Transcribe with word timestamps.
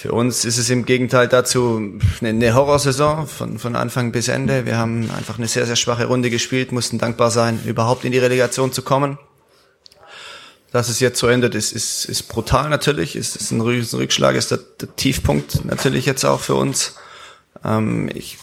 Für 0.00 0.12
uns 0.12 0.46
ist 0.46 0.56
es 0.56 0.70
im 0.70 0.86
Gegenteil 0.86 1.28
dazu 1.28 1.92
eine 2.22 2.54
Horrorsaison 2.54 3.26
von, 3.26 3.58
von 3.58 3.76
Anfang 3.76 4.12
bis 4.12 4.28
Ende. 4.28 4.64
Wir 4.64 4.78
haben 4.78 5.10
einfach 5.10 5.36
eine 5.36 5.46
sehr, 5.46 5.66
sehr 5.66 5.76
schwache 5.76 6.06
Runde 6.06 6.30
gespielt, 6.30 6.72
mussten 6.72 6.96
dankbar 6.96 7.30
sein, 7.30 7.60
überhaupt 7.66 8.06
in 8.06 8.12
die 8.12 8.18
Relegation 8.18 8.72
zu 8.72 8.80
kommen. 8.80 9.18
Dass 10.72 10.88
es 10.88 11.00
jetzt 11.00 11.18
so 11.18 11.26
endet, 11.26 11.54
ist, 11.54 11.72
ist, 11.72 12.06
ist 12.06 12.28
brutal 12.28 12.70
natürlich, 12.70 13.14
ist, 13.14 13.36
ist 13.36 13.50
ein 13.50 13.60
Rückschlag, 13.60 14.36
ist 14.36 14.52
der, 14.52 14.60
der 14.80 14.96
Tiefpunkt 14.96 15.66
natürlich 15.66 16.06
jetzt 16.06 16.24
auch 16.24 16.40
für 16.40 16.54
uns. 16.54 16.94
Ähm, 17.62 18.08
ich 18.14 18.38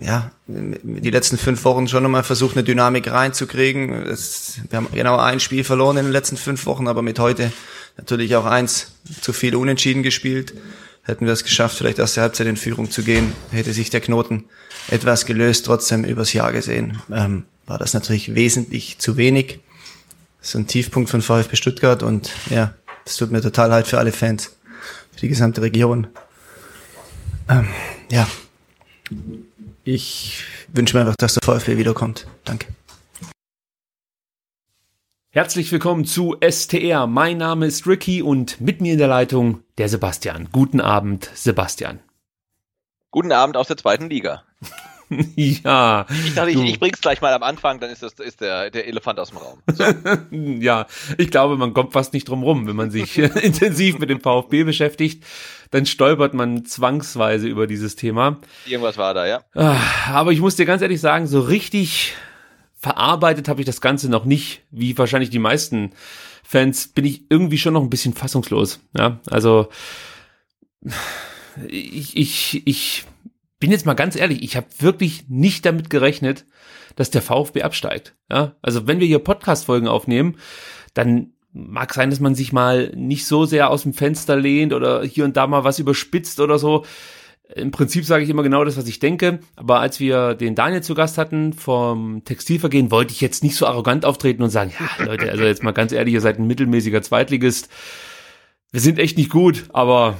ja, 0.00 0.30
die 0.46 1.10
letzten 1.10 1.38
fünf 1.38 1.64
Wochen 1.64 1.88
schon 1.88 2.04
nochmal 2.04 2.22
versucht, 2.22 2.56
eine 2.56 2.62
Dynamik 2.62 3.10
reinzukriegen. 3.10 4.06
Es, 4.06 4.60
wir 4.70 4.76
haben 4.76 4.88
genau 4.92 5.16
ein 5.16 5.40
Spiel 5.40 5.64
verloren 5.64 5.96
in 5.96 6.04
den 6.04 6.12
letzten 6.12 6.36
fünf 6.36 6.66
Wochen, 6.66 6.86
aber 6.86 7.02
mit 7.02 7.18
heute 7.18 7.52
natürlich 7.98 8.34
auch 8.36 8.46
eins 8.46 8.92
zu 9.20 9.32
viel 9.32 9.54
unentschieden 9.54 10.02
gespielt. 10.02 10.54
Hätten 11.02 11.26
wir 11.26 11.32
es 11.32 11.44
geschafft, 11.44 11.76
vielleicht 11.76 12.00
aus 12.00 12.14
der 12.14 12.22
Halbzeit 12.24 12.46
in 12.46 12.56
Führung 12.56 12.90
zu 12.90 13.02
gehen, 13.02 13.32
hätte 13.50 13.72
sich 13.72 13.90
der 13.90 14.00
Knoten 14.00 14.44
etwas 14.88 15.26
gelöst, 15.26 15.66
trotzdem 15.66 16.04
übers 16.04 16.32
Jahr 16.32 16.52
gesehen, 16.52 16.98
ähm, 17.12 17.44
war 17.66 17.78
das 17.78 17.94
natürlich 17.94 18.34
wesentlich 18.34 18.98
zu 18.98 19.16
wenig. 19.16 19.60
Ist 20.40 20.54
ein 20.54 20.66
Tiefpunkt 20.66 21.10
von 21.10 21.20
VfB 21.20 21.56
Stuttgart 21.56 22.02
und 22.02 22.30
ja, 22.50 22.74
das 23.04 23.16
tut 23.16 23.30
mir 23.30 23.40
total 23.40 23.68
leid 23.68 23.86
für 23.86 23.98
alle 23.98 24.12
Fans, 24.12 24.56
für 25.12 25.20
die 25.20 25.28
gesamte 25.28 25.62
Region. 25.62 26.06
Ähm, 27.48 27.68
ja, 28.10 28.28
ich 29.84 30.44
wünsche 30.68 30.96
mir 30.96 31.02
einfach, 31.02 31.16
dass 31.16 31.34
der 31.34 31.42
VfB 31.42 31.78
wiederkommt. 31.78 32.26
Danke. 32.44 32.66
Herzlich 35.30 35.70
willkommen 35.70 36.06
zu 36.06 36.36
STR. 36.40 37.06
Mein 37.06 37.36
Name 37.36 37.66
ist 37.66 37.86
Ricky 37.86 38.22
und 38.22 38.62
mit 38.62 38.80
mir 38.80 38.94
in 38.94 38.98
der 38.98 39.08
Leitung 39.08 39.62
der 39.76 39.90
Sebastian. 39.90 40.48
Guten 40.52 40.80
Abend, 40.80 41.30
Sebastian. 41.34 41.98
Guten 43.10 43.32
Abend 43.32 43.58
aus 43.58 43.68
der 43.68 43.76
zweiten 43.76 44.08
Liga. 44.08 44.42
ja. 45.36 46.06
Ich 46.24 46.34
dachte, 46.34 46.50
ich, 46.50 46.58
ich 46.58 46.80
bring's 46.80 47.02
gleich 47.02 47.20
mal 47.20 47.34
am 47.34 47.42
Anfang, 47.42 47.78
dann 47.78 47.90
ist 47.90 48.02
das 48.02 48.14
ist 48.14 48.40
der, 48.40 48.70
der 48.70 48.88
Elefant 48.88 49.20
aus 49.20 49.28
dem 49.28 49.36
Raum. 49.36 49.58
So. 49.66 49.84
ja, 50.30 50.86
ich 51.18 51.30
glaube, 51.30 51.58
man 51.58 51.74
kommt 51.74 51.92
fast 51.92 52.14
nicht 52.14 52.26
drum 52.26 52.42
rum, 52.42 52.66
wenn 52.66 52.76
man 52.76 52.90
sich 52.90 53.18
intensiv 53.18 53.98
mit 53.98 54.08
dem 54.08 54.20
VfB 54.20 54.64
beschäftigt 54.64 55.24
dann 55.70 55.86
stolpert 55.86 56.34
man 56.34 56.64
zwangsweise 56.64 57.46
über 57.46 57.66
dieses 57.66 57.96
Thema. 57.96 58.38
Irgendwas 58.66 58.96
war 58.96 59.14
da, 59.14 59.26
ja. 59.26 59.42
Ah, 59.54 59.76
aber 60.08 60.32
ich 60.32 60.40
muss 60.40 60.56
dir 60.56 60.64
ganz 60.64 60.82
ehrlich 60.82 61.00
sagen, 61.00 61.26
so 61.26 61.40
richtig 61.40 62.14
verarbeitet 62.78 63.48
habe 63.48 63.60
ich 63.60 63.66
das 63.66 63.80
Ganze 63.80 64.08
noch 64.08 64.24
nicht, 64.24 64.62
wie 64.70 64.96
wahrscheinlich 64.96 65.30
die 65.30 65.38
meisten 65.38 65.92
Fans, 66.44 66.88
bin 66.88 67.04
ich 67.04 67.30
irgendwie 67.30 67.58
schon 67.58 67.74
noch 67.74 67.82
ein 67.82 67.90
bisschen 67.90 68.14
fassungslos. 68.14 68.80
Ja, 68.96 69.20
also 69.26 69.68
ich, 71.66 72.16
ich, 72.16 72.66
ich 72.66 73.04
bin 73.60 73.70
jetzt 73.70 73.84
mal 73.84 73.94
ganz 73.94 74.16
ehrlich, 74.16 74.42
ich 74.42 74.56
habe 74.56 74.66
wirklich 74.78 75.28
nicht 75.28 75.66
damit 75.66 75.90
gerechnet, 75.90 76.46
dass 76.96 77.10
der 77.10 77.22
VfB 77.22 77.62
absteigt. 77.62 78.14
Ja, 78.30 78.56
also 78.62 78.86
wenn 78.86 79.00
wir 79.00 79.06
hier 79.06 79.18
Podcast-Folgen 79.18 79.88
aufnehmen, 79.88 80.36
dann 80.94 81.32
mag 81.52 81.92
sein, 81.94 82.10
dass 82.10 82.20
man 82.20 82.34
sich 82.34 82.52
mal 82.52 82.92
nicht 82.94 83.26
so 83.26 83.44
sehr 83.44 83.70
aus 83.70 83.82
dem 83.82 83.94
Fenster 83.94 84.36
lehnt 84.36 84.72
oder 84.72 85.02
hier 85.02 85.24
und 85.24 85.36
da 85.36 85.46
mal 85.46 85.64
was 85.64 85.78
überspitzt 85.78 86.40
oder 86.40 86.58
so. 86.58 86.84
Im 87.54 87.70
Prinzip 87.70 88.04
sage 88.04 88.24
ich 88.24 88.30
immer 88.30 88.42
genau 88.42 88.64
das, 88.64 88.76
was 88.76 88.86
ich 88.88 88.98
denke. 88.98 89.40
Aber 89.56 89.80
als 89.80 90.00
wir 90.00 90.34
den 90.34 90.54
Daniel 90.54 90.82
zu 90.82 90.94
Gast 90.94 91.16
hatten 91.16 91.52
vom 91.54 92.22
Textilvergehen, 92.24 92.90
wollte 92.90 93.12
ich 93.12 93.20
jetzt 93.20 93.42
nicht 93.42 93.56
so 93.56 93.66
arrogant 93.66 94.04
auftreten 94.04 94.42
und 94.42 94.50
sagen, 94.50 94.72
ja, 94.78 95.04
Leute, 95.04 95.30
also 95.30 95.44
jetzt 95.44 95.62
mal 95.62 95.72
ganz 95.72 95.92
ehrlich, 95.92 96.14
ihr 96.14 96.20
seid 96.20 96.38
ein 96.38 96.46
mittelmäßiger 96.46 97.00
Zweitligist. 97.00 97.68
Wir 98.70 98.80
sind 98.80 98.98
echt 98.98 99.16
nicht 99.16 99.30
gut, 99.30 99.64
aber 99.72 100.18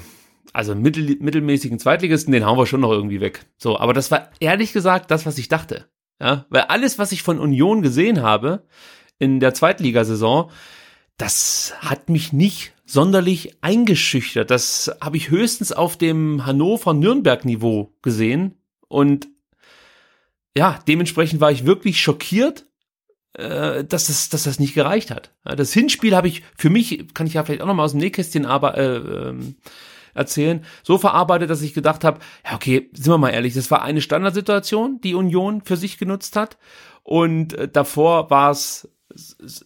also 0.54 0.74
mittel, 0.74 1.18
mittelmäßigen 1.20 1.78
Zweitligisten, 1.78 2.32
den 2.32 2.46
hauen 2.46 2.58
wir 2.58 2.66
schon 2.66 2.80
noch 2.80 2.92
irgendwie 2.92 3.20
weg. 3.20 3.44
So, 3.58 3.78
aber 3.78 3.92
das 3.92 4.10
war 4.10 4.30
ehrlich 4.40 4.72
gesagt 4.72 5.10
das, 5.10 5.26
was 5.26 5.36
ich 5.36 5.48
dachte. 5.48 5.86
Ja, 6.20 6.46
weil 6.48 6.62
alles, 6.62 6.98
was 6.98 7.12
ich 7.12 7.22
von 7.22 7.38
Union 7.38 7.82
gesehen 7.82 8.22
habe 8.22 8.64
in 9.18 9.38
der 9.38 9.54
Zweitligasaison, 9.54 10.50
das 11.16 11.74
hat 11.80 12.08
mich 12.08 12.32
nicht 12.32 12.72
sonderlich 12.88 13.58
eingeschüchtert. 13.60 14.50
Das 14.50 14.90
habe 15.00 15.18
ich 15.18 15.30
höchstens 15.30 15.72
auf 15.72 15.98
dem 15.98 16.46
Hannover-Nürnberg-Niveau 16.46 17.92
gesehen. 18.02 18.54
Und 18.88 19.28
ja, 20.56 20.80
dementsprechend 20.88 21.40
war 21.40 21.52
ich 21.52 21.66
wirklich 21.66 22.00
schockiert, 22.00 22.66
äh, 23.34 23.84
dass, 23.84 24.08
es, 24.08 24.30
dass 24.30 24.44
das 24.44 24.58
nicht 24.58 24.74
gereicht 24.74 25.10
hat. 25.10 25.34
Das 25.44 25.72
Hinspiel 25.72 26.16
habe 26.16 26.28
ich 26.28 26.42
für 26.56 26.70
mich, 26.70 27.14
kann 27.14 27.26
ich 27.26 27.34
ja 27.34 27.44
vielleicht 27.44 27.60
auch 27.60 27.66
noch 27.66 27.74
mal 27.74 27.84
aus 27.84 27.92
dem 27.92 28.00
Nähkästchen 28.00 28.46
aber, 28.46 28.78
äh, 28.78 28.96
ähm, 28.96 29.56
erzählen, 30.14 30.64
so 30.82 30.98
verarbeitet, 30.98 31.50
dass 31.50 31.62
ich 31.62 31.74
gedacht 31.74 32.04
habe, 32.04 32.20
ja 32.44 32.56
okay, 32.56 32.90
sind 32.94 33.12
wir 33.12 33.18
mal 33.18 33.30
ehrlich, 33.30 33.54
das 33.54 33.70
war 33.70 33.82
eine 33.82 34.00
Standardsituation, 34.00 35.00
die 35.02 35.14
Union 35.14 35.62
für 35.62 35.76
sich 35.76 35.98
genutzt 35.98 36.36
hat. 36.36 36.56
Und 37.02 37.52
äh, 37.52 37.68
davor 37.68 38.30
war 38.30 38.50
es 38.50 38.88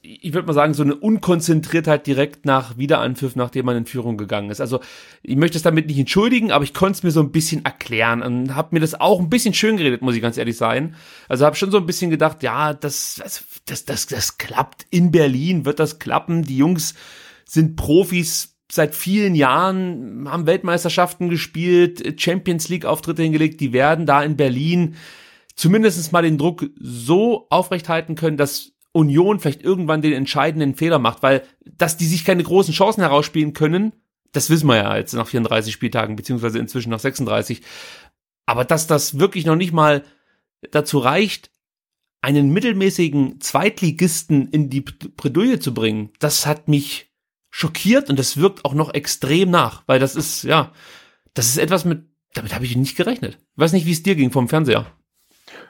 ich 0.03 0.33
würde 0.35 0.47
mal 0.47 0.53
sagen, 0.53 0.73
so 0.73 0.85
eine 0.85 0.95
Unkonzentriertheit 0.95 2.07
direkt 2.07 2.47
nach 2.47 2.79
Wiederanpfiff, 2.79 3.35
nachdem 3.35 3.67
man 3.67 3.77
in 3.77 3.87
Führung 3.87 4.17
gegangen 4.17 4.51
ist. 4.51 4.61
Also 4.61 4.81
ich 5.23 5.37
möchte 5.37 5.57
es 5.57 5.63
damit 5.63 5.89
nicht 5.89 5.99
entschuldigen, 5.99 6.53
aber 6.53 6.63
ich 6.63 6.75
konnte 6.75 6.99
es 6.99 7.03
mir 7.03 7.11
so 7.11 7.21
ein 7.21 7.33
bisschen 7.33 7.65
erklären 7.65 8.23
und 8.23 8.55
habe 8.55 8.69
mir 8.73 8.81
das 8.81 9.01
auch 9.01 9.19
ein 9.19 9.31
bisschen 9.31 9.53
schön 9.53 9.77
geredet, 9.77 10.01
muss 10.01 10.15
ich 10.15 10.23
ganz 10.23 10.39
ehrlich 10.39 10.57
sein. 10.57 10.95
Also 11.29 11.45
habe 11.45 11.57
schon 11.57 11.73
so 11.73 11.79
ein 11.79 11.87
bisschen 11.87 12.11
gedacht, 12.11 12.45
ja, 12.45 12.73
das, 12.73 13.17
das, 13.17 13.45
das, 13.67 13.85
das, 13.85 14.07
das 14.07 14.39
klappt 14.39 14.87
in 14.91 15.11
Berlin, 15.11 15.65
wird 15.65 15.81
das 15.81 15.99
klappen. 15.99 16.45
Die 16.45 16.57
Jungs 16.57 16.95
sind 17.45 17.75
Profis 17.75 18.57
seit 18.71 18.95
vielen 18.95 19.35
Jahren, 19.35 20.29
haben 20.31 20.47
Weltmeisterschaften 20.47 21.29
gespielt, 21.29 22.21
Champions 22.21 22.69
League 22.69 22.87
Auftritte 22.87 23.23
hingelegt, 23.23 23.61
die 23.61 23.73
werden 23.73 24.07
da 24.07 24.23
in 24.23 24.37
Berlin 24.37 24.95
zumindest 25.57 26.13
mal 26.13 26.23
den 26.23 26.39
Druck 26.39 26.71
so 26.81 27.47
aufrechthalten 27.51 28.15
können, 28.15 28.37
dass 28.37 28.73
Union 28.93 29.41
vielleicht 29.41 29.63
irgendwann 29.63 30.03
den 30.03 30.13
entscheidenden 30.13 30.75
Fehler 30.75 30.99
macht, 30.99 31.23
weil 31.23 31.43
dass 31.65 31.97
die 31.97 32.07
sich 32.07 32.25
keine 32.25 32.43
großen 32.43 32.75
Chancen 32.75 33.01
herausspielen 33.01 33.53
können, 33.55 33.93
das 34.33 34.51
wissen 34.51 34.67
wir 34.67 34.77
ja 34.77 34.97
jetzt 34.97 35.13
nach 35.15 35.27
34 35.27 35.73
Spieltagen, 35.73 36.17
beziehungsweise 36.17 36.59
inzwischen 36.59 36.91
nach 36.91 36.99
36. 36.99 37.63
Aber 38.47 38.65
dass 38.65 38.87
das 38.87 39.19
wirklich 39.19 39.47
noch 39.47 39.57
nicht 39.57 39.73
mal 39.73 40.05
dazu 40.71 40.99
reicht, 40.99 41.51
einen 42.21 42.51
mittelmäßigen 42.51 43.41
Zweitligisten 43.41 44.49
in 44.49 44.71
die 44.71 44.81
Bredouille 44.81 45.59
zu 45.59 45.75
bringen, 45.75 46.11
das 46.19 46.47
hat 46.47 46.69
mich 46.69 47.13
schockiert 47.51 48.09
und 48.09 48.19
das 48.19 48.37
wirkt 48.37 48.65
auch 48.65 48.75
noch 48.75 48.95
extrem 48.95 49.51
nach, 49.51 49.83
weil 49.87 49.99
das 49.99 50.17
ist, 50.17 50.45
ja, 50.45 50.73
das 51.35 51.49
ist 51.49 51.59
etwas 51.59 51.85
mit, 51.85 52.05
damit 52.33 52.55
habe 52.55 52.65
ich 52.65 52.77
nicht 52.77 52.97
gerechnet. 52.97 53.39
Ich 53.41 53.59
weiß 53.59 53.73
nicht, 53.73 53.87
wie 53.87 53.93
es 53.93 54.03
dir 54.03 54.15
ging 54.15 54.31
vom 54.31 54.49
Fernseher. 54.49 54.87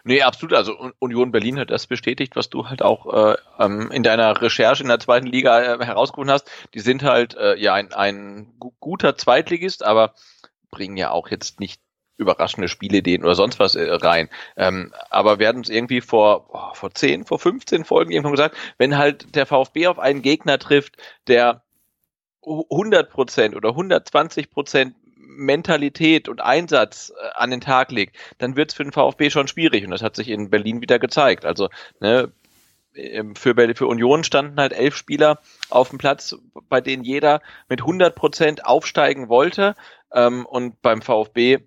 Nee, 0.05 0.23
absolut. 0.23 0.55
Also 0.55 0.91
Union 0.99 1.31
Berlin 1.31 1.59
hat 1.61 1.71
das 1.71 1.87
bestätigt, 1.87 2.35
was 2.35 2.51
du 2.51 2.69
halt 2.69 2.83
auch 2.83 3.07
äh, 3.13 3.37
ähm, 3.59 3.91
in 3.93 4.03
deiner 4.03 4.41
Recherche 4.43 4.83
in 4.83 4.89
der 4.89 4.99
zweiten 4.99 5.27
Liga 5.27 5.61
äh, 5.61 5.85
herausgefunden 5.85 6.33
hast. 6.33 6.51
Die 6.75 6.81
sind 6.81 7.05
halt 7.05 7.37
äh, 7.37 7.57
ja 7.57 7.75
ein, 7.75 7.93
ein 7.93 8.53
guter 8.81 9.17
Zweitligist, 9.17 9.85
aber 9.85 10.15
bringen 10.71 10.97
ja 10.97 11.11
auch 11.11 11.29
jetzt 11.29 11.61
nicht 11.61 11.81
überraschende 12.17 12.69
Spielideen 12.69 13.23
oder 13.25 13.37
sonst 13.37 13.61
was 13.61 13.77
äh, 13.77 13.93
rein. 13.93 14.29
Ähm, 14.57 14.93
aber 15.11 15.39
wir 15.39 15.49
hatten 15.49 15.59
uns 15.59 15.69
irgendwie 15.69 16.01
vor, 16.01 16.49
oh, 16.53 16.75
vor 16.75 16.93
10, 16.93 17.25
vor 17.25 17.39
15 17.39 17.85
Folgen 17.85 18.11
irgendwann 18.11 18.33
gesagt, 18.33 18.57
wenn 18.79 18.99
halt 18.99 19.35
der 19.37 19.47
VfB 19.47 19.87
auf 19.87 19.99
einen 19.99 20.23
Gegner 20.23 20.59
trifft, 20.59 20.97
der 21.29 21.63
100 22.45 23.11
Prozent 23.11 23.55
oder 23.55 23.71
120 23.71 24.51
Prozent 24.51 24.97
Mentalität 25.37 26.29
und 26.29 26.41
Einsatz 26.41 27.13
äh, 27.17 27.31
an 27.35 27.51
den 27.51 27.61
Tag 27.61 27.91
legt, 27.91 28.17
dann 28.39 28.57
wird 28.57 28.71
es 28.71 28.77
für 28.77 28.85
den 28.85 28.93
VfB 28.93 29.31
schon 29.31 29.49
schwierig. 29.49 29.85
Und 29.85 29.91
das 29.91 30.03
hat 30.03 30.17
sich 30.17 30.29
in 30.29 30.51
Berlin 30.51 30.81
wieder 30.81 30.99
gezeigt. 30.99 31.45
Also 31.45 31.69
ne, 32.01 32.33
ähm, 32.95 33.35
für, 33.35 33.55
für 33.75 33.87
Union 33.87 34.25
standen 34.25 34.61
halt 34.61 34.73
elf 34.73 34.97
Spieler 34.97 35.41
auf 35.71 35.91
dem 35.91 35.99
Platz, 35.99 36.37
bei 36.69 36.81
denen 36.81 37.05
jeder 37.05 37.41
mit 37.69 37.81
100 37.81 38.15
Prozent 38.15 38.67
aufsteigen 38.67 39.29
wollte. 39.29 39.75
Ähm, 40.13 40.47
und 40.47 40.81
beim 40.83 41.03
VfB 41.03 41.59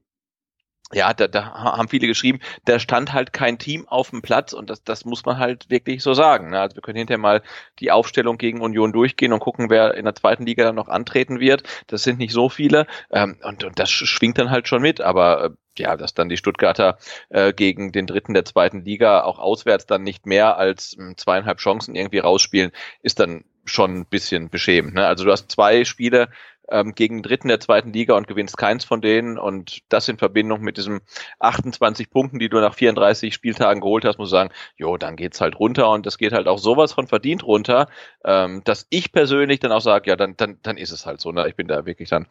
ja, 0.94 1.14
da, 1.14 1.28
da 1.28 1.54
haben 1.54 1.88
viele 1.88 2.08
geschrieben, 2.08 2.40
da 2.66 2.80
stand 2.80 3.12
halt 3.12 3.34
kein 3.34 3.58
Team 3.58 3.88
auf 3.88 4.12
dem 4.12 4.22
Platz 4.22 4.54
und 4.54 4.70
das, 4.70 4.84
das 4.84 5.04
muss 5.04 5.26
man 5.26 5.40
halt 5.40 5.70
wirklich 5.70 6.04
so 6.04 6.14
sagen. 6.14 6.52
Ne? 6.52 6.60
Also 6.60 6.76
wir 6.76 6.84
können 6.84 6.98
hinterher 6.98 7.18
mal 7.18 7.42
die 7.80 7.92
Aufstellung 7.92 8.38
gegen 8.38 8.62
Union 8.62 8.94
durchgehen 8.94 9.34
und 9.34 9.40
gucken, 9.40 9.70
wer 9.70 9.96
in 9.96 10.06
der 10.06 10.14
zweiten 10.14 10.46
Liga 10.46 10.64
dann 10.64 10.76
noch 10.76 10.88
antreten 10.88 11.40
wird. 11.40 11.64
Das 11.88 12.04
sind 12.04 12.20
nicht 12.20 12.34
so 12.34 12.50
viele 12.50 12.86
ähm, 13.12 13.38
und, 13.44 13.64
und 13.64 13.80
das 13.80 13.90
schwingt 13.90 14.38
dann 14.38 14.52
halt 14.52 14.68
schon 14.68 14.82
mit, 14.82 15.02
aber 15.02 15.46
äh, 15.46 15.50
ja, 15.78 15.98
dass 15.98 16.14
dann 16.14 16.30
die 16.30 16.38
Stuttgarter 16.38 16.98
äh, 17.30 17.52
gegen 17.52 17.92
den 17.92 18.06
dritten 18.06 18.34
der 18.34 18.46
zweiten 18.46 18.82
Liga 18.82 19.24
auch 19.24 19.40
auswärts 19.40 19.88
dann 19.88 20.04
nicht 20.04 20.26
mehr 20.26 20.58
als 20.58 20.98
äh, 21.00 21.16
zweieinhalb 21.16 21.58
Chancen 21.58 21.96
irgendwie 21.96 22.20
rausspielen, 22.20 22.72
ist 23.02 23.20
dann 23.20 23.44
schon 23.66 23.98
ein 23.98 24.06
bisschen 24.06 24.50
beschämend. 24.50 24.94
Ne? 24.94 25.06
Also 25.06 25.26
du 25.26 25.32
hast 25.32 25.52
zwei 25.52 25.84
Spiele 25.86 26.30
ähm, 26.70 26.96
gegen 26.96 27.18
den 27.18 27.24
Dritten 27.24 27.48
der 27.48 27.60
zweiten 27.60 27.94
Liga 27.94 28.16
und 28.16 28.28
gewinnst 28.28 28.58
keins 28.58 28.86
von 28.86 29.02
denen 29.02 29.38
und 29.38 29.82
das 29.90 30.08
in 30.08 30.18
Verbindung 30.18 30.62
mit 30.62 30.78
diesem 30.78 31.02
28 31.40 32.10
Punkten, 32.10 32.40
die 32.40 32.50
du 32.50 32.60
nach 32.60 32.74
34 32.74 33.34
Spieltagen 33.34 33.82
geholt 33.82 34.06
hast, 34.06 34.18
muss 34.18 34.30
sagen, 34.30 34.52
jo, 34.78 34.98
dann 34.98 35.16
geht's 35.16 35.42
halt 35.42 35.60
runter 35.60 35.90
und 35.90 36.06
das 36.06 36.18
geht 36.18 36.34
halt 36.34 36.48
auch 36.48 36.60
sowas 36.60 36.94
von 36.94 37.08
verdient 37.08 37.44
runter, 37.44 37.88
ähm, 38.24 38.64
dass 38.64 38.88
ich 38.90 39.12
persönlich 39.12 39.60
dann 39.60 39.72
auch 39.72 39.82
sage, 39.82 40.10
ja, 40.10 40.16
dann, 40.16 40.36
dann, 40.38 40.60
dann 40.64 40.78
ist 40.78 40.92
es 40.92 41.06
halt 41.06 41.22
so, 41.22 41.32
ne? 41.32 41.48
Ich 41.48 41.56
bin 41.56 41.68
da 41.68 41.86
wirklich 41.86 42.10
dann 42.10 42.28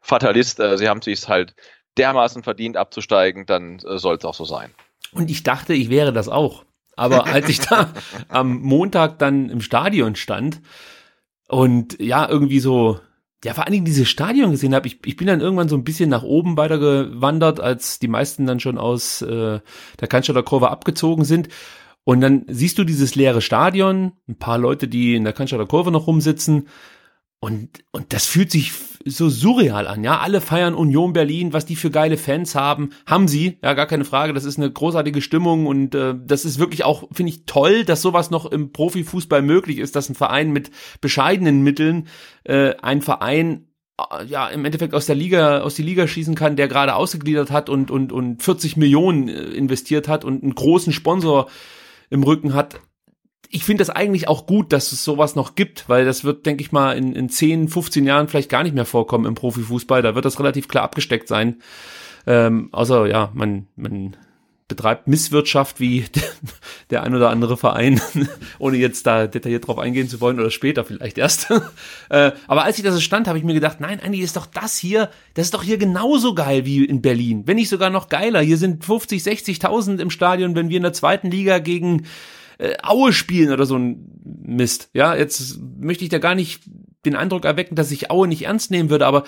Fatalist, 0.00 0.60
äh, 0.60 0.76
sie 0.78 0.88
haben 0.88 1.02
sich 1.02 1.28
halt 1.28 1.54
dermaßen 1.96 2.42
verdient 2.42 2.76
abzusteigen, 2.76 3.46
dann 3.46 3.78
äh, 3.78 3.98
soll 3.98 4.16
es 4.16 4.24
auch 4.24 4.34
so 4.34 4.44
sein. 4.44 4.72
Und 5.12 5.30
ich 5.30 5.42
dachte, 5.42 5.74
ich 5.74 5.90
wäre 5.90 6.12
das 6.12 6.28
auch. 6.28 6.64
Aber 6.96 7.26
als 7.26 7.48
ich 7.48 7.60
da 7.60 7.92
am 8.28 8.60
Montag 8.60 9.18
dann 9.18 9.48
im 9.48 9.60
Stadion 9.60 10.16
stand 10.16 10.60
und 11.48 12.00
ja, 12.00 12.28
irgendwie 12.28 12.60
so, 12.60 13.00
ja, 13.44 13.52
vor 13.52 13.64
allen 13.64 13.72
Dingen 13.72 13.84
dieses 13.84 14.08
Stadion 14.08 14.52
gesehen 14.52 14.74
habe, 14.74 14.86
ich, 14.86 14.98
ich 15.04 15.16
bin 15.16 15.26
dann 15.26 15.40
irgendwann 15.40 15.68
so 15.68 15.76
ein 15.76 15.84
bisschen 15.84 16.08
nach 16.08 16.22
oben 16.22 16.56
weitergewandert, 16.56 17.60
als 17.60 17.98
die 17.98 18.08
meisten 18.08 18.46
dann 18.46 18.58
schon 18.58 18.78
aus 18.78 19.20
äh, 19.22 19.60
der 20.00 20.08
Cannstatter 20.08 20.42
Kurve 20.42 20.70
abgezogen 20.70 21.24
sind. 21.24 21.48
Und 22.04 22.20
dann 22.20 22.44
siehst 22.48 22.78
du 22.78 22.84
dieses 22.84 23.14
leere 23.14 23.42
Stadion, 23.42 24.12
ein 24.28 24.38
paar 24.38 24.58
Leute, 24.58 24.88
die 24.88 25.14
in 25.14 25.24
der 25.24 25.32
Cannstatter 25.34 25.66
Kurve 25.66 25.90
noch 25.90 26.06
rumsitzen 26.06 26.68
und, 27.44 27.84
und 27.90 28.14
das 28.14 28.24
fühlt 28.24 28.50
sich 28.50 28.72
so 29.04 29.28
surreal 29.28 29.86
an, 29.86 30.02
ja. 30.02 30.18
Alle 30.20 30.40
feiern 30.40 30.74
Union 30.74 31.12
Berlin, 31.12 31.52
was 31.52 31.66
die 31.66 31.76
für 31.76 31.90
geile 31.90 32.16
Fans 32.16 32.54
haben. 32.54 32.88
Haben 33.04 33.28
sie, 33.28 33.58
ja, 33.62 33.74
gar 33.74 33.84
keine 33.84 34.06
Frage. 34.06 34.32
Das 34.32 34.46
ist 34.46 34.56
eine 34.56 34.72
großartige 34.72 35.20
Stimmung 35.20 35.66
und 35.66 35.94
äh, 35.94 36.14
das 36.24 36.46
ist 36.46 36.58
wirklich 36.58 36.84
auch, 36.84 37.06
finde 37.12 37.32
ich, 37.32 37.44
toll, 37.44 37.84
dass 37.84 38.00
sowas 38.00 38.30
noch 38.30 38.46
im 38.46 38.72
Profifußball 38.72 39.42
möglich 39.42 39.76
ist, 39.76 39.94
dass 39.94 40.08
ein 40.08 40.14
Verein 40.14 40.52
mit 40.52 40.70
bescheidenen 41.02 41.62
Mitteln 41.62 42.08
äh, 42.44 42.76
ein 42.80 43.02
Verein 43.02 43.68
äh, 44.00 44.24
ja 44.24 44.48
im 44.48 44.64
Endeffekt 44.64 44.94
aus 44.94 45.04
der 45.04 45.16
Liga 45.16 45.60
aus 45.60 45.74
die 45.74 45.82
Liga 45.82 46.08
schießen 46.08 46.36
kann, 46.36 46.56
der 46.56 46.68
gerade 46.68 46.94
ausgegliedert 46.94 47.50
hat 47.50 47.68
und 47.68 47.90
und 47.90 48.10
und 48.10 48.42
40 48.42 48.78
Millionen 48.78 49.28
äh, 49.28 49.34
investiert 49.34 50.08
hat 50.08 50.24
und 50.24 50.42
einen 50.42 50.54
großen 50.54 50.94
Sponsor 50.94 51.50
im 52.08 52.22
Rücken 52.22 52.54
hat 52.54 52.80
ich 53.54 53.62
finde 53.62 53.82
das 53.82 53.90
eigentlich 53.90 54.26
auch 54.26 54.46
gut, 54.46 54.72
dass 54.72 54.90
es 54.90 55.04
sowas 55.04 55.36
noch 55.36 55.54
gibt, 55.54 55.88
weil 55.88 56.04
das 56.04 56.24
wird, 56.24 56.44
denke 56.44 56.60
ich 56.60 56.72
mal, 56.72 56.96
in, 56.98 57.14
in 57.14 57.28
10, 57.28 57.68
15 57.68 58.04
Jahren 58.04 58.26
vielleicht 58.26 58.50
gar 58.50 58.64
nicht 58.64 58.74
mehr 58.74 58.84
vorkommen 58.84 59.26
im 59.26 59.36
Profifußball. 59.36 60.02
Da 60.02 60.16
wird 60.16 60.24
das 60.24 60.40
relativ 60.40 60.66
klar 60.66 60.82
abgesteckt 60.82 61.28
sein. 61.28 61.62
Ähm, 62.26 62.68
außer, 62.72 63.06
ja, 63.06 63.30
man, 63.32 63.68
man 63.76 64.16
betreibt 64.66 65.06
Misswirtschaft 65.06 65.78
wie 65.78 66.04
der 66.90 67.04
ein 67.04 67.14
oder 67.14 67.30
andere 67.30 67.56
Verein, 67.56 68.00
ohne 68.58 68.76
jetzt 68.76 69.06
da 69.06 69.28
detailliert 69.28 69.68
drauf 69.68 69.78
eingehen 69.78 70.08
zu 70.08 70.20
wollen 70.20 70.40
oder 70.40 70.50
später 70.50 70.84
vielleicht 70.84 71.16
erst. 71.16 71.48
äh, 72.08 72.32
aber 72.48 72.64
als 72.64 72.78
ich 72.78 72.84
das 72.84 73.00
stand, 73.04 73.28
habe 73.28 73.38
ich 73.38 73.44
mir 73.44 73.54
gedacht, 73.54 73.78
nein, 73.78 74.00
eigentlich 74.00 74.22
ist 74.22 74.36
doch 74.36 74.46
das 74.46 74.76
hier, 74.76 75.10
das 75.34 75.46
ist 75.46 75.54
doch 75.54 75.62
hier 75.62 75.78
genauso 75.78 76.34
geil 76.34 76.66
wie 76.66 76.84
in 76.84 77.02
Berlin. 77.02 77.44
Wenn 77.46 77.54
nicht 77.54 77.68
sogar 77.68 77.90
noch 77.90 78.08
geiler. 78.08 78.40
Hier 78.40 78.56
sind 78.56 78.84
50, 78.84 79.22
60.000 79.22 80.00
im 80.00 80.10
Stadion, 80.10 80.56
wenn 80.56 80.70
wir 80.70 80.78
in 80.78 80.82
der 80.82 80.92
zweiten 80.92 81.30
Liga 81.30 81.60
gegen 81.60 82.06
äh, 82.58 82.74
Aue 82.82 83.12
spielen 83.12 83.52
oder 83.52 83.66
so 83.66 83.76
ein 83.76 84.20
Mist. 84.24 84.90
Ja, 84.92 85.14
jetzt 85.14 85.58
möchte 85.78 86.04
ich 86.04 86.10
da 86.10 86.18
gar 86.18 86.34
nicht 86.34 86.62
den 87.04 87.16
Eindruck 87.16 87.44
erwecken, 87.44 87.76
dass 87.76 87.90
ich 87.90 88.10
Aue 88.10 88.28
nicht 88.28 88.42
ernst 88.42 88.70
nehmen 88.70 88.90
würde, 88.90 89.06
aber 89.06 89.24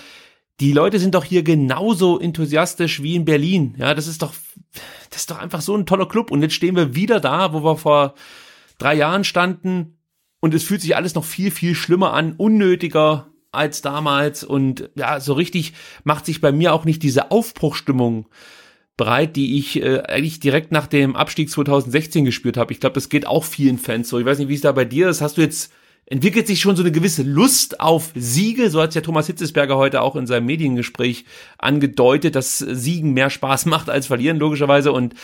die 0.61 0.73
Leute 0.73 0.99
sind 0.99 1.15
doch 1.15 1.25
hier 1.25 1.43
genauso 1.43 2.19
enthusiastisch 2.19 3.03
wie 3.03 3.15
in 3.15 3.27
Berlin. 3.27 3.75
Ja, 3.79 3.95
das 3.95 4.07
ist 4.07 4.23
doch, 4.23 4.33
das 5.11 5.21
ist 5.21 5.31
doch 5.31 5.39
einfach 5.39 5.61
so 5.61 5.77
ein 5.77 5.87
toller 5.87 6.09
Club. 6.09 6.31
Und 6.31 6.43
jetzt 6.43 6.55
stehen 6.55 6.77
wir 6.77 6.95
wieder 6.95 7.21
da, 7.21 7.53
wo 7.53 7.63
wir 7.63 7.77
vor 7.77 8.15
drei 8.79 8.95
Jahren 8.95 9.25
standen. 9.25 9.99
Und 10.41 10.55
es 10.55 10.65
fühlt 10.65 10.81
sich 10.81 10.97
alles 10.97 11.15
noch 11.15 11.25
viel, 11.25 11.51
viel 11.51 11.75
schlimmer 11.75 12.15
an, 12.15 12.35
unnötiger 12.37 13.29
als 13.53 13.83
damals. 13.83 14.45
Und 14.45 14.91
ja, 14.95 15.21
so 15.21 15.35
richtig 15.35 15.75
macht 16.05 16.25
sich 16.25 16.41
bei 16.41 16.53
mir 16.53 16.73
auch 16.73 16.87
nicht 16.87 17.03
diese 17.03 17.31
Aufbruchstimmung 17.31 18.27
breit, 18.97 19.37
die 19.37 19.59
ich 19.59 19.83
äh, 19.83 20.01
eigentlich 20.01 20.41
direkt 20.41 20.73
nach 20.73 20.87
dem 20.87 21.17
Abstieg 21.17 21.51
2016 21.51 22.25
gespürt 22.25 22.57
habe. 22.57 22.73
Ich 22.73 22.81
glaube, 22.81 22.95
das 22.95 23.09
geht 23.09 23.27
auch 23.27 23.45
vielen 23.45 23.79
Fans 23.79 24.09
so. 24.09 24.19
Ich 24.19 24.27
weiß 24.27 24.39
nicht, 24.39 24.49
wie 24.49 24.55
es 24.55 24.63
da 24.63 24.73
bei 24.73 24.85
dir 24.85 25.09
ist. 25.09 25.21
Hast 25.21 25.37
du 25.37 25.43
jetzt 25.43 25.73
entwickelt 26.07 26.47
sich 26.47 26.61
schon 26.61 26.77
so 26.77 26.83
eine 26.83 26.93
gewisse 26.93 27.25
Lust 27.25 27.81
auf 27.81 28.13
Siege, 28.15 28.71
so 28.71 28.81
hat 28.81 28.91
es 28.91 28.95
ja 28.95 29.01
Thomas 29.01 29.27
Hitzesberger 29.27 29.77
heute 29.77 30.03
auch 30.03 30.15
in 30.15 30.27
seinem 30.27 30.47
Mediengespräch 30.47 31.25
angedeutet, 31.59 32.37
dass 32.37 32.59
Siegen 32.59 33.13
mehr 33.13 33.29
Spaß 33.29 33.67
macht 33.67 33.91
als 33.91 34.07
Verlieren, 34.07 34.39
logischerweise. 34.39 34.93
Und 34.93 35.15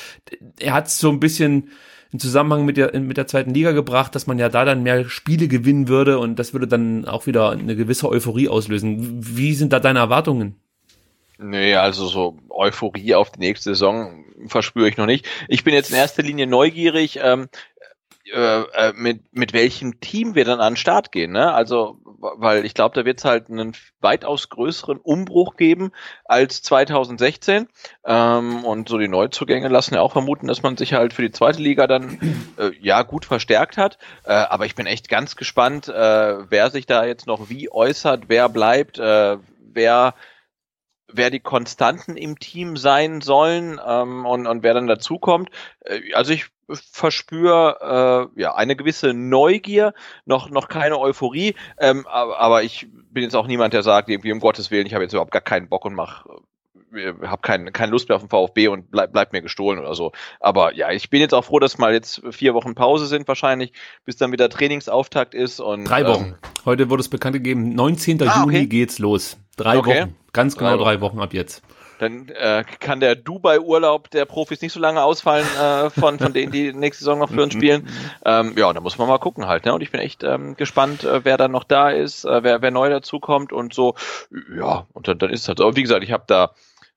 er 0.58 0.74
hat 0.74 0.90
so 0.90 1.08
ein 1.08 1.20
bisschen 1.20 1.68
in 2.12 2.18
Zusammenhang 2.18 2.66
mit 2.66 2.76
der, 2.76 2.98
mit 3.00 3.16
der 3.16 3.26
zweiten 3.26 3.54
Liga 3.54 3.72
gebracht, 3.72 4.14
dass 4.14 4.26
man 4.26 4.38
ja 4.38 4.50
da 4.50 4.66
dann 4.66 4.82
mehr 4.82 5.08
Spiele 5.08 5.48
gewinnen 5.48 5.88
würde 5.88 6.18
und 6.18 6.38
das 6.38 6.52
würde 6.52 6.66
dann 6.68 7.06
auch 7.06 7.26
wieder 7.26 7.50
eine 7.50 7.74
gewisse 7.74 8.08
Euphorie 8.08 8.48
auslösen. 8.48 9.18
Wie 9.20 9.54
sind 9.54 9.72
da 9.72 9.80
deine 9.80 10.00
Erwartungen? 10.00 10.56
Nee, 11.42 11.74
also 11.74 12.06
so 12.06 12.38
Euphorie 12.50 13.14
auf 13.14 13.30
die 13.30 13.40
nächste 13.40 13.70
Saison 13.70 14.24
verspüre 14.46 14.88
ich 14.88 14.96
noch 14.96 15.06
nicht. 15.06 15.28
Ich 15.48 15.64
bin 15.64 15.74
jetzt 15.74 15.90
in 15.90 15.96
erster 15.96 16.22
Linie 16.22 16.46
neugierig, 16.46 17.18
ähm, 17.22 17.48
äh, 18.32 18.62
äh 18.62 18.92
mit, 18.94 19.32
mit 19.32 19.52
welchem 19.52 20.00
Team 20.00 20.34
wir 20.34 20.44
dann 20.44 20.60
an 20.60 20.74
den 20.74 20.76
Start 20.76 21.10
gehen. 21.12 21.32
Ne? 21.32 21.52
Also, 21.52 21.98
weil 22.04 22.64
ich 22.64 22.74
glaube, 22.74 22.94
da 22.94 23.04
wird 23.04 23.18
es 23.18 23.24
halt 23.24 23.50
einen 23.50 23.74
weitaus 24.00 24.48
größeren 24.48 24.98
Umbruch 24.98 25.56
geben 25.56 25.90
als 26.24 26.62
2016. 26.62 27.68
Ähm, 28.04 28.64
und 28.64 28.88
so 28.88 28.98
die 28.98 29.08
Neuzugänge 29.08 29.68
lassen 29.68 29.94
ja 29.94 30.00
auch 30.00 30.12
vermuten, 30.12 30.46
dass 30.46 30.62
man 30.62 30.76
sich 30.76 30.92
halt 30.92 31.12
für 31.12 31.22
die 31.22 31.32
zweite 31.32 31.60
Liga 31.60 31.86
dann 31.86 32.18
äh, 32.58 32.70
ja 32.80 33.02
gut 33.02 33.24
verstärkt 33.24 33.76
hat. 33.76 33.98
Äh, 34.24 34.32
aber 34.32 34.66
ich 34.66 34.76
bin 34.76 34.86
echt 34.86 35.08
ganz 35.08 35.34
gespannt, 35.34 35.88
äh, 35.88 36.50
wer 36.50 36.70
sich 36.70 36.86
da 36.86 37.04
jetzt 37.04 37.26
noch 37.26 37.50
wie 37.50 37.70
äußert, 37.70 38.24
wer 38.28 38.48
bleibt, 38.48 38.98
äh, 38.98 39.38
wer 39.74 40.14
wer 41.14 41.30
die 41.30 41.40
Konstanten 41.40 42.16
im 42.16 42.38
Team 42.38 42.76
sein 42.76 43.20
sollen 43.20 43.80
ähm, 43.84 44.26
und, 44.26 44.46
und 44.46 44.62
wer 44.62 44.74
dann 44.74 44.86
dazukommt. 44.86 45.50
Äh, 45.80 46.12
also 46.14 46.32
ich 46.32 46.46
verspüre 46.68 48.30
äh, 48.36 48.40
ja 48.40 48.54
eine 48.54 48.76
gewisse 48.76 49.12
Neugier, 49.12 49.94
noch 50.24 50.50
noch 50.50 50.68
keine 50.68 50.98
Euphorie, 50.98 51.54
ähm, 51.78 52.06
aber, 52.06 52.38
aber 52.38 52.62
ich 52.62 52.88
bin 53.10 53.24
jetzt 53.24 53.36
auch 53.36 53.46
niemand, 53.46 53.74
der 53.74 53.82
sagt 53.82 54.08
irgendwie 54.08 54.32
um 54.32 54.40
Gottes 54.40 54.70
Willen, 54.70 54.86
ich 54.86 54.94
habe 54.94 55.04
jetzt 55.04 55.12
überhaupt 55.12 55.32
gar 55.32 55.42
keinen 55.42 55.68
Bock 55.68 55.84
und 55.84 55.94
mach 55.94 56.26
äh, 56.26 56.30
habe 57.22 57.42
keine 57.42 57.72
keine 57.72 57.92
Lust 57.92 58.08
mehr 58.08 58.16
auf 58.16 58.22
den 58.22 58.28
VfB 58.28 58.68
und 58.68 58.90
bleib, 58.90 59.12
bleib 59.12 59.32
mir 59.32 59.42
gestohlen 59.42 59.78
oder 59.78 59.94
so. 59.94 60.12
Aber 60.40 60.74
ja, 60.74 60.90
ich 60.90 61.10
bin 61.10 61.20
jetzt 61.20 61.34
auch 61.34 61.44
froh, 61.44 61.58
dass 61.58 61.78
mal 61.78 61.92
jetzt 61.92 62.22
vier 62.30 62.54
Wochen 62.54 62.74
Pause 62.74 63.06
sind 63.06 63.28
wahrscheinlich, 63.28 63.72
bis 64.04 64.16
dann 64.16 64.32
wieder 64.32 64.48
Trainingsauftakt 64.48 65.34
ist 65.34 65.60
und 65.60 65.84
drei 65.84 66.06
Wochen. 66.06 66.26
Ähm, 66.26 66.34
Heute 66.64 66.90
wurde 66.90 67.00
es 67.00 67.08
bekannt 67.08 67.34
gegeben, 67.34 67.74
19. 67.74 68.22
Ah, 68.22 68.42
okay. 68.44 68.54
Juni 68.54 68.66
geht's 68.66 68.98
los. 68.98 69.36
Drei 69.56 69.78
okay. 69.78 70.02
Wochen. 70.02 70.16
Ganz 70.32 70.56
genau 70.56 70.76
drei, 70.76 70.94
drei 70.94 71.00
Wochen 71.00 71.20
ab 71.20 71.34
jetzt. 71.34 71.62
Dann 71.98 72.28
äh, 72.30 72.64
kann 72.80 72.98
der 72.98 73.14
Dubai-Urlaub 73.14 74.10
der 74.10 74.24
Profis 74.24 74.60
nicht 74.60 74.72
so 74.72 74.80
lange 74.80 75.04
ausfallen 75.04 75.46
äh, 75.56 75.88
von, 75.90 76.18
von 76.18 76.32
denen, 76.32 76.50
die 76.50 76.72
nächste 76.74 77.04
Saison 77.04 77.20
noch 77.20 77.30
für 77.30 77.42
uns 77.42 77.52
spielen. 77.52 77.88
Ähm, 78.24 78.54
ja, 78.56 78.72
da 78.72 78.80
muss 78.80 78.98
man 78.98 79.06
mal 79.06 79.18
gucken 79.18 79.46
halt. 79.46 79.66
Ne? 79.66 79.72
Und 79.72 79.82
ich 79.82 79.92
bin 79.92 80.00
echt 80.00 80.24
ähm, 80.24 80.56
gespannt, 80.56 81.04
äh, 81.04 81.24
wer 81.24 81.36
dann 81.36 81.52
noch 81.52 81.62
da 81.62 81.90
ist, 81.90 82.24
äh, 82.24 82.42
wer, 82.42 82.60
wer 82.60 82.72
neu 82.72 82.90
dazukommt 82.90 83.52
und 83.52 83.72
so. 83.72 83.94
Ja, 84.56 84.86
und 84.94 85.06
dann, 85.06 85.18
dann 85.18 85.30
ist 85.30 85.42
es 85.42 85.48
halt 85.48 85.58
so. 85.58 85.64
Aber 85.64 85.76
wie 85.76 85.82
gesagt, 85.82 86.02
ich 86.02 86.10
habe 86.10 86.24
da 86.26 86.50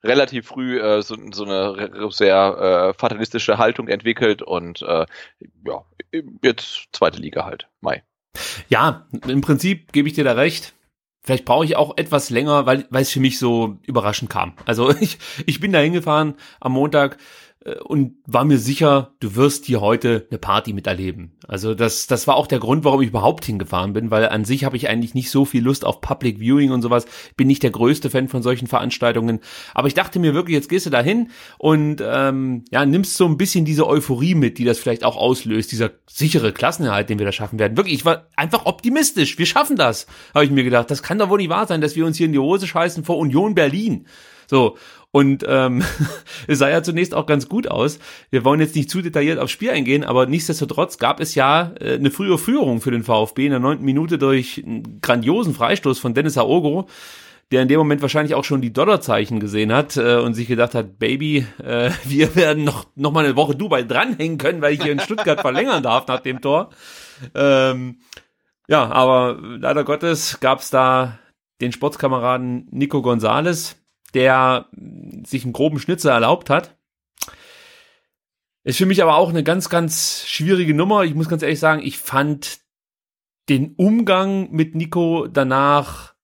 relativ 0.04 0.46
früh 0.46 0.80
äh, 0.80 1.02
so, 1.02 1.16
so 1.32 1.44
eine 1.44 2.10
sehr 2.10 2.92
äh, 2.94 2.98
fatalistische 2.98 3.58
Haltung 3.58 3.88
entwickelt 3.88 4.42
und 4.42 4.82
äh, 4.82 5.06
ja, 5.64 5.84
jetzt 6.42 6.88
zweite 6.92 7.20
Liga 7.20 7.44
halt, 7.44 7.68
Mai. 7.80 8.02
Ja, 8.68 9.06
im 9.26 9.40
Prinzip 9.40 9.92
gebe 9.92 10.08
ich 10.08 10.14
dir 10.14 10.24
da 10.24 10.32
recht. 10.32 10.74
Vielleicht 11.22 11.44
brauche 11.44 11.64
ich 11.64 11.76
auch 11.76 11.96
etwas 11.96 12.30
länger, 12.30 12.66
weil, 12.66 12.86
weil 12.90 13.02
es 13.02 13.10
für 13.10 13.18
mich 13.20 13.38
so 13.38 13.78
überraschend 13.82 14.30
kam. 14.30 14.54
Also 14.64 14.90
ich, 15.00 15.18
ich 15.46 15.60
bin 15.60 15.72
da 15.72 15.80
hingefahren 15.80 16.34
am 16.60 16.72
Montag 16.72 17.18
und 17.84 18.14
war 18.26 18.44
mir 18.44 18.58
sicher, 18.58 19.14
du 19.20 19.34
wirst 19.34 19.64
hier 19.64 19.80
heute 19.80 20.26
eine 20.30 20.38
Party 20.38 20.72
miterleben. 20.72 21.32
Also 21.48 21.74
das, 21.74 22.06
das 22.06 22.26
war 22.26 22.36
auch 22.36 22.46
der 22.46 22.60
Grund, 22.60 22.84
warum 22.84 23.00
ich 23.02 23.08
überhaupt 23.08 23.44
hingefahren 23.44 23.92
bin, 23.92 24.10
weil 24.10 24.28
an 24.28 24.44
sich 24.44 24.64
habe 24.64 24.76
ich 24.76 24.88
eigentlich 24.88 25.14
nicht 25.14 25.30
so 25.30 25.44
viel 25.44 25.62
Lust 25.62 25.84
auf 25.84 26.00
Public 26.00 26.38
Viewing 26.38 26.70
und 26.70 26.82
sowas. 26.82 27.06
Bin 27.36 27.48
nicht 27.48 27.62
der 27.62 27.70
größte 27.70 28.10
Fan 28.10 28.28
von 28.28 28.42
solchen 28.42 28.66
Veranstaltungen. 28.66 29.40
Aber 29.74 29.88
ich 29.88 29.94
dachte 29.94 30.18
mir 30.18 30.34
wirklich, 30.34 30.54
jetzt 30.54 30.68
gehst 30.68 30.86
du 30.86 30.90
da 30.90 31.00
hin 31.00 31.30
und 31.58 32.02
ähm, 32.04 32.64
ja, 32.70 32.86
nimmst 32.86 33.16
so 33.16 33.26
ein 33.26 33.36
bisschen 33.36 33.64
diese 33.64 33.86
Euphorie 33.86 34.34
mit, 34.34 34.58
die 34.58 34.64
das 34.64 34.78
vielleicht 34.78 35.04
auch 35.04 35.16
auslöst, 35.16 35.72
dieser 35.72 35.90
sichere 36.08 36.52
Klassenerhalt, 36.52 37.10
den 37.10 37.18
wir 37.18 37.26
da 37.26 37.32
schaffen 37.32 37.58
werden. 37.58 37.76
Wirklich, 37.76 37.94
ich 37.94 38.04
war 38.04 38.28
einfach 38.36 38.66
optimistisch. 38.66 39.38
Wir 39.38 39.46
schaffen 39.46 39.76
das, 39.76 40.06
habe 40.34 40.44
ich 40.44 40.50
mir 40.50 40.64
gedacht. 40.64 40.90
Das 40.90 41.02
kann 41.02 41.18
doch 41.18 41.30
wohl 41.30 41.38
nicht 41.38 41.50
wahr 41.50 41.66
sein, 41.66 41.80
dass 41.80 41.96
wir 41.96 42.06
uns 42.06 42.16
hier 42.16 42.26
in 42.26 42.32
die 42.32 42.38
Hose 42.38 42.66
scheißen 42.66 43.04
vor 43.04 43.18
Union 43.18 43.54
Berlin. 43.54 44.06
So, 44.48 44.76
und 45.16 45.46
ähm, 45.48 45.82
es 46.46 46.58
sah 46.58 46.68
ja 46.68 46.82
zunächst 46.82 47.14
auch 47.14 47.24
ganz 47.24 47.48
gut 47.48 47.68
aus. 47.68 47.98
Wir 48.28 48.44
wollen 48.44 48.60
jetzt 48.60 48.76
nicht 48.76 48.90
zu 48.90 49.00
detailliert 49.00 49.38
aufs 49.38 49.50
Spiel 49.50 49.70
eingehen, 49.70 50.04
aber 50.04 50.26
nichtsdestotrotz 50.26 50.98
gab 50.98 51.20
es 51.20 51.34
ja 51.34 51.72
äh, 51.80 51.94
eine 51.94 52.10
frühe 52.10 52.36
Führung 52.36 52.82
für 52.82 52.90
den 52.90 53.02
VfB 53.02 53.46
in 53.46 53.52
der 53.52 53.60
neunten 53.60 53.86
Minute 53.86 54.18
durch 54.18 54.62
einen 54.62 55.00
grandiosen 55.00 55.54
Freistoß 55.54 55.98
von 55.98 56.12
Dennis 56.12 56.36
Aogo 56.36 56.86
der 57.52 57.62
in 57.62 57.68
dem 57.68 57.78
Moment 57.78 58.02
wahrscheinlich 58.02 58.34
auch 58.34 58.42
schon 58.42 58.60
die 58.60 58.72
Dollarzeichen 58.72 59.38
gesehen 59.38 59.72
hat 59.72 59.96
äh, 59.96 60.16
und 60.16 60.34
sich 60.34 60.48
gedacht 60.48 60.74
hat, 60.74 60.98
Baby, 60.98 61.46
äh, 61.64 61.92
wir 62.04 62.34
werden 62.36 62.64
noch, 62.64 62.86
noch 62.96 63.12
mal 63.12 63.24
eine 63.24 63.36
Woche 63.36 63.54
Dubai 63.54 63.84
dranhängen 63.84 64.36
können, 64.36 64.60
weil 64.60 64.74
ich 64.74 64.82
hier 64.82 64.90
in 64.90 64.98
Stuttgart 64.98 65.40
verlängern 65.40 65.82
darf 65.82 66.08
nach 66.08 66.20
dem 66.20 66.40
Tor. 66.40 66.70
Ähm, 67.34 68.00
ja, 68.68 68.90
aber 68.90 69.38
leider 69.40 69.84
Gottes 69.84 70.40
gab 70.40 70.58
es 70.58 70.70
da 70.70 71.20
den 71.60 71.70
Sportskameraden 71.70 72.66
Nico 72.72 73.00
Gonzales, 73.00 73.76
der 74.14 74.68
sich 75.24 75.44
einen 75.44 75.52
groben 75.52 75.78
Schnitzer 75.78 76.12
erlaubt 76.12 76.50
hat. 76.50 76.76
Ist 78.64 78.78
für 78.78 78.86
mich 78.86 79.02
aber 79.02 79.16
auch 79.16 79.28
eine 79.28 79.44
ganz, 79.44 79.68
ganz 79.68 80.24
schwierige 80.26 80.74
Nummer. 80.74 81.04
Ich 81.04 81.14
muss 81.14 81.28
ganz 81.28 81.42
ehrlich 81.42 81.60
sagen, 81.60 81.82
ich 81.82 81.98
fand 81.98 82.58
den 83.48 83.74
Umgang 83.76 84.50
mit 84.50 84.74
Nico 84.74 85.28
danach 85.28 86.15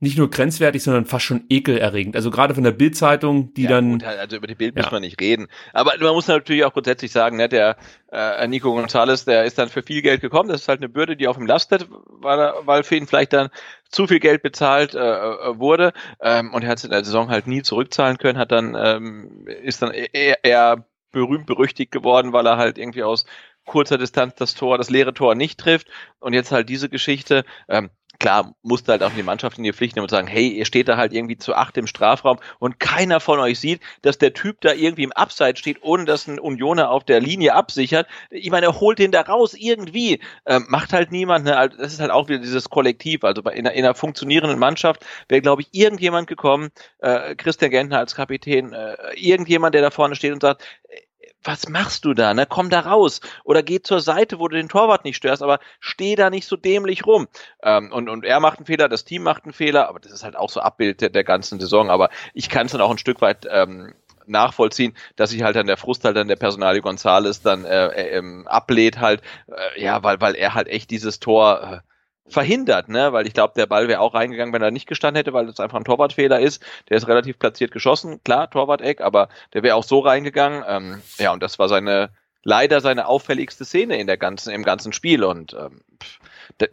nicht 0.00 0.16
nur 0.16 0.30
grenzwertig, 0.30 0.82
sondern 0.82 1.06
fast 1.06 1.24
schon 1.24 1.44
ekelerregend. 1.48 2.14
Also 2.14 2.30
gerade 2.30 2.54
von 2.54 2.62
der 2.62 2.70
Bildzeitung, 2.70 3.52
die 3.54 3.64
ja, 3.64 3.70
dann. 3.70 3.92
Gut, 3.92 4.04
also 4.04 4.36
über 4.36 4.46
die 4.46 4.54
Bild 4.54 4.76
ja. 4.76 4.82
muss 4.82 4.92
man 4.92 5.02
nicht 5.02 5.20
reden. 5.20 5.48
Aber 5.72 5.92
man 5.98 6.14
muss 6.14 6.28
natürlich 6.28 6.64
auch 6.64 6.72
grundsätzlich 6.72 7.10
sagen, 7.10 7.36
ne, 7.36 7.48
der 7.48 7.76
äh, 8.12 8.46
Nico 8.46 8.72
Gonzalez, 8.72 9.24
der 9.24 9.44
ist 9.44 9.58
dann 9.58 9.68
für 9.68 9.82
viel 9.82 10.02
Geld 10.02 10.20
gekommen. 10.20 10.48
Das 10.48 10.62
ist 10.62 10.68
halt 10.68 10.80
eine 10.80 10.88
Bürde, 10.88 11.16
die 11.16 11.26
auf 11.26 11.36
ihm 11.36 11.46
lastet, 11.46 11.88
weil, 11.90 12.38
er, 12.38 12.54
weil 12.64 12.84
für 12.84 12.94
ihn 12.94 13.08
vielleicht 13.08 13.32
dann 13.32 13.48
zu 13.90 14.06
viel 14.06 14.20
Geld 14.20 14.42
bezahlt 14.42 14.94
äh, 14.94 14.98
äh 14.98 15.58
wurde. 15.58 15.92
Ähm, 16.20 16.54
und 16.54 16.62
er 16.62 16.70
hat 16.70 16.78
es 16.78 16.84
in 16.84 16.90
der 16.90 17.04
Saison 17.04 17.28
halt 17.28 17.48
nie 17.48 17.62
zurückzahlen 17.62 18.18
können, 18.18 18.38
hat 18.38 18.52
dann, 18.52 18.76
ähm, 18.78 19.46
ist 19.62 19.82
dann 19.82 19.90
eher, 19.90 20.44
eher 20.44 20.84
berühmt 21.10 21.46
berüchtigt 21.46 21.90
geworden, 21.90 22.32
weil 22.32 22.46
er 22.46 22.56
halt 22.56 22.78
irgendwie 22.78 23.02
aus 23.02 23.24
kurzer 23.64 23.98
Distanz 23.98 24.34
das 24.36 24.54
Tor, 24.54 24.78
das 24.78 24.90
leere 24.90 25.12
Tor 25.12 25.34
nicht 25.34 25.58
trifft. 25.58 25.88
Und 26.20 26.34
jetzt 26.34 26.52
halt 26.52 26.68
diese 26.68 26.88
Geschichte. 26.88 27.44
Ähm, 27.68 27.90
klar, 28.18 28.54
musste 28.62 28.92
halt 28.92 29.02
auch 29.02 29.12
die 29.12 29.22
Mannschaft 29.22 29.58
in 29.58 29.64
die 29.64 29.72
Pflicht 29.72 29.94
nehmen 29.94 30.04
und 30.04 30.10
sagen, 30.10 30.26
hey, 30.26 30.48
ihr 30.48 30.64
steht 30.64 30.88
da 30.88 30.96
halt 30.96 31.12
irgendwie 31.12 31.36
zu 31.36 31.54
acht 31.54 31.76
im 31.76 31.86
Strafraum 31.86 32.38
und 32.58 32.80
keiner 32.80 33.20
von 33.20 33.38
euch 33.38 33.60
sieht, 33.60 33.80
dass 34.02 34.18
der 34.18 34.32
Typ 34.34 34.60
da 34.60 34.72
irgendwie 34.72 35.04
im 35.04 35.12
Abseits 35.12 35.60
steht, 35.60 35.82
ohne 35.82 36.04
dass 36.04 36.26
ein 36.26 36.38
Unioner 36.38 36.90
auf 36.90 37.04
der 37.04 37.20
Linie 37.20 37.54
absichert. 37.54 38.08
Ich 38.30 38.50
meine, 38.50 38.66
er 38.66 38.80
holt 38.80 38.98
den 38.98 39.12
da 39.12 39.20
raus 39.20 39.54
irgendwie. 39.54 40.20
Ähm, 40.46 40.66
macht 40.68 40.92
halt 40.92 41.12
niemand. 41.12 41.44
Ne? 41.44 41.56
Also 41.56 41.76
das 41.78 41.92
ist 41.92 42.00
halt 42.00 42.10
auch 42.10 42.28
wieder 42.28 42.40
dieses 42.40 42.68
Kollektiv. 42.70 43.24
Also 43.24 43.42
bei, 43.42 43.52
in, 43.52 43.66
einer, 43.66 43.74
in 43.74 43.84
einer 43.84 43.94
funktionierenden 43.94 44.58
Mannschaft 44.58 45.04
wäre, 45.28 45.40
glaube 45.40 45.62
ich, 45.62 45.68
irgendjemand 45.72 46.26
gekommen, 46.26 46.70
äh, 46.98 47.34
Christian 47.36 47.70
Gentner 47.70 47.98
als 47.98 48.14
Kapitän, 48.14 48.72
äh, 48.72 48.96
irgendjemand, 49.14 49.74
der 49.74 49.82
da 49.82 49.90
vorne 49.90 50.16
steht 50.16 50.32
und 50.32 50.42
sagt, 50.42 50.64
was 51.42 51.68
machst 51.68 52.04
du 52.04 52.14
da? 52.14 52.34
Ne? 52.34 52.46
Komm 52.46 52.70
da 52.70 52.80
raus. 52.80 53.20
Oder 53.44 53.62
geh 53.62 53.80
zur 53.80 54.00
Seite, 54.00 54.38
wo 54.38 54.48
du 54.48 54.56
den 54.56 54.68
Torwart 54.68 55.04
nicht 55.04 55.16
störst, 55.16 55.42
aber 55.42 55.60
steh 55.80 56.16
da 56.16 56.30
nicht 56.30 56.46
so 56.46 56.56
dämlich 56.56 57.06
rum. 57.06 57.28
Ähm, 57.62 57.92
und, 57.92 58.08
und 58.08 58.24
er 58.24 58.40
macht 58.40 58.58
einen 58.58 58.66
Fehler, 58.66 58.88
das 58.88 59.04
Team 59.04 59.22
macht 59.22 59.44
einen 59.44 59.52
Fehler, 59.52 59.88
aber 59.88 60.00
das 60.00 60.12
ist 60.12 60.24
halt 60.24 60.36
auch 60.36 60.50
so 60.50 60.60
Abbild 60.60 61.00
der, 61.00 61.10
der 61.10 61.24
ganzen 61.24 61.60
Saison. 61.60 61.90
Aber 61.90 62.10
ich 62.34 62.48
kann 62.48 62.66
es 62.66 62.72
dann 62.72 62.80
auch 62.80 62.90
ein 62.90 62.98
Stück 62.98 63.20
weit 63.20 63.46
ähm, 63.50 63.94
nachvollziehen, 64.26 64.94
dass 65.16 65.30
sich 65.30 65.42
halt 65.42 65.56
dann 65.56 65.66
der 65.66 65.76
Frust 65.76 66.04
halt 66.04 66.16
dann 66.16 66.28
der 66.28 66.36
Personalie 66.36 66.82
Gonzales 66.82 67.42
dann 67.42 67.64
äh, 67.64 67.86
äh, 67.86 68.18
ähm, 68.18 68.46
ablehnt 68.46 69.00
halt, 69.00 69.22
äh, 69.48 69.82
ja, 69.82 70.02
weil, 70.02 70.20
weil 70.20 70.34
er 70.34 70.54
halt 70.54 70.68
echt 70.68 70.90
dieses 70.90 71.20
Tor 71.20 71.82
äh, 71.84 71.88
verhindert, 72.28 72.88
ne? 72.88 73.12
Weil 73.12 73.26
ich 73.26 73.34
glaube, 73.34 73.54
der 73.56 73.66
Ball 73.66 73.88
wäre 73.88 74.00
auch 74.00 74.14
reingegangen, 74.14 74.52
wenn 74.52 74.62
er 74.62 74.70
nicht 74.70 74.86
gestanden 74.86 75.18
hätte, 75.18 75.32
weil 75.32 75.48
es 75.48 75.60
einfach 75.60 75.78
ein 75.78 75.84
Torwartfehler 75.84 76.40
ist. 76.40 76.64
Der 76.88 76.96
ist 76.96 77.08
relativ 77.08 77.38
platziert 77.38 77.70
geschossen, 77.70 78.22
klar, 78.24 78.50
Torwart-Eck, 78.50 79.00
aber 79.00 79.28
der 79.54 79.62
wäre 79.62 79.76
auch 79.76 79.84
so 79.84 80.00
reingegangen. 80.00 80.64
Ähm, 80.66 81.02
ja, 81.18 81.32
und 81.32 81.42
das 81.42 81.58
war 81.58 81.68
seine 81.68 82.10
leider 82.42 82.80
seine 82.80 83.06
auffälligste 83.06 83.64
Szene 83.64 83.98
in 83.98 84.06
der 84.06 84.16
ganzen 84.16 84.52
im 84.52 84.62
ganzen 84.62 84.92
Spiel 84.92 85.24
und 85.24 85.54
ähm, 85.54 85.82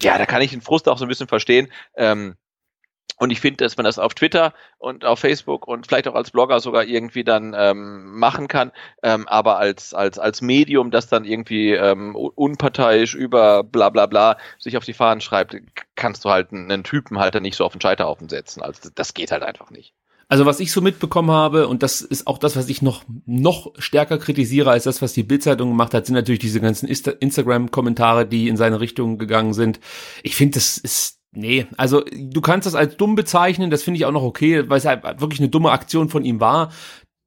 ja, 0.01 0.17
da 0.17 0.25
kann 0.25 0.41
ich 0.41 0.51
den 0.51 0.61
Frust 0.61 0.87
auch 0.87 0.97
so 0.97 1.05
ein 1.05 1.09
bisschen 1.09 1.27
verstehen. 1.27 1.71
Ähm, 1.95 2.35
und 3.17 3.31
ich 3.31 3.39
finde, 3.39 3.63
dass 3.63 3.77
man 3.77 3.85
das 3.85 3.97
auf 3.97 4.13
Twitter 4.13 4.53
und 4.77 5.05
auf 5.05 5.19
Facebook 5.19 5.67
und 5.67 5.87
vielleicht 5.87 6.07
auch 6.07 6.15
als 6.15 6.31
Blogger 6.31 6.59
sogar 6.59 6.83
irgendwie 6.83 7.23
dann 7.23 7.55
ähm, 7.57 8.17
machen 8.17 8.47
kann, 8.47 8.71
ähm, 9.03 9.27
aber 9.27 9.57
als, 9.57 9.93
als, 9.93 10.19
als 10.19 10.41
Medium, 10.41 10.91
das 10.91 11.07
dann 11.07 11.23
irgendwie 11.23 11.71
ähm, 11.71 12.15
unparteiisch 12.15 13.15
über 13.15 13.63
bla 13.63 13.89
bla 13.89 14.05
bla 14.05 14.37
sich 14.59 14.75
auf 14.75 14.83
die 14.83 14.93
Fahnen 14.93 15.21
schreibt, 15.21 15.55
kannst 15.95 16.25
du 16.25 16.29
halt 16.29 16.51
einen 16.51 16.83
Typen 16.83 17.19
halt 17.19 17.35
dann 17.35 17.43
nicht 17.43 17.55
so 17.55 17.63
auf 17.63 17.71
den 17.71 17.81
Scheiterhaufen 17.81 18.27
setzen. 18.27 18.61
Also 18.61 18.89
das 18.93 19.13
geht 19.13 19.31
halt 19.31 19.43
einfach 19.43 19.71
nicht. 19.71 19.93
Also 20.27 20.45
was 20.47 20.59
ich 20.59 20.71
so 20.71 20.81
mitbekommen 20.81 21.29
habe, 21.29 21.67
und 21.67 21.83
das 21.83 22.01
ist 22.01 22.25
auch 22.25 22.39
das, 22.39 22.55
was 22.55 22.67
ich 22.67 22.81
noch, 22.81 23.03
noch 23.27 23.73
stärker 23.77 24.17
kritisiere 24.17 24.71
als 24.71 24.85
das, 24.85 25.01
was 25.01 25.13
die 25.13 25.21
Bildzeitung 25.21 25.69
gemacht 25.69 25.93
hat, 25.93 26.07
sind 26.07 26.15
natürlich 26.15 26.39
diese 26.39 26.59
ganzen 26.59 26.87
Instagram-Kommentare, 26.87 28.25
die 28.25 28.47
in 28.47 28.57
seine 28.57 28.79
Richtung 28.79 29.19
gegangen 29.19 29.53
sind. 29.53 29.79
Ich 30.23 30.35
finde, 30.35 30.55
das 30.55 30.79
ist 30.79 31.19
Nee, 31.35 31.67
also 31.77 32.03
du 32.11 32.41
kannst 32.41 32.65
das 32.65 32.75
als 32.75 32.97
dumm 32.97 33.15
bezeichnen, 33.15 33.69
das 33.69 33.83
finde 33.83 33.97
ich 33.97 34.05
auch 34.05 34.11
noch 34.11 34.23
okay, 34.23 34.69
weil 34.69 34.77
es 34.77 34.85
halt 34.85 35.03
wirklich 35.19 35.39
eine 35.39 35.49
dumme 35.49 35.71
Aktion 35.71 36.09
von 36.09 36.23
ihm 36.23 36.39
war. 36.39 36.71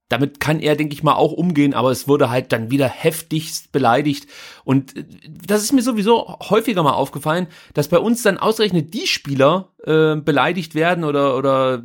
Damit 0.09 0.41
kann 0.41 0.61
er, 0.61 0.75
denke 0.75 0.95
ich 0.95 1.03
mal, 1.03 1.17
auch 1.17 1.33
umgehen, 1.33 1.75
aber 1.75 1.91
es 1.91 2.09
wurde 2.09 2.31
halt 2.31 2.51
dann 2.53 2.71
wieder 2.71 2.89
heftigst 2.89 3.73
beleidigt. 3.73 4.27
Und 4.65 4.97
äh, 4.97 5.05
das 5.45 5.63
ist 5.63 5.73
mir 5.73 5.83
sowieso 5.83 6.39
häufiger 6.49 6.83
mal 6.83 6.93
aufgefallen, 6.93 7.47
dass 7.75 7.89
bei 7.89 7.99
uns 7.99 8.23
dann 8.23 8.39
ausgerechnet 8.39 8.95
die 8.95 9.07
Spieler 9.07 9.75
äh, 9.85 10.17
beleidigt 10.17 10.75
werden 10.75 11.05
oder, 11.05 11.37
oder 11.37 11.83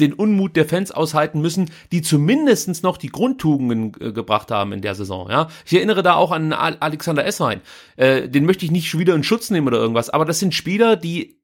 den 0.00 0.12
Unmut 0.12 0.56
der 0.56 0.66
Fans 0.66 0.92
aushalten 0.92 1.40
müssen, 1.40 1.70
die 1.92 2.02
zumindestens 2.02 2.82
noch 2.82 2.96
die 2.96 3.08
Grundtugenden 3.08 3.92
äh, 4.00 4.12
gebracht 4.12 4.50
haben 4.50 4.72
in 4.72 4.80
der 4.80 4.94
Saison. 4.94 5.28
Ja, 5.30 5.48
ich 5.66 5.74
erinnere 5.74 6.02
da 6.02 6.14
auch 6.14 6.32
an 6.32 6.52
Alexander 6.52 7.24
Esswein. 7.26 7.60
Äh, 7.96 8.28
den 8.28 8.46
möchte 8.46 8.64
ich 8.64 8.70
nicht 8.70 8.96
wieder 8.98 9.14
in 9.14 9.24
Schutz 9.24 9.50
nehmen 9.50 9.66
oder 9.66 9.78
irgendwas, 9.78 10.10
aber 10.10 10.24
das 10.24 10.38
sind 10.38 10.54
Spieler, 10.54 10.96
die 10.96 11.39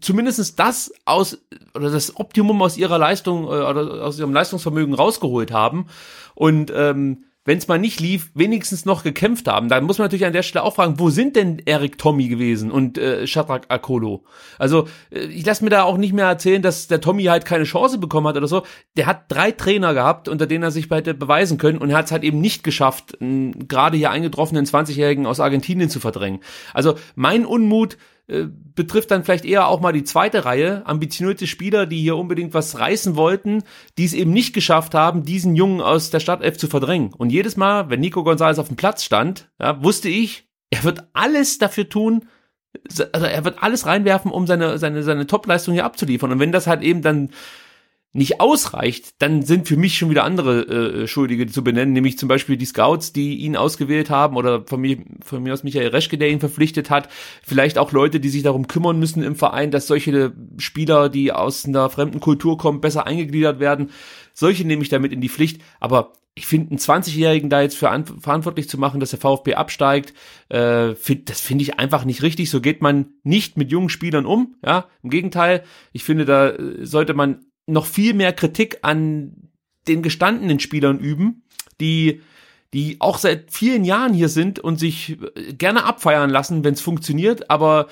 zumindestens 0.00 0.56
das 0.56 0.92
aus 1.04 1.38
oder 1.74 1.90
das 1.90 2.16
Optimum 2.16 2.60
aus 2.62 2.76
ihrer 2.76 2.98
Leistung 2.98 3.44
äh, 3.44 3.48
oder 3.48 4.04
aus 4.04 4.18
ihrem 4.18 4.32
Leistungsvermögen 4.32 4.94
rausgeholt 4.94 5.52
haben 5.52 5.86
und 6.34 6.72
ähm, 6.74 7.24
wenn 7.46 7.58
es 7.58 7.68
mal 7.68 7.78
nicht 7.78 8.00
lief, 8.00 8.30
wenigstens 8.34 8.86
noch 8.86 9.02
gekämpft 9.02 9.48
haben. 9.48 9.68
Da 9.68 9.80
muss 9.80 9.98
man 9.98 10.06
natürlich 10.06 10.24
an 10.24 10.32
der 10.32 10.42
Stelle 10.42 10.64
auch 10.64 10.76
fragen, 10.76 10.98
wo 10.98 11.10
sind 11.10 11.36
denn 11.36 11.60
Erik 11.64 11.98
Tommy 11.98 12.28
gewesen 12.28 12.70
und 12.70 12.96
äh, 12.96 13.26
Shadrach 13.26 13.62
Akolo? 13.68 14.24
Also 14.58 14.88
äh, 15.10 15.20
ich 15.26 15.44
lasse 15.44 15.62
mir 15.62 15.70
da 15.70 15.82
auch 15.82 15.98
nicht 15.98 16.14
mehr 16.14 16.26
erzählen, 16.26 16.62
dass 16.62 16.86
der 16.86 17.02
Tommy 17.02 17.24
halt 17.24 17.44
keine 17.44 17.64
Chance 17.64 17.98
bekommen 17.98 18.26
hat 18.28 18.36
oder 18.36 18.48
so. 18.48 18.62
Der 18.96 19.06
hat 19.06 19.30
drei 19.30 19.50
Trainer 19.50 19.92
gehabt, 19.92 20.28
unter 20.28 20.46
denen 20.46 20.64
er 20.64 20.70
sich 20.70 20.88
hätte 20.90 21.12
beweisen 21.12 21.58
können 21.58 21.78
und 21.78 21.90
er 21.90 21.98
hat 21.98 22.06
es 22.06 22.12
halt 22.12 22.24
eben 22.24 22.40
nicht 22.40 22.64
geschafft, 22.64 23.18
gerade 23.20 23.96
hier 23.96 24.10
eingetroffenen 24.10 24.64
20-Jährigen 24.64 25.26
aus 25.26 25.40
Argentinien 25.40 25.90
zu 25.90 26.00
verdrängen. 26.00 26.40
Also 26.72 26.94
mein 27.14 27.44
Unmut 27.44 27.98
äh, 28.26 28.46
betrifft 28.74 29.10
dann 29.10 29.22
vielleicht 29.22 29.44
eher 29.44 29.68
auch 29.68 29.80
mal 29.80 29.92
die 29.92 30.04
zweite 30.04 30.46
Reihe, 30.46 30.86
ambitionierte 30.86 31.46
Spieler, 31.46 31.84
die 31.84 32.00
hier 32.00 32.16
unbedingt 32.16 32.54
was 32.54 32.78
reißen 32.78 33.16
wollten, 33.16 33.62
die 33.98 34.04
es 34.06 34.14
eben 34.14 34.32
nicht 34.32 34.54
geschafft 34.54 34.94
haben, 34.94 35.24
diesen 35.24 35.56
Jungen 35.56 35.82
aus 35.82 36.10
der 36.10 36.20
Startelf 36.20 36.56
zu 36.56 36.66
verdrängen. 36.66 37.12
Und 37.12 37.30
jedes 37.30 37.56
Mal, 37.56 37.90
wenn 37.90 38.00
Nico 38.00 38.24
Gonzalez 38.24 38.58
auf 38.58 38.68
dem 38.68 38.76
Platz 38.76 39.04
stand, 39.04 39.50
ja, 39.60 39.82
wusste 39.84 40.08
ich, 40.08 40.48
er 40.70 40.84
wird 40.84 41.04
alles 41.12 41.58
dafür 41.58 41.88
tun, 41.88 42.26
also 43.12 43.26
er 43.26 43.44
wird 43.44 43.62
alles 43.62 43.86
reinwerfen, 43.86 44.30
um 44.30 44.46
seine, 44.46 44.78
seine, 44.78 45.02
seine 45.02 45.26
Topleistung 45.26 45.74
hier 45.74 45.84
abzuliefern. 45.84 46.32
Und 46.32 46.40
wenn 46.40 46.50
das 46.50 46.66
halt 46.66 46.82
eben 46.82 47.02
dann 47.02 47.30
nicht 48.14 48.40
ausreicht, 48.40 49.20
dann 49.20 49.42
sind 49.42 49.66
für 49.66 49.76
mich 49.76 49.98
schon 49.98 50.08
wieder 50.08 50.22
andere 50.22 50.62
äh, 51.02 51.06
Schuldige 51.08 51.46
zu 51.48 51.64
benennen, 51.64 51.92
nämlich 51.92 52.16
zum 52.16 52.28
Beispiel 52.28 52.56
die 52.56 52.64
Scouts, 52.64 53.12
die 53.12 53.38
ihn 53.38 53.56
ausgewählt 53.56 54.08
haben 54.08 54.36
oder 54.36 54.64
von 54.66 54.80
mir, 54.80 54.98
von 55.22 55.42
mir 55.42 55.52
aus 55.52 55.64
Michael 55.64 55.88
Reschke, 55.88 56.16
der 56.16 56.30
ihn 56.30 56.38
verpflichtet 56.38 56.90
hat, 56.90 57.08
vielleicht 57.42 57.76
auch 57.76 57.90
Leute, 57.90 58.20
die 58.20 58.28
sich 58.28 58.44
darum 58.44 58.68
kümmern 58.68 59.00
müssen 59.00 59.24
im 59.24 59.34
Verein, 59.34 59.72
dass 59.72 59.88
solche 59.88 60.32
Spieler, 60.58 61.08
die 61.08 61.32
aus 61.32 61.66
einer 61.66 61.90
fremden 61.90 62.20
Kultur 62.20 62.56
kommen, 62.56 62.80
besser 62.80 63.04
eingegliedert 63.04 63.58
werden. 63.58 63.90
Solche 64.32 64.64
nehme 64.64 64.82
ich 64.82 64.88
damit 64.88 65.12
in 65.12 65.20
die 65.20 65.28
Pflicht, 65.28 65.60
aber 65.80 66.12
ich 66.36 66.46
finde, 66.46 66.70
einen 66.70 66.78
20-Jährigen 66.78 67.50
da 67.50 67.62
jetzt 67.62 67.76
für 67.76 68.04
verantwortlich 68.20 68.68
zu 68.68 68.78
machen, 68.78 69.00
dass 69.00 69.10
der 69.10 69.20
VfB 69.20 69.54
absteigt, 69.54 70.14
äh, 70.48 70.94
find, 70.94 71.30
das 71.30 71.40
finde 71.40 71.62
ich 71.62 71.78
einfach 71.78 72.04
nicht 72.04 72.22
richtig. 72.22 72.50
So 72.50 72.60
geht 72.60 72.82
man 72.82 73.06
nicht 73.22 73.56
mit 73.56 73.70
jungen 73.70 73.88
Spielern 73.88 74.26
um. 74.26 74.56
Ja, 74.64 74.88
im 75.02 75.10
Gegenteil. 75.10 75.62
Ich 75.92 76.02
finde, 76.02 76.24
da 76.24 76.50
äh, 76.50 76.84
sollte 76.84 77.14
man 77.14 77.44
noch 77.66 77.86
viel 77.86 78.14
mehr 78.14 78.32
Kritik 78.32 78.78
an 78.82 79.50
den 79.88 80.02
gestandenen 80.02 80.60
Spielern 80.60 80.98
üben, 80.98 81.44
die 81.80 82.20
die 82.74 82.96
auch 82.98 83.18
seit 83.18 83.52
vielen 83.52 83.84
Jahren 83.84 84.12
hier 84.12 84.28
sind 84.28 84.58
und 84.58 84.80
sich 84.80 85.16
gerne 85.56 85.84
abfeiern 85.84 86.28
lassen, 86.28 86.64
wenn 86.64 86.74
es 86.74 86.80
funktioniert, 86.80 87.48
aber 87.48 87.86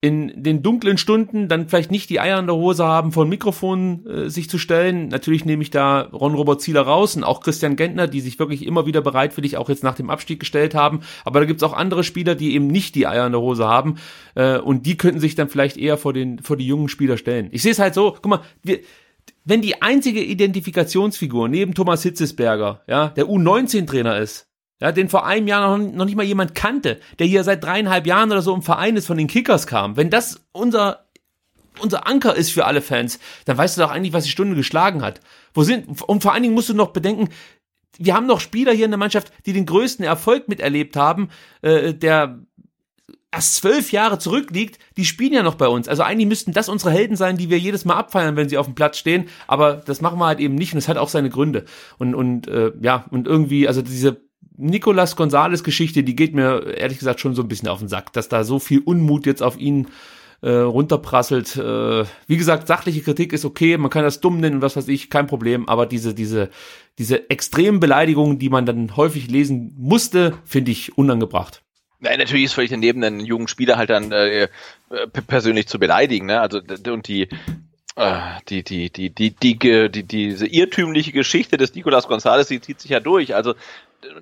in 0.00 0.42
den 0.42 0.62
dunklen 0.62 0.98
Stunden 0.98 1.48
dann 1.48 1.68
vielleicht 1.68 1.90
nicht 1.90 2.10
die 2.10 2.20
Eier 2.20 2.38
in 2.38 2.46
der 2.46 2.56
Hose 2.56 2.84
haben, 2.84 3.12
vor 3.12 3.24
ein 3.24 3.30
Mikrofon 3.30 4.04
äh, 4.06 4.28
sich 4.28 4.50
zu 4.50 4.58
stellen. 4.58 5.08
Natürlich 5.08 5.46
nehme 5.46 5.62
ich 5.62 5.70
da 5.70 6.02
Ron-Robert 6.02 6.60
Zieler 6.60 6.82
raus 6.82 7.16
und 7.16 7.24
auch 7.24 7.40
Christian 7.40 7.74
Gentner, 7.76 8.06
die 8.06 8.20
sich 8.20 8.38
wirklich 8.38 8.66
immer 8.66 8.84
wieder 8.84 9.00
bereitwillig 9.00 9.56
auch 9.56 9.70
jetzt 9.70 9.82
nach 9.82 9.94
dem 9.94 10.10
Abstieg 10.10 10.40
gestellt 10.40 10.74
haben. 10.74 11.00
Aber 11.24 11.40
da 11.40 11.46
gibt's 11.46 11.62
auch 11.62 11.72
andere 11.72 12.04
Spieler, 12.04 12.34
die 12.34 12.54
eben 12.54 12.66
nicht 12.66 12.94
die 12.96 13.06
Eier 13.06 13.24
in 13.24 13.32
der 13.32 13.40
Hose 13.40 13.66
haben 13.66 13.96
äh, 14.34 14.58
und 14.58 14.84
die 14.84 14.98
könnten 14.98 15.20
sich 15.20 15.36
dann 15.36 15.48
vielleicht 15.48 15.78
eher 15.78 15.96
vor, 15.96 16.12
den, 16.12 16.38
vor 16.38 16.58
die 16.58 16.66
jungen 16.66 16.90
Spieler 16.90 17.16
stellen. 17.16 17.48
Ich 17.50 17.62
sehe 17.62 17.72
es 17.72 17.78
halt 17.78 17.94
so, 17.94 18.10
guck 18.10 18.26
mal, 18.26 18.40
wir, 18.62 18.80
wenn 19.44 19.62
die 19.62 19.82
einzige 19.82 20.22
Identifikationsfigur 20.22 21.48
neben 21.48 21.74
Thomas 21.74 22.02
Hitzesberger, 22.02 22.82
ja, 22.86 23.08
der 23.08 23.26
U19-Trainer 23.26 24.18
ist, 24.18 24.48
ja, 24.80 24.90
den 24.90 25.08
vor 25.08 25.26
einem 25.26 25.46
Jahr 25.46 25.78
noch, 25.78 25.92
noch 25.92 26.04
nicht 26.04 26.16
mal 26.16 26.24
jemand 26.24 26.54
kannte, 26.54 26.98
der 27.18 27.26
hier 27.26 27.44
seit 27.44 27.62
dreieinhalb 27.62 28.06
Jahren 28.06 28.32
oder 28.32 28.42
so 28.42 28.54
im 28.54 28.62
Verein 28.62 28.96
ist, 28.96 29.06
von 29.06 29.16
den 29.16 29.28
Kickers 29.28 29.66
kam, 29.66 29.96
wenn 29.96 30.10
das 30.10 30.46
unser, 30.52 31.06
unser 31.80 32.06
Anker 32.06 32.34
ist 32.34 32.50
für 32.50 32.64
alle 32.64 32.82
Fans, 32.82 33.18
dann 33.44 33.56
weißt 33.56 33.76
du 33.76 33.82
doch 33.82 33.90
eigentlich, 33.90 34.12
was 34.12 34.24
die 34.24 34.30
Stunde 34.30 34.56
geschlagen 34.56 35.02
hat. 35.02 35.20
Wo 35.52 35.62
sind, 35.62 36.02
und 36.02 36.22
vor 36.22 36.32
allen 36.32 36.42
Dingen 36.42 36.54
musst 36.54 36.70
du 36.70 36.74
noch 36.74 36.90
bedenken, 36.90 37.28
wir 37.98 38.14
haben 38.14 38.26
noch 38.26 38.40
Spieler 38.40 38.72
hier 38.72 38.86
in 38.86 38.90
der 38.90 38.98
Mannschaft, 38.98 39.32
die 39.46 39.52
den 39.52 39.66
größten 39.66 40.04
Erfolg 40.04 40.48
miterlebt 40.48 40.96
haben, 40.96 41.28
äh, 41.62 41.94
der 41.94 42.40
erst 43.34 43.56
zwölf 43.56 43.92
Jahre 43.92 44.18
zurückliegt, 44.18 44.78
die 44.96 45.04
spielen 45.04 45.32
ja 45.32 45.42
noch 45.42 45.56
bei 45.56 45.68
uns. 45.68 45.88
Also 45.88 46.02
eigentlich 46.02 46.28
müssten 46.28 46.52
das 46.52 46.68
unsere 46.68 46.90
Helden 46.90 47.16
sein, 47.16 47.36
die 47.36 47.50
wir 47.50 47.58
jedes 47.58 47.84
Mal 47.84 47.96
abfeiern, 47.96 48.36
wenn 48.36 48.48
sie 48.48 48.58
auf 48.58 48.66
dem 48.66 48.74
Platz 48.74 48.98
stehen. 48.98 49.26
Aber 49.46 49.74
das 49.74 50.00
machen 50.00 50.18
wir 50.18 50.26
halt 50.26 50.40
eben 50.40 50.54
nicht 50.54 50.72
und 50.72 50.78
es 50.78 50.88
hat 50.88 50.96
auch 50.96 51.08
seine 51.08 51.30
Gründe. 51.30 51.64
Und, 51.98 52.14
und 52.14 52.48
äh, 52.48 52.72
ja, 52.80 53.06
und 53.10 53.26
irgendwie, 53.26 53.66
also 53.68 53.82
diese 53.82 54.20
Nicolas 54.56 55.16
Gonzales 55.16 55.64
Geschichte, 55.64 56.04
die 56.04 56.14
geht 56.14 56.34
mir 56.34 56.76
ehrlich 56.76 56.98
gesagt 56.98 57.20
schon 57.20 57.34
so 57.34 57.42
ein 57.42 57.48
bisschen 57.48 57.68
auf 57.68 57.80
den 57.80 57.88
Sack, 57.88 58.12
dass 58.12 58.28
da 58.28 58.44
so 58.44 58.58
viel 58.58 58.80
Unmut 58.80 59.26
jetzt 59.26 59.42
auf 59.42 59.58
ihn 59.58 59.88
äh, 60.42 60.50
runterprasselt. 60.50 61.56
Äh, 61.56 62.04
wie 62.26 62.36
gesagt, 62.36 62.68
sachliche 62.68 63.00
Kritik 63.00 63.32
ist 63.32 63.44
okay, 63.44 63.76
man 63.78 63.90
kann 63.90 64.04
das 64.04 64.20
dumm 64.20 64.38
nennen 64.38 64.56
und 64.56 64.62
was 64.62 64.76
weiß 64.76 64.88
ich, 64.88 65.10
kein 65.10 65.26
Problem, 65.26 65.68
aber 65.68 65.86
diese, 65.86 66.14
diese, 66.14 66.50
diese 66.98 67.30
extremen 67.30 67.80
Beleidigungen, 67.80 68.38
die 68.38 68.50
man 68.50 68.66
dann 68.66 68.96
häufig 68.96 69.28
lesen 69.28 69.74
musste, 69.76 70.34
finde 70.44 70.70
ich 70.70 70.96
unangebracht. 70.96 71.63
Nein, 72.00 72.18
natürlich 72.18 72.44
ist 72.44 72.52
völlig 72.54 72.70
daneben, 72.70 73.02
einen 73.02 73.20
jungen 73.20 73.48
Spieler 73.48 73.76
halt 73.76 73.90
dann 73.90 74.12
äh, 74.12 74.42
äh 74.42 74.48
persönlich 75.26 75.68
zu 75.68 75.78
beleidigen. 75.78 76.26
Ne? 76.26 76.40
Also 76.40 76.58
und 76.58 77.08
äh, 77.08 77.26
die 78.48 78.62
die, 78.62 78.90
die, 78.90 78.90
die, 78.90 79.10
die, 79.10 79.58
die, 79.58 79.90
die, 79.90 80.02
diese 80.02 80.46
irrtümliche 80.46 81.12
Geschichte 81.12 81.56
des 81.56 81.74
Nicolas 81.74 82.08
Gonzalez, 82.08 82.48
die 82.48 82.60
zieht 82.60 82.80
sich 82.80 82.90
ja 82.90 83.00
durch. 83.00 83.34
Also 83.34 83.54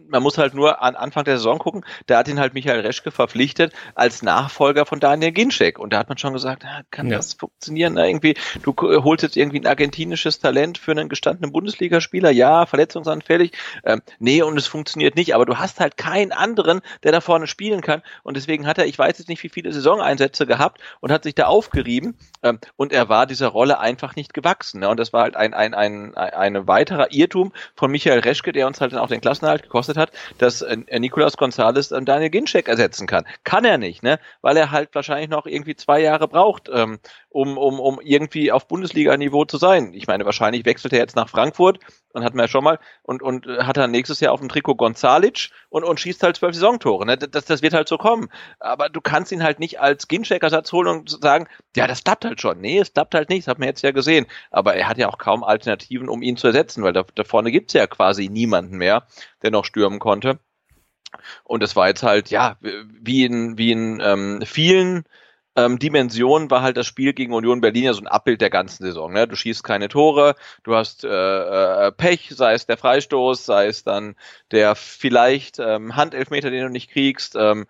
man 0.09 0.23
muss 0.23 0.39
halt 0.39 0.55
nur 0.55 0.83
an 0.83 0.97
Anfang 0.97 1.25
der 1.25 1.37
Saison 1.37 1.59
gucken, 1.59 1.85
da 2.07 2.19
hat 2.19 2.29
ihn 2.29 2.41
halt 2.41 2.55
Michael 2.55 2.81
Reschke 2.81 3.11
verpflichtet 3.11 3.73
als 3.95 4.23
Nachfolger 4.23 4.87
von 4.87 5.01
Daniel 5.01 5.33
Ginczek. 5.33 5.79
Und 5.79 5.93
da 5.93 5.99
hat 5.99 6.09
man 6.09 6.19
schon 6.19 6.33
gesagt, 6.33 6.65
ah, 6.65 6.83
kann 6.91 7.09
ja. 7.09 7.17
das 7.17 7.35
funktionieren? 7.35 7.95
Na, 7.95 8.07
irgendwie, 8.07 8.35
du 8.63 8.75
holst 8.77 9.23
jetzt 9.23 9.37
irgendwie 9.37 9.61
ein 9.61 9.67
argentinisches 9.67 10.39
Talent 10.39 10.79
für 10.79 10.93
einen 10.93 11.09
gestandenen 11.09 11.53
Bundesligaspieler, 11.53 12.31
ja, 12.31 12.67
verletzungsanfällig. 12.67 13.53
Ähm, 13.85 14.03
nee, 14.19 14.43
und 14.43 14.57
es 14.57 14.67
funktioniert 14.67 15.17
nicht, 15.17 15.35
aber 15.35 15.47
du 15.47 15.59
hast 15.59 15.81
halt 15.81 15.97
keinen 15.97 16.33
anderen, 16.33 16.81
der 17.03 17.13
da 17.13 17.21
vorne 17.21 17.47
spielen 17.47 17.81
kann. 17.81 18.03
Und 18.23 18.37
deswegen 18.37 18.67
hat 18.67 18.79
er, 18.79 18.87
ich 18.87 18.99
weiß 18.99 19.19
jetzt 19.19 19.29
nicht, 19.29 19.43
wie 19.43 19.49
viele 19.49 19.73
Saisoneinsätze 19.73 20.47
gehabt 20.47 20.81
und 21.01 21.13
hat 21.13 21.25
sich 21.25 21.35
da 21.35 21.47
aufgerieben. 21.47 22.17
Ähm, 22.43 22.59
und 22.77 22.93
er 22.93 23.09
war 23.09 23.27
dieser 23.27 23.49
Rolle 23.49 23.79
einfach 23.79 24.17
nicht 24.17 24.35
gewachsen. 24.35 24.81
Ne? 24.81 24.89
Und 24.89 24.99
das 24.99 25.13
war 25.13 25.23
halt 25.23 25.37
ein, 25.37 25.55
ein, 25.55 25.75
ein, 25.75 26.15
ein, 26.15 26.57
ein 26.57 26.67
weiterer 26.67 27.13
Irrtum 27.13 27.53
von 27.75 27.91
Michael 27.91 28.21
Reschke, 28.21 28.53
der 28.53 28.67
uns 28.67 28.81
halt 28.81 28.93
dann 28.93 29.01
auch 29.01 29.09
den 29.09 29.21
Klassenerhalt 29.21 29.69
gekostet 29.73 29.97
hat, 29.97 30.13
dass 30.39 30.61
äh, 30.61 30.77
Nicolas 30.99 31.37
Gonzalez 31.37 31.89
dann 31.89 32.05
Daniel 32.05 32.31
Ginczek 32.31 32.69
ersetzen 32.69 33.07
kann. 33.07 33.25
Kann 33.45 33.65
er 33.65 33.79
nicht, 33.79 34.03
ne? 34.03 34.19
Weil 34.43 34.57
er 34.59 34.71
halt 34.71 34.95
wahrscheinlich 34.95 35.31
noch 35.31 35.47
irgendwie 35.47 35.75
zwei 35.75 36.01
Jahre 36.01 36.29
braucht, 36.29 36.69
ähm, 36.73 36.99
um, 37.33 37.57
um, 37.57 37.81
um 37.81 38.01
irgendwie 38.03 38.53
auf 38.53 38.69
Bundesliga-Niveau 38.69 39.45
zu 39.47 39.57
sein. 39.57 39.95
Ich 39.95 40.07
meine, 40.07 40.25
wahrscheinlich 40.25 40.65
wechselt 40.65 40.93
er 40.93 40.99
jetzt 40.99 41.17
nach 41.17 41.29
Frankfurt 41.29 41.79
und 42.13 42.25
hat 42.25 42.35
man 42.35 42.45
ja 42.45 42.49
schon 42.49 42.65
mal 42.65 42.79
und, 43.03 43.23
und 43.23 43.47
hat 43.47 43.77
dann 43.77 43.91
nächstes 43.91 44.21
Jahr 44.21 44.33
auf 44.33 44.41
dem 44.41 44.51
Trikot 44.51 44.77
Gonzalic 44.77 45.51
und, 45.71 45.85
und 45.85 45.99
schießt 45.99 46.23
halt 46.23 46.37
zwölf 46.37 46.55
Saisontore. 46.55 47.07
Ne? 47.07 47.17
Das, 47.17 47.47
das 47.47 47.63
wird 47.63 47.73
halt 47.73 47.89
so 47.89 47.97
kommen. 47.97 48.29
Aber 48.61 48.89
du 48.89 49.01
kannst 49.01 49.33
ihn 49.33 49.43
halt 49.43 49.61
nicht 49.61 49.81
als 49.81 50.09
Ginczek-Ersatz 50.09 50.73
holen 50.73 50.89
und 50.89 51.11
sagen, 51.23 51.49
ja, 51.75 51.87
das 51.87 52.05
klappt 52.05 52.25
halt 52.25 52.41
schon. 52.41 52.61
Nee, 52.61 52.79
es 52.79 52.93
klappt 52.93 53.15
halt 53.15 53.31
nicht, 53.31 53.47
das 53.47 53.53
hat 53.53 53.59
man 53.59 53.69
jetzt 53.69 53.83
ja 53.83 53.93
gesehen. 53.93 54.27
Aber 54.51 54.75
er 54.75 54.89
hat 54.89 54.99
ja 54.99 55.09
auch 55.09 55.19
kaum 55.19 55.43
Alternativen, 55.43 56.09
um 56.09 56.23
ihn 56.23 56.37
zu 56.37 56.49
ersetzen, 56.49 56.83
weil 56.83 56.93
da, 56.93 57.05
da 57.15 57.25
vorne 57.25 57.51
gibt's 57.51 57.73
ja 57.73 57.87
quasi 57.87 58.29
niemanden 58.29 58.77
mehr, 58.77 59.07
der 59.43 59.51
noch 59.51 59.65
stürmen 59.65 59.99
konnte. 59.99 60.39
Und 61.45 61.63
es 61.63 61.77
war 61.77 61.89
jetzt 61.89 62.03
halt, 62.03 62.31
ja, 62.31 62.57
wie 62.61 63.25
in, 63.25 63.59
wie 63.59 63.73
in 63.73 64.01
ähm, 64.03 64.43
vielen 64.45 65.05
ähm, 65.57 65.79
Dimension 65.79 66.51
war 66.51 66.63
halt 66.63 66.77
das 66.77 66.87
Spiel 66.87 67.13
gegen 67.13 67.35
Union 67.35 67.61
Berlin 67.61 67.85
ja 67.85 67.93
so 67.93 68.01
ein 68.01 68.07
Abbild 68.07 68.41
der 68.41 68.51
ganzen 68.51 68.85
Saison. 68.85 69.13
Ne? 69.13 69.29
Du 69.29 69.37
schießt 69.37 69.63
keine 69.63 69.89
Tore, 69.89 70.35
du 70.63 70.75
hast 70.75 71.05
äh, 71.05 71.09
äh, 71.09 71.93
Pech, 71.93 72.31
sei 72.35 72.55
es 72.55 72.67
der 72.67 72.79
Freistoß, 72.79 73.45
sei 73.45 73.67
es 73.67 73.85
dann 73.85 74.15
der 74.51 74.75
vielleicht 74.75 75.59
ähm, 75.59 75.95
Handelfmeter, 75.97 76.51
den 76.51 76.65
du 76.65 76.71
nicht 76.71 76.91
kriegst. 76.91 77.37
Ähm, 77.37 77.67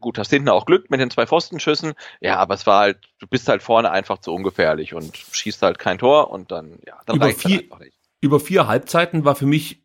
gut, 0.00 0.18
hast 0.18 0.30
hinten 0.30 0.48
auch 0.48 0.66
Glück 0.66 0.90
mit 0.90 1.00
den 1.00 1.10
zwei 1.10 1.26
Pfostenschüssen. 1.26 1.92
Ja, 2.20 2.38
aber 2.38 2.54
es 2.54 2.66
war 2.66 2.80
halt, 2.80 2.98
du 3.18 3.26
bist 3.26 3.48
halt 3.48 3.62
vorne 3.62 3.90
einfach 3.90 4.18
zu 4.18 4.32
ungefährlich 4.32 4.94
und 4.94 5.16
schießt 5.16 5.62
halt 5.62 5.78
kein 5.78 5.98
Tor 5.98 6.30
und 6.30 6.50
dann, 6.50 6.78
ja, 6.86 7.00
dann 7.06 7.16
über 7.16 7.30
vier, 7.30 7.50
halt 7.50 7.64
einfach 7.64 7.78
nicht. 7.80 7.96
Über 8.22 8.40
vier 8.40 8.66
Halbzeiten 8.66 9.24
war 9.24 9.34
für 9.34 9.46
mich 9.46 9.82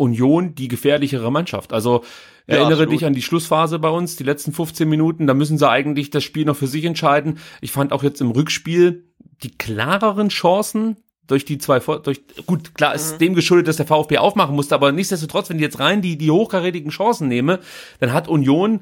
Union 0.00 0.54
die 0.54 0.68
gefährlichere 0.68 1.30
Mannschaft. 1.30 1.72
Also 1.72 2.02
ja, 2.46 2.56
erinnere 2.56 2.72
absolut. 2.72 2.92
dich 2.92 3.04
an 3.06 3.14
die 3.14 3.22
Schlussphase 3.22 3.78
bei 3.78 3.90
uns, 3.90 4.16
die 4.16 4.24
letzten 4.24 4.52
15 4.52 4.88
Minuten, 4.88 5.26
da 5.26 5.34
müssen 5.34 5.58
sie 5.58 5.68
eigentlich 5.68 6.10
das 6.10 6.24
Spiel 6.24 6.44
noch 6.44 6.56
für 6.56 6.66
sich 6.66 6.84
entscheiden. 6.84 7.38
Ich 7.60 7.70
fand 7.70 7.92
auch 7.92 8.02
jetzt 8.02 8.20
im 8.20 8.30
Rückspiel 8.30 9.04
die 9.42 9.56
klareren 9.56 10.30
Chancen 10.30 10.96
durch 11.26 11.44
die 11.44 11.58
zwei 11.58 11.78
durch 11.78 12.22
gut 12.46 12.74
klar 12.74 12.94
ist 12.94 13.14
mhm. 13.14 13.18
dem 13.18 13.34
geschuldet, 13.34 13.68
dass 13.68 13.76
der 13.76 13.86
VfB 13.86 14.18
aufmachen 14.18 14.56
musste, 14.56 14.74
aber 14.74 14.90
nichtsdestotrotz, 14.90 15.48
wenn 15.48 15.58
ich 15.58 15.62
jetzt 15.62 15.78
rein 15.78 16.02
die 16.02 16.18
die 16.18 16.30
hochkarätigen 16.30 16.90
Chancen 16.90 17.28
nehme, 17.28 17.60
dann 18.00 18.12
hat 18.12 18.26
Union 18.26 18.80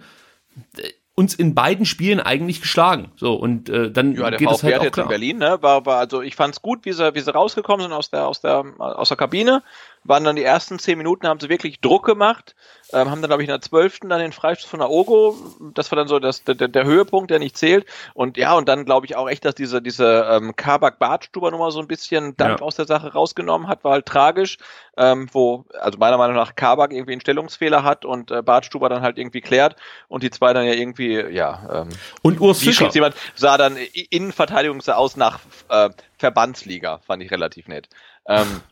äh, 0.78 0.88
uns 1.18 1.34
in 1.34 1.52
beiden 1.56 1.84
Spielen 1.84 2.20
eigentlich 2.20 2.60
geschlagen. 2.60 3.10
So 3.16 3.34
und 3.34 3.68
äh, 3.68 3.90
dann 3.90 4.14
ja, 4.14 4.30
der 4.30 4.38
geht 4.38 4.48
VfB 4.48 4.54
es 4.54 4.62
halt 4.62 4.74
hat 4.74 4.80
auch 4.80 4.84
jetzt 4.84 4.92
klar. 4.94 5.06
in 5.06 5.10
Berlin, 5.10 5.38
ne? 5.38 5.58
War, 5.60 5.84
war 5.84 5.98
also 5.98 6.22
ich 6.22 6.36
fand's 6.36 6.62
gut, 6.62 6.84
wie 6.84 6.92
sie 6.92 7.12
wie 7.12 7.20
sie 7.20 7.34
rausgekommen 7.34 7.82
sind 7.82 7.92
aus 7.92 8.10
der 8.10 8.28
aus 8.28 8.40
der 8.40 8.64
aus 8.78 9.08
der 9.08 9.16
Kabine 9.16 9.64
waren 10.04 10.22
dann 10.22 10.36
die 10.36 10.44
ersten 10.44 10.78
zehn 10.78 10.96
Minuten, 10.96 11.26
haben 11.26 11.40
sie 11.40 11.48
wirklich 11.48 11.80
Druck 11.80 12.06
gemacht, 12.06 12.54
ähm, 12.92 13.10
haben 13.10 13.20
dann, 13.20 13.28
glaube 13.28 13.42
ich, 13.42 13.48
in 13.48 13.52
der 13.52 13.60
zwölften 13.60 14.08
dann 14.08 14.20
den 14.20 14.32
Freistoß 14.32 14.68
von 14.68 14.80
Aogo, 14.80 15.36
das 15.74 15.90
war 15.90 15.96
dann 15.96 16.08
so 16.08 16.18
das, 16.18 16.44
der, 16.44 16.54
der 16.54 16.84
Höhepunkt, 16.84 17.30
der 17.30 17.38
nicht 17.38 17.56
zählt. 17.56 17.86
Und 18.14 18.36
ja, 18.36 18.54
und 18.54 18.68
dann 18.68 18.84
glaube 18.84 19.06
ich 19.06 19.16
auch 19.16 19.28
echt, 19.28 19.44
dass 19.44 19.54
diese, 19.54 19.82
diese 19.82 20.26
ähm, 20.30 20.56
Kabak-Bartstuber-Nummer 20.56 21.70
so 21.70 21.80
ein 21.80 21.86
bisschen 21.86 22.36
Dampf 22.36 22.60
ja. 22.60 22.66
aus 22.66 22.76
der 22.76 22.86
Sache 22.86 23.12
rausgenommen 23.12 23.68
hat, 23.68 23.84
war 23.84 23.92
halt 23.92 24.06
tragisch, 24.06 24.58
ähm, 24.96 25.28
wo, 25.32 25.64
also 25.78 25.98
meiner 25.98 26.16
Meinung 26.16 26.36
nach 26.36 26.54
Kabak 26.54 26.92
irgendwie 26.92 27.12
einen 27.12 27.20
Stellungsfehler 27.20 27.84
hat 27.84 28.04
und 28.04 28.30
äh, 28.30 28.42
Bartstuber 28.42 28.88
dann 28.88 29.02
halt 29.02 29.18
irgendwie 29.18 29.40
klärt 29.40 29.76
und 30.08 30.22
die 30.22 30.30
zwei 30.30 30.52
dann 30.52 30.64
ja 30.64 30.72
irgendwie, 30.72 31.14
ja, 31.14 31.82
ähm, 31.82 31.88
und 32.22 32.40
Urs 32.40 32.60
Fischer. 32.60 32.88
jemand 32.88 33.14
sah 33.34 33.58
dann 33.58 33.76
Innenverteidigung 33.76 34.80
sah 34.80 34.94
aus 34.94 35.16
nach 35.16 35.40
äh, 35.68 35.90
Verbandsliga, 36.16 36.98
fand 36.98 37.22
ich 37.22 37.30
relativ 37.30 37.68
nett. 37.68 37.88
Ähm, 38.26 38.62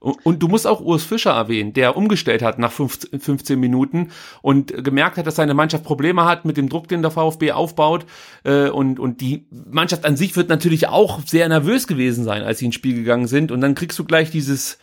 und 0.00 0.42
du 0.42 0.48
musst 0.48 0.66
auch 0.66 0.80
Urs 0.80 1.02
Fischer 1.02 1.32
erwähnen, 1.32 1.72
der 1.72 1.96
umgestellt 1.96 2.42
hat 2.42 2.58
nach 2.58 2.70
15 2.70 3.58
Minuten 3.58 4.10
und 4.42 4.84
gemerkt 4.84 5.16
hat, 5.16 5.26
dass 5.26 5.36
seine 5.36 5.54
Mannschaft 5.54 5.84
Probleme 5.84 6.24
hat 6.24 6.44
mit 6.44 6.56
dem 6.56 6.68
Druck, 6.68 6.86
den 6.86 7.02
der 7.02 7.10
VfB 7.10 7.52
aufbaut. 7.52 8.06
Äh, 8.44 8.68
und, 8.68 9.00
und 9.00 9.20
die 9.20 9.46
Mannschaft 9.50 10.04
an 10.04 10.16
sich 10.16 10.36
wird 10.36 10.48
natürlich 10.48 10.88
auch 10.88 11.20
sehr 11.26 11.48
nervös 11.48 11.88
gewesen 11.88 12.24
sein, 12.24 12.42
als 12.42 12.58
sie 12.58 12.66
ins 12.66 12.76
Spiel 12.76 12.94
gegangen 12.94 13.26
sind. 13.26 13.50
Und 13.50 13.60
dann 13.60 13.74
kriegst 13.74 13.98
du 13.98 14.04
gleich 14.04 14.30
dieses 14.30 14.78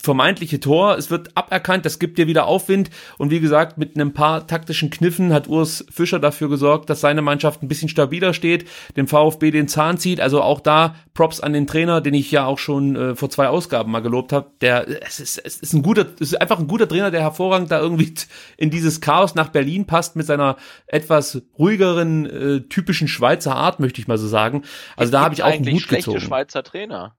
vermeintliche 0.00 0.60
Tor. 0.60 0.96
Es 0.96 1.10
wird 1.10 1.36
aberkannt, 1.36 1.84
das 1.84 1.98
gibt 1.98 2.18
dir 2.18 2.26
wieder 2.26 2.46
Aufwind. 2.46 2.90
Und 3.18 3.30
wie 3.30 3.40
gesagt, 3.40 3.78
mit 3.78 3.96
einem 3.96 4.12
paar 4.12 4.46
taktischen 4.46 4.90
Kniffen 4.90 5.32
hat 5.32 5.48
Urs 5.48 5.84
Fischer 5.90 6.18
dafür 6.18 6.48
gesorgt, 6.48 6.88
dass 6.88 7.00
seine 7.00 7.22
Mannschaft 7.22 7.62
ein 7.62 7.68
bisschen 7.68 7.88
stabiler 7.88 8.34
steht, 8.34 8.68
dem 8.96 9.06
VfB 9.06 9.50
den 9.50 9.68
Zahn 9.68 9.98
zieht. 9.98 10.20
Also 10.20 10.42
auch 10.42 10.60
da 10.60 10.94
Props 11.12 11.40
an 11.40 11.52
den 11.52 11.66
Trainer, 11.66 12.00
den 12.00 12.14
ich 12.14 12.30
ja 12.30 12.46
auch 12.46 12.58
schon 12.58 12.96
äh, 12.96 13.14
vor 13.14 13.30
zwei 13.30 13.48
Ausgaben 13.48 13.92
mal 13.92 14.00
gelobt 14.00 14.32
habe. 14.32 14.50
Der 14.60 14.86
es 15.06 15.20
ist, 15.20 15.38
es 15.38 15.56
ist 15.56 15.74
ein 15.74 15.82
guter, 15.82 16.06
es 16.20 16.32
ist 16.32 16.40
einfach 16.40 16.58
ein 16.58 16.66
guter 16.66 16.88
Trainer, 16.88 17.10
der 17.10 17.20
hervorragend 17.20 17.70
da 17.70 17.80
irgendwie 17.80 18.14
in 18.56 18.70
dieses 18.70 19.00
Chaos 19.00 19.34
nach 19.34 19.48
Berlin 19.48 19.86
passt 19.86 20.16
mit 20.16 20.26
seiner 20.26 20.56
etwas 20.86 21.42
ruhigeren, 21.58 22.26
äh, 22.26 22.60
typischen 22.62 23.08
Schweizer 23.08 23.54
Art, 23.54 23.80
möchte 23.80 24.00
ich 24.00 24.08
mal 24.08 24.18
so 24.18 24.26
sagen. 24.26 24.62
Also 24.96 25.12
da 25.12 25.20
habe 25.20 25.34
ich 25.34 25.42
auch 25.42 25.48
einen 25.48 25.66
Hut 25.66 25.88
gezogen. 25.88 26.20
Schweizer 26.20 26.62
Trainer. 26.62 27.16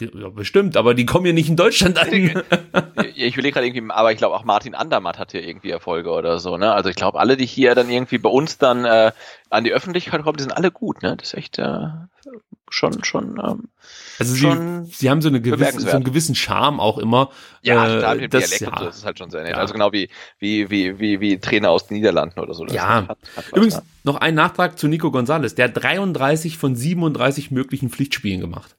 Ja, 0.00 0.28
bestimmt, 0.28 0.76
aber 0.76 0.94
die 0.94 1.04
kommen 1.04 1.26
ja 1.26 1.32
nicht 1.32 1.48
in 1.48 1.56
Deutschland 1.56 1.98
an. 1.98 2.08
ich 3.14 3.36
will 3.36 3.50
gerade 3.50 3.66
irgendwie, 3.66 3.90
aber 3.90 4.12
ich 4.12 4.18
glaube 4.18 4.34
auch 4.36 4.44
Martin 4.44 4.74
Andermatt 4.74 5.18
hat 5.18 5.32
hier 5.32 5.42
irgendwie 5.42 5.70
Erfolge 5.70 6.10
oder 6.10 6.38
so, 6.38 6.56
ne? 6.56 6.72
Also 6.72 6.90
ich 6.90 6.96
glaube, 6.96 7.18
alle, 7.18 7.36
die 7.36 7.46
hier 7.46 7.74
dann 7.74 7.90
irgendwie 7.90 8.18
bei 8.18 8.28
uns 8.30 8.58
dann 8.58 8.84
äh, 8.84 9.12
an 9.50 9.64
die 9.64 9.72
Öffentlichkeit 9.72 10.22
kommen, 10.22 10.36
die 10.36 10.42
sind 10.42 10.56
alle 10.56 10.70
gut, 10.70 11.02
ne? 11.02 11.16
Das 11.16 11.28
ist 11.28 11.34
echt 11.34 11.58
äh, 11.58 11.88
schon, 12.70 13.04
schon. 13.04 13.40
Ähm, 13.44 13.68
also 14.18 14.34
sie, 14.34 14.92
sie 14.92 15.10
haben 15.10 15.22
so, 15.22 15.28
eine 15.28 15.40
gewisse, 15.40 15.80
so 15.80 15.88
einen 15.88 16.04
gewissen 16.04 16.34
Charme 16.34 16.78
auch 16.80 16.98
immer. 16.98 17.30
Ja, 17.62 17.86
äh, 17.86 17.94
total, 17.94 18.28
das, 18.28 18.50
Dialekt 18.50 18.60
ja, 18.60 18.68
und 18.68 18.78
so, 18.78 18.84
das 18.84 18.96
ist 18.98 19.04
halt 19.04 19.18
schon 19.18 19.30
sehr 19.30 19.42
nett. 19.42 19.52
Ja. 19.52 19.56
Also 19.58 19.72
genau 19.72 19.92
wie, 19.92 20.08
wie, 20.38 20.70
wie, 20.70 20.98
wie, 20.98 21.20
wie 21.20 21.38
Trainer 21.38 21.70
aus 21.70 21.86
den 21.86 21.96
Niederlanden 21.96 22.38
oder 22.40 22.54
so. 22.54 22.66
ja. 22.66 23.08
Hat, 23.08 23.18
hat 23.36 23.48
Übrigens, 23.48 23.80
noch 24.04 24.16
ein 24.16 24.34
Nachtrag 24.34 24.78
zu 24.78 24.86
Nico 24.86 25.10
Gonzalez. 25.10 25.54
Der 25.54 25.66
hat 25.66 25.82
33 25.82 26.58
von 26.58 26.76
37 26.76 27.50
möglichen 27.50 27.90
Pflichtspielen 27.90 28.40
gemacht. 28.40 28.76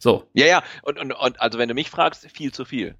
So. 0.00 0.24
Ja, 0.32 0.46
ja, 0.46 0.62
und, 0.82 0.98
und, 0.98 1.12
und 1.12 1.40
also 1.40 1.58
wenn 1.58 1.68
du 1.68 1.74
mich 1.74 1.90
fragst, 1.90 2.26
viel 2.30 2.52
zu 2.52 2.64
viel. 2.64 2.96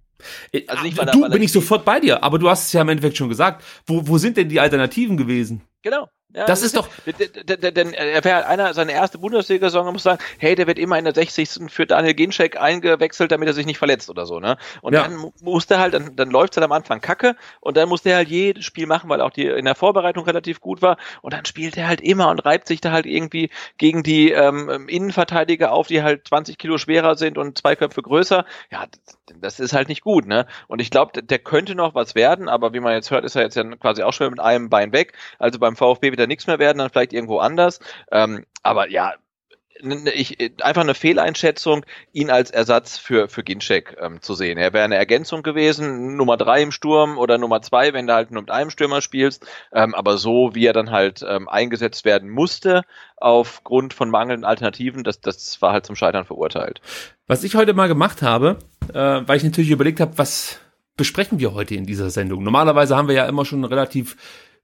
Äh, 0.52 0.66
also 0.68 0.82
nicht, 0.82 0.98
weil 0.98 1.06
du, 1.06 1.22
weil 1.22 1.30
bin 1.30 1.42
ich 1.42 1.50
sofort 1.50 1.84
bei 1.84 1.98
dir, 1.98 2.22
aber 2.22 2.38
du 2.38 2.48
hast 2.48 2.66
es 2.66 2.72
ja 2.74 2.82
im 2.82 2.88
Endeffekt 2.90 3.16
schon 3.16 3.30
gesagt. 3.30 3.64
Wo, 3.86 4.06
wo 4.06 4.18
sind 4.18 4.36
denn 4.36 4.48
die 4.48 4.60
Alternativen 4.60 5.16
gewesen? 5.16 5.62
Genau. 5.82 6.08
Ja, 6.32 6.46
das, 6.46 6.62
ist 6.62 6.76
doch. 6.76 6.88
Denn 7.06 7.92
er 7.92 8.24
wäre 8.24 8.46
einer 8.46 8.72
seine 8.72 8.92
erste 8.92 9.18
Bundesliga-Saison, 9.18 9.92
muss 9.92 10.04
sagen, 10.04 10.22
hey, 10.38 10.54
der 10.54 10.68
wird 10.68 10.78
immer 10.78 10.96
in 10.96 11.04
der 11.04 11.14
60. 11.14 11.72
für 11.72 11.86
Daniel 11.86 12.14
Ginczek 12.14 12.56
eingewechselt, 12.56 13.32
damit 13.32 13.48
er 13.48 13.54
sich 13.54 13.66
nicht 13.66 13.78
verletzt 13.78 14.08
oder 14.08 14.26
so, 14.26 14.38
ne? 14.38 14.56
Und 14.80 14.92
ja. 14.92 15.02
dann 15.02 15.32
musste 15.42 15.80
halt, 15.80 15.94
dann, 15.94 16.14
dann 16.14 16.30
läuft 16.30 16.52
es 16.52 16.56
halt 16.58 16.64
am 16.64 16.72
Anfang 16.72 17.00
kacke 17.00 17.34
und 17.60 17.76
dann 17.76 17.88
musste 17.88 18.10
er 18.10 18.16
halt 18.18 18.28
jedes 18.28 18.64
Spiel 18.64 18.86
machen, 18.86 19.10
weil 19.10 19.20
auch 19.20 19.30
die 19.30 19.46
in 19.46 19.64
der 19.64 19.74
Vorbereitung 19.74 20.24
relativ 20.24 20.60
gut 20.60 20.82
war 20.82 20.98
und 21.20 21.34
dann 21.34 21.46
spielt 21.46 21.76
er 21.76 21.88
halt 21.88 22.00
immer 22.00 22.28
und 22.28 22.44
reibt 22.44 22.68
sich 22.68 22.80
da 22.80 22.92
halt 22.92 23.06
irgendwie 23.06 23.50
gegen 23.76 24.04
die 24.04 24.30
ähm, 24.30 24.86
Innenverteidiger 24.88 25.72
auf, 25.72 25.88
die 25.88 26.04
halt 26.04 26.28
20 26.28 26.58
Kilo 26.58 26.78
schwerer 26.78 27.16
sind 27.16 27.38
und 27.38 27.58
zwei 27.58 27.74
Köpfe 27.74 28.02
größer. 28.02 28.44
Ja, 28.70 28.86
das 29.40 29.58
ist 29.58 29.72
halt 29.72 29.88
nicht 29.88 30.02
gut, 30.02 30.26
ne? 30.26 30.46
Und 30.68 30.80
ich 30.80 30.90
glaube, 30.90 31.22
der 31.22 31.38
könnte 31.40 31.74
noch 31.74 31.96
was 31.96 32.14
werden, 32.14 32.48
aber 32.48 32.72
wie 32.72 32.80
man 32.80 32.92
jetzt 32.92 33.10
hört, 33.10 33.24
ist 33.24 33.34
er 33.34 33.42
jetzt 33.42 33.56
ja 33.56 33.64
quasi 33.76 34.04
auch 34.04 34.12
schon 34.12 34.30
mit 34.30 34.40
einem 34.40 34.70
Bein 34.70 34.92
weg. 34.92 35.14
Also 35.38 35.58
beim 35.58 35.74
VfB 35.74 36.19
wird 36.20 36.28
nichts 36.28 36.46
mehr 36.46 36.60
werden, 36.60 36.78
dann 36.78 36.90
vielleicht 36.90 37.12
irgendwo 37.12 37.38
anders. 37.38 37.80
Ähm, 38.12 38.46
aber 38.62 38.88
ja, 38.88 39.14
ich, 40.14 40.36
einfach 40.62 40.82
eine 40.82 40.94
Fehleinschätzung, 40.94 41.84
ihn 42.12 42.30
als 42.30 42.50
Ersatz 42.50 42.98
für, 42.98 43.28
für 43.28 43.42
Ginczek 43.42 43.96
ähm, 44.00 44.20
zu 44.20 44.34
sehen. 44.34 44.58
Er 44.58 44.72
wäre 44.72 44.84
eine 44.84 44.96
Ergänzung 44.96 45.42
gewesen, 45.42 46.16
Nummer 46.16 46.36
drei 46.36 46.62
im 46.62 46.72
Sturm 46.72 47.18
oder 47.18 47.38
Nummer 47.38 47.62
zwei, 47.62 47.92
wenn 47.92 48.06
du 48.06 48.14
halt 48.14 48.30
nur 48.30 48.42
mit 48.42 48.50
einem 48.50 48.70
Stürmer 48.70 49.00
spielst. 49.00 49.46
Ähm, 49.72 49.94
aber 49.94 50.18
so, 50.18 50.50
wie 50.54 50.66
er 50.66 50.72
dann 50.72 50.90
halt 50.90 51.24
ähm, 51.26 51.48
eingesetzt 51.48 52.04
werden 52.04 52.28
musste, 52.30 52.82
aufgrund 53.16 53.94
von 53.94 54.10
mangelnden 54.10 54.44
Alternativen, 54.44 55.04
das, 55.04 55.20
das 55.20 55.60
war 55.62 55.72
halt 55.72 55.86
zum 55.86 55.96
Scheitern 55.96 56.24
verurteilt. 56.24 56.80
Was 57.26 57.44
ich 57.44 57.54
heute 57.54 57.74
mal 57.74 57.88
gemacht 57.88 58.22
habe, 58.22 58.58
äh, 58.92 58.94
weil 58.94 59.36
ich 59.36 59.44
natürlich 59.44 59.70
überlegt 59.70 60.00
habe, 60.00 60.18
was 60.18 60.58
besprechen 60.96 61.38
wir 61.38 61.54
heute 61.54 61.74
in 61.74 61.86
dieser 61.86 62.10
Sendung? 62.10 62.42
Normalerweise 62.42 62.96
haben 62.96 63.08
wir 63.08 63.14
ja 63.14 63.26
immer 63.26 63.44
schon 63.44 63.64
relativ 63.64 64.16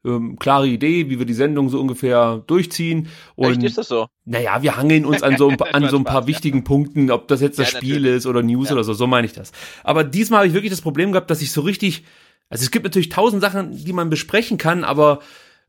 ähm, 0.04 0.38
klare 0.38 0.68
Idee, 0.68 1.10
wie 1.10 1.18
wir 1.18 1.26
die 1.26 1.34
Sendung 1.34 1.68
so 1.68 1.80
ungefähr 1.80 2.42
durchziehen. 2.46 3.08
Und, 3.34 3.52
Echt, 3.52 3.62
ist 3.62 3.78
das 3.78 3.88
so? 3.88 4.06
Naja, 4.24 4.62
wir 4.62 4.76
hangeln 4.76 5.04
uns 5.04 5.22
an 5.22 5.36
so, 5.36 5.48
an 5.72 5.88
so 5.88 5.96
ein 5.96 6.04
paar 6.04 6.26
wichtigen 6.26 6.64
Punkten, 6.64 7.10
ob 7.10 7.28
das 7.28 7.40
jetzt 7.40 7.58
das 7.58 7.72
ja, 7.72 7.78
Spiel 7.78 7.96
natürlich. 7.96 8.16
ist 8.16 8.26
oder 8.26 8.42
News 8.42 8.68
ja. 8.68 8.74
oder 8.74 8.84
so, 8.84 8.92
so 8.92 9.06
meine 9.06 9.26
ich 9.26 9.32
das. 9.32 9.52
Aber 9.84 10.04
diesmal 10.04 10.38
habe 10.38 10.48
ich 10.48 10.54
wirklich 10.54 10.70
das 10.70 10.80
Problem 10.80 11.12
gehabt, 11.12 11.30
dass 11.30 11.42
ich 11.42 11.52
so 11.52 11.60
richtig, 11.60 12.04
also 12.48 12.62
es 12.62 12.70
gibt 12.70 12.84
natürlich 12.84 13.08
tausend 13.08 13.42
Sachen, 13.42 13.72
die 13.72 13.92
man 13.92 14.10
besprechen 14.10 14.58
kann, 14.58 14.84
aber 14.84 15.20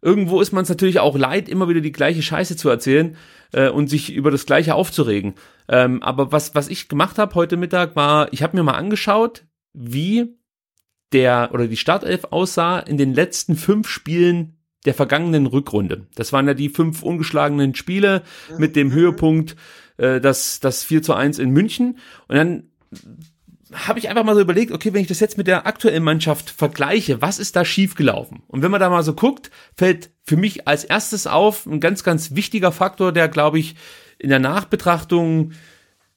irgendwo 0.01 0.41
ist 0.41 0.51
man 0.51 0.63
es 0.63 0.69
natürlich 0.69 0.99
auch 0.99 1.17
leid, 1.17 1.49
immer 1.49 1.67
wieder 1.67 1.81
die 1.81 1.91
gleiche 1.91 2.21
Scheiße 2.21 2.55
zu 2.55 2.69
erzählen 2.69 3.15
äh, 3.51 3.69
und 3.69 3.89
sich 3.89 4.13
über 4.13 4.31
das 4.31 4.45
Gleiche 4.45 4.75
aufzuregen. 4.75 5.33
Ähm, 5.67 6.03
aber 6.03 6.31
was, 6.31 6.55
was 6.55 6.69
ich 6.69 6.89
gemacht 6.89 7.17
habe 7.17 7.35
heute 7.35 7.57
Mittag 7.57 7.95
war, 7.95 8.31
ich 8.31 8.43
habe 8.43 8.55
mir 8.55 8.63
mal 8.63 8.73
angeschaut, 8.73 9.45
wie 9.73 10.37
der 11.13 11.49
oder 11.53 11.67
die 11.67 11.77
Startelf 11.77 12.25
aussah 12.31 12.79
in 12.79 12.97
den 12.97 13.13
letzten 13.13 13.55
fünf 13.55 13.87
Spielen 13.87 14.57
der 14.85 14.93
vergangenen 14.93 15.45
Rückrunde. 15.45 16.07
Das 16.15 16.31
waren 16.33 16.47
ja 16.47 16.53
die 16.53 16.69
fünf 16.69 17.03
ungeschlagenen 17.03 17.75
Spiele 17.75 18.23
mit 18.57 18.75
dem 18.75 18.87
mhm. 18.87 18.93
Höhepunkt 18.93 19.55
äh, 19.97 20.21
das, 20.21 20.59
das 20.59 20.83
4 20.83 21.03
zu 21.03 21.13
1 21.13 21.39
in 21.39 21.49
München. 21.51 21.97
Und 22.27 22.35
dann 22.35 22.63
habe 23.73 23.99
ich 23.99 24.07
einfach 24.07 24.23
mal 24.23 24.35
so 24.35 24.41
überlegt, 24.41 24.71
okay, 24.71 24.93
wenn 24.93 25.01
ich 25.01 25.07
das 25.07 25.19
jetzt 25.19 25.37
mit 25.37 25.47
der 25.47 25.67
aktuellen 25.67 26.03
Mannschaft 26.03 26.49
vergleiche, 26.49 27.21
was 27.21 27.37
ist 27.37 27.55
da 27.55 27.65
schiefgelaufen? 27.65 28.43
Und 28.47 28.61
wenn 28.61 28.71
man 28.71 28.79
da 28.79 28.89
mal 28.89 29.03
so 29.03 29.13
guckt, 29.13 29.51
fällt 29.75 30.11
für 30.23 30.37
mich 30.37 30.67
als 30.67 30.85
erstes 30.85 31.27
auf 31.27 31.65
ein 31.65 31.81
ganz, 31.81 32.03
ganz 32.03 32.35
wichtiger 32.35 32.71
Faktor, 32.71 33.11
der, 33.11 33.27
glaube 33.27 33.59
ich, 33.59 33.75
in 34.19 34.29
der 34.29 34.39
Nachbetrachtung 34.39 35.51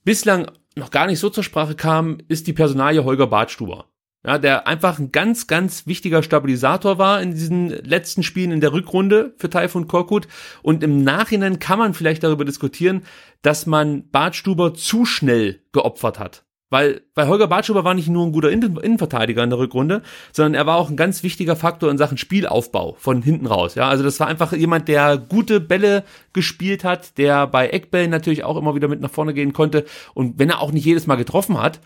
bislang 0.05 0.50
noch 0.76 0.90
gar 0.90 1.07
nicht 1.07 1.18
so 1.18 1.29
zur 1.29 1.44
Sprache 1.44 1.74
kam, 1.74 2.18
ist 2.29 2.46
die 2.46 2.53
Personalie 2.53 3.05
Holger 3.05 3.26
Badstuber 3.26 3.89
ja, 4.24 4.38
der 4.38 4.66
einfach 4.66 4.98
ein 4.98 5.12
ganz, 5.12 5.46
ganz 5.46 5.87
wichtiger 5.87 6.22
Stabilisator 6.22 6.98
war 6.98 7.22
in 7.22 7.33
diesen 7.33 7.68
letzten 7.68 8.22
Spielen 8.22 8.52
in 8.52 8.61
der 8.61 8.72
Rückrunde 8.72 9.35
für 9.38 9.48
Taifun 9.48 9.88
Korkut. 9.88 10.28
Und 10.62 10.83
im 10.83 11.02
Nachhinein 11.02 11.59
kann 11.59 11.78
man 11.78 11.94
vielleicht 11.94 12.22
darüber 12.22 12.44
diskutieren, 12.44 13.02
dass 13.42 13.66
man 13.66 14.11
Bartstuber 14.11 14.74
zu 14.74 15.06
schnell 15.06 15.62
geopfert 15.72 16.18
hat. 16.18 16.44
Weil, 16.72 17.00
weil 17.16 17.26
Holger 17.26 17.48
Bartschuber 17.48 17.83
war 17.83 17.94
nicht 17.94 18.09
nur 18.09 18.24
ein 18.24 18.30
guter 18.30 18.50
Innenverteidiger 18.50 19.42
in 19.42 19.50
der 19.50 19.59
Rückrunde, 19.59 20.02
sondern 20.33 20.54
er 20.54 20.66
war 20.66 20.76
auch 20.76 20.88
ein 20.88 20.96
ganz 20.96 21.24
wichtiger 21.24 21.56
Faktor 21.56 21.90
in 21.90 21.98
Sachen 21.98 22.16
Spielaufbau 22.16 22.94
von 22.96 23.22
hinten 23.22 23.46
raus. 23.46 23.74
Ja, 23.74 23.88
also 23.88 24.04
das 24.04 24.20
war 24.20 24.28
einfach 24.28 24.52
jemand, 24.52 24.87
der 24.87 25.18
gute 25.18 25.59
Bälle 25.59 26.04
gespielt 26.33 26.85
hat, 26.85 27.18
der 27.18 27.48
bei 27.48 27.70
Eckbällen 27.70 28.11
natürlich 28.11 28.44
auch 28.44 28.56
immer 28.56 28.76
wieder 28.76 28.87
mit 28.87 29.00
nach 29.00 29.11
vorne 29.11 29.35
gehen 29.35 29.52
konnte. 29.52 29.85
Und 30.14 30.38
wenn 30.38 30.50
er 30.50 30.61
auch 30.61 30.70
nicht 30.70 30.85
jedes 30.85 31.09
Mal 31.09 31.16
getroffen 31.16 31.61
hat, 31.61 31.80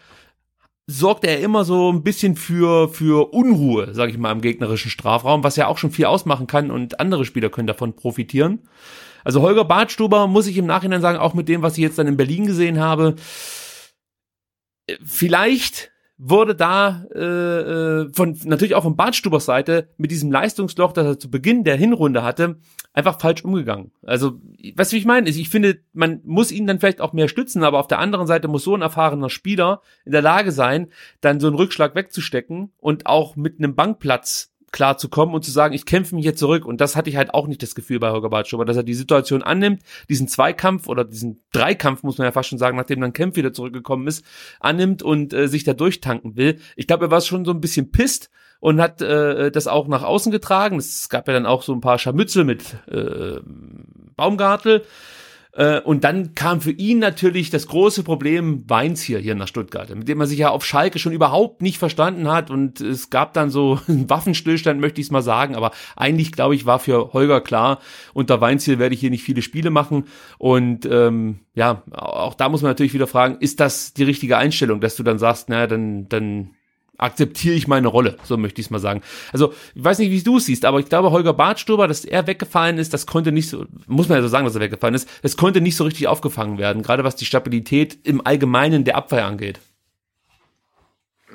sorgt 0.86 1.24
er 1.24 1.40
immer 1.40 1.64
so 1.64 1.90
ein 1.90 2.02
bisschen 2.02 2.36
für, 2.36 2.88
für 2.88 3.32
Unruhe, 3.32 3.94
sage 3.94 4.12
ich 4.12 4.18
mal, 4.18 4.32
im 4.32 4.42
gegnerischen 4.42 4.90
Strafraum, 4.90 5.42
was 5.42 5.56
ja 5.56 5.66
auch 5.66 5.78
schon 5.78 5.90
viel 5.90 6.04
ausmachen 6.04 6.46
kann 6.46 6.70
und 6.70 7.00
andere 7.00 7.24
Spieler 7.24 7.48
können 7.48 7.66
davon 7.66 7.96
profitieren. 7.96 8.68
Also 9.24 9.40
Holger 9.40 9.64
Badstuber 9.64 10.26
muss 10.26 10.46
ich 10.46 10.58
im 10.58 10.66
Nachhinein 10.66 11.00
sagen, 11.00 11.18
auch 11.18 11.32
mit 11.32 11.48
dem, 11.48 11.62
was 11.62 11.78
ich 11.78 11.82
jetzt 11.82 11.98
dann 11.98 12.06
in 12.06 12.18
Berlin 12.18 12.46
gesehen 12.46 12.80
habe, 12.80 13.14
vielleicht 15.02 15.93
wurde 16.16 16.54
da 16.54 17.04
äh, 17.14 17.18
äh, 17.18 18.12
von 18.12 18.38
natürlich 18.44 18.74
auch 18.74 18.84
von 18.84 18.96
Bartstubers 18.96 19.44
Seite 19.44 19.88
mit 19.96 20.10
diesem 20.10 20.30
Leistungsloch, 20.30 20.92
das 20.92 21.06
er 21.06 21.18
zu 21.18 21.30
Beginn 21.30 21.64
der 21.64 21.76
Hinrunde 21.76 22.22
hatte, 22.22 22.56
einfach 22.92 23.20
falsch 23.20 23.44
umgegangen. 23.44 23.90
Also, 24.02 24.40
wie 24.92 24.96
ich 24.96 25.04
meine? 25.04 25.28
Ich 25.28 25.48
finde, 25.48 25.80
man 25.92 26.20
muss 26.24 26.52
ihn 26.52 26.66
dann 26.66 26.78
vielleicht 26.78 27.00
auch 27.00 27.12
mehr 27.12 27.28
stützen, 27.28 27.64
aber 27.64 27.80
auf 27.80 27.88
der 27.88 27.98
anderen 27.98 28.28
Seite 28.28 28.46
muss 28.46 28.62
so 28.62 28.76
ein 28.76 28.82
erfahrener 28.82 29.28
Spieler 29.28 29.82
in 30.04 30.12
der 30.12 30.22
Lage 30.22 30.52
sein, 30.52 30.88
dann 31.20 31.40
so 31.40 31.48
einen 31.48 31.56
Rückschlag 31.56 31.96
wegzustecken 31.96 32.72
und 32.78 33.06
auch 33.06 33.34
mit 33.34 33.58
einem 33.58 33.74
Bankplatz 33.74 34.53
klar 34.74 34.98
zu 34.98 35.08
kommen 35.08 35.34
und 35.34 35.44
zu 35.44 35.52
sagen, 35.52 35.72
ich 35.72 35.86
kämpfe 35.86 36.16
mich 36.16 36.24
hier 36.24 36.34
zurück. 36.34 36.66
Und 36.66 36.80
das 36.80 36.96
hatte 36.96 37.08
ich 37.08 37.16
halt 37.16 37.32
auch 37.32 37.46
nicht 37.46 37.62
das 37.62 37.76
Gefühl 37.76 38.00
bei 38.00 38.10
Holger 38.10 38.28
Bartschuber, 38.28 38.64
dass 38.64 38.76
er 38.76 38.82
die 38.82 38.94
Situation 38.94 39.44
annimmt, 39.44 39.82
diesen 40.08 40.26
Zweikampf 40.26 40.88
oder 40.88 41.04
diesen 41.04 41.44
Dreikampf, 41.52 42.02
muss 42.02 42.18
man 42.18 42.24
ja 42.24 42.32
fast 42.32 42.48
schon 42.48 42.58
sagen, 42.58 42.76
nachdem 42.76 43.00
dann 43.00 43.12
Kempf 43.12 43.36
wieder 43.36 43.52
zurückgekommen 43.52 44.08
ist, 44.08 44.24
annimmt 44.58 45.04
und 45.04 45.32
äh, 45.32 45.46
sich 45.46 45.62
da 45.62 45.74
durchtanken 45.74 46.36
will. 46.36 46.58
Ich 46.74 46.88
glaube, 46.88 47.06
er 47.06 47.10
war 47.12 47.20
schon 47.20 47.44
so 47.44 47.52
ein 47.52 47.60
bisschen 47.60 47.92
pisst 47.92 48.30
und 48.58 48.80
hat 48.80 49.00
äh, 49.00 49.52
das 49.52 49.68
auch 49.68 49.86
nach 49.86 50.02
außen 50.02 50.32
getragen. 50.32 50.76
Es 50.76 51.08
gab 51.08 51.28
ja 51.28 51.34
dann 51.34 51.46
auch 51.46 51.62
so 51.62 51.72
ein 51.72 51.80
paar 51.80 52.00
Scharmützel 52.00 52.42
mit 52.42 52.74
äh, 52.90 53.38
Baumgartel. 54.16 54.82
Äh, 55.56 55.80
und 55.80 56.04
dann 56.04 56.34
kam 56.34 56.60
für 56.60 56.72
ihn 56.72 56.98
natürlich 56.98 57.50
das 57.50 57.66
große 57.68 58.02
Problem 58.02 58.64
Weins 58.68 59.02
hier, 59.02 59.20
hier 59.20 59.34
nach 59.34 59.46
Stuttgart, 59.46 59.94
mit 59.94 60.08
dem 60.08 60.20
er 60.20 60.26
sich 60.26 60.38
ja 60.38 60.50
auf 60.50 60.64
Schalke 60.64 60.98
schon 60.98 61.12
überhaupt 61.12 61.62
nicht 61.62 61.78
verstanden 61.78 62.30
hat. 62.30 62.50
Und 62.50 62.80
es 62.80 63.10
gab 63.10 63.34
dann 63.34 63.50
so 63.50 63.78
einen 63.88 64.10
Waffenstillstand, 64.10 64.80
möchte 64.80 65.00
ich 65.00 65.08
es 65.08 65.10
mal 65.10 65.22
sagen. 65.22 65.54
Aber 65.54 65.70
eigentlich, 65.96 66.32
glaube 66.32 66.54
ich, 66.54 66.66
war 66.66 66.78
für 66.80 67.12
Holger 67.12 67.40
klar, 67.40 67.78
unter 68.12 68.40
Weinziel 68.40 68.78
werde 68.78 68.94
ich 68.94 69.00
hier 69.00 69.10
nicht 69.10 69.24
viele 69.24 69.42
Spiele 69.42 69.70
machen. 69.70 70.04
Und 70.38 70.86
ähm, 70.86 71.40
ja, 71.54 71.82
auch 71.92 72.34
da 72.34 72.48
muss 72.48 72.62
man 72.62 72.70
natürlich 72.70 72.94
wieder 72.94 73.06
fragen, 73.06 73.36
ist 73.38 73.60
das 73.60 73.94
die 73.94 74.04
richtige 74.04 74.36
Einstellung, 74.36 74.80
dass 74.80 74.96
du 74.96 75.02
dann 75.04 75.18
sagst, 75.18 75.48
naja, 75.48 75.66
dann, 75.68 76.08
dann 76.08 76.50
akzeptiere 76.98 77.54
ich 77.54 77.66
meine 77.66 77.88
Rolle, 77.88 78.16
so 78.24 78.36
möchte 78.36 78.60
ich 78.60 78.68
es 78.68 78.70
mal 78.70 78.78
sagen. 78.78 79.02
Also, 79.32 79.52
ich 79.74 79.84
weiß 79.84 79.98
nicht, 79.98 80.10
wie 80.10 80.22
du 80.22 80.36
es 80.38 80.46
siehst, 80.46 80.64
aber 80.64 80.80
ich 80.80 80.88
glaube, 80.88 81.10
Holger 81.10 81.32
Bartstuber, 81.32 81.88
dass 81.88 82.04
er 82.04 82.26
weggefallen 82.26 82.78
ist, 82.78 82.94
das 82.94 83.06
konnte 83.06 83.32
nicht 83.32 83.48
so, 83.48 83.66
muss 83.86 84.08
man 84.08 84.18
ja 84.18 84.22
so 84.22 84.28
sagen, 84.28 84.44
dass 84.44 84.54
er 84.54 84.60
weggefallen 84.60 84.94
ist, 84.94 85.08
das 85.22 85.36
konnte 85.36 85.60
nicht 85.60 85.76
so 85.76 85.84
richtig 85.84 86.08
aufgefangen 86.08 86.58
werden, 86.58 86.82
gerade 86.82 87.04
was 87.04 87.16
die 87.16 87.24
Stabilität 87.24 87.98
im 88.04 88.24
Allgemeinen 88.24 88.84
der 88.84 88.96
Abwehr 88.96 89.26
angeht. 89.26 89.60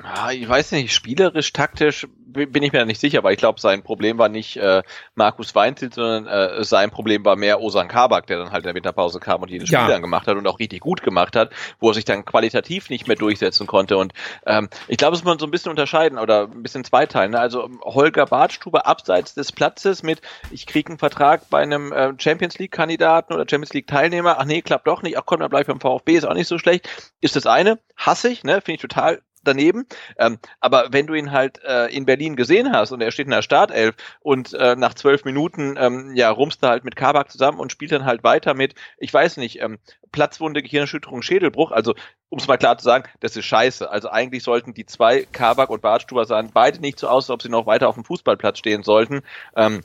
Ja, 0.04 0.32
ich 0.32 0.48
weiß 0.48 0.72
nicht, 0.72 0.94
spielerisch, 0.94 1.52
taktisch 1.54 2.08
bin 2.32 2.64
ich 2.64 2.72
mir 2.72 2.86
nicht 2.86 3.00
sicher, 3.00 3.20
aber 3.20 3.32
ich 3.32 3.38
glaube, 3.38 3.60
sein 3.60 3.84
Problem 3.84 4.18
war 4.18 4.30
nicht 4.30 4.58
äh, 4.58 4.84
Markus 5.16 5.56
Weinzel, 5.56 5.92
sondern 5.92 6.28
äh, 6.28 6.64
sein 6.64 6.92
Problem 6.92 7.26
war 7.26 7.36
mehr 7.36 7.62
Osan 7.62 7.88
Kabak, 7.88 8.28
der 8.28 8.38
dann 8.38 8.52
halt 8.52 8.64
in 8.64 8.68
der 8.68 8.76
Winterpause 8.76 9.20
kam 9.20 9.42
und 9.42 9.50
jedes 9.50 9.70
ja. 9.70 9.80
Spiel 9.80 9.94
dann 9.94 10.02
gemacht 10.02 10.28
hat 10.28 10.38
und 10.38 10.48
auch 10.48 10.60
richtig 10.60 10.82
gut 10.82 11.02
gemacht 11.02 11.36
hat, 11.36 11.52
wo 11.80 11.90
er 11.90 11.94
sich 11.94 12.06
dann 12.06 12.26
qualitativ 12.26 12.90
nicht 12.90 13.08
mehr 13.08 13.18
durchsetzen 13.18 13.68
konnte. 13.68 13.98
Und 13.98 14.14
ähm, 14.46 14.70
ich 14.88 14.98
glaube, 14.98 15.14
das 15.14 15.24
muss 15.24 15.32
man 15.32 15.40
so 15.40 15.46
ein 15.48 15.52
bisschen 15.52 15.72
unterscheiden 15.72 16.20
oder 16.20 16.44
ein 16.44 16.64
bisschen 16.64 16.84
zweiteilen. 16.84 17.32
Ne? 17.32 17.40
Also 17.40 17.70
Holger 17.82 18.26
Bartstube 18.26 18.86
abseits 18.86 19.34
des 19.34 19.52
Platzes 19.52 20.04
mit, 20.04 20.22
ich 20.52 20.66
kriege 20.66 20.90
einen 20.90 21.00
Vertrag 21.00 21.50
bei 21.50 21.62
einem 21.62 21.92
äh, 21.92 22.14
Champions 22.18 22.60
League-Kandidaten 22.60 23.34
oder 23.34 23.46
Champions 23.50 23.74
League-Teilnehmer, 23.74 24.38
ach 24.40 24.46
nee, 24.46 24.62
klappt 24.62 24.88
doch 24.88 25.02
nicht, 25.02 25.18
ach 25.18 25.24
komm, 25.26 25.40
dann 25.40 25.50
bleib 25.50 25.62
ich 25.62 25.68
beim 25.68 25.80
VfB, 25.80 26.16
ist 26.16 26.26
auch 26.26 26.34
nicht 26.34 26.48
so 26.48 26.58
schlecht, 26.58 26.88
ist 27.22 27.36
das 27.36 27.46
eine, 27.46 27.80
hasse 27.96 28.30
ich, 28.30 28.44
ne, 28.44 28.62
finde 28.62 28.76
ich 28.76 28.82
total 28.82 29.22
daneben. 29.50 29.86
Ähm, 30.18 30.40
aber 30.60 30.88
wenn 30.92 31.08
du 31.08 31.14
ihn 31.14 31.32
halt 31.32 31.62
äh, 31.64 31.88
in 31.88 32.06
Berlin 32.06 32.36
gesehen 32.36 32.72
hast 32.72 32.92
und 32.92 33.02
er 33.02 33.12
steht 33.12 33.26
in 33.26 33.32
der 33.32 33.42
Startelf 33.42 33.96
und 34.22 34.54
äh, 34.54 34.76
nach 34.76 34.94
zwölf 34.94 35.26
Minuten 35.26 35.76
ähm, 35.78 36.16
ja 36.16 36.30
rumst 36.30 36.64
er 36.64 36.70
halt 36.70 36.84
mit 36.84 36.96
Kabak 36.96 37.32
zusammen 37.32 37.60
und 37.60 37.72
spielt 37.72 37.92
dann 37.92 38.06
halt 38.06 38.24
weiter 38.24 38.54
mit, 38.54 38.76
ich 38.98 39.14
weiß 39.14 39.38
nicht, 39.38 39.62
ähm, 39.62 39.80
Platzwunde, 40.12 40.62
Gehirnerschütterung, 40.62 41.22
Schädelbruch. 41.22 41.72
Also 41.72 41.96
um 42.30 42.38
es 42.38 42.48
mal 42.48 42.58
klar 42.58 42.78
zu 42.78 42.84
sagen, 42.84 43.06
das 43.20 43.36
ist 43.36 43.46
scheiße. 43.46 43.90
Also 43.90 44.10
eigentlich 44.10 44.44
sollten 44.44 44.74
die 44.74 44.86
zwei 44.86 45.28
Kabak 45.32 45.70
und 45.70 45.82
Bartstuber 45.82 46.26
sahen 46.26 46.52
beide 46.54 46.80
nicht 46.80 47.00
so 47.00 47.08
aus, 47.08 47.26
als 47.26 47.32
ob 47.32 47.42
sie 47.42 47.50
noch 47.50 47.66
weiter 47.66 47.90
auf 47.90 47.96
dem 47.96 48.06
Fußballplatz 48.06 48.60
stehen 48.60 48.84
sollten. 48.84 49.22
Ähm, 49.56 49.84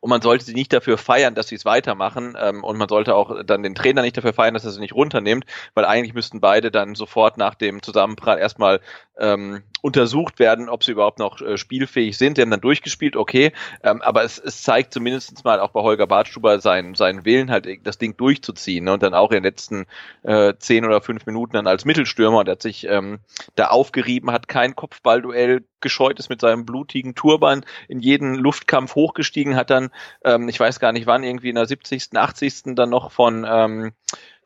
und 0.00 0.10
man 0.10 0.22
sollte 0.22 0.44
sie 0.44 0.54
nicht 0.54 0.72
dafür 0.72 0.98
feiern, 0.98 1.34
dass 1.34 1.48
sie 1.48 1.54
es 1.54 1.64
weitermachen 1.64 2.36
ähm, 2.38 2.64
und 2.64 2.76
man 2.76 2.88
sollte 2.88 3.14
auch 3.14 3.42
dann 3.44 3.62
den 3.62 3.74
Trainer 3.74 4.02
nicht 4.02 4.16
dafür 4.16 4.32
feiern, 4.32 4.54
dass 4.54 4.64
er 4.64 4.70
sie 4.70 4.80
nicht 4.80 4.94
runternimmt, 4.94 5.44
weil 5.74 5.84
eigentlich 5.84 6.14
müssten 6.14 6.40
beide 6.40 6.70
dann 6.70 6.94
sofort 6.94 7.36
nach 7.36 7.54
dem 7.54 7.82
Zusammenprall 7.82 8.38
erstmal 8.38 8.80
ähm, 9.18 9.62
untersucht 9.82 10.38
werden, 10.38 10.68
ob 10.68 10.84
sie 10.84 10.92
überhaupt 10.92 11.18
noch 11.18 11.40
äh, 11.40 11.58
spielfähig 11.58 12.16
sind. 12.16 12.36
Sie 12.36 12.42
haben 12.42 12.50
dann 12.50 12.60
durchgespielt, 12.60 13.16
okay, 13.16 13.52
ähm, 13.82 14.00
aber 14.00 14.22
es, 14.24 14.38
es 14.38 14.62
zeigt 14.62 14.92
zumindest 14.94 15.44
mal 15.44 15.60
auch 15.60 15.70
bei 15.70 15.80
Holger 15.80 16.06
Bartstuber 16.06 16.60
seinen, 16.60 16.94
seinen 16.94 17.24
Willen, 17.24 17.50
halt 17.50 17.66
das 17.84 17.98
Ding 17.98 18.16
durchzuziehen 18.16 18.84
ne? 18.84 18.92
und 18.92 19.02
dann 19.02 19.14
auch 19.14 19.30
in 19.30 19.38
den 19.38 19.44
letzten 19.44 19.86
äh, 20.22 20.54
zehn 20.58 20.84
oder 20.84 21.00
fünf 21.00 21.26
Minuten 21.26 21.54
dann 21.54 21.66
als 21.66 21.84
Mittelstürmer 21.84 22.38
und 22.38 22.48
er 22.48 22.52
hat 22.52 22.62
sich 22.62 22.86
ähm, 22.88 23.18
da 23.56 23.68
aufgerieben, 23.68 24.30
hat 24.30 24.48
kein 24.48 24.76
Kopfballduell 24.76 25.64
gescheut, 25.80 26.18
ist 26.18 26.30
mit 26.30 26.40
seinem 26.40 26.64
blutigen 26.64 27.14
Turban 27.14 27.64
in 27.88 27.98
jeden 27.98 28.34
Luftkampf 28.36 28.94
hochgestiegen, 28.94 29.56
hat 29.56 29.70
dann, 29.70 29.90
ähm, 30.24 30.48
ich 30.48 30.58
weiß 30.58 30.80
gar 30.80 30.92
nicht 30.92 31.06
wann, 31.06 31.24
irgendwie 31.24 31.50
in 31.50 31.56
der 31.56 31.66
70., 31.66 32.16
80. 32.16 32.74
dann 32.76 32.90
noch 32.90 33.10
von 33.10 33.44
ähm, 33.48 33.92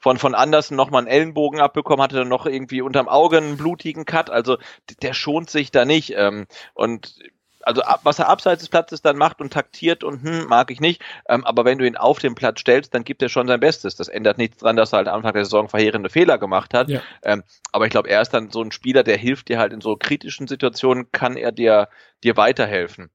von, 0.06 0.18
von 0.18 0.36
Andersen 0.36 0.76
nochmal 0.76 1.00
einen 1.00 1.08
Ellenbogen 1.08 1.58
abbekommen, 1.58 2.00
hatte 2.00 2.14
dann 2.14 2.28
noch 2.28 2.46
irgendwie 2.46 2.80
unterm 2.80 3.08
Auge 3.08 3.38
einen 3.38 3.56
blutigen 3.56 4.04
Cut. 4.04 4.30
Also 4.30 4.56
der 5.02 5.14
schont 5.14 5.50
sich 5.50 5.72
da 5.72 5.84
nicht. 5.84 6.14
Ähm, 6.16 6.46
und 6.74 7.16
also 7.62 7.82
was 8.04 8.20
er 8.20 8.28
abseits 8.28 8.60
des 8.60 8.68
Platzes 8.68 9.02
dann 9.02 9.16
macht 9.16 9.40
und 9.40 9.52
taktiert 9.52 10.04
und 10.04 10.22
hm, 10.22 10.46
mag 10.46 10.70
ich 10.70 10.78
nicht. 10.78 11.02
Ähm, 11.28 11.44
aber 11.44 11.64
wenn 11.64 11.78
du 11.78 11.84
ihn 11.84 11.96
auf 11.96 12.20
den 12.20 12.36
Platz 12.36 12.60
stellst, 12.60 12.94
dann 12.94 13.02
gibt 13.02 13.20
er 13.20 13.28
schon 13.28 13.48
sein 13.48 13.58
Bestes. 13.58 13.96
Das 13.96 14.06
ändert 14.06 14.38
nichts 14.38 14.58
dran, 14.58 14.76
dass 14.76 14.92
er 14.92 14.98
halt 14.98 15.08
am 15.08 15.16
Anfang 15.16 15.32
der 15.32 15.44
Saison 15.44 15.68
verheerende 15.68 16.08
Fehler 16.08 16.38
gemacht 16.38 16.72
hat. 16.72 16.88
Ja. 16.88 17.02
Ähm, 17.24 17.42
aber 17.72 17.86
ich 17.86 17.90
glaube, 17.90 18.08
er 18.08 18.22
ist 18.22 18.30
dann 18.30 18.52
so 18.52 18.62
ein 18.62 18.70
Spieler, 18.70 19.02
der 19.02 19.16
hilft 19.16 19.48
dir 19.48 19.58
halt 19.58 19.72
in 19.72 19.80
so 19.80 19.96
kritischen 19.96 20.46
Situationen, 20.46 21.10
kann 21.10 21.36
er 21.36 21.50
dir, 21.50 21.88
dir 22.22 22.36
weiterhelfen. 22.36 23.10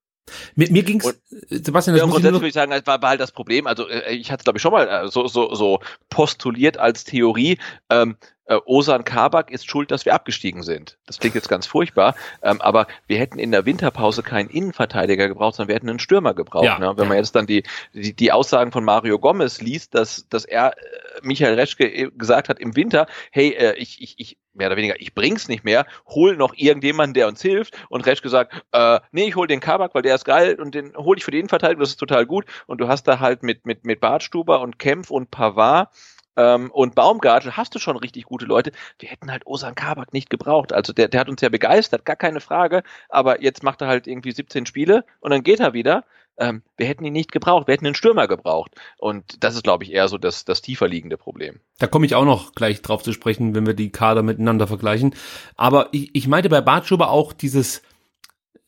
Mir, 0.56 0.72
mir 0.72 0.84
ging's, 0.84 1.06
und, 1.06 1.18
Sebastian, 1.50 1.96
das 1.96 2.06
ja, 2.06 2.10
grundsätzlich 2.10 2.34
würde 2.34 2.48
ich 2.48 2.54
sagen, 2.54 2.72
das 2.72 2.86
war, 2.86 3.02
war 3.02 3.10
halt 3.10 3.20
das 3.20 3.32
Problem. 3.32 3.68
Also 3.68 3.88
äh, 3.88 4.14
ich 4.14 4.32
hatte 4.32 4.44
glaube 4.44 4.58
ich 4.58 4.62
schon 4.62 4.72
mal 4.72 4.88
äh, 4.88 5.08
so, 5.10 5.28
so, 5.28 5.54
so 5.54 5.80
postuliert 6.10 6.78
als 6.78 7.04
Theorie. 7.04 7.58
Ähm, 7.90 8.18
äh, 8.52 8.60
Osan 8.66 9.06
Kabak 9.06 9.50
ist 9.50 9.70
schuld, 9.70 9.92
dass 9.92 10.06
wir 10.06 10.14
abgestiegen 10.14 10.62
sind. 10.64 10.98
Das 11.06 11.20
klingt 11.20 11.36
jetzt 11.36 11.48
ganz 11.48 11.66
furchtbar, 11.66 12.16
ähm, 12.42 12.60
aber 12.60 12.88
wir 13.08 13.18
hätten 13.18 13.40
in 13.40 13.52
der 13.52 13.66
Winterpause 13.66 14.24
keinen 14.24 14.50
Innenverteidiger 14.50 15.28
gebraucht, 15.28 15.56
sondern 15.56 15.70
wir 15.70 15.76
hätten 15.76 15.90
einen 15.90 16.00
Stürmer 16.00 16.34
gebraucht. 16.34 16.66
Ja, 16.66 16.78
ne? 16.78 16.94
Wenn 16.98 17.08
man 17.08 17.18
jetzt 17.18 17.36
dann 17.36 17.48
die, 17.48 17.64
die, 17.94 18.14
die 18.14 18.32
Aussagen 18.32 18.72
von 18.72 18.84
Mario 18.84 19.20
Gomez 19.20 19.62
liest, 19.62 19.96
dass, 19.96 20.28
dass 20.28 20.44
er 20.44 20.78
äh, 20.78 20.82
Michael 21.22 21.56
Reschke 21.56 21.86
äh, 21.86 22.12
gesagt 22.14 22.50
hat 22.50 22.60
im 22.60 22.76
Winter, 22.76 23.08
hey, 23.32 23.52
äh, 23.52 23.76
ich, 23.78 24.02
ich, 24.02 24.16
ich, 24.18 24.38
mehr 24.54 24.68
oder 24.68 24.78
weniger, 24.78 25.00
ich 25.00 25.14
bring's 25.14 25.48
nicht 25.48 25.64
mehr, 25.64 25.86
hol 26.08 26.36
noch 26.36 26.54
irgendjemanden, 26.56 27.14
der 27.14 27.28
uns 27.28 27.42
hilft. 27.42 27.78
Und 27.90 28.06
Reschke 28.06 28.30
sagt, 28.30 28.54
äh, 28.72 29.00
nee, 29.12 29.28
ich 29.28 29.36
hol 29.36 29.48
den 29.48 29.60
Kabak, 29.60 29.96
weil 29.96 30.02
der 30.02 30.16
ist 30.16 30.26
geil 30.26 30.60
und 30.60 30.76
den 30.76 30.96
hol 30.96 31.18
ich 31.18 31.24
für 31.24 31.32
die 31.32 31.40
Innenverteidigung, 31.40 31.82
das 31.82 31.92
ist 31.92 31.98
total 31.98 32.26
gut. 32.26 32.46
Und 32.68 32.80
du 32.80 32.88
hast 32.88 33.08
da 33.08 33.20
halt 33.20 33.44
mit, 33.44 33.66
mit, 33.66 33.86
mit 33.86 34.00
Bartstuber 34.00 34.62
und 34.62 34.80
Kempf 34.80 35.12
und 35.12 35.32
Pavard 35.32 35.90
ähm, 36.38 36.72
und 36.72 36.96
Baumgartel 36.96 37.58
hast 37.58 37.76
du 37.76 37.80
schon 37.80 37.98
richtig 37.98 38.24
gute 38.26 38.46
Leute. 38.46 38.72
Wir 39.00 39.10
hätten 39.10 39.32
halt 39.32 39.46
Osan 39.46 39.76
Kabak 39.76 40.14
nicht 40.14 40.30
gebraucht. 40.30 40.74
Also 40.74 40.94
der, 40.94 41.08
der 41.08 41.20
hat 41.20 41.30
uns 41.30 41.42
ja 41.42 41.50
begeistert, 41.50 42.06
gar 42.06 42.16
keine 42.16 42.40
Frage. 42.40 42.84
Aber 43.10 43.42
jetzt 43.42 43.64
macht 43.64 43.82
er 43.82 43.88
halt 43.88 44.08
irgendwie 44.08 44.32
17 44.32 44.66
Spiele 44.66 45.06
und 45.20 45.32
dann 45.32 45.44
geht 45.44 45.60
er 45.60 45.74
wieder. 45.74 46.06
Ähm, 46.42 46.64
wir 46.76 46.88
hätten 46.88 47.06
ihn 47.06 47.14
nicht 47.14 47.32
gebraucht, 47.32 47.68
wir 47.68 47.74
hätten 47.74 47.86
einen 47.86 47.96
Stürmer 47.96 48.28
gebraucht. 48.28 48.72
Und 48.98 49.44
das 49.44 49.54
ist, 49.54 49.64
glaube 49.64 49.84
ich, 49.84 49.94
eher 49.94 50.08
so 50.08 50.18
das, 50.18 50.44
das 50.44 50.64
tiefer 50.64 50.88
liegende 50.88 51.16
Problem. 51.16 51.60
Da 51.78 51.86
komme 51.86 52.08
ich 52.08 52.16
auch 52.16 52.26
noch 52.26 52.54
gleich 52.54 52.82
drauf 52.82 53.04
zu 53.04 53.14
sprechen, 53.14 53.54
wenn 53.54 53.68
wir 53.68 53.76
die 53.76 53.92
Kader 53.92 54.24
miteinander 54.24 54.66
vergleichen. 54.66 55.14
Aber 55.56 55.90
ich, 55.92 56.10
ich 56.14 56.28
meinte 56.28 56.50
bei 56.50 56.62
Bartschuber 56.62 57.12
auch 57.12 57.32
dieses, 57.32 57.84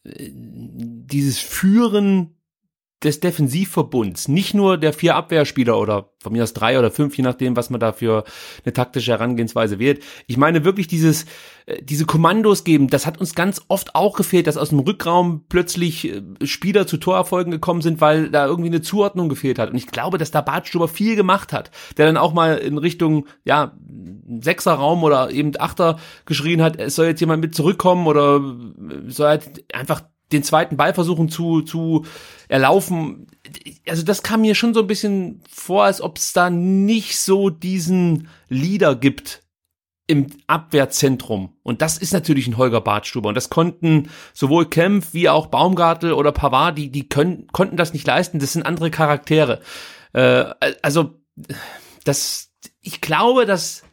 äh, 0.04 0.30
dieses 0.32 1.40
Führen 1.40 2.33
des 3.04 3.20
Defensivverbunds, 3.20 4.28
nicht 4.28 4.54
nur 4.54 4.78
der 4.78 4.94
vier 4.94 5.16
Abwehrspieler 5.16 5.78
oder 5.78 6.10
von 6.22 6.32
mir 6.32 6.44
aus 6.44 6.54
drei 6.54 6.80
oder 6.80 6.90
fünf, 6.90 7.18
je 7.18 7.24
nachdem, 7.24 7.56
was 7.56 7.70
man 7.70 7.80
da 7.80 7.92
für 7.92 8.24
eine 8.64 8.74
taktische 8.74 9.12
Herangehensweise 9.12 9.78
wählt. 9.78 10.02
Ich 10.26 10.38
meine 10.38 10.64
wirklich 10.64 10.88
dieses, 10.88 11.26
äh, 11.66 11.82
diese 11.84 12.06
Kommandos 12.06 12.64
geben, 12.64 12.88
das 12.88 13.06
hat 13.06 13.20
uns 13.20 13.36
ganz 13.36 13.62
oft 13.68 13.94
auch 13.94 14.16
gefehlt, 14.16 14.48
dass 14.48 14.58
aus 14.58 14.70
dem 14.70 14.80
Rückraum 14.80 15.44
plötzlich 15.50 16.08
äh, 16.08 16.22
Spieler 16.44 16.88
zu 16.88 16.98
Torerfolgen 16.98 17.52
gekommen 17.52 17.82
sind, 17.82 18.00
weil 18.00 18.30
da 18.30 18.46
irgendwie 18.48 18.70
eine 18.70 18.82
Zuordnung 18.82 19.28
gefehlt 19.28 19.60
hat. 19.60 19.70
Und 19.70 19.76
ich 19.76 19.88
glaube, 19.88 20.18
dass 20.18 20.32
da 20.32 20.42
Bartstuber 20.42 20.88
viel 20.88 21.16
gemacht 21.16 21.52
hat, 21.52 21.72
der 21.98 22.06
dann 22.06 22.18
auch 22.18 22.34
mal 22.34 22.58
in 22.58 22.78
Richtung, 22.78 23.28
ja, 23.44 23.78
Sechserraum 24.40 25.04
oder 25.04 25.30
eben 25.32 25.52
Achter 25.60 26.00
geschrien 26.26 26.62
hat, 26.62 26.80
es 26.80 26.96
soll 26.96 27.08
jetzt 27.08 27.20
jemand 27.20 27.42
mit 27.42 27.54
zurückkommen 27.54 28.08
oder 28.08 28.42
soll 29.08 29.28
halt 29.28 29.64
einfach 29.74 30.02
den 30.34 30.44
zweiten 30.44 30.78
Ball 30.78 30.94
versuchen 30.94 31.30
zu, 31.30 31.62
zu 31.62 32.06
erlaufen. 32.48 33.28
Also 33.88 34.04
das 34.04 34.24
kam 34.24 34.42
mir 34.42 34.56
schon 34.56 34.74
so 34.74 34.82
ein 34.82 34.88
bisschen 34.88 35.42
vor, 35.50 35.86
als 35.86 36.02
ob 36.02 36.18
es 36.18 36.34
da 36.34 36.50
nicht 36.50 37.20
so 37.20 37.50
diesen 37.50 38.28
Leader 38.50 38.96
gibt 38.96 39.44
im 40.06 40.28
Abwehrzentrum. 40.48 41.56
Und 41.64 41.82
das 41.82 41.98
ist 41.98 42.14
natürlich 42.14 42.48
ein 42.48 42.58
Holger 42.58 42.82
Bartstuber. 42.82 43.30
Und 43.30 43.36
das 43.36 43.50
konnten 43.50 44.10
sowohl 44.34 44.70
Kempf 44.70 45.14
wie 45.14 45.30
auch 45.30 45.48
Baumgartel 45.48 46.14
oder 46.14 46.32
Pavard, 46.32 46.78
die, 46.78 46.92
die 46.92 47.08
können, 47.08 47.48
konnten 47.48 47.78
das 47.78 47.94
nicht 47.94 48.06
leisten. 48.06 48.40
Das 48.40 48.54
sind 48.54 48.66
andere 48.66 48.92
Charaktere. 48.92 49.62
Äh, 50.12 50.46
also, 50.82 51.16
das, 52.04 52.52
ich 52.82 53.00
glaube, 53.00 53.46
dass 53.46 53.84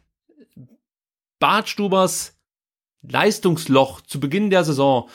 Bartstubers 1.39 2.37
Leistungsloch 3.01 4.01
zu 4.01 4.19
Beginn 4.19 4.49
der 4.49 4.63
Saison 4.63 5.09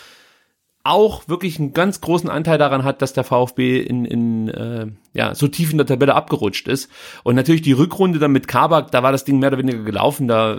auch 0.87 1.29
wirklich 1.29 1.59
einen 1.59 1.73
ganz 1.73 2.01
großen 2.01 2.31
Anteil 2.31 2.59
daran 2.59 2.85
hat, 2.85 3.03
dass 3.03 3.13
der 3.13 3.25
VfB 3.25 3.81
in, 3.81 4.05
in 4.05 4.49
äh, 4.49 4.87
ja, 5.13 5.35
so 5.35 5.49
tief 5.49 5.73
in 5.73 5.79
der 5.79 5.87
Tabelle 5.87 6.15
abgerutscht 6.15 6.69
ist. 6.69 6.91
Und 7.25 7.35
natürlich 7.35 7.63
die 7.63 7.73
Rückrunde 7.73 8.19
dann 8.19 8.33
mit 8.33 8.49
Kabak, 8.49 8.91
da 8.91 9.03
war 9.03 9.13
das 9.13 9.25
Ding 9.25 9.39
mehr 9.39 9.49
oder 9.49 9.59
weniger 9.59 9.83
gelaufen. 9.83 10.29
Da, 10.29 10.57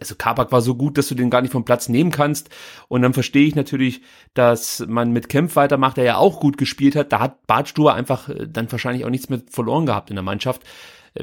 also 0.00 0.14
Kabak 0.16 0.52
war 0.52 0.60
so 0.60 0.74
gut, 0.74 0.98
dass 0.98 1.08
du 1.08 1.14
den 1.14 1.30
gar 1.30 1.42
nicht 1.42 1.52
vom 1.52 1.64
Platz 1.64 1.88
nehmen 1.88 2.10
kannst. 2.10 2.50
Und 2.88 3.02
dann 3.02 3.14
verstehe 3.14 3.46
ich 3.46 3.54
natürlich, 3.54 4.02
dass 4.34 4.84
man 4.86 5.12
mit 5.12 5.28
Kempf 5.28 5.56
weitermacht, 5.56 5.96
der 5.96 6.04
ja 6.04 6.16
auch 6.16 6.40
gut 6.40 6.58
gespielt 6.58 6.96
hat. 6.96 7.12
Da 7.12 7.20
hat 7.20 7.46
Bartstuber 7.46 7.94
einfach 7.94 8.28
äh, 8.28 8.46
dann 8.48 8.70
wahrscheinlich 8.70 9.04
auch 9.04 9.10
nichts 9.10 9.28
mehr 9.28 9.40
verloren 9.48 9.86
gehabt 9.86 10.10
in 10.10 10.16
der 10.16 10.22
Mannschaft. 10.22 10.62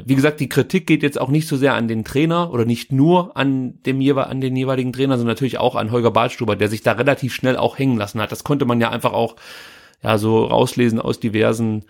Wie 0.04 0.14
gesagt, 0.14 0.40
die 0.40 0.48
Kritik 0.48 0.86
geht 0.86 1.02
jetzt 1.02 1.20
auch 1.20 1.28
nicht 1.28 1.46
so 1.46 1.56
sehr 1.56 1.74
an 1.74 1.88
den 1.88 2.04
Trainer 2.04 2.52
oder 2.52 2.64
nicht 2.64 2.92
nur 2.92 3.36
an 3.36 3.82
dem 3.84 4.00
an 4.18 4.40
den 4.40 4.56
jeweiligen 4.56 4.92
Trainer, 4.92 5.16
sondern 5.16 5.34
natürlich 5.34 5.58
auch 5.58 5.76
an 5.76 5.92
Holger 5.92 6.10
Badstuber, 6.10 6.56
der 6.56 6.68
sich 6.68 6.82
da 6.82 6.92
relativ 6.92 7.34
schnell 7.34 7.56
auch 7.56 7.78
hängen 7.78 7.96
lassen 7.96 8.20
hat. 8.20 8.32
Das 8.32 8.44
konnte 8.44 8.64
man 8.64 8.80
ja 8.80 8.90
einfach 8.90 9.12
auch 9.12 9.36
ja 10.02 10.18
so 10.18 10.44
rauslesen 10.44 11.00
aus 11.00 11.20
diversen 11.20 11.84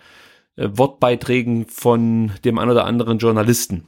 äh, 0.55 0.69
Wortbeiträgen 0.71 1.65
von 1.67 2.31
dem 2.43 2.59
ein 2.59 2.69
oder 2.69 2.85
anderen 2.85 3.17
Journalisten. 3.17 3.85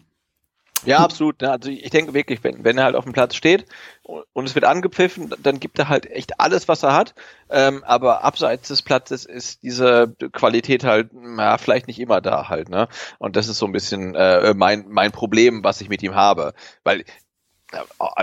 Ja, 0.86 1.00
absolut. 1.00 1.42
Ne? 1.42 1.52
Also 1.52 1.70
ich 1.70 1.90
denke 1.90 2.14
wirklich, 2.14 2.44
wenn, 2.44 2.64
wenn 2.64 2.78
er 2.78 2.86
halt 2.86 2.96
auf 2.96 3.04
dem 3.04 3.14
Platz 3.14 3.36
steht 3.36 3.66
und 4.04 4.46
es 4.46 4.56
wird 4.56 4.66
angepfiffen, 4.66 5.34
dann 5.42 5.60
gibt 5.60 5.80
er 5.80 5.90
halt 5.90 6.06
echt 6.06 6.40
alles, 6.40 6.68
was 6.68 6.84
er 6.84 6.94
hat. 6.94 7.16
Ähm, 7.50 7.84
aber 7.84 8.24
abseits 8.24 8.68
des 8.68 8.82
Platzes 8.82 9.26
ist 9.26 9.64
diese 9.64 10.16
Qualität 10.32 10.84
halt, 10.84 11.10
ja, 11.14 11.58
vielleicht 11.58 11.88
nicht 11.88 12.00
immer 12.00 12.22
da 12.22 12.50
halt. 12.50 12.70
Ne? 12.70 12.88
Und 13.20 13.36
das 13.36 13.48
ist 13.48 13.58
so 13.58 13.66
ein 13.66 13.72
bisschen 13.72 14.16
äh, 14.16 14.54
mein, 14.54 14.86
mein 14.88 15.12
Problem, 15.12 15.64
was 15.64 15.82
ich 15.82 15.90
mit 15.90 16.04
ihm 16.04 16.16
habe. 16.16 16.54
Weil, 16.84 17.02
äh, 17.02 17.06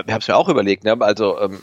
wir 0.05 0.13
haben 0.13 0.21
es 0.21 0.27
mir 0.27 0.37
auch 0.37 0.49
überlegt, 0.49 0.83
ne? 0.83 0.97
also 0.99 1.39
ähm, 1.39 1.61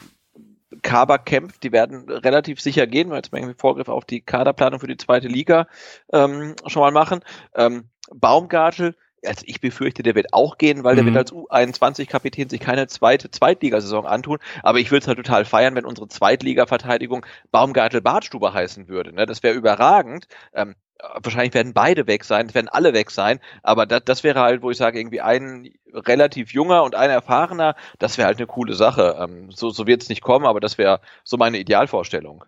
Kabak 0.82 1.26
kämpft, 1.26 1.62
die 1.62 1.72
werden 1.72 2.08
relativ 2.08 2.60
sicher 2.60 2.86
gehen, 2.86 3.10
weil 3.10 3.18
jetzt 3.18 3.32
mal 3.32 3.38
irgendwie 3.38 3.58
Vorgriff 3.58 3.88
auf 3.88 4.04
die 4.04 4.20
Kaderplanung 4.20 4.80
für 4.80 4.86
die 4.86 4.96
zweite 4.96 5.28
Liga 5.28 5.66
ähm, 6.12 6.54
schon 6.66 6.80
mal 6.80 6.92
machen. 6.92 7.20
Ähm, 7.54 7.88
Baumgartel 8.10 8.96
also 9.24 9.42
ich 9.46 9.60
befürchte, 9.60 10.02
der 10.02 10.14
wird 10.14 10.32
auch 10.32 10.58
gehen, 10.58 10.84
weil 10.84 10.94
der 10.94 11.04
mhm. 11.04 11.14
wird 11.14 11.18
als 11.18 11.32
U21-Kapitän 11.32 12.48
sich 12.48 12.60
keine 12.60 12.86
zweite 12.88 13.30
Zweitligasaison 13.30 14.06
antun. 14.06 14.38
Aber 14.62 14.78
ich 14.78 14.90
würde 14.90 15.02
es 15.02 15.08
halt 15.08 15.18
total 15.18 15.44
feiern, 15.44 15.74
wenn 15.74 15.84
unsere 15.84 16.08
Zweitliga-Verteidigung 16.08 17.24
Baumgartel-Bartstuber 17.50 18.52
heißen 18.52 18.88
würde. 18.88 19.14
Ne? 19.14 19.26
Das 19.26 19.42
wäre 19.42 19.54
überragend. 19.54 20.26
Ähm, 20.54 20.74
wahrscheinlich 21.20 21.54
werden 21.54 21.72
beide 21.72 22.06
weg 22.06 22.24
sein, 22.24 22.46
es 22.46 22.54
werden 22.54 22.68
alle 22.68 22.92
weg 22.92 23.10
sein, 23.10 23.40
aber 23.62 23.86
das, 23.86 24.02
das 24.04 24.24
wäre 24.24 24.40
halt, 24.40 24.62
wo 24.62 24.70
ich 24.70 24.76
sage, 24.76 25.00
irgendwie 25.00 25.20
ein 25.20 25.68
relativ 25.92 26.52
junger 26.52 26.84
und 26.84 26.94
ein 26.94 27.10
erfahrener, 27.10 27.74
das 27.98 28.18
wäre 28.18 28.26
halt 28.26 28.38
eine 28.38 28.46
coole 28.46 28.74
Sache. 28.74 29.16
Ähm, 29.18 29.50
so 29.50 29.70
so 29.70 29.86
wird 29.86 30.02
es 30.02 30.08
nicht 30.08 30.22
kommen, 30.22 30.46
aber 30.46 30.60
das 30.60 30.78
wäre 30.78 31.00
so 31.24 31.36
meine 31.36 31.58
Idealvorstellung. 31.58 32.44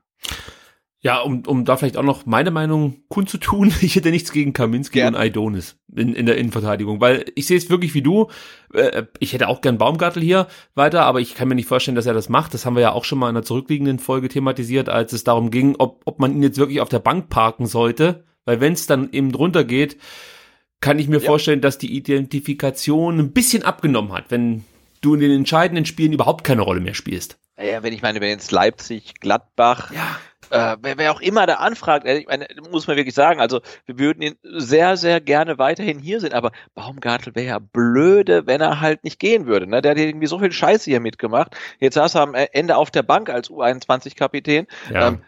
Ja, 1.05 1.21
um, 1.21 1.43
um 1.47 1.67
da 1.67 1.77
vielleicht 1.77 1.99
auch 1.99 2.03
noch 2.03 2.25
meine 2.25 2.51
Meinung 2.51 2.97
kundzutun, 3.09 3.71
ich 3.83 3.95
hätte 3.95 4.11
nichts 4.11 4.33
gegen 4.33 4.55
Kaminski 4.55 5.01
gern. 5.01 5.15
und 5.15 5.21
Aidonis 5.21 5.77
in, 5.95 6.15
in 6.15 6.25
der 6.25 6.39
Innenverteidigung, 6.39 6.99
weil 7.03 7.27
ich 7.35 7.47
sehe 7.47 7.59
es 7.59 7.69
wirklich 7.69 7.93
wie 7.93 8.01
du. 8.01 8.29
Äh, 8.73 9.05
ich 9.19 9.35
hätte 9.35 9.49
auch 9.49 9.61
gern 9.61 9.77
Baumgartel 9.77 10.23
hier 10.23 10.49
weiter, 10.75 11.03
aber 11.03 11.21
ich 11.21 11.35
kann 11.35 11.49
mir 11.49 11.57
nicht 11.57 11.69
vorstellen, 11.69 11.95
dass 11.95 12.07
er 12.07 12.15
das 12.15 12.31
macht. 12.31 12.55
Das 12.55 12.65
haben 12.65 12.75
wir 12.75 12.81
ja 12.81 12.93
auch 12.93 13.05
schon 13.05 13.19
mal 13.19 13.29
in 13.29 13.35
der 13.35 13.45
zurückliegenden 13.45 13.99
Folge 13.99 14.31
thematisiert, 14.31 14.89
als 14.89 15.13
es 15.13 15.25
darum 15.25 15.51
ging, 15.51 15.77
ob, 15.79 16.01
ob 16.07 16.21
man 16.21 16.35
ihn 16.35 16.43
jetzt 16.43 16.57
wirklich 16.57 16.81
auf 16.81 16.89
der 16.89 17.01
Bank 17.01 17.29
parken 17.29 17.67
sollte, 17.67 18.25
weil 18.47 18.63
wenn 18.63 18.73
es 18.73 18.87
dann 18.87 19.13
eben 19.13 19.31
drunter 19.31 19.65
geht, 19.65 19.99
kann 20.81 20.99
ich 20.99 21.09
mir 21.09 21.21
ja. 21.21 21.27
vorstellen, 21.27 21.61
dass 21.61 21.77
die 21.77 21.95
Identifikation 21.95 23.19
ein 23.19 23.33
bisschen 23.33 23.63
abgenommen 23.63 24.13
hat, 24.13 24.31
wenn 24.31 24.65
du 25.03 25.15
in 25.15 25.21
den 25.21 25.33
entscheidenden 25.33 25.85
Spielen 25.85 26.15
überhaupt 26.15 26.45
keine 26.45 26.63
Rolle 26.63 26.81
mehr 26.81 26.95
spielst. 26.95 27.37
Ja, 27.59 27.83
wenn 27.83 27.93
ich 27.93 28.03
meine, 28.03 28.21
wenn 28.21 28.31
jetzt 28.31 28.51
Leipzig, 28.51 29.21
Gladbach, 29.21 29.93
ja 29.93 30.17
äh, 30.51 30.77
wer, 30.81 30.99
wer 30.99 31.13
auch 31.13 31.21
immer 31.21 31.47
da 31.47 31.55
anfragt, 31.55 32.07
äh, 32.07 32.19
ich 32.19 32.27
meine, 32.27 32.47
muss 32.71 32.87
man 32.87 32.97
wirklich 32.97 33.15
sagen, 33.15 33.41
also 33.41 33.61
wir 33.87 33.99
würden 33.99 34.23
ihn 34.23 34.37
sehr, 34.43 34.97
sehr 34.97 35.21
gerne 35.21 35.59
weiterhin 35.59 35.99
hier 35.99 36.21
sehen, 36.21 36.33
aber 36.33 36.53
Baumgartel 36.75 37.35
wäre 37.35 37.47
ja 37.47 37.59
blöde, 37.59 38.47
wenn 38.47 38.61
er 38.61 38.81
halt 38.81 39.05
nicht 39.05 39.19
gehen 39.19 39.47
würde. 39.47 39.67
Ne? 39.67 39.83
Der 39.83 39.93
hat 39.93 39.99
irgendwie 39.99 40.27
so 40.27 40.39
viel 40.39 40.53
Scheiße 40.53 40.91
hier 40.91 41.01
mitgemacht. 41.01 41.57
Jetzt 41.81 41.95
saß 41.95 42.17
er 42.17 42.23
am 42.23 42.35
Ende 42.35 42.77
auf 42.77 42.91
der 42.91 43.03
Bank 43.03 43.31
als 43.31 43.51
U21-Kapitän. 43.51 44.67
Ja. 44.93 45.09
Ähm, 45.09 45.23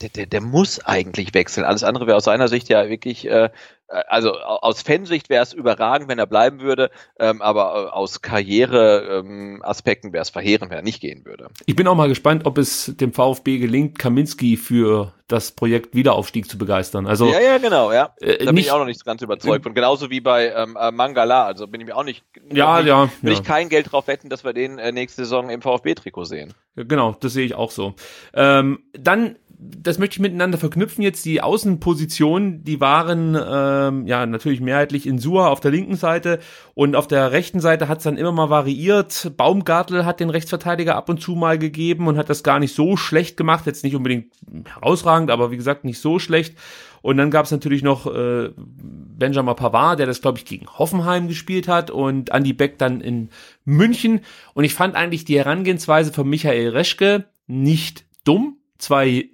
der, 0.00 0.08
der, 0.08 0.26
der 0.26 0.40
muss 0.40 0.84
eigentlich 0.84 1.34
wechseln. 1.34 1.64
Alles 1.64 1.84
andere 1.84 2.06
wäre 2.06 2.16
aus 2.16 2.24
seiner 2.24 2.48
Sicht 2.48 2.68
ja 2.68 2.88
wirklich 2.88 3.28
äh, 3.28 3.50
also 3.88 4.32
aus 4.32 4.82
Fansicht 4.82 5.28
wäre 5.28 5.42
es 5.42 5.52
überragend, 5.52 6.08
wenn 6.08 6.18
er 6.18 6.26
bleiben 6.26 6.60
würde, 6.60 6.90
ähm, 7.18 7.42
aber 7.42 7.88
äh, 7.88 7.90
aus 7.90 8.22
Karriereaspekten 8.22 10.08
ähm, 10.08 10.12
wäre 10.12 10.22
es 10.22 10.30
verheerend, 10.30 10.70
wenn 10.70 10.78
er 10.78 10.82
nicht 10.82 11.00
gehen 11.00 11.24
würde. 11.24 11.48
Ich 11.66 11.76
bin 11.76 11.86
auch 11.86 11.94
mal 11.94 12.08
gespannt, 12.08 12.46
ob 12.46 12.58
es 12.58 12.94
dem 12.96 13.12
VfB 13.12 13.58
gelingt, 13.58 13.98
Kaminski 13.98 14.56
für 14.56 15.12
das 15.28 15.52
Projekt 15.52 15.94
Wiederaufstieg 15.94 16.48
zu 16.48 16.58
begeistern. 16.58 17.06
Also 17.06 17.26
ja, 17.28 17.40
ja, 17.40 17.58
genau, 17.58 17.92
ja. 17.92 18.14
Äh, 18.20 18.44
da 18.44 18.52
bin 18.52 18.58
ich 18.58 18.70
auch 18.70 18.78
noch 18.78 18.84
nicht 18.84 19.04
ganz 19.04 19.22
überzeugt. 19.22 19.64
Und 19.66 19.74
genauso 19.74 20.10
wie 20.10 20.20
bei 20.20 20.52
ähm, 20.52 20.76
äh, 20.78 20.90
Mangala, 20.90 21.46
also 21.46 21.66
bin 21.66 21.80
ich 21.80 21.86
mir 21.86 21.96
auch 21.96 22.04
nicht, 22.04 22.24
ja, 22.52 22.78
nicht, 22.78 22.88
ja, 22.88 23.08
will 23.22 23.32
ja. 23.32 23.38
ich 23.38 23.42
kein 23.42 23.70
Geld 23.70 23.90
drauf 23.90 24.06
wetten, 24.06 24.28
dass 24.28 24.44
wir 24.44 24.52
den 24.52 24.78
äh, 24.78 24.92
nächste 24.92 25.22
Saison 25.22 25.48
im 25.48 25.62
VfB-Trikot 25.62 26.24
sehen. 26.24 26.54
Genau, 26.76 27.16
das 27.20 27.32
sehe 27.32 27.46
ich 27.46 27.54
auch 27.54 27.70
so. 27.70 27.94
Ähm, 28.34 28.82
dann 28.92 29.36
das 29.66 29.98
möchte 29.98 30.14
ich 30.14 30.20
miteinander 30.20 30.58
verknüpfen 30.58 31.02
jetzt. 31.02 31.24
Die 31.24 31.40
Außenpositionen, 31.40 32.64
die 32.64 32.80
waren 32.80 33.36
ähm, 33.36 34.06
ja 34.06 34.26
natürlich 34.26 34.60
mehrheitlich 34.60 35.06
in 35.06 35.18
Sua 35.18 35.48
auf 35.48 35.60
der 35.60 35.70
linken 35.70 35.96
Seite 35.96 36.38
und 36.74 36.96
auf 36.96 37.06
der 37.06 37.32
rechten 37.32 37.60
Seite 37.60 37.88
hat 37.88 37.98
es 37.98 38.04
dann 38.04 38.16
immer 38.16 38.32
mal 38.32 38.50
variiert. 38.50 39.32
Baumgartel 39.36 40.04
hat 40.04 40.20
den 40.20 40.30
Rechtsverteidiger 40.30 40.96
ab 40.96 41.08
und 41.08 41.20
zu 41.20 41.34
mal 41.34 41.58
gegeben 41.58 42.08
und 42.08 42.18
hat 42.18 42.28
das 42.28 42.42
gar 42.42 42.58
nicht 42.58 42.74
so 42.74 42.96
schlecht 42.96 43.36
gemacht. 43.36 43.66
Jetzt 43.66 43.84
nicht 43.84 43.96
unbedingt 43.96 44.32
herausragend, 44.66 45.30
aber 45.30 45.50
wie 45.50 45.56
gesagt 45.56 45.84
nicht 45.84 46.00
so 46.00 46.18
schlecht. 46.18 46.56
Und 47.00 47.18
dann 47.18 47.30
gab 47.30 47.44
es 47.44 47.50
natürlich 47.50 47.82
noch 47.82 48.06
äh, 48.06 48.50
Benjamin 48.56 49.56
Pavard, 49.56 49.98
der 49.98 50.06
das, 50.06 50.22
glaube 50.22 50.38
ich, 50.38 50.46
gegen 50.46 50.66
Hoffenheim 50.66 51.28
gespielt 51.28 51.68
hat 51.68 51.90
und 51.90 52.30
Andy 52.30 52.54
Beck 52.54 52.78
dann 52.78 53.00
in 53.00 53.28
München. 53.64 54.20
Und 54.54 54.64
ich 54.64 54.74
fand 54.74 54.94
eigentlich 54.94 55.24
die 55.24 55.36
Herangehensweise 55.36 56.12
von 56.12 56.28
Michael 56.28 56.70
Reschke 56.70 57.26
nicht 57.46 58.06
dumm. 58.24 58.56
Zwei 58.78 59.28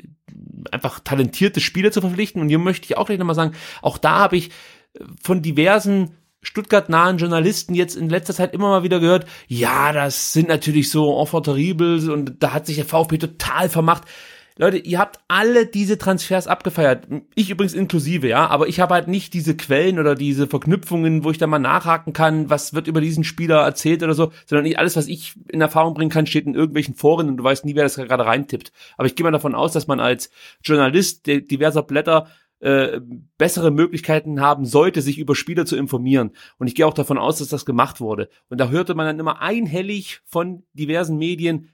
einfach 0.70 1.00
talentierte 1.00 1.60
Spieler 1.60 1.92
zu 1.92 2.00
verpflichten. 2.00 2.40
Und 2.40 2.48
hier 2.48 2.58
möchte 2.58 2.86
ich 2.86 2.96
auch 2.96 3.06
gleich 3.06 3.18
nochmal 3.18 3.34
sagen, 3.34 3.54
auch 3.82 3.98
da 3.98 4.18
habe 4.18 4.36
ich 4.36 4.50
von 5.22 5.42
diversen 5.42 6.10
Stuttgart-nahen 6.42 7.18
Journalisten 7.18 7.74
jetzt 7.74 7.96
in 7.96 8.08
letzter 8.08 8.34
Zeit 8.34 8.54
immer 8.54 8.70
mal 8.70 8.82
wieder 8.82 8.98
gehört, 8.98 9.26
ja, 9.46 9.92
das 9.92 10.32
sind 10.32 10.48
natürlich 10.48 10.90
so 10.90 11.20
enfant 11.20 11.44
terribles 11.44 12.08
und 12.08 12.42
da 12.42 12.54
hat 12.54 12.66
sich 12.66 12.76
der 12.76 12.86
VfB 12.86 13.18
total 13.18 13.68
vermacht. 13.68 14.04
Leute, 14.60 14.76
ihr 14.76 14.98
habt 14.98 15.20
alle 15.26 15.64
diese 15.64 15.96
Transfers 15.96 16.46
abgefeiert. 16.46 17.08
Ich 17.34 17.48
übrigens 17.48 17.72
inklusive, 17.72 18.28
ja, 18.28 18.46
aber 18.46 18.68
ich 18.68 18.78
habe 18.78 18.92
halt 18.92 19.08
nicht 19.08 19.32
diese 19.32 19.56
Quellen 19.56 19.98
oder 19.98 20.14
diese 20.14 20.46
Verknüpfungen, 20.46 21.24
wo 21.24 21.30
ich 21.30 21.38
da 21.38 21.46
mal 21.46 21.58
nachhaken 21.58 22.12
kann, 22.12 22.50
was 22.50 22.74
wird 22.74 22.86
über 22.86 23.00
diesen 23.00 23.24
Spieler 23.24 23.62
erzählt 23.62 24.02
oder 24.02 24.12
so, 24.12 24.32
sondern 24.44 24.64
nicht 24.64 24.78
alles, 24.78 24.96
was 24.96 25.06
ich 25.06 25.32
in 25.48 25.62
Erfahrung 25.62 25.94
bringen 25.94 26.10
kann, 26.10 26.26
steht 26.26 26.44
in 26.44 26.54
irgendwelchen 26.54 26.94
Foren 26.94 27.30
und 27.30 27.38
du 27.38 27.44
weißt 27.44 27.64
nie, 27.64 27.74
wer 27.74 27.84
das 27.84 27.96
gerade 27.96 28.26
reintippt. 28.26 28.70
Aber 28.98 29.06
ich 29.06 29.14
gehe 29.14 29.24
mal 29.24 29.30
davon 29.30 29.54
aus, 29.54 29.72
dass 29.72 29.86
man 29.86 29.98
als 29.98 30.30
Journalist 30.62 31.26
diverser 31.26 31.82
Blätter 31.82 32.28
äh, 32.58 33.00
bessere 33.38 33.70
Möglichkeiten 33.70 34.42
haben 34.42 34.66
sollte, 34.66 35.00
sich 35.00 35.18
über 35.18 35.34
Spieler 35.34 35.64
zu 35.64 35.76
informieren. 35.76 36.32
Und 36.58 36.66
ich 36.66 36.74
gehe 36.74 36.86
auch 36.86 36.92
davon 36.92 37.16
aus, 37.16 37.38
dass 37.38 37.48
das 37.48 37.64
gemacht 37.64 37.98
wurde. 38.02 38.28
Und 38.50 38.60
da 38.60 38.68
hörte 38.68 38.94
man 38.94 39.06
dann 39.06 39.18
immer 39.18 39.40
einhellig 39.40 40.20
von 40.26 40.64
diversen 40.74 41.16
Medien, 41.16 41.70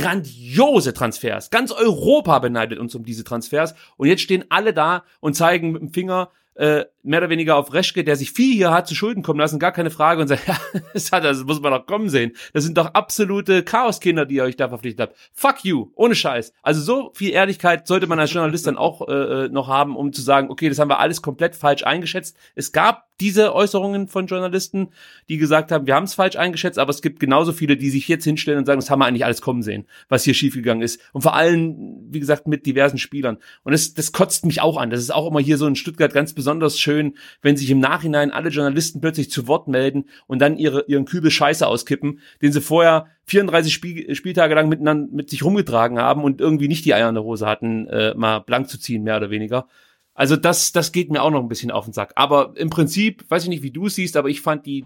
grandiose 0.00 0.94
Transfers. 0.94 1.50
Ganz 1.50 1.72
Europa 1.72 2.38
beneidet 2.38 2.78
uns 2.78 2.94
um 2.94 3.04
diese 3.04 3.24
Transfers. 3.24 3.74
Und 3.96 4.08
jetzt 4.08 4.22
stehen 4.22 4.44
alle 4.48 4.72
da 4.72 5.04
und 5.20 5.34
zeigen 5.34 5.72
mit 5.72 5.82
dem 5.82 5.92
Finger 5.92 6.30
äh, 6.54 6.84
mehr 7.02 7.20
oder 7.20 7.30
weniger 7.30 7.56
auf 7.56 7.72
Reschke, 7.72 8.04
der 8.04 8.16
sich 8.16 8.32
viel 8.32 8.54
hier 8.54 8.70
hat 8.70 8.86
zu 8.86 8.94
Schulden 8.94 9.22
kommen 9.22 9.40
lassen, 9.40 9.58
gar 9.58 9.72
keine 9.72 9.90
Frage 9.90 10.20
und 10.20 10.28
sagt, 10.28 10.46
ja, 10.46 10.56
das, 10.92 11.10
hat, 11.10 11.24
das 11.24 11.44
muss 11.44 11.60
man 11.60 11.72
doch 11.72 11.86
kommen 11.86 12.08
sehen. 12.08 12.32
Das 12.52 12.64
sind 12.64 12.76
doch 12.76 12.92
absolute 12.94 13.62
Chaoskinder, 13.62 14.26
die 14.26 14.36
ihr 14.36 14.44
euch 14.44 14.56
da 14.56 14.68
verpflichtet 14.68 15.00
habt. 15.08 15.16
Fuck 15.32 15.64
you, 15.64 15.90
ohne 15.94 16.14
Scheiß. 16.14 16.52
Also 16.62 16.82
so 16.82 17.10
viel 17.14 17.30
Ehrlichkeit 17.30 17.86
sollte 17.86 18.06
man 18.06 18.20
als 18.20 18.32
Journalist 18.32 18.66
dann 18.66 18.76
auch 18.76 19.08
äh, 19.08 19.48
noch 19.48 19.68
haben, 19.68 19.96
um 19.96 20.12
zu 20.12 20.20
sagen, 20.20 20.50
okay, 20.50 20.68
das 20.68 20.78
haben 20.78 20.90
wir 20.90 21.00
alles 21.00 21.22
komplett 21.22 21.56
falsch 21.56 21.84
eingeschätzt. 21.84 22.36
Es 22.54 22.72
gab 22.72 23.06
diese 23.22 23.54
Äußerungen 23.54 24.08
von 24.08 24.26
Journalisten, 24.26 24.88
die 25.28 25.38
gesagt 25.38 25.70
haben, 25.70 25.86
wir 25.86 25.94
haben 25.94 26.04
es 26.04 26.14
falsch 26.14 26.34
eingeschätzt, 26.34 26.76
aber 26.76 26.90
es 26.90 27.02
gibt 27.02 27.20
genauso 27.20 27.52
viele, 27.52 27.76
die 27.76 27.88
sich 27.88 28.08
jetzt 28.08 28.24
hinstellen 28.24 28.58
und 28.58 28.66
sagen, 28.66 28.80
das 28.80 28.90
haben 28.90 28.98
wir 28.98 29.06
eigentlich 29.06 29.24
alles 29.24 29.40
kommen 29.40 29.62
sehen, 29.62 29.86
was 30.08 30.24
hier 30.24 30.34
schiefgegangen 30.34 30.82
ist. 30.82 31.00
Und 31.12 31.22
vor 31.22 31.36
allem, 31.36 32.00
wie 32.10 32.18
gesagt, 32.18 32.48
mit 32.48 32.66
diversen 32.66 32.98
Spielern. 32.98 33.38
Und 33.62 33.72
das, 33.72 33.94
das 33.94 34.10
kotzt 34.10 34.44
mich 34.44 34.60
auch 34.60 34.76
an. 34.76 34.90
Das 34.90 34.98
ist 34.98 35.14
auch 35.14 35.28
immer 35.28 35.38
hier 35.38 35.56
so 35.56 35.68
in 35.68 35.76
Stuttgart 35.76 36.12
ganz 36.12 36.32
besonders 36.32 36.80
schön, 36.80 37.14
wenn 37.42 37.56
sich 37.56 37.70
im 37.70 37.78
Nachhinein 37.78 38.32
alle 38.32 38.48
Journalisten 38.48 39.00
plötzlich 39.00 39.30
zu 39.30 39.46
Wort 39.46 39.68
melden 39.68 40.06
und 40.26 40.40
dann 40.40 40.56
ihre, 40.56 40.84
ihren 40.88 41.04
Kübel 41.04 41.30
Scheiße 41.30 41.64
auskippen, 41.64 42.18
den 42.42 42.50
sie 42.50 42.60
vorher 42.60 43.06
34 43.26 43.72
Spiel, 43.72 44.14
Spieltage 44.16 44.56
lang 44.56 44.68
miteinander 44.68 45.08
mit 45.12 45.30
sich 45.30 45.44
rumgetragen 45.44 46.00
haben 46.00 46.24
und 46.24 46.40
irgendwie 46.40 46.66
nicht 46.66 46.84
die 46.84 46.94
Eier 46.94 47.08
in 47.08 47.14
der 47.14 47.22
Hose 47.22 47.46
hatten, 47.46 47.86
äh, 47.86 48.14
mal 48.16 48.40
blank 48.40 48.68
zu 48.68 48.80
ziehen, 48.80 49.04
mehr 49.04 49.18
oder 49.18 49.30
weniger. 49.30 49.68
Also 50.14 50.36
das, 50.36 50.72
das 50.72 50.92
geht 50.92 51.10
mir 51.10 51.22
auch 51.22 51.30
noch 51.30 51.40
ein 51.40 51.48
bisschen 51.48 51.70
auf 51.70 51.84
den 51.84 51.94
Sack. 51.94 52.12
Aber 52.16 52.52
im 52.56 52.70
Prinzip, 52.70 53.24
weiß 53.28 53.44
ich 53.44 53.48
nicht, 53.48 53.62
wie 53.62 53.70
du 53.70 53.86
es 53.86 53.94
siehst, 53.94 54.16
aber 54.16 54.28
ich 54.28 54.42
fand 54.42 54.66
die, 54.66 54.84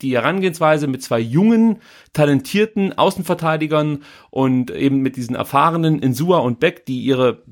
die 0.00 0.14
Herangehensweise 0.14 0.86
mit 0.86 1.02
zwei 1.02 1.20
jungen, 1.20 1.78
talentierten 2.12 2.96
Außenverteidigern 2.96 4.02
und 4.30 4.70
eben 4.70 5.00
mit 5.00 5.16
diesen 5.16 5.34
erfahrenen 5.34 5.98
Insua 5.98 6.38
und 6.38 6.60
Beck, 6.60 6.86
die 6.86 7.02
ihre 7.02 7.42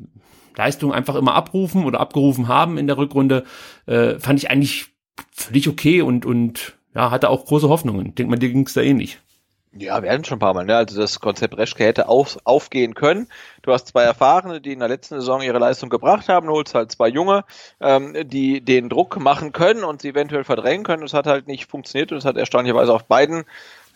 Leistung 0.57 0.93
einfach 0.93 1.15
immer 1.15 1.35
abrufen 1.35 1.85
oder 1.85 2.01
abgerufen 2.01 2.49
haben 2.49 2.79
in 2.79 2.87
der 2.87 2.99
Rückrunde, 2.99 3.45
äh, 3.87 4.19
fand 4.19 4.39
ich 4.39 4.51
eigentlich 4.51 4.89
völlig 5.33 5.69
okay 5.69 6.03
und, 6.03 6.27
und 6.27 6.75
ja, 6.95 7.11
hatte 7.11 7.31
auch 7.31 7.45
große 7.45 7.69
Hoffnungen. 7.69 8.15
Denkt 8.15 8.31
man, 8.31 8.41
dir 8.41 8.51
ging's 8.51 8.75
da 8.75 8.81
ähnlich. 8.81 9.19
Ja, 9.73 10.03
wir 10.03 10.11
hatten 10.11 10.25
schon 10.25 10.37
ein 10.37 10.41
paar 10.41 10.53
Mal, 10.53 10.65
ne? 10.65 10.77
Also 10.77 11.01
das 11.01 11.21
Konzept 11.21 11.57
Reschke 11.57 11.85
hätte 11.85 12.09
auf, 12.09 12.39
aufgehen 12.43 12.95
können. 12.95 13.29
Du 13.63 13.73
hast 13.73 13.87
zwei 13.87 14.03
Erfahrene, 14.03 14.61
die 14.61 14.73
in 14.73 14.81
der 14.81 14.89
letzten 14.89 15.15
Saison 15.17 15.43
ihre 15.43 15.61
Leistung 15.61 15.91
gebracht 15.91 16.29
haben, 16.29 16.49
du 16.49 16.55
holst 16.55 16.75
halt 16.75 16.91
zwei 16.91 17.07
Junge, 17.07 17.45
ähm, 17.81 18.17
die 18.29 18.61
den 18.65 18.89
Druck 18.89 19.21
machen 19.21 19.53
können 19.53 19.85
und 19.85 20.03
sie 20.03 20.09
eventuell 20.09 20.43
verdrängen 20.43 20.83
können. 20.83 21.03
Das 21.03 21.15
hat 21.15 21.29
halt 21.29 21.47
nicht 21.47 21.71
funktioniert 21.71 22.11
und 22.11 22.19
es 22.19 22.25
hat 22.25 22.37
erstaunlicherweise 22.37 22.93
auf 22.93 23.05
beiden 23.05 23.45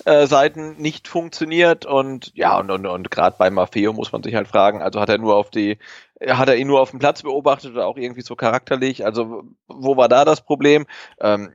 äh, 0.04 0.26
Seiten 0.26 0.76
nicht 0.78 1.08
funktioniert. 1.08 1.86
Und 1.86 2.30
ja, 2.36 2.56
und, 2.58 2.70
und, 2.70 2.86
und 2.86 3.10
gerade 3.10 3.34
bei 3.36 3.50
Maffeo 3.50 3.92
muss 3.92 4.12
man 4.12 4.22
sich 4.22 4.36
halt 4.36 4.46
fragen, 4.46 4.80
also 4.80 5.00
hat 5.00 5.08
er 5.08 5.18
nur 5.18 5.34
auf 5.34 5.50
die, 5.50 5.78
hat 6.24 6.48
er 6.48 6.56
ihn 6.56 6.68
nur 6.68 6.80
auf 6.80 6.90
dem 6.90 7.00
Platz 7.00 7.22
beobachtet 7.22 7.72
oder 7.72 7.86
auch 7.86 7.96
irgendwie 7.96 8.22
so 8.22 8.36
charakterlich? 8.36 9.04
Also 9.04 9.42
wo 9.66 9.96
war 9.96 10.08
da 10.08 10.24
das 10.24 10.40
Problem? 10.40 10.86
Ähm, 11.20 11.52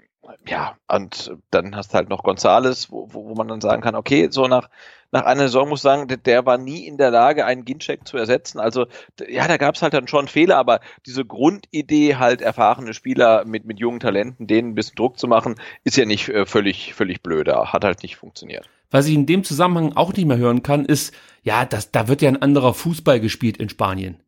ja, 0.48 0.76
und 0.88 1.36
dann 1.52 1.76
hast 1.76 1.94
du 1.94 1.98
halt 1.98 2.10
noch 2.10 2.24
Gonzales, 2.24 2.92
wo, 2.92 3.08
wo 3.12 3.36
man 3.36 3.48
dann 3.48 3.62
sagen 3.62 3.82
kann, 3.82 3.96
okay, 3.96 4.28
so 4.32 4.48
nach, 4.48 4.70
nach 5.12 5.24
einer 5.24 5.44
Saison 5.44 5.70
muss 5.70 5.80
ich 5.80 5.84
sagen, 5.84 6.08
der, 6.08 6.18
der 6.18 6.46
war 6.46 6.58
nie 6.58 6.86
in 6.86 6.98
der 6.98 7.12
Lage, 7.12 7.46
einen 7.46 7.66
Gincheck 7.66 8.08
zu 8.08 8.18
ersetzen. 8.18 8.60
Also, 8.60 8.86
ja, 9.28 9.48
da 9.48 9.58
gab 9.58 9.76
es 9.76 9.82
halt 9.82 9.94
dann 9.94 10.08
schon 10.08 10.28
Fehler, 10.28 10.58
aber 10.58 10.80
diese 11.06 11.26
Grundidee, 11.26 12.16
halt 12.16 12.42
erfahrene 12.42 12.94
Spieler 12.94 13.46
mit, 13.46 13.66
mit 13.66 13.80
jungen 13.80 14.00
Talenten, 14.00 14.48
denen 14.48 14.72
ein 14.72 14.76
bisschen 14.76 14.96
Druck 14.96 15.18
zu 15.18 15.28
machen, 15.28 15.56
ist 15.84 15.98
ja 15.98 16.06
nicht 16.06 16.30
äh, 16.30 16.46
völlig, 16.46 16.94
völlig 16.94 17.24
blöder. 17.24 17.74
Hat 17.74 17.84
halt 17.84 18.04
nicht 18.04 18.18
funktioniert. 18.18 18.70
Was 18.92 19.08
ich 19.08 19.16
in 19.16 19.26
dem 19.26 19.44
Zusammenhang 19.44 19.94
auch 19.96 20.14
nicht 20.14 20.26
mehr 20.26 20.38
hören 20.38 20.64
kann, 20.64 20.86
ist, 20.86 21.14
ja, 21.44 21.66
das, 21.66 21.92
da 21.92 22.08
wird 22.08 22.22
ja 22.22 22.30
ein 22.30 22.42
anderer 22.42 22.74
Fußball 22.74 23.20
gespielt 23.20 23.58
in 23.58 23.70
Spanien. 23.70 24.20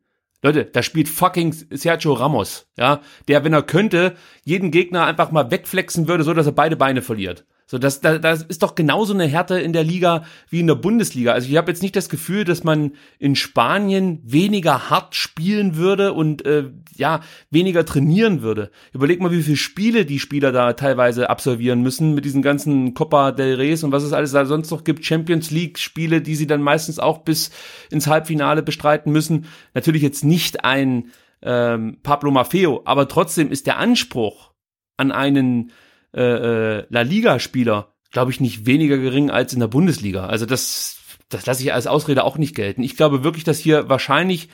Leute, 0.44 0.66
da 0.66 0.82
spielt 0.82 1.08
fucking 1.08 1.54
Sergio 1.72 2.14
Ramos, 2.14 2.68
ja, 2.76 3.02
der, 3.28 3.44
wenn 3.44 3.54
er 3.54 3.62
könnte, 3.62 4.16
jeden 4.44 4.72
Gegner 4.72 5.06
einfach 5.06 5.32
mal 5.32 5.52
wegflexen 5.52 6.08
würde, 6.08 6.24
so 6.24 6.34
dass 6.34 6.48
er 6.48 6.52
beide 6.52 6.76
Beine 6.76 7.02
verliert. 7.02 7.46
So, 7.72 7.78
das, 7.78 8.02
das, 8.02 8.20
das 8.20 8.44
ist 8.44 8.64
doch 8.64 8.76
genauso 8.76 9.14
eine 9.14 9.26
Härte 9.28 9.58
in 9.58 9.72
der 9.72 9.86
Liga 9.86 10.26
wie 10.50 10.60
in 10.60 10.68
der 10.68 10.76
Bundesliga. 10.76 11.32
Also 11.32 11.48
ich 11.48 11.56
habe 11.56 11.72
jetzt 11.72 11.82
nicht 11.82 11.96
das 11.96 12.10
Gefühl, 12.10 12.44
dass 12.44 12.66
man 12.66 12.92
in 13.18 13.38
Spanien 13.38 14.20
weniger 14.26 14.90
hart 14.90 15.16
spielen 15.16 15.78
würde 15.78 16.12
und 16.12 16.46
äh, 16.46 16.66
ja 16.98 17.22
weniger 17.50 17.86
trainieren 17.86 18.42
würde. 18.42 18.72
Überleg 18.92 19.22
mal, 19.22 19.32
wie 19.32 19.42
viele 19.42 19.56
Spiele 19.56 20.06
die 20.06 20.20
Spieler 20.20 20.52
da 20.52 20.74
teilweise 20.74 21.30
absolvieren 21.30 21.82
müssen 21.82 22.14
mit 22.14 22.26
diesen 22.26 22.42
ganzen 22.42 22.94
Copa 22.94 23.32
del 23.32 23.56
Reyes 23.56 23.86
und 23.86 23.94
was 23.94 24.04
es 24.04 24.12
alles 24.12 24.34
da 24.34 24.46
sonst 24.46 24.70
noch 24.70 24.84
gibt, 24.84 25.06
Champions 25.06 25.50
League 25.50 25.80
Spiele, 25.80 26.22
die 26.22 26.36
sie 26.36 26.48
dann 26.48 26.62
meistens 26.62 27.00
auch 27.00 27.20
bis 27.20 27.52
ins 27.90 28.08
Halbfinale 28.08 28.64
bestreiten 28.64 29.14
müssen. 29.14 29.46
Natürlich 29.74 30.02
jetzt 30.02 30.26
nicht 30.26 30.66
ein 30.66 31.06
ähm, 31.42 32.00
Pablo 32.04 32.32
Maffeo, 32.32 32.82
aber 32.84 33.08
trotzdem 33.08 33.50
ist 33.50 33.66
der 33.66 33.78
Anspruch 33.78 34.52
an 34.98 35.14
einen 35.14 35.72
äh, 36.14 36.22
äh, 36.22 36.86
La 36.90 37.02
Liga-Spieler, 37.02 37.94
glaube 38.12 38.32
ich, 38.32 38.40
nicht 38.40 38.66
weniger 38.66 38.98
gering 38.98 39.30
als 39.32 39.54
in 39.54 39.60
der 39.60 39.68
Bundesliga. 39.68 40.26
Also 40.26 40.46
das, 40.46 40.98
das 41.30 41.46
lasse 41.46 41.64
ich 41.64 41.74
als 41.74 41.88
Ausrede 41.88 42.24
auch 42.24 42.38
nicht 42.38 42.56
gelten. 42.56 42.84
Ich 42.84 42.98
glaube 42.98 43.24
wirklich, 43.24 43.44
dass 43.44 43.60
hier 43.60 43.90
wahrscheinlich 43.90 44.50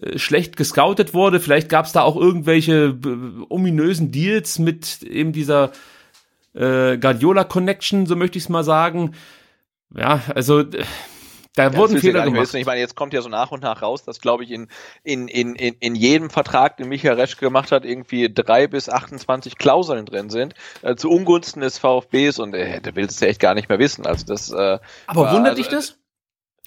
äh, 0.00 0.18
schlecht 0.18 0.56
gescoutet 0.56 1.14
wurde. 1.14 1.40
Vielleicht 1.40 1.68
gab 1.68 1.86
es 1.86 1.92
da 1.92 2.02
auch 2.02 2.16
irgendwelche 2.16 2.98
äh, 3.04 3.44
ominösen 3.48 4.10
Deals 4.10 4.58
mit 4.58 5.02
eben 5.02 5.32
dieser 5.32 5.72
äh, 6.54 6.98
Guardiola-Connection, 6.98 8.06
so 8.06 8.16
möchte 8.16 8.38
ich 8.38 8.44
es 8.44 8.48
mal 8.48 8.64
sagen. 8.64 9.14
Ja, 9.96 10.22
also 10.34 10.64
da 11.54 11.64
ja, 11.64 11.76
wurden 11.76 11.98
Fehler 11.98 12.24
gemacht. 12.24 12.54
Ich 12.54 12.66
meine, 12.66 12.80
jetzt 12.80 12.94
kommt 12.94 13.12
ja 13.12 13.22
so 13.22 13.28
nach 13.28 13.50
und 13.50 13.62
nach 13.62 13.82
raus, 13.82 14.04
dass, 14.04 14.20
glaube 14.20 14.44
ich, 14.44 14.50
in, 14.50 14.68
in, 15.02 15.28
in, 15.28 15.54
in, 15.56 15.74
in 15.80 15.94
jedem 15.94 16.30
Vertrag, 16.30 16.76
den 16.76 16.88
Michael 16.88 17.14
Reschke 17.18 17.40
gemacht 17.40 17.72
hat, 17.72 17.84
irgendwie 17.84 18.32
drei 18.32 18.66
bis 18.66 18.88
28 18.88 19.58
Klauseln 19.58 20.06
drin 20.06 20.30
sind, 20.30 20.54
äh, 20.82 20.94
zu 20.94 21.10
Ungunsten 21.10 21.60
des 21.60 21.78
VfBs 21.78 22.38
und 22.38 22.54
äh, 22.54 22.80
der 22.80 22.94
will 22.94 23.06
es 23.06 23.18
ja 23.20 23.28
echt 23.28 23.40
gar 23.40 23.54
nicht 23.54 23.68
mehr 23.68 23.78
wissen. 23.78 24.06
Also 24.06 24.26
das, 24.26 24.50
äh, 24.50 24.78
Aber 25.06 25.32
wundert 25.32 25.50
also, 25.50 25.62
dich 25.62 25.68
das? 25.68 25.99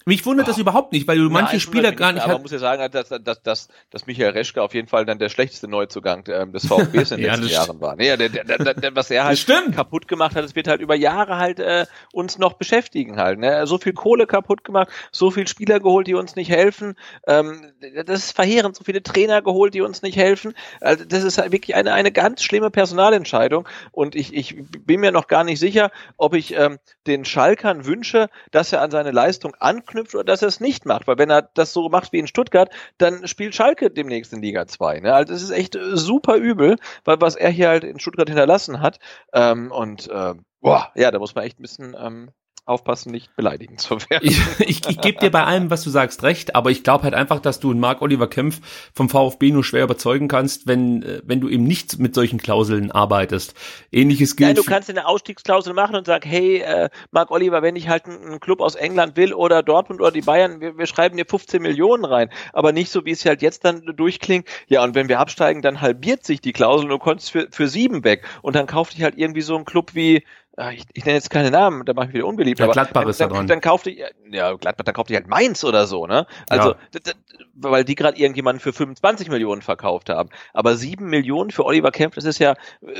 Mich 0.05 0.25
wundert 0.25 0.47
das 0.47 0.57
überhaupt 0.57 0.91
nicht, 0.91 1.07
weil 1.07 1.17
du 1.17 1.29
manche 1.29 1.59
Spieler 1.59 1.91
gar 1.93 2.11
nicht. 2.11 2.23
Aber 2.23 2.33
man 2.33 2.41
muss 2.41 2.51
ja 2.51 2.59
sagen, 2.59 2.91
dass, 2.91 3.09
dass, 3.09 3.41
dass, 3.41 3.67
dass 3.89 4.05
Michael 4.05 4.31
Reschke 4.31 4.61
auf 4.61 4.73
jeden 4.73 4.87
Fall 4.87 5.05
dann 5.05 5.17
der 5.17 5.29
schlechteste 5.29 5.67
Neuzugang 5.67 6.25
ähm, 6.27 6.51
des 6.51 6.67
VfBs 6.67 7.11
in 7.11 7.17
den 7.21 7.25
letzten 7.25 7.47
Jahren 7.47 7.81
war. 7.81 7.95
Nee, 7.95 8.15
der, 8.17 8.29
der, 8.29 8.43
der, 8.43 8.73
der, 8.73 8.95
was 8.95 9.09
er 9.09 9.23
halt 9.25 9.45
kaputt 9.73 10.07
gemacht 10.07 10.35
hat, 10.35 10.43
es 10.43 10.55
wird 10.55 10.67
halt 10.67 10.81
über 10.81 10.95
Jahre 10.95 11.37
halt 11.37 11.59
äh, 11.59 11.85
uns 12.11 12.37
noch 12.37 12.53
beschäftigen 12.53 13.17
halt. 13.17 13.39
Ne? 13.39 13.65
So 13.65 13.77
viel 13.77 13.93
Kohle 13.93 14.27
kaputt 14.27 14.63
gemacht, 14.63 14.89
so 15.11 15.31
viel 15.31 15.47
Spieler 15.47 15.79
geholt, 15.79 16.07
die 16.07 16.15
uns 16.15 16.35
nicht 16.35 16.49
helfen. 16.49 16.95
Ähm, 17.25 17.71
das 18.05 18.25
ist 18.25 18.35
verheerend, 18.35 18.75
so 18.75 18.83
viele 18.83 19.03
Trainer 19.03 19.41
geholt, 19.41 19.73
die 19.73 19.81
uns 19.81 20.01
nicht 20.01 20.17
helfen. 20.17 20.53
Also 20.81 21.05
das 21.05 21.23
ist 21.23 21.37
halt 21.37 21.51
wirklich 21.51 21.75
eine, 21.75 21.93
eine 21.93 22.11
ganz 22.11 22.43
schlimme 22.43 22.71
Personalentscheidung. 22.71 23.67
Und 23.91 24.15
ich, 24.15 24.33
ich 24.33 24.55
bin 24.85 24.99
mir 24.99 25.11
noch 25.11 25.27
gar 25.27 25.43
nicht 25.43 25.59
sicher, 25.59 25.91
ob 26.17 26.33
ich 26.33 26.53
ähm, 26.55 26.79
den 27.07 27.23
Schalkern 27.25 27.85
wünsche, 27.85 28.29
dass 28.51 28.73
er 28.73 28.81
an 28.81 28.91
seine 28.91 29.11
Leistung 29.11 29.55
anknüpft 29.59 29.92
anknüpft 29.93 30.15
oder 30.15 30.23
dass 30.23 30.41
er 30.41 30.47
es 30.47 30.59
nicht 30.59 30.85
macht. 30.85 31.07
Weil 31.07 31.17
wenn 31.17 31.29
er 31.29 31.43
das 31.53 31.73
so 31.73 31.89
macht 31.89 32.11
wie 32.11 32.19
in 32.19 32.27
Stuttgart, 32.27 32.69
dann 32.97 33.27
spielt 33.27 33.55
Schalke 33.55 33.89
demnächst 33.91 34.33
in 34.33 34.41
Liga 34.41 34.67
2. 34.67 34.99
Ne? 34.99 35.13
Also 35.13 35.33
es 35.33 35.43
ist 35.43 35.51
echt 35.51 35.75
äh, 35.75 35.95
super 35.95 36.35
übel, 36.35 36.77
weil 37.05 37.21
was 37.21 37.35
er 37.35 37.49
hier 37.49 37.69
halt 37.69 37.83
in 37.83 37.99
Stuttgart 37.99 38.29
hinterlassen 38.29 38.81
hat. 38.81 38.99
Ähm, 39.33 39.71
und 39.71 40.09
äh, 40.09 40.33
boah, 40.61 40.91
ja, 40.95 41.11
da 41.11 41.19
muss 41.19 41.35
man 41.35 41.45
echt 41.45 41.59
ein 41.59 41.63
bisschen 41.63 41.95
ähm, 41.97 42.31
aufpassen, 42.65 43.11
nicht 43.11 43.35
beleidigend 43.35 43.81
zu 43.81 43.97
werden. 44.09 44.21
Ich, 44.21 44.39
ich, 44.59 44.87
ich 44.87 45.01
gebe 45.01 45.19
dir 45.19 45.29
bei 45.29 45.43
allem, 45.43 45.69
was 45.69 45.83
du 45.83 45.89
sagst, 45.89 46.23
recht, 46.23 46.55
aber 46.55 46.71
ich 46.71 46.83
glaube 46.83 47.03
halt 47.03 47.13
einfach, 47.13 47.39
dass 47.39 47.59
du 47.59 47.71
einen 47.71 47.79
Marc-Oliver 47.79 48.27
Kempf 48.27 48.61
vom 48.93 49.09
VfB 49.09 49.51
nur 49.51 49.63
schwer 49.63 49.83
überzeugen 49.83 50.27
kannst, 50.27 50.65
wenn, 50.65 51.03
äh, 51.03 51.21
wenn 51.25 51.41
du 51.41 51.49
eben 51.49 51.63
nicht 51.65 51.99
mit 51.99 52.15
solchen 52.15 52.39
Klauseln 52.39 52.91
arbeitest. 52.91 53.53
Ähnliches 53.91 54.35
gilt. 54.35 54.49
Ja, 54.49 54.53
du 54.55 54.63
kannst 54.63 54.89
eine 54.89 55.05
Ausstiegsklausel 55.07 55.73
machen 55.73 55.95
und 55.95 56.05
sagen, 56.05 56.27
hey, 56.27 56.59
äh, 56.59 56.89
Marc-Oliver, 57.11 57.61
wenn 57.61 57.75
ich 57.75 57.89
halt 57.89 58.05
einen 58.05 58.39
Club 58.39 58.61
aus 58.61 58.75
England 58.75 59.17
will 59.17 59.33
oder 59.33 59.61
Dortmund 59.61 59.99
oder 59.99 60.11
die 60.11 60.21
Bayern, 60.21 60.61
wir, 60.61 60.77
wir 60.77 60.85
schreiben 60.85 61.17
dir 61.17 61.25
15 61.25 61.61
Millionen 61.61 62.05
rein, 62.05 62.29
aber 62.53 62.71
nicht 62.71 62.91
so, 62.91 63.03
wie 63.05 63.11
es 63.11 63.25
halt 63.25 63.41
jetzt 63.41 63.65
dann 63.65 63.81
durchklingt. 63.95 64.47
Ja, 64.67 64.83
und 64.83 64.95
wenn 64.95 65.09
wir 65.09 65.19
absteigen, 65.19 65.61
dann 65.61 65.81
halbiert 65.81 66.25
sich 66.25 66.39
die 66.39 66.53
Klausel 66.53 66.85
und 66.85 66.91
du 66.91 66.99
kommst 66.99 67.31
für, 67.31 67.47
für 67.51 67.67
sieben 67.67 68.05
weg 68.05 68.23
und 68.41 68.55
dann 68.55 68.67
kauft 68.67 68.93
dich 68.93 69.03
halt 69.03 69.17
irgendwie 69.17 69.41
so 69.41 69.57
ein 69.57 69.65
Club 69.65 69.93
wie, 69.93 70.23
ich, 70.71 70.83
ich 70.93 71.05
nenne 71.05 71.15
jetzt 71.17 71.31
keine 71.31 71.49
Namen, 71.49 71.83
da 71.85 71.93
mache 71.93 72.07
ich 72.07 72.13
wieder 72.13 72.27
unbeliebt. 72.27 72.59
Ja, 72.59 72.65
aber 72.65 72.73
Gladbach 72.73 73.07
ist 73.07 73.19
dann, 73.19 73.29
da 73.29 73.35
dran. 73.35 73.47
Dann 73.47 73.61
kaufte 73.61 73.89
ich, 73.89 74.03
ja, 74.29 74.53
Gladbach, 74.53 74.85
dann 74.85 74.93
kaufte 74.93 75.13
ich 75.13 75.17
halt 75.17 75.27
Mainz 75.27 75.63
oder 75.63 75.87
so, 75.87 76.05
ne? 76.05 76.27
Also, 76.47 76.75
ja. 76.93 77.13
weil 77.55 77.83
die 77.83 77.95
gerade 77.95 78.19
irgendjemanden 78.19 78.59
für 78.59 78.71
25 78.71 79.29
Millionen 79.29 79.63
verkauft 79.63 80.09
haben. 80.09 80.29
Aber 80.53 80.75
7 80.75 81.05
Millionen 81.09 81.49
für 81.49 81.65
Oliver 81.65 81.91
Kempf, 81.91 82.15
das 82.15 82.25
ist 82.25 82.39
ja 82.39 82.55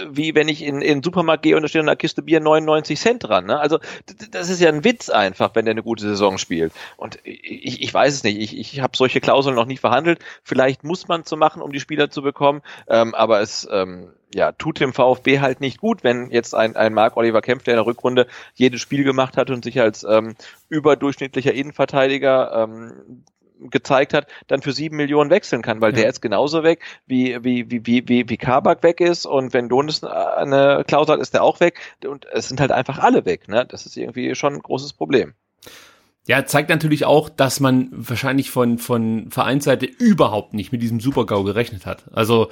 wie 0.10 0.34
wenn 0.36 0.48
ich 0.48 0.64
in, 0.64 0.82
in 0.82 0.98
den 0.98 1.04
Supermarkt 1.04 1.44
gehe 1.44 1.56
und 1.56 1.62
da 1.62 1.68
steht 1.68 1.82
eine 1.82 1.96
Kiste 1.96 2.24
Bier 2.24 2.40
99 2.40 3.00
Cent 3.00 3.24
dran, 3.24 3.46
ne? 3.46 3.60
Also, 3.60 3.80
das 4.32 4.50
ist 4.50 4.60
ja 4.60 4.70
ein 4.70 4.84
Witz 4.84 5.10
einfach, 5.10 5.52
wenn 5.54 5.66
der 5.66 5.74
eine 5.74 5.84
gute 5.84 6.04
Saison 6.04 6.38
spielt. 6.40 6.74
Und 6.98 7.20
ich, 7.24 7.82
ich 7.82 7.94
weiß 7.94 8.14
es 8.16 8.24
nicht, 8.24 8.40
ich, 8.40 8.58
ich 8.58 8.82
habe 8.82 8.98
solche 8.98 9.22
Klauseln 9.22 9.56
noch 9.56 9.66
nie 9.66 9.78
verhandelt. 9.78 10.20
Vielleicht 10.44 10.84
muss 10.84 11.08
man 11.08 11.24
zu 11.24 11.38
machen, 11.38 11.62
um 11.62 11.72
die 11.72 11.80
Spieler 11.80 12.10
zu 12.10 12.24
bekommen, 12.24 12.62
ähm, 12.88 13.14
aber 13.14 13.42
es, 13.42 13.68
ähm, 13.72 14.10
ja, 14.34 14.52
tut 14.52 14.80
dem 14.80 14.94
VfB 14.94 15.40
halt 15.40 15.62
nicht 15.62 15.80
gut, 15.80 16.04
wenn 16.04 16.32
jetzt 16.32 16.56
ein, 16.56 16.76
ein 16.76 16.94
Marc 16.94 17.18
Oliver 17.18 17.42
Kempf, 17.42 17.64
der 17.64 17.76
in 17.76 17.78
der 17.78 17.86
Rückrunde 17.86 18.28
jedes 18.56 18.82
Spiel 18.82 19.04
gemacht 19.04 19.38
hat 19.38 19.50
und 19.50 19.64
sich 19.64 19.80
als 19.80 20.04
ähm, 20.04 20.36
überdurchschnittlicher 20.70 21.54
Innenverteidiger 21.54 22.64
ähm, 22.64 23.24
gezeigt 23.70 24.14
hat, 24.14 24.28
dann 24.48 24.62
für 24.62 24.74
sieben 24.74 24.98
Millionen 24.98 25.30
wechseln 25.30 25.62
kann, 25.62 25.82
weil 25.82 25.92
ja. 25.94 26.02
der 26.02 26.10
ist 26.10 26.22
genauso 26.22 26.64
weg, 26.64 26.84
wie, 27.06 27.38
wie, 27.44 27.70
wie, 27.70 27.86
wie, 27.86 28.08
wie, 28.08 28.30
wie 28.30 28.38
Kabak 28.38 28.84
weg 28.84 29.00
ist 29.00 29.26
und 29.26 29.54
wenn 29.54 29.70
Donis 29.70 30.04
eine 30.04 30.84
Klausel 30.86 31.14
hat, 31.14 31.22
ist 31.22 31.34
der 31.34 31.44
auch 31.44 31.60
weg 31.60 31.80
und 32.06 32.26
es 32.32 32.48
sind 32.48 32.60
halt 32.60 32.72
einfach 32.72 33.00
alle 33.00 33.26
weg, 33.26 33.48
ne? 33.48 33.66
Das 33.66 33.86
ist 33.86 33.96
irgendwie 33.96 34.36
schon 34.36 34.54
ein 34.54 34.62
großes 34.62 34.94
Problem. 34.94 35.34
Ja, 36.26 36.46
zeigt 36.46 36.70
natürlich 36.70 37.06
auch, 37.06 37.30
dass 37.30 37.60
man 37.60 37.90
wahrscheinlich 37.92 38.50
von, 38.50 38.78
von 38.78 39.30
Vereinsseite 39.30 39.86
überhaupt 39.86 40.54
nicht 40.54 40.72
mit 40.72 40.82
diesem 40.82 41.02
Supergau 41.02 41.44
gerechnet 41.44 41.86
hat. 41.86 42.06
Also 42.14 42.50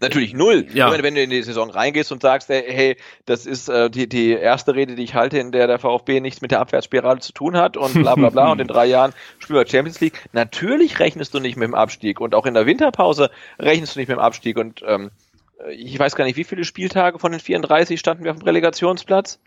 Natürlich 0.00 0.34
null. 0.34 0.66
Ja. 0.74 0.88
Meine, 0.88 1.02
wenn 1.02 1.14
du 1.14 1.22
in 1.22 1.30
die 1.30 1.42
Saison 1.42 1.70
reingehst 1.70 2.12
und 2.12 2.20
sagst, 2.20 2.48
hey, 2.48 2.96
das 3.24 3.46
ist 3.46 3.68
äh, 3.68 3.88
die, 3.88 4.08
die 4.08 4.32
erste 4.32 4.74
Rede, 4.74 4.96
die 4.96 5.04
ich 5.04 5.14
halte, 5.14 5.38
in 5.38 5.52
der 5.52 5.66
der 5.66 5.78
VfB 5.78 6.20
nichts 6.20 6.42
mit 6.42 6.50
der 6.50 6.60
Abwärtsspirale 6.60 7.20
zu 7.20 7.32
tun 7.32 7.56
hat 7.56 7.76
und 7.76 7.94
bla 7.94 8.14
bla 8.14 8.28
bla 8.28 8.52
und 8.52 8.60
in 8.60 8.66
drei 8.68 8.86
Jahren 8.86 9.14
spielen 9.38 9.60
wir 9.60 9.66
Champions 9.66 10.00
League. 10.00 10.20
Natürlich 10.32 10.98
rechnest 10.98 11.32
du 11.32 11.40
nicht 11.40 11.56
mit 11.56 11.66
dem 11.66 11.74
Abstieg 11.74 12.20
und 12.20 12.34
auch 12.34 12.44
in 12.44 12.54
der 12.54 12.66
Winterpause 12.66 13.30
rechnest 13.58 13.94
du 13.94 14.00
nicht 14.00 14.08
mit 14.08 14.18
dem 14.18 14.22
Abstieg 14.22 14.58
und 14.58 14.82
ähm, 14.86 15.10
ich 15.70 15.98
weiß 15.98 16.16
gar 16.16 16.24
nicht, 16.24 16.36
wie 16.36 16.44
viele 16.44 16.64
Spieltage 16.64 17.18
von 17.18 17.32
den 17.32 17.40
34 17.40 17.98
standen 17.98 18.24
wir 18.24 18.32
auf 18.32 18.38
dem 18.38 18.44
Relegationsplatz. 18.44 19.38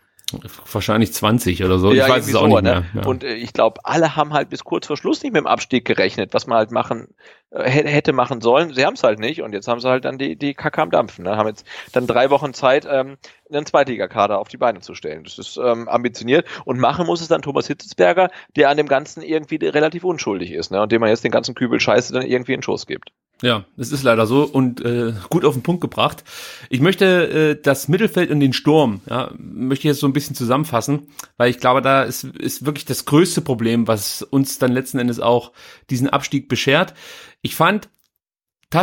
Wahrscheinlich 0.72 1.12
20 1.12 1.64
oder 1.64 1.78
so. 1.78 1.92
Ja, 1.92 2.04
ich 2.04 2.12
weiß 2.12 2.28
es 2.28 2.34
auch 2.34 2.40
so, 2.42 2.46
nicht 2.48 2.62
ne? 2.62 2.84
mehr. 2.92 3.02
Ja. 3.02 3.08
Und 3.08 3.24
äh, 3.24 3.34
ich 3.34 3.54
glaube, 3.54 3.80
alle 3.84 4.14
haben 4.14 4.34
halt 4.34 4.50
bis 4.50 4.62
kurz 4.62 4.86
vor 4.86 4.96
Schluss 4.96 5.22
nicht 5.22 5.32
mit 5.32 5.40
dem 5.40 5.46
Abstieg 5.46 5.86
gerechnet, 5.86 6.34
was 6.34 6.46
man 6.46 6.58
halt 6.58 6.70
machen 6.70 7.08
äh, 7.50 7.62
hätte 7.70 8.12
machen 8.12 8.42
sollen. 8.42 8.74
Sie 8.74 8.84
haben 8.84 8.92
es 8.92 9.02
halt 9.02 9.20
nicht 9.20 9.40
und 9.40 9.54
jetzt 9.54 9.68
haben 9.68 9.80
sie 9.80 9.88
halt 9.88 10.04
dann 10.04 10.18
die, 10.18 10.36
die 10.36 10.52
Kacke 10.52 10.82
am 10.82 10.90
Dampfen. 10.90 11.24
Ne? 11.24 11.36
Haben 11.36 11.48
jetzt 11.48 11.66
dann 11.92 12.06
drei 12.06 12.28
Wochen 12.28 12.52
Zeit, 12.52 12.86
ähm, 12.90 13.16
einen 13.50 13.64
Zweitligakader 13.64 14.38
auf 14.38 14.48
die 14.48 14.58
Beine 14.58 14.80
zu 14.80 14.94
stellen. 14.94 15.24
Das 15.24 15.38
ist 15.38 15.56
ähm, 15.56 15.88
ambitioniert 15.88 16.46
und 16.66 16.78
machen 16.78 17.06
muss 17.06 17.22
es 17.22 17.28
dann 17.28 17.40
Thomas 17.40 17.66
Hitzesberger, 17.66 18.30
der 18.54 18.68
an 18.68 18.76
dem 18.76 18.88
Ganzen 18.88 19.22
irgendwie 19.22 19.56
relativ 19.56 20.04
unschuldig 20.04 20.52
ist 20.52 20.70
ne? 20.70 20.82
und 20.82 20.92
dem 20.92 21.00
man 21.00 21.08
jetzt 21.08 21.24
den 21.24 21.32
ganzen 21.32 21.54
Kübel 21.54 21.80
Scheiße 21.80 22.12
dann 22.12 22.22
irgendwie 22.22 22.52
in 22.52 22.58
den 22.58 22.64
Schoß 22.64 22.86
gibt. 22.86 23.12
Ja, 23.40 23.66
es 23.76 23.92
ist 23.92 24.02
leider 24.02 24.26
so 24.26 24.42
und 24.42 24.84
äh, 24.84 25.12
gut 25.30 25.44
auf 25.44 25.54
den 25.54 25.62
Punkt 25.62 25.80
gebracht. 25.80 26.24
Ich 26.70 26.80
möchte 26.80 27.04
äh, 27.28 27.62
das 27.62 27.86
Mittelfeld 27.86 28.30
und 28.30 28.40
den 28.40 28.52
Sturm, 28.52 29.00
ja, 29.08 29.30
möchte 29.38 29.82
ich 29.82 29.92
jetzt 29.92 30.00
so 30.00 30.08
ein 30.08 30.12
bisschen 30.12 30.34
zusammenfassen, 30.34 31.08
weil 31.36 31.50
ich 31.50 31.60
glaube, 31.60 31.80
da 31.80 32.02
ist, 32.02 32.24
ist 32.24 32.66
wirklich 32.66 32.84
das 32.84 33.04
größte 33.04 33.40
Problem, 33.40 33.86
was 33.86 34.22
uns 34.22 34.58
dann 34.58 34.72
letzten 34.72 34.98
Endes 34.98 35.20
auch 35.20 35.52
diesen 35.88 36.08
Abstieg 36.08 36.48
beschert. 36.48 36.94
Ich 37.40 37.54
fand, 37.54 37.88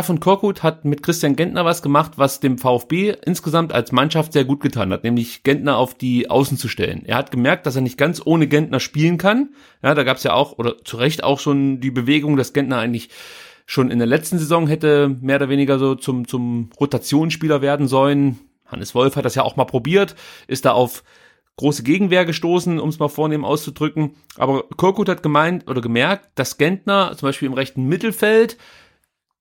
von 0.02 0.20
Korkut 0.20 0.62
hat 0.62 0.84
mit 0.84 1.02
Christian 1.02 1.36
Gentner 1.36 1.64
was 1.64 1.82
gemacht, 1.82 2.12
was 2.16 2.40
dem 2.40 2.58
VfB 2.58 3.14
insgesamt 3.24 3.72
als 3.72 3.92
Mannschaft 3.92 4.32
sehr 4.32 4.44
gut 4.44 4.60
getan 4.60 4.90
hat, 4.92 5.04
nämlich 5.04 5.42
Gentner 5.44 5.76
auf 5.76 5.94
die 5.94 6.28
Außen 6.28 6.56
zu 6.56 6.68
stellen. 6.68 7.04
Er 7.04 7.16
hat 7.16 7.30
gemerkt, 7.30 7.66
dass 7.66 7.76
er 7.76 7.82
nicht 7.82 7.98
ganz 7.98 8.20
ohne 8.24 8.48
Gentner 8.48 8.80
spielen 8.80 9.18
kann. 9.18 9.50
Ja, 9.82 9.94
da 9.94 10.02
gab 10.02 10.16
es 10.16 10.24
ja 10.24 10.32
auch, 10.32 10.58
oder 10.58 10.82
zu 10.82 10.96
Recht 10.96 11.22
auch 11.22 11.38
schon 11.38 11.80
die 11.80 11.92
Bewegung, 11.92 12.36
dass 12.36 12.52
Gentner 12.52 12.78
eigentlich 12.78 13.10
schon 13.66 13.90
in 13.90 13.98
der 13.98 14.06
letzten 14.06 14.38
Saison 14.38 14.68
hätte 14.68 15.14
mehr 15.20 15.36
oder 15.36 15.48
weniger 15.48 15.78
so 15.78 15.96
zum, 15.96 16.26
zum 16.26 16.70
Rotationsspieler 16.80 17.60
werden 17.60 17.88
sollen. 17.88 18.38
Hannes 18.64 18.94
Wolf 18.94 19.16
hat 19.16 19.24
das 19.24 19.34
ja 19.34 19.42
auch 19.42 19.56
mal 19.56 19.64
probiert, 19.64 20.14
ist 20.46 20.64
da 20.64 20.72
auf 20.72 21.02
große 21.56 21.82
Gegenwehr 21.82 22.24
gestoßen, 22.24 22.78
um 22.78 22.88
es 22.88 22.98
mal 22.98 23.08
vornehm 23.08 23.44
auszudrücken. 23.44 24.14
Aber 24.36 24.64
Korkut 24.76 25.08
hat 25.08 25.22
gemeint 25.22 25.68
oder 25.68 25.80
gemerkt, 25.80 26.30
dass 26.34 26.58
Gentner 26.58 27.14
zum 27.16 27.28
Beispiel 27.28 27.46
im 27.46 27.54
rechten 27.54 27.84
Mittelfeld 27.84 28.56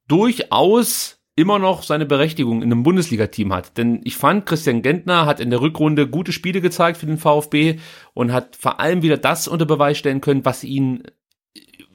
durchaus 0.08 1.20
immer 1.36 1.60
noch 1.60 1.84
seine 1.84 2.06
Berechtigung 2.06 2.62
in 2.62 2.72
einem 2.72 2.84
Bundesliga-Team 2.84 3.54
hat. 3.54 3.78
Denn 3.78 4.00
ich 4.06 4.16
fand, 4.16 4.46
Christian 4.46 4.82
Gentner 4.82 5.26
hat 5.26 5.42
in 5.42 5.50
der 5.50 5.60
Rückrunde 5.60 6.08
gute 6.08 6.32
Spiele 6.32 6.62
gezeigt 6.62 6.98
für 6.98 7.06
den 7.06 7.18
VfB 7.18 7.80
und 8.14 8.32
hat 8.32 8.56
vor 8.56 8.80
allem 8.80 9.02
wieder 9.02 9.18
das 9.18 9.50
unter 9.50 9.66
Beweis 9.66 9.98
stellen 9.98 10.22
können, 10.22 10.46
was 10.46 10.64
ihn 10.64 11.04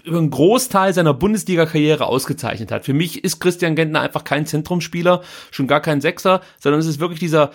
über 0.05 0.18
einen 0.18 0.30
Großteil 0.30 0.94
seiner 0.94 1.14
Bundesliga-Karriere 1.14 2.07
ausgezeichnet 2.07 2.72
hat. 2.72 2.84
Für 2.84 2.92
mich 2.92 3.24
ist 3.24 3.40
Christian 3.40 3.76
Gentner 3.76 4.01
einfach 4.01 4.24
kein 4.24 4.46
Zentrumspieler, 4.46 5.22
schon 5.51 5.66
gar 5.66 5.80
kein 5.80 6.01
Sechser, 6.01 6.40
sondern 6.59 6.80
es 6.80 6.86
ist 6.86 7.01
wirklich 7.01 7.20
dieser 7.20 7.51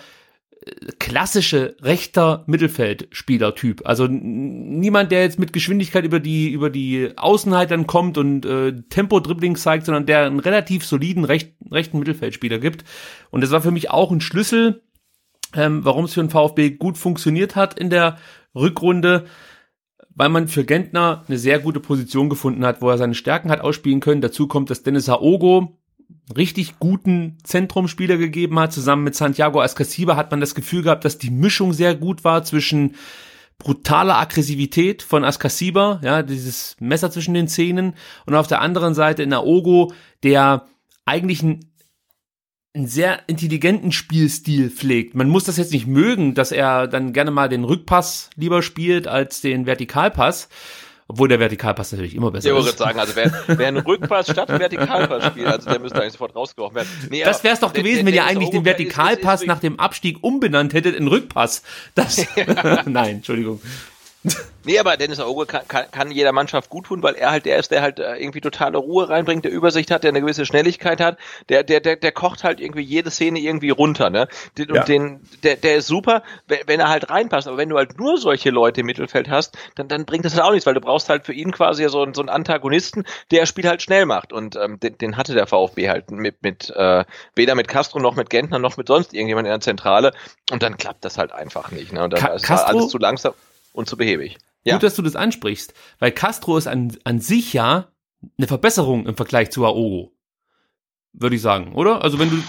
äh, 0.64 0.92
klassische 0.98 1.76
rechter 1.80 2.44
Mittelfeldspielertyp. 2.46 3.86
Also 3.86 4.06
niemand, 4.08 5.12
der 5.12 5.22
jetzt 5.22 5.38
mit 5.38 5.52
Geschwindigkeit 5.52 6.04
über 6.04 6.20
die 6.20 6.50
über 6.50 6.70
die 6.70 7.12
Außenheit 7.16 7.70
dann 7.70 7.86
kommt 7.86 8.18
und 8.18 8.44
äh, 8.46 8.72
Tempo-Dribbling 8.88 9.56
zeigt, 9.56 9.86
sondern 9.86 10.06
der 10.06 10.26
einen 10.26 10.40
relativ 10.40 10.84
soliden 10.84 11.24
recht, 11.24 11.54
rechten 11.70 11.98
Mittelfeldspieler 11.98 12.58
gibt. 12.58 12.84
Und 13.30 13.42
das 13.42 13.50
war 13.50 13.60
für 13.60 13.70
mich 13.70 13.90
auch 13.90 14.10
ein 14.10 14.20
Schlüssel, 14.20 14.82
ähm, 15.54 15.84
warum 15.84 16.04
es 16.04 16.14
für 16.14 16.20
den 16.20 16.30
VfB 16.30 16.70
gut 16.70 16.98
funktioniert 16.98 17.56
hat 17.56 17.78
in 17.78 17.90
der 17.90 18.18
Rückrunde 18.54 19.26
weil 20.16 20.30
man 20.30 20.48
für 20.48 20.64
Gentner 20.64 21.24
eine 21.28 21.38
sehr 21.38 21.60
gute 21.60 21.78
Position 21.78 22.28
gefunden 22.28 22.64
hat, 22.64 22.82
wo 22.82 22.90
er 22.90 22.98
seine 22.98 23.14
Stärken 23.14 23.50
hat 23.50 23.60
ausspielen 23.60 24.00
können. 24.00 24.22
Dazu 24.22 24.48
kommt, 24.48 24.70
dass 24.70 24.82
Dennis 24.82 25.08
Haogo 25.08 25.76
richtig 26.36 26.78
guten 26.78 27.36
Zentrumspieler 27.44 28.16
gegeben 28.16 28.58
hat. 28.58 28.72
Zusammen 28.72 29.04
mit 29.04 29.14
Santiago 29.14 29.60
Ascasiba 29.60 30.16
hat 30.16 30.30
man 30.30 30.40
das 30.40 30.54
Gefühl 30.54 30.82
gehabt, 30.82 31.04
dass 31.04 31.18
die 31.18 31.30
Mischung 31.30 31.72
sehr 31.72 31.94
gut 31.94 32.24
war 32.24 32.42
zwischen 32.42 32.96
brutaler 33.58 34.18
Aggressivität 34.18 35.02
von 35.02 35.24
Ascasiba, 35.24 36.00
ja, 36.02 36.22
dieses 36.22 36.76
Messer 36.80 37.10
zwischen 37.10 37.34
den 37.34 37.48
Zähnen 37.48 37.94
und 38.26 38.34
auf 38.34 38.46
der 38.46 38.60
anderen 38.60 38.94
Seite 38.94 39.22
in 39.22 39.32
Aogo, 39.32 39.92
der 40.22 40.66
eigentlich 41.04 41.42
ein 41.42 41.60
einen 42.76 42.86
sehr 42.86 43.20
intelligenten 43.26 43.90
Spielstil 43.90 44.70
pflegt. 44.70 45.14
Man 45.14 45.28
muss 45.28 45.44
das 45.44 45.56
jetzt 45.56 45.72
nicht 45.72 45.86
mögen, 45.86 46.34
dass 46.34 46.52
er 46.52 46.86
dann 46.86 47.12
gerne 47.12 47.30
mal 47.30 47.48
den 47.48 47.64
Rückpass 47.64 48.30
lieber 48.36 48.62
spielt 48.62 49.08
als 49.08 49.40
den 49.40 49.66
Vertikalpass. 49.66 50.48
Obwohl 51.08 51.28
der 51.28 51.38
Vertikalpass 51.38 51.92
natürlich 51.92 52.16
immer 52.16 52.32
besser 52.32 52.48
ja, 52.48 52.54
ist. 52.54 52.60
Ich 52.60 52.66
würde 52.66 52.78
sagen, 52.78 52.98
also 52.98 53.14
wer, 53.14 53.32
wer 53.46 53.68
einen 53.68 53.76
Rückpass 53.76 54.28
statt 54.28 54.50
einen 54.50 54.58
Vertikalpass 54.58 55.24
spielt, 55.30 55.46
also 55.46 55.70
der 55.70 55.78
müsste 55.78 56.00
eigentlich 56.00 56.12
sofort 56.14 56.34
rausgeworfen 56.34 56.74
werden. 56.74 56.88
Nee, 57.10 57.22
das 57.22 57.44
wäre 57.44 57.54
es 57.54 57.60
doch 57.60 57.72
gewesen, 57.72 57.98
der, 57.98 58.06
wenn 58.06 58.14
ihr 58.14 58.24
eigentlich 58.24 58.50
den 58.50 58.64
Vertikalpass 58.64 59.16
ist, 59.16 59.24
ist, 59.24 59.42
ist, 59.42 59.46
nach 59.46 59.60
dem 59.60 59.78
Abstieg 59.78 60.18
umbenannt 60.22 60.74
hättet 60.74 60.96
in 60.96 61.06
Rückpass. 61.06 61.62
Das, 61.94 62.26
nein, 62.86 63.16
Entschuldigung. 63.16 63.60
Nee, 64.66 64.80
aber 64.80 64.96
Dennis 64.96 65.20
Auge 65.20 65.46
kann, 65.46 65.66
kann, 65.68 65.84
kann 65.92 66.10
jeder 66.10 66.32
Mannschaft 66.32 66.70
gut 66.70 66.86
tun, 66.86 67.00
weil 67.00 67.14
er 67.14 67.30
halt 67.30 67.46
der 67.46 67.56
ist, 67.58 67.70
der 67.70 67.82
halt 67.82 68.00
äh, 68.00 68.16
irgendwie 68.16 68.40
totale 68.40 68.78
Ruhe 68.78 69.08
reinbringt, 69.08 69.44
der 69.44 69.52
Übersicht 69.52 69.92
hat, 69.92 70.02
der 70.02 70.08
eine 70.08 70.20
gewisse 70.20 70.44
Schnelligkeit 70.44 71.00
hat, 71.00 71.18
der, 71.48 71.62
der, 71.62 71.78
der, 71.78 71.94
der 71.94 72.10
kocht 72.10 72.42
halt 72.42 72.58
irgendwie 72.58 72.82
jede 72.82 73.12
Szene 73.12 73.38
irgendwie 73.38 73.70
runter, 73.70 74.10
ne? 74.10 74.26
Den, 74.58 74.74
ja. 74.74 74.80
Und 74.80 74.88
den, 74.88 75.20
der, 75.44 75.54
der 75.54 75.76
ist 75.76 75.86
super, 75.86 76.24
wenn, 76.48 76.58
wenn 76.66 76.80
er 76.80 76.88
halt 76.88 77.10
reinpasst. 77.10 77.46
Aber 77.46 77.58
wenn 77.58 77.68
du 77.68 77.76
halt 77.76 77.96
nur 77.96 78.18
solche 78.18 78.50
Leute 78.50 78.80
im 78.80 78.86
Mittelfeld 78.86 79.30
hast, 79.30 79.56
dann, 79.76 79.86
dann 79.86 80.04
bringt 80.04 80.24
das 80.24 80.34
halt 80.34 80.42
auch 80.42 80.50
nichts, 80.50 80.66
weil 80.66 80.74
du 80.74 80.80
brauchst 80.80 81.08
halt 81.08 81.24
für 81.24 81.32
ihn 81.32 81.52
quasi 81.52 81.84
so, 81.84 82.04
so 82.12 82.20
einen 82.20 82.28
Antagonisten, 82.28 83.04
der 83.30 83.40
das 83.40 83.48
Spiel 83.48 83.68
halt 83.68 83.82
schnell 83.82 84.04
macht. 84.04 84.32
Und 84.32 84.56
ähm, 84.56 84.80
den, 84.80 84.98
den 84.98 85.16
hatte 85.16 85.34
der 85.34 85.46
VfB 85.46 85.88
halt 85.88 86.10
mit, 86.10 86.42
mit 86.42 86.70
äh, 86.70 87.04
weder 87.36 87.54
mit 87.54 87.68
Castro 87.68 88.00
noch 88.00 88.16
mit 88.16 88.30
Gentner 88.30 88.58
noch 88.58 88.76
mit 88.76 88.88
sonst 88.88 89.14
irgendjemand 89.14 89.46
in 89.46 89.52
der 89.52 89.60
Zentrale. 89.60 90.12
Und 90.50 90.64
dann 90.64 90.76
klappt 90.76 91.04
das 91.04 91.18
halt 91.18 91.30
einfach 91.30 91.70
nicht. 91.70 91.92
Ne? 91.92 92.02
Und 92.02 92.12
dann 92.12 92.20
Ka 92.20 92.34
ist 92.34 92.42
Castro? 92.42 92.78
alles 92.78 92.88
zu 92.88 92.98
langsam 92.98 93.32
und 93.72 93.88
zu 93.88 93.96
behäbig. 93.96 94.38
Ja. 94.66 94.74
Gut, 94.74 94.82
dass 94.82 94.96
du 94.96 95.02
das 95.02 95.16
ansprichst, 95.16 95.74
weil 96.00 96.10
Castro 96.10 96.58
ist 96.58 96.66
an, 96.66 96.96
an 97.04 97.20
sich 97.20 97.52
ja 97.52 97.88
eine 98.36 98.48
Verbesserung 98.48 99.06
im 99.06 99.16
Vergleich 99.16 99.50
zu 99.50 99.64
Aogo. 99.64 100.12
Würde 101.12 101.36
ich 101.36 101.42
sagen, 101.42 101.74
oder? 101.74 102.02
Also 102.02 102.18
wenn 102.18 102.30
du 102.30 102.42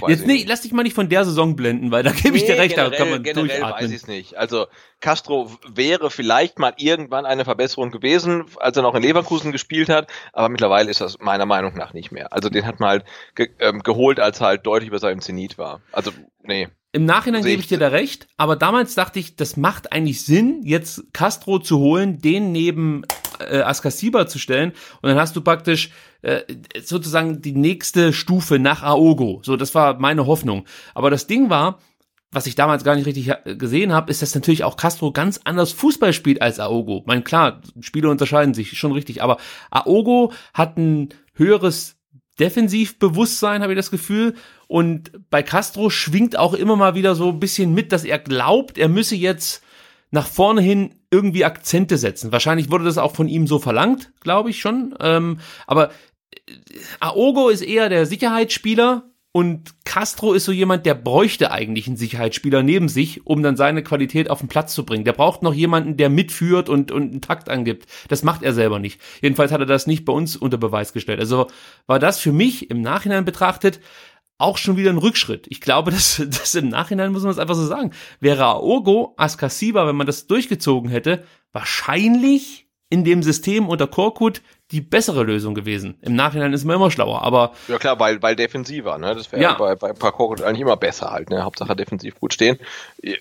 Weiß 0.00 0.10
Jetzt 0.10 0.26
nee, 0.26 0.44
lass 0.46 0.62
dich 0.62 0.72
mal 0.72 0.84
nicht 0.84 0.94
von 0.94 1.08
der 1.08 1.24
Saison 1.24 1.56
blenden, 1.56 1.90
weil 1.90 2.02
da 2.02 2.12
gebe 2.12 2.30
nee, 2.30 2.36
ich 2.36 2.44
dir 2.44 2.56
recht, 2.56 2.76
generell, 2.76 2.90
da 2.92 2.96
kann 2.96 3.10
man 3.10 3.22
generell 3.22 3.48
durchatmen. 3.48 3.82
weiß 3.82 3.90
ich 3.90 3.96
es 3.96 4.06
nicht. 4.06 4.36
Also 4.36 4.66
Castro 5.00 5.50
wäre 5.68 6.10
vielleicht 6.10 6.58
mal 6.58 6.72
irgendwann 6.76 7.26
eine 7.26 7.44
Verbesserung 7.44 7.90
gewesen, 7.90 8.44
als 8.56 8.76
er 8.76 8.84
noch 8.84 8.94
in 8.94 9.02
Leverkusen 9.02 9.52
gespielt 9.52 9.88
hat, 9.88 10.08
aber 10.32 10.48
mittlerweile 10.48 10.90
ist 10.90 11.00
das 11.00 11.18
meiner 11.18 11.46
Meinung 11.46 11.74
nach 11.74 11.92
nicht 11.92 12.12
mehr. 12.12 12.32
Also 12.32 12.48
den 12.48 12.64
hat 12.64 12.80
man 12.80 12.88
halt 12.88 13.04
ge 13.34 13.50
ähm, 13.58 13.82
geholt, 13.82 14.20
als 14.20 14.40
er 14.40 14.46
halt 14.46 14.66
deutlich 14.66 14.88
über 14.88 14.98
seinem 14.98 15.20
Zenit 15.20 15.58
war. 15.58 15.82
Also 15.90 16.12
nee. 16.42 16.68
Im 16.94 17.06
Nachhinein 17.06 17.42
gebe 17.42 17.60
ich 17.60 17.68
dir 17.68 17.78
da 17.78 17.88
recht, 17.88 18.28
aber 18.36 18.54
damals 18.54 18.94
dachte 18.94 19.18
ich, 19.18 19.34
das 19.34 19.56
macht 19.56 19.92
eigentlich 19.92 20.24
Sinn, 20.26 20.60
jetzt 20.62 21.02
Castro 21.14 21.58
zu 21.58 21.78
holen, 21.78 22.18
den 22.18 22.52
neben 22.52 23.02
äh, 23.40 23.62
Askasiba 23.62 24.26
zu 24.26 24.38
stellen 24.38 24.72
und 25.00 25.08
dann 25.08 25.18
hast 25.18 25.34
du 25.34 25.40
praktisch 25.40 25.90
äh, 26.20 26.42
sozusagen 26.82 27.40
die 27.40 27.54
nächste 27.54 28.12
Stufe 28.12 28.58
nach 28.58 28.82
Aogo. 28.82 29.40
So, 29.42 29.56
das 29.56 29.74
war 29.74 29.98
meine 29.98 30.26
Hoffnung. 30.26 30.66
Aber 30.94 31.08
das 31.08 31.26
Ding 31.26 31.48
war, 31.48 31.78
was 32.30 32.46
ich 32.46 32.56
damals 32.56 32.84
gar 32.84 32.94
nicht 32.94 33.06
richtig 33.06 33.28
äh, 33.28 33.56
gesehen 33.56 33.92
habe, 33.92 34.10
ist, 34.10 34.20
dass 34.20 34.34
natürlich 34.34 34.64
auch 34.64 34.76
Castro 34.76 35.12
ganz 35.12 35.40
anders 35.44 35.72
Fußball 35.72 36.12
spielt 36.12 36.42
als 36.42 36.60
Aogo. 36.60 37.04
Mein 37.06 37.24
klar, 37.24 37.62
Spiele 37.80 38.10
unterscheiden 38.10 38.52
sich 38.52 38.78
schon 38.78 38.92
richtig, 38.92 39.22
aber 39.22 39.38
Aogo 39.70 40.32
hat 40.52 40.76
ein 40.76 41.08
höheres 41.32 41.96
Defensivbewusstsein, 42.40 43.62
habe 43.62 43.72
ich 43.72 43.78
das 43.78 43.90
Gefühl. 43.90 44.34
Und 44.68 45.12
bei 45.30 45.42
Castro 45.42 45.90
schwingt 45.90 46.38
auch 46.38 46.54
immer 46.54 46.76
mal 46.76 46.94
wieder 46.94 47.14
so 47.14 47.28
ein 47.28 47.40
bisschen 47.40 47.74
mit, 47.74 47.92
dass 47.92 48.04
er 48.04 48.18
glaubt, 48.18 48.78
er 48.78 48.88
müsse 48.88 49.16
jetzt 49.16 49.62
nach 50.10 50.26
vorne 50.26 50.60
hin 50.60 50.94
irgendwie 51.10 51.44
Akzente 51.44 51.98
setzen. 51.98 52.32
Wahrscheinlich 52.32 52.70
wurde 52.70 52.84
das 52.84 52.98
auch 52.98 53.14
von 53.14 53.28
ihm 53.28 53.46
so 53.46 53.58
verlangt, 53.58 54.12
glaube 54.20 54.50
ich 54.50 54.60
schon. 54.60 54.94
Ähm, 55.00 55.40
aber 55.66 55.90
äh, 55.90 56.52
Aogo 57.00 57.48
ist 57.48 57.62
eher 57.62 57.88
der 57.88 58.06
Sicherheitsspieler 58.06 59.11
und 59.34 59.74
Castro 59.86 60.34
ist 60.34 60.44
so 60.44 60.52
jemand, 60.52 60.84
der 60.84 60.94
bräuchte 60.94 61.50
eigentlich 61.50 61.86
einen 61.86 61.96
Sicherheitsspieler 61.96 62.62
neben 62.62 62.90
sich, 62.90 63.26
um 63.26 63.42
dann 63.42 63.56
seine 63.56 63.82
Qualität 63.82 64.28
auf 64.28 64.40
den 64.40 64.48
Platz 64.48 64.74
zu 64.74 64.84
bringen. 64.84 65.04
Der 65.04 65.14
braucht 65.14 65.42
noch 65.42 65.54
jemanden, 65.54 65.96
der 65.96 66.10
mitführt 66.10 66.68
und, 66.68 66.92
und 66.92 67.10
einen 67.10 67.20
Takt 67.22 67.48
angibt. 67.48 67.86
Das 68.08 68.22
macht 68.22 68.42
er 68.42 68.52
selber 68.52 68.78
nicht. 68.78 69.00
Jedenfalls 69.22 69.50
hat 69.50 69.60
er 69.60 69.66
das 69.66 69.86
nicht 69.86 70.04
bei 70.04 70.12
uns 70.12 70.36
unter 70.36 70.58
Beweis 70.58 70.92
gestellt. 70.92 71.18
Also 71.18 71.46
war 71.86 71.98
das 71.98 72.18
für 72.18 72.32
mich 72.32 72.70
im 72.70 72.82
Nachhinein 72.82 73.24
betrachtet 73.24 73.80
auch 74.36 74.58
schon 74.58 74.76
wieder 74.76 74.90
ein 74.90 74.98
Rückschritt. 74.98 75.46
Ich 75.48 75.62
glaube, 75.62 75.90
dass 75.90 76.22
das 76.28 76.54
im 76.54 76.68
Nachhinein 76.68 77.12
muss 77.12 77.22
man 77.22 77.32
es 77.32 77.38
einfach 77.38 77.54
so 77.54 77.66
sagen. 77.66 77.92
Wäre 78.20 78.44
Aogo 78.44 79.14
Askasiba, 79.16 79.86
wenn 79.86 79.96
man 79.96 80.06
das 80.06 80.26
durchgezogen 80.26 80.90
hätte, 80.90 81.24
wahrscheinlich 81.52 82.68
in 82.90 83.04
dem 83.04 83.22
System 83.22 83.68
unter 83.68 83.86
Korkut 83.86 84.42
die 84.72 84.80
bessere 84.80 85.22
Lösung 85.22 85.54
gewesen. 85.54 85.98
Im 86.00 86.16
Nachhinein 86.16 86.52
ist 86.52 86.64
man 86.64 86.76
immer 86.76 86.90
schlauer, 86.90 87.22
aber. 87.22 87.52
Ja 87.68 87.78
klar, 87.78 88.00
weil, 88.00 88.22
weil 88.22 88.34
defensiver, 88.34 88.96
ne? 88.96 89.14
Das 89.14 89.30
wäre 89.30 89.42
ja. 89.42 89.52
bei, 89.52 89.74
bei 89.76 89.92
Parkour 89.92 90.42
eigentlich 90.44 90.60
immer 90.60 90.78
besser 90.78 91.10
halt, 91.10 91.28
ne? 91.28 91.44
Hauptsache 91.44 91.76
defensiv 91.76 92.18
gut 92.18 92.32
stehen. 92.32 92.58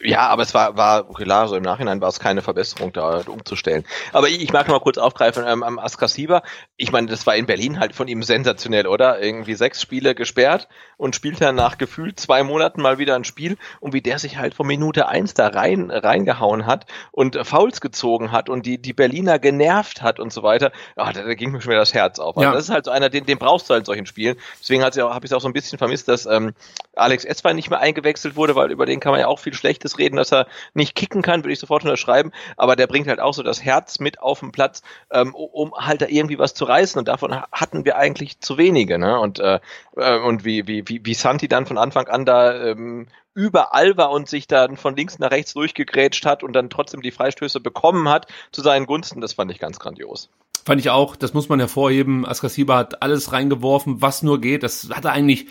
Ja, 0.02 0.30
aber 0.30 0.44
es 0.44 0.54
war, 0.54 0.78
war 0.78 1.14
klar, 1.14 1.50
so 1.50 1.56
im 1.58 1.64
Nachhinein 1.64 2.00
war 2.00 2.08
es 2.08 2.20
keine 2.20 2.42
Verbesserung, 2.42 2.94
da 2.94 3.22
umzustellen. 3.28 3.84
Aber 4.14 4.30
ich, 4.30 4.42
ich 4.42 4.54
mag 4.54 4.68
noch 4.68 4.76
mal 4.76 4.80
kurz 4.80 4.98
aufgreifen 4.98 5.44
ähm, 5.46 5.64
am 5.64 5.78
Askasiba. 5.78 6.44
Ich 6.78 6.92
meine, 6.92 7.08
das 7.08 7.28
war 7.28 7.36
in 7.36 7.46
Berlin 7.46 7.80
halt 7.80 7.94
von 7.94 8.08
ihm 8.08 8.24
sensationell, 8.24 8.88
oder? 8.88 9.22
Irgendwie 9.22 9.56
sechs 9.56 9.82
Spiele 9.82 10.16
gesperrt 10.16 10.70
und 10.98 11.16
spielt 11.16 11.42
dann 11.42 11.56
nach 11.56 11.78
gefühlt 11.78 12.20
zwei 12.20 12.44
Monaten 12.44 12.82
mal 12.82 12.98
wieder 12.98 13.16
ein 13.16 13.26
Spiel 13.26 13.58
und 13.80 13.94
wie 13.94 14.02
der 14.02 14.20
sich 14.20 14.38
halt 14.38 14.54
von 14.54 14.68
Minute 14.68 15.10
eins 15.10 15.34
da 15.34 15.48
rein, 15.48 15.92
reingehauen 15.92 16.66
hat 16.66 16.86
und 17.12 17.38
Fouls 17.46 17.82
gezogen 17.82 18.32
hat 18.32 18.48
und 18.48 18.66
die, 18.66 18.82
die 18.82 18.94
Berliner 18.94 19.40
genervt 19.40 20.02
hat 20.02 20.20
und 20.20 20.32
so 20.32 20.44
weiter. 20.44 20.72
Ja, 20.96 21.12
da, 21.12 21.34
ging 21.42 21.52
mir 21.52 21.60
schon 21.60 21.72
wieder 21.72 21.80
das 21.80 21.94
Herz 21.96 22.20
auf. 22.20 22.38
Also 22.38 22.50
ja. 22.50 22.54
das 22.54 22.66
ist 22.66 22.70
halt 22.70 22.86
so 22.86 22.92
einer, 22.92 23.10
den, 23.10 23.26
den 23.26 23.40
brauchst 23.40 23.68
du 23.68 23.74
halt 23.74 23.82
in 23.82 23.86
solchen 23.86 24.06
Spielen. 24.06 24.38
Deswegen 24.60 24.84
habe 24.84 24.92
ich 25.26 25.32
es 25.32 25.34
auch 25.34 25.42
so 25.42 25.50
ein 25.50 25.54
bisschen 25.54 25.80
vermisst, 25.80 26.08
dass 26.08 26.28
ähm, 26.28 26.54
Alex 26.96 27.26
Eswein 27.26 27.56
nicht 27.56 27.72
mehr 27.72 27.80
eingewechselt 27.80 28.36
wurde, 28.36 28.56
weil 28.56 28.72
über 28.72 28.86
den 28.86 29.00
kann 29.00 29.12
man 29.12 29.20
ja 29.20 29.28
auch 29.28 29.40
viel 29.40 29.56
Schlechtes 29.56 29.98
reden, 29.98 30.18
dass 30.18 30.32
er 30.32 30.46
nicht 30.76 30.96
kicken 30.96 31.24
kann, 31.24 31.44
würde 31.44 31.54
ich 31.54 31.60
sofort 31.60 31.84
unterschreiben. 31.84 32.32
Aber 32.58 32.76
der 32.76 32.86
bringt 32.86 33.08
halt 33.08 33.20
auch 33.20 33.34
so 33.34 33.42
das 33.42 33.64
Herz 33.64 34.00
mit 34.00 34.22
auf 34.22 34.42
den 34.42 34.52
Platz, 34.52 34.84
ähm, 35.10 35.34
um 35.34 35.74
halt 35.74 36.04
da 36.04 36.06
irgendwie 36.08 36.38
was 36.38 36.54
zu 36.54 36.66
reißen. 36.66 37.00
Und 37.00 37.08
davon 37.08 37.36
hatten 37.52 37.86
wir 37.86 37.98
eigentlich 37.98 38.40
zu 38.40 38.60
wenige. 38.60 39.00
Ne? 39.00 39.20
Und, 39.20 39.40
äh, 39.40 39.60
äh 39.98 40.20
und 40.20 40.46
wie, 40.46 40.68
wie, 40.68 40.88
wie, 40.88 41.04
wie 41.04 41.14
Santi 41.16 41.48
dann 41.48 41.66
von 41.66 41.80
Anfang 41.80 42.08
an 42.08 42.26
da 42.26 42.54
ähm, 42.54 43.08
überall 43.34 43.98
war 43.98 44.12
und 44.12 44.30
sich 44.30 44.46
dann 44.46 44.78
von 44.78 44.96
links 44.96 45.18
nach 45.18 45.32
rechts 45.32 45.54
durchgegrätscht 45.54 46.26
hat 46.26 46.44
und 46.44 46.54
dann 46.54 46.70
trotzdem 46.70 47.02
die 47.02 47.12
Freistöße 47.12 47.60
bekommen 47.60 48.10
hat 48.10 48.28
zu 48.52 48.62
seinen 48.62 48.86
Gunsten, 48.86 49.22
das 49.22 49.34
fand 49.34 49.52
ich 49.52 49.60
ganz 49.60 49.80
grandios. 49.80 50.30
Fand 50.64 50.80
ich 50.80 50.90
auch, 50.90 51.16
das 51.16 51.34
muss 51.34 51.50
man 51.50 51.60
hervorheben. 51.60 52.26
Askasiba 52.26 52.78
hat 52.78 53.02
alles 53.02 53.32
reingeworfen, 53.32 54.02
was 54.02 54.22
nur 54.22 54.40
geht. 54.40 54.64
Das 54.64 54.90
hat 54.92 55.06
er 55.06 55.12
eigentlich 55.12 55.48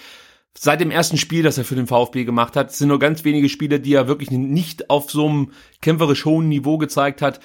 seit 0.57 0.81
dem 0.81 0.91
ersten 0.91 1.17
Spiel, 1.17 1.43
das 1.43 1.59
er 1.59 1.65
für 1.65 1.75
den 1.75 1.87
VfB 1.87 2.25
gemacht 2.25 2.57
hat. 2.57 2.71
Es 2.71 2.79
sind 2.79 2.89
nur 2.89 2.99
ganz 2.99 3.25
wenige 3.25 3.49
Spiele, 3.49 3.81
die 3.81 3.95
er 3.95 4.09
wirklich 4.09 4.31
nicht 4.31 4.91
auf 4.91 5.11
so 5.11 5.29
einem 5.29 5.53
kämpferisch 5.81 6.25
hohen 6.25 6.49
Niveau 6.49 6.79
gezeigt 6.79 7.23
hat. 7.23 7.41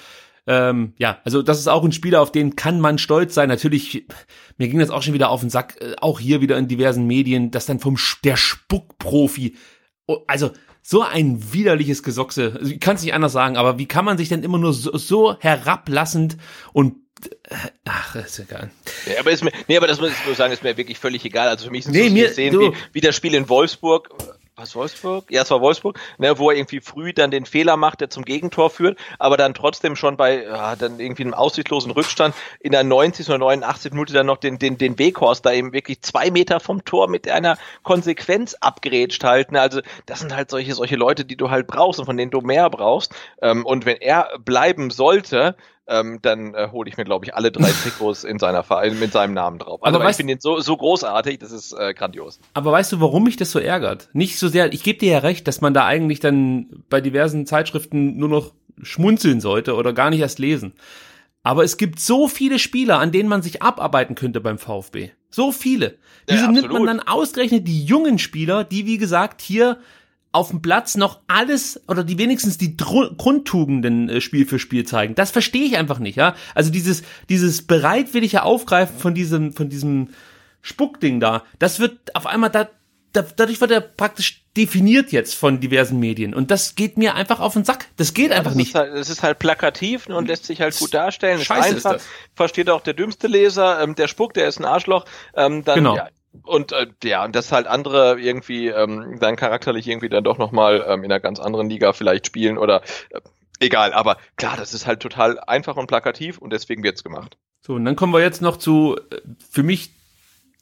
Ähm, 0.47 0.93
ja, 0.97 1.19
also 1.23 1.41
das 1.41 1.59
ist 1.59 1.67
auch 1.67 1.83
ein 1.83 1.91
Spieler, 1.91 2.21
auf 2.21 2.31
den 2.31 2.55
kann 2.55 2.79
man 2.79 2.99
stolz 2.99 3.33
sein. 3.33 3.49
Natürlich, 3.49 4.05
mir 4.57 4.67
ging 4.67 4.79
das 4.79 4.91
auch 4.91 5.01
schon 5.01 5.15
wieder 5.15 5.29
auf 5.29 5.41
den 5.41 5.49
Sack, 5.49 5.77
äh, 5.81 5.95
auch 5.99 6.19
hier 6.19 6.41
wieder 6.41 6.57
in 6.57 6.67
diversen 6.67 7.07
Medien, 7.07 7.49
dass 7.49 7.65
dann 7.65 7.79
vom 7.79 7.97
der 8.23 8.37
Spuckprofi, 8.37 9.55
oh, 10.05 10.19
also 10.27 10.51
so 10.83 11.01
ein 11.01 11.51
widerliches 11.51 12.03
Gesochse, 12.03 12.57
also 12.59 12.71
ich 12.71 12.79
kann 12.79 12.95
es 12.95 13.01
nicht 13.01 13.15
anders 13.15 13.33
sagen, 13.33 13.57
aber 13.57 13.79
wie 13.79 13.87
kann 13.87 14.05
man 14.05 14.19
sich 14.19 14.29
denn 14.29 14.43
immer 14.43 14.59
nur 14.59 14.71
so, 14.71 14.95
so 14.97 15.35
herablassend 15.39 16.37
und 16.73 16.97
Ach, 17.85 18.15
ist 18.15 18.39
egal. 18.39 18.71
Ja, 19.05 19.19
aber, 19.19 19.31
ist 19.31 19.43
mir, 19.43 19.51
nee, 19.67 19.77
aber 19.77 19.87
das 19.87 19.99
muss 19.99 20.11
ich 20.29 20.37
sagen, 20.37 20.53
ist 20.53 20.63
mir 20.63 20.77
wirklich 20.77 20.99
völlig 20.99 21.23
egal. 21.25 21.47
Also 21.47 21.65
für 21.65 21.71
mich 21.71 21.85
sind 21.85 21.93
nee, 21.93 22.09
so 22.09 22.13
mir, 22.13 22.29
Szenen 22.29 22.59
wie, 22.59 22.73
wie 22.93 23.01
das 23.01 23.15
Spiel 23.15 23.35
in 23.35 23.47
Wolfsburg, 23.49 24.09
was 24.57 24.73
Wolfsburg? 24.73 25.25
Ja, 25.29 25.41
es 25.41 25.51
war 25.51 25.59
Wolfsburg, 25.59 25.99
ne, 26.17 26.39
wo 26.39 26.49
er 26.49 26.55
irgendwie 26.55 26.79
früh 26.79 27.11
dann 27.11 27.29
den 27.29 27.45
Fehler 27.45 27.75
macht, 27.75 27.99
der 27.99 28.09
zum 28.09 28.23
Gegentor 28.23 28.69
führt, 28.69 28.97
aber 29.19 29.35
dann 29.35 29.53
trotzdem 29.53 29.97
schon 29.97 30.15
bei 30.15 30.43
ja, 30.43 30.77
dann 30.77 31.01
irgendwie 31.01 31.23
einem 31.23 31.33
aussichtslosen 31.33 31.91
Rückstand 31.91 32.33
in 32.61 32.71
der 32.71 32.85
90. 32.85 33.27
oder 33.27 33.39
89. 33.39 33.91
Minute 33.91 34.13
dann 34.13 34.25
noch 34.25 34.37
den, 34.37 34.57
den, 34.57 34.77
den 34.77 34.97
Weghorst 34.97 35.45
da 35.45 35.51
eben 35.51 35.73
wirklich 35.73 36.01
zwei 36.03 36.31
Meter 36.31 36.61
vom 36.61 36.85
Tor 36.85 37.09
mit 37.09 37.27
einer 37.27 37.57
Konsequenz 37.83 38.55
abgerätscht 38.61 39.25
halten. 39.25 39.57
Also 39.57 39.81
das 40.05 40.21
sind 40.21 40.33
halt 40.33 40.49
solche, 40.49 40.73
solche 40.73 40.95
Leute, 40.95 41.25
die 41.25 41.35
du 41.35 41.49
halt 41.49 41.67
brauchst 41.67 41.99
und 41.99 42.05
von 42.05 42.15
denen 42.15 42.31
du 42.31 42.39
mehr 42.39 42.69
brauchst. 42.69 43.13
Ähm, 43.41 43.65
und 43.65 43.85
wenn 43.85 43.97
er 43.97 44.29
bleiben 44.39 44.89
sollte, 44.89 45.57
ähm, 45.87 46.19
dann 46.21 46.53
äh, 46.53 46.69
hole 46.71 46.89
ich 46.89 46.97
mir, 46.97 47.03
glaube 47.03 47.25
ich, 47.25 47.35
alle 47.35 47.51
drei 47.51 47.69
Trikots 47.83 48.23
in 48.23 48.39
seiner 48.39 48.63
Verein 48.63 48.99
mit 48.99 49.11
seinem 49.11 49.33
Namen 49.33 49.59
drauf. 49.59 49.83
Also 49.83 49.99
aber 49.99 50.09
ich 50.09 50.15
finde 50.15 50.33
ihn 50.33 50.39
so, 50.39 50.59
so 50.59 50.75
großartig, 50.75 51.39
das 51.39 51.51
ist 51.51 51.73
äh, 51.73 51.93
grandios. 51.93 52.39
Aber 52.53 52.71
weißt 52.71 52.91
du, 52.93 53.01
warum 53.01 53.23
mich 53.23 53.37
das 53.37 53.51
so 53.51 53.59
ärgert? 53.59 54.09
Nicht 54.13 54.39
so 54.39 54.47
sehr, 54.47 54.73
ich 54.73 54.83
gebe 54.83 54.99
dir 54.99 55.11
ja 55.11 55.19
recht, 55.19 55.47
dass 55.47 55.61
man 55.61 55.73
da 55.73 55.85
eigentlich 55.85 56.19
dann 56.19 56.83
bei 56.89 57.01
diversen 57.01 57.45
Zeitschriften 57.45 58.17
nur 58.17 58.29
noch 58.29 58.53
schmunzeln 58.81 59.39
sollte 59.39 59.75
oder 59.75 59.93
gar 59.93 60.09
nicht 60.09 60.19
erst 60.19 60.39
lesen. 60.39 60.73
Aber 61.43 61.63
es 61.63 61.77
gibt 61.77 61.99
so 61.99 62.27
viele 62.27 62.57
Spieler, 62.57 62.99
an 62.99 63.11
denen 63.11 63.29
man 63.29 63.43
sich 63.43 63.61
abarbeiten 63.61 64.15
könnte 64.15 64.41
beim 64.41 64.57
VfB. 64.57 65.11
So 65.29 65.51
viele. 65.51 65.99
Wieso 66.27 66.45
ja, 66.45 66.51
nimmt 66.51 66.71
man 66.71 66.85
dann 66.85 66.99
ausgerechnet 66.99 67.67
die 67.67 67.85
jungen 67.85 68.17
Spieler, 68.17 68.63
die, 68.63 68.87
wie 68.87 68.97
gesagt, 68.97 69.41
hier 69.41 69.77
auf 70.35 70.49
dem 70.49 70.61
Platz 70.61 70.97
noch 70.97 71.21
alles 71.27 71.81
oder 71.87 72.03
die 72.03 72.17
wenigstens 72.17 72.57
die 72.57 72.75
Dr 72.77 73.15
Grundtugenden 73.15 74.09
äh, 74.09 74.21
Spiel 74.21 74.45
für 74.45 74.59
Spiel 74.59 74.85
zeigen. 74.85 75.15
Das 75.15 75.31
verstehe 75.31 75.63
ich 75.63 75.77
einfach 75.77 75.99
nicht, 75.99 76.17
ja. 76.17 76.35
Also 76.53 76.71
dieses, 76.71 77.03
dieses 77.29 77.65
bereitwillige 77.65 78.43
Aufgreifen 78.43 78.99
von 78.99 79.15
diesem, 79.15 79.53
von 79.53 79.69
diesem 79.69 80.09
Spuckding 80.61 81.19
da, 81.19 81.43
das 81.59 81.79
wird 81.79 82.15
auf 82.15 82.27
einmal 82.27 82.49
da, 82.49 82.67
da 83.13 83.23
dadurch 83.35 83.61
wird 83.61 83.71
er 83.71 83.81
praktisch 83.81 84.43
definiert 84.57 85.11
jetzt 85.11 85.35
von 85.35 85.59
diversen 85.59 85.99
Medien. 85.99 86.33
Und 86.33 86.51
das 86.51 86.75
geht 86.75 86.97
mir 86.97 87.15
einfach 87.15 87.39
auf 87.39 87.53
den 87.53 87.65
Sack. 87.65 87.87
Das 87.97 88.13
geht 88.13 88.31
ja, 88.31 88.37
einfach 88.37 88.51
das 88.51 88.57
nicht. 88.57 88.69
Ist 88.69 88.75
halt, 88.75 88.93
das 88.93 89.09
ist 89.09 89.23
halt 89.23 89.39
plakativ 89.39 90.07
und 90.07 90.27
lässt 90.27 90.45
sich 90.45 90.61
halt 90.61 90.77
gut 90.77 90.93
darstellen. 90.93 91.39
Scheiße 91.43 91.75
ist, 91.75 91.85
einfach, 91.85 91.97
ist 91.97 92.05
das. 92.05 92.11
Versteht 92.35 92.69
auch 92.69 92.81
der 92.81 92.93
dümmste 92.93 93.27
Leser. 93.27 93.81
Ähm, 93.81 93.95
der 93.95 94.07
Spuck, 94.07 94.33
der 94.33 94.47
ist 94.47 94.59
ein 94.59 94.65
Arschloch. 94.65 95.05
Ähm, 95.35 95.63
dann, 95.63 95.75
genau. 95.75 95.95
Ja, 95.97 96.09
und 96.43 96.71
äh, 96.71 96.87
ja, 97.03 97.23
und 97.25 97.35
dass 97.35 97.51
halt 97.51 97.67
andere 97.67 98.19
irgendwie 98.19 98.67
ähm, 98.67 99.17
dann 99.19 99.35
charakterlich 99.35 99.87
irgendwie 99.87 100.09
dann 100.09 100.23
doch 100.23 100.37
nochmal 100.37 100.85
ähm, 100.87 101.03
in 101.03 101.11
einer 101.11 101.19
ganz 101.19 101.39
anderen 101.39 101.69
Liga 101.69 101.93
vielleicht 101.93 102.25
spielen 102.27 102.57
oder 102.57 102.81
äh, 103.09 103.21
egal, 103.59 103.93
aber 103.93 104.17
klar, 104.35 104.55
das 104.57 104.73
ist 104.73 104.87
halt 104.87 104.99
total 104.99 105.39
einfach 105.39 105.77
und 105.77 105.87
plakativ 105.87 106.37
und 106.37 106.51
deswegen 106.51 106.83
wird's 106.83 107.03
gemacht. 107.03 107.37
So, 107.61 107.73
und 107.73 107.85
dann 107.85 107.95
kommen 107.95 108.13
wir 108.13 108.21
jetzt 108.21 108.41
noch 108.41 108.57
zu, 108.57 108.95
äh, 109.11 109.21
für 109.49 109.63
mich 109.63 109.91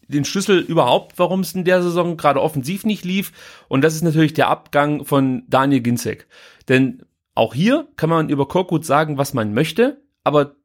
den 0.07 0.25
Schlüssel 0.25 0.59
überhaupt, 0.59 1.17
warum 1.17 1.41
es 1.41 1.53
in 1.53 1.63
der 1.63 1.81
Saison 1.81 2.17
gerade 2.17 2.41
offensiv 2.41 2.85
nicht 2.85 3.05
lief. 3.05 3.31
Und 3.67 3.81
das 3.81 3.95
ist 3.95 4.03
natürlich 4.03 4.33
der 4.33 4.47
Abgang 4.47 5.05
von 5.05 5.43
Daniel 5.47 5.81
Ginzek. 5.81 6.27
Denn 6.67 7.03
auch 7.35 7.53
hier 7.53 7.87
kann 7.95 8.09
man 8.09 8.29
über 8.29 8.47
Korkut 8.47 8.85
sagen, 8.85 9.17
was 9.17 9.33
man 9.33 9.53
möchte, 9.53 10.01
aber 10.23 10.55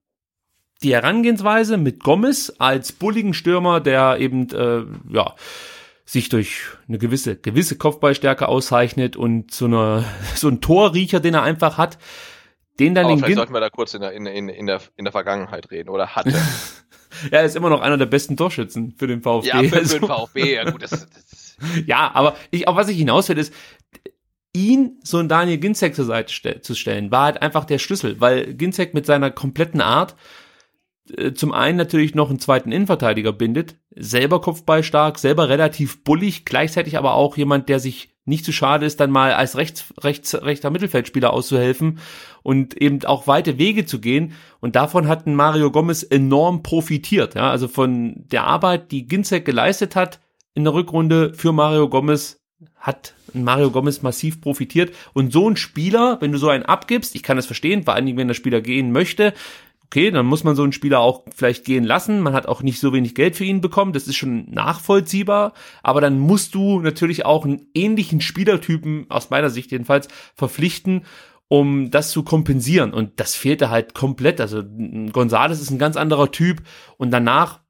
die 0.82 0.94
Herangehensweise 0.94 1.76
mit 1.76 2.02
Gomez 2.02 2.52
als 2.58 2.92
bulligen 2.92 3.34
Stürmer, 3.34 3.80
der 3.80 4.18
eben 4.18 4.48
äh, 4.50 4.84
ja 5.12 5.34
sich 6.04 6.28
durch 6.28 6.62
eine 6.88 6.98
gewisse 6.98 7.36
gewisse 7.36 7.76
Kopfballstärke 7.76 8.48
auszeichnet 8.48 9.16
und 9.16 9.52
so 9.52 9.66
eine 9.66 10.04
so 10.34 10.48
ein 10.48 10.60
Torriecher, 10.60 11.20
den 11.20 11.34
er 11.34 11.42
einfach 11.42 11.78
hat, 11.78 11.98
den 12.78 12.94
dann 12.94 13.06
Aber 13.06 13.14
den 13.14 13.18
vielleicht 13.20 13.36
sollten 13.36 13.52
wir 13.54 13.60
da 13.60 13.70
kurz 13.70 13.94
in 13.94 14.00
der, 14.00 14.12
in, 14.12 14.26
in, 14.26 14.48
in 14.48 14.66
der, 14.66 14.80
in 14.96 15.04
der 15.04 15.12
Vergangenheit 15.12 15.70
reden 15.70 15.88
oder 15.88 16.14
hatte. 16.14 16.34
er 17.30 17.44
ist 17.44 17.56
immer 17.56 17.70
noch 17.70 17.80
einer 17.80 17.96
der 17.98 18.06
besten 18.06 18.36
Torschützen 18.36 18.94
für 18.96 19.06
den 19.06 19.22
VfB. 19.22 19.48
ja, 19.48 19.58
für, 19.62 19.68
für 19.68 19.76
Also- 19.78 19.98
den 19.98 20.06
VfB, 20.08 20.54
ja 20.54 20.70
gut, 20.70 20.82
das, 20.82 20.90
das 20.90 21.56
Ja, 21.86 22.10
aber 22.14 22.36
ich, 22.50 22.68
auf 22.68 22.76
was 22.76 22.88
ich 22.88 22.96
hinaus 22.98 23.28
will, 23.28 23.38
ist, 23.38 23.52
ihn 24.54 24.98
so 25.02 25.18
ein 25.18 25.28
Daniel 25.28 25.58
Ginzek 25.58 25.94
zur 25.94 26.04
Seite 26.04 26.32
ste 26.32 26.60
zu 26.60 26.74
stellen, 26.74 27.10
war 27.10 27.24
halt 27.24 27.42
einfach 27.42 27.64
der 27.64 27.78
Schlüssel, 27.78 28.20
weil 28.20 28.54
Ginzek 28.54 28.94
mit 28.94 29.06
seiner 29.06 29.30
kompletten 29.30 29.80
Art 29.80 30.16
zum 31.34 31.52
einen 31.52 31.78
natürlich 31.78 32.14
noch 32.14 32.30
einen 32.30 32.38
zweiten 32.38 32.72
Innenverteidiger 32.72 33.32
bindet, 33.32 33.76
selber 33.94 34.40
kopfballstark, 34.40 35.18
selber 35.18 35.48
relativ 35.48 36.04
bullig, 36.04 36.44
gleichzeitig 36.44 36.98
aber 36.98 37.14
auch 37.14 37.36
jemand, 37.36 37.68
der 37.68 37.80
sich 37.80 38.14
nicht 38.28 38.44
zu 38.44 38.52
schade 38.52 38.84
ist, 38.84 39.00
dann 39.00 39.10
mal 39.10 39.32
als 39.32 39.56
rechts, 39.56 39.86
rechts, 39.98 40.34
rechter 40.34 40.70
Mittelfeldspieler 40.70 41.32
auszuhelfen 41.32 41.98
und 42.42 42.76
eben 42.76 43.02
auch 43.04 43.26
weite 43.26 43.58
Wege 43.58 43.86
zu 43.86 44.00
gehen. 44.00 44.34
Und 44.60 44.76
davon 44.76 45.08
hat 45.08 45.26
Mario 45.26 45.70
Gomez 45.70 46.02
enorm 46.02 46.62
profitiert. 46.62 47.34
Ja, 47.34 47.50
also 47.50 47.68
von 47.68 48.24
der 48.30 48.44
Arbeit, 48.44 48.92
die 48.92 49.06
Ginzek 49.06 49.46
geleistet 49.46 49.96
hat 49.96 50.20
in 50.54 50.64
der 50.64 50.74
Rückrunde 50.74 51.32
für 51.34 51.52
Mario 51.52 51.88
Gomez, 51.88 52.40
hat 52.76 53.14
Mario 53.32 53.70
Gomez 53.70 54.02
massiv 54.02 54.40
profitiert. 54.40 54.94
Und 55.14 55.32
so 55.32 55.48
ein 55.48 55.56
Spieler, 55.56 56.18
wenn 56.20 56.32
du 56.32 56.38
so 56.38 56.48
einen 56.50 56.64
abgibst, 56.64 57.14
ich 57.14 57.22
kann 57.22 57.36
das 57.36 57.46
verstehen, 57.46 57.84
vor 57.84 57.94
allen 57.94 58.06
Dingen, 58.06 58.18
wenn 58.18 58.28
der 58.28 58.34
Spieler 58.34 58.60
gehen 58.60 58.92
möchte, 58.92 59.32
okay, 59.90 60.10
dann 60.10 60.26
muss 60.26 60.44
man 60.44 60.54
so 60.54 60.62
einen 60.62 60.72
Spieler 60.72 61.00
auch 61.00 61.24
vielleicht 61.34 61.64
gehen 61.64 61.84
lassen. 61.84 62.20
Man 62.20 62.34
hat 62.34 62.46
auch 62.46 62.62
nicht 62.62 62.78
so 62.78 62.92
wenig 62.92 63.14
Geld 63.14 63.36
für 63.36 63.44
ihn 63.44 63.62
bekommen. 63.62 63.94
Das 63.94 64.06
ist 64.06 64.16
schon 64.16 64.50
nachvollziehbar. 64.50 65.54
Aber 65.82 66.02
dann 66.02 66.18
musst 66.18 66.54
du 66.54 66.80
natürlich 66.80 67.24
auch 67.24 67.46
einen 67.46 67.68
ähnlichen 67.74 68.20
Spielertypen, 68.20 69.06
aus 69.08 69.30
meiner 69.30 69.48
Sicht 69.48 69.72
jedenfalls, 69.72 70.08
verpflichten, 70.34 71.06
um 71.48 71.90
das 71.90 72.10
zu 72.10 72.22
kompensieren. 72.22 72.92
Und 72.92 73.18
das 73.18 73.34
fehlte 73.34 73.70
halt 73.70 73.94
komplett. 73.94 74.42
Also 74.42 74.62
Gonzales 75.10 75.58
ist 75.58 75.70
ein 75.70 75.78
ganz 75.78 75.96
anderer 75.96 76.30
Typ. 76.30 76.62
Und 76.98 77.10
danach 77.10 77.60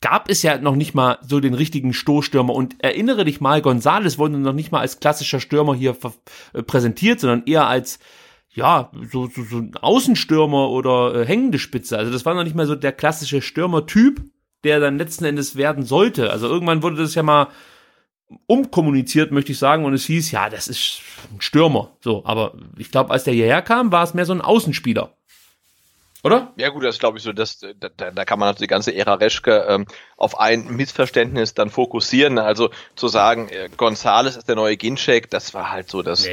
gab 0.00 0.30
es 0.30 0.42
ja 0.44 0.58
noch 0.58 0.76
nicht 0.76 0.94
mal 0.94 1.18
so 1.22 1.40
den 1.40 1.54
richtigen 1.54 1.92
Stoßstürmer. 1.92 2.54
Und 2.54 2.76
erinnere 2.78 3.24
dich 3.24 3.40
mal, 3.40 3.60
Gonzales 3.60 4.18
wurde 4.18 4.38
noch 4.38 4.52
nicht 4.52 4.70
mal 4.70 4.80
als 4.80 5.00
klassischer 5.00 5.40
Stürmer 5.40 5.74
hier 5.74 5.96
äh, 6.52 6.62
präsentiert, 6.62 7.18
sondern 7.18 7.42
eher 7.44 7.66
als 7.66 7.98
ja, 8.56 8.90
so, 9.12 9.26
so, 9.26 9.44
so 9.44 9.58
ein 9.58 9.76
Außenstürmer 9.76 10.70
oder 10.70 11.14
äh, 11.14 11.26
hängende 11.26 11.58
Spitze. 11.58 11.98
Also 11.98 12.10
das 12.10 12.24
war 12.24 12.34
noch 12.34 12.42
nicht 12.42 12.56
mal 12.56 12.66
so 12.66 12.74
der 12.74 12.92
klassische 12.92 13.42
Stürmertyp, 13.42 14.22
der 14.64 14.80
dann 14.80 14.98
letzten 14.98 15.26
Endes 15.26 15.56
werden 15.56 15.84
sollte. 15.84 16.30
Also 16.30 16.48
irgendwann 16.48 16.82
wurde 16.82 16.96
das 16.96 17.14
ja 17.14 17.22
mal 17.22 17.48
umkommuniziert, 18.46 19.30
möchte 19.30 19.52
ich 19.52 19.58
sagen, 19.58 19.84
und 19.84 19.92
es 19.92 20.06
hieß, 20.06 20.30
ja, 20.30 20.48
das 20.48 20.68
ist 20.68 21.02
ein 21.32 21.40
Stürmer. 21.40 21.96
So, 22.00 22.24
aber 22.24 22.54
ich 22.78 22.90
glaube, 22.90 23.10
als 23.10 23.24
der 23.24 23.34
hierher 23.34 23.60
kam, 23.60 23.92
war 23.92 24.02
es 24.02 24.14
mehr 24.14 24.24
so 24.24 24.32
ein 24.32 24.40
Außenspieler. 24.40 25.12
Oder? 26.24 26.52
Ja 26.56 26.70
gut, 26.70 26.82
das 26.82 26.98
glaube 26.98 27.18
ich 27.18 27.24
so, 27.24 27.32
dass 27.32 27.58
da, 27.58 28.10
da 28.10 28.24
kann 28.24 28.38
man 28.40 28.48
also 28.48 28.58
die 28.58 28.66
ganze 28.66 28.92
Ära 28.92 29.14
Reschke 29.14 29.66
ähm, 29.68 29.86
auf 30.16 30.40
ein 30.40 30.74
Missverständnis 30.74 31.54
dann 31.54 31.68
fokussieren. 31.70 32.38
Also 32.38 32.70
zu 32.96 33.06
sagen, 33.06 33.48
äh, 33.50 33.68
Gonzales 33.76 34.36
ist 34.36 34.48
der 34.48 34.56
neue 34.56 34.76
Ginczek, 34.76 35.30
das 35.30 35.54
war 35.54 35.70
halt 35.70 35.88
so 35.88 36.02
das 36.02 36.26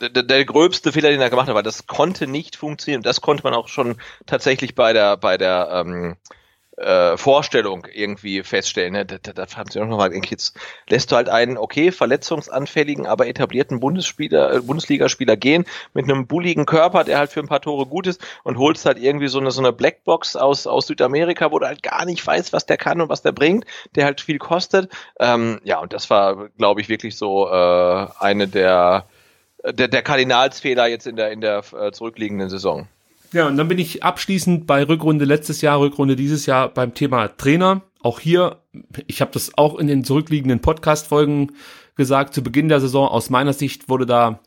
der, 0.00 0.22
der 0.22 0.44
gröbste 0.44 0.92
Fehler, 0.92 1.10
den 1.10 1.20
er 1.20 1.30
gemacht 1.30 1.48
hat, 1.48 1.54
weil 1.54 1.62
das 1.62 1.86
konnte 1.86 2.26
nicht 2.26 2.56
funktionieren. 2.56 3.02
Das 3.02 3.20
konnte 3.20 3.44
man 3.44 3.54
auch 3.54 3.68
schon 3.68 3.96
tatsächlich 4.26 4.74
bei 4.74 4.92
der 4.92 5.16
bei 5.16 5.36
der 5.36 5.68
ähm, 5.72 6.16
äh, 6.78 7.16
Vorstellung 7.16 7.86
irgendwie 7.92 8.42
feststellen. 8.42 8.92
Ne? 8.92 9.04
Da, 9.04 9.18
da, 9.20 9.32
da 9.32 9.46
haben 9.56 9.70
sie 9.70 9.80
auch 9.80 9.86
nochmal, 9.86 10.12
jetzt 10.14 10.56
lässt 10.88 11.10
du 11.10 11.16
halt 11.16 11.28
einen, 11.28 11.58
okay, 11.58 11.90
verletzungsanfälligen, 11.90 13.06
aber 13.06 13.26
etablierten 13.26 13.80
Bundesspieler, 13.80 14.54
äh, 14.54 14.60
Bundesligaspieler 14.60 15.36
gehen 15.36 15.64
mit 15.92 16.04
einem 16.04 16.26
bulligen 16.26 16.66
Körper, 16.66 17.04
der 17.04 17.18
halt 17.18 17.32
für 17.32 17.40
ein 17.40 17.48
paar 17.48 17.60
Tore 17.60 17.86
gut 17.86 18.06
ist 18.06 18.24
und 18.44 18.58
holst 18.58 18.86
halt 18.86 18.98
irgendwie 18.98 19.28
so 19.28 19.40
eine, 19.40 19.50
so 19.50 19.60
eine 19.60 19.72
Blackbox 19.72 20.36
aus, 20.36 20.66
aus 20.66 20.86
Südamerika, 20.86 21.50
wo 21.50 21.58
du 21.58 21.66
halt 21.66 21.82
gar 21.82 22.04
nicht 22.04 22.24
weißt, 22.24 22.52
was 22.52 22.66
der 22.66 22.76
kann 22.76 23.00
und 23.00 23.08
was 23.08 23.22
der 23.22 23.32
bringt, 23.32 23.64
der 23.94 24.04
halt 24.04 24.20
viel 24.20 24.38
kostet. 24.38 24.90
Ähm, 25.18 25.60
ja, 25.64 25.80
und 25.80 25.92
das 25.92 26.08
war, 26.10 26.48
glaube 26.58 26.80
ich, 26.80 26.88
wirklich 26.88 27.16
so 27.16 27.48
äh, 27.48 28.06
eine 28.20 28.46
der 28.46 29.06
der, 29.64 29.88
der 29.88 30.02
Kardinalsfehler 30.02 30.86
jetzt 30.86 31.06
in 31.06 31.16
der 31.16 31.32
in 31.32 31.40
der 31.40 31.62
äh, 31.72 31.92
zurückliegenden 31.92 32.48
Saison. 32.48 32.88
Ja, 33.32 33.46
und 33.46 33.58
dann 33.58 33.68
bin 33.68 33.78
ich 33.78 34.02
abschließend 34.02 34.66
bei 34.66 34.82
Rückrunde 34.82 35.26
letztes 35.26 35.60
Jahr, 35.60 35.80
Rückrunde 35.80 36.16
dieses 36.16 36.46
Jahr 36.46 36.68
beim 36.68 36.94
Thema 36.94 37.28
Trainer. 37.28 37.82
Auch 38.00 38.20
hier, 38.20 38.62
ich 39.06 39.20
habe 39.20 39.32
das 39.32 39.58
auch 39.58 39.78
in 39.78 39.86
den 39.86 40.02
zurückliegenden 40.02 40.60
Podcast-Folgen 40.60 41.52
gesagt, 41.94 42.32
zu 42.32 42.42
Beginn 42.42 42.68
der 42.68 42.80
Saison, 42.80 43.08
aus 43.08 43.28
meiner 43.28 43.52
Sicht 43.52 43.90
wurde 43.90 44.06
da 44.06 44.40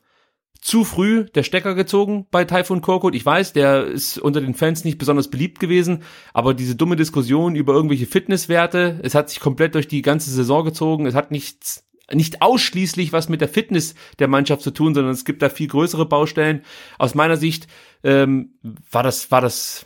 zu 0.61 0.83
früh 0.83 1.25
der 1.25 1.43
Stecker 1.43 1.75
gezogen 1.75 2.27
bei 2.31 2.45
Taifun 2.45 2.81
Korkut. 2.81 3.15
Ich 3.15 3.25
weiß, 3.25 3.53
der 3.53 3.85
ist 3.85 4.17
unter 4.17 4.41
den 4.41 4.53
Fans 4.53 4.83
nicht 4.83 4.97
besonders 4.97 5.27
beliebt 5.27 5.59
gewesen, 5.59 6.03
aber 6.33 6.53
diese 6.53 6.75
dumme 6.75 6.95
Diskussion 6.95 7.55
über 7.55 7.73
irgendwelche 7.73 8.05
Fitnesswerte, 8.05 8.99
es 9.03 9.15
hat 9.15 9.29
sich 9.29 9.39
komplett 9.39 9.75
durch 9.75 9.87
die 9.87 10.01
ganze 10.01 10.31
Saison 10.31 10.63
gezogen. 10.63 11.05
Es 11.07 11.15
hat 11.15 11.31
nichts 11.31 11.83
nicht 12.13 12.41
ausschließlich 12.41 13.13
was 13.13 13.29
mit 13.29 13.41
der 13.41 13.47
Fitness 13.47 13.95
der 14.19 14.27
Mannschaft 14.27 14.61
zu 14.61 14.71
tun, 14.71 14.93
sondern 14.93 15.13
es 15.13 15.25
gibt 15.25 15.41
da 15.41 15.49
viel 15.49 15.67
größere 15.67 16.05
Baustellen. 16.05 16.61
Aus 16.97 17.15
meiner 17.15 17.37
Sicht 17.37 17.67
ähm, 18.03 18.53
war 18.91 19.03
das 19.03 19.31
war 19.31 19.41
das 19.41 19.85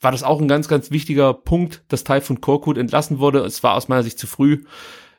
war 0.00 0.12
das 0.12 0.22
auch 0.22 0.40
ein 0.40 0.48
ganz 0.48 0.68
ganz 0.68 0.90
wichtiger 0.90 1.34
Punkt, 1.34 1.84
dass 1.88 2.04
Taifun 2.04 2.40
Korkut 2.40 2.78
entlassen 2.78 3.18
wurde. 3.18 3.40
Es 3.40 3.62
war 3.62 3.74
aus 3.74 3.88
meiner 3.88 4.02
Sicht 4.02 4.18
zu 4.18 4.26
früh 4.26 4.64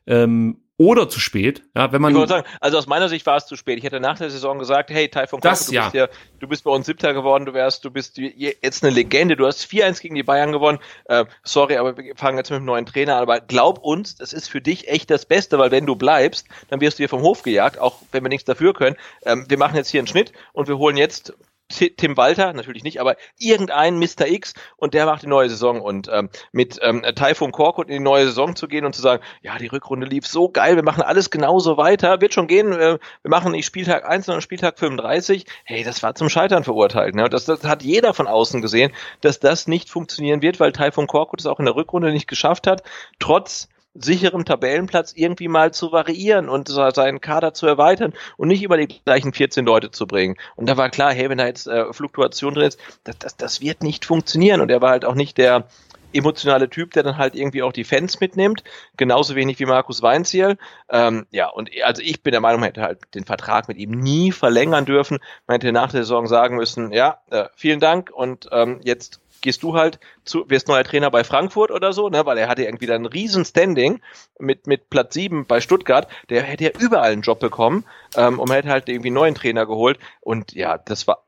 ähm, 0.05 0.61
oder 0.77 1.09
zu 1.09 1.19
spät. 1.19 1.63
Ja, 1.75 1.91
wenn 1.91 2.01
man 2.01 2.15
Ich 2.15 2.29
sagen, 2.29 2.47
also 2.61 2.77
aus 2.77 2.85
meiner 2.85 3.09
Sicht 3.09 3.25
war 3.25 3.37
es 3.37 3.47
zu 3.47 3.55
spät. 3.55 3.79
Ich 3.79 3.83
hätte 3.83 3.99
nach 3.99 4.17
der 4.19 4.29
Saison 4.29 4.59
gesagt, 4.59 4.91
hey, 4.91 5.09
Taifun 5.09 5.41
Korkut, 5.41 5.69
du 5.69 5.73
ja. 5.73 5.83
bist 5.83 5.95
ja, 5.95 6.07
du 6.39 6.47
bist 6.47 6.63
bei 6.63 6.71
uns 6.71 6.85
Siebter 6.85 7.13
geworden, 7.13 7.45
du 7.45 7.53
wärst, 7.53 7.83
du 7.83 7.89
bist 7.89 8.17
jetzt 8.17 8.83
eine 8.83 8.93
Legende, 8.93 9.35
du 9.35 9.47
hast 9.47 9.65
4-1 9.65 10.01
gegen 10.01 10.15
die 10.15 10.23
Bayern 10.23 10.51
gewonnen. 10.51 10.77
Äh, 11.05 11.25
sorry, 11.43 11.77
aber 11.77 11.97
wir 11.97 12.15
fangen 12.15 12.37
jetzt 12.37 12.51
mit 12.51 12.59
dem 12.59 12.65
neuen 12.65 12.85
Trainer 12.85 13.15
an. 13.15 13.23
Aber 13.23 13.39
glaub 13.39 13.79
uns, 13.79 14.15
das 14.15 14.33
ist 14.33 14.49
für 14.49 14.61
dich 14.61 14.87
echt 14.87 15.09
das 15.09 15.25
Beste, 15.25 15.57
weil 15.57 15.71
wenn 15.71 15.87
du 15.87 15.95
bleibst, 15.95 16.47
dann 16.69 16.79
wirst 16.79 16.99
du 16.99 17.01
hier 17.01 17.09
vom 17.09 17.21
Hof 17.21 17.41
gejagt, 17.41 17.79
auch 17.79 18.01
wenn 18.11 18.23
wir 18.23 18.29
nichts 18.29 18.45
dafür 18.45 18.73
können. 18.73 18.97
Ähm, 19.25 19.45
wir 19.49 19.57
machen 19.57 19.75
jetzt 19.75 19.89
hier 19.89 19.99
einen 19.99 20.07
Schnitt 20.07 20.31
und 20.53 20.67
wir 20.67 20.77
holen 20.77 20.97
jetzt 20.97 21.33
Tim 21.69 22.15
Walter, 22.15 22.53
natürlich 22.53 22.83
nicht, 22.83 23.01
aber 23.01 23.17
irgendein 23.37 23.99
Mr. 23.99 24.27
X 24.27 24.53
und 24.77 24.93
der 24.93 25.05
macht 25.05 25.23
die 25.23 25.27
neue 25.27 25.49
Saison 25.49 25.81
und 25.81 26.09
ähm, 26.11 26.29
mit 26.53 26.79
ähm, 26.81 27.03
Taifun 27.15 27.51
Korkut 27.51 27.87
in 27.87 27.93
die 27.93 27.99
neue 27.99 28.25
Saison 28.25 28.55
zu 28.55 28.67
gehen 28.67 28.85
und 28.85 28.95
zu 28.95 29.01
sagen, 29.01 29.21
ja, 29.41 29.57
die 29.57 29.67
Rückrunde 29.67 30.07
lief 30.07 30.25
so 30.25 30.49
geil, 30.49 30.77
wir 30.77 30.83
machen 30.83 31.03
alles 31.03 31.29
genauso 31.29 31.75
weiter, 31.75 32.21
wird 32.21 32.33
schon 32.33 32.47
gehen, 32.47 32.71
äh, 32.71 32.99
wir 33.21 33.29
machen 33.29 33.51
nicht 33.51 33.65
Spieltag 33.65 34.07
1, 34.07 34.25
sondern 34.25 34.41
Spieltag 34.41 34.79
35, 34.79 35.45
hey, 35.65 35.83
das 35.83 36.01
war 36.03 36.15
zum 36.15 36.29
Scheitern 36.29 36.63
verurteilt. 36.63 37.15
Ne? 37.15 37.29
Das, 37.29 37.45
das 37.45 37.63
hat 37.65 37.83
jeder 37.83 38.13
von 38.13 38.27
außen 38.27 38.61
gesehen, 38.61 38.93
dass 39.21 39.39
das 39.39 39.67
nicht 39.67 39.89
funktionieren 39.89 40.41
wird, 40.41 40.61
weil 40.61 40.71
Taifun 40.71 41.07
Korkut 41.07 41.41
es 41.41 41.45
auch 41.45 41.59
in 41.59 41.65
der 41.65 41.75
Rückrunde 41.75 42.11
nicht 42.11 42.27
geschafft 42.27 42.65
hat, 42.65 42.83
trotz 43.19 43.67
sicherem 43.99 44.45
Tabellenplatz 44.45 45.13
irgendwie 45.15 45.47
mal 45.47 45.73
zu 45.73 45.91
variieren 45.91 46.49
und 46.49 46.67
seinen 46.69 47.21
Kader 47.21 47.53
zu 47.53 47.67
erweitern 47.67 48.13
und 48.37 48.47
nicht 48.47 48.63
immer 48.63 48.77
die 48.77 48.87
gleichen 49.03 49.33
14 49.33 49.65
Leute 49.65 49.91
zu 49.91 50.07
bringen. 50.07 50.35
Und 50.55 50.67
da 50.67 50.77
war 50.77 50.89
klar, 50.89 51.13
hey, 51.13 51.29
wenn 51.29 51.37
da 51.37 51.45
jetzt 51.45 51.67
äh, 51.67 51.91
Fluktuation 51.93 52.53
drin 52.53 52.67
ist, 52.67 52.79
das, 53.03 53.17
das, 53.17 53.37
das 53.37 53.61
wird 53.61 53.83
nicht 53.83 54.05
funktionieren. 54.05 54.61
Und 54.61 54.69
er 54.69 54.81
war 54.81 54.91
halt 54.91 55.05
auch 55.05 55.15
nicht 55.15 55.37
der 55.37 55.65
emotionale 56.13 56.69
Typ, 56.69 56.91
der 56.93 57.03
dann 57.03 57.17
halt 57.17 57.35
irgendwie 57.35 57.63
auch 57.63 57.73
die 57.73 57.83
Fans 57.83 58.19
mitnimmt, 58.19 58.63
genauso 58.95 59.35
wenig 59.35 59.59
wie 59.59 59.65
Markus 59.65 60.01
Weinziel. 60.01 60.57
Ähm, 60.89 61.27
ja, 61.31 61.49
und 61.49 61.69
also 61.83 62.01
ich 62.01 62.23
bin 62.23 62.31
der 62.31 62.41
Meinung, 62.41 62.61
man 62.61 62.67
hätte 62.67 62.81
halt 62.81 62.99
den 63.13 63.25
Vertrag 63.25 63.67
mit 63.67 63.77
ihm 63.77 63.91
nie 63.91 64.31
verlängern 64.31 64.85
dürfen. 64.85 65.19
Man 65.47 65.55
hätte 65.55 65.71
nach 65.71 65.91
der 65.91 66.01
Saison 66.01 66.27
sagen 66.27 66.55
müssen, 66.55 66.91
ja, 66.91 67.19
äh, 67.29 67.45
vielen 67.55 67.79
Dank 67.79 68.09
und 68.11 68.47
ähm, 68.51 68.79
jetzt 68.83 69.19
gehst 69.41 69.63
du 69.63 69.75
halt 69.75 69.99
zu, 70.25 70.49
wirst 70.49 70.67
neuer 70.67 70.83
Trainer 70.83 71.11
bei 71.11 71.23
Frankfurt 71.23 71.71
oder 71.71 71.93
so, 71.93 72.09
ne, 72.09 72.25
weil 72.25 72.37
er 72.37 72.47
hatte 72.47 72.63
irgendwie 72.63 72.85
dann 72.85 73.03
ein 73.03 73.07
riesen 73.07 73.45
Standing 73.45 74.01
mit, 74.39 74.67
mit 74.67 74.89
Platz 74.89 75.13
7 75.13 75.45
bei 75.45 75.61
Stuttgart, 75.61 76.07
der 76.29 76.43
hätte 76.43 76.65
ja 76.65 76.71
überall 76.79 77.11
einen 77.11 77.21
Job 77.21 77.39
bekommen 77.39 77.85
ähm, 78.15 78.39
und 78.39 78.49
man 78.49 78.55
hätte 78.55 78.69
halt 78.69 78.89
irgendwie 78.89 79.09
einen 79.09 79.15
neuen 79.15 79.35
Trainer 79.35 79.65
geholt. 79.65 79.99
Und 80.21 80.53
ja, 80.53 80.77
das 80.77 81.07
war 81.07 81.26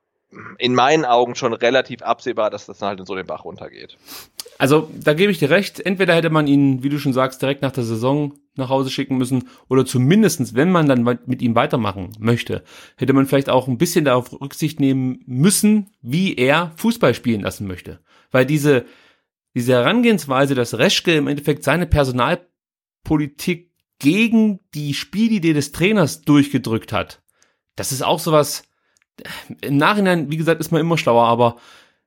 in 0.57 0.75
meinen 0.75 1.05
Augen 1.05 1.36
schon 1.36 1.53
relativ 1.53 2.01
absehbar, 2.01 2.49
dass 2.49 2.65
das 2.67 2.82
halt 2.82 2.99
in 2.99 3.05
so 3.05 3.15
den 3.15 3.25
Bach 3.25 3.45
runtergeht. 3.45 3.97
Also 4.59 4.89
da 4.93 5.13
gebe 5.13 5.32
ich 5.32 5.39
dir 5.39 5.49
recht. 5.49 5.80
Entweder 5.80 6.13
hätte 6.13 6.30
man 6.30 6.47
ihn, 6.47 6.84
wie 6.84 6.89
du 6.89 6.99
schon 6.99 7.13
sagst, 7.13 7.41
direkt 7.41 7.61
nach 7.61 7.71
der 7.71 7.84
Saison 7.84 8.34
nach 8.55 8.69
Hause 8.69 8.89
schicken 8.89 9.17
müssen 9.17 9.47
oder 9.69 9.86
zumindestens, 9.86 10.53
wenn 10.53 10.71
man 10.71 10.88
dann 10.88 11.03
mit 11.25 11.41
ihm 11.41 11.55
weitermachen 11.55 12.11
möchte, 12.19 12.63
hätte 12.97 13.13
man 13.13 13.25
vielleicht 13.25 13.49
auch 13.49 13.67
ein 13.67 13.77
bisschen 13.77 14.05
darauf 14.05 14.39
Rücksicht 14.39 14.80
nehmen 14.80 15.23
müssen, 15.25 15.91
wie 16.01 16.36
er 16.36 16.73
Fußball 16.75 17.13
spielen 17.13 17.41
lassen 17.41 17.67
möchte. 17.67 17.99
Weil 18.32 18.45
diese, 18.45 18.86
diese 19.55 19.73
Herangehensweise, 19.73 20.55
dass 20.55 20.77
Reschke 20.77 21.15
im 21.15 21.27
Endeffekt 21.27 21.63
seine 21.63 21.88
Personalpolitik 21.88 23.71
gegen 23.97 24.59
die 24.73 24.93
Spielidee 24.93 25.53
des 25.53 25.71
Trainers 25.71 26.21
durchgedrückt 26.21 26.93
hat, 26.93 27.21
das 27.75 27.91
ist 27.93 28.03
auch 28.03 28.19
sowas, 28.19 28.63
im 29.61 29.78
Nachhinein, 29.78 30.32
wie 30.32 30.38
gesagt, 30.38 30.61
ist 30.61 30.72
man 30.72 30.82
immer 30.82 30.97
schlauer, 30.97 31.28
aber 31.28 31.57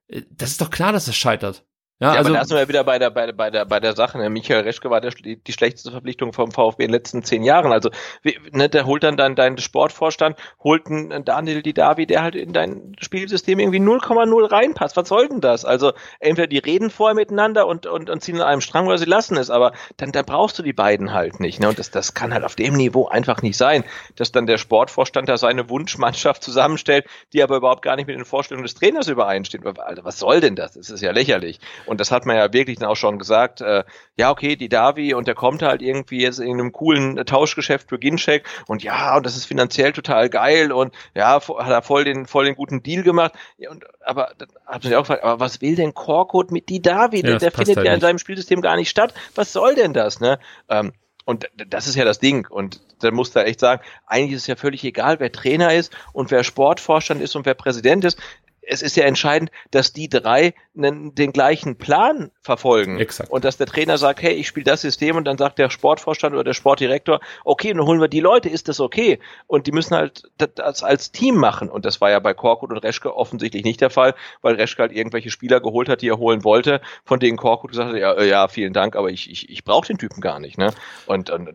äh, 0.09 0.23
das 0.31 0.51
ist 0.51 0.61
doch 0.61 0.71
klar, 0.71 0.93
dass 0.93 1.09
es 1.09 1.17
scheitert. 1.17 1.65
Ja, 2.03 2.15
ja 2.15 2.19
also, 2.19 2.31
aber 2.31 2.39
da 2.39 2.45
sind 2.45 2.57
wir 2.57 2.69
wieder 2.69 2.83
bei 2.83 2.99
der, 2.99 3.11
bei 3.11 3.27
der, 3.27 3.33
bei 3.33 3.51
der, 3.51 3.65
bei 3.65 3.79
der 3.79 3.95
Sache. 3.95 4.19
Ne? 4.19 4.29
Michael 4.29 4.63
Reschke 4.63 4.91
war 4.91 5.01
der, 5.01 5.13
die, 5.13 5.53
schlechteste 5.53 5.93
Verpflichtung 5.93 6.33
vom 6.33 6.51
VfB 6.51 6.83
in 6.83 6.89
den 6.89 6.95
letzten 6.95 7.23
zehn 7.23 7.45
Jahren. 7.45 7.73
Also, 7.73 7.91
wie, 8.23 8.37
ne, 8.51 8.69
der 8.69 8.87
holt 8.87 9.05
dann 9.05 9.17
dein, 9.17 9.37
dein 9.37 9.57
Sportvorstand, 9.59 10.37
holt 10.65 10.89
einen 10.89 11.25
Daniel 11.25 11.63
Didavi, 11.63 12.07
der 12.07 12.23
halt 12.23 12.35
in 12.35 12.53
dein 12.53 12.97
Spielsystem 13.01 13.61
irgendwie 13.61 13.79
0,0 13.79 14.51
reinpasst. 14.51 14.97
Was 14.97 15.09
soll 15.09 15.29
denn 15.29 15.41
das? 15.41 15.65
Also, 15.65 15.93
entweder 16.19 16.49
die 16.49 16.59
reden 16.59 16.91
vorher 16.91 17.15
miteinander 17.15 17.69
und, 17.69 17.87
und, 17.87 18.11
und 18.11 18.21
ziehen 18.21 18.41
an 18.41 18.49
einem 18.49 18.61
Strang 18.63 18.89
oder 18.89 18.99
sie 18.99 19.05
lassen 19.05 19.37
es, 19.37 19.49
aber 19.49 19.73
dann, 19.97 20.11
dann 20.11 20.25
brauchst 20.25 20.59
du 20.59 20.65
die 20.65 20.73
beiden 20.73 21.13
halt 21.13 21.39
nicht. 21.39 21.61
Ne? 21.61 21.69
Und 21.69 21.79
das, 21.79 21.93
das 21.93 22.15
kann 22.15 22.35
halt 22.35 22.43
auf 22.43 22.57
dem 22.57 22.75
Niveau 22.75 23.07
einfach 23.07 23.43
nicht 23.43 23.57
sein, 23.57 23.85
dass 24.17 24.33
dann 24.33 24.47
der 24.47 24.59
Sportvorstand 24.59 25.29
da 25.29 25.37
seine 25.37 25.71
Wunschmannschaft 25.71 26.43
zusammenstellt, 26.43 27.07
die 27.33 27.45
aber 27.45 27.59
überhaupt 27.59 27.83
gar 27.83 27.95
nicht 27.95 28.09
mit 28.09 28.17
den 28.17 28.25
Vorstellungen 28.25 28.65
des 28.65 28.75
Trainers 28.75 29.07
übereinsteht. 29.07 29.65
Also, 29.65 30.05
was 30.05 30.19
soll 30.19 30.41
denn 30.41 30.57
das? 30.57 30.73
Das 30.73 30.91
ist 30.91 31.01
ja 31.01 31.13
lächerlich. 31.13 31.61
Und 31.92 31.92
das 32.01 32.11
hat 32.11 32.27
man 32.27 32.37
ja 32.37 32.53
wirklich 32.53 32.79
dann 32.79 32.89
auch 32.89 32.97
schon 32.97 33.19
gesagt, 33.19 33.61
äh, 33.61 33.85
ja, 34.17 34.31
okay, 34.31 34.57
die 34.57 34.69
Davi 34.69 35.15
und 35.15 35.27
der 35.27 35.35
kommt 35.35 35.63
halt 35.63 35.83
irgendwie 35.83 36.21
jetzt 36.21 36.39
in 36.39 36.53
einem 36.53 36.73
coolen 36.73 37.19
äh, 37.19 37.25
Tauschgeschäft 37.25 37.89
für 37.89 37.99
Ginchek 37.99 38.45
und 38.67 38.83
ja, 38.83 39.17
und 39.17 39.27
das 39.27 39.37
ist 39.37 39.47
finanziell 39.47 39.93
total 39.93 40.29
geil 40.31 40.73
und 40.73 40.95
ja, 41.15 41.41
hat 41.41 41.71
er 41.71 41.83
voll 41.83 42.05
den, 42.05 42.27
voll 42.27 42.45
den 42.45 42.55
guten 42.55 42.83
Deal 42.83 43.03
gemacht. 43.03 43.33
Ja, 43.59 43.71
und, 43.71 43.85
aber 44.05 44.33
dann 44.39 44.49
hat 44.67 44.83
man 44.83 44.91
sich 44.91 44.97
auch 44.97 45.03
gefragt, 45.03 45.25
aber 45.25 45.41
was 45.41 45.61
will 45.61 45.77
denn 45.77 45.95
Korkut 45.95 46.51
mit 46.51 46.69
die 46.69 46.83
Davi? 46.83 47.19
Ja, 47.19 47.23
der, 47.23 47.39
der 47.39 47.53
findet 47.53 47.77
halt 47.77 47.87
ja 47.87 47.95
in 47.95 48.01
seinem 48.01 48.19
Spielsystem 48.19 48.61
gar 48.61 48.77
nicht 48.77 48.91
statt. 48.91 49.15
Was 49.35 49.53
soll 49.53 49.75
denn 49.75 49.93
das, 49.93 50.21
ne? 50.21 50.39
Ähm, 50.69 50.93
und 51.25 51.49
das 51.55 51.87
ist 51.87 51.95
ja 51.95 52.05
das 52.05 52.19
Ding. 52.19 52.47
Und 52.49 52.81
da 53.01 53.11
muss 53.11 53.31
da 53.31 53.45
echt 53.45 53.61
sagen, 53.61 53.83
eigentlich 54.07 54.33
ist 54.33 54.43
es 54.43 54.47
ja 54.49 54.57
völlig 54.57 54.85
egal, 54.85 55.21
wer 55.21 55.31
Trainer 55.31 55.73
ist 55.73 55.93
und 56.13 56.31
wer 56.31 56.45
Sportvorstand 56.45 57.21
ist 57.23 57.37
und 57.37 57.47
wer 57.47 57.55
Präsident 57.55 58.05
ist 58.05 58.19
es 58.63 58.83
ist 58.83 58.97
ja 58.97 59.05
entscheidend, 59.05 59.51
dass 59.71 59.93
die 59.93 60.09
drei 60.09 60.55
den, 60.75 61.15
den 61.15 61.33
gleichen 61.33 61.77
Plan 61.77 62.31
verfolgen. 62.41 62.99
Exakt. 62.99 63.31
Und 63.31 63.45
dass 63.45 63.57
der 63.57 63.67
Trainer 63.67 63.99
sagt, 63.99 64.23
hey, 64.23 64.33
ich 64.33 64.47
spiele 64.49 64.65
das 64.65 64.81
System 64.81 65.17
und 65.17 65.25
dann 65.25 65.37
sagt 65.37 65.59
der 65.59 65.69
Sportvorstand 65.69 66.35
oder 66.35 66.45
der 66.45 66.55
Sportdirektor, 66.55 67.21
okay, 67.45 67.73
dann 67.73 67.85
holen 67.85 68.01
wir 68.01 68.09
die 68.09 68.21
Leute, 68.21 68.49
ist 68.49 68.69
das 68.69 68.81
okay? 68.81 69.19
Und 69.47 69.67
die 69.67 69.73
müssen 69.73 69.95
halt 69.95 70.31
das 70.39 70.83
als 70.83 71.13
Team 71.13 71.37
machen. 71.37 71.69
Und 71.69 71.85
das 71.85 72.01
war 72.01 72.11
ja 72.11 72.21
bei 72.21 72.35
Korkut 72.35 72.71
und 72.71 72.79
Reschke 72.79 73.15
offensichtlich 73.15 73.65
nicht 73.65 73.81
der 73.81 73.91
Fall, 73.91 74.15
weil 74.41 74.55
Reschke 74.55 74.83
halt 74.83 74.93
irgendwelche 74.93 75.31
Spieler 75.31 75.61
geholt 75.61 75.89
hat, 75.89 76.01
die 76.01 76.09
er 76.09 76.19
holen 76.19 76.45
wollte, 76.45 76.81
von 77.05 77.21
denen 77.21 77.37
Korkut 77.37 77.73
gesagt 77.73 77.91
hat, 77.91 77.97
ja, 77.99 78.23
ja 78.23 78.49
vielen 78.49 78.73
Dank, 78.73 78.97
aber 78.97 79.11
ich, 79.11 79.31
ich, 79.31 79.51
ich 79.51 79.65
brauche 79.65 79.87
den 79.87 79.99
Typen 79.99 80.21
gar 80.21 80.39
nicht. 80.41 80.57
Ne? 80.57 80.73
Und, 81.07 81.31
und 81.31 81.53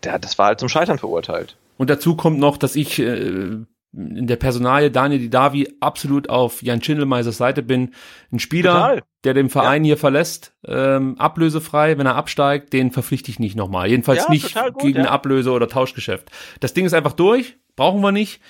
das 0.00 0.38
war 0.38 0.46
halt 0.46 0.60
zum 0.60 0.68
Scheitern 0.68 0.98
verurteilt. 0.98 1.56
Und 1.78 1.90
dazu 1.90 2.16
kommt 2.16 2.38
noch, 2.38 2.56
dass 2.56 2.74
ich 2.74 2.98
äh, 2.98 3.58
in 3.96 4.26
der 4.26 4.36
Personalie 4.36 4.90
Daniel 4.90 5.20
Didavi 5.20 5.76
absolut 5.80 6.28
auf 6.28 6.62
Jan 6.62 6.82
Schindelmeisers 6.82 7.38
Seite 7.38 7.62
bin. 7.62 7.94
Ein 8.30 8.38
Spieler, 8.38 8.72
Total. 8.72 9.02
der 9.24 9.34
den 9.34 9.48
Verein 9.48 9.84
ja. 9.84 9.88
hier 9.88 9.96
verlässt, 9.96 10.54
ähm, 10.66 11.18
ablösefrei, 11.18 11.96
wenn 11.96 12.06
er 12.06 12.14
absteigt, 12.14 12.72
den 12.72 12.90
verpflichte 12.90 13.30
ich 13.30 13.38
nicht 13.38 13.56
nochmal. 13.56 13.88
Jedenfalls 13.88 14.24
ja, 14.24 14.30
nicht 14.30 14.54
gut, 14.54 14.78
gegen 14.78 14.98
ja. 14.98 15.04
eine 15.04 15.10
Ablöse 15.10 15.50
oder 15.50 15.68
Tauschgeschäft. 15.68 16.30
Das 16.60 16.74
Ding 16.74 16.84
ist 16.84 16.92
einfach 16.92 17.14
durch, 17.14 17.56
brauchen 17.74 18.02
wir 18.02 18.12
nicht. 18.12 18.40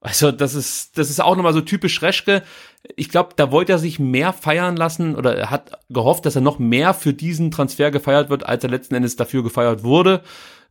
Also 0.00 0.32
das 0.32 0.54
ist, 0.54 0.98
das 0.98 1.08
ist 1.10 1.22
auch 1.22 1.36
nochmal 1.36 1.54
so 1.54 1.62
typisch 1.62 2.02
Reschke. 2.02 2.42
Ich 2.96 3.08
glaube, 3.08 3.30
da 3.36 3.50
wollte 3.50 3.72
er 3.72 3.78
sich 3.78 3.98
mehr 3.98 4.32
feiern 4.32 4.76
lassen 4.76 5.16
oder 5.16 5.34
er 5.34 5.50
hat 5.50 5.78
gehofft, 5.88 6.26
dass 6.26 6.36
er 6.36 6.42
noch 6.42 6.58
mehr 6.58 6.92
für 6.92 7.14
diesen 7.14 7.50
Transfer 7.50 7.90
gefeiert 7.90 8.28
wird, 8.28 8.44
als 8.44 8.62
er 8.64 8.70
letzten 8.70 8.94
Endes 8.94 9.16
dafür 9.16 9.42
gefeiert 9.42 9.82
wurde. 9.82 10.22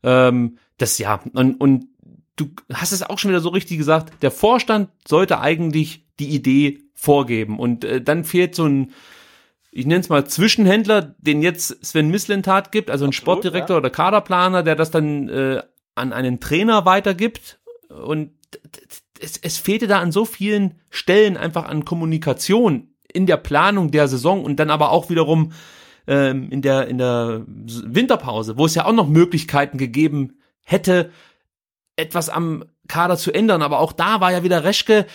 Ähm, 0.03 0.57
das 0.77 0.97
ja, 0.97 1.19
und, 1.33 1.59
und 1.59 1.87
du 2.35 2.49
hast 2.73 2.91
es 2.91 3.03
auch 3.03 3.19
schon 3.19 3.29
wieder 3.29 3.41
so 3.41 3.49
richtig 3.49 3.77
gesagt, 3.77 4.21
der 4.23 4.31
Vorstand 4.31 4.89
sollte 5.07 5.39
eigentlich 5.39 6.05
die 6.19 6.29
Idee 6.29 6.79
vorgeben 6.93 7.59
und 7.59 7.83
äh, 7.83 8.01
dann 8.01 8.23
fehlt 8.23 8.55
so 8.55 8.65
ein 8.65 8.93
ich 9.75 9.87
nenne 9.87 10.01
es 10.01 10.09
mal 10.09 10.27
Zwischenhändler, 10.27 11.15
den 11.17 11.41
jetzt 11.41 11.83
Sven 11.83 12.11
Mislintat 12.11 12.71
gibt, 12.71 12.91
also 12.91 13.05
ein 13.05 13.09
Absolut, 13.09 13.15
Sportdirektor 13.15 13.75
ja. 13.75 13.79
oder 13.79 13.89
Kaderplaner, 13.89 14.61
der 14.61 14.75
das 14.75 14.91
dann 14.91 15.29
äh, 15.29 15.63
an 15.95 16.13
einen 16.13 16.39
Trainer 16.39 16.85
weitergibt 16.85 17.59
und 17.89 18.31
es, 19.19 19.37
es 19.41 19.57
fehlte 19.57 19.87
da 19.87 19.99
an 19.99 20.11
so 20.11 20.25
vielen 20.25 20.75
Stellen 20.89 21.37
einfach 21.37 21.65
an 21.65 21.85
Kommunikation 21.85 22.89
in 23.11 23.25
der 23.25 23.37
Planung 23.37 23.91
der 23.91 24.07
Saison 24.07 24.43
und 24.43 24.59
dann 24.59 24.69
aber 24.69 24.91
auch 24.91 25.09
wiederum 25.09 25.53
ähm, 26.07 26.49
in 26.51 26.61
der 26.61 26.87
in 26.87 26.97
der 26.97 27.43
Winterpause, 27.47 28.57
wo 28.57 28.65
es 28.65 28.75
ja 28.75 28.85
auch 28.85 28.93
noch 28.93 29.07
Möglichkeiten 29.07 29.77
gegeben 29.77 30.37
hätte, 30.63 31.11
etwas 31.95 32.29
am 32.29 32.65
Kader 32.87 33.17
zu 33.17 33.31
ändern. 33.31 33.61
Aber 33.61 33.79
auch 33.79 33.91
da 33.91 34.21
war 34.21 34.31
ja 34.31 34.43
wieder 34.43 34.63
Reschke 34.63 35.05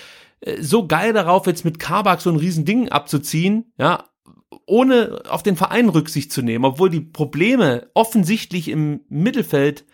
äh, 0.40 0.60
so 0.62 0.86
geil 0.86 1.12
darauf, 1.12 1.46
jetzt 1.46 1.64
mit 1.64 1.78
Kabak 1.78 2.20
so 2.20 2.30
ein 2.30 2.36
Riesending 2.36 2.88
abzuziehen, 2.88 3.72
ja, 3.78 4.04
ohne 4.66 5.22
auf 5.28 5.42
den 5.42 5.56
Verein 5.56 5.88
Rücksicht 5.88 6.32
zu 6.32 6.42
nehmen, 6.42 6.64
obwohl 6.64 6.90
die 6.90 7.00
Probleme 7.00 7.90
offensichtlich 7.94 8.68
im 8.68 9.00
Mittelfeld 9.08 9.84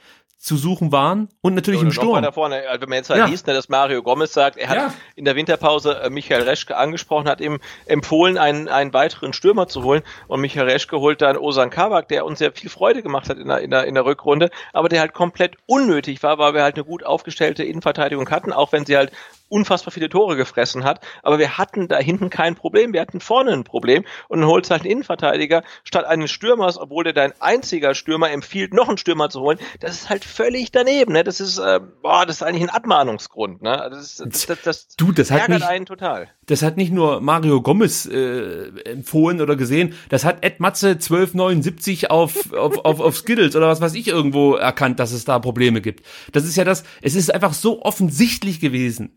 zu 0.45 0.59
suchen 0.59 0.93
waren 0.93 1.31
und 1.41 1.55
natürlich 1.55 1.81
Oder 1.81 1.87
im 1.87 1.93
Sturm. 1.93 2.23
Noch 2.23 2.35
vorne, 2.35 2.69
also 2.69 2.83
wenn 2.83 2.91
man 2.91 2.97
jetzt 2.99 3.09
halt 3.09 3.21
ja. 3.21 3.27
liest, 3.27 3.47
ne, 3.47 3.55
dass 3.55 3.71
Mario 3.71 4.03
Gomez 4.03 4.35
sagt, 4.35 4.59
er 4.59 4.69
hat 4.69 4.77
ja. 4.77 4.95
in 5.17 5.25
der 5.25 5.37
Winterpause 5.37 6.03
äh, 6.03 6.11
Michael 6.11 6.43
Reschke 6.43 6.77
angesprochen, 6.77 7.29
hat 7.29 7.41
ihm 7.41 7.61
empfohlen, 7.87 8.37
einen, 8.37 8.69
einen 8.69 8.93
weiteren 8.93 9.33
Stürmer 9.33 9.69
zu 9.69 9.83
holen 9.85 10.03
und 10.29 10.43
Michael 10.43 10.69
Reschke 10.69 11.01
holt 11.01 11.23
dann 11.23 11.39
Osan 11.39 11.71
Kabak, 11.71 12.09
der 12.09 12.27
uns 12.27 12.41
sehr 12.41 12.53
viel 12.53 12.69
Freude 12.69 13.03
gemacht 13.03 13.31
hat 13.31 13.39
in 13.39 13.49
der, 13.49 13.61
in 13.61 13.71
der, 13.71 13.87
in 13.87 13.95
der 13.95 14.05
Rückrunde, 14.05 14.51
aber 14.75 14.91
der 14.91 15.01
halt 15.01 15.15
komplett 15.15 15.57
unnötig 15.65 16.23
war, 16.23 16.37
weil 16.37 16.53
wir 16.53 16.63
halt 16.63 16.75
eine 16.75 16.85
gut 16.85 17.07
aufgestellte 17.07 17.65
Innenverteidigung 17.65 18.29
hatten, 18.29 18.53
auch 18.53 18.71
wenn 18.73 18.85
sie 18.85 18.99
halt 18.99 19.13
unfassbar 19.55 19.93
viele 19.93 20.09
Tore 20.09 20.37
gefressen 20.37 20.83
hat. 20.83 21.01
Aber 21.23 21.39
wir 21.39 21.57
hatten 21.57 21.87
da 21.87 21.99
hinten 21.99 22.29
kein 22.29 22.57
Problem. 22.57 22.93
Wir 22.93 23.01
hatten 23.01 23.21
vorne 23.21 23.53
ein 23.53 23.63
Problem. 23.63 24.05
Und 24.29 24.41
dann 24.41 24.49
holst 24.49 24.71
halt 24.71 24.83
einen 24.83 24.91
Innenverteidiger 24.91 25.63
statt 25.85 26.05
eines 26.05 26.33
Stürmers, 26.33 26.77
obwohl 26.77 27.05
der 27.05 27.13
dein 27.13 27.33
einziger 27.41 27.95
Stürmer 27.95 28.33
empfiehlt, 28.33 28.75
noch 28.75 28.89
einen 28.89 28.99
Stürmer 28.99 29.31
zu 29.31 29.41
holen. 29.41 29.59
Das 29.79 29.93
ist 29.93 30.11
halt 30.11 30.25
völlig 30.25 30.73
daneben. 30.73 31.13
Ne? 31.13 31.23
Das 31.23 31.39
ist, 31.39 31.59
äh, 31.59 31.81
boah, 32.03 32.27
das 32.27 32.37
ist 32.37 32.43
eigentlich 32.43 32.65
ein 32.65 32.75
Abmahnungsgrund. 32.75 33.63
Ne? 33.63 33.89
Das, 33.91 34.17
das, 34.17 34.47
das, 34.47 34.63
das, 34.63 34.89
du, 34.97 35.13
das 35.13 35.31
hat 35.31 35.49
nicht, 35.49 35.63
einen 35.63 35.87
total. 35.87 36.29
Das 36.47 36.63
hat 36.63 36.77
nicht 36.77 36.93
nur 36.93 37.21
Mario 37.21 37.63
Gomez 37.63 38.07
äh, 38.07 38.71
empfohlen 38.85 39.41
oder 39.41 39.55
gesehen. 39.55 39.95
Das 40.09 40.25
hat 40.25 40.45
Ed 40.45 40.59
Matze 40.59 40.89
1279 40.89 42.11
auf, 42.11 42.53
auf, 42.53 42.85
auf, 42.85 43.01
auf 43.01 43.17
Skittles 43.17 43.55
oder 43.55 43.69
was 43.69 43.81
weiß 43.81 43.95
ich 43.95 44.09
irgendwo 44.09 44.55
erkannt, 44.55 44.99
dass 44.99 45.13
es 45.13 45.25
da 45.25 45.39
Probleme 45.39 45.81
gibt. 45.81 46.05
Das 46.33 46.45
ist 46.45 46.57
ja 46.57 46.65
das, 46.65 46.83
es 47.03 47.15
ist 47.15 47.33
einfach 47.33 47.55
so 47.55 47.83
offensichtlich 47.83 48.59
gewesen 48.59 49.17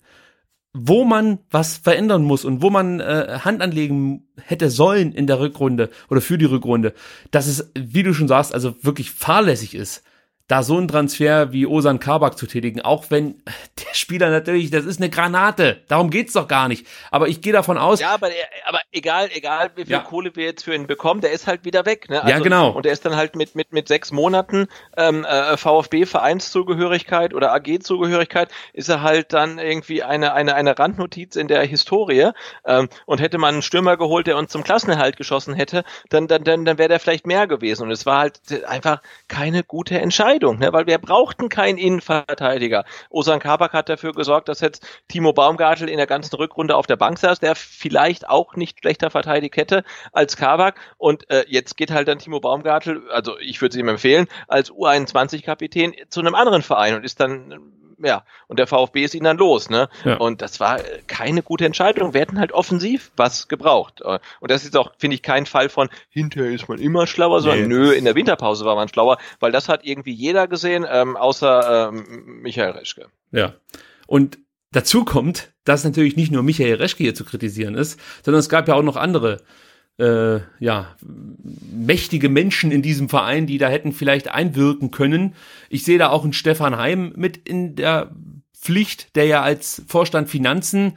wo 0.80 1.03
man 1.03 1.39
was 1.49 1.78
verändern 1.78 2.23
muss 2.23 2.45
und 2.45 2.61
wo 2.61 2.69
man 2.69 2.99
äh, 2.99 3.39
Hand 3.41 3.61
anlegen 3.61 4.28
hätte 4.41 4.69
sollen 4.69 5.11
in 5.11 5.28
der 5.28 5.39
Rückrunde 5.39 5.89
oder 6.09 6.21
für 6.21 6.38
die 6.38 6.45
Rückrunde, 6.45 6.93
dass 7.32 7.47
es, 7.47 7.71
wie 7.75 8.03
du 8.03 8.13
schon 8.13 8.28
sagst, 8.28 8.53
also 8.53 8.75
wirklich 8.84 9.11
fahrlässig 9.11 9.75
ist 9.75 10.03
da 10.47 10.63
so 10.63 10.77
einen 10.77 10.87
Transfer 10.87 11.51
wie 11.51 11.65
Osan 11.65 11.99
Kabak 11.99 12.37
zu 12.37 12.47
tätigen, 12.47 12.81
auch 12.81 13.05
wenn 13.09 13.41
der 13.77 13.93
Spieler 13.93 14.29
natürlich, 14.29 14.71
das 14.71 14.85
ist 14.85 15.01
eine 15.01 15.09
Granate, 15.09 15.81
darum 15.87 16.09
geht's 16.09 16.33
doch 16.33 16.47
gar 16.47 16.67
nicht. 16.69 16.87
Aber 17.11 17.27
ich 17.27 17.41
gehe 17.41 17.51
davon 17.51 17.77
aus. 17.77 17.99
Ja, 17.99 18.11
aber, 18.11 18.29
aber 18.65 18.79
egal, 18.91 19.29
egal 19.33 19.71
wie 19.75 19.83
viel 19.83 19.91
ja. 19.91 19.99
Kohle 19.99 20.35
wir 20.35 20.45
jetzt 20.45 20.63
für 20.63 20.73
ihn 20.73 20.87
bekommen, 20.87 21.19
der 21.19 21.31
ist 21.31 21.47
halt 21.47 21.65
wieder 21.65 21.85
weg. 21.85 22.09
Ne? 22.09 22.21
Also, 22.23 22.33
ja, 22.33 22.39
genau. 22.39 22.69
Und 22.69 22.85
der 22.85 22.93
ist 22.93 23.05
dann 23.05 23.15
halt 23.15 23.35
mit, 23.35 23.55
mit, 23.55 23.73
mit 23.73 23.89
sechs 23.89 24.11
Monaten 24.11 24.67
ähm, 24.95 25.25
äh, 25.25 25.57
VfB-Vereinszugehörigkeit 25.57 27.33
oder 27.33 27.53
AG-Zugehörigkeit, 27.53 28.49
ist 28.73 28.87
er 28.87 29.01
halt 29.01 29.33
dann 29.33 29.59
irgendwie 29.59 30.03
eine, 30.03 30.33
eine, 30.33 30.55
eine 30.55 30.79
Randnotiz 30.79 31.35
in 31.35 31.49
der 31.49 31.63
Historie. 31.63 32.31
Ähm, 32.65 32.87
und 33.05 33.19
hätte 33.19 33.37
man 33.37 33.55
einen 33.55 33.61
Stürmer 33.61 33.97
geholt, 33.97 34.27
der 34.27 34.37
uns 34.37 34.51
zum 34.51 34.63
Klassenerhalt 34.63 35.17
geschossen 35.17 35.53
hätte, 35.53 35.83
dann, 36.09 36.27
dann, 36.27 36.45
dann, 36.45 36.63
dann 36.63 36.77
wäre 36.77 36.89
der 36.89 36.99
vielleicht 37.01 37.27
mehr 37.27 37.47
gewesen. 37.47 37.83
Und 37.83 37.91
es 37.91 38.05
war 38.05 38.19
halt 38.19 38.39
einfach 38.65 39.01
keine 39.27 39.63
gute 39.63 39.99
Entscheidung. 39.99 40.36
Entscheidung, 40.38 40.59
ne? 40.59 40.71
weil 40.73 40.85
wir 40.85 40.97
brauchten 40.99 41.49
keinen 41.49 41.77
Innenverteidiger. 41.77 42.85
Osan 43.09 43.39
Kabak 43.39 43.73
hat 43.73 43.89
dafür 43.89 44.13
gesorgt, 44.13 44.49
dass 44.49 44.59
jetzt 44.59 44.85
Timo 45.07 45.33
Baumgartel 45.33 45.89
in 45.89 45.97
der 45.97 46.07
ganzen 46.07 46.35
Rückrunde 46.35 46.75
auf 46.75 46.85
der 46.85 46.95
Bank 46.95 47.17
saß, 47.17 47.39
der 47.39 47.55
vielleicht 47.55 48.29
auch 48.29 48.55
nicht 48.55 48.79
schlechter 48.79 49.09
verteidigt 49.09 49.57
hätte 49.57 49.83
als 50.11 50.38
Kabak. 50.38 50.79
Und 50.97 51.29
äh, 51.31 51.45
jetzt 51.47 51.75
geht 51.75 51.91
halt 51.91 52.07
dann 52.07 52.19
Timo 52.19 52.39
Baumgartel, 52.39 53.09
also 53.09 53.38
ich 53.39 53.61
würde 53.61 53.73
es 53.73 53.79
ihm 53.79 53.88
empfehlen, 53.88 54.27
als 54.47 54.71
U21-Kapitän 54.71 55.93
zu 56.09 56.19
einem 56.19 56.35
anderen 56.35 56.61
Verein 56.61 56.95
und 56.95 57.03
ist 57.03 57.19
dann 57.19 57.73
ja, 57.99 58.23
und 58.47 58.59
der 58.59 58.67
VfB 58.67 59.03
ist 59.03 59.15
ihn 59.15 59.23
dann 59.23 59.37
los, 59.37 59.69
ne? 59.69 59.89
Ja. 60.05 60.17
Und 60.17 60.41
das 60.41 60.59
war 60.59 60.79
keine 61.07 61.41
gute 61.41 61.65
Entscheidung. 61.65 62.13
Wir 62.13 62.21
hätten 62.21 62.39
halt 62.39 62.51
offensiv 62.51 63.11
was 63.17 63.47
gebraucht. 63.47 64.01
Und 64.01 64.51
das 64.51 64.63
ist 64.63 64.77
auch, 64.77 64.91
finde 64.97 65.15
ich, 65.15 65.23
kein 65.23 65.45
Fall 65.45 65.69
von 65.69 65.89
hinterher 66.09 66.51
ist 66.51 66.69
man 66.69 66.79
immer 66.79 67.07
schlauer, 67.07 67.41
sondern 67.41 67.67
nee. 67.67 67.67
nö, 67.67 67.91
in 67.91 68.05
der 68.05 68.15
Winterpause 68.15 68.65
war 68.65 68.75
man 68.75 68.87
schlauer, 68.87 69.17
weil 69.39 69.51
das 69.51 69.69
hat 69.69 69.83
irgendwie 69.83 70.13
jeder 70.13 70.47
gesehen, 70.47 70.85
ähm, 70.89 71.17
außer 71.17 71.89
ähm, 71.89 72.41
Michael 72.41 72.71
Reschke. 72.71 73.07
Ja. 73.31 73.53
Und 74.05 74.39
dazu 74.71 75.05
kommt, 75.05 75.53
dass 75.63 75.83
natürlich 75.83 76.15
nicht 76.15 76.31
nur 76.31 76.43
Michael 76.43 76.75
Reschke 76.75 77.03
hier 77.03 77.15
zu 77.15 77.25
kritisieren 77.25 77.75
ist, 77.75 77.99
sondern 78.23 78.39
es 78.39 78.49
gab 78.49 78.67
ja 78.67 78.75
auch 78.75 78.83
noch 78.83 78.95
andere 78.95 79.41
äh, 79.99 80.39
ja, 80.59 80.95
mächtige 81.71 82.29
Menschen 82.29 82.71
in 82.71 82.81
diesem 82.81 83.09
Verein, 83.09 83.47
die 83.47 83.57
da 83.57 83.67
hätten 83.67 83.93
vielleicht 83.93 84.29
einwirken 84.29 84.91
können. 84.91 85.33
Ich 85.69 85.83
sehe 85.83 85.97
da 85.97 86.09
auch 86.09 86.23
einen 86.23 86.33
Stefan 86.33 86.77
Heim 86.77 87.13
mit 87.15 87.37
in 87.37 87.75
der 87.75 88.11
Pflicht, 88.53 89.15
der 89.15 89.25
ja 89.25 89.41
als 89.41 89.83
Vorstand 89.87 90.29
Finanzen 90.29 90.93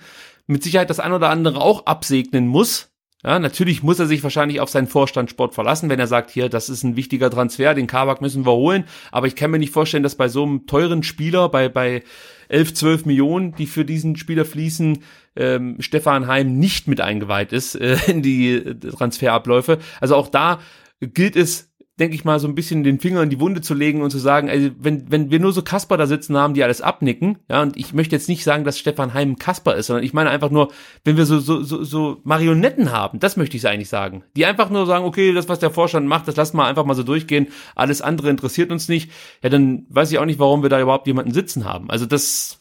mit 0.47 0.63
Sicherheit 0.63 0.91
das 0.91 1.01
ein 1.01 1.13
oder 1.13 1.31
andere 1.31 1.61
auch 1.61 1.87
absegnen 1.87 2.47
muss. 2.47 2.91
Ja, 3.23 3.39
natürlich 3.39 3.83
muss 3.83 3.99
er 3.99 4.07
sich 4.07 4.23
wahrscheinlich 4.23 4.61
auf 4.61 4.71
seinen 4.71 4.87
Vorstand 4.87 5.29
Sport 5.29 5.55
verlassen, 5.55 5.91
wenn 5.91 6.01
er 6.01 6.07
sagt, 6.07 6.31
hier, 6.31 6.49
das 6.49 6.71
ist 6.71 6.83
ein 6.85 6.97
wichtiger 6.97 7.31
Transfer, 7.31 7.75
den 7.75 7.87
Kabak 7.87 8.23
müssen 8.23 8.47
wir 8.47 8.53
holen. 8.53 8.85
Aber 9.13 9.27
ich 9.27 9.37
kann 9.37 9.51
mir 9.51 9.59
nicht 9.59 9.75
vorstellen, 9.75 10.03
dass 10.03 10.15
bei 10.15 10.29
so 10.29 10.43
einem 10.43 10.67
teuren 10.67 11.03
Spieler, 11.03 11.51
bei, 11.51 11.69
bei 11.69 12.03
11, 12.51 12.75
12 12.75 13.07
Millionen, 13.07 13.55
die 13.55 13.67
für 13.67 13.85
diesen 13.85 14.17
Spieler 14.17 14.45
fließen, 14.45 14.99
ähm, 15.37 15.77
Stefan 15.81 16.27
Heim 16.27 16.59
nicht 16.59 16.89
mit 16.89 17.01
eingeweiht 17.01 17.53
ist 17.53 17.75
äh, 17.75 17.97
in 18.07 18.23
die 18.23 18.63
Transferabläufe. 18.81 19.79
Also 20.01 20.17
auch 20.17 20.29
da 20.29 20.61
gilt 21.01 21.37
es 21.37 21.70
denke 22.01 22.15
ich 22.17 22.25
mal, 22.25 22.41
so 22.41 22.49
ein 22.49 22.55
bisschen 22.55 22.83
den 22.83 22.99
Finger 22.99 23.23
in 23.23 23.31
die 23.31 23.39
Wunde 23.39 23.61
zu 23.61 23.75
legen 23.75 24.03
und 24.03 24.11
zu 24.11 24.19
sagen, 24.19 24.49
also 24.49 24.71
wenn, 24.79 25.11
wenn 25.13 25.31
wir 25.31 25.39
nur 25.39 25.53
so 25.53 25.63
Kasper 25.63 25.99
da 25.99 26.07
sitzen 26.07 26.37
haben, 26.37 26.55
die 26.55 26.65
alles 26.65 26.81
abnicken, 26.81 27.39
ja, 27.49 27.61
und 27.61 27.77
ich 27.77 27.93
möchte 27.93 28.17
jetzt 28.17 28.29
nicht 28.29 28.43
sagen, 28.43 28.65
dass 28.65 28.79
Stefan 28.79 29.13
Heim 29.13 29.37
Kasper 29.37 29.77
ist, 29.77 29.87
sondern 29.89 30.05
ich 30.05 30.15
meine 30.15 30.31
einfach 30.31 30.51
nur, 30.51 30.73
wenn 31.05 31.19
wir 31.19 31.27
so, 31.27 31.39
so, 31.39 31.63
so, 31.63 31.85
so 31.85 32.21
Marionetten 32.25 32.91
haben, 32.91 33.21
das 33.21 33.37
möchte 33.37 33.57
ich 33.57 33.69
eigentlich 33.69 33.91
sagen, 33.91 34.25
die 34.35 34.47
einfach 34.47 34.71
nur 34.71 34.87
sagen, 34.87 35.05
okay, 35.05 35.33
das, 35.33 35.49
was 35.49 35.59
der 35.59 35.71
Vorstand 35.71 36.09
macht, 36.09 36.27
das 36.27 36.37
lassen 36.37 36.57
wir 36.57 36.65
einfach 36.65 36.87
mal 36.87 36.95
so 36.95 37.03
durchgehen, 37.03 37.49
alles 37.75 38.01
andere 38.01 38.31
interessiert 38.31 38.73
uns 38.73 38.89
nicht, 38.89 39.11
ja, 39.43 39.51
dann 39.51 39.87
weiß 39.91 40.11
ich 40.11 40.19
auch 40.19 40.25
nicht, 40.25 40.39
warum 40.39 40.63
wir 40.63 40.71
da 40.71 40.81
überhaupt 40.81 41.07
jemanden 41.07 41.33
sitzen 41.33 41.67
haben. 41.67 41.91
Also 41.91 42.07
das, 42.07 42.61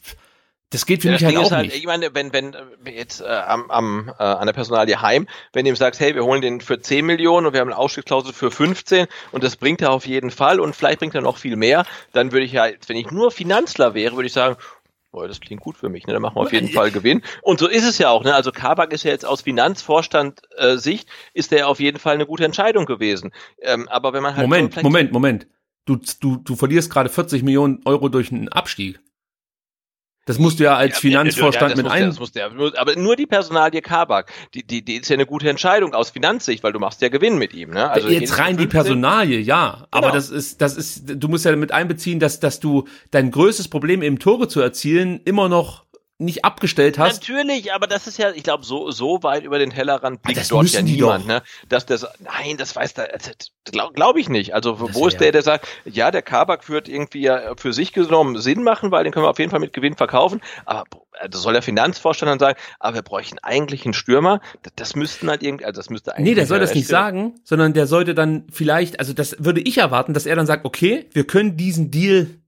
das 0.70 0.86
geht 0.86 1.02
für 1.02 1.08
ja, 1.08 1.14
mich 1.14 1.24
halt 1.24 1.36
auch 1.36 1.50
halt, 1.50 1.66
nicht. 1.66 1.76
Ich 1.76 1.86
meine, 1.86 2.14
wenn, 2.14 2.32
wenn 2.32 2.54
äh, 2.54 2.90
jetzt 2.92 3.20
äh, 3.20 3.26
am, 3.26 3.70
am, 3.70 4.12
äh, 4.18 4.22
an 4.22 4.46
der 4.46 4.52
Personalie 4.52 5.02
Heim, 5.02 5.26
wenn 5.52 5.64
du 5.64 5.70
ihm 5.70 5.76
sagst, 5.76 6.00
hey, 6.00 6.14
wir 6.14 6.24
holen 6.24 6.42
den 6.42 6.60
für 6.60 6.80
10 6.80 7.04
Millionen 7.04 7.46
und 7.46 7.52
wir 7.52 7.60
haben 7.60 7.68
eine 7.68 7.76
Ausstiegsklausel 7.76 8.32
für 8.32 8.52
15 8.52 9.08
und 9.32 9.42
das 9.42 9.56
bringt 9.56 9.82
er 9.82 9.90
auf 9.90 10.06
jeden 10.06 10.30
Fall 10.30 10.60
und 10.60 10.76
vielleicht 10.76 11.00
bringt 11.00 11.14
er 11.16 11.22
noch 11.22 11.38
viel 11.38 11.56
mehr, 11.56 11.84
dann 12.12 12.30
würde 12.30 12.46
ich 12.46 12.52
ja, 12.52 12.68
wenn 12.86 12.96
ich 12.96 13.10
nur 13.10 13.32
Finanzler 13.32 13.94
wäre, 13.94 14.14
würde 14.14 14.28
ich 14.28 14.32
sagen, 14.32 14.56
Boah, 15.12 15.26
das 15.26 15.40
klingt 15.40 15.60
gut 15.60 15.76
für 15.76 15.88
mich, 15.88 16.06
ne? 16.06 16.12
Da 16.12 16.20
machen 16.20 16.36
wir 16.36 16.42
auf 16.42 16.52
jeden 16.52 16.68
Fall 16.68 16.92
Gewinn. 16.92 17.22
Und 17.42 17.58
so 17.58 17.66
ist 17.66 17.84
es 17.84 17.98
ja 17.98 18.10
auch, 18.10 18.22
ne? 18.22 18.32
Also 18.32 18.52
Kabak 18.52 18.92
ist 18.92 19.02
ja 19.02 19.10
jetzt 19.10 19.26
aus 19.26 19.40
Finanzvorstand 19.40 20.42
äh, 20.56 20.76
ist 21.34 21.50
der 21.50 21.66
auf 21.66 21.80
jeden 21.80 21.98
Fall 21.98 22.14
eine 22.14 22.26
gute 22.26 22.44
Entscheidung 22.44 22.86
gewesen. 22.86 23.32
Ähm, 23.60 23.88
aber 23.88 24.12
wenn 24.12 24.22
man 24.22 24.36
halt 24.36 24.46
Moment, 24.46 24.80
Moment, 24.80 25.12
Moment. 25.12 25.46
Du, 25.84 25.96
du, 26.20 26.36
du 26.36 26.54
verlierst 26.54 26.90
gerade 26.90 27.08
40 27.08 27.42
Millionen 27.42 27.80
Euro 27.86 28.08
durch 28.08 28.30
einen 28.30 28.50
Abstieg. 28.50 29.00
Das 30.30 30.38
musst 30.38 30.60
du 30.60 30.64
ja 30.64 30.76
als 30.76 30.94
ja, 30.94 31.00
Finanzvorstand 31.00 31.76
ja, 31.76 31.82
mit 31.82 31.90
ein. 31.90 32.16
Ja, 32.36 32.50
aber 32.76 32.94
nur 32.94 33.16
die 33.16 33.26
Personalie 33.26 33.82
Kabak, 33.82 34.30
die, 34.54 34.62
die, 34.62 34.80
die 34.80 34.98
ist 34.98 35.10
ja 35.10 35.14
eine 35.14 35.26
gute 35.26 35.50
Entscheidung 35.50 35.92
aus 35.92 36.10
Finanzsicht, 36.10 36.62
weil 36.62 36.72
du 36.72 36.78
machst 36.78 37.02
ja 37.02 37.08
Gewinn 37.08 37.36
mit 37.36 37.52
ihm. 37.52 37.70
Ne? 37.70 37.90
Also 37.90 38.06
jetzt 38.06 38.38
rein 38.38 38.56
die 38.56 38.68
Personalie, 38.68 39.40
ja. 39.40 39.72
Genau. 39.72 39.86
Aber 39.90 40.12
das 40.12 40.30
ist, 40.30 40.60
das 40.60 40.76
ist, 40.76 41.02
du 41.20 41.26
musst 41.26 41.46
ja 41.46 41.56
mit 41.56 41.72
einbeziehen, 41.72 42.20
dass, 42.20 42.38
dass 42.38 42.60
du 42.60 42.86
dein 43.10 43.32
größtes 43.32 43.66
Problem 43.66 44.04
eben 44.04 44.20
Tore 44.20 44.46
zu 44.46 44.60
erzielen 44.60 45.20
immer 45.24 45.48
noch 45.48 45.82
nicht 46.20 46.44
abgestellt 46.44 46.98
hast. 46.98 47.20
Natürlich, 47.20 47.72
aber 47.72 47.86
das 47.86 48.06
ist 48.06 48.18
ja, 48.18 48.30
ich 48.30 48.42
glaube, 48.42 48.64
so, 48.64 48.90
so 48.90 49.22
weit 49.22 49.44
über 49.44 49.58
den 49.58 49.70
Tellerrand 49.70 50.22
blickt 50.22 50.50
dort 50.50 50.68
ja 50.68 50.82
niemand, 50.82 51.26
ne? 51.26 51.42
Dass 51.68 51.86
das, 51.86 52.06
nein, 52.20 52.56
das 52.56 52.76
weiß 52.76 52.94
da, 52.94 53.06
glaube 53.70 53.94
glaub 53.94 54.16
ich 54.16 54.28
nicht. 54.28 54.54
Also, 54.54 54.72
das 54.72 54.94
wo 54.94 55.08
ist 55.08 55.20
der, 55.20 55.32
der 55.32 55.42
sagt, 55.42 55.66
ja, 55.84 56.10
der 56.10 56.22
Kabak 56.22 56.68
wird 56.68 56.88
irgendwie 56.88 57.22
ja 57.22 57.54
für 57.56 57.72
sich 57.72 57.92
genommen 57.92 58.38
Sinn 58.38 58.62
machen, 58.62 58.90
weil 58.90 59.04
den 59.04 59.12
können 59.12 59.24
wir 59.24 59.30
auf 59.30 59.38
jeden 59.38 59.50
Fall 59.50 59.60
mit 59.60 59.72
Gewinn 59.72 59.96
verkaufen, 59.96 60.40
aber 60.66 60.84
das 61.28 61.42
soll 61.42 61.52
der 61.52 61.62
Finanzvorstand 61.62 62.30
dann 62.30 62.38
sagen, 62.38 62.58
aber 62.78 62.96
wir 62.96 63.02
bräuchten 63.02 63.38
eigentlich 63.42 63.84
einen 63.84 63.94
Stürmer, 63.94 64.40
das, 64.62 64.72
das 64.76 64.96
müssten 64.96 65.28
halt 65.28 65.42
irgendwie, 65.42 65.64
also 65.64 65.78
das 65.78 65.90
müsste 65.90 66.14
eigentlich. 66.14 66.30
Nee, 66.30 66.34
der 66.34 66.46
soll 66.46 66.60
das 66.60 66.74
nicht 66.74 66.86
sagen, 66.86 67.40
sondern 67.44 67.72
der 67.72 67.86
sollte 67.86 68.14
dann 68.14 68.46
vielleicht, 68.50 69.00
also 69.00 69.12
das 69.12 69.36
würde 69.38 69.60
ich 69.60 69.78
erwarten, 69.78 70.14
dass 70.14 70.26
er 70.26 70.36
dann 70.36 70.46
sagt, 70.46 70.64
okay, 70.64 71.08
wir 71.12 71.26
können 71.26 71.56
diesen 71.56 71.90
Deal 71.90 72.39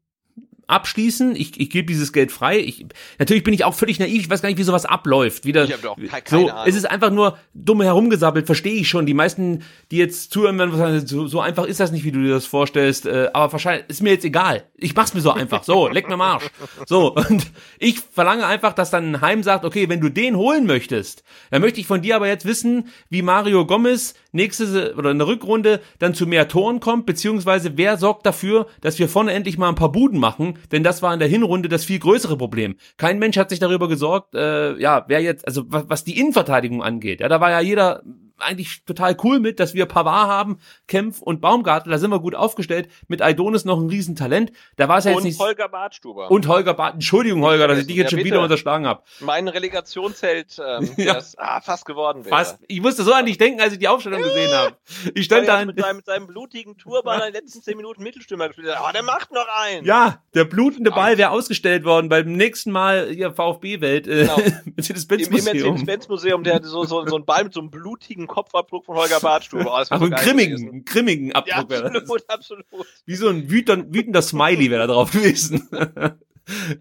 abschließen. 0.67 1.37
Ich, 1.37 1.59
ich 1.61 1.71
gebe 1.71 1.87
dieses 1.87 2.13
Geld 2.13 2.33
frei. 2.33 2.59
Ich, 2.59 2.87
natürlich 3.19 3.45
bin 3.45 3.55
ich 3.55 3.65
auch 3.65 3.75
völlig 3.75 3.99
naiv. 3.99 4.23
Ich 4.23 4.31
weiß 4.31 4.43
gar 4.43 4.49
nicht, 4.49 4.59
wie 4.59 4.63
sowas 4.63 4.85
abläuft. 4.85 5.45
Wieder, 5.45 5.65
ich 5.65 5.73
habe 5.73 6.07
keine 6.07 6.23
so, 6.25 6.49
Ahnung. 6.49 6.65
Es 6.67 6.75
ist 6.75 6.85
einfach 6.85 7.11
nur 7.11 7.39
dumm 7.55 7.83
herumgesabbelt. 7.83 8.47
Verstehe 8.47 8.75
ich 8.75 8.89
schon. 8.89 9.07
Die 9.07 9.15
meisten, 9.15 9.63
die 9.91 9.97
jetzt 9.97 10.33
zuhören, 10.33 10.59
werden 10.59 10.77
sagen, 10.77 11.07
so, 11.07 11.27
so 11.27 11.41
einfach 11.41 11.65
ist 11.65 11.81
das 11.81 11.93
nicht, 11.93 12.05
wie 12.05 12.13
du 12.13 12.23
dir 12.23 12.31
das 12.31 12.47
vorstellst. 12.47 13.07
Äh, 13.07 13.31
aber 13.33 13.53
wahrscheinlich 13.53 13.85
ist 13.89 14.03
mir 14.03 14.11
jetzt 14.11 14.25
egal. 14.25 14.65
Ich 14.77 14.95
mach's 14.95 15.15
mir 15.15 15.21
so 15.21 15.31
einfach. 15.33 15.65
So, 15.65 15.89
leck 15.89 16.09
mir 16.09 16.17
Marsch. 16.17 16.45
So 16.87 17.15
und 17.15 17.51
ich 17.79 18.01
verlange 18.01 18.47
einfach, 18.47 18.73
dass 18.73 18.91
dann 18.91 19.15
ein 19.15 19.21
Heim 19.21 19.43
sagt, 19.43 19.65
okay, 19.65 19.89
wenn 19.89 20.01
du 20.01 20.09
den 20.09 20.37
holen 20.37 20.67
möchtest, 20.67 21.23
dann 21.51 21.63
möchte 21.63 21.81
ich 21.81 21.87
von 21.87 22.03
dir 22.03 22.17
aber 22.17 22.29
jetzt 22.29 22.45
wissen, 22.45 22.89
wie 23.11 23.23
Mario 23.23 23.67
Gomez 23.67 24.15
nächste 24.33 24.95
oder 24.97 25.11
in 25.11 25.19
der 25.19 25.27
Rückrunde 25.27 25.81
dann 25.99 26.15
zu 26.15 26.27
mehr 26.27 26.49
Toren 26.49 26.81
kommt, 26.81 27.07
beziehungsweise 27.07 27.77
wer 27.77 27.97
sorgt 27.97 28.27
dafür, 28.27 28.67
dass 28.81 28.99
wir 28.99 29.09
vorne 29.09 29.33
endlich 29.33 29.59
mal 29.59 29.69
ein 29.69 29.75
paar 29.75 29.93
Buden 29.93 30.19
machen, 30.19 30.52
denn 30.71 30.83
das 30.83 31.03
war 31.03 31.13
in 31.13 31.21
der 31.21 31.29
Hinrunde 31.29 31.69
das 31.69 31.85
viel 31.85 31.99
größere 31.99 32.37
Problem. 32.37 32.77
Kein 32.97 33.19
Mensch 33.19 33.37
hat 33.37 33.51
sich 33.51 33.59
darüber 33.59 33.89
gesorgt, 33.89 34.35
äh, 34.35 34.79
ja, 34.79 35.05
wer 35.09 35.21
jetzt, 35.21 35.47
also 35.47 35.65
was, 35.67 35.89
was 35.89 36.05
die 36.05 36.19
Innenverteidigung 36.19 36.83
angeht, 36.83 37.21
ja, 37.21 37.29
da 37.29 37.41
war 37.41 37.51
ja 37.51 37.61
jeder 37.61 38.03
eigentlich 38.43 38.85
total 38.85 39.17
cool 39.23 39.41
mit, 39.41 39.61
dass 39.61 39.75
wir 39.75 39.87
Pavard 39.87 40.29
haben, 40.29 40.59
Kempf 40.87 41.21
und 41.23 41.41
Baumgartel, 41.41 41.91
da 41.91 41.99
sind 41.99 42.11
wir 42.11 42.21
gut 42.21 42.35
aufgestellt. 42.35 42.89
Mit 43.09 43.23
Aidonis 43.23 43.65
noch 43.65 43.81
ein 43.81 43.89
Riesentalent. 43.89 44.53
Da 44.77 44.89
war 44.89 44.99
es 44.99 45.05
ja 45.05 45.13
jetzt 45.13 45.25
nicht. 45.25 45.41
Und 45.41 45.47
Holger 45.47 45.69
Bartstuber. 45.69 46.31
Und 46.31 46.49
Holger 46.49 46.75
Bart, 46.75 46.95
Entschuldigung, 46.95 47.43
Holger, 47.43 47.69
dass 47.69 47.79
ich 47.79 47.87
dich 47.87 47.97
jetzt 47.97 48.11
schon 48.11 48.25
wieder 48.25 48.41
unterschlagen 48.41 48.87
habe. 48.87 49.03
Mein 49.21 49.49
Relegationsheld, 49.49 50.61
ähm, 50.65 50.91
ja. 50.97 51.15
das 51.15 51.37
ah, 51.39 51.61
fast 51.61 51.85
geworden 51.85 52.25
wäre. 52.25 52.37
Fast. 52.37 52.59
Ich 52.69 52.81
musste 52.81 53.03
so 53.03 53.13
an 53.13 53.27
dich 53.27 53.39
denken, 53.39 53.61
als 53.61 53.73
ich 53.73 53.79
die 53.79 53.89
Aufstellung 53.89 54.23
gesehen 54.23 54.53
habe. 54.53 54.77
Ich 55.15 55.25
stand 55.25 55.49
da 55.49 55.65
mit 55.65 55.79
seinem, 55.79 55.97
mit 55.97 56.07
seinem 56.07 56.27
blutigen 56.27 56.77
Turban 56.77 57.21
in 57.21 57.33
den 57.33 57.35
letzten 57.35 57.63
zehn 57.63 57.77
Minuten 57.77 58.03
Mittelstürmer 58.03 58.49
gespielt. 58.49 58.69
Ah, 58.69 58.87
oh, 58.89 58.93
der 58.93 59.03
macht 59.03 59.33
noch 59.33 59.47
einen. 59.63 59.87
Ja, 59.87 60.23
der 60.35 60.45
blutende 60.45 60.91
Ball 60.91 61.19
wäre 61.19 61.31
ausgestellt 61.31 61.85
worden 61.85 62.09
beim 62.09 62.33
nächsten 62.33 62.71
Mal 62.71 63.09
hier 63.11 63.33
VfB-Welt. 63.33 64.07
Äh, 64.07 64.23
genau. 64.23 64.37
Mercedes-Benz-Museum. 64.77 65.49
Im 65.49 65.63
Mercedes-Benz-Museum, 65.63 66.45
der 66.45 66.63
so, 66.63 66.85
so, 66.85 67.07
so 67.07 67.17
einen 67.17 67.25
Ball 67.25 67.45
mit 67.45 67.53
so 67.53 67.61
einem 67.61 67.71
blutigen 67.71 68.27
Kopfabdruck 68.33 68.87
von 68.87 68.97
Holger 68.97 69.21
Bartstube. 69.21 69.65
Oh, 69.67 69.71
Aber 69.71 69.91
einen 69.91 70.11
grimmigen, 70.13 70.69
einen 70.69 70.85
grimmigen 70.85 71.33
Abdruck 71.33 71.71
ja, 71.71 71.83
absolut, 71.83 72.25
absolut. 72.29 72.65
Wie 73.05 73.15
so 73.15 73.29
ein 73.29 73.51
wütender, 73.51 73.87
wütender 73.93 74.23
Smiley 74.23 74.71
wäre 74.71 74.87
da 74.87 74.95
drauf 74.95 75.11
gewesen. 75.13 75.69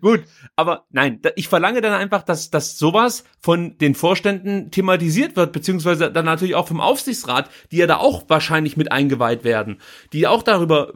Gut, 0.01 0.23
aber 0.55 0.85
nein, 0.89 1.21
ich 1.35 1.47
verlange 1.47 1.81
dann 1.81 1.93
einfach, 1.93 2.23
dass, 2.23 2.49
dass 2.49 2.79
sowas 2.79 3.23
von 3.39 3.77
den 3.77 3.93
Vorständen 3.93 4.71
thematisiert 4.71 5.35
wird, 5.35 5.51
beziehungsweise 5.51 6.11
dann 6.11 6.25
natürlich 6.25 6.55
auch 6.55 6.67
vom 6.67 6.81
Aufsichtsrat, 6.81 7.49
die 7.71 7.77
ja 7.77 7.87
da 7.87 7.97
auch 7.97 8.23
wahrscheinlich 8.27 8.75
mit 8.75 8.91
eingeweiht 8.91 9.43
werden, 9.43 9.79
die 10.13 10.25
auch 10.25 10.41
darüber 10.41 10.93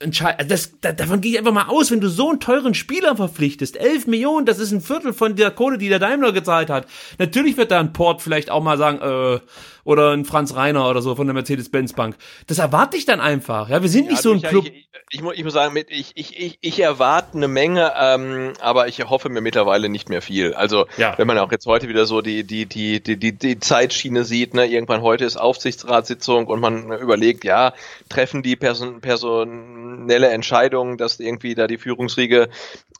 entscheiden. 0.00 0.38
Also 0.38 0.48
das, 0.48 0.80
da, 0.80 0.92
davon 0.92 1.20
gehe 1.20 1.32
ich 1.32 1.38
einfach 1.38 1.52
mal 1.52 1.68
aus, 1.68 1.90
wenn 1.90 2.00
du 2.00 2.08
so 2.08 2.30
einen 2.30 2.40
teuren 2.40 2.74
Spieler 2.74 3.16
verpflichtest, 3.16 3.76
11 3.76 4.06
Millionen, 4.06 4.46
das 4.46 4.58
ist 4.58 4.72
ein 4.72 4.80
Viertel 4.80 5.12
von 5.12 5.36
der 5.36 5.50
Kohle, 5.50 5.78
die 5.78 5.88
der 5.88 5.98
Daimler 5.98 6.32
gezahlt 6.32 6.70
hat. 6.70 6.86
Natürlich 7.18 7.56
wird 7.56 7.70
da 7.70 7.80
ein 7.80 7.92
Port 7.92 8.22
vielleicht 8.22 8.50
auch 8.50 8.62
mal 8.62 8.78
sagen, 8.78 9.00
äh, 9.00 9.40
oder 9.84 10.12
ein 10.12 10.24
Franz 10.24 10.54
Reiner 10.54 10.88
oder 10.88 11.02
so 11.02 11.14
von 11.14 11.26
der 11.26 11.34
Mercedes-Benz 11.34 11.92
Bank. 11.92 12.16
Das 12.46 12.58
erwarte 12.58 12.96
ich 12.96 13.04
dann 13.04 13.20
einfach. 13.20 13.68
Ja, 13.68 13.82
wir 13.82 13.88
sind 13.88 14.06
ja, 14.06 14.12
nicht 14.12 14.22
so 14.22 14.32
ein 14.32 14.42
Club. 14.42 14.66
Ich, 14.66 14.72
ich, 15.10 15.22
ich, 15.22 15.22
ich, 15.22 15.44
muss 15.44 15.52
sagen, 15.52 15.74
ich, 15.88 16.12
ich, 16.14 16.38
ich, 16.38 16.58
ich 16.60 16.80
erwarte 16.80 17.36
eine 17.36 17.48
Menge, 17.48 17.92
ähm, 17.98 18.52
aber 18.60 18.88
ich 18.88 18.98
hoffe 19.08 19.28
mir 19.28 19.40
mittlerweile 19.40 19.88
nicht 19.88 20.08
mehr 20.08 20.20
viel. 20.20 20.54
Also 20.54 20.86
ja. 20.96 21.16
wenn 21.16 21.26
man 21.26 21.38
auch 21.38 21.50
jetzt 21.50 21.66
heute 21.66 21.88
wieder 21.88 22.04
so 22.04 22.20
die, 22.20 22.44
die, 22.44 22.66
die, 22.66 23.02
die, 23.02 23.16
die, 23.16 23.32
die 23.32 23.58
Zeitschiene 23.58 24.24
sieht, 24.24 24.54
ne, 24.54 24.66
irgendwann 24.66 25.02
heute 25.02 25.24
ist 25.24 25.36
Aufsichtsratssitzung 25.36 26.46
und 26.46 26.60
man 26.60 26.92
überlegt, 26.92 27.44
ja, 27.44 27.72
treffen 28.08 28.42
die 28.42 28.56
Person, 28.56 29.00
personelle 29.00 30.28
Entscheidungen, 30.28 30.98
dass 30.98 31.20
irgendwie 31.20 31.54
da 31.54 31.66
die 31.66 31.78
Führungsriege 31.78 32.48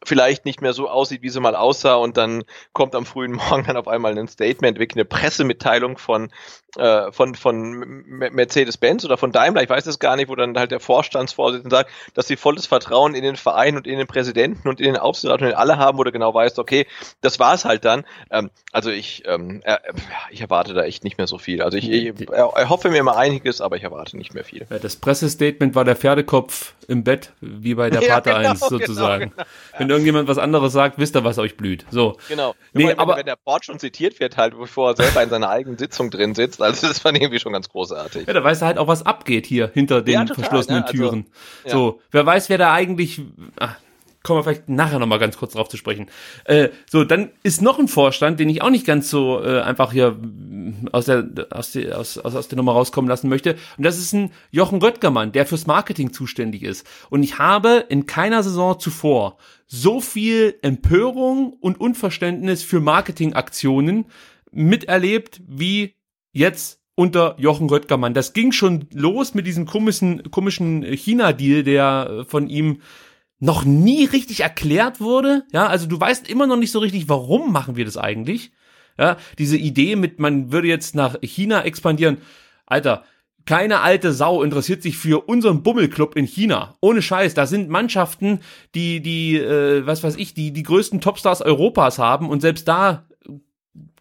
vielleicht 0.04 0.44
nicht 0.44 0.62
mehr 0.62 0.72
so 0.72 0.88
aussieht, 0.88 1.22
wie 1.22 1.28
sie 1.28 1.40
mal 1.40 1.56
aussah 1.56 1.96
und 1.96 2.16
dann 2.16 2.44
kommt 2.72 2.94
am 2.94 3.04
frühen 3.04 3.32
Morgen 3.50 3.64
dann 3.64 3.76
auf 3.76 3.88
einmal 3.88 4.16
ein 4.16 4.28
Statement, 4.28 4.78
wirklich 4.78 4.96
eine 4.96 5.04
Pressemitteilung 5.04 5.98
von 5.98 6.30
äh, 6.78 7.12
von, 7.12 7.34
von 7.34 8.04
Mercedes-Benz 8.06 9.04
oder 9.04 9.16
von 9.16 9.32
Daimler, 9.32 9.62
ich 9.62 9.68
weiß 9.68 9.86
es 9.86 9.98
gar 9.98 10.16
nicht, 10.16 10.28
wo 10.28 10.36
dann 10.36 10.56
halt 10.58 10.70
der 10.70 10.80
Vorstandsvorsitzende 10.80 11.74
sagt, 11.74 11.90
dass 12.14 12.26
sie 12.26 12.36
volles 12.36 12.66
Vertrauen 12.66 13.14
in 13.14 13.22
den 13.22 13.36
Verein 13.36 13.76
und 13.76 13.86
in 13.86 13.98
den 13.98 14.06
Präsidenten 14.06 14.68
und 14.68 14.80
in 14.80 14.86
den 14.86 14.96
Aufsichtsrat 14.96 15.42
und 15.42 15.48
in 15.48 15.54
alle 15.54 15.78
haben, 15.78 15.98
wo 15.98 16.04
du 16.04 16.12
genau 16.12 16.32
weißt, 16.32 16.58
okay, 16.58 16.86
das 17.20 17.38
war 17.38 17.54
es 17.54 17.64
halt 17.64 17.84
dann. 17.84 18.04
Ähm, 18.30 18.50
also 18.72 18.90
ich, 18.90 19.22
ähm, 19.26 19.60
äh, 19.64 19.78
ich 20.30 20.40
erwarte 20.40 20.74
da 20.74 20.84
echt 20.84 21.04
nicht 21.04 21.18
mehr 21.18 21.26
so 21.26 21.38
viel. 21.38 21.62
Also 21.62 21.76
ich, 21.76 21.90
ich 21.90 22.30
erhoffe 22.30 22.90
mir 22.90 23.02
mal 23.02 23.16
einiges, 23.16 23.60
aber 23.60 23.76
ich 23.76 23.82
erwarte 23.82 24.16
nicht 24.16 24.34
mehr 24.34 24.44
viel. 24.44 24.66
Ja, 24.70 24.78
das 24.78 24.96
Pressestatement 24.96 25.74
war 25.74 25.84
der 25.84 25.96
Pferdekopf 25.96 26.74
im 26.86 27.04
Bett, 27.04 27.32
wie 27.40 27.74
bei 27.74 27.90
der 27.90 28.00
Pate 28.00 28.30
ja, 28.30 28.38
genau, 28.38 28.50
1 28.50 28.60
sozusagen. 28.60 29.30
Genau, 29.30 29.34
genau. 29.36 29.48
Wenn 29.78 29.90
irgendjemand 29.90 30.28
was 30.28 30.38
anderes 30.38 30.72
sagt, 30.72 30.98
wisst 30.98 31.16
ihr, 31.16 31.24
was 31.24 31.38
euch 31.38 31.56
blüht. 31.56 31.84
So. 31.90 32.16
Genau. 32.28 32.54
Nee, 32.72 32.88
wenn, 32.88 32.98
aber, 32.98 33.16
wenn 33.16 33.26
der 33.26 33.36
Board 33.36 33.64
schon 33.64 33.78
zitiert 33.78 34.20
wird, 34.20 34.36
halt, 34.36 34.56
bevor 34.58 34.90
er 34.90 34.96
selber 34.96 35.22
in 35.22 35.30
seiner 35.30 35.50
eigenen 35.50 35.76
Sitzung 35.78 36.10
drin 36.10 36.34
sitzt, 36.34 36.57
also 36.58 36.86
das 36.86 36.98
fand 36.98 37.16
ich 37.16 37.22
irgendwie 37.22 37.40
schon 37.40 37.52
ganz 37.52 37.68
großartig. 37.68 38.26
Ja, 38.26 38.32
da 38.32 38.44
weiß 38.44 38.62
er 38.62 38.68
halt 38.68 38.78
auch, 38.78 38.88
was 38.88 39.04
abgeht 39.04 39.46
hier 39.46 39.70
hinter 39.72 40.02
den 40.02 40.14
ja, 40.14 40.24
total, 40.24 40.44
verschlossenen 40.44 40.80
ne? 40.80 40.86
also, 40.86 40.96
Türen. 40.96 41.26
So, 41.66 42.00
wer 42.10 42.26
weiß, 42.26 42.48
wer 42.48 42.58
da 42.58 42.72
eigentlich, 42.72 43.22
ach, 43.58 43.76
kommen 44.22 44.40
wir 44.40 44.44
vielleicht 44.44 44.68
nachher 44.68 44.98
nochmal 44.98 45.18
ganz 45.18 45.38
kurz 45.38 45.52
drauf 45.52 45.68
zu 45.68 45.76
sprechen. 45.76 46.08
Äh, 46.44 46.68
so, 46.90 47.04
dann 47.04 47.30
ist 47.42 47.62
noch 47.62 47.78
ein 47.78 47.88
Vorstand, 47.88 48.40
den 48.40 48.48
ich 48.48 48.62
auch 48.62 48.70
nicht 48.70 48.84
ganz 48.84 49.08
so 49.08 49.42
äh, 49.42 49.60
einfach 49.60 49.92
hier 49.92 50.16
aus 50.92 51.06
der, 51.06 51.28
aus, 51.50 51.72
die, 51.72 51.90
aus, 51.92 52.18
aus, 52.18 52.34
aus 52.34 52.48
der 52.48 52.56
Nummer 52.56 52.72
rauskommen 52.72 53.08
lassen 53.08 53.28
möchte. 53.28 53.56
Und 53.76 53.84
das 53.84 53.98
ist 53.98 54.12
ein 54.12 54.32
Jochen 54.50 54.82
Röttgermann, 54.82 55.32
der 55.32 55.46
fürs 55.46 55.66
Marketing 55.66 56.12
zuständig 56.12 56.62
ist. 56.62 56.86
Und 57.10 57.22
ich 57.22 57.38
habe 57.38 57.86
in 57.88 58.06
keiner 58.06 58.42
Saison 58.42 58.78
zuvor 58.78 59.38
so 59.66 60.00
viel 60.00 60.58
Empörung 60.62 61.52
und 61.52 61.80
Unverständnis 61.80 62.62
für 62.62 62.80
Marketingaktionen 62.80 64.06
miterlebt 64.50 65.40
wie 65.46 65.94
jetzt 66.38 66.80
unter 66.94 67.36
Jochen 67.38 67.68
Röttgermann. 67.68 68.14
Das 68.14 68.32
ging 68.32 68.50
schon 68.52 68.86
los 68.92 69.34
mit 69.34 69.46
diesem 69.46 69.66
komischen, 69.66 70.30
komischen 70.30 70.82
China-Deal, 70.82 71.62
der 71.62 72.24
von 72.26 72.48
ihm 72.48 72.80
noch 73.38 73.64
nie 73.64 74.04
richtig 74.04 74.40
erklärt 74.40 75.00
wurde. 75.00 75.44
Ja, 75.52 75.66
also 75.68 75.86
du 75.86 76.00
weißt 76.00 76.28
immer 76.28 76.46
noch 76.46 76.56
nicht 76.56 76.72
so 76.72 76.80
richtig, 76.80 77.08
warum 77.08 77.52
machen 77.52 77.76
wir 77.76 77.84
das 77.84 77.96
eigentlich. 77.96 78.50
Ja, 78.98 79.16
diese 79.38 79.56
Idee 79.56 79.94
mit, 79.94 80.18
man 80.18 80.50
würde 80.50 80.66
jetzt 80.66 80.96
nach 80.96 81.16
China 81.22 81.62
expandieren. 81.62 82.18
Alter, 82.66 83.04
keine 83.46 83.80
alte 83.80 84.12
Sau 84.12 84.42
interessiert 84.42 84.82
sich 84.82 84.98
für 84.98 85.28
unseren 85.28 85.62
Bummelclub 85.62 86.16
in 86.16 86.26
China. 86.26 86.76
Ohne 86.80 87.00
Scheiß, 87.00 87.32
da 87.32 87.46
sind 87.46 87.68
Mannschaften, 87.70 88.40
die 88.74 89.00
die 89.00 89.36
äh, 89.36 89.86
was 89.86 90.02
weiß 90.02 90.16
ich, 90.16 90.34
die 90.34 90.52
die 90.52 90.64
größten 90.64 91.00
Topstars 91.00 91.42
Europas 91.42 91.98
haben 91.98 92.28
und 92.28 92.40
selbst 92.40 92.66
da 92.66 93.07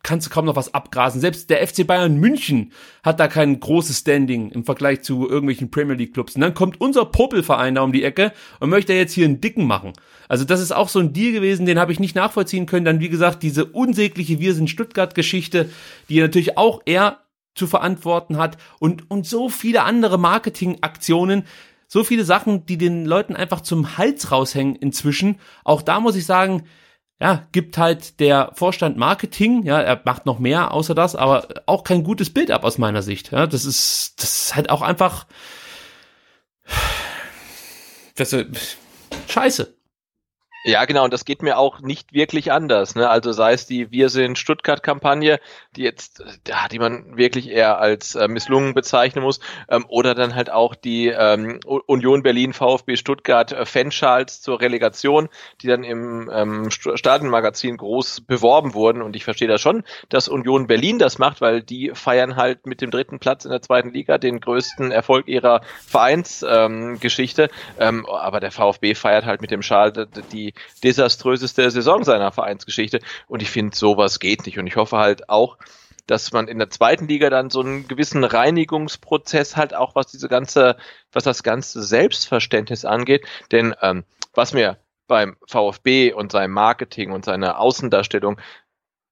kannst 0.07 0.25
du 0.25 0.31
kaum 0.31 0.45
noch 0.45 0.55
was 0.55 0.73
abgrasen. 0.73 1.19
Selbst 1.19 1.49
der 1.49 1.67
FC 1.67 1.85
Bayern 1.85 2.15
München 2.15 2.71
hat 3.03 3.19
da 3.19 3.27
kein 3.27 3.59
großes 3.59 3.99
Standing 3.99 4.51
im 4.51 4.63
Vergleich 4.63 5.01
zu 5.01 5.27
irgendwelchen 5.27 5.69
Premier 5.69 5.95
League 5.95 6.13
Clubs. 6.13 6.35
Und 6.35 6.41
dann 6.41 6.53
kommt 6.53 6.79
unser 6.79 7.03
Popelverein 7.03 7.75
da 7.75 7.81
um 7.81 7.91
die 7.91 8.05
Ecke 8.05 8.31
und 8.61 8.69
möchte 8.69 8.93
jetzt 8.93 9.11
hier 9.11 9.25
einen 9.25 9.41
Dicken 9.41 9.67
machen. 9.67 9.91
Also 10.29 10.45
das 10.45 10.61
ist 10.61 10.71
auch 10.71 10.87
so 10.87 10.99
ein 10.99 11.11
Deal 11.11 11.33
gewesen, 11.33 11.65
den 11.65 11.77
habe 11.77 11.91
ich 11.91 11.99
nicht 11.99 12.15
nachvollziehen 12.15 12.67
können. 12.67 12.85
Dann 12.85 13.01
wie 13.01 13.09
gesagt 13.09 13.43
diese 13.43 13.65
unsägliche 13.65 14.39
Wir 14.39 14.53
sind 14.53 14.69
Stuttgart 14.69 15.13
Geschichte, 15.13 15.69
die 16.07 16.21
natürlich 16.21 16.57
auch 16.57 16.81
er 16.85 17.19
zu 17.53 17.67
verantworten 17.67 18.37
hat 18.37 18.57
und 18.79 19.11
und 19.11 19.25
so 19.25 19.49
viele 19.49 19.83
andere 19.83 20.17
Marketingaktionen 20.17 21.43
so 21.89 22.03
viele 22.03 22.25
Sachen, 22.25 22.65
die 22.65 22.77
den 22.77 23.05
Leuten 23.05 23.35
einfach 23.35 23.61
zum 23.61 23.97
Hals 23.97 24.31
raushängen 24.31 24.75
inzwischen. 24.75 25.39
Auch 25.63 25.81
da 25.81 25.99
muss 25.99 26.17
ich 26.17 26.25
sagen, 26.25 26.63
ja, 27.19 27.47
gibt 27.51 27.77
halt 27.77 28.19
der 28.19 28.51
Vorstand 28.53 28.97
Marketing, 28.97 29.63
ja, 29.63 29.81
er 29.81 30.01
macht 30.05 30.25
noch 30.25 30.39
mehr 30.39 30.71
außer 30.71 30.93
das, 30.93 31.15
aber 31.15 31.47
auch 31.65 31.83
kein 31.83 32.03
gutes 32.03 32.31
Bild 32.31 32.51
ab 32.51 32.63
aus 32.63 32.77
meiner 32.77 33.01
Sicht. 33.01 33.31
Ja, 33.31 33.47
das 33.47 33.65
ist, 33.65 34.21
das 34.21 34.37
ist 34.37 34.55
halt 34.55 34.69
auch 34.69 34.81
einfach, 34.81 35.25
das 38.15 38.33
ist 38.33 38.77
scheiße. 39.27 39.76
Ja, 40.63 40.83
genau, 40.83 41.05
und 41.05 41.13
das 41.13 41.23
geht 41.23 41.43
mir 41.43 41.57
auch 41.57 41.79
nicht 41.79 42.13
wirklich 42.13 42.51
anders. 42.51 42.95
Ne? 42.95 43.09
Also 43.09 43.31
sei 43.31 43.53
es 43.53 43.67
die 43.67 43.91
Wir 43.91 44.09
sind 44.09 44.37
Stuttgart-Kampagne, 44.37 45.39
die 45.77 45.83
jetzt, 45.83 46.23
ja, 46.45 46.67
die 46.67 46.79
man 46.79 47.15
wirklich 47.15 47.49
eher 47.49 47.79
als 47.79 48.15
äh, 48.15 48.27
misslungen 48.27 48.73
bezeichnen 48.73 49.23
muss, 49.23 49.39
ähm, 49.69 49.85
oder 49.87 50.13
dann 50.13 50.35
halt 50.35 50.49
auch 50.49 50.75
die 50.75 51.07
ähm, 51.07 51.59
Union 51.65 52.21
Berlin 52.21 52.51
VfB 52.51 52.97
Stuttgart 52.97 53.51
äh, 53.53 53.65
Fanschals 53.65 54.41
zur 54.41 54.59
Relegation, 54.59 55.29
die 55.61 55.67
dann 55.67 55.85
im 55.85 56.29
ähm, 56.33 56.69
Stadionmagazin 56.69 57.77
groß 57.77 58.21
beworben 58.21 58.73
wurden. 58.73 59.01
Und 59.01 59.15
ich 59.15 59.23
verstehe 59.23 59.47
das 59.47 59.61
schon, 59.61 59.83
dass 60.09 60.27
Union 60.27 60.67
Berlin 60.67 60.99
das 60.99 61.17
macht, 61.17 61.39
weil 61.39 61.61
die 61.61 61.91
feiern 61.93 62.35
halt 62.35 62.65
mit 62.65 62.81
dem 62.81 62.91
dritten 62.91 63.19
Platz 63.19 63.45
in 63.45 63.51
der 63.51 63.61
zweiten 63.61 63.93
Liga 63.93 64.17
den 64.17 64.41
größten 64.41 64.91
Erfolg 64.91 65.29
ihrer 65.29 65.61
Vereinsgeschichte. 65.85 67.49
Ähm, 67.79 68.05
aber 68.05 68.41
der 68.41 68.51
VfB 68.51 68.95
feiert 68.95 69.25
halt 69.25 69.39
mit 69.41 69.51
dem 69.51 69.61
Schal 69.61 69.93
die 70.31 70.46
desaströseste 70.83 71.69
Saison 71.71 72.03
seiner 72.03 72.31
Vereinsgeschichte. 72.31 72.99
Und 73.27 73.41
ich 73.41 73.49
finde, 73.49 73.75
sowas 73.75 74.19
geht 74.19 74.45
nicht. 74.45 74.59
Und 74.59 74.67
ich 74.67 74.75
hoffe 74.75 74.97
halt 74.97 75.29
auch, 75.29 75.57
dass 76.07 76.31
man 76.31 76.47
in 76.47 76.57
der 76.57 76.69
zweiten 76.69 77.07
Liga 77.07 77.29
dann 77.29 77.49
so 77.49 77.59
einen 77.59 77.87
gewissen 77.87 78.23
Reinigungsprozess 78.23 79.55
halt 79.55 79.75
auch, 79.75 79.93
was 79.93 80.07
diese 80.07 80.29
ganze, 80.29 80.77
was 81.11 81.25
das 81.25 81.43
ganze 81.43 81.83
Selbstverständnis 81.83 82.85
angeht. 82.85 83.25
Denn 83.51 83.75
ähm, 83.81 84.05
was 84.33 84.53
mir 84.53 84.77
beim 85.07 85.37
VfB 85.45 86.13
und 86.13 86.31
seinem 86.31 86.53
Marketing 86.53 87.11
und 87.11 87.25
seiner 87.25 87.59
Außendarstellung 87.59 88.39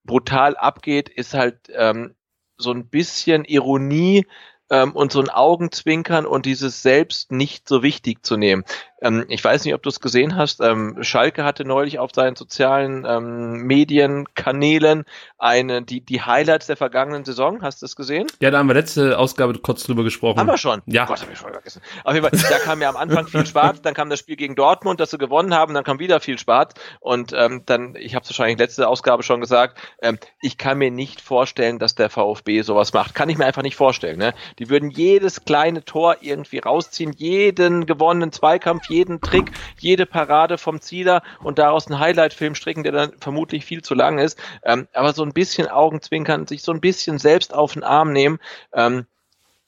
brutal 0.05 0.55
abgeht, 0.55 1.09
ist 1.09 1.33
halt 1.33 1.69
ähm, 1.73 2.15
so 2.57 2.71
ein 2.71 2.88
bisschen 2.88 3.43
Ironie 3.43 4.25
ähm, 4.69 4.93
und 4.93 5.11
so 5.11 5.19
ein 5.19 5.29
Augenzwinkern 5.29 6.25
und 6.25 6.45
dieses 6.45 6.81
selbst 6.81 7.31
nicht 7.31 7.67
so 7.67 7.83
wichtig 7.83 8.25
zu 8.25 8.38
nehmen. 8.38 8.63
Ähm, 9.01 9.25
ich 9.27 9.43
weiß 9.43 9.65
nicht, 9.65 9.73
ob 9.73 9.83
du 9.83 9.89
es 9.89 9.99
gesehen 9.99 10.35
hast. 10.35 10.61
Ähm, 10.61 10.97
Schalke 11.01 11.43
hatte 11.43 11.65
neulich 11.65 11.99
auf 11.99 12.11
seinen 12.13 12.35
sozialen 12.35 13.05
ähm, 13.07 13.63
Medienkanälen 13.63 15.05
eine, 15.37 15.81
die, 15.81 16.01
die 16.01 16.21
Highlights 16.21 16.67
der 16.67 16.77
vergangenen 16.77 17.25
Saison. 17.25 17.61
Hast 17.61 17.81
du 17.81 17.85
es 17.85 17.95
gesehen? 17.95 18.27
Ja, 18.39 18.51
da 18.51 18.59
haben 18.59 18.67
wir 18.67 18.73
letzte 18.73 19.17
Ausgabe 19.17 19.53
kurz 19.59 19.83
drüber 19.83 20.03
gesprochen. 20.03 20.39
Haben 20.39 20.47
wir 20.47 20.57
schon? 20.57 20.81
Ja. 20.85 21.05
Gott, 21.05 21.21
hab 21.21 21.31
ich 21.31 21.37
voll 21.37 21.51
vergessen. 21.51 21.81
Auf 22.03 22.13
jeden 22.13 22.27
Fall, 22.27 22.49
da 22.49 22.59
kam 22.59 22.81
ja 22.81 22.89
am 22.89 22.97
Anfang 22.97 23.27
viel 23.27 23.45
Spaß, 23.45 23.81
dann 23.81 23.93
kam 23.93 24.09
das 24.09 24.19
Spiel 24.19 24.35
gegen 24.35 24.55
Dortmund, 24.55 24.99
das 24.99 25.11
sie 25.11 25.17
gewonnen 25.17 25.53
haben, 25.53 25.73
dann 25.73 25.83
kam 25.83 25.99
wieder 25.99 26.19
viel 26.19 26.39
Spaß 26.39 26.73
und 26.99 27.33
ähm, 27.33 27.63
dann, 27.65 27.95
ich 27.95 28.15
habe 28.15 28.23
es 28.23 28.29
wahrscheinlich 28.29 28.57
letzte 28.57 28.87
Ausgabe 28.87 29.23
schon 29.23 29.41
gesagt, 29.41 29.77
ähm, 30.01 30.17
ich 30.41 30.57
kann 30.57 30.77
mir 30.77 30.91
nicht 30.91 31.21
vorstellen, 31.21 31.79
dass 31.79 31.95
der 31.95 32.09
VfB 32.09 32.61
sowas 32.61 32.93
macht. 32.93 33.15
Kann 33.15 33.29
ich 33.29 33.37
mir 33.37 33.45
einfach 33.45 33.61
nicht 33.61 33.75
vorstellen. 33.75 34.17
Ne? 34.17 34.33
Die 34.59 34.69
würden 34.69 34.89
jedes 34.89 35.45
kleine 35.45 35.83
Tor 35.83 36.17
irgendwie 36.21 36.59
rausziehen, 36.59 37.13
jeden 37.13 37.85
gewonnenen 37.85 38.31
Zweikampf, 38.31 38.84
jeden 38.89 39.21
Trick, 39.21 39.51
jede 39.79 40.05
Parade 40.05 40.57
vom 40.57 40.81
Zieler 40.81 41.23
und 41.43 41.59
daraus 41.59 41.88
einen 41.88 41.99
Highlight-Film 41.99 42.55
stricken, 42.55 42.83
der 42.83 42.91
dann 42.91 43.13
vermutlich 43.19 43.65
viel 43.65 43.81
zu 43.81 43.93
lang 43.93 44.17
ist. 44.17 44.39
Ähm, 44.63 44.88
aber 44.93 45.13
so 45.13 45.23
ein 45.23 45.33
bisschen 45.33 45.67
Augenzwinkern, 45.67 46.47
sich 46.47 46.63
so 46.63 46.71
ein 46.71 46.81
bisschen 46.81 47.19
selbst 47.19 47.53
auf 47.53 47.73
den 47.73 47.83
Arm 47.83 48.11
nehmen, 48.11 48.39
ähm, 48.73 49.05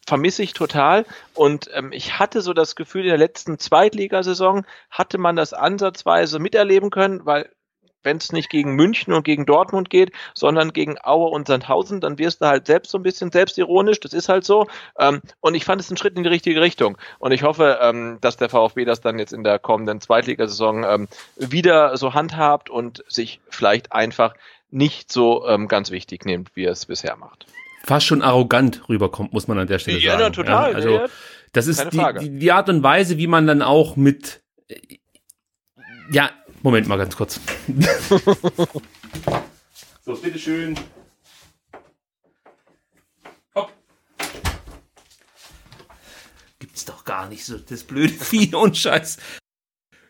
vermisse 0.08 0.42
ich 0.42 0.54
total. 0.54 1.06
Und 1.34 1.70
ähm, 1.74 1.92
ich 1.92 2.18
hatte 2.18 2.42
so 2.42 2.54
das 2.54 2.76
Gefühl, 2.76 3.02
in 3.02 3.10
der 3.10 3.18
letzten 3.18 3.60
Zweitligasaison 3.60 4.66
hatte 4.90 5.18
man 5.18 5.36
das 5.36 5.54
ansatzweise 5.54 6.40
miterleben 6.40 6.90
können, 6.90 7.26
weil 7.26 7.50
wenn 8.04 8.18
es 8.18 8.32
nicht 8.32 8.50
gegen 8.50 8.76
München 8.76 9.14
und 9.14 9.24
gegen 9.24 9.46
Dortmund 9.46 9.90
geht, 9.90 10.12
sondern 10.34 10.74
gegen 10.74 10.98
Aue 11.04 11.30
und 11.30 11.48
Sandhausen, 11.48 12.02
dann 12.02 12.18
wirst 12.18 12.42
du 12.42 12.46
halt 12.46 12.68
selbst 12.68 12.92
so 12.92 12.98
ein 12.98 13.04
bisschen 13.04 13.32
selbstironisch, 13.32 14.00
das 14.00 14.14
ist 14.14 14.30
halt 14.30 14.46
so. 14.46 14.68
Ähm, 14.98 15.22
und 15.40 15.56
ich 15.56 15.66
fand 15.66 15.82
es 15.82 15.90
einen 15.90 15.98
Schritt 15.98 16.16
in 16.16 16.24
die 16.24 16.30
richtige 16.30 16.62
Richtung. 16.62 16.98
Und 17.20 17.32
ich 17.32 17.44
hoffe, 17.44 17.80
ähm, 17.82 18.18
dass 18.22 18.38
der 18.38 18.50
VfB 18.50 18.86
das 18.86 19.02
dann 19.02 19.20
jetzt 19.20 19.34
in 19.34 19.44
der 19.44 19.60
kommenden 19.60 20.02
Zweitligasaison 20.02 20.84
ähm, 20.84 21.08
wieder 21.36 21.98
so 21.98 22.14
handhabt 22.14 22.70
und 22.70 23.04
sich 23.08 23.40
vielleicht 23.50 23.92
einfach 23.92 24.34
nicht 24.70 25.12
so 25.12 25.48
ähm, 25.48 25.68
ganz 25.68 25.92
wichtig 25.92 26.26
nimmt, 26.26 26.56
wie 26.56 26.66
er 26.66 26.72
es 26.72 26.86
bisher 26.86 27.16
macht. 27.16 27.46
Fast 27.84 28.06
schon 28.06 28.22
arrogant 28.22 28.90
rüberkommt, 28.90 29.32
muss 29.32 29.48
man 29.48 29.58
an 29.60 29.68
der 29.68 29.80
Stelle 29.80 30.00
ja, 30.00 30.12
sagen. 30.12 30.24
Ja, 30.24 30.30
total. 30.30 30.72
Ja, 30.72 30.76
also, 30.76 31.06
das 31.54 31.68
ist 31.68 31.94
die, 31.94 32.06
die, 32.20 32.40
die 32.40 32.52
Art 32.52 32.68
und 32.70 32.84
Weise, 32.84 33.18
wie 33.18 33.28
man 33.28 33.48
dann 33.48 33.62
auch 33.62 33.96
mit 33.96 34.42
ja, 36.12 36.30
Moment 36.68 36.86
mal 36.90 36.98
ganz 36.98 37.16
kurz. 37.16 37.40
so, 40.04 40.16
bitteschön. 40.18 40.78
Hopp. 43.56 43.72
Gibt's 46.60 46.84
doch 46.84 47.06
gar 47.06 47.30
nicht 47.30 47.46
so, 47.46 47.58
das 47.58 47.84
blöde 47.84 48.12
Vieh 48.20 48.54
und 48.54 48.76
Scheiß. 48.76 49.16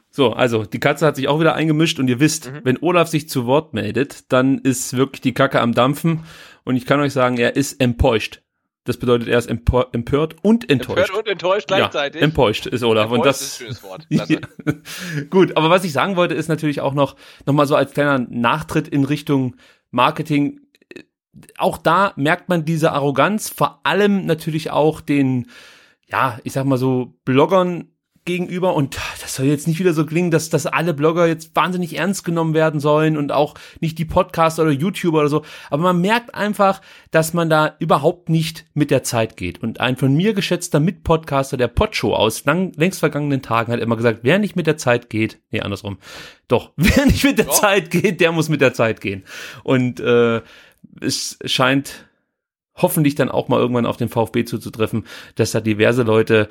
So, 0.10 0.34
also 0.34 0.66
die 0.66 0.80
Katze 0.80 1.05
hat 1.05 1.16
sich 1.18 1.28
auch 1.28 1.39
wieder 1.39 1.53
eingemischt 1.53 1.99
und 1.99 2.08
ihr 2.08 2.20
wisst, 2.20 2.51
mhm. 2.51 2.62
wenn 2.64 2.82
Olaf 2.82 3.08
sich 3.08 3.30
zu 3.30 3.45
Wort 3.45 3.76
meldet, 3.76 4.32
dann 4.34 4.58
ist 4.58 4.97
wirklich 4.97 5.22
die 5.22 5.36
Kacke 5.36 5.62
am 5.62 5.76
Dampfen 5.76 6.24
und 6.64 6.76
ich 6.76 6.88
kann 6.88 6.99
euch 6.99 7.14
sagen, 7.14 7.38
er 7.38 7.55
ist 7.55 7.80
empeuscht. 7.80 8.41
Das 8.88 8.96
bedeutet, 8.96 9.28
er 9.28 9.38
ist 9.38 9.50
empört 9.50 10.36
und 10.44 10.70
enttäuscht. 10.70 11.10
Empört 11.10 11.18
und 11.18 11.28
enttäuscht 11.28 11.68
gleichzeitig. 11.68 12.22
Ja, 12.22 12.26
empört 12.26 12.68
ist 12.68 12.84
Olaf. 12.84 13.12
Empört 13.12 13.20
und 13.20 13.26
das 13.26 13.42
ist 13.42 13.56
ein 13.56 13.66
schönes 13.66 13.84
Wort. 13.84 14.08
Gut, 15.30 15.58
aber 15.58 15.70
was 15.70 15.84
ich 15.84 15.92
sagen 15.92 16.16
wollte, 16.16 16.36
ist 16.36 16.48
natürlich 16.48 16.80
auch 16.80 16.94
noch, 16.94 17.18
noch 17.46 17.54
mal 17.54 17.68
so 17.68 17.76
als 17.76 17.92
kleiner 17.92 18.20
Nachtritt 18.30 18.88
in 18.88 19.04
Richtung 19.04 19.58
Marketing. 19.92 20.62
auch 21.58 21.78
da 21.78 22.14
merkt 22.16 22.48
man 22.48 22.64
diese 22.64 22.94
Arroganz, 22.94 23.50
vor 23.50 23.82
allem 23.84 24.26
natürlich 24.26 24.72
auch 24.72 25.02
den, 25.02 25.48
ja, 26.08 26.40
ich 26.46 26.54
sag 26.54 26.64
mal 26.64 26.78
so, 26.78 27.14
Bloggern 27.26 27.90
gegenüber. 28.28 28.76
Und 28.76 29.00
das 29.22 29.34
soll 29.34 29.48
jetzt 29.48 29.68
nicht 29.68 29.80
wieder 29.80 29.94
so 29.94 30.06
klingen, 30.06 30.30
dass, 30.30 30.50
dass 30.52 30.68
alle 30.68 30.94
Blogger 30.94 31.26
jetzt 31.26 31.56
wahnsinnig 31.56 31.98
ernst 31.98 32.24
genommen 32.24 32.54
werden 32.54 32.80
sollen 32.80 33.18
und 33.18 33.32
auch 33.32 33.56
nicht 33.80 33.98
die 33.98 34.06
Podcaster 34.06 34.62
oder 34.62 34.72
YouTuber 34.72 35.22
oder 35.22 35.30
so, 35.30 35.44
aber 35.72 35.82
man 35.82 36.00
merkt 36.00 36.36
einfach, 36.36 36.82
dass 37.10 37.34
man 37.34 37.50
da 37.50 37.76
überhaupt 37.80 38.30
nicht 38.30 38.66
mit 38.76 38.92
der 38.92 39.02
Zeit 39.02 39.38
geht. 39.38 39.64
Und 39.64 39.80
ein 39.80 39.98
von 39.98 40.14
mir 40.14 40.36
geschätzter 40.36 40.80
Mitpodcaster 40.80 41.58
der 41.58 41.70
Podshow 41.70 42.14
aus 42.14 42.46
lang, 42.46 42.74
längst 42.76 43.00
vergangenen 43.00 43.42
Tagen 43.42 43.72
hat 43.72 43.80
immer 43.80 43.96
gesagt, 43.96 44.20
wer 44.22 44.38
nicht 44.38 44.56
mit 44.56 44.68
der 44.68 44.78
Zeit 44.78 45.10
geht, 45.10 45.40
nee, 45.50 45.62
andersrum, 45.62 45.98
doch, 46.48 46.72
wer 46.76 47.08
nicht 47.08 47.24
mit 47.24 47.40
der 47.40 47.46
doch. 47.46 47.60
Zeit 47.60 47.90
geht, 47.90 48.22
der 48.22 48.32
muss 48.32 48.50
mit 48.50 48.62
der 48.62 48.74
Zeit 48.74 49.02
gehen. 49.02 49.24
Und 49.64 50.00
äh, 50.00 50.42
es 51.02 51.40
scheint 51.46 52.06
hoffentlich 52.76 53.16
dann 53.16 53.30
auch 53.30 53.48
mal 53.48 53.60
irgendwann 53.60 53.86
auf 53.86 53.98
den 53.98 54.10
VfB 54.10 54.46
zuzutreffen, 54.46 55.06
dass 55.36 55.52
da 55.52 55.62
diverse 55.62 56.04
Leute 56.04 56.48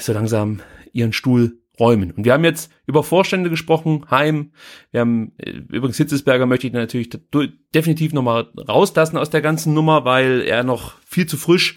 so 0.00 0.12
langsam 0.12 0.60
ihren 0.92 1.12
Stuhl 1.12 1.58
räumen. 1.78 2.10
Und 2.10 2.24
wir 2.24 2.32
haben 2.32 2.44
jetzt 2.44 2.70
über 2.86 3.02
Vorstände 3.02 3.50
gesprochen, 3.50 4.06
Heim, 4.10 4.52
wir 4.90 5.00
haben, 5.00 5.32
äh, 5.38 5.50
übrigens 5.50 5.98
Hitzesberger 5.98 6.46
möchte 6.46 6.66
ich 6.66 6.72
natürlich 6.72 7.10
definitiv 7.74 8.12
nochmal 8.12 8.48
rauslassen 8.68 9.18
aus 9.18 9.30
der 9.30 9.42
ganzen 9.42 9.74
Nummer, 9.74 10.04
weil 10.04 10.42
er 10.42 10.64
noch 10.64 10.94
viel 11.06 11.26
zu 11.26 11.36
frisch 11.36 11.76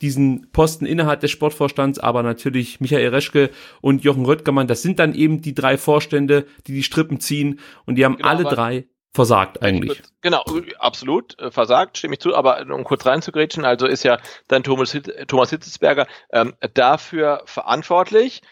diesen 0.00 0.50
Posten 0.52 0.86
innerhalb 0.86 1.20
des 1.20 1.30
Sportvorstands, 1.30 1.98
aber 1.98 2.22
natürlich 2.22 2.80
Michael 2.80 3.08
Reschke 3.08 3.50
und 3.82 4.02
Jochen 4.02 4.24
Röttgermann, 4.24 4.66
das 4.66 4.82
sind 4.82 4.98
dann 4.98 5.14
eben 5.14 5.42
die 5.42 5.54
drei 5.54 5.76
Vorstände, 5.76 6.46
die 6.66 6.72
die 6.72 6.82
Strippen 6.82 7.20
ziehen 7.20 7.60
und 7.84 7.96
die 7.96 8.04
haben 8.04 8.16
genau, 8.16 8.28
alle 8.28 8.44
drei 8.44 8.86
versagt 9.12 9.62
eigentlich. 9.62 10.02
Genau, 10.20 10.44
absolut 10.78 11.38
äh, 11.38 11.50
versagt, 11.50 11.98
stimme 11.98 12.14
ich 12.14 12.20
zu, 12.20 12.34
aber 12.34 12.60
um 12.70 12.84
kurz 12.84 13.06
reinzugrätschen, 13.06 13.64
also 13.64 13.86
ist 13.86 14.04
ja 14.04 14.18
dann 14.48 14.62
Thomas, 14.62 14.96
Thomas 15.26 15.50
Hitzesberger 15.50 16.06
ähm, 16.32 16.54
dafür 16.74 17.42
verantwortlich, 17.46 18.42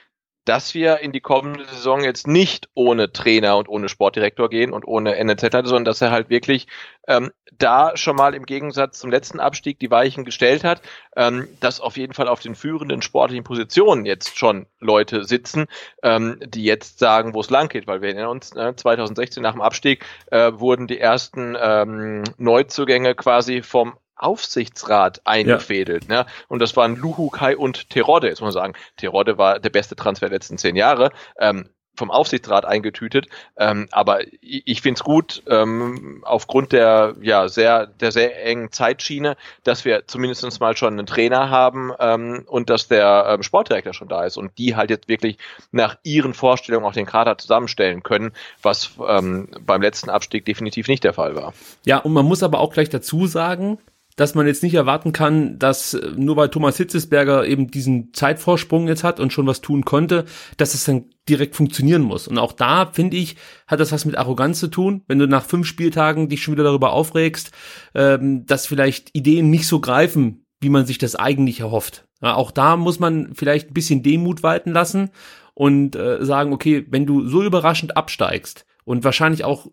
dass 0.49 0.73
wir 0.73 1.01
in 1.01 1.13
die 1.13 1.21
kommende 1.21 1.67
Saison 1.67 2.03
jetzt 2.03 2.27
nicht 2.27 2.71
ohne 2.73 3.13
Trainer 3.13 3.59
und 3.59 3.69
ohne 3.69 3.91
Sportdirektor 3.91 4.49
gehen 4.49 4.73
und 4.73 4.87
ohne 4.87 5.23
NNZ, 5.23 5.43
sondern 5.65 5.85
dass 5.85 6.01
er 6.01 6.11
halt 6.11 6.31
wirklich 6.31 6.67
ähm, 7.07 7.33
da 7.59 7.97
schon 7.97 8.17
mal 8.17 8.35
im 8.35 8.47
Gegensatz 8.47 8.99
zum 8.99 9.11
letzten 9.11 9.41
Abstieg 9.41 9.79
die 9.79 9.91
Weichen 9.91 10.25
gestellt 10.25 10.65
hat, 10.65 10.81
ähm, 11.17 11.49
dass 11.61 11.81
auf 11.81 11.99
jeden 11.99 12.15
Fall 12.15 12.29
auf 12.29 12.41
den 12.41 12.55
führenden 12.55 13.03
sportlichen 13.03 13.45
Positionen 13.45 14.07
jetzt 14.07 14.39
schon 14.39 14.67
Leute 14.81 15.25
sitzen, 15.25 15.67
ähm, 16.03 16.41
die 16.43 16.65
jetzt 16.65 16.99
sagen, 16.99 17.35
wo 17.35 17.41
es 17.41 17.51
lang 17.51 17.69
geht, 17.69 17.87
weil 17.87 18.01
wir 18.01 18.09
erinnern 18.09 18.31
uns, 18.31 18.57
äh, 18.57 18.75
2016 18.75 19.43
nach 19.43 19.53
dem 19.53 19.61
Abstieg 19.61 20.07
äh, 20.31 20.53
wurden 20.55 20.87
die 20.87 20.99
ersten 20.99 21.59
ähm, 21.61 22.25
Neuzugänge 22.39 23.15
quasi 23.15 23.61
vom 23.61 23.99
Aufsichtsrat 24.19 25.23
eingefädelt. 25.25 26.05
Ja. 26.09 26.23
Ne? 26.23 26.27
Und 26.49 26.61
das 26.61 26.77
waren 26.77 26.97
Luhukai 26.97 27.57
und 27.57 27.91
Terodde, 27.91 28.29
jetzt 28.29 28.41
muss 28.41 28.55
man 28.55 28.63
sagen. 28.63 28.75
Terodde 28.97 29.39
war 29.39 29.59
der 29.59 29.71
beste 29.71 29.97
Transfer 29.97 30.29
der 30.29 30.37
letzten 30.37 30.59
zehn 30.59 30.77
Jahre. 30.77 31.11
Ähm, 31.39 31.69
vom 31.99 32.11
Aufsichtsrat 32.11 32.65
eingetütet. 32.65 33.27
Ähm, 33.59 33.89
aber 33.91 34.21
ich, 34.41 34.63
ich 34.65 34.81
finde 34.81 34.99
es 34.99 35.05
gut, 35.05 35.43
ähm, 35.49 36.23
aufgrund 36.25 36.73
der 36.73 37.17
ja 37.21 37.49
sehr 37.49 37.87
der 37.87 38.13
sehr 38.13 38.43
engen 38.47 38.73
Zeitschiene, 38.73 39.37
dass 39.65 39.85
wir 39.85 40.07
zumindest 40.07 40.39
mal 40.61 40.77
schon 40.77 40.95
einen 40.95 41.07
Trainer 41.07 41.51
haben 41.51 41.93
ähm, 41.99 42.45
und 42.47 42.71
dass 42.71 42.89
der 42.89 43.27
ähm, 43.29 43.43
Sportdirektor 43.43 43.93
schon 43.93 44.09
da 44.09 44.25
ist 44.25 44.39
und 44.39 44.57
die 44.57 44.77
halt 44.77 44.91
jetzt 44.91 45.09
wirklich 45.09 45.37
nach 45.73 45.97
ihren 46.05 46.33
Vorstellungen 46.33 46.87
auch 46.87 46.93
den 46.93 47.07
Kader 47.07 47.37
zusammenstellen 47.37 48.03
können, 48.03 48.33
was 48.63 48.93
ähm, 49.07 49.49
beim 49.61 49.83
letzten 49.83 50.09
Abstieg 50.09 50.45
definitiv 50.45 50.89
nicht 50.89 51.05
der 51.05 51.13
Fall 51.13 51.35
war. 51.35 51.53
Ja, 51.85 51.99
und 51.99 52.13
man 52.13 52.25
muss 52.25 52.43
aber 52.43 52.61
auch 52.61 52.73
gleich 52.73 52.89
dazu 52.89 53.27
sagen, 53.27 53.79
dass 54.19 54.35
man 54.35 54.49
jetzt 54.49 54.65
nicht 54.65 54.75
erwarten 54.75 55.13
kann, 55.13 55.59
dass 55.59 55.95
äh, 55.95 56.11
nur 56.17 56.37
weil 56.37 56.49
Thomas 56.49 56.77
Hitzesberger 56.77 57.47
eben 57.47 57.71
diesen 57.71 58.13
Zeitvorsprung 58.13 58.89
jetzt 58.89 59.05
hat 59.05 59.21
und 59.21 59.33
schon 59.33 59.47
was 59.47 59.61
tun 59.61 59.85
konnte, 59.85 60.25
dass 60.57 60.75
es 60.75 60.85
dann 60.85 61.05
direkt 61.29 61.55
funktionieren 61.55 62.03
muss. 62.03 62.27
Und 62.27 62.37
auch 62.37 62.53
da, 62.53 62.91
finde 62.93 63.17
ich, 63.17 63.37
hat 63.69 63.79
das 63.79 63.93
was 63.93 64.05
mit 64.05 64.19
Arroganz 64.19 64.59
zu 64.59 64.67
tun, 64.67 65.03
wenn 65.07 65.21
du 65.21 65.29
nach 65.29 65.45
fünf 65.45 65.67
Spieltagen 65.67 66.29
dich 66.29 66.43
schon 66.43 66.55
wieder 66.55 66.65
darüber 66.65 66.93
aufregst, 66.93 67.53
ähm, 67.95 68.45
dass 68.45 68.67
vielleicht 68.67 69.15
Ideen 69.15 69.51
nicht 69.51 69.69
so 69.69 69.79
greifen, 69.79 70.45
wie 70.61 70.69
man 70.69 70.85
sich 70.85 70.99
das 70.99 71.15
eigentlich 71.15 71.61
erhofft. 71.61 72.09
Ja, 72.21 72.35
auch 72.35 72.51
da 72.51 72.77
muss 72.77 72.99
man 72.99 73.35
vielleicht 73.35 73.71
ein 73.71 73.75
bisschen 73.75 74.03
Demut 74.03 74.43
walten 74.43 74.73
lassen 74.73 75.11
und 75.55 75.95
äh, 75.95 76.25
sagen, 76.25 76.53
okay, 76.53 76.85
wenn 76.91 77.07
du 77.07 77.25
so 77.29 77.45
überraschend 77.45 77.97
absteigst 77.97 78.67
und 78.85 79.05
wahrscheinlich 79.05 79.45
auch 79.45 79.69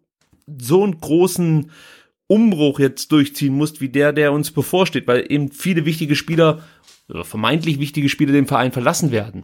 so 0.46 0.84
einen 0.84 1.00
großen 1.00 1.72
Umbruch 2.28 2.80
jetzt 2.80 3.12
durchziehen 3.12 3.54
musst, 3.54 3.82
wie 3.82 3.90
der, 3.90 4.14
der 4.14 4.32
uns 4.32 4.52
bevorsteht, 4.52 5.08
weil 5.08 5.26
eben 5.30 5.52
viele 5.52 5.86
wichtige 5.86 6.16
Spieler, 6.16 6.64
vermeintlich 7.22 7.80
wichtige 7.80 8.10
Spieler 8.10 8.34
den 8.34 8.48
Verein 8.48 8.72
verlassen 8.72 9.12
werden, 9.12 9.44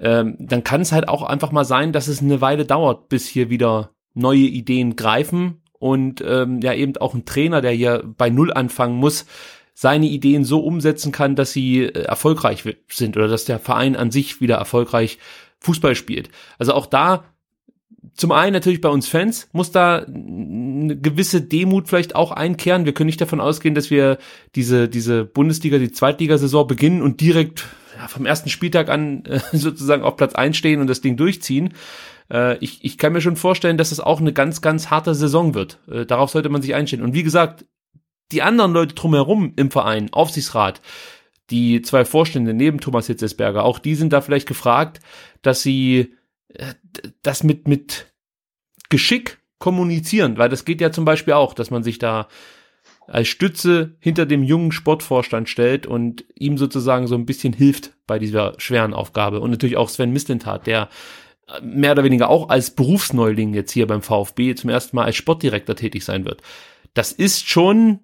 ähm, 0.00 0.36
dann 0.38 0.64
kann 0.64 0.80
es 0.80 0.92
halt 0.92 1.08
auch 1.08 1.22
einfach 1.22 1.52
mal 1.52 1.64
sein, 1.64 1.92
dass 1.92 2.08
es 2.08 2.20
eine 2.20 2.40
Weile 2.40 2.64
dauert, 2.64 3.08
bis 3.08 3.28
hier 3.28 3.50
wieder 3.50 3.90
neue 4.14 4.40
Ideen 4.40 4.96
greifen 4.96 5.62
und 5.78 6.22
ähm, 6.26 6.60
ja 6.60 6.74
eben 6.74 6.96
auch 6.96 7.14
ein 7.14 7.24
Trainer, 7.24 7.60
der 7.60 7.72
hier 7.72 8.02
bei 8.04 8.30
Null 8.30 8.52
anfangen 8.52 8.96
muss, 8.96 9.26
seine 9.74 10.06
Ideen 10.06 10.44
so 10.44 10.60
umsetzen 10.60 11.12
kann, 11.12 11.36
dass 11.36 11.52
sie 11.52 11.84
äh, 11.84 12.02
erfolgreich 12.02 12.64
sind 12.88 13.16
oder 13.16 13.28
dass 13.28 13.44
der 13.44 13.58
Verein 13.58 13.96
an 13.96 14.10
sich 14.10 14.40
wieder 14.40 14.56
erfolgreich 14.56 15.18
Fußball 15.60 15.94
spielt. 15.94 16.30
Also 16.58 16.74
auch 16.74 16.86
da 16.86 17.24
zum 18.14 18.32
einen 18.32 18.52
natürlich 18.52 18.80
bei 18.80 18.88
uns 18.88 19.08
Fans 19.08 19.48
muss 19.52 19.70
da 19.70 20.04
eine 20.04 20.96
gewisse 20.98 21.40
Demut 21.40 21.88
vielleicht 21.88 22.14
auch 22.14 22.30
einkehren. 22.30 22.84
Wir 22.84 22.92
können 22.92 23.06
nicht 23.06 23.20
davon 23.20 23.40
ausgehen, 23.40 23.74
dass 23.74 23.90
wir 23.90 24.18
diese, 24.54 24.88
diese 24.88 25.24
Bundesliga, 25.24 25.78
die 25.78 25.92
Zweitligasaison 25.92 26.66
beginnen 26.66 27.02
und 27.02 27.20
direkt 27.20 27.66
ja, 27.96 28.08
vom 28.08 28.26
ersten 28.26 28.50
Spieltag 28.50 28.88
an 28.88 29.24
äh, 29.24 29.40
sozusagen 29.52 30.02
auf 30.02 30.16
Platz 30.16 30.34
einstehen 30.34 30.80
und 30.80 30.88
das 30.88 31.00
Ding 31.00 31.16
durchziehen. 31.16 31.74
Äh, 32.30 32.58
ich, 32.58 32.84
ich 32.84 32.98
kann 32.98 33.12
mir 33.12 33.20
schon 33.20 33.36
vorstellen, 33.36 33.78
dass 33.78 33.92
es 33.92 33.98
das 33.98 34.06
auch 34.06 34.20
eine 34.20 34.32
ganz, 34.32 34.60
ganz 34.60 34.90
harte 34.90 35.14
Saison 35.14 35.54
wird. 35.54 35.78
Äh, 35.90 36.04
darauf 36.04 36.30
sollte 36.30 36.48
man 36.48 36.62
sich 36.62 36.74
einstellen. 36.74 37.02
Und 37.02 37.14
wie 37.14 37.22
gesagt, 37.22 37.64
die 38.30 38.42
anderen 38.42 38.72
Leute 38.72 38.94
drumherum 38.94 39.52
im 39.56 39.70
Verein, 39.70 40.12
Aufsichtsrat, 40.12 40.80
die 41.50 41.82
zwei 41.82 42.04
Vorstände 42.04 42.54
neben 42.54 42.80
Thomas 42.80 43.06
Hitzesberger, 43.06 43.64
auch 43.64 43.78
die 43.78 43.94
sind 43.94 44.12
da 44.12 44.20
vielleicht 44.20 44.48
gefragt, 44.48 45.00
dass 45.42 45.62
sie 45.62 46.14
das 47.22 47.42
mit, 47.42 47.68
mit 47.68 48.12
Geschick 48.88 49.38
kommunizieren, 49.58 50.38
weil 50.38 50.48
das 50.48 50.64
geht 50.64 50.80
ja 50.80 50.90
zum 50.90 51.04
Beispiel 51.04 51.34
auch, 51.34 51.54
dass 51.54 51.70
man 51.70 51.82
sich 51.82 51.98
da 51.98 52.28
als 53.06 53.28
Stütze 53.28 53.96
hinter 54.00 54.26
dem 54.26 54.42
jungen 54.42 54.72
Sportvorstand 54.72 55.48
stellt 55.48 55.86
und 55.86 56.24
ihm 56.34 56.58
sozusagen 56.58 57.06
so 57.06 57.14
ein 57.14 57.26
bisschen 57.26 57.52
hilft 57.52 57.92
bei 58.06 58.18
dieser 58.18 58.54
schweren 58.58 58.94
Aufgabe. 58.94 59.40
Und 59.40 59.50
natürlich 59.50 59.76
auch 59.76 59.88
Sven 59.88 60.12
Mislintat, 60.12 60.66
der 60.66 60.88
äh, 61.48 61.60
mehr 61.60 61.92
oder 61.92 62.04
weniger 62.04 62.28
auch 62.28 62.48
als 62.48 62.70
Berufsneuling 62.70 63.54
jetzt 63.54 63.72
hier 63.72 63.86
beim 63.86 64.02
VfB 64.02 64.54
zum 64.54 64.70
ersten 64.70 64.96
Mal 64.96 65.04
als 65.04 65.16
Sportdirektor 65.16 65.76
tätig 65.76 66.04
sein 66.04 66.24
wird. 66.24 66.42
Das 66.94 67.12
ist 67.12 67.48
schon 67.48 68.00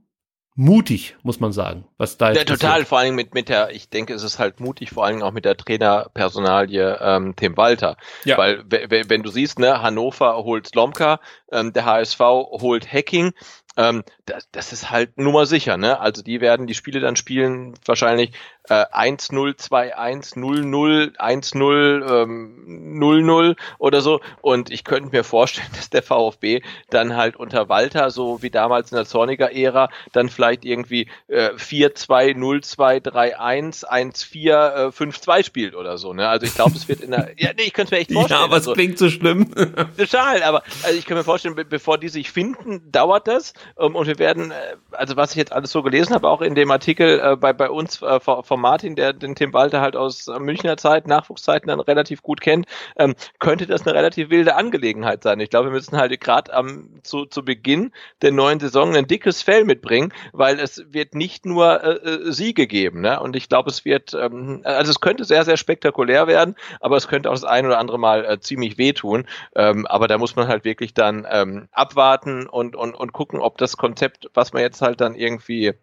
mutig, 0.59 1.17
muss 1.23 1.39
man 1.39 1.53
sagen, 1.53 1.85
was 1.99 2.19
da 2.19 2.31
jetzt 2.31 2.39
ja, 2.39 2.45
total, 2.45 2.85
vor 2.85 2.99
allem 2.99 3.15
mit, 3.15 3.33
mit 3.33 3.49
der, 3.49 3.71
ich 3.71 3.91
denke, 3.91 4.13
es 4.13 4.25
ist 4.25 4.41
halt 4.41 4.59
mutig, 4.59 4.91
vor 4.91 5.05
allem 5.05 5.23
auch 5.23 5.31
mit 5.31 5.45
der 5.45 5.57
Trainerpersonalie 5.57 6.99
ähm, 7.01 7.37
Tim 7.37 7.57
Walter. 7.57 7.97
Ja. 8.25 8.37
Weil 8.37 8.65
wenn 8.67 9.23
du 9.23 9.31
siehst, 9.31 9.61
ne, 9.61 9.81
Hannover 9.81 10.37
holt 10.43 10.67
Slomka, 10.67 11.21
ähm, 11.53 11.73
der 11.73 11.85
HSV 11.85 12.19
holt 12.19 12.93
Hacking, 12.93 13.35
ähm, 13.77 14.03
das, 14.27 14.49
das 14.51 14.73
ist 14.73 14.91
halt 14.91 15.17
nummer 15.17 15.47
sicher, 15.47 15.77
ne? 15.77 16.01
Also 16.01 16.23
die 16.23 16.41
werden 16.41 16.67
die 16.67 16.75
Spiele 16.75 16.99
dann 16.99 17.15
spielen 17.15 17.75
wahrscheinlich 17.87 18.33
äh, 18.69 18.85
1-0, 18.93 19.57
2-1, 19.57 20.37
0-0, 20.37 21.17
1-0, 21.17 22.23
ähm, 22.23 22.99
0-0 22.99 23.57
oder 23.79 24.01
so. 24.01 24.21
Und 24.41 24.71
ich 24.71 24.85
könnte 24.85 25.11
mir 25.11 25.25
vorstellen, 25.25 25.69
dass 25.75 25.91
der 25.91 26.03
VfB 26.03 26.63
dann 26.91 27.17
halt 27.17 27.37
unter 27.37 27.69
Walter, 27.69 28.11
so 28.11 28.43
wie 28.43 28.51
damals 28.51 28.93
in 28.93 28.97
der 28.97 29.07
Zorniger 29.07 29.53
Ära, 29.53 29.89
dann 30.13 30.29
vielleicht 30.29 30.65
irgendwie 30.65 31.09
äh, 31.29 31.51
4-2, 31.51 32.35
0-2, 32.37 33.03
3-1, 33.03 33.85
1-4, 33.87 34.89
äh, 34.89 34.89
5-2 34.89 35.45
spielt 35.45 35.75
oder 35.75 35.99
so. 35.99 36.13
Ne? 36.13 36.29
Also 36.29 36.47
ich 36.47 36.55
glaube, 36.55 36.73
es 36.77 36.89
wird 36.89 37.01
in 37.01 37.11
der. 37.13 37.29
Ja, 37.39 37.51
nee, 37.57 37.65
ich 37.65 37.73
könnte 37.73 37.95
mir 37.95 38.01
echt 38.01 38.13
vorstellen. 38.13 38.41
Ja, 38.41 38.45
aber 38.45 38.57
es 38.57 38.63
also, 38.63 38.73
klingt 38.73 38.99
so 38.99 39.09
schlimm. 39.11 39.53
Total, 39.97 40.43
aber 40.43 40.63
also 40.83 40.99
ich 40.99 41.07
kann 41.07 41.17
mir 41.17 41.25
vorstellen, 41.25 41.55
be 41.55 41.65
bevor 41.65 41.99
die 41.99 42.09
sich 42.09 42.31
finden, 42.33 42.91
dauert 42.91 43.29
das. 43.29 43.53
Ähm, 43.79 43.95
und 43.95 44.07
wir 44.07 44.19
werden, 44.19 44.51
äh, 44.51 44.55
also 44.93 45.17
was 45.17 45.33
ich 45.33 45.37
jetzt 45.37 45.53
alles 45.53 45.71
so 45.71 45.83
gelesen 45.83 46.15
habe, 46.15 46.29
auch 46.29 46.41
in 46.41 46.55
dem 46.55 46.71
Artikel 46.71 47.21
äh, 47.21 47.37
bei, 47.37 47.53
bei 47.53 47.71
uns 47.71 48.03
äh, 48.03 48.19
vom 48.21 48.58
Tom 48.59 48.63
Martin, 48.63 48.97
der 48.97 49.13
den 49.13 49.37
Tim 49.37 49.53
Walter 49.53 49.81
halt 49.81 49.95
aus 49.95 50.27
Münchner 50.41 50.77
Zeit, 50.77 51.07
Nachwuchszeiten 51.07 51.69
dann 51.69 51.79
relativ 51.79 52.23
gut 52.23 52.41
kennt, 52.41 52.67
ähm, 52.97 53.15
könnte 53.39 53.67
das 53.67 53.87
eine 53.87 53.95
relativ 53.95 54.31
wilde 54.31 54.57
Angelegenheit 54.57 55.23
sein. 55.23 55.39
Ich 55.39 55.51
glaube, 55.51 55.67
wir 55.67 55.73
müssen 55.73 55.97
halt 55.97 56.21
gerade 56.21 56.53
am 56.53 56.89
zu, 57.05 57.25
zu 57.27 57.45
Beginn 57.45 57.93
der 58.21 58.33
neuen 58.33 58.59
Saison 58.59 58.97
ein 58.97 59.07
dickes 59.07 59.43
Fell 59.43 59.65
mitbringen, 59.65 60.13
weil 60.33 60.59
es 60.59 60.83
wird 60.93 61.15
nicht 61.15 61.47
nur 61.47 61.85
äh, 61.85 61.91
äh 61.91 62.33
Siege 62.33 62.67
geben. 62.67 63.01
Ne? 63.01 63.21
Und 63.21 63.37
ich 63.37 63.49
glaube, 63.49 63.71
es 63.71 63.85
wird, 63.85 64.13
ähm, 64.15 64.63
also 64.65 64.91
es 64.91 65.01
könnte 65.01 65.25
sehr, 65.25 65.45
sehr 65.45 65.57
spektakulär 65.57 66.27
werden, 66.27 66.57
aber 66.81 66.97
es 66.97 67.07
könnte 67.07 67.31
auch 67.31 67.35
das 67.35 67.45
ein 67.45 67.65
oder 67.65 67.79
andere 67.79 67.99
Mal 67.99 68.25
äh, 68.25 68.41
ziemlich 68.41 68.77
wehtun. 68.77 69.29
Ähm, 69.55 69.87
aber 69.87 70.09
da 70.09 70.19
muss 70.19 70.35
man 70.35 70.49
halt 70.49 70.65
wirklich 70.65 70.95
dann 70.95 71.25
ähm, 71.31 71.69
abwarten 71.71 72.49
und, 72.49 72.75
und, 72.75 72.97
und 72.97 73.13
gucken, 73.13 73.39
ob 73.39 73.57
das 73.59 73.77
Konzept, 73.77 74.29
was 74.35 74.53
man 74.53 74.63
jetzt 74.63 74.83
halt 74.83 75.01
dann 75.01 75.15
irgendwie 75.15 75.75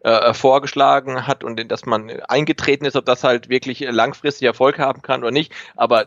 äh, 0.00 0.34
vorgeschlagen 0.34 1.26
hat 1.26 1.44
und 1.44 1.58
in 1.60 1.68
das 1.68 1.86
man 1.86 2.10
eingetreten 2.28 2.84
ist, 2.84 2.96
ob 2.96 3.04
das 3.04 3.24
halt 3.24 3.48
wirklich 3.48 3.80
langfristig 3.80 4.46
Erfolg 4.46 4.78
haben 4.78 5.02
kann 5.02 5.22
oder 5.22 5.30
nicht. 5.30 5.52
Aber 5.76 6.06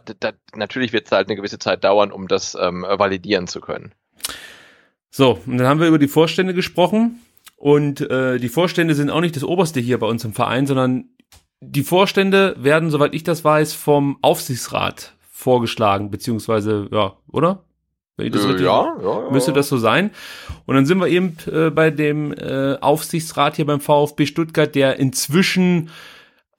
natürlich 0.54 0.94
wird 0.94 1.06
es 1.06 1.12
halt 1.12 1.28
eine 1.28 1.36
gewisse 1.36 1.60
Zeit 1.60 1.84
dauern, 1.84 2.12
um 2.12 2.28
das 2.28 2.58
ähm, 2.60 2.84
validieren 2.84 3.48
zu 3.48 3.62
können. 3.62 3.94
So, 5.10 5.40
und 5.46 5.58
dann 5.58 5.68
haben 5.68 5.80
wir 5.80 5.88
über 5.88 6.00
die 6.00 6.08
Vorstände 6.08 6.54
gesprochen. 6.54 7.22
Und 7.56 8.02
äh, 8.02 8.38
die 8.38 8.50
Vorstände 8.50 8.96
sind 8.96 9.10
auch 9.10 9.22
nicht 9.22 9.36
das 9.36 9.44
Oberste 9.44 9.80
hier 9.80 9.98
bei 9.98 10.08
uns 10.08 10.26
im 10.26 10.34
Verein, 10.34 10.68
sondern 10.68 11.10
die 11.62 11.84
Vorstände 11.84 12.56
werden, 12.60 12.90
soweit 12.90 13.14
ich 13.14 13.24
das 13.24 13.44
weiß, 13.44 13.74
vom 13.74 14.18
Aufsichtsrat 14.22 15.16
vorgeschlagen, 15.32 16.12
beziehungsweise, 16.12 16.88
ja, 16.92 17.14
oder? 17.32 17.64
Wenn 18.18 18.28
ich 18.28 18.34
das 18.34 18.46
äh, 18.46 18.48
richtig, 18.48 18.66
ja, 18.66 18.96
ja, 19.02 19.24
ja, 19.24 19.32
müsste 19.32 19.54
das 19.54 19.68
so 19.68 19.78
sein. 19.78 20.12
Und 20.66 20.76
dann 20.76 20.86
sind 20.86 21.00
wir 21.00 21.08
eben 21.08 21.38
äh, 21.52 21.70
bei 21.70 21.92
dem 21.92 22.34
äh, 22.34 22.78
Aufsichtsrat 22.80 23.58
hier 23.58 23.66
beim 23.66 23.82
VfB 23.82 24.26
Stuttgart, 24.26 24.74
der 24.74 24.98
inzwischen 25.00 25.90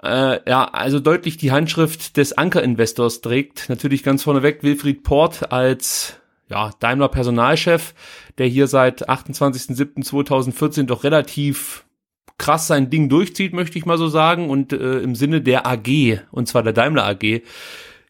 äh, 0.02 0.38
ja, 0.48 0.64
also 0.64 1.00
deutlich 1.00 1.36
die 1.38 1.52
Handschrift 1.52 2.16
des 2.16 2.36
Anker-Investors 2.36 3.22
trägt. 3.22 3.68
Natürlich 3.68 4.02
ganz 4.02 4.22
vorneweg 4.22 4.62
Wilfried 4.62 5.02
Port 5.02 5.50
als 5.52 6.20
ja, 6.48 6.70
Daimler 6.78 7.08
Personalchef, 7.08 7.94
der 8.38 8.46
hier 8.46 8.66
seit 8.66 9.08
28.07.2014 9.08 10.84
doch 10.84 11.04
relativ 11.04 11.84
krass 12.38 12.66
sein 12.66 12.90
Ding 12.90 13.08
durchzieht, 13.08 13.54
möchte 13.54 13.78
ich 13.78 13.86
mal 13.86 13.98
so 13.98 14.08
sagen, 14.08 14.50
und 14.50 14.72
äh, 14.72 14.98
im 14.98 15.14
Sinne 15.14 15.40
der 15.40 15.66
AG, 15.66 16.20
und 16.30 16.46
zwar 16.46 16.62
der 16.62 16.74
Daimler 16.74 17.06
AG, 17.06 17.42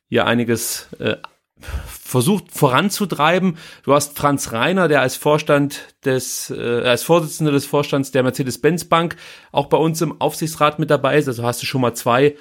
hier 0.09 0.27
einiges 0.27 0.89
äh, 0.98 1.16
versucht 1.60 2.52
voranzutreiben. 2.52 3.56
Du 3.82 3.94
hast 3.94 4.16
Franz 4.16 4.52
Reiner, 4.52 4.88
der 4.88 5.00
als 5.00 5.16
Vorstand 5.16 5.94
des, 6.04 6.50
äh, 6.50 6.82
als 6.82 7.02
Vorsitzender 7.02 7.52
des 7.52 7.66
Vorstands 7.66 8.10
der 8.10 8.22
Mercedes-Benz 8.22 8.84
Bank 8.84 9.16
auch 9.52 9.66
bei 9.66 9.76
uns 9.76 10.00
im 10.02 10.20
Aufsichtsrat 10.20 10.78
mit 10.78 10.90
dabei 10.90 11.18
ist. 11.18 11.28
Also 11.28 11.42
hast 11.42 11.62
du 11.62 11.66
schon 11.66 11.80
mal 11.80 11.94
zwei 11.94 12.36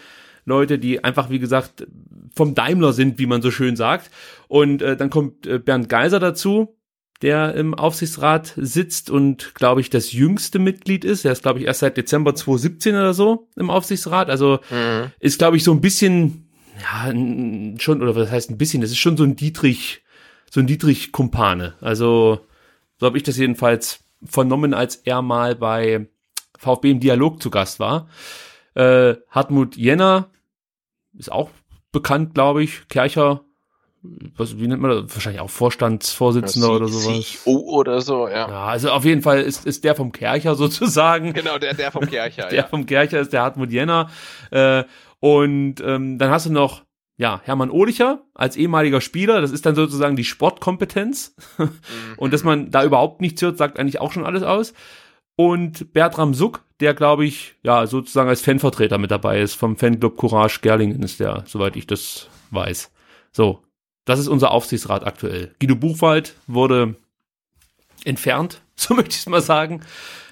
Leute, 0.46 0.78
die 0.78 1.04
einfach, 1.04 1.30
wie 1.30 1.40
gesagt, 1.40 1.88
vom 2.36 2.54
Daimler 2.54 2.94
sind, 2.94 3.18
wie 3.18 3.26
man 3.26 3.42
so 3.42 3.52
schön 3.52 3.76
sagt. 3.76 4.12
Und 4.48 4.82
äh, 4.82 4.96
dann 4.98 5.10
kommt 5.10 5.48
äh, 5.48 5.58
Bernd 5.60 5.90
Geiser 5.90 6.20
dazu, 6.20 6.78
der 7.22 7.56
im 7.56 7.74
Aufsichtsrat 7.74 8.54
sitzt 8.58 9.10
und, 9.10 9.56
glaube 9.56 9.82
ich, 9.82 9.90
das 9.90 10.12
jüngste 10.12 10.60
Mitglied 10.60 11.06
ist. 11.06 11.26
Er 11.26 11.32
ist, 11.32 11.44
glaube 11.44 11.60
ich, 11.60 11.66
erst 11.66 11.80
seit 11.80 11.98
Dezember 11.98 12.36
2017 12.36 12.94
oder 12.94 13.14
so 13.14 13.48
im 13.56 13.70
Aufsichtsrat. 13.70 14.30
Also 14.30 14.60
mhm. 14.70 15.12
ist, 15.20 15.40
glaube 15.40 15.58
ich, 15.58 15.64
so 15.64 15.72
ein 15.72 15.82
bisschen 15.82 16.45
ja, 16.86 17.80
schon, 17.80 18.02
oder 18.02 18.16
was 18.16 18.32
heißt 18.32 18.52
ein 18.52 18.58
bisschen, 18.58 18.82
das 18.82 18.92
ist 18.92 18.98
schon 18.98 19.18
so 19.18 19.24
ein 19.24 19.36
Dietrich, 19.36 20.04
so 20.52 20.60
ein 20.60 20.68
Dietrich 20.68 21.12
Kumpane. 21.12 21.74
Also, 21.82 22.46
so 22.98 23.06
habe 23.06 23.18
ich 23.18 23.24
das 23.24 23.38
jedenfalls 23.38 24.04
vernommen, 24.24 24.74
als 24.74 24.96
er 24.96 25.22
mal 25.22 25.56
bei 25.56 26.08
VfB 26.58 26.92
im 26.92 27.00
Dialog 27.00 27.42
zu 27.42 27.50
Gast 27.50 27.80
war. 27.80 28.08
Äh, 28.76 29.16
Hartmut 29.30 29.76
Jenner 29.76 30.30
ist 31.18 31.32
auch 31.32 31.50
bekannt, 31.92 32.34
glaube 32.34 32.64
ich. 32.64 32.88
Kercher, 32.88 33.44
was, 34.38 34.58
wie 34.60 34.68
nennt 34.68 34.82
man 34.82 34.92
das? 34.92 35.16
Wahrscheinlich 35.16 35.42
auch 35.42 35.50
Vorstandsvorsitzender 35.50 36.72
oder 36.72 36.88
sowas. 36.88 37.26
CEO 37.26 37.52
oder 37.52 38.02
so, 38.02 38.28
ja. 38.28 38.50
Ja, 38.50 38.66
also 38.66 38.92
auf 38.92 39.06
jeden 39.06 39.22
Fall 39.22 39.42
ist, 39.42 39.66
ist 39.66 39.84
der 39.84 39.96
vom 39.96 40.12
Kercher 40.12 40.56
sozusagen. 40.56 41.34
Genau, 41.34 41.58
der, 41.58 41.74
der 41.74 41.92
vom 41.92 42.06
Kercher, 42.06 42.48
Der 42.50 42.58
ja. 42.60 42.68
vom 42.68 42.86
Kercher 42.86 43.20
ist 43.20 43.34
der 43.34 43.42
Hartmut 43.42 43.72
Jenner. 43.72 44.10
Äh, 44.52 44.84
und 45.20 45.76
ähm, 45.82 46.18
dann 46.18 46.30
hast 46.30 46.46
du 46.46 46.52
noch 46.52 46.84
ja, 47.18 47.42
Hermann 47.46 47.72
Ohlicher 47.72 48.24
als 48.34 48.58
ehemaliger 48.58 49.00
Spieler, 49.00 49.40
das 49.40 49.52
ist 49.52 49.66
dann 49.66 49.76
sozusagen 49.76 50.16
die 50.16 50.26
Sportkompetenz. 50.26 51.36
und 52.18 52.34
dass 52.34 52.44
man 52.44 52.72
da 52.72 52.84
überhaupt 52.84 53.22
nichts 53.22 53.42
hört, 53.42 53.58
sagt 53.58 53.80
eigentlich 53.80 54.02
auch 54.02 54.12
schon 54.12 54.26
alles 54.26 54.44
aus. 54.44 54.74
Und 55.38 55.94
Bertram 55.94 56.34
Suck, 56.34 56.64
der 56.80 56.94
glaube 56.94 57.26
ich, 57.26 57.56
ja, 57.64 57.88
sozusagen 57.88 58.30
als 58.30 58.42
Fanvertreter 58.42 58.98
mit 58.98 59.12
dabei 59.12 59.42
ist, 59.42 59.56
vom 59.56 59.78
Fanclub 59.78 60.18
Courage 60.18 60.60
Gerlingen 60.62 61.04
ist 61.04 61.20
der, 61.20 61.44
soweit 61.46 61.76
ich 61.76 61.88
das 61.88 62.30
weiß. 62.52 62.92
So, 63.32 63.65
das 64.06 64.20
ist 64.20 64.28
unser 64.28 64.52
Aufsichtsrat 64.52 65.06
aktuell. 65.06 65.54
Guido 65.60 65.76
Buchwald 65.76 66.36
wurde 66.48 66.96
entfernt, 68.04 68.62
so 68.76 68.94
möchte 68.94 69.12
ich 69.12 69.20
es 69.20 69.28
mal 69.28 69.42
sagen. 69.42 69.82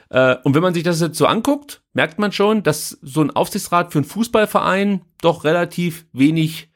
Äh, 0.10 0.38
und 0.44 0.56
wenn 0.56 0.62
man 0.62 0.74
sich 0.74 0.84
das 0.84 1.02
jetzt 1.02 1.18
so 1.18 1.26
anguckt, 1.26 1.82
merkt 1.94 2.20
man 2.20 2.32
schon, 2.32 2.64
dass 2.64 2.98
so 3.02 3.22
ein 3.22 3.32
Aufsichtsrat 3.32 3.92
für 3.92 4.00
einen 4.00 4.06
Fußballverein 4.06 5.02
doch 5.22 5.44
relativ 5.44 6.06
wenig 6.14 6.70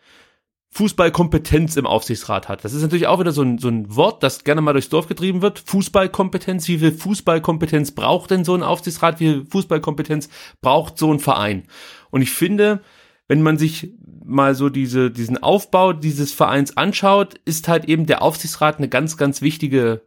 Fußballkompetenz 0.72 1.76
im 1.76 1.88
Aufsichtsrat 1.88 2.50
hat. 2.50 2.64
Das 2.64 2.74
ist 2.74 2.84
natürlich 2.84 3.08
auch 3.08 3.20
wieder 3.20 3.32
so 3.32 3.42
ein, 3.42 3.58
so 3.58 3.68
ein 3.68 3.96
Wort, 3.96 4.22
das 4.22 4.44
gerne 4.44 4.62
mal 4.62 4.74
durchs 4.74 4.90
Dorf 4.90 5.08
getrieben 5.08 5.42
wird. 5.42 5.60
Fußballkompetenz. 5.60 6.68
Wie 6.68 6.78
viel 6.78 6.92
Fußballkompetenz 6.92 7.92
braucht 7.92 8.30
denn 8.30 8.44
so 8.44 8.54
ein 8.54 8.62
Aufsichtsrat? 8.62 9.20
Wie 9.20 9.26
viel 9.26 9.46
Fußballkompetenz 9.46 10.30
braucht 10.62 11.00
so 11.00 11.12
ein 11.12 11.20
Verein? 11.20 11.64
Und 12.12 12.22
ich 12.22 12.30
finde, 12.30 12.82
wenn 13.28 13.42
man 13.42 13.58
sich 13.58 13.94
mal 14.24 14.56
so 14.56 14.70
diese, 14.70 15.12
diesen 15.12 15.42
Aufbau 15.42 15.94
dieses 15.94 16.34
Vereins 16.34 16.76
anschaut, 16.76 17.36
ist 17.46 17.68
halt 17.68 17.86
eben 17.86 18.06
der 18.06 18.22
Aufsichtsrat 18.22 18.78
eine 18.78 18.90
ganz, 18.90 19.18
ganz 19.18 19.42
wichtige 19.42 20.02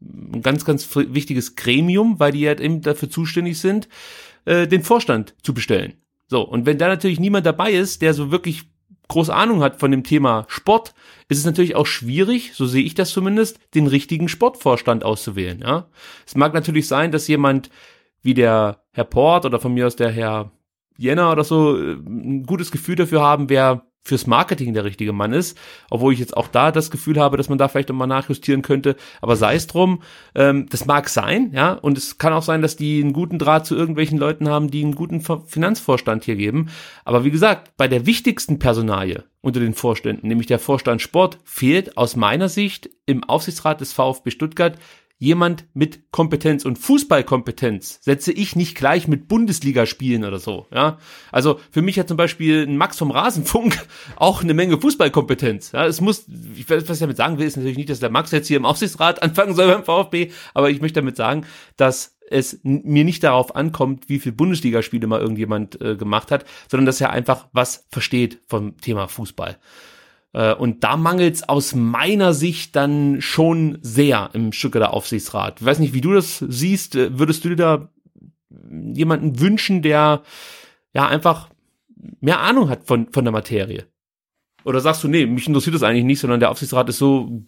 ein 0.00 0.42
ganz, 0.42 0.64
ganz 0.64 0.88
wichtiges 0.96 1.56
Gremium, 1.56 2.18
weil 2.18 2.32
die 2.32 2.46
halt 2.46 2.60
eben 2.60 2.80
dafür 2.80 3.10
zuständig 3.10 3.58
sind, 3.58 3.88
äh, 4.44 4.66
den 4.66 4.82
Vorstand 4.82 5.34
zu 5.42 5.52
bestellen. 5.52 5.94
So, 6.26 6.42
und 6.42 6.64
wenn 6.64 6.78
da 6.78 6.88
natürlich 6.88 7.20
niemand 7.20 7.44
dabei 7.44 7.72
ist, 7.72 8.02
der 8.02 8.14
so 8.14 8.30
wirklich 8.30 8.62
große 9.08 9.34
Ahnung 9.34 9.62
hat 9.62 9.80
von 9.80 9.90
dem 9.90 10.04
Thema 10.04 10.46
Sport, 10.48 10.94
ist 11.28 11.38
es 11.38 11.44
natürlich 11.44 11.74
auch 11.74 11.86
schwierig, 11.86 12.52
so 12.54 12.66
sehe 12.66 12.84
ich 12.84 12.94
das 12.94 13.10
zumindest, 13.10 13.58
den 13.74 13.88
richtigen 13.88 14.28
Sportvorstand 14.28 15.04
auszuwählen. 15.04 15.60
Ja, 15.60 15.88
es 16.26 16.36
mag 16.36 16.54
natürlich 16.54 16.86
sein, 16.86 17.10
dass 17.10 17.28
jemand 17.28 17.70
wie 18.22 18.34
der 18.34 18.84
Herr 18.92 19.04
Port 19.04 19.44
oder 19.44 19.58
von 19.58 19.74
mir 19.74 19.86
aus 19.86 19.96
der 19.96 20.10
Herr 20.10 20.52
Jenner 21.00 21.32
oder 21.32 21.44
so 21.44 21.78
äh, 21.78 21.94
ein 21.94 22.44
gutes 22.44 22.70
Gefühl 22.70 22.96
dafür 22.96 23.22
haben, 23.22 23.48
wer 23.48 23.86
fürs 24.02 24.26
Marketing 24.26 24.72
der 24.72 24.84
richtige 24.84 25.12
Mann 25.12 25.32
ist, 25.32 25.58
obwohl 25.90 26.12
ich 26.12 26.18
jetzt 26.18 26.36
auch 26.36 26.48
da 26.48 26.72
das 26.72 26.90
Gefühl 26.90 27.18
habe, 27.18 27.36
dass 27.36 27.48
man 27.48 27.58
da 27.58 27.68
vielleicht 27.68 27.90
nochmal 27.90 28.08
nachjustieren 28.08 28.62
könnte, 28.62 28.96
aber 29.20 29.36
sei 29.36 29.54
es 29.54 29.66
drum, 29.66 30.02
ähm, 30.34 30.66
das 30.70 30.86
mag 30.86 31.08
sein, 31.08 31.52
ja, 31.54 31.72
und 31.72 31.98
es 31.98 32.16
kann 32.18 32.32
auch 32.32 32.42
sein, 32.42 32.62
dass 32.62 32.76
die 32.76 33.02
einen 33.02 33.12
guten 33.12 33.38
Draht 33.38 33.66
zu 33.66 33.76
irgendwelchen 33.76 34.18
Leuten 34.18 34.48
haben, 34.48 34.70
die 34.70 34.82
einen 34.82 34.94
guten 34.94 35.20
Finanzvorstand 35.20 36.24
hier 36.24 36.36
geben, 36.36 36.70
aber 37.04 37.24
wie 37.24 37.30
gesagt, 37.30 37.76
bei 37.76 37.88
der 37.88 38.06
wichtigsten 38.06 38.58
Personalie 38.58 39.24
unter 39.42 39.60
den 39.60 39.74
Vorständen, 39.74 40.28
nämlich 40.28 40.46
der 40.46 40.58
Vorstand 40.58 41.02
Sport, 41.02 41.38
fehlt 41.44 41.96
aus 41.96 42.16
meiner 42.16 42.48
Sicht 42.48 42.90
im 43.06 43.24
Aufsichtsrat 43.24 43.80
des 43.80 43.92
VfB 43.92 44.30
Stuttgart 44.30 44.78
jemand 45.20 45.66
mit 45.74 46.10
Kompetenz 46.10 46.64
und 46.64 46.78
Fußballkompetenz 46.78 48.00
setze 48.02 48.32
ich 48.32 48.56
nicht 48.56 48.74
gleich 48.74 49.06
mit 49.06 49.28
Bundesligaspielen 49.28 50.24
oder 50.24 50.38
so, 50.38 50.66
ja. 50.74 50.98
Also 51.30 51.60
für 51.70 51.82
mich 51.82 51.98
hat 51.98 52.08
zum 52.08 52.16
Beispiel 52.16 52.66
ein 52.66 52.78
Max 52.78 52.96
vom 52.96 53.10
Rasenfunk 53.10 53.78
auch 54.16 54.42
eine 54.42 54.54
Menge 54.54 54.80
Fußballkompetenz. 54.80 55.72
Ja, 55.72 55.86
es 55.86 56.00
muss, 56.00 56.24
ich, 56.56 56.68
was 56.68 56.88
ich 56.88 56.98
damit 56.98 57.18
sagen 57.18 57.38
will, 57.38 57.46
ist 57.46 57.58
natürlich 57.58 57.76
nicht, 57.76 57.90
dass 57.90 58.00
der 58.00 58.10
Max 58.10 58.30
jetzt 58.32 58.48
hier 58.48 58.56
im 58.56 58.64
Aufsichtsrat 58.64 59.22
anfangen 59.22 59.54
soll 59.54 59.68
beim 59.68 59.84
VfB, 59.84 60.30
aber 60.54 60.70
ich 60.70 60.80
möchte 60.80 61.00
damit 61.00 61.16
sagen, 61.16 61.44
dass 61.76 62.16
es 62.30 62.60
mir 62.62 63.04
nicht 63.04 63.22
darauf 63.22 63.54
ankommt, 63.54 64.08
wie 64.08 64.20
viel 64.20 64.32
Bundesligaspiele 64.32 65.06
mal 65.06 65.20
irgendjemand 65.20 65.80
äh, 65.82 65.96
gemacht 65.96 66.30
hat, 66.30 66.46
sondern 66.70 66.86
dass 66.86 67.00
er 67.00 67.10
einfach 67.10 67.48
was 67.52 67.86
versteht 67.90 68.40
vom 68.46 68.78
Thema 68.78 69.06
Fußball. 69.06 69.58
Äh, 70.32 70.54
und 70.54 70.84
da 70.84 70.96
mangelt 70.96 71.34
es 71.34 71.48
aus 71.48 71.74
meiner 71.74 72.32
Sicht 72.32 72.76
dann 72.76 73.20
schon 73.20 73.78
sehr 73.82 74.30
im 74.32 74.52
Stuttgarter 74.52 74.94
Aufsichtsrat. 74.94 75.60
Ich 75.60 75.66
weiß 75.66 75.78
nicht, 75.78 75.94
wie 75.94 76.00
du 76.00 76.12
das 76.12 76.38
siehst. 76.38 76.96
Äh, 76.96 77.18
würdest 77.18 77.44
du 77.44 77.50
dir 77.50 77.56
da 77.56 77.88
jemanden 78.94 79.40
wünschen, 79.40 79.82
der 79.82 80.22
ja 80.92 81.06
einfach 81.06 81.48
mehr 82.20 82.40
Ahnung 82.40 82.68
hat 82.68 82.84
von, 82.84 83.12
von 83.12 83.24
der 83.24 83.32
Materie? 83.32 83.86
Oder 84.64 84.80
sagst 84.80 85.02
du, 85.02 85.08
nee, 85.08 85.26
mich 85.26 85.46
interessiert 85.46 85.74
das 85.74 85.82
eigentlich 85.82 86.04
nicht, 86.04 86.20
sondern 86.20 86.40
der 86.40 86.50
Aufsichtsrat 86.50 86.88
ist 86.88 86.98
so 86.98 87.42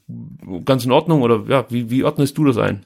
ganz 0.64 0.84
in 0.84 0.92
Ordnung? 0.92 1.22
Oder 1.22 1.44
ja, 1.48 1.66
wie, 1.68 1.90
wie 1.90 2.04
ordnest 2.04 2.38
du 2.38 2.44
das 2.44 2.56
ein? 2.56 2.82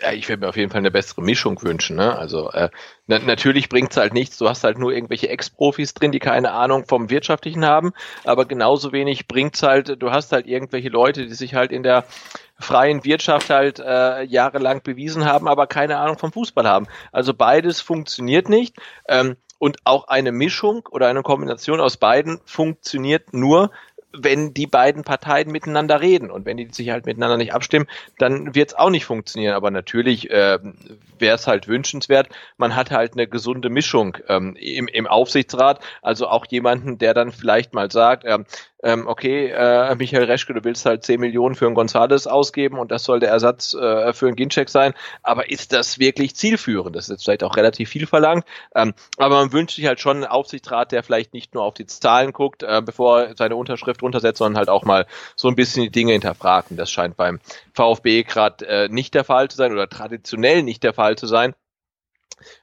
Ja, 0.00 0.12
ich 0.12 0.28
würde 0.28 0.42
mir 0.42 0.48
auf 0.48 0.56
jeden 0.56 0.70
Fall 0.70 0.78
eine 0.78 0.92
bessere 0.92 1.22
Mischung 1.22 1.60
wünschen. 1.62 1.96
Ne? 1.96 2.16
Also 2.16 2.52
äh, 2.52 2.70
na 3.08 3.18
natürlich 3.18 3.68
bringt's 3.68 3.96
halt 3.96 4.14
nichts. 4.14 4.38
Du 4.38 4.48
hast 4.48 4.62
halt 4.62 4.78
nur 4.78 4.92
irgendwelche 4.92 5.28
Ex-Profis 5.28 5.92
drin, 5.92 6.12
die 6.12 6.20
keine 6.20 6.52
Ahnung 6.52 6.86
vom 6.86 7.10
Wirtschaftlichen 7.10 7.64
haben. 7.64 7.92
Aber 8.24 8.44
genauso 8.44 8.92
wenig 8.92 9.26
bringt's 9.26 9.62
halt. 9.64 10.00
Du 10.00 10.12
hast 10.12 10.30
halt 10.30 10.46
irgendwelche 10.46 10.88
Leute, 10.88 11.26
die 11.26 11.34
sich 11.34 11.54
halt 11.54 11.72
in 11.72 11.82
der 11.82 12.04
freien 12.60 13.04
Wirtschaft 13.04 13.50
halt 13.50 13.80
äh, 13.80 14.22
jahrelang 14.22 14.82
bewiesen 14.84 15.24
haben, 15.24 15.48
aber 15.48 15.66
keine 15.66 15.98
Ahnung 15.98 16.16
vom 16.16 16.32
Fußball 16.32 16.68
haben. 16.68 16.86
Also 17.10 17.34
beides 17.34 17.80
funktioniert 17.80 18.48
nicht. 18.48 18.76
Ähm, 19.08 19.36
und 19.58 19.78
auch 19.84 20.06
eine 20.06 20.30
Mischung 20.30 20.86
oder 20.90 21.08
eine 21.08 21.22
Kombination 21.22 21.80
aus 21.80 21.96
beiden 21.96 22.40
funktioniert 22.44 23.32
nur, 23.32 23.72
wenn 24.20 24.54
die 24.54 24.66
beiden 24.66 25.04
Parteien 25.04 25.50
miteinander 25.50 26.00
reden. 26.00 26.30
Und 26.30 26.46
wenn 26.46 26.56
die 26.56 26.68
sich 26.70 26.90
halt 26.90 27.06
miteinander 27.06 27.36
nicht 27.36 27.54
abstimmen, 27.54 27.86
dann 28.18 28.54
wird 28.54 28.70
es 28.70 28.74
auch 28.74 28.90
nicht 28.90 29.04
funktionieren. 29.04 29.54
Aber 29.54 29.70
natürlich 29.70 30.30
äh, 30.30 30.58
wäre 31.18 31.34
es 31.34 31.46
halt 31.46 31.68
wünschenswert, 31.68 32.28
man 32.56 32.76
hat 32.76 32.90
halt 32.90 33.12
eine 33.12 33.26
gesunde 33.26 33.70
Mischung 33.70 34.18
ähm, 34.28 34.56
im, 34.56 34.88
im 34.88 35.06
Aufsichtsrat. 35.06 35.80
Also 36.02 36.28
auch 36.28 36.46
jemanden, 36.46 36.98
der 36.98 37.14
dann 37.14 37.32
vielleicht 37.32 37.74
mal 37.74 37.90
sagt, 37.90 38.24
ähm, 38.26 38.44
ähm, 38.82 39.06
okay, 39.06 39.48
äh, 39.48 39.94
Michael 39.96 40.24
Reschke, 40.24 40.54
du 40.54 40.64
willst 40.64 40.86
halt 40.86 41.04
10 41.04 41.20
Millionen 41.20 41.54
für 41.54 41.66
einen 41.66 41.74
Gonzales 41.74 42.26
ausgeben 42.26 42.78
und 42.78 42.90
das 42.90 43.04
soll 43.04 43.20
der 43.20 43.30
Ersatz 43.30 43.74
äh, 43.74 44.12
für 44.12 44.26
einen 44.26 44.36
Ginczek 44.36 44.68
sein, 44.68 44.94
aber 45.22 45.50
ist 45.50 45.72
das 45.72 45.98
wirklich 45.98 46.36
zielführend? 46.36 46.94
Das 46.94 47.04
ist 47.04 47.10
jetzt 47.10 47.24
vielleicht 47.24 47.44
auch 47.44 47.56
relativ 47.56 47.88
viel 47.88 48.06
verlangt, 48.06 48.44
ähm, 48.74 48.94
aber 49.16 49.36
man 49.36 49.52
wünscht 49.52 49.76
sich 49.76 49.86
halt 49.86 50.00
schon 50.00 50.18
einen 50.18 50.26
Aufsichtsrat, 50.26 50.92
der 50.92 51.02
vielleicht 51.02 51.34
nicht 51.34 51.54
nur 51.54 51.64
auf 51.64 51.74
die 51.74 51.86
Zahlen 51.86 52.32
guckt, 52.32 52.62
äh, 52.62 52.82
bevor 52.84 53.22
er 53.22 53.36
seine 53.36 53.56
Unterschrift 53.56 54.02
runtersetzt, 54.02 54.38
sondern 54.38 54.58
halt 54.58 54.68
auch 54.68 54.84
mal 54.84 55.06
so 55.36 55.48
ein 55.48 55.56
bisschen 55.56 55.82
die 55.82 55.90
Dinge 55.90 56.12
hinterfragt. 56.12 56.70
Und 56.70 56.76
das 56.76 56.90
scheint 56.90 57.16
beim 57.16 57.40
VfB 57.74 58.22
gerade 58.22 58.66
äh, 58.66 58.88
nicht 58.88 59.14
der 59.14 59.24
Fall 59.24 59.48
zu 59.48 59.56
sein 59.56 59.72
oder 59.72 59.88
traditionell 59.88 60.62
nicht 60.62 60.82
der 60.82 60.92
Fall 60.94 61.16
zu 61.16 61.26
sein 61.26 61.54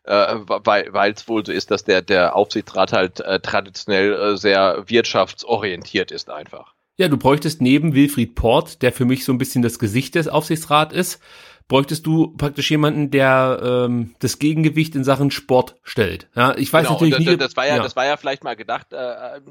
äh, 0.04 0.36
weil 0.38 1.14
es 1.14 1.28
wohl 1.28 1.46
so 1.46 1.52
ist, 1.52 1.72
dass 1.72 1.84
der, 1.84 2.02
der 2.02 2.36
Aufsichtsrat 2.36 2.94
halt 2.94 3.20
äh, 3.20 3.40
traditionell 3.40 4.14
äh, 4.14 4.38
sehr 4.38 4.84
wirtschaftsorientiert 4.88 6.12
ist 6.12 6.30
einfach. 6.30 6.74
Ja, 6.98 7.10
du 7.10 7.18
bräuchtest 7.18 7.62
neben 7.62 7.94
Wilfried 7.94 8.36
Port, 8.36 8.82
der 8.82 8.94
für 8.94 9.04
mich 9.04 9.26
so 9.26 9.34
ein 9.34 9.38
bisschen 9.38 9.62
das 9.62 9.80
Gesicht 9.80 10.16
des 10.16 10.30
Aufsichtsrats 10.30 10.94
ist, 10.94 11.20
bräuchtest 11.68 12.06
du 12.06 12.36
praktisch 12.38 12.70
jemanden, 12.70 13.10
der 13.10 13.60
ähm, 13.64 14.16
das 14.20 14.40
Gegengewicht 14.40 14.96
in 14.96 15.04
Sachen 15.04 15.32
Sport 15.32 15.76
stellt. 15.84 16.28
Ja, 16.36 16.56
ich 16.56 16.72
weiß 16.72 16.84
genau, 16.84 16.94
natürlich 16.94 17.20
nicht. 17.20 17.42
Das 17.42 17.58
war 17.58 17.66
ja, 17.66 17.78
ja, 17.78 17.84
das 17.84 17.96
war 17.96 18.06
ja 18.06 18.18
vielleicht 18.18 18.44
mal 18.44 18.56
gedacht, 18.56 18.94
äh, 18.94 19.42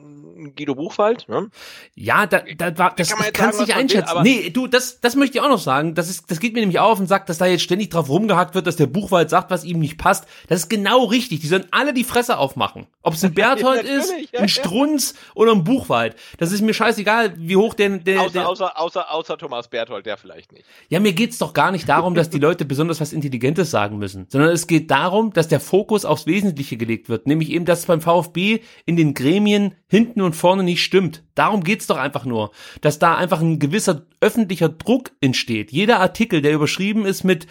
Guido 0.57 0.75
Buchwald. 0.75 1.29
Ne? 1.29 1.51
Ja, 1.95 2.27
da, 2.27 2.43
da 2.57 2.77
war, 2.79 2.95
das, 2.95 3.09
da 3.09 3.17
kann 3.17 3.33
kannst 3.33 3.61
nicht 3.61 3.75
einschätzen. 3.75 4.15
Will, 4.17 4.23
nee, 4.23 4.51
du, 4.51 4.67
das, 4.67 5.01
das 5.01 5.17
möchte 5.17 5.39
ich 5.39 5.45
auch 5.45 5.49
noch 5.49 5.59
sagen. 5.59 5.95
Das 5.95 6.09
ist, 6.09 6.31
das 6.31 6.41
geht 6.41 6.55
mir 6.55 6.61
nämlich 6.61 6.79
auf 6.79 6.99
und 6.99 7.07
sagt, 7.07 7.29
dass 7.29 7.39
da 7.39 7.47
jetzt 7.47 7.63
ständig 7.63 7.91
drauf 7.91 8.09
rumgehackt 8.09 8.55
wird, 8.55 8.67
dass 8.67 8.77
der 8.77 8.87
Buchwald 8.87 9.31
sagt, 9.31 9.51
was 9.51 9.65
ihm 9.65 9.81
nicht 9.81 9.99
passt. 9.99 10.27
Das 10.49 10.61
ist 10.61 10.71
genau 10.71 11.05
richtig. 11.05 11.41
Die 11.41 11.49
sollen 11.49 11.67
alle 11.71 11.93
die 11.93 12.05
Fresse 12.05 12.39
aufmachen. 12.39 12.87
Ob 13.03 13.15
es 13.15 13.25
ein 13.25 13.35
Berthold 13.35 13.85
ja, 13.85 13.97
ist, 13.97 14.13
ja, 14.33 14.41
ein 14.41 14.49
Strunz 14.49 15.15
oder 15.35 15.53
ein 15.53 15.65
Buchwald. 15.65 16.17
Das 16.39 16.53
ist 16.53 16.61
mir 16.61 16.75
scheißegal, 16.75 17.35
wie 17.37 17.57
hoch 17.57 17.75
der, 17.75 17.99
der, 17.99 18.21
außer, 18.21 18.33
der 18.33 18.49
außer, 18.49 18.79
außer, 18.79 19.13
außer 19.13 19.39
Thomas 19.39 19.69
Berthold, 19.69 20.07
der 20.07 20.17
vielleicht 20.17 20.53
nicht. 20.53 20.65
Ja, 20.89 21.01
mir 21.01 21.13
geht's 21.13 21.39
doch 21.39 21.53
gar 21.53 21.71
nicht 21.71 21.89
darum, 21.89 22.04
darum, 22.05 22.15
dass 22.15 22.29
die 22.29 22.39
Leute 22.39 22.67
besonders 22.67 23.01
was 23.01 23.15
Intelligentes 23.15 23.71
sagen 23.71 23.97
müssen, 23.97 24.27
sondern 24.29 24.51
es 24.51 24.67
geht 24.67 24.91
darum, 24.91 25.33
dass 25.33 25.49
der 25.49 25.59
Fokus 25.59 26.05
aufs 26.05 26.27
Wesentliche 26.27 26.77
gelegt 26.77 27.09
wird, 27.09 27.27
nämlich 27.27 27.51
eben, 27.51 27.65
dass 27.65 27.87
beim 27.87 28.03
VfB 28.03 28.61
in 28.85 28.97
den 28.97 29.15
Gremien 29.15 29.75
hinten 29.89 30.21
und 30.21 30.37
vorne 30.37 30.65
nicht 30.65 30.83
stimmt. 30.83 31.25
Darum 31.35 31.65
geht's 31.65 31.87
doch 31.87 31.97
einfach 31.97 32.27
nur, 32.27 32.51
dass 32.83 32.99
da 32.99 33.15
einfach 33.15 33.41
ein 33.41 33.59
gewisser 33.59 34.07
öffentlicher 34.21 34.69
Druck 34.69 35.13
entsteht. 35.23 35.73
Jeder 35.73 35.99
Artikel, 36.01 36.43
der 36.43 36.53
überschrieben 36.53 37.07
ist 37.07 37.25
mit 37.25 37.47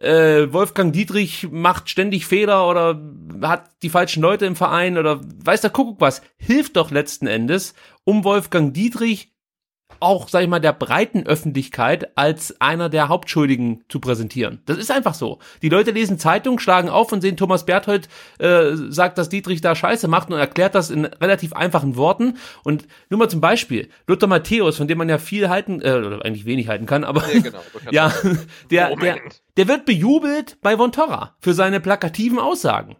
äh, 0.00 0.52
Wolfgang 0.52 0.92
Dietrich 0.92 1.48
macht 1.50 1.90
ständig 1.90 2.26
Fehler 2.26 2.68
oder 2.68 3.02
hat 3.42 3.68
die 3.82 3.90
falschen 3.90 4.22
Leute 4.22 4.46
im 4.46 4.54
Verein 4.54 4.96
oder 4.96 5.20
weiß 5.44 5.60
der 5.60 5.70
Kuckuck 5.70 6.00
was, 6.00 6.22
hilft 6.36 6.76
doch 6.76 6.92
letzten 6.92 7.26
Endes, 7.26 7.74
um 8.04 8.22
Wolfgang 8.22 8.72
Dietrich 8.72 9.32
auch, 10.02 10.28
sag 10.28 10.42
ich 10.42 10.48
mal, 10.48 10.60
der 10.60 10.72
breiten 10.72 11.26
Öffentlichkeit 11.26 12.16
als 12.16 12.60
einer 12.60 12.88
der 12.88 13.08
Hauptschuldigen 13.08 13.84
zu 13.88 14.00
präsentieren. 14.00 14.60
Das 14.66 14.78
ist 14.78 14.90
einfach 14.90 15.14
so. 15.14 15.38
Die 15.62 15.68
Leute 15.68 15.92
lesen 15.92 16.18
Zeitung, 16.18 16.58
schlagen 16.58 16.88
auf 16.88 17.12
und 17.12 17.20
sehen 17.20 17.36
Thomas 17.36 17.64
Berthold 17.64 18.08
äh, 18.38 18.74
sagt, 18.74 19.18
dass 19.18 19.28
Dietrich 19.28 19.60
da 19.60 19.74
Scheiße 19.74 20.08
macht 20.08 20.30
und 20.30 20.38
erklärt 20.38 20.74
das 20.74 20.90
in 20.90 21.04
relativ 21.04 21.52
einfachen 21.52 21.96
Worten. 21.96 22.36
Und 22.64 22.86
nur 23.08 23.18
mal 23.18 23.30
zum 23.30 23.40
Beispiel, 23.40 23.88
Luther 24.06 24.26
Matthäus, 24.26 24.76
von 24.76 24.88
dem 24.88 24.98
man 24.98 25.08
ja 25.08 25.18
viel 25.18 25.48
halten, 25.48 25.80
äh, 25.80 25.92
oder 25.92 26.24
eigentlich 26.24 26.44
wenig 26.44 26.68
halten 26.68 26.86
kann, 26.86 27.04
aber 27.04 27.22
ja, 27.32 27.40
genau, 27.40 27.60
ja 27.90 28.12
der, 28.70 28.96
der, 28.96 29.18
der 29.56 29.68
wird 29.68 29.84
bejubelt 29.84 30.58
bei 30.60 30.76
Von 30.76 30.92
Torra 30.92 31.36
für 31.38 31.54
seine 31.54 31.80
plakativen 31.80 32.38
Aussagen 32.38 32.96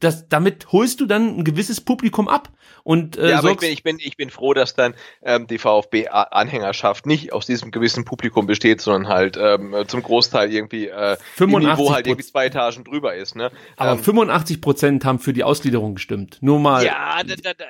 das, 0.00 0.28
damit 0.28 0.72
holst 0.72 1.00
du 1.00 1.06
dann 1.06 1.38
ein 1.38 1.44
gewisses 1.44 1.80
Publikum 1.80 2.28
ab. 2.28 2.50
Und, 2.82 3.16
äh, 3.16 3.30
ja, 3.30 3.38
aber 3.38 3.52
ich 3.52 3.58
bin, 3.58 3.70
ich, 3.70 3.82
bin, 3.82 3.98
ich 4.00 4.16
bin 4.16 4.30
froh, 4.30 4.54
dass 4.54 4.74
dann 4.74 4.94
ähm, 5.22 5.46
die 5.46 5.58
VfB-Anhängerschaft 5.58 7.06
nicht 7.06 7.32
aus 7.32 7.46
diesem 7.46 7.70
gewissen 7.70 8.04
Publikum 8.04 8.46
besteht, 8.46 8.80
sondern 8.80 9.08
halt 9.12 9.36
ähm, 9.40 9.74
zum 9.86 10.02
Großteil 10.02 10.52
irgendwie 10.52 10.88
äh, 10.88 11.16
85 11.36 11.78
Niveau 11.78 11.94
halt 11.94 12.06
irgendwie 12.06 12.26
zwei 12.26 12.46
Etagen 12.46 12.84
drüber 12.84 13.14
ist. 13.14 13.36
Ne? 13.36 13.52
Aber 13.76 13.92
ähm, 13.92 14.02
85 14.02 14.60
Prozent 14.60 15.04
haben 15.04 15.18
für 15.18 15.32
die 15.32 15.44
Ausgliederung 15.44 15.94
gestimmt. 15.94 16.38
Nur 16.40 16.58
mal. 16.58 16.84
Ja, 16.84 17.22
da, 17.24 17.34
da, 17.36 17.54
da, 17.54 17.64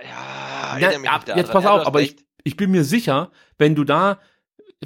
ja, 0.79 0.91
ja 0.91 1.11
ab, 1.11 1.25
jetzt 1.37 1.53
pass 1.53 1.67
auf, 1.67 1.87
aber 1.87 2.01
ich, 2.01 2.17
ich 2.45 2.57
bin 2.57 2.71
mir 2.71 2.85
sicher, 2.85 3.31
wenn 3.59 3.75
du 3.75 3.85
da 3.85 4.21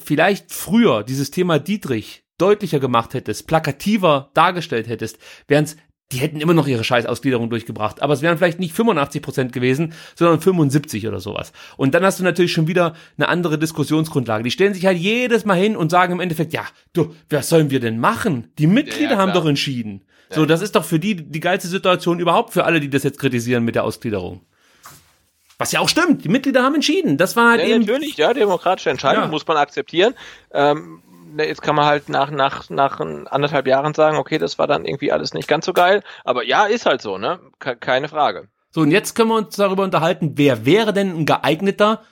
vielleicht 0.03 0.53
früher 0.53 1.05
dieses 1.05 1.31
Thema 1.31 1.59
Dietrich 1.59 2.25
deutlicher 2.39 2.81
gemacht 2.81 3.15
hättest, 3.15 3.47
plakativer 3.47 4.31
dargestellt 4.35 4.89
hättest, 4.89 5.19
wären 5.49 5.65
es 5.65 5.77
die 6.13 6.19
hätten 6.19 6.41
immer 6.41 6.55
noch 6.55 6.69
ihre 6.69 6.85
Scheißausgliederung 6.85 7.51
durchgebracht. 7.51 8.01
Aber 8.01 8.13
es 8.13 8.23
wären 8.23 8.39
vielleicht 8.39 8.61
nicht 8.61 8.75
85 8.75 9.23
Prozent 9.23 9.53
gewesen, 9.53 9.93
sondern 10.15 10.41
75 10.41 11.09
oder 11.09 11.19
sowas. 11.19 11.53
Und 11.77 11.95
dann 11.95 12.05
hast 12.05 12.21
du 12.21 12.25
natürlich 12.25 12.53
schon 12.53 12.69
wieder 12.69 12.95
eine 13.17 13.29
andere 13.29 13.59
Diskussionsgrundlage. 13.59 14.45
Die 14.45 14.51
stellen 14.53 14.75
sich 14.75 14.87
halt 14.87 14.99
jedes 14.99 15.45
Mal 15.45 15.57
hin 15.57 15.77
und 15.77 15.91
sagen 15.91 16.13
im 16.13 16.21
Endeffekt, 16.21 16.53
ja, 16.53 16.65
du, 16.93 17.15
was 17.29 17.49
sollen 17.49 17.71
wir 17.71 17.81
denn 17.81 17.99
machen? 17.99 18.53
Die 18.59 18.69
Mitglieder 18.69 19.13
ja, 19.13 19.19
haben 19.19 19.33
doch 19.33 19.47
entschieden. 19.47 20.05
Ja. 20.31 20.37
So, 20.37 20.47
das 20.47 20.63
ist 20.63 20.77
doch 20.77 20.85
für 20.85 21.01
die 21.01 21.17
die 21.17 21.41
geilste 21.41 21.69
Situation 21.69 22.21
überhaupt 22.21 22.53
für 22.53 22.65
alle, 22.65 22.81
die 22.81 22.91
das 22.91 23.03
jetzt 23.03 23.19
kritisieren 23.19 23.65
mit 23.65 23.75
der 23.75 23.85
Ausgliederung. 23.85 24.43
Was 25.59 25.73
ja 25.73 25.81
auch 25.81 25.89
stimmt, 25.89 26.23
die 26.23 26.29
Mitglieder 26.29 26.63
haben 26.63 26.75
entschieden. 26.75 27.17
Das 27.17 27.35
war 27.35 27.53
halt 27.53 27.63
ja, 27.63 27.69
eben. 27.69 27.81
Natürlich, 27.81 28.17
ja, 28.19 28.35
demokratische 28.35 28.91
Entscheidung 28.91 29.31
muss 29.31 29.47
man 29.47 29.57
akzeptieren. 29.57 30.15
Ähm, 30.53 31.03
jetzt 31.45 31.63
kann 31.63 31.77
man 31.77 31.87
halt 31.87 32.09
nach, 32.09 32.31
nach, 32.31 32.71
nach 32.71 33.01
anderthalb 33.01 33.67
Jahren 33.67 33.95
sagen, 33.95 34.17
okay, 34.17 34.39
das 34.39 34.59
war 34.59 34.67
dann 34.67 34.85
irgendwie 34.85 35.13
alles 35.13 35.35
nicht 35.35 35.49
ganz 35.49 35.67
so 35.67 35.73
geil. 35.73 36.03
Aber 36.25 36.45
ja, 36.45 36.67
ist 36.67 36.87
halt 36.87 37.03
so, 37.03 37.19
ne? 37.19 37.39
Keine 37.59 38.09
Frage. 38.09 38.49
So, 38.71 38.83
und 38.83 38.91
jetzt 38.91 39.15
können 39.15 39.31
wir 39.31 39.37
uns 39.37 39.57
darüber 39.57 39.85
unterhalten, 39.85 40.33
wer 40.37 40.67
wäre 40.67 40.93
denn 40.93 41.17
ein 41.17 41.27
geeigneter 41.27 42.03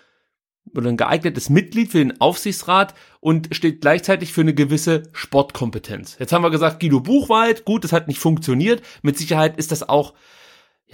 oder 0.75 0.89
ein 0.89 0.97
geeignetes 0.97 1.51
Mitglied 1.51 1.91
für 1.93 1.99
den 1.99 2.21
Aufsichtsrat 2.21 2.95
und 3.21 3.55
steht 3.55 3.81
gleichzeitig 3.81 4.33
für 4.33 4.41
eine 4.41 4.55
gewisse 4.55 5.05
Sportkompetenz. 5.13 6.17
Jetzt 6.19 6.33
haben 6.33 6.43
wir 6.43 6.51
gesagt, 6.51 6.81
Guido 6.81 7.01
Buchwald, 7.01 7.65
gut, 7.65 7.85
das 7.85 7.93
hat 7.93 8.09
nicht 8.09 8.19
funktioniert. 8.19 8.83
Mit 9.03 9.19
Sicherheit 9.19 9.59
ist 9.59 9.73
das 9.73 9.89
auch 9.89 10.15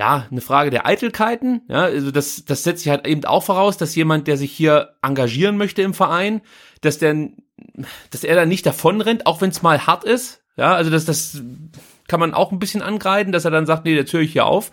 ja, 0.01 0.27
eine 0.31 0.40
Frage 0.40 0.70
der 0.70 0.86
Eitelkeiten. 0.86 1.60
Ja, 1.68 1.82
also 1.82 2.10
das, 2.10 2.47
das 2.47 2.62
setzt 2.62 2.85
sich 2.85 2.90
halt 2.90 3.06
eben 3.06 3.22
auch 3.27 3.44
voraus, 3.44 3.77
dass 3.77 3.94
jemand, 3.94 4.28
der 4.28 4.39
sich 4.39 4.51
hier 4.51 4.94
engagieren 5.02 5.59
möchte 5.59 5.82
im 5.82 5.93
Verein, 5.93 6.40
dass 6.81 6.97
der, 6.97 7.28
dass 8.09 8.24
er 8.24 8.35
da 8.35 8.47
nicht 8.47 8.64
davonrennt, 8.64 9.27
auch 9.27 9.43
wenn 9.43 9.51
es 9.51 9.60
mal 9.60 9.86
hart 9.86 10.05
ist. 10.05 10.43
Ja, 10.56 10.74
also 10.74 10.90
das, 10.90 11.05
das 11.05 11.43
kann 12.09 12.18
man 12.18 12.32
auch 12.32 12.51
ein 12.51 12.59
bisschen 12.59 12.81
angreifen, 12.81 13.31
dass 13.31 13.44
er 13.44 13.51
dann 13.51 13.66
sagt, 13.66 13.85
nee, 13.85 13.94
jetzt 13.94 14.10
höre 14.14 14.22
ich 14.22 14.32
hier 14.32 14.47
auf. 14.47 14.70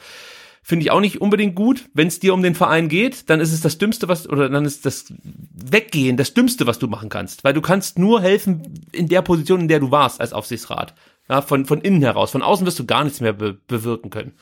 Finde 0.64 0.84
ich 0.84 0.92
auch 0.92 1.02
nicht 1.02 1.20
unbedingt 1.20 1.56
gut. 1.56 1.90
Wenn 1.94 2.08
es 2.08 2.22
dir 2.22 2.34
um 2.34 2.42
den 2.42 2.56
Verein 2.56 2.88
geht, 2.88 3.30
dann 3.30 3.42
ist 3.42 3.52
es 3.52 3.60
das 3.60 3.78
Dümmste, 3.78 4.08
was, 4.08 4.30
oder 4.30 4.48
dann 4.48 4.64
ist 4.64 4.86
das 4.86 5.14
Weggehen 5.54 6.16
das 6.16 6.36
Dümmste, 6.36 6.68
was 6.68 6.80
du 6.80 6.88
machen 6.88 7.10
kannst. 7.10 7.44
Weil 7.44 7.54
du 7.54 7.62
kannst 7.62 8.00
nur 8.00 8.22
helfen 8.22 8.88
in 8.94 9.10
der 9.10 9.22
Position, 9.24 9.60
in 9.60 9.68
der 9.68 9.82
du 9.82 9.92
warst 9.92 10.22
als 10.22 10.32
Aufsichtsrat. 10.32 10.94
Ja, 11.28 11.42
von, 11.42 11.66
von 11.66 11.82
innen 11.82 12.02
heraus. 12.02 12.32
Von 12.32 12.44
außen 12.44 12.66
wirst 12.66 12.80
du 12.80 12.86
gar 12.86 13.04
nichts 13.04 13.20
mehr 13.20 13.34
be 13.34 13.58
bewirken 13.68 14.10
können. 14.10 14.34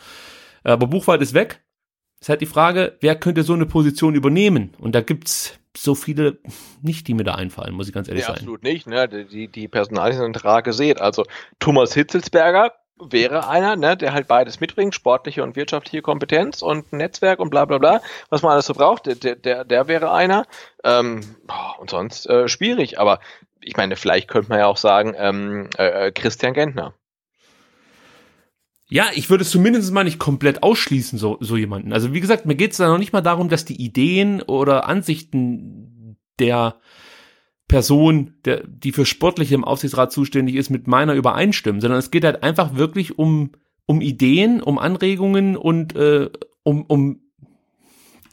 Aber 0.65 0.87
Buchwald 0.87 1.21
ist 1.21 1.33
weg. 1.33 1.63
Ist 2.19 2.29
halt 2.29 2.41
die 2.41 2.45
Frage, 2.45 2.97
wer 3.01 3.15
könnte 3.15 3.43
so 3.43 3.53
eine 3.53 3.65
Position 3.65 4.15
übernehmen? 4.15 4.73
Und 4.79 4.95
da 4.95 5.01
gibt's 5.01 5.59
so 5.77 5.95
viele 5.95 6.39
nicht, 6.81 7.07
die 7.07 7.13
mir 7.13 7.23
da 7.23 7.35
einfallen, 7.35 7.73
muss 7.73 7.87
ich 7.87 7.93
ganz 7.93 8.07
ehrlich 8.07 8.23
nee, 8.23 8.27
sein. 8.27 8.37
Absolut 8.37 8.63
nicht, 8.63 8.87
ne? 8.87 9.07
Die, 9.07 9.47
die 9.47 9.67
Personalien 9.67 10.19
sind 10.19 10.43
rar 10.43 10.63
gesät. 10.63 11.01
Also 11.01 11.25
Thomas 11.59 11.93
Hitzelsberger 11.93 12.71
wäre 12.97 13.47
einer, 13.49 13.75
ne, 13.75 13.97
der 13.97 14.13
halt 14.13 14.27
beides 14.27 14.61
mitbringt, 14.61 14.95
sportliche 14.95 15.43
und 15.43 15.55
wirtschaftliche 15.55 16.01
Kompetenz 16.01 16.61
und 16.61 16.93
Netzwerk 16.93 17.39
und 17.39 17.49
bla 17.49 17.65
bla 17.65 17.77
bla, 17.77 18.01
was 18.29 18.41
man 18.41 18.53
alles 18.53 18.67
so 18.67 18.73
braucht, 18.73 19.05
der, 19.05 19.35
der, 19.35 19.65
der 19.65 19.87
wäre 19.87 20.13
einer. 20.13 20.45
Ähm, 20.83 21.21
und 21.79 21.89
sonst 21.89 22.27
äh, 22.27 22.47
schwierig, 22.47 22.99
aber 22.99 23.19
ich 23.59 23.75
meine, 23.75 23.95
vielleicht 23.95 24.29
könnte 24.29 24.49
man 24.49 24.59
ja 24.59 24.67
auch 24.67 24.77
sagen, 24.77 25.13
ähm, 25.17 25.69
äh, 25.77 26.11
Christian 26.11 26.53
Gentner. 26.53 26.93
Ja, 28.87 29.05
ich 29.15 29.29
würde 29.29 29.43
zumindest 29.43 29.91
mal 29.91 30.03
nicht 30.03 30.19
komplett 30.19 30.61
ausschließen, 30.61 31.17
so, 31.17 31.37
so 31.39 31.57
jemanden. 31.57 31.91
Also 31.91 32.13
wie 32.13 32.19
gesagt, 32.19 32.45
mir 32.45 32.55
geht 32.55 32.71
es 32.71 32.77
da 32.77 32.87
noch 32.87 32.99
nicht 32.99 33.13
mal 33.13 33.21
darum, 33.21 33.49
dass 33.49 33.65
die 33.65 33.81
Ideen 33.81 34.41
oder 34.43 34.87
Ansichten 34.87 36.17
der 36.39 36.79
Person, 37.67 38.35
der, 38.45 38.63
die 38.67 38.91
für 38.91 39.07
Sportliche 39.07 39.55
im 39.55 39.63
Aufsichtsrat 39.63 40.11
zuständig 40.11 40.55
ist, 40.55 40.69
mit 40.69 40.87
meiner 40.87 41.15
übereinstimmen, 41.15 41.81
sondern 41.81 41.97
es 41.97 42.11
geht 42.11 42.23
halt 42.23 42.43
einfach 42.43 42.75
wirklich 42.75 43.17
um, 43.17 43.53
um 43.87 44.01
Ideen, 44.01 44.61
um 44.61 44.77
Anregungen 44.77 45.57
und 45.57 45.95
äh, 45.95 46.29
um, 46.61 46.83
um 46.85 47.21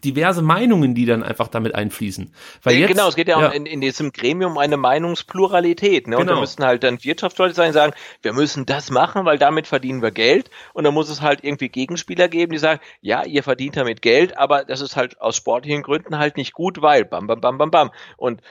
diverse 0.05 0.43
Meinungen, 0.43 0.95
die 0.95 1.07
dann 1.07 1.23
einfach 1.23 1.49
damit 1.49 1.75
einfließen. 1.75 2.33
Weil 2.63 2.77
jetzt, 2.77 2.89
genau, 2.89 3.09
es 3.09 3.17
geht 3.17 3.29
ja, 3.29 3.41
ja. 3.41 3.49
In, 3.49 3.67
in, 3.67 3.81
diesem 3.81 4.13
Gremium 4.13 4.53
um 4.53 4.59
eine 4.59 4.77
Meinungspluralität. 4.77 6.07
Ne? 6.07 6.17
Und 6.17 6.23
genau. 6.23 6.35
da 6.35 6.41
müssten 6.41 6.65
halt 6.65 6.83
dann 6.83 7.03
Wirtschaftsleute 7.03 7.55
sein, 7.55 7.73
sagen, 7.73 7.93
wir 8.23 8.33
müssen 8.33 8.67
das 8.67 8.91
machen, 8.91 9.25
weil 9.25 9.39
damit 9.39 9.67
verdienen 9.67 10.03
wir 10.03 10.11
Geld. 10.11 10.51
Und 10.73 10.85
dann 10.85 10.95
muss 10.95 11.09
es 11.09 11.21
halt 11.21 11.45
irgendwie 11.45 11.69
Gegenspieler 11.69 12.29
geben, 12.29 12.53
die 12.53 12.59
sagen, 12.59 12.81
ja, 13.01 13.25
ihr 13.25 13.43
verdient 13.43 13.77
damit 13.77 14.03
Geld, 14.03 14.37
aber 14.37 14.65
das 14.65 14.81
ist 14.81 14.97
halt 14.97 15.21
aus 15.21 15.37
sportlichen 15.37 15.83
Gründen 15.83 16.19
halt 16.19 16.37
nicht 16.37 16.53
gut, 16.53 16.83
weil 16.83 17.05
bam, 17.05 17.27
bam, 17.27 17.41
bam, 17.41 17.59
bam, 17.59 17.71
bam. 17.71 17.91
Und 18.17 18.43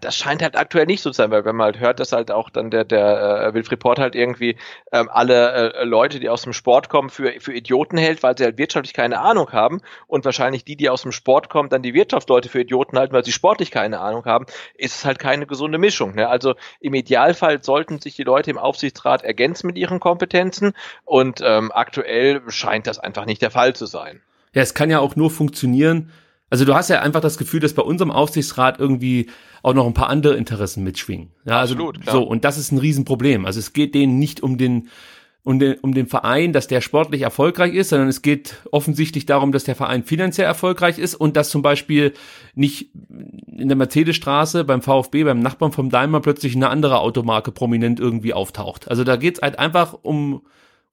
das 0.00 0.16
scheint 0.16 0.42
halt 0.42 0.56
aktuell 0.56 0.84
nicht 0.84 1.00
so 1.00 1.10
zu 1.10 1.16
sein, 1.16 1.30
weil 1.30 1.44
wenn 1.46 1.56
man 1.56 1.66
halt 1.66 1.80
hört, 1.80 1.98
dass 1.98 2.12
halt 2.12 2.30
auch 2.30 2.50
dann 2.50 2.70
der, 2.70 2.84
der 2.84 3.46
äh, 3.46 3.54
Wilfried 3.54 3.78
Port 3.78 3.98
halt 3.98 4.14
irgendwie 4.14 4.56
ähm, 4.92 5.08
alle 5.10 5.72
äh, 5.74 5.84
Leute, 5.84 6.20
die 6.20 6.28
aus 6.28 6.42
dem 6.42 6.52
Sport 6.52 6.90
kommen, 6.90 7.08
für, 7.08 7.32
für 7.40 7.54
Idioten 7.54 7.96
hält, 7.96 8.22
weil 8.22 8.36
sie 8.36 8.44
halt 8.44 8.58
wirtschaftlich 8.58 8.92
keine 8.92 9.20
Ahnung 9.20 9.52
haben 9.52 9.80
und 10.06 10.26
wahrscheinlich 10.26 10.64
die, 10.64 10.76
die 10.76 10.90
aus 10.90 11.02
dem 11.02 11.12
Sport 11.12 11.48
kommen, 11.48 11.70
dann 11.70 11.82
die 11.82 11.94
Wirtschaftsleute 11.94 12.50
für 12.50 12.60
Idioten 12.60 12.98
halten, 12.98 13.14
weil 13.14 13.24
sie 13.24 13.32
sportlich 13.32 13.70
keine 13.70 14.00
Ahnung 14.00 14.26
haben, 14.26 14.44
ist 14.76 14.96
es 14.96 15.04
halt 15.06 15.18
keine 15.18 15.46
gesunde 15.46 15.78
Mischung. 15.78 16.14
Ne? 16.14 16.28
Also 16.28 16.54
im 16.80 16.92
Idealfall 16.92 17.64
sollten 17.64 18.00
sich 18.00 18.16
die 18.16 18.24
Leute 18.24 18.50
im 18.50 18.58
Aufsichtsrat 18.58 19.24
ergänzen 19.24 19.66
mit 19.66 19.78
ihren 19.78 19.98
Kompetenzen 19.98 20.74
und 21.06 21.40
ähm, 21.42 21.72
aktuell 21.72 22.42
scheint 22.48 22.86
das 22.86 22.98
einfach 22.98 23.24
nicht 23.24 23.40
der 23.40 23.50
Fall 23.50 23.74
zu 23.74 23.86
sein. 23.86 24.20
Ja, 24.52 24.60
es 24.62 24.74
kann 24.74 24.90
ja 24.90 25.00
auch 25.00 25.16
nur 25.16 25.30
funktionieren, 25.30 26.12
also 26.54 26.64
du 26.64 26.76
hast 26.76 26.88
ja 26.88 27.00
einfach 27.00 27.20
das 27.20 27.36
Gefühl, 27.36 27.58
dass 27.58 27.72
bei 27.72 27.82
unserem 27.82 28.12
Aufsichtsrat 28.12 28.78
irgendwie 28.78 29.26
auch 29.64 29.74
noch 29.74 29.88
ein 29.88 29.92
paar 29.92 30.08
andere 30.08 30.36
Interessen 30.36 30.84
mitschwingen. 30.84 31.30
Ja, 31.44 31.58
also 31.58 31.74
Absolut, 31.74 32.00
klar. 32.00 32.14
so 32.14 32.22
und 32.22 32.44
das 32.44 32.58
ist 32.58 32.70
ein 32.70 32.78
Riesenproblem. 32.78 33.44
Also 33.44 33.58
es 33.58 33.72
geht 33.72 33.92
denen 33.96 34.20
nicht 34.20 34.40
um 34.40 34.56
den 34.56 34.88
um 35.42 35.58
den, 35.58 35.74
um 35.80 35.92
den 35.94 36.06
Verein, 36.06 36.52
dass 36.52 36.68
der 36.68 36.80
sportlich 36.80 37.22
erfolgreich 37.22 37.74
ist, 37.74 37.88
sondern 37.88 38.06
es 38.06 38.22
geht 38.22 38.62
offensichtlich 38.70 39.26
darum, 39.26 39.50
dass 39.50 39.64
der 39.64 39.74
Verein 39.74 40.04
finanziell 40.04 40.46
erfolgreich 40.46 41.00
ist 41.00 41.16
und 41.16 41.36
dass 41.36 41.50
zum 41.50 41.60
Beispiel 41.60 42.14
nicht 42.54 42.90
in 43.48 43.66
der 43.66 43.76
Mercedesstraße 43.76 44.62
beim 44.62 44.80
VfB, 44.80 45.24
beim 45.24 45.40
Nachbarn 45.40 45.72
vom 45.72 45.90
Daimler 45.90 46.20
plötzlich 46.20 46.54
eine 46.54 46.70
andere 46.70 47.00
Automarke 47.00 47.50
prominent 47.50 47.98
irgendwie 47.98 48.32
auftaucht. 48.32 48.88
Also 48.88 49.02
da 49.02 49.16
geht's 49.16 49.42
halt 49.42 49.58
einfach 49.58 49.98
um, 50.02 50.42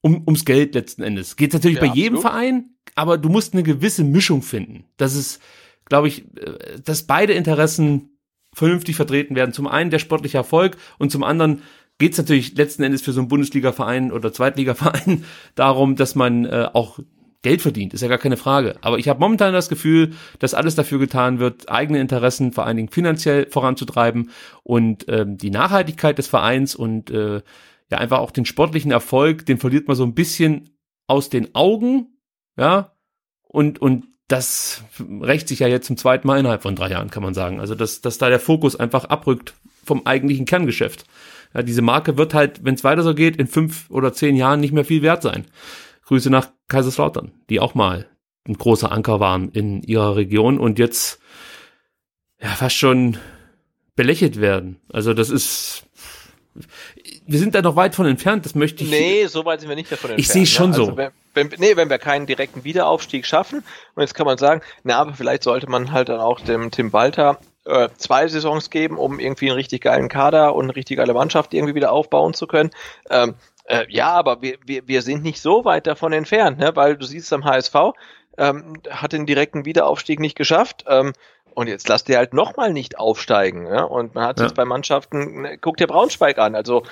um 0.01 0.23
ums 0.25 0.45
Geld 0.45 0.75
letzten 0.75 1.03
Endes. 1.03 1.35
Geht 1.35 1.53
natürlich 1.53 1.77
ja, 1.77 1.87
bei 1.87 1.93
jedem 1.93 2.17
absolut. 2.17 2.33
Verein, 2.33 2.69
aber 2.95 3.17
du 3.17 3.29
musst 3.29 3.53
eine 3.53 3.63
gewisse 3.63 4.03
Mischung 4.03 4.41
finden. 4.41 4.85
Das 4.97 5.15
ist, 5.15 5.41
glaube 5.85 6.07
ich, 6.07 6.25
äh, 6.37 6.79
dass 6.83 7.03
beide 7.03 7.33
Interessen 7.33 8.17
vernünftig 8.53 8.95
vertreten 8.95 9.35
werden. 9.35 9.53
Zum 9.53 9.67
einen 9.67 9.91
der 9.91 9.99
sportliche 9.99 10.37
Erfolg 10.37 10.77
und 10.97 11.11
zum 11.11 11.23
anderen 11.23 11.61
geht 11.99 12.13
es 12.13 12.17
natürlich 12.17 12.57
letzten 12.57 12.83
Endes 12.83 13.01
für 13.01 13.13
so 13.13 13.21
einen 13.21 13.29
Bundesliga-Verein 13.29 14.11
oder 14.11 14.33
Zweitliga-Verein 14.33 15.23
darum, 15.55 15.95
dass 15.95 16.15
man 16.15 16.45
äh, 16.45 16.67
auch 16.73 16.99
Geld 17.43 17.61
verdient, 17.61 17.93
ist 17.95 18.01
ja 18.01 18.07
gar 18.07 18.19
keine 18.19 18.37
Frage. 18.37 18.75
Aber 18.81 18.99
ich 18.99 19.09
habe 19.09 19.19
momentan 19.19 19.51
das 19.51 19.67
Gefühl, 19.67 20.11
dass 20.37 20.53
alles 20.53 20.75
dafür 20.75 20.99
getan 20.99 21.39
wird, 21.39 21.69
eigene 21.69 21.99
Interessen 21.99 22.51
vor 22.51 22.67
allen 22.67 22.77
Dingen 22.77 22.89
finanziell 22.89 23.47
voranzutreiben 23.49 24.29
und 24.61 25.05
ähm, 25.07 25.37
die 25.37 25.49
Nachhaltigkeit 25.49 26.19
des 26.19 26.27
Vereins 26.27 26.75
und 26.75 27.09
äh, 27.09 27.41
ja 27.91 27.97
einfach 27.97 28.19
auch 28.19 28.31
den 28.31 28.45
sportlichen 28.45 28.91
Erfolg, 28.91 29.45
den 29.45 29.57
verliert 29.57 29.87
man 29.87 29.97
so 29.97 30.03
ein 30.03 30.15
bisschen 30.15 30.77
aus 31.07 31.29
den 31.29 31.53
Augen, 31.55 32.17
ja, 32.57 32.95
und, 33.43 33.81
und 33.81 34.07
das 34.27 34.83
rächt 34.99 35.49
sich 35.49 35.59
ja 35.59 35.67
jetzt 35.67 35.87
zum 35.87 35.97
zweiten 35.97 36.25
Mal 36.25 36.39
innerhalb 36.39 36.61
von 36.61 36.75
drei 36.75 36.89
Jahren, 36.89 37.09
kann 37.09 37.23
man 37.23 37.33
sagen. 37.33 37.59
Also, 37.59 37.75
dass, 37.75 37.99
dass 37.99 38.17
da 38.17 38.29
der 38.29 38.39
Fokus 38.39 38.77
einfach 38.77 39.05
abrückt 39.05 39.53
vom 39.83 40.05
eigentlichen 40.05 40.45
Kerngeschäft. 40.45 41.05
Ja, 41.53 41.63
diese 41.63 41.81
Marke 41.81 42.17
wird 42.17 42.33
halt, 42.33 42.63
wenn 42.63 42.75
es 42.75 42.83
weiter 42.85 43.03
so 43.03 43.13
geht, 43.13 43.35
in 43.35 43.47
fünf 43.47 43.89
oder 43.89 44.13
zehn 44.13 44.37
Jahren 44.37 44.61
nicht 44.61 44.71
mehr 44.73 44.85
viel 44.85 45.01
wert 45.01 45.21
sein. 45.21 45.45
Grüße 46.05 46.29
nach 46.29 46.49
Kaiserslautern, 46.69 47.33
die 47.49 47.59
auch 47.59 47.75
mal 47.75 48.07
ein 48.47 48.53
großer 48.53 48.91
Anker 48.91 49.19
waren 49.19 49.49
in 49.49 49.83
ihrer 49.83 50.15
Region 50.15 50.59
und 50.59 50.79
jetzt 50.79 51.19
ja 52.41 52.49
fast 52.49 52.75
schon 52.75 53.17
belächelt 53.95 54.39
werden. 54.39 54.79
Also 54.89 55.13
das 55.13 55.29
ist 55.29 55.83
wir 57.25 57.39
sind 57.39 57.55
da 57.55 57.61
noch 57.61 57.75
weit 57.75 57.95
von 57.95 58.05
entfernt, 58.05 58.45
das 58.45 58.55
möchte 58.55 58.83
ich. 58.83 58.89
Nee, 58.89 59.25
so 59.27 59.45
weit 59.45 59.61
sind 59.61 59.69
wir 59.69 59.75
nicht 59.75 59.91
davon 59.91 60.11
entfernt. 60.11 60.19
Ich 60.19 60.27
sehe 60.27 60.45
schon 60.45 60.71
ne? 60.71 60.75
also 60.75 60.85
so. 60.91 60.97
Wenn, 60.97 61.11
wenn, 61.33 61.49
nee, 61.57 61.75
wenn 61.75 61.89
wir 61.89 61.97
keinen 61.97 62.25
direkten 62.25 62.63
Wiederaufstieg 62.63 63.25
schaffen, 63.25 63.63
und 63.95 64.01
jetzt 64.01 64.13
kann 64.13 64.25
man 64.25 64.37
sagen, 64.37 64.61
na, 64.83 64.97
aber 64.97 65.13
vielleicht 65.13 65.43
sollte 65.43 65.69
man 65.69 65.91
halt 65.91 66.09
dann 66.09 66.19
auch 66.19 66.39
dem 66.39 66.71
Tim 66.71 66.91
Walter 66.91 67.39
äh, 67.65 67.89
zwei 67.97 68.27
Saisons 68.27 68.69
geben, 68.69 68.97
um 68.97 69.19
irgendwie 69.19 69.49
einen 69.49 69.55
richtig 69.55 69.81
geilen 69.81 70.09
Kader 70.09 70.55
und 70.55 70.65
eine 70.65 70.75
richtig 70.75 70.97
geile 70.97 71.13
Mannschaft 71.13 71.53
irgendwie 71.53 71.75
wieder 71.75 71.91
aufbauen 71.91 72.33
zu 72.33 72.47
können. 72.47 72.71
Ähm, 73.09 73.35
äh, 73.65 73.85
ja, 73.89 74.09
aber 74.09 74.41
wir, 74.41 74.57
wir, 74.65 74.87
wir 74.87 75.01
sind 75.01 75.23
nicht 75.23 75.41
so 75.41 75.63
weit 75.63 75.87
davon 75.87 76.11
entfernt, 76.13 76.59
ne? 76.59 76.75
weil 76.75 76.97
du 76.97 77.05
siehst 77.05 77.31
am 77.31 77.45
HSV, 77.45 77.75
ähm, 78.37 78.81
hat 78.89 79.13
den 79.13 79.25
direkten 79.25 79.65
Wiederaufstieg 79.65 80.19
nicht 80.19 80.35
geschafft. 80.35 80.85
Ähm, 80.87 81.13
und 81.53 81.67
jetzt 81.67 81.87
lasst 81.87 82.09
ihr 82.09 82.17
halt 82.17 82.33
nochmal 82.33 82.73
nicht 82.73 82.97
aufsteigen. 82.99 83.67
Ja? 83.67 83.83
Und 83.83 84.15
man 84.15 84.25
hat 84.25 84.39
ja. 84.39 84.45
jetzt 84.45 84.55
bei 84.55 84.65
Mannschaften, 84.65 85.41
ne, 85.41 85.57
guckt 85.57 85.79
dir 85.79 85.87
Braunschweig 85.87 86.37
an. 86.37 86.55
Also 86.55 86.83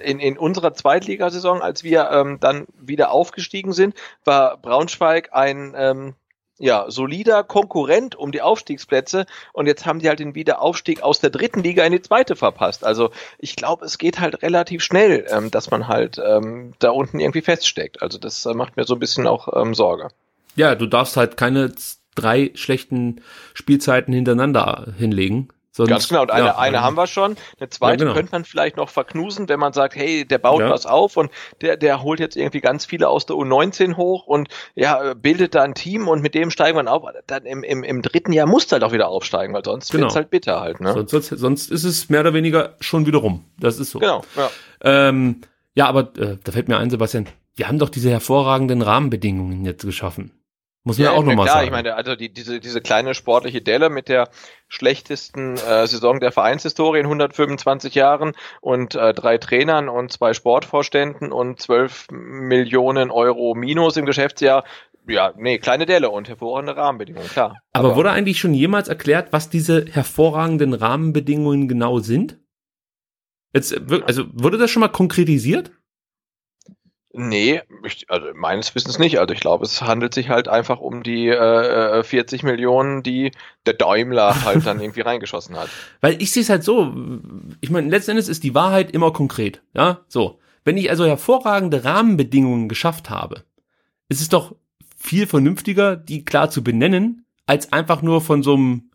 in, 0.00 0.20
in 0.20 0.38
unserer 0.38 0.74
Zweitligasaison, 0.74 1.62
als 1.62 1.84
wir 1.84 2.10
ähm, 2.10 2.38
dann 2.40 2.66
wieder 2.78 3.10
aufgestiegen 3.10 3.72
sind, 3.72 3.94
war 4.24 4.56
Braunschweig 4.58 5.30
ein 5.32 5.74
ähm, 5.76 6.14
ja, 6.58 6.86
solider 6.90 7.44
Konkurrent 7.44 8.16
um 8.16 8.32
die 8.32 8.42
Aufstiegsplätze 8.42 9.26
und 9.52 9.66
jetzt 9.66 9.86
haben 9.86 10.00
die 10.00 10.08
halt 10.08 10.18
den 10.18 10.34
Wiederaufstieg 10.34 11.02
aus 11.02 11.20
der 11.20 11.30
dritten 11.30 11.62
Liga 11.62 11.84
in 11.84 11.92
die 11.92 12.02
zweite 12.02 12.36
verpasst. 12.36 12.84
Also 12.84 13.10
ich 13.38 13.56
glaube, 13.56 13.84
es 13.84 13.96
geht 13.96 14.18
halt 14.20 14.42
relativ 14.42 14.82
schnell, 14.82 15.24
ähm, 15.30 15.50
dass 15.50 15.70
man 15.70 15.88
halt 15.88 16.20
ähm, 16.24 16.74
da 16.80 16.90
unten 16.90 17.20
irgendwie 17.20 17.42
feststeckt. 17.42 18.02
Also 18.02 18.18
das 18.18 18.44
äh, 18.44 18.54
macht 18.54 18.76
mir 18.76 18.84
so 18.84 18.94
ein 18.94 19.00
bisschen 19.00 19.26
auch 19.26 19.48
ähm, 19.54 19.74
Sorge. 19.74 20.08
Ja, 20.56 20.74
du 20.74 20.86
darfst 20.86 21.16
halt 21.16 21.36
keine 21.36 21.72
drei 22.20 22.50
schlechten 22.54 23.20
Spielzeiten 23.54 24.12
hintereinander 24.12 24.92
hinlegen. 24.96 25.48
Sonst, 25.78 25.90
Ganz 25.90 26.08
genau, 26.08 26.22
und 26.22 26.32
eine, 26.32 26.46
ja, 26.46 26.58
eine 26.58 26.82
haben 26.82 26.96
wir 26.96 27.06
schon. 27.06 27.36
Eine 27.60 27.68
zweite 27.68 28.02
ja, 28.02 28.06
genau. 28.06 28.14
könnte 28.14 28.32
man 28.32 28.44
vielleicht 28.44 28.76
noch 28.76 28.88
verknusen, 28.88 29.48
wenn 29.48 29.60
man 29.60 29.72
sagt, 29.72 29.94
hey, 29.94 30.24
der 30.24 30.38
baut 30.38 30.60
ja. 30.60 30.70
was 30.70 30.86
auf 30.86 31.16
und 31.16 31.30
der, 31.60 31.76
der 31.76 32.02
holt 32.02 32.18
jetzt 32.18 32.36
irgendwie 32.36 32.60
ganz 32.60 32.84
viele 32.84 33.08
aus 33.08 33.26
der 33.26 33.36
U19 33.36 33.96
hoch 33.96 34.26
und 34.26 34.48
ja, 34.74 35.14
bildet 35.14 35.54
da 35.54 35.62
ein 35.62 35.74
Team 35.74 36.08
und 36.08 36.20
mit 36.20 36.34
dem 36.34 36.50
steigen 36.50 36.76
wir 36.76 36.92
auf. 36.92 37.04
Dann 37.28 37.46
im, 37.46 37.62
im, 37.62 37.84
im 37.84 38.02
dritten 38.02 38.32
Jahr 38.32 38.48
muss 38.48 38.72
halt 38.72 38.82
auch 38.82 38.90
wieder 38.90 39.06
aufsteigen, 39.06 39.54
weil 39.54 39.64
sonst 39.64 39.92
genau. 39.92 40.02
wird's 40.02 40.16
halt 40.16 40.30
bitter 40.30 40.60
halt. 40.60 40.80
Ne? 40.80 40.94
Sonst, 40.94 41.10
sonst, 41.12 41.28
sonst 41.28 41.70
ist 41.70 41.84
es 41.84 42.08
mehr 42.08 42.22
oder 42.22 42.34
weniger 42.34 42.74
schon 42.80 43.06
wieder 43.06 43.18
rum. 43.18 43.44
Das 43.60 43.78
ist 43.78 43.92
so. 43.92 44.00
Genau, 44.00 44.24
ja. 44.36 44.50
Ähm, 44.80 45.42
ja, 45.76 45.86
aber 45.86 46.10
äh, 46.18 46.38
da 46.42 46.50
fällt 46.50 46.66
mir 46.66 46.78
ein, 46.78 46.90
Sebastian, 46.90 47.28
wir 47.54 47.68
haben 47.68 47.78
doch 47.78 47.88
diese 47.88 48.10
hervorragenden 48.10 48.82
Rahmenbedingungen 48.82 49.64
jetzt 49.64 49.84
geschaffen. 49.84 50.32
Muss 50.88 50.96
man 50.96 51.04
ja, 51.04 51.10
auch 51.12 51.22
nochmal 51.22 51.46
sagen. 51.46 51.66
Ich 51.66 51.70
meine, 51.70 51.96
also 51.96 52.16
die, 52.16 52.32
diese, 52.32 52.60
diese 52.60 52.80
kleine 52.80 53.12
sportliche 53.12 53.60
Delle 53.60 53.90
mit 53.90 54.08
der 54.08 54.30
schlechtesten 54.68 55.58
äh, 55.58 55.86
Saison 55.86 56.18
der 56.18 56.32
Vereinshistorie 56.32 57.00
in 57.00 57.04
125 57.04 57.94
Jahren 57.94 58.32
und 58.62 58.94
äh, 58.94 59.12
drei 59.12 59.36
Trainern 59.36 59.90
und 59.90 60.10
zwei 60.10 60.32
Sportvorständen 60.32 61.30
und 61.30 61.60
12 61.60 62.06
Millionen 62.10 63.10
Euro 63.10 63.54
Minus 63.54 63.98
im 63.98 64.06
Geschäftsjahr. 64.06 64.64
Ja, 65.06 65.34
nee, 65.36 65.58
kleine 65.58 65.84
Delle 65.84 66.08
und 66.08 66.26
hervorragende 66.26 66.74
Rahmenbedingungen, 66.74 67.28
klar. 67.28 67.60
Aber, 67.74 67.88
Aber 67.88 67.96
wurde 67.96 68.10
eigentlich 68.10 68.40
schon 68.40 68.54
jemals 68.54 68.88
erklärt, 68.88 69.30
was 69.30 69.50
diese 69.50 69.84
hervorragenden 69.90 70.72
Rahmenbedingungen 70.72 71.68
genau 71.68 71.98
sind? 71.98 72.38
Jetzt, 73.52 73.78
also 74.06 74.24
wurde 74.32 74.56
das 74.56 74.70
schon 74.70 74.80
mal 74.80 74.88
konkretisiert? 74.88 75.70
Nee, 77.20 77.62
ich, 77.84 78.08
also 78.08 78.28
meines 78.34 78.74
Wissens 78.74 79.00
nicht. 79.00 79.18
Also 79.18 79.34
ich 79.34 79.40
glaube, 79.40 79.64
es 79.64 79.82
handelt 79.82 80.14
sich 80.14 80.28
halt 80.28 80.46
einfach 80.46 80.78
um 80.78 81.02
die 81.02 81.28
äh, 81.28 82.02
40 82.04 82.42
äh, 82.42 82.46
Millionen, 82.46 83.02
die 83.02 83.32
der 83.66 83.74
Daimler 83.74 84.44
halt 84.44 84.64
dann 84.64 84.80
irgendwie 84.80 85.00
reingeschossen 85.00 85.56
hat. 85.56 85.68
Weil 86.00 86.22
ich 86.22 86.30
sehe 86.30 86.42
es 86.42 86.48
halt 86.48 86.62
so, 86.62 86.94
ich 87.60 87.70
meine, 87.70 87.90
letzten 87.90 88.12
Endes 88.12 88.28
ist 88.28 88.44
die 88.44 88.54
Wahrheit 88.54 88.92
immer 88.92 89.12
konkret. 89.12 89.62
Ja, 89.74 90.00
so. 90.06 90.38
Wenn 90.64 90.76
ich 90.76 90.90
also 90.90 91.06
hervorragende 91.06 91.84
Rahmenbedingungen 91.84 92.68
geschafft 92.68 93.10
habe, 93.10 93.42
ist 94.08 94.20
es 94.20 94.28
doch 94.28 94.54
viel 94.96 95.26
vernünftiger, 95.26 95.96
die 95.96 96.24
klar 96.24 96.50
zu 96.50 96.62
benennen, 96.62 97.24
als 97.48 97.72
einfach 97.72 98.02
nur 98.02 98.20
von 98.20 98.42
so 98.42 98.54
einem, 98.54 98.90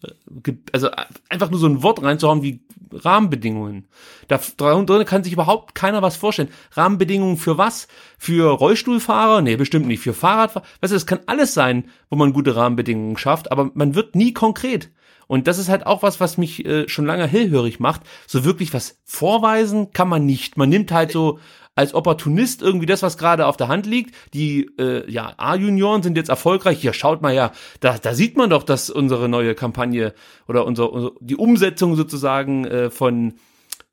äh, 0.46 0.54
also 0.72 0.90
einfach 1.28 1.50
nur 1.50 1.60
so 1.60 1.68
ein 1.68 1.82
Wort 1.82 2.02
reinzuhauen 2.04 2.44
wie 2.44 2.62
Rahmenbedingungen. 2.92 3.88
Da 4.28 4.40
drin 4.58 5.06
kann 5.06 5.24
sich 5.24 5.34
überhaupt 5.34 5.74
keiner 5.74 6.04
was 6.04 6.18
vorstellen. 6.18 6.50
Rahmenbedingungen 6.74 7.38
für 7.38 7.58
was? 7.58 7.88
Für 8.20 8.52
Rollstuhlfahrer? 8.52 9.42
Nee, 9.42 9.56
bestimmt 9.56 9.88
nicht. 9.88 10.02
Für 10.02 10.14
Fahrradfahrer? 10.14 10.66
Weißt 10.82 10.94
du, 10.94 10.98
es 10.98 11.08
kann 11.08 11.22
alles 11.26 11.56
sein, 11.56 11.86
wo 12.12 12.16
man 12.16 12.32
gute 12.32 12.56
Rahmenbedingungen 12.56 13.18
schafft, 13.18 13.52
aber 13.52 13.72
man 13.74 13.96
wird 13.96 14.16
nie 14.16 14.34
konkret. 14.34 14.92
Und 15.26 15.48
das 15.48 15.58
ist 15.58 15.70
halt 15.70 15.88
auch 15.88 16.04
was, 16.04 16.20
was 16.20 16.38
mich 16.38 16.64
äh, 16.64 16.88
schon 16.88 17.08
lange 17.08 17.26
hellhörig 17.26 17.80
macht. 17.80 18.02
So 18.28 18.46
wirklich 18.46 18.72
was 18.72 19.00
vorweisen 19.04 19.92
kann 19.92 20.10
man 20.10 20.28
nicht. 20.28 20.58
Man 20.58 20.70
nimmt 20.70 20.92
halt 20.92 21.12
so 21.12 21.40
als 21.76 21.94
Opportunist 21.94 22.62
irgendwie 22.62 22.86
das, 22.86 23.02
was 23.02 23.18
gerade 23.18 23.48
auf 23.48 23.58
der 23.58 23.68
Hand 23.68 23.86
liegt. 23.86 24.16
Die 24.34 24.70
äh, 24.78 25.10
ja, 25.12 25.34
A-Junioren 25.38 26.04
sind 26.04 26.18
jetzt 26.18 26.30
erfolgreich. 26.30 26.80
Hier 26.80 26.94
schaut 26.94 27.22
mal 27.22 27.34
ja, 27.34 27.52
da, 27.80 27.98
da 27.98 28.14
sieht 28.14 28.38
man 28.38 28.50
doch, 28.50 28.64
dass 28.64 28.90
unsere 28.90 29.28
neue 29.28 29.56
Kampagne 29.56 30.14
oder 30.48 30.66
unser, 30.66 30.92
unser 30.92 31.12
die 31.20 31.36
Umsetzung 31.36 31.96
sozusagen 31.96 32.66
äh, 32.66 32.90
von 32.90 33.34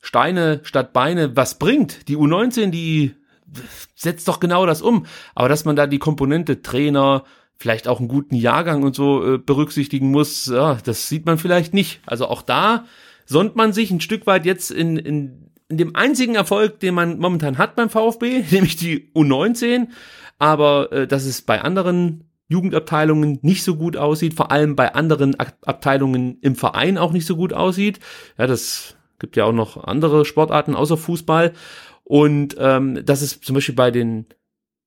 Steine 0.01 0.61
statt 0.63 0.93
Beine 0.93 1.37
was 1.37 1.59
bringt. 1.59 2.09
Die 2.09 2.17
U19, 2.17 2.71
die 2.71 3.15
setzt 3.95 4.29
doch 4.29 4.41
genau 4.41 4.67
das 4.67 4.83
um. 4.83 5.07
Aber 5.35 5.49
dass 5.49 5.65
man 5.65 5.77
da 5.77 5.87
die 5.87 5.99
Komponente 5.99 6.63
Trainer, 6.63 7.25
vielleicht 7.57 7.89
auch 7.89 7.99
einen 7.99 8.09
guten 8.09 8.35
Jahrgang 8.35 8.83
und 8.83 8.95
so 8.95 9.35
äh, 9.35 9.39
berücksichtigen 9.39 10.11
muss, 10.11 10.47
ja, 10.47 10.79
das 10.85 11.09
sieht 11.09 11.27
man 11.27 11.39
vielleicht 11.39 11.75
nicht. 11.75 12.01
Also 12.07 12.27
auch 12.27 12.43
da 12.43 12.85
sonnt 13.27 13.55
man 13.55 13.73
sich 13.73 13.91
ein 13.91 14.01
Stück 14.01 14.27
weit 14.27 14.47
jetzt 14.47 14.71
in, 14.71 14.97
in, 14.97 15.50
in 15.71 15.79
dem 15.79 15.97
einzigen 15.97 16.35
Erfolg, 16.35 16.81
den 16.81 16.95
man 16.95 17.19
momentan 17.19 17.57
hat 17.57 17.77
beim 17.77 17.89
VfB, 17.89 18.45
nämlich 18.51 18.77
die 18.77 19.11
U19. 19.15 19.89
Aber 20.39 20.93
äh, 20.93 21.07
dass 21.07 21.25
es 21.25 21.43
bei 21.43 21.63
anderen 21.63 22.25
Jugendabteilungen 22.49 23.39
nicht 23.43 23.63
so 23.63 23.77
gut 23.77 23.97
aussieht, 23.97 24.35
vor 24.35 24.51
allem 24.51 24.75
bei 24.75 24.95
anderen 24.95 25.37
Abteilungen 25.39 26.39
im 26.41 26.57
Verein 26.57 26.99
auch 26.99 27.13
nicht 27.13 27.25
so 27.25 27.37
gut 27.37 27.53
aussieht. 27.53 28.01
Ja, 28.37 28.49
das 28.49 28.97
gibt 29.21 29.37
ja 29.37 29.45
auch 29.45 29.53
noch 29.53 29.85
andere 29.85 30.25
Sportarten 30.25 30.75
außer 30.75 30.97
Fußball. 30.97 31.53
Und 32.03 32.57
ähm, 32.59 33.07
dass 33.07 33.23
es 33.23 33.41
zum 33.41 33.55
Beispiel 33.55 33.77
bei 33.77 33.93
den 33.93 34.27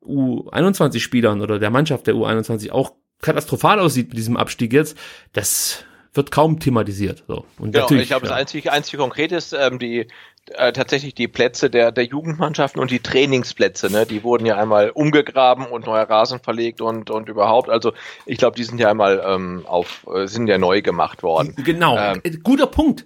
U21-Spielern 0.06 1.42
oder 1.42 1.58
der 1.58 1.70
Mannschaft 1.70 2.08
der 2.08 2.16
U21 2.16 2.72
auch 2.72 2.92
katastrophal 3.22 3.80
aussieht 3.80 4.10
mit 4.10 4.18
diesem 4.18 4.36
Abstieg 4.36 4.74
jetzt, 4.74 4.98
das 5.32 5.86
wird 6.14 6.32
kaum 6.32 6.60
thematisiert. 6.60 7.24
So. 7.28 7.46
Und 7.58 7.72
genau, 7.72 7.86
natürlich, 7.86 8.04
ich 8.04 8.10
glaube, 8.10 8.26
ja. 8.26 8.32
das 8.32 8.40
einzige, 8.40 8.72
einzige 8.72 8.98
konkret 8.98 9.32
ist, 9.32 9.54
ähm, 9.54 9.80
die 9.80 10.08
äh, 10.52 10.74
tatsächlich 10.74 11.16
die 11.16 11.28
Plätze 11.28 11.70
der, 11.70 11.92
der 11.92 12.06
Jugendmannschaften 12.06 12.82
und 12.82 12.92
die 12.92 13.00
Trainingsplätze, 13.00 13.90
ne, 13.90 14.06
die 14.06 14.24
wurden 14.24 14.46
ja 14.46 14.58
einmal 14.58 14.90
umgegraben 14.90 15.66
und 15.66 15.86
neuer 15.86 16.10
Rasen 16.10 16.40
verlegt 16.40 16.82
und, 16.82 17.10
und 17.10 17.30
überhaupt. 17.30 17.70
Also 17.70 17.94
ich 18.26 18.38
glaube, 18.38 18.56
die 18.56 18.64
sind 18.64 18.80
ja 18.80 18.90
einmal 18.90 19.24
ähm, 19.26 19.66
auf, 19.66 20.06
äh, 20.14 20.28
sind 20.28 20.48
ja 20.48 20.58
neu 20.58 20.82
gemacht 20.82 21.24
worden. 21.24 21.56
Genau, 21.64 21.98
ähm, 21.98 22.22
äh, 22.24 22.32
guter 22.38 22.68
Punkt. 22.68 23.06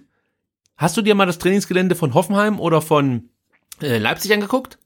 Hast 0.76 0.96
du 0.96 1.02
dir 1.02 1.14
mal 1.14 1.26
das 1.26 1.38
Trainingsgelände 1.38 1.94
von 1.94 2.14
Hoffenheim 2.14 2.60
oder 2.60 2.82
von 2.82 3.30
äh, 3.80 3.98
Leipzig 3.98 4.32
angeguckt? 4.32 4.78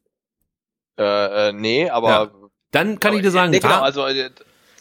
Äh, 0.99 1.49
äh, 1.49 1.53
nee, 1.53 1.89
aber. 1.89 2.09
Ja. 2.09 2.31
Dann 2.71 3.01
kann 3.01 3.15
ich 3.15 3.21
dir 3.21 3.31
sagen, 3.31 3.51
nee, 3.51 3.59
genau, 3.59 3.83
also 3.83 4.07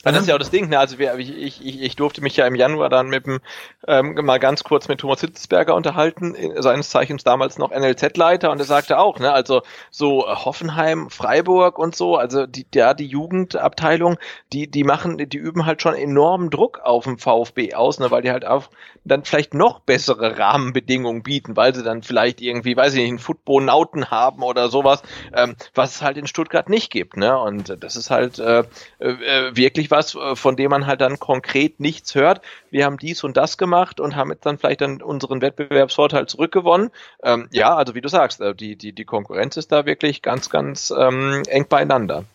äh, 0.03 0.11
das 0.11 0.21
ist 0.23 0.27
ja 0.27 0.35
auch 0.35 0.39
das 0.39 0.51
Ding, 0.51 0.69
ne? 0.69 0.79
Also 0.79 0.97
wir, 0.97 1.15
ich, 1.17 1.65
ich, 1.65 1.81
ich 1.81 1.95
durfte 1.95 2.21
mich 2.21 2.35
ja 2.37 2.47
im 2.47 2.55
Januar 2.55 2.89
dann 2.89 3.07
mit 3.07 3.25
dem 3.25 3.39
ähm, 3.87 4.13
mal 4.23 4.39
ganz 4.39 4.63
kurz 4.63 4.87
mit 4.87 4.99
Thomas 4.99 5.21
Hitzberger 5.21 5.75
unterhalten, 5.75 6.35
seines 6.57 6.89
Zeichens 6.89 7.23
damals 7.23 7.57
noch 7.57 7.71
NLZ-Leiter, 7.71 8.51
und 8.51 8.59
er 8.59 8.65
sagte 8.65 8.97
auch, 8.97 9.19
ne, 9.19 9.31
also 9.31 9.61
so 9.89 10.25
Hoffenheim, 10.27 11.09
Freiburg 11.09 11.77
und 11.77 11.95
so, 11.95 12.15
also 12.17 12.45
die, 12.45 12.65
ja, 12.73 12.93
die 12.93 13.07
Jugendabteilung, 13.07 14.17
die, 14.53 14.67
die 14.67 14.83
machen, 14.83 15.17
die 15.17 15.37
üben 15.37 15.65
halt 15.65 15.81
schon 15.81 15.95
enormen 15.95 16.49
Druck 16.49 16.79
auf 16.83 17.03
dem 17.03 17.17
VfB 17.17 17.73
aus, 17.73 17.99
ne, 17.99 18.11
weil 18.11 18.21
die 18.21 18.31
halt 18.31 18.45
auch 18.45 18.69
dann 19.03 19.23
vielleicht 19.23 19.53
noch 19.53 19.79
bessere 19.79 20.37
Rahmenbedingungen 20.37 21.23
bieten, 21.23 21.55
weil 21.55 21.73
sie 21.73 21.83
dann 21.83 22.03
vielleicht 22.03 22.41
irgendwie, 22.41 22.75
weiß 22.75 22.93
ich 22.93 22.99
nicht, 22.99 23.09
einen 23.09 23.19
Football-Nauten 23.19 24.11
haben 24.11 24.43
oder 24.43 24.69
sowas, 24.69 25.01
ähm, 25.33 25.55
was 25.73 25.95
es 25.95 26.01
halt 26.01 26.17
in 26.17 26.27
Stuttgart 26.27 26.69
nicht 26.69 26.91
gibt, 26.91 27.17
ne? 27.17 27.37
Und 27.39 27.77
das 27.83 27.95
ist 27.95 28.11
halt 28.11 28.39
äh, 28.39 28.63
äh, 28.99 29.55
wirklich 29.55 29.90
was, 29.91 30.15
äh, 30.15 30.35
von 30.35 30.55
dem 30.55 30.71
man 30.71 30.87
halt 30.87 31.01
dann 31.01 31.19
konkret 31.19 31.79
nichts 31.79 32.15
hört. 32.15 32.41
Wir 32.69 32.85
haben 32.85 32.97
dies 32.97 33.23
und 33.23 33.37
das 33.37 33.57
gemacht 33.57 33.99
und 33.99 34.15
haben 34.15 34.31
jetzt 34.31 34.45
dann 34.45 34.57
vielleicht 34.57 34.81
dann 34.81 35.01
unseren 35.01 35.41
Wettbewerbsvorteil 35.41 36.27
zurückgewonnen. 36.27 36.89
Ähm, 37.23 37.47
ja, 37.51 37.75
also 37.75 37.95
wie 37.95 38.01
du 38.01 38.09
sagst, 38.09 38.41
äh, 38.41 38.55
die, 38.55 38.75
die, 38.75 38.93
die 38.93 39.05
Konkurrenz 39.05 39.57
ist 39.57 39.71
da 39.71 39.85
wirklich 39.85 40.21
ganz, 40.21 40.49
ganz 40.49 40.93
ähm, 40.97 41.43
eng 41.47 41.67
beieinander. 41.67 42.25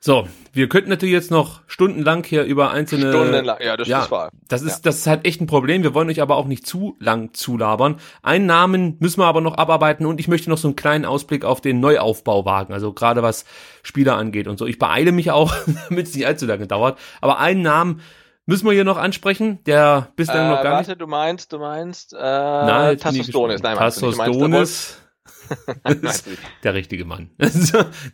So, 0.00 0.28
wir 0.52 0.68
könnten 0.68 0.90
natürlich 0.90 1.12
jetzt 1.12 1.32
noch 1.32 1.62
stundenlang 1.66 2.22
hier 2.22 2.44
über 2.44 2.70
einzelne. 2.70 3.10
Stundenlang, 3.10 3.58
ja, 3.60 3.76
das 3.76 3.88
ja, 3.88 4.04
ist 4.04 4.10
wahr. 4.12 4.30
Das 4.46 4.62
ist, 4.62 4.76
ja. 4.76 4.80
das 4.84 4.98
ist 4.98 5.06
halt 5.08 5.26
echt 5.26 5.40
ein 5.40 5.48
Problem. 5.48 5.82
Wir 5.82 5.92
wollen 5.92 6.08
euch 6.08 6.22
aber 6.22 6.36
auch 6.36 6.46
nicht 6.46 6.66
zu 6.66 6.96
lang 7.00 7.34
zulabern. 7.34 7.96
Einen 8.22 8.46
Namen 8.46 8.96
müssen 9.00 9.20
wir 9.20 9.26
aber 9.26 9.40
noch 9.40 9.58
abarbeiten 9.58 10.06
und 10.06 10.20
ich 10.20 10.28
möchte 10.28 10.50
noch 10.50 10.58
so 10.58 10.68
einen 10.68 10.76
kleinen 10.76 11.04
Ausblick 11.04 11.44
auf 11.44 11.60
den 11.60 11.80
Neuaufbau 11.80 12.44
wagen. 12.44 12.72
Also 12.72 12.92
gerade 12.92 13.24
was 13.24 13.44
Spieler 13.82 14.16
angeht 14.16 14.46
und 14.46 14.56
so. 14.56 14.66
Ich 14.66 14.78
beeile 14.78 15.10
mich 15.10 15.32
auch, 15.32 15.52
damit 15.88 16.06
es 16.06 16.14
nicht 16.14 16.26
allzu 16.26 16.46
lange 16.46 16.68
dauert. 16.68 16.96
Aber 17.20 17.40
einen 17.40 17.62
Namen 17.62 18.00
müssen 18.46 18.66
wir 18.66 18.72
hier 18.72 18.84
noch 18.84 18.98
ansprechen, 18.98 19.58
der 19.64 20.12
bislang 20.14 20.46
äh, 20.46 20.50
noch 20.50 20.62
gar 20.62 20.74
warte, 20.74 20.90
nicht. 20.90 21.00
du 21.00 21.08
meinst, 21.08 21.52
du 21.52 21.58
meinst, 21.58 22.12
äh, 22.12 22.18
Nein, 22.18 22.98
Tassos 22.98 23.26
Donis. 23.26 23.62
Nein, 23.62 23.76
Tassos 23.76 24.16
Donis 24.16 24.98
der 26.62 26.74
richtige 26.74 27.04
Mann. 27.04 27.30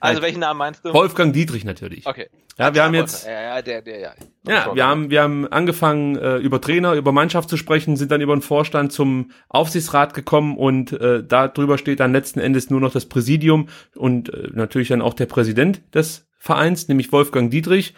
also 0.01 0.23
welchen 0.23 0.41
Namen 0.41 0.59
meinst 0.59 0.85
du? 0.85 0.93
Wolfgang 0.93 1.33
Dietrich 1.33 1.65
natürlich. 1.65 2.07
Okay. 2.07 2.29
Ja, 2.59 2.75
wir 2.75 2.85
haben 2.85 2.95
jetzt. 2.95 3.27
Ja, 3.27 3.57
ja, 3.57 3.63
der, 3.63 3.83
der, 3.83 3.99
ja. 4.01 4.15
Ja, 4.47 4.75
wir 4.75 4.87
haben, 4.87 5.11
wir 5.11 5.23
haben 5.23 5.47
angefangen 5.49 6.17
äh, 6.17 6.37
über 6.37 6.61
Trainer, 6.61 6.95
über 6.95 7.13
Mannschaft 7.13 7.49
zu 7.49 7.57
sprechen, 7.57 7.97
sind 7.97 8.11
dann 8.13 8.21
über 8.21 8.35
den 8.37 8.43
Vorstand 8.43 8.93
zum 8.93 9.31
Aufsichtsrat 9.49 10.15
gekommen 10.15 10.57
und 10.57 10.93
äh, 10.93 11.25
da 11.25 11.49
drüber 11.49 11.79
steht 11.79 12.01
dann 12.01 12.13
letzten 12.13 12.41
Endes 12.41 12.71
nur 12.71 12.81
noch 12.81 12.93
das 12.93 13.07
Präsidium 13.07 13.69
und 13.95 14.33
äh, 14.33 14.49
natürlich 14.53 14.89
dann 14.89 15.03
auch 15.03 15.15
der 15.15 15.27
Präsident 15.27 15.83
des 15.95 16.27
Vereins, 16.39 16.89
nämlich 16.89 17.11
Wolfgang 17.13 17.51
Dietrich 17.51 17.95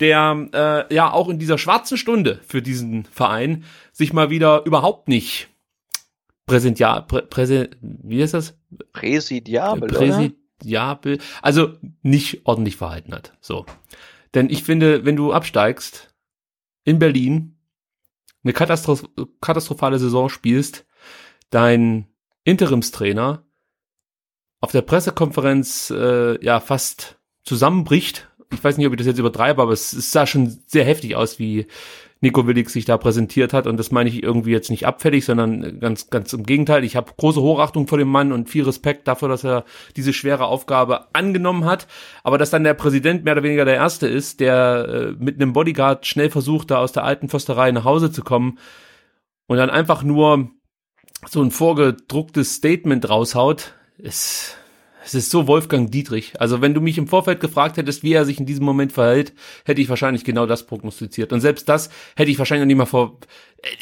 der 0.00 0.48
äh, 0.88 0.94
ja 0.94 1.12
auch 1.12 1.28
in 1.28 1.38
dieser 1.38 1.58
schwarzen 1.58 1.98
Stunde 1.98 2.40
für 2.46 2.62
diesen 2.62 3.04
Verein 3.04 3.64
sich 3.92 4.12
mal 4.12 4.30
wieder 4.30 4.64
überhaupt 4.64 5.08
nicht 5.08 5.48
Präsential, 6.48 7.02
Prä, 7.02 7.22
Präse, 7.22 7.70
wie 7.80 8.20
ist 8.20 8.34
das? 8.34 8.58
Präsidiabel, 8.92 9.88
Präsidiabel, 9.88 11.14
oder? 11.14 11.24
also 11.42 11.74
nicht 12.02 12.44
ordentlich 12.44 12.76
verhalten 12.76 13.14
hat. 13.14 13.34
So. 13.40 13.66
Denn 14.34 14.50
ich 14.50 14.64
finde, 14.64 15.04
wenn 15.04 15.16
du 15.16 15.32
absteigst 15.32 16.12
in 16.84 16.98
Berlin, 16.98 17.56
eine 18.42 18.52
Katastroph 18.52 19.04
katastrophale 19.40 19.98
Saison 19.98 20.28
spielst, 20.28 20.86
dein 21.50 22.06
Interimstrainer 22.44 23.44
auf 24.60 24.72
der 24.72 24.82
Pressekonferenz 24.82 25.90
äh, 25.90 26.44
ja 26.44 26.60
fast 26.60 27.18
zusammenbricht. 27.44 28.28
Ich 28.52 28.62
weiß 28.62 28.76
nicht, 28.76 28.86
ob 28.86 28.92
ich 28.94 28.98
das 28.98 29.06
jetzt 29.06 29.18
übertreibe, 29.18 29.62
aber 29.62 29.72
es, 29.72 29.92
es 29.92 30.10
sah 30.10 30.26
schon 30.26 30.58
sehr 30.66 30.84
heftig 30.84 31.14
aus, 31.14 31.38
wie 31.38 31.66
Nico 32.20 32.46
Willig 32.46 32.68
sich 32.70 32.84
da 32.84 32.96
präsentiert 32.96 33.52
hat. 33.52 33.66
Und 33.66 33.76
das 33.76 33.90
meine 33.90 34.08
ich 34.08 34.22
irgendwie 34.22 34.50
jetzt 34.50 34.70
nicht 34.70 34.86
abfällig, 34.86 35.24
sondern 35.24 35.78
ganz, 35.80 36.10
ganz 36.10 36.32
im 36.32 36.44
Gegenteil. 36.44 36.84
Ich 36.84 36.96
habe 36.96 37.12
große 37.16 37.40
Hochachtung 37.40 37.86
vor 37.86 37.98
dem 37.98 38.08
Mann 38.08 38.32
und 38.32 38.48
viel 38.48 38.64
Respekt 38.64 39.06
dafür, 39.06 39.28
dass 39.28 39.44
er 39.44 39.64
diese 39.96 40.12
schwere 40.12 40.46
Aufgabe 40.46 41.14
angenommen 41.14 41.64
hat. 41.64 41.86
Aber 42.24 42.38
dass 42.38 42.50
dann 42.50 42.64
der 42.64 42.74
Präsident 42.74 43.24
mehr 43.24 43.34
oder 43.34 43.42
weniger 43.42 43.64
der 43.64 43.76
Erste 43.76 44.08
ist, 44.08 44.40
der 44.40 45.14
äh, 45.18 45.22
mit 45.22 45.36
einem 45.36 45.52
Bodyguard 45.52 46.06
schnell 46.06 46.30
versucht, 46.30 46.70
da 46.70 46.78
aus 46.78 46.92
der 46.92 47.04
alten 47.04 47.28
Försterei 47.28 47.70
nach 47.70 47.84
Hause 47.84 48.10
zu 48.10 48.22
kommen 48.22 48.58
und 49.46 49.56
dann 49.56 49.70
einfach 49.70 50.02
nur 50.02 50.50
so 51.26 51.42
ein 51.42 51.50
vorgedrucktes 51.50 52.54
Statement 52.54 53.08
raushaut, 53.08 53.74
ist 53.96 54.56
es 55.08 55.14
ist 55.14 55.30
so 55.30 55.46
Wolfgang 55.46 55.90
Dietrich. 55.90 56.38
Also 56.38 56.60
wenn 56.60 56.74
du 56.74 56.80
mich 56.80 56.98
im 56.98 57.08
Vorfeld 57.08 57.40
gefragt 57.40 57.76
hättest, 57.78 58.02
wie 58.02 58.12
er 58.12 58.24
sich 58.24 58.38
in 58.38 58.46
diesem 58.46 58.64
Moment 58.64 58.92
verhält, 58.92 59.32
hätte 59.64 59.80
ich 59.80 59.88
wahrscheinlich 59.88 60.24
genau 60.24 60.46
das 60.46 60.66
prognostiziert. 60.66 61.32
Und 61.32 61.40
selbst 61.40 61.68
das 61.68 61.88
hätte 62.16 62.30
ich 62.30 62.38
wahrscheinlich 62.38 62.64
noch 62.64 62.68
nicht 62.68 62.76
mal 62.76 62.86
vor, 62.86 63.18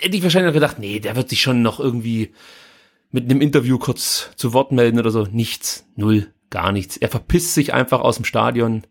hätte 0.01 0.17
ich 0.17 0.23
wahrscheinlich 0.23 0.51
noch 0.51 0.55
gedacht, 0.55 0.79
nee, 0.79 1.01
der 1.01 1.17
wird 1.17 1.29
sich 1.29 1.43
schon 1.43 1.63
noch 1.63 1.81
irgendwie 1.81 2.33
mit 3.11 3.25
einem 3.25 3.41
Interview 3.41 3.79
kurz 3.79 4.31
zu 4.37 4.53
Wort 4.53 4.73
melden 4.73 4.99
oder 4.99 5.11
so. 5.11 5.25
Nichts, 5.25 5.87
null, 5.97 6.33
gar 6.51 6.71
nichts. 6.73 6.97
Er 6.97 7.09
verpisst 7.09 7.55
sich 7.55 7.75
einfach 7.75 8.01
aus 8.01 8.17
dem 8.17 8.25
Stadion 8.25 8.83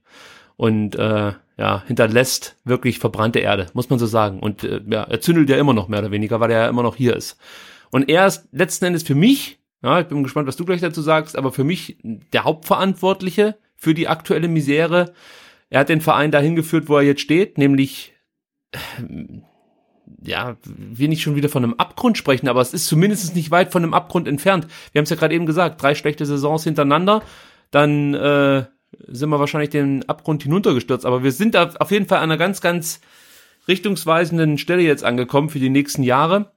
und 0.57 0.95
äh, 0.95 1.34
ja, 1.57 1.84
hinterlässt 1.88 2.57
wirklich 2.66 2.99
verbrannte 2.99 3.40
Erde, 3.40 3.68
muss 3.74 3.90
man 3.90 3.99
so 3.99 4.06
sagen. 4.06 4.40
Und 4.40 4.64
äh, 4.64 4.82
ja, 4.90 5.03
er 5.03 5.22
zündelt 5.22 5.49
ja 5.49 5.57
immer 5.57 5.74
noch 5.74 5.88
mehr 5.88 5.99
oder 5.99 6.12
weniger, 6.12 6.40
weil 6.40 6.52
er 6.52 6.64
ja 6.64 6.70
immer 6.70 6.84
noch 6.84 6.95
hier 6.95 7.16
ist. 7.16 7.38
Und 7.91 8.10
er 8.10 8.28
ist 8.28 8.48
letzten 8.52 8.86
Endes 8.86 9.03
für 9.03 9.16
mich 9.16 9.60
ja, 9.86 9.99
ich 9.99 10.07
bin 10.07 10.24
gespannt, 10.24 10.48
was 10.48 10.56
du 10.56 10.66
gleich 10.66 10.82
dazu 10.82 11.02
sagst, 11.02 11.38
aber 11.38 11.52
für 11.52 11.64
mich 11.64 11.98
der 12.02 12.44
Hauptverantwortliche 12.44 13.56
für 13.76 13.94
die 13.94 14.07
aktuelle 14.07 14.48
Misere. 14.48 15.14
Er 15.70 15.82
hat 15.82 15.90
den 15.90 16.02
Verein 16.02 16.32
dahin 16.32 16.56
geführt, 16.56 16.90
wo 16.90 16.98
er 16.98 17.03
jetzt 17.03 17.22
steht, 17.22 17.60
nämlich 17.60 18.14
ja, 20.24 20.57
will 20.64 21.07
nicht 21.07 21.22
schon 21.22 21.36
wieder 21.36 21.49
von 21.49 21.64
einem 21.64 21.76
Abgrund 21.76 22.18
sprechen, 22.18 22.48
aber 22.48 22.62
es 22.62 22.74
ist 22.74 22.88
zumindest 22.88 23.36
nicht 23.36 23.52
weit 23.52 23.72
von 23.72 23.84
einem 23.84 23.94
Abgrund 23.94 24.28
entfernt. 24.28 24.66
Wir 24.91 24.99
haben 24.99 25.03
es 25.03 25.12
ja 25.12 25.18
gerade 25.18 25.36
eben 25.36 25.45
gesagt, 25.45 25.80
drei 25.80 25.94
schlechte 25.94 26.26
Saisons 26.26 26.64
hintereinander, 26.64 27.22
dann 27.70 28.16
äh, 28.16 28.66
sind 29.07 29.30
wir 29.30 29.40
wahrscheinlich 29.40 29.70
den 29.70 30.10
Abgrund 30.10 30.41
hinuntergestürzt. 30.41 31.06
Aber 31.06 31.24
wir 31.24 31.32
sind 31.32 31.56
auf 31.56 31.91
jeden 31.91 32.07
Fall 32.07 32.20
an 32.20 32.24
einer 32.32 32.38
ganz, 32.38 32.60
ganz 32.60 33.02
richtungsweisenden 33.68 34.57
Stelle 34.57 34.82
jetzt 34.82 35.03
angekommen 35.03 35.49
für 35.49 35.60
die 35.60 35.70
nächsten 35.70 36.02
Jahre 36.02 36.55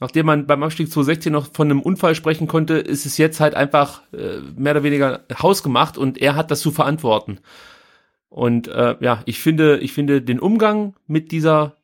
nachdem 0.00 0.26
man 0.26 0.46
beim 0.46 0.62
Abstieg 0.62 0.90
2016 0.90 1.32
noch 1.32 1.52
von 1.52 1.70
einem 1.70 1.80
Unfall 1.80 2.14
sprechen 2.14 2.46
konnte, 2.46 2.74
ist 2.74 3.06
es 3.06 3.18
jetzt 3.18 3.40
halt 3.40 3.54
einfach 3.54 4.02
äh, 4.12 4.40
mehr 4.56 4.72
oder 4.72 4.82
weniger 4.82 5.24
hausgemacht 5.42 5.96
und 5.96 6.18
er 6.18 6.36
hat 6.36 6.50
das 6.50 6.60
zu 6.60 6.70
verantworten. 6.70 7.40
Und 8.28 8.68
äh, 8.68 8.96
ja, 9.00 9.22
ich 9.24 9.40
finde, 9.40 9.78
ich 9.78 9.92
finde 9.92 10.20
den 10.20 10.40
Umgang 10.40 10.94
mit 11.06 11.32
dieser 11.32 11.76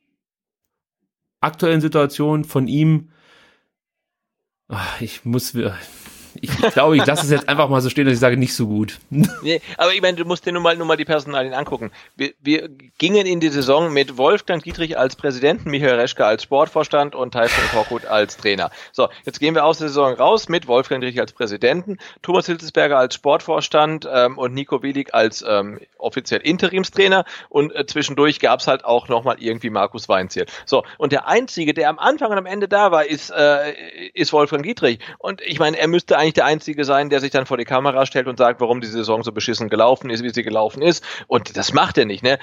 aktuellen 1.41 1.81
Situation 1.81 2.43
von 2.43 2.67
ihm, 2.67 3.09
ach, 4.67 5.01
ich 5.01 5.25
muss, 5.25 5.55
ich, 6.43 6.49
ich 6.61 6.73
glaube, 6.73 6.97
ich 6.97 7.05
lasse 7.05 7.23
es 7.23 7.31
jetzt 7.31 7.47
einfach 7.47 7.69
mal 7.69 7.79
so 7.79 7.89
stehen, 7.89 8.03
dass 8.03 8.15
ich 8.15 8.19
sage, 8.19 8.35
nicht 8.35 8.53
so 8.53 8.67
gut. 8.67 8.99
Nee, 9.09 9.61
aber 9.77 9.93
ich 9.93 10.01
meine, 10.01 10.17
du 10.17 10.25
musst 10.25 10.45
dir 10.45 10.51
nun 10.51 10.61
mal, 10.61 10.75
nun 10.75 10.87
mal 10.87 10.97
die 10.97 11.05
Personalien 11.05 11.53
angucken. 11.53 11.91
Wir, 12.17 12.33
wir 12.41 12.69
gingen 12.97 13.25
in 13.25 13.39
die 13.39 13.47
Saison 13.47 13.93
mit 13.93 14.17
Wolfgang 14.17 14.61
Dietrich 14.61 14.97
als 14.97 15.15
Präsidenten, 15.15 15.69
Michael 15.69 15.95
Reschke 15.95 16.25
als 16.25 16.43
Sportvorstand 16.43 17.15
und 17.15 17.31
Typhoon 17.31 17.69
Korkut 17.71 18.05
als 18.05 18.35
Trainer. 18.35 18.71
So, 18.91 19.07
jetzt 19.25 19.39
gehen 19.39 19.55
wir 19.55 19.63
aus 19.63 19.77
der 19.77 19.87
Saison 19.87 20.13
raus 20.13 20.49
mit 20.49 20.67
Wolfgang 20.67 21.01
Dietrich 21.01 21.21
als 21.21 21.31
Präsidenten, 21.31 21.97
Thomas 22.21 22.47
Hitzesberger 22.47 22.97
als 22.97 23.15
Sportvorstand 23.15 24.07
ähm, 24.11 24.37
und 24.37 24.53
Nico 24.53 24.83
Willig 24.83 25.13
als 25.13 25.45
ähm, 25.47 25.79
offiziell 25.97 26.41
Interimstrainer 26.41 27.23
und 27.47 27.73
äh, 27.73 27.85
zwischendurch 27.85 28.41
gab's 28.41 28.67
halt 28.67 28.83
auch 28.83 29.07
nochmal 29.07 29.37
irgendwie 29.39 29.69
Markus 29.69 30.09
Weinziel. 30.09 30.45
So, 30.65 30.83
und 30.97 31.13
der 31.13 31.27
Einzige, 31.27 31.73
der 31.73 31.89
am 31.89 31.99
Anfang 31.99 32.31
und 32.31 32.37
am 32.37 32.45
Ende 32.45 32.67
da 32.67 32.91
war, 32.91 33.05
ist, 33.05 33.31
äh, 33.31 33.73
ist 34.13 34.33
Wolfgang 34.33 34.63
Dietrich. 34.63 34.99
Und 35.19 35.41
ich 35.41 35.59
meine, 35.59 35.77
er 35.77 35.87
müsste 35.87 36.17
eigentlich 36.17 36.32
der 36.33 36.45
Einzige 36.45 36.85
sein, 36.85 37.09
der 37.09 37.19
sich 37.19 37.31
dann 37.31 37.45
vor 37.45 37.57
die 37.57 37.65
Kamera 37.65 38.05
stellt 38.05 38.27
und 38.27 38.37
sagt, 38.37 38.61
warum 38.61 38.81
die 38.81 38.87
Saison 38.87 39.23
so 39.23 39.31
beschissen 39.31 39.69
gelaufen 39.69 40.09
ist, 40.09 40.23
wie 40.23 40.29
sie 40.29 40.43
gelaufen 40.43 40.81
ist. 40.81 41.03
Und 41.27 41.57
das 41.57 41.73
macht 41.73 41.97
er 41.97 42.05
nicht, 42.05 42.23
ne? 42.23 42.39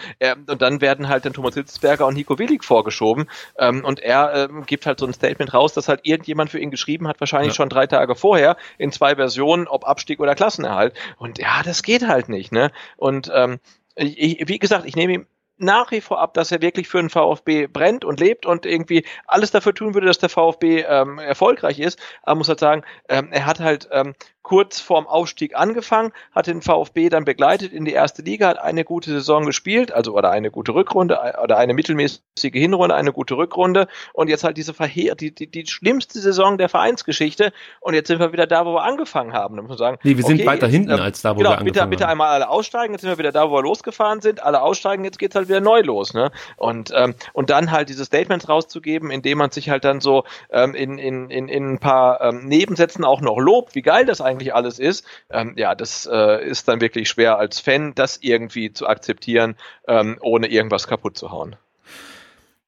und 0.46 0.62
dann 0.62 0.80
werden 0.80 1.08
halt 1.08 1.24
dann 1.24 1.32
Thomas 1.32 1.54
Hitzberger 1.54 2.06
und 2.06 2.14
Nico 2.14 2.38
Willig 2.38 2.64
vorgeschoben. 2.64 3.28
Ähm, 3.58 3.84
und 3.84 4.00
er 4.00 4.48
ähm, 4.50 4.64
gibt 4.66 4.86
halt 4.86 4.98
so 5.00 5.06
ein 5.06 5.12
Statement 5.12 5.54
raus, 5.54 5.72
dass 5.72 5.88
halt 5.88 6.00
irgendjemand 6.04 6.50
für 6.50 6.58
ihn 6.58 6.70
geschrieben 6.70 7.08
hat, 7.08 7.20
wahrscheinlich 7.20 7.52
ja. 7.52 7.56
schon 7.56 7.68
drei 7.68 7.86
Tage 7.86 8.14
vorher, 8.14 8.56
in 8.78 8.92
zwei 8.92 9.16
Versionen, 9.16 9.66
ob 9.66 9.86
Abstieg 9.86 10.20
oder 10.20 10.34
Klassenerhalt. 10.34 10.94
Und 11.18 11.38
ja, 11.38 11.62
das 11.64 11.82
geht 11.82 12.06
halt 12.06 12.28
nicht, 12.28 12.52
ne? 12.52 12.70
Und 12.96 13.30
ähm, 13.34 13.58
ich, 13.96 14.48
wie 14.48 14.58
gesagt, 14.58 14.86
ich 14.86 14.96
nehme 14.96 15.12
ihm 15.12 15.26
nach 15.60 15.90
wie 15.90 16.00
vor 16.00 16.20
ab, 16.20 16.34
dass 16.34 16.52
er 16.52 16.62
wirklich 16.62 16.88
für 16.88 16.98
den 16.98 17.10
VfB 17.10 17.66
brennt 17.66 18.04
und 18.04 18.20
lebt 18.20 18.46
und 18.46 18.66
irgendwie 18.66 19.04
alles 19.26 19.50
dafür 19.50 19.74
tun 19.74 19.94
würde, 19.94 20.06
dass 20.06 20.18
der 20.18 20.28
VfB 20.28 20.84
ähm, 20.88 21.18
erfolgreich 21.18 21.78
ist. 21.78 21.98
Aber 22.22 22.36
muss 22.36 22.48
halt 22.48 22.60
sagen, 22.60 22.82
ähm, 23.08 23.28
er 23.30 23.46
hat 23.46 23.60
halt 23.60 23.88
ähm, 23.92 24.14
kurz 24.42 24.80
vorm 24.80 25.06
Aufstieg 25.06 25.56
angefangen, 25.56 26.12
hat 26.32 26.46
den 26.46 26.62
VfB 26.62 27.08
dann 27.08 27.24
begleitet 27.24 27.72
in 27.72 27.84
die 27.84 27.92
erste 27.92 28.22
Liga, 28.22 28.48
hat 28.48 28.58
eine 28.58 28.84
gute 28.84 29.10
Saison 29.10 29.46
gespielt, 29.46 29.92
also 29.92 30.14
oder 30.14 30.30
eine 30.30 30.50
gute 30.50 30.74
Rückrunde 30.74 31.18
oder 31.42 31.58
eine 31.58 31.74
mittelmäßige 31.74 32.22
Hinrunde, 32.52 32.94
eine 32.94 33.12
gute 33.12 33.36
Rückrunde 33.36 33.86
und 34.12 34.28
jetzt 34.28 34.44
halt 34.44 34.56
diese 34.56 34.74
Verheer, 34.74 35.14
die, 35.14 35.34
die, 35.34 35.50
die 35.50 35.66
schlimmste 35.66 36.18
Saison 36.20 36.58
der 36.58 36.68
Vereinsgeschichte 36.68 37.52
und 37.80 37.94
jetzt 37.94 38.08
sind 38.08 38.18
wir 38.18 38.32
wieder 38.32 38.46
da, 38.46 38.64
wo 38.64 38.74
wir 38.74 38.82
angefangen 38.82 39.32
haben. 39.32 39.56
Da 39.56 39.62
muss 39.62 39.68
man 39.68 39.78
sagen, 39.78 39.98
nee, 40.02 40.16
wir 40.16 40.24
sind 40.24 40.44
weiter 40.46 40.66
jetzt, 40.66 40.74
hinten 40.74 40.90
äh, 40.90 41.00
als 41.00 41.22
da, 41.22 41.34
wo 41.34 41.38
genau, 41.38 41.50
wir 41.50 41.58
angefangen 41.58 41.64
bitte, 41.66 41.80
haben. 41.82 41.90
Bitte 41.90 42.08
einmal 42.08 42.28
alle 42.30 42.48
aussteigen, 42.48 42.94
jetzt 42.94 43.02
sind 43.02 43.10
wir 43.10 43.18
wieder 43.18 43.32
da, 43.32 43.50
wo 43.50 43.54
wir 43.54 43.62
losgefahren 43.62 44.20
sind, 44.20 44.42
alle 44.42 44.62
aussteigen, 44.62 45.04
jetzt 45.04 45.18
geht's 45.18 45.34
halt 45.34 45.48
wieder 45.48 45.60
neu 45.60 45.80
los, 45.82 46.14
ne? 46.14 46.30
Und 46.56 46.92
ähm, 46.96 47.14
und 47.34 47.50
dann 47.50 47.70
halt 47.70 47.88
diese 47.88 48.04
Statements 48.04 48.48
rauszugeben, 48.48 49.10
indem 49.10 49.38
man 49.38 49.50
sich 49.50 49.68
halt 49.68 49.84
dann 49.84 50.00
so 50.00 50.24
ähm, 50.50 50.74
in, 50.74 50.98
in, 50.98 51.30
in, 51.30 51.48
in 51.48 51.74
ein 51.74 51.78
paar 51.78 52.20
ähm, 52.20 52.46
Nebensätzen 52.46 53.04
auch 53.04 53.20
noch 53.20 53.38
lobt, 53.38 53.74
wie 53.74 53.82
geil 53.82 54.06
das 54.06 54.20
eigentlich 54.20 54.29
eigentlich 54.30 54.54
alles 54.54 54.78
ist, 54.78 55.04
ähm, 55.30 55.54
ja, 55.56 55.74
das 55.74 56.08
äh, 56.10 56.46
ist 56.46 56.68
dann 56.68 56.80
wirklich 56.80 57.08
schwer 57.08 57.38
als 57.38 57.60
Fan, 57.60 57.94
das 57.94 58.18
irgendwie 58.22 58.72
zu 58.72 58.86
akzeptieren, 58.86 59.56
ähm, 59.88 60.18
ohne 60.20 60.46
irgendwas 60.48 60.86
kaputt 60.86 61.18
zu 61.18 61.30
hauen. 61.30 61.56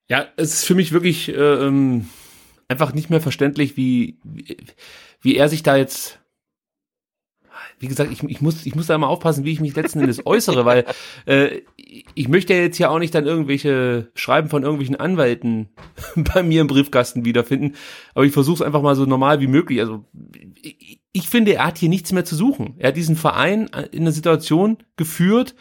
Ja, 0.09 0.27
es 0.37 0.53
ist 0.55 0.65
für 0.65 0.75
mich 0.75 0.93
wirklich 0.93 1.29
äh, 1.29 1.33
ähm, 1.35 2.09
einfach 2.69 2.93
nicht 2.93 3.11
mehr 3.11 3.21
verständlich, 3.21 3.77
wie, 3.77 4.17
wie, 4.25 4.57
wie 5.21 5.37
er 5.37 5.49
sich 5.49 5.63
da 5.63 5.77
jetzt 5.77 6.19
wie 7.79 7.89
gesagt, 7.89 8.13
ich, 8.13 8.23
ich, 8.23 8.41
muss, 8.41 8.65
ich 8.67 8.75
muss 8.75 8.87
da 8.87 8.97
mal 8.99 9.07
aufpassen, 9.07 9.45
wie 9.45 9.53
ich 9.53 9.61
mich 9.61 9.75
letzten 9.75 10.01
Endes 10.01 10.27
äußere, 10.27 10.65
weil 10.65 10.85
äh, 11.27 11.61
ich 12.15 12.29
möchte 12.29 12.55
ja 12.55 12.61
jetzt 12.61 12.79
ja 12.79 12.91
auch 12.91 12.99
nicht 12.99 13.15
dann 13.15 13.27
irgendwelche 13.27 14.11
Schreiben 14.15 14.49
von 14.49 14.63
irgendwelchen 14.63 14.97
Anwälten 14.97 15.71
bei 16.17 16.43
mir 16.43 16.61
im 16.61 16.67
Briefkasten 16.67 17.25
wiederfinden, 17.25 17.75
aber 18.15 18.25
ich 18.25 18.33
versuche 18.33 18.57
es 18.57 18.63
einfach 18.63 18.83
mal 18.83 18.97
so 18.97 19.05
normal 19.05 19.41
wie 19.41 19.47
möglich. 19.47 19.81
Also 19.81 20.05
ich, 20.63 21.01
ich 21.13 21.29
finde, 21.29 21.55
er 21.55 21.67
hat 21.67 21.79
hier 21.79 21.89
nichts 21.89 22.13
mehr 22.13 22.25
zu 22.25 22.35
suchen. 22.35 22.75
Er 22.79 22.89
hat 22.89 22.97
diesen 22.97 23.17
Verein 23.17 23.69
in 23.91 24.03
eine 24.03 24.13
Situation 24.13 24.79
geführt, 24.97 25.55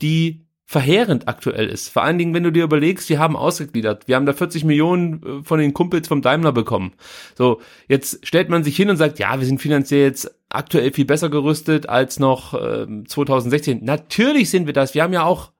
die 0.00 0.46
verheerend 0.72 1.28
aktuell 1.28 1.68
ist. 1.68 1.90
Vor 1.90 2.02
allen 2.02 2.16
Dingen, 2.16 2.32
wenn 2.32 2.44
du 2.44 2.50
dir 2.50 2.64
überlegst, 2.64 3.10
wir 3.10 3.18
haben 3.18 3.36
ausgegliedert. 3.36 4.08
Wir 4.08 4.16
haben 4.16 4.24
da 4.24 4.32
40 4.32 4.64
Millionen 4.64 5.22
äh, 5.22 5.44
von 5.44 5.58
den 5.58 5.74
Kumpels 5.74 6.08
vom 6.08 6.22
Daimler 6.22 6.52
bekommen. 6.52 6.94
So, 7.36 7.60
jetzt 7.88 8.26
stellt 8.26 8.48
man 8.48 8.64
sich 8.64 8.74
hin 8.74 8.88
und 8.88 8.96
sagt, 8.96 9.18
ja, 9.18 9.38
wir 9.38 9.46
sind 9.46 9.60
finanziell 9.60 10.02
jetzt 10.02 10.34
aktuell 10.48 10.90
viel 10.90 11.04
besser 11.04 11.28
gerüstet 11.28 11.90
als 11.90 12.18
noch 12.18 12.54
äh, 12.54 12.86
2016. 13.06 13.84
Natürlich 13.84 14.48
sind 14.48 14.64
wir 14.64 14.72
das. 14.72 14.94
Wir 14.94 15.02
haben 15.02 15.12
ja 15.12 15.24
auch 15.24 15.52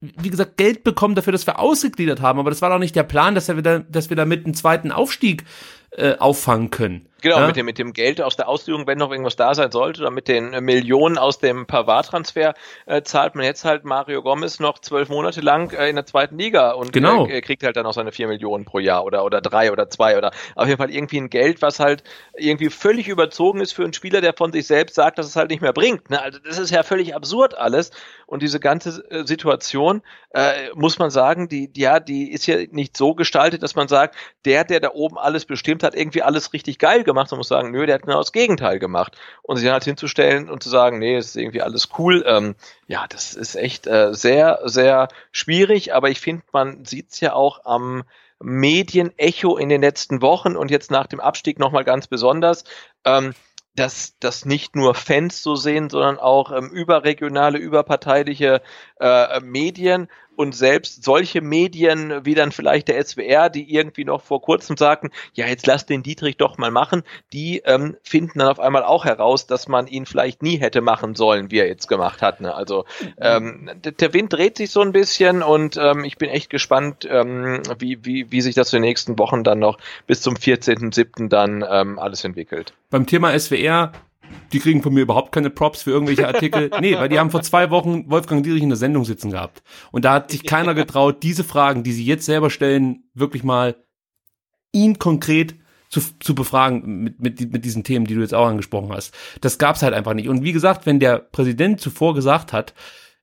wie 0.00 0.28
gesagt, 0.28 0.58
Geld 0.58 0.84
bekommen 0.84 1.14
dafür, 1.14 1.32
dass 1.32 1.46
wir 1.46 1.58
ausgegliedert 1.58 2.20
haben, 2.20 2.38
aber 2.38 2.50
das 2.50 2.60
war 2.60 2.68
doch 2.68 2.78
nicht 2.78 2.94
der 2.94 3.04
Plan, 3.04 3.34
dass 3.34 3.48
wir, 3.48 3.62
da, 3.62 3.78
dass 3.78 4.10
wir 4.10 4.16
damit 4.18 4.44
einen 4.44 4.52
zweiten 4.52 4.92
Aufstieg 4.92 5.44
äh, 5.92 6.16
auffangen 6.18 6.68
können. 6.68 7.08
Genau, 7.24 7.38
ja? 7.38 7.46
mit, 7.46 7.56
dem, 7.56 7.64
mit 7.64 7.78
dem 7.78 7.94
Geld 7.94 8.20
aus 8.20 8.36
der 8.36 8.48
Ausführung, 8.48 8.86
wenn 8.86 8.98
noch 8.98 9.10
irgendwas 9.10 9.34
da 9.34 9.54
sein 9.54 9.72
sollte, 9.72 10.02
oder 10.02 10.10
mit 10.10 10.28
den 10.28 10.50
Millionen 10.62 11.16
aus 11.16 11.38
dem 11.38 11.64
Pavard-Transfer 11.64 12.52
äh, 12.84 13.00
zahlt 13.00 13.34
man 13.34 13.46
jetzt 13.46 13.64
halt 13.64 13.86
Mario 13.86 14.20
Gomez 14.20 14.60
noch 14.60 14.78
zwölf 14.78 15.08
Monate 15.08 15.40
lang 15.40 15.72
äh, 15.72 15.88
in 15.88 15.96
der 15.96 16.04
zweiten 16.04 16.36
Liga 16.36 16.72
und 16.72 16.92
genau. 16.92 17.26
äh, 17.26 17.40
kriegt 17.40 17.62
halt 17.62 17.78
dann 17.78 17.86
auch 17.86 17.94
seine 17.94 18.12
vier 18.12 18.28
Millionen 18.28 18.66
pro 18.66 18.78
Jahr 18.78 19.06
oder, 19.06 19.24
oder 19.24 19.40
drei 19.40 19.72
oder 19.72 19.88
zwei 19.88 20.18
oder 20.18 20.32
auf 20.54 20.66
jeden 20.66 20.76
Fall 20.76 20.90
irgendwie 20.90 21.16
ein 21.16 21.30
Geld, 21.30 21.62
was 21.62 21.80
halt 21.80 22.04
irgendwie 22.36 22.68
völlig 22.68 23.08
überzogen 23.08 23.62
ist 23.62 23.72
für 23.72 23.84
einen 23.84 23.94
Spieler, 23.94 24.20
der 24.20 24.34
von 24.34 24.52
sich 24.52 24.66
selbst 24.66 24.94
sagt, 24.94 25.16
dass 25.16 25.24
es 25.24 25.34
halt 25.34 25.48
nicht 25.48 25.62
mehr 25.62 25.72
bringt. 25.72 26.10
Ne? 26.10 26.20
Also 26.20 26.38
das 26.40 26.58
ist 26.58 26.72
ja 26.72 26.82
völlig 26.82 27.14
absurd 27.14 27.56
alles 27.56 27.90
und 28.26 28.42
diese 28.42 28.60
ganze 28.60 29.02
äh, 29.10 29.24
Situation, 29.26 30.02
äh, 30.34 30.70
muss 30.74 30.98
man 30.98 31.10
sagen, 31.10 31.48
die, 31.48 31.70
ja, 31.74 32.00
die 32.00 32.32
ist 32.32 32.46
ja 32.46 32.56
nicht 32.70 32.96
so 32.96 33.14
gestaltet, 33.14 33.62
dass 33.62 33.74
man 33.74 33.88
sagt, 33.88 34.16
der, 34.44 34.64
der 34.64 34.80
da 34.80 34.90
oben 34.92 35.18
alles 35.18 35.44
bestimmt 35.44 35.82
hat, 35.82 35.94
irgendwie 35.94 36.22
alles 36.22 36.52
richtig 36.52 36.78
geil 36.78 37.02
gemacht. 37.02 37.13
Man 37.14 37.38
muss 37.38 37.48
sagen, 37.48 37.70
nö, 37.70 37.86
der 37.86 37.96
hat 37.96 38.02
genau 38.02 38.18
das 38.18 38.32
Gegenteil 38.32 38.78
gemacht. 38.78 39.16
Und 39.42 39.56
sich 39.56 39.64
dann 39.64 39.74
halt 39.74 39.84
hinzustellen 39.84 40.50
und 40.50 40.62
zu 40.62 40.68
sagen, 40.68 40.98
nee, 40.98 41.16
ist 41.16 41.36
irgendwie 41.36 41.62
alles 41.62 41.88
cool, 41.98 42.24
ähm, 42.26 42.54
ja, 42.86 43.06
das 43.08 43.34
ist 43.34 43.54
echt 43.56 43.86
äh, 43.86 44.14
sehr, 44.14 44.60
sehr 44.64 45.08
schwierig, 45.32 45.94
aber 45.94 46.10
ich 46.10 46.20
finde, 46.20 46.44
man 46.52 46.84
sieht's 46.84 47.20
ja 47.20 47.32
auch 47.32 47.64
am 47.64 48.04
Medienecho 48.40 49.56
in 49.56 49.68
den 49.68 49.80
letzten 49.80 50.20
Wochen 50.20 50.56
und 50.56 50.70
jetzt 50.70 50.90
nach 50.90 51.06
dem 51.06 51.20
Abstieg 51.20 51.58
nochmal 51.58 51.84
ganz 51.84 52.06
besonders. 52.06 52.64
Ähm, 53.04 53.34
dass 53.76 54.14
das 54.20 54.44
nicht 54.44 54.76
nur 54.76 54.94
Fans 54.94 55.42
so 55.42 55.56
sehen, 55.56 55.90
sondern 55.90 56.18
auch 56.18 56.52
ähm, 56.52 56.70
überregionale, 56.70 57.58
überparteiliche 57.58 58.62
äh, 59.00 59.40
Medien 59.40 60.08
und 60.36 60.54
selbst 60.54 61.04
solche 61.04 61.40
Medien 61.40 62.24
wie 62.24 62.34
dann 62.34 62.52
vielleicht 62.52 62.88
der 62.88 63.04
SWR, 63.04 63.50
die 63.50 63.74
irgendwie 63.74 64.04
noch 64.04 64.22
vor 64.22 64.40
kurzem 64.42 64.76
sagten, 64.76 65.10
ja, 65.34 65.46
jetzt 65.46 65.66
lass 65.66 65.86
den 65.86 66.02
Dietrich 66.02 66.36
doch 66.36 66.58
mal 66.58 66.70
machen, 66.70 67.02
die 67.32 67.62
ähm, 67.64 67.96
finden 68.02 68.38
dann 68.38 68.48
auf 68.48 68.60
einmal 68.60 68.84
auch 68.84 69.04
heraus, 69.04 69.46
dass 69.46 69.68
man 69.68 69.86
ihn 69.86 70.06
vielleicht 70.06 70.42
nie 70.42 70.56
hätte 70.56 70.80
machen 70.80 71.14
sollen, 71.14 71.50
wie 71.50 71.58
er 71.58 71.66
jetzt 71.66 71.88
gemacht 71.88 72.22
hat. 72.22 72.40
Ne? 72.40 72.54
Also 72.54 72.84
ähm, 73.18 73.70
der 73.82 74.12
Wind 74.12 74.32
dreht 74.32 74.56
sich 74.56 74.70
so 74.70 74.80
ein 74.80 74.92
bisschen 74.92 75.42
und 75.42 75.76
ähm, 75.76 76.04
ich 76.04 76.18
bin 76.18 76.30
echt 76.30 76.50
gespannt, 76.50 77.06
ähm, 77.10 77.62
wie, 77.78 78.04
wie, 78.04 78.30
wie 78.30 78.40
sich 78.40 78.54
das 78.54 78.72
in 78.72 78.82
den 78.82 78.88
nächsten 78.88 79.18
Wochen 79.18 79.44
dann 79.44 79.58
noch 79.58 79.78
bis 80.06 80.20
zum 80.20 80.34
14.07. 80.34 81.28
dann 81.28 81.64
ähm, 81.68 81.98
alles 81.98 82.24
entwickelt. 82.24 82.74
Beim 82.90 83.06
Thema 83.06 83.38
SWR 83.38 83.92
die 84.52 84.60
kriegen 84.60 84.82
von 84.82 84.94
mir 84.94 85.02
überhaupt 85.02 85.32
keine 85.32 85.50
Props 85.50 85.82
für 85.82 85.90
irgendwelche 85.90 86.26
Artikel. 86.26 86.70
Nee, 86.80 86.96
weil 86.96 87.08
die 87.08 87.18
haben 87.18 87.30
vor 87.30 87.42
zwei 87.42 87.70
Wochen 87.70 88.10
Wolfgang 88.10 88.42
Dietrich 88.42 88.62
in 88.62 88.68
der 88.68 88.76
Sendung 88.76 89.04
sitzen 89.04 89.30
gehabt. 89.30 89.62
Und 89.90 90.04
da 90.04 90.14
hat 90.14 90.30
sich 90.30 90.44
keiner 90.44 90.74
getraut, 90.74 91.22
diese 91.22 91.44
Fragen, 91.44 91.82
die 91.82 91.92
sie 91.92 92.04
jetzt 92.04 92.26
selber 92.26 92.50
stellen, 92.50 93.04
wirklich 93.14 93.42
mal 93.42 93.76
ihn 94.72 94.98
konkret 94.98 95.54
zu, 95.88 96.00
zu 96.18 96.34
befragen 96.34 97.04
mit, 97.04 97.20
mit, 97.20 97.52
mit 97.52 97.64
diesen 97.64 97.84
Themen, 97.84 98.06
die 98.06 98.14
du 98.14 98.20
jetzt 98.20 98.34
auch 98.34 98.46
angesprochen 98.46 98.92
hast. 98.92 99.14
Das 99.40 99.58
gab's 99.58 99.82
halt 99.82 99.94
einfach 99.94 100.14
nicht. 100.14 100.28
Und 100.28 100.42
wie 100.42 100.52
gesagt, 100.52 100.86
wenn 100.86 100.98
der 100.98 101.18
Präsident 101.18 101.80
zuvor 101.80 102.14
gesagt 102.14 102.52
hat, 102.52 102.74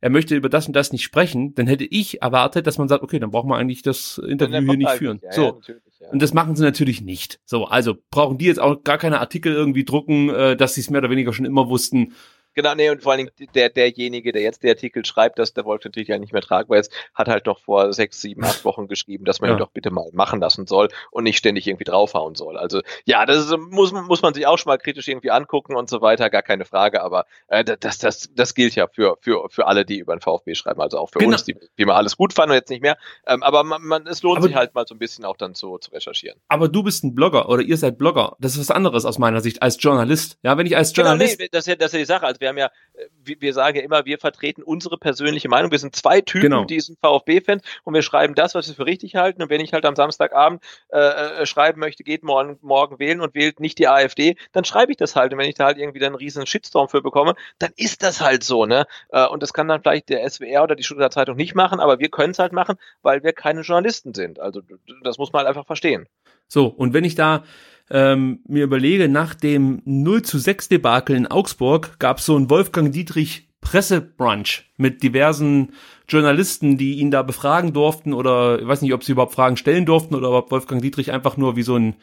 er 0.02 0.10
möchte 0.10 0.36
über 0.36 0.50
das 0.50 0.68
und 0.68 0.76
das 0.76 0.92
nicht 0.92 1.04
sprechen, 1.04 1.54
dann 1.54 1.68
hätte 1.68 1.86
ich 1.86 2.22
erwartet, 2.24 2.66
dass 2.66 2.80
man 2.80 2.88
sagt, 2.88 3.04
okay, 3.04 3.20
dann 3.20 3.30
brauchen 3.30 3.50
wir 3.50 3.58
eigentlich 3.58 3.84
das 3.84 4.18
Interview 4.18 4.60
hier 4.60 4.78
nicht 4.78 4.92
führen. 4.92 5.20
Ja, 5.24 5.32
so. 5.32 5.62
Ja. 6.00 6.10
Und 6.12 6.22
das 6.22 6.34
machen 6.34 6.56
sie 6.56 6.64
natürlich 6.64 7.02
nicht. 7.02 7.40
So, 7.46 7.66
also 7.66 7.96
brauchen 8.10 8.40
die 8.40 8.46
jetzt 8.46 8.60
auch 8.60 8.84
gar 8.84 8.98
keine 8.98 9.20
Artikel 9.20 9.54
irgendwie 9.54 9.86
drucken, 9.86 10.30
äh, 10.30 10.58
dass 10.58 10.74
sie 10.74 10.82
es 10.82 10.90
mehr 10.90 11.00
oder 11.00 11.12
weniger 11.12 11.32
schon 11.34 11.46
immer 11.46 11.70
wussten. 11.70 12.14
Genau, 12.54 12.76
nee, 12.76 12.90
und 12.90 13.02
vor 13.02 13.14
allen 13.14 13.28
Dingen 13.28 13.52
der, 13.56 13.70
derjenige, 13.70 14.32
der 14.32 14.42
jetzt 14.42 14.64
den 14.64 14.72
Artikel 14.72 15.06
schreibt, 15.06 15.40
dass 15.40 15.54
der 15.54 15.66
Wolf 15.66 15.84
natürlich 15.84 16.10
ja 16.10 16.18
nicht 16.18 16.34
mehr 16.34 16.42
tragbar 16.42 16.80
ist, 16.80 16.92
hat 17.14 17.28
halt 17.28 17.48
doch 17.48 17.60
vor 17.60 17.94
sechs, 17.94 18.22
sieben, 18.22 18.44
acht 18.44 18.66
Wochen 18.66 18.88
geschrieben, 18.88 19.26
dass 19.26 19.42
man 19.42 19.50
ja. 19.50 19.56
ihn 19.56 19.60
doch 19.60 19.72
bitte 19.72 19.92
mal 19.92 20.10
machen 20.14 20.40
lassen 20.40 20.68
soll 20.68 20.90
und 21.12 21.24
nicht 21.24 21.38
ständig 21.38 21.68
irgendwie 21.68 21.86
draufhauen 21.86 22.36
soll. 22.36 22.58
Also 22.58 22.82
ja, 23.06 23.26
das 23.26 23.46
ist, 23.46 23.58
muss, 23.58 23.92
muss 23.92 24.22
man 24.22 24.34
sich 24.34 24.48
auch 24.48 24.58
schon 24.58 24.70
mal 24.70 24.78
kritisch 24.78 25.08
irgendwie 25.08 25.32
angucken 25.32 25.76
und 25.76 25.90
so 25.90 26.02
weiter, 26.02 26.30
gar 26.30 26.42
keine 26.42 26.66
Frage, 26.66 27.02
aber 27.02 27.26
äh, 27.48 27.64
das, 27.64 28.00
das, 28.00 28.30
das 28.34 28.54
gilt 28.54 28.76
ja 28.76 28.88
für, 28.88 29.18
für, 29.22 29.50
für 29.50 29.68
alle, 29.68 29.86
die 29.86 30.00
über 30.00 30.16
den 30.16 30.22
VfB 30.22 30.56
schreiben, 30.56 30.82
also 30.82 30.98
auch 30.98 31.10
für 31.10 31.20
genau. 31.20 31.34
uns, 31.34 31.46
die, 31.46 31.56
die 31.78 31.86
mal 31.86 31.96
alles 31.96 32.18
gut 32.18 32.34
fanden 32.34 32.52
und 32.52 32.58
jetzt 32.58 32.70
nicht 32.70 32.82
mehr. 32.82 32.98
Ähm, 33.26 33.44
aber 33.44 33.64
man, 33.64 33.82
man, 33.84 34.08
es 34.08 34.22
lohnt 34.24 34.38
aber, 34.38 34.48
sich 34.48 34.56
halt 34.56 34.76
mal 34.76 34.86
so 34.86 34.96
ein 34.96 35.00
bisschen 35.00 35.26
auch 35.26 35.38
dann 35.38 35.56
zu, 35.56 35.78
zu 35.78 35.92
recherchieren. 35.92 36.40
Aber 36.48 36.68
du 36.68 36.84
bist 36.84 37.04
ein 37.04 37.16
Blogger 37.16 37.48
oder 37.50 37.62
ihr 37.62 37.78
seid 37.78 37.98
Blogger. 37.98 38.36
Das 38.40 38.54
ist 38.54 38.60
was 38.60 38.72
anderes 38.72 39.06
aus 39.06 39.18
meiner 39.20 39.42
Sicht 39.42 39.62
als 39.62 39.82
Journalist. 39.82 40.38
Ja, 40.44 40.58
wenn 40.58 40.66
ich 40.66 40.76
als 40.76 40.96
Journalist. 40.96 41.38
Genau, 41.38 41.46
nee, 41.46 41.50
das, 41.52 41.62
ist 41.62 41.68
ja, 41.68 41.76
das 41.76 41.88
ist 41.88 41.94
ja 41.94 42.00
die 42.00 42.06
Sache. 42.06 42.26
Also 42.26 42.41
wir 42.42 42.50
haben 42.50 42.58
ja, 42.58 42.72
äh, 42.94 43.36
wir, 43.40 43.54
sagen 43.54 43.78
ja 43.78 43.84
immer, 43.84 44.06
wir 44.06 44.18
vertreten 44.18 44.64
unsere 44.64 44.98
persönliche 44.98 45.48
Meinung. 45.48 45.72
Wir 45.72 45.80
sind 45.80 45.96
zwei 45.96 46.22
Typen, 46.22 46.42
Genau. 46.42 46.66
die 46.66 46.80
sind 46.80 47.00
VfB-Fans 47.00 47.64
und 47.84 47.94
wir 47.94 48.02
schreiben 48.02 48.36
das, 48.36 48.56
was 48.56 48.68
wir 48.68 48.76
für 48.76 48.86
richtig 48.86 49.16
halten. 49.16 49.42
Und 49.42 49.50
wenn 49.50 49.62
ich 49.62 49.74
halt 49.74 49.86
am 49.86 49.96
Samstagabend 49.96 50.62
äh, 50.90 51.00
äh, 51.00 51.46
schreiben 51.46 51.80
möchte, 51.80 52.04
geht 52.04 52.24
morgen, 52.24 52.58
morgen 52.62 53.00
wählen 53.00 53.22
und 53.22 53.36
wählt 53.36 53.60
nicht 53.60 53.78
die 53.80 53.88
AfD, 53.88 54.36
dann 54.52 54.66
schreibe 54.66 54.92
ich 54.92 54.98
das 54.98 55.16
halt. 55.16 55.32
Und 55.32 55.40
wenn 55.40 55.48
ich 55.50 55.56
da 55.56 55.66
halt 55.66 55.78
irgendwie 55.78 56.00
dann 56.00 56.08
einen 56.08 56.16
riesen 56.16 56.46
Shitstorm 56.46 56.90
für 56.90 57.02
bekomme, 57.02 57.36
dann 57.60 57.72
ist 57.78 58.04
das 58.04 58.20
halt 58.20 58.44
so, 58.44 58.66
ne? 58.66 58.86
Äh, 59.10 59.26
und 59.28 59.42
das 59.42 59.54
kann 59.54 59.68
dann 59.68 59.82
vielleicht 59.82 60.10
der 60.10 60.28
SWR 60.30 60.64
oder 60.64 60.76
die 60.76 60.84
Stuttgarter 60.84 61.22
Zeitung 61.22 61.38
nicht 61.38 61.56
machen, 61.56 61.80
aber 61.80 62.00
wir 62.00 62.10
können 62.10 62.32
es 62.32 62.40
halt 62.40 62.54
machen, 62.54 62.76
weil 63.02 63.24
wir 63.24 63.34
keine 63.34 63.62
Journalisten 63.62 64.14
sind. 64.14 64.40
Also 64.40 64.62
das 65.04 65.18
muss 65.18 65.32
man 65.32 65.42
halt 65.42 65.50
einfach 65.50 65.66
verstehen. 65.66 66.08
So, 66.48 66.66
und 66.68 66.94
wenn 66.94 67.04
ich 67.04 67.16
da 67.16 67.44
ähm, 67.92 68.40
mir 68.48 68.64
überlege, 68.64 69.10
nach 69.10 69.36
dem 69.36 69.82
0 69.84 70.22
zu 70.22 70.40
6 70.40 70.70
Debakel 70.70 71.16
in 71.16 71.28
Augsburg 71.28 72.00
gab 72.00 72.20
es 72.20 72.26
so 72.26 72.36
einen 72.38 72.50
Wolfgang 72.50 72.92
Dietrich 72.94 73.50
Pressebrunch 73.60 74.72
mit 74.78 75.04
diversen 75.04 75.74
Journalisten, 76.08 76.78
die 76.78 76.96
ihn 76.96 77.12
da 77.12 77.22
befragen 77.22 77.74
durften 77.74 78.14
oder 78.14 78.60
ich 78.60 78.68
weiß 78.68 78.82
nicht, 78.82 78.94
ob 78.94 79.04
sie 79.04 79.12
überhaupt 79.12 79.34
Fragen 79.34 79.58
stellen 79.58 79.86
durften 79.86 80.16
oder 80.16 80.32
ob 80.32 80.52
Wolfgang 80.52 80.82
Dietrich 80.82 81.12
einfach 81.12 81.38
nur 81.38 81.56
wie 81.58 81.64
so 81.64 81.76
ein 81.76 81.96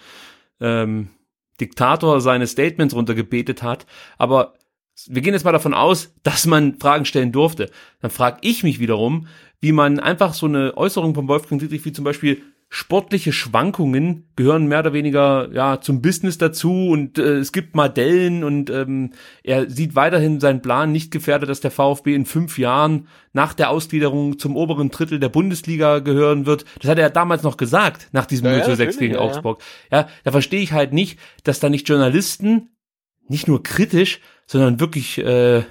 ähm, 0.60 1.08
Diktator 1.60 2.20
seine 2.20 2.46
Statements 2.46 2.94
runtergebetet 2.94 3.62
hat. 3.62 3.86
Aber 4.18 4.54
wir 5.06 5.22
gehen 5.22 5.34
jetzt 5.34 5.44
mal 5.44 5.52
davon 5.52 5.74
aus, 5.74 6.14
dass 6.22 6.46
man 6.46 6.78
Fragen 6.78 7.06
stellen 7.06 7.32
durfte. 7.32 7.70
Dann 8.00 8.10
frage 8.10 8.38
ich 8.42 8.62
mich 8.62 8.78
wiederum, 8.78 9.26
wie 9.60 9.72
man 9.72 10.00
einfach 10.00 10.34
so 10.34 10.46
eine 10.46 10.76
Äußerung 10.76 11.14
von 11.14 11.28
Wolfgang 11.28 11.60
Dietrich 11.60 11.84
wie 11.84 11.92
zum 11.92 12.04
Beispiel 12.04 12.42
sportliche 12.70 13.32
Schwankungen 13.32 14.30
gehören 14.36 14.66
mehr 14.66 14.80
oder 14.80 14.92
weniger 14.92 15.48
ja 15.52 15.80
zum 15.80 16.02
Business 16.02 16.36
dazu 16.36 16.88
und 16.88 17.18
äh, 17.18 17.38
es 17.38 17.52
gibt 17.52 17.74
mal 17.74 17.88
Dellen 17.88 18.44
und 18.44 18.68
ähm, 18.68 19.12
er 19.42 19.70
sieht 19.70 19.94
weiterhin 19.94 20.38
seinen 20.38 20.60
Plan 20.60 20.92
nicht 20.92 21.10
gefährdet, 21.10 21.48
dass 21.48 21.60
der 21.60 21.70
VfB 21.70 22.14
in 22.14 22.26
fünf 22.26 22.58
Jahren 22.58 23.08
nach 23.32 23.54
der 23.54 23.70
Ausgliederung 23.70 24.38
zum 24.38 24.54
oberen 24.54 24.90
Drittel 24.90 25.18
der 25.18 25.30
Bundesliga 25.30 26.00
gehören 26.00 26.44
wird. 26.44 26.66
Das 26.80 26.90
hat 26.90 26.98
er 26.98 27.08
damals 27.08 27.42
noch 27.42 27.56
gesagt, 27.56 28.08
nach 28.12 28.26
diesem 28.26 28.46
Ja, 28.46 28.52
0 28.52 28.58
ja, 28.60 28.64
zu 28.64 28.76
6 28.76 28.78
natürlich, 28.78 28.98
gegen 28.98 29.14
ja, 29.14 29.20
ja. 29.20 29.26
Augsburg. 29.26 29.62
Ja, 29.90 30.08
da 30.24 30.30
verstehe 30.30 30.60
ich 30.60 30.72
halt 30.72 30.92
nicht, 30.92 31.18
dass 31.44 31.60
da 31.60 31.70
nicht 31.70 31.88
Journalisten 31.88 32.68
nicht 33.28 33.48
nur 33.48 33.62
kritisch, 33.62 34.20
sondern 34.46 34.80
wirklich 34.80 35.18
äh, 35.18 35.62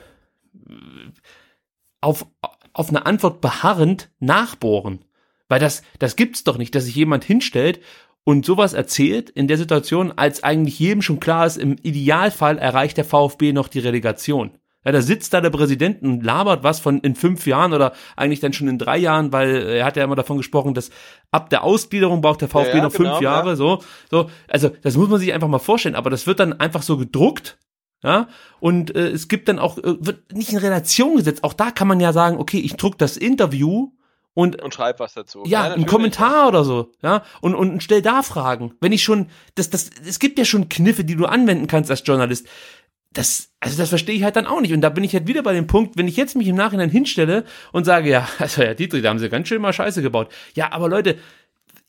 auf, 2.02 2.26
auf 2.74 2.90
eine 2.90 3.06
Antwort 3.06 3.41
beharrend 3.41 4.10
nachbohren. 4.19 5.03
Weil 5.49 5.60
das, 5.60 5.82
das 5.99 6.15
gibt's 6.15 6.44
doch 6.44 6.57
nicht, 6.57 6.76
dass 6.76 6.86
sich 6.86 6.95
jemand 6.95 7.24
hinstellt 7.24 7.80
und 8.24 8.45
sowas 8.45 8.74
erzählt 8.74 9.30
in 9.30 9.48
der 9.48 9.57
Situation, 9.57 10.11
als 10.15 10.44
eigentlich 10.44 10.80
jedem 10.80 11.02
schon 11.02 11.19
klar 11.19 11.45
ist, 11.45 11.57
im 11.57 11.78
Idealfall 11.82 12.57
erreicht 12.57 12.98
der 12.98 13.06
VfB 13.06 13.53
noch 13.53 13.69
die 13.69 13.80
Relegation. 13.80 14.52
Ja, 14.84 14.94
da 14.94 15.02
sitzt 15.02 15.34
da 15.34 15.41
der 15.41 15.49
Präsident 15.49 16.02
und 16.02 16.24
labert 16.24 16.64
was 16.64 16.80
von 16.80 16.99
in 16.99 17.15
fünf 17.15 17.45
Jahren 17.45 17.74
oder 17.74 17.94
eigentlich 18.15 18.40
dann 18.40 18.53
schon 18.53 18.69
in 18.69 18.78
drei 18.78 18.98
Jahren, 18.98 19.34
weil 19.34 19.56
er 19.56 19.86
hat 19.86 19.98
ja 19.98 20.03
immer 20.03 20.15
davon 20.15 20.38
gesprochen, 20.38 20.74
dass 20.74 20.91
ab 21.30 21.49
der 21.49 21.64
Ausgliederung 21.64 22.22
braucht 22.22 22.40
der 22.41 22.48
VfB 22.48 22.69
Ja, 22.69 22.78
ja, 22.78 22.84
noch 22.84 22.94
genau, 22.94 23.11
fünf 23.11 23.22
Jahre, 23.22 23.49
ja. 23.49 23.56
so, 23.57 23.84
so. 24.10 24.30
Also, 24.48 24.69
das 24.82 24.95
muss 24.95 25.10
man 25.10 25.19
sich 25.19 25.34
einfach 25.34 25.49
mal 25.49 25.60
vorstellen, 25.60 25.95
aber 25.95 26.10
das 26.10 26.26
wird 26.26 26.40
dann 26.40 26.53
einfach 26.53 26.84
so 26.84 26.98
gedruckt, 26.98 27.57
ja, 28.03 28.28
und 28.60 28.95
äh, 28.95 29.10
es 29.10 29.28
gibt 29.28 29.49
dann 29.49 29.60
auch, 29.60 29.78
äh, 29.78 29.95
wird 29.99 30.32
nicht 30.34 30.52
in 30.52 30.57
Relation 30.57 31.18
gesetzt. 31.18 31.44
Auch 31.44 31.53
da 31.53 31.72
kann 31.72 31.88
man 31.88 31.99
ja 31.99 32.14
sagen, 32.14 32.38
okay, 32.38 32.60
ich 32.60 32.76
druck 32.76 32.98
das 32.98 33.18
Interview 33.18 33.91
und 34.38 34.61
Und 34.61 34.72
schreib 34.72 34.99
was 34.99 35.15
dazu. 35.15 35.41
ja, 35.47 35.64
ein 35.64 35.69
natürlich. 35.69 35.88
Kommentar 35.88 36.47
oder 36.49 36.64
so, 36.64 36.91
ja, 37.01 37.23
und, 37.41 37.55
und 37.55 37.81
stell 37.81 38.03
da 38.03 38.22
Fragen. 38.22 38.76
Wenn 38.80 38.91
ich 38.91 39.01
schon, 39.01 39.31
das, 39.55 39.72
das, 39.72 39.89
es 40.07 40.19
gibt 40.19 40.38
ja 40.38 40.45
schon 40.45 40.69
Kniffe, 40.69 41.03
die 41.03 41.15
du 41.15 41.26
anwenden 41.26 41.65
kannst 41.65 41.89
als 41.89 42.03
Journalist. 42.05 42.47
Das, 43.11 43.49
also 43.59 43.80
das 43.80 43.89
verstehe 43.89 44.15
ich 44.15 44.22
halt 44.22 44.35
dann 44.35 44.45
auch 44.45 44.61
nicht. 44.61 44.73
Und 44.73 44.81
da 44.81 44.89
bin 44.89 45.03
ich 45.03 45.14
halt 45.14 45.26
wieder 45.26 45.41
bei 45.41 45.53
dem 45.53 45.65
Punkt, 45.65 45.97
wenn 45.97 46.07
ich 46.07 46.18
jetzt 46.18 46.35
mich 46.35 46.47
im 46.47 46.55
Nachhinein 46.55 46.91
hinstelle 46.91 47.45
und 47.72 47.85
sage, 47.85 48.11
ja, 48.11 48.30
also 48.38 48.61
ja, 48.61 48.76
Dietrich, 48.76 49.01
da 49.01 49.09
haben 49.09 49.18
sie 49.18 49.27
ganz 49.27 49.47
schön 49.47 49.59
mal 49.59 49.73
Scheiße 49.73 50.03
gebaut. 50.03 50.31
Ja, 50.53 50.72
aber 50.72 50.88
Leute, 50.88 51.18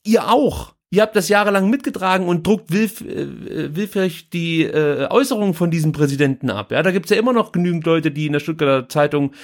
ihr 0.02 0.30
auch. 0.30 0.72
Ihr 0.88 1.02
habt 1.02 1.16
das 1.16 1.28
jahrelang 1.28 1.68
mitgetragen 1.68 2.28
und 2.28 2.46
druckt 2.46 2.72
willf, 2.72 3.02
äh, 3.02 3.76
willfährig 3.76 4.30
die 4.30 4.62
äh, 4.62 5.06
Äußerungen 5.10 5.52
von 5.52 5.70
diesem 5.70 5.92
Präsidenten 5.92 6.48
ab. 6.48 6.72
Ja, 6.72 6.82
da 6.82 6.92
gibt's 6.92 7.10
ja 7.10 7.18
immer 7.18 7.34
noch 7.34 7.52
genügend 7.52 7.84
Leute, 7.84 8.10
die 8.10 8.24
in 8.24 8.32
der 8.32 8.40
Stuttgarter 8.40 8.88
Zeitung 8.88 9.34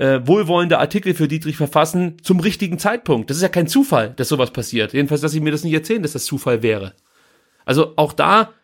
äh, 0.00 0.26
wohlwollende 0.26 0.78
Artikel 0.78 1.12
für 1.12 1.28
Dietrich 1.28 1.58
verfassen 1.58 2.16
zum 2.22 2.40
richtigen 2.40 2.78
Zeitpunkt. 2.78 3.28
Das 3.28 3.36
ist 3.36 3.42
ja 3.42 3.50
kein 3.50 3.66
Zufall, 3.66 4.14
dass 4.16 4.28
sowas 4.28 4.50
passiert. 4.50 4.94
Jedenfalls, 4.94 5.20
dass 5.20 5.32
sie 5.32 5.40
mir 5.40 5.52
das 5.52 5.62
nicht 5.62 5.74
erzählen, 5.74 6.02
dass 6.02 6.14
das 6.14 6.24
Zufall 6.24 6.62
wäre. 6.62 6.94
Also 7.66 7.92
auch 7.96 8.14
da 8.14 8.54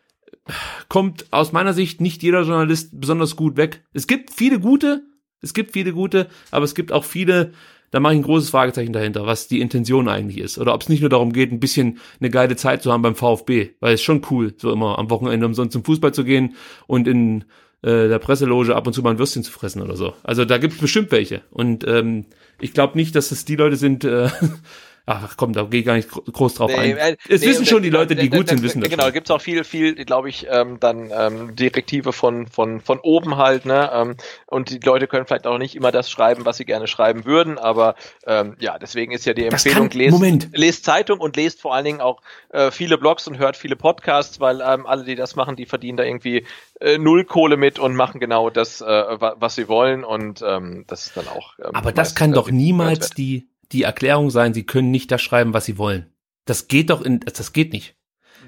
kommt 0.88 1.26
aus 1.32 1.52
meiner 1.52 1.74
Sicht 1.74 2.00
nicht 2.00 2.22
jeder 2.22 2.42
Journalist 2.42 2.98
besonders 2.98 3.36
gut 3.36 3.58
weg. 3.58 3.84
Es 3.92 4.06
gibt 4.06 4.32
viele 4.32 4.58
gute, 4.58 5.02
es 5.42 5.52
gibt 5.52 5.74
viele 5.74 5.92
gute, 5.92 6.28
aber 6.50 6.64
es 6.64 6.74
gibt 6.74 6.90
auch 6.90 7.04
viele, 7.04 7.52
da 7.90 8.00
mache 8.00 8.14
ich 8.14 8.20
ein 8.20 8.24
großes 8.24 8.48
Fragezeichen 8.48 8.94
dahinter, 8.94 9.26
was 9.26 9.46
die 9.46 9.60
Intention 9.60 10.08
eigentlich 10.08 10.38
ist. 10.38 10.56
Oder 10.56 10.72
ob 10.72 10.80
es 10.80 10.88
nicht 10.88 11.02
nur 11.02 11.10
darum 11.10 11.34
geht, 11.34 11.52
ein 11.52 11.60
bisschen 11.60 11.98
eine 12.18 12.30
geile 12.30 12.56
Zeit 12.56 12.82
zu 12.82 12.90
haben 12.90 13.02
beim 13.02 13.14
VfB, 13.14 13.74
weil 13.80 13.92
es 13.92 14.02
schon 14.02 14.22
cool, 14.30 14.54
so 14.56 14.72
immer 14.72 14.98
am 14.98 15.10
Wochenende 15.10 15.44
umsonst 15.44 15.74
zum 15.74 15.84
Fußball 15.84 16.14
zu 16.14 16.24
gehen 16.24 16.54
und 16.86 17.06
in 17.06 17.44
äh, 17.82 18.08
der 18.08 18.18
Presseloge 18.18 18.74
ab 18.74 18.86
und 18.86 18.92
zu 18.92 19.02
mal 19.02 19.10
ein 19.10 19.18
Würstchen 19.18 19.42
zu 19.42 19.52
fressen 19.52 19.82
oder 19.82 19.96
so. 19.96 20.14
Also 20.22 20.44
da 20.44 20.58
gibt 20.58 20.74
es 20.74 20.80
bestimmt 20.80 21.12
welche. 21.12 21.42
Und 21.50 21.86
ähm, 21.86 22.26
ich 22.60 22.72
glaube 22.72 22.96
nicht, 22.96 23.14
dass 23.14 23.30
es 23.30 23.44
die 23.44 23.56
Leute 23.56 23.76
sind, 23.76 24.04
äh, 24.04 24.28
ach 25.06 25.36
komm, 25.36 25.52
da 25.52 25.62
gehe 25.64 25.80
ich 25.80 25.86
gar 25.86 25.94
nicht 25.94 26.08
gro- 26.10 26.22
groß 26.22 26.54
drauf 26.54 26.70
ein. 26.74 26.96
äh, 26.96 27.16
Es 27.28 27.40
nee, 27.40 27.48
wissen 27.48 27.64
schon 27.64 27.82
die 27.82 27.90
Leute, 27.90 28.16
die 28.16 28.28
gut 28.28 28.48
sind, 28.48 28.62
wissen 28.62 28.80
das 28.80 28.90
Genau, 28.90 29.04
schon. 29.04 29.12
gibt's 29.12 29.30
auch 29.30 29.40
viel, 29.40 29.62
viel, 29.64 29.94
glaube 30.04 30.28
ich, 30.28 30.46
ähm, 30.50 30.78
dann 30.80 31.10
ähm, 31.16 31.54
Direktive 31.56 32.12
von, 32.12 32.46
von, 32.48 32.80
von 32.80 32.98
oben 33.00 33.36
halt, 33.36 33.64
ne? 33.64 33.90
Ähm, 33.92 34.16
und 34.46 34.70
die 34.70 34.78
Leute 34.78 35.06
können 35.06 35.26
vielleicht 35.26 35.46
auch 35.46 35.58
nicht 35.58 35.76
immer 35.76 35.92
das 35.92 36.10
schreiben, 36.10 36.44
was 36.44 36.56
sie 36.56 36.64
gerne 36.64 36.86
schreiben 36.88 37.24
würden, 37.24 37.56
aber 37.58 37.94
ähm, 38.26 38.56
ja, 38.58 38.78
deswegen 38.78 39.12
ist 39.12 39.24
ja 39.26 39.32
die 39.32 39.46
Empfehlung, 39.46 39.88
kann- 39.90 39.98
lest, 39.98 40.12
Moment. 40.12 40.48
lest 40.52 40.84
Zeitung 40.84 41.20
und 41.20 41.36
lest 41.36 41.60
vor 41.60 41.74
allen 41.74 41.84
Dingen 41.84 42.00
auch 42.00 42.20
äh, 42.50 42.70
viele 42.70 42.98
Blogs 42.98 43.28
und 43.28 43.38
hört 43.38 43.56
viele 43.56 43.76
Podcasts, 43.76 44.40
weil 44.40 44.60
ähm, 44.60 44.86
alle, 44.86 45.04
die 45.04 45.14
das 45.14 45.36
machen, 45.36 45.54
die 45.56 45.66
verdienen 45.66 45.96
da 45.96 46.04
irgendwie 46.04 46.44
äh, 46.80 46.98
null 46.98 47.24
Kohle 47.24 47.56
mit 47.56 47.78
und 47.78 47.94
machen 47.94 48.18
genau 48.20 48.50
das, 48.50 48.80
äh, 48.80 48.84
wa- 48.84 49.36
was 49.38 49.54
sie 49.54 49.68
wollen 49.68 50.02
und 50.04 50.42
ähm, 50.44 50.84
das 50.88 51.06
ist 51.06 51.16
dann 51.16 51.28
auch. 51.28 51.54
Ähm, 51.58 51.74
Aber 51.74 51.92
das 51.92 52.08
meist, 52.08 52.16
kann 52.16 52.32
äh, 52.32 52.34
doch 52.34 52.50
niemals 52.50 53.10
die, 53.10 53.46
die 53.72 53.82
Erklärung 53.82 54.30
sein, 54.30 54.54
sie 54.54 54.64
können 54.64 54.90
nicht 54.90 55.10
das 55.10 55.22
schreiben, 55.22 55.52
was 55.54 55.64
sie 55.64 55.78
wollen. 55.78 56.12
Das 56.44 56.68
geht 56.68 56.90
doch 56.90 57.02
in, 57.02 57.20
das 57.20 57.52
geht 57.52 57.72
nicht. 57.72 57.96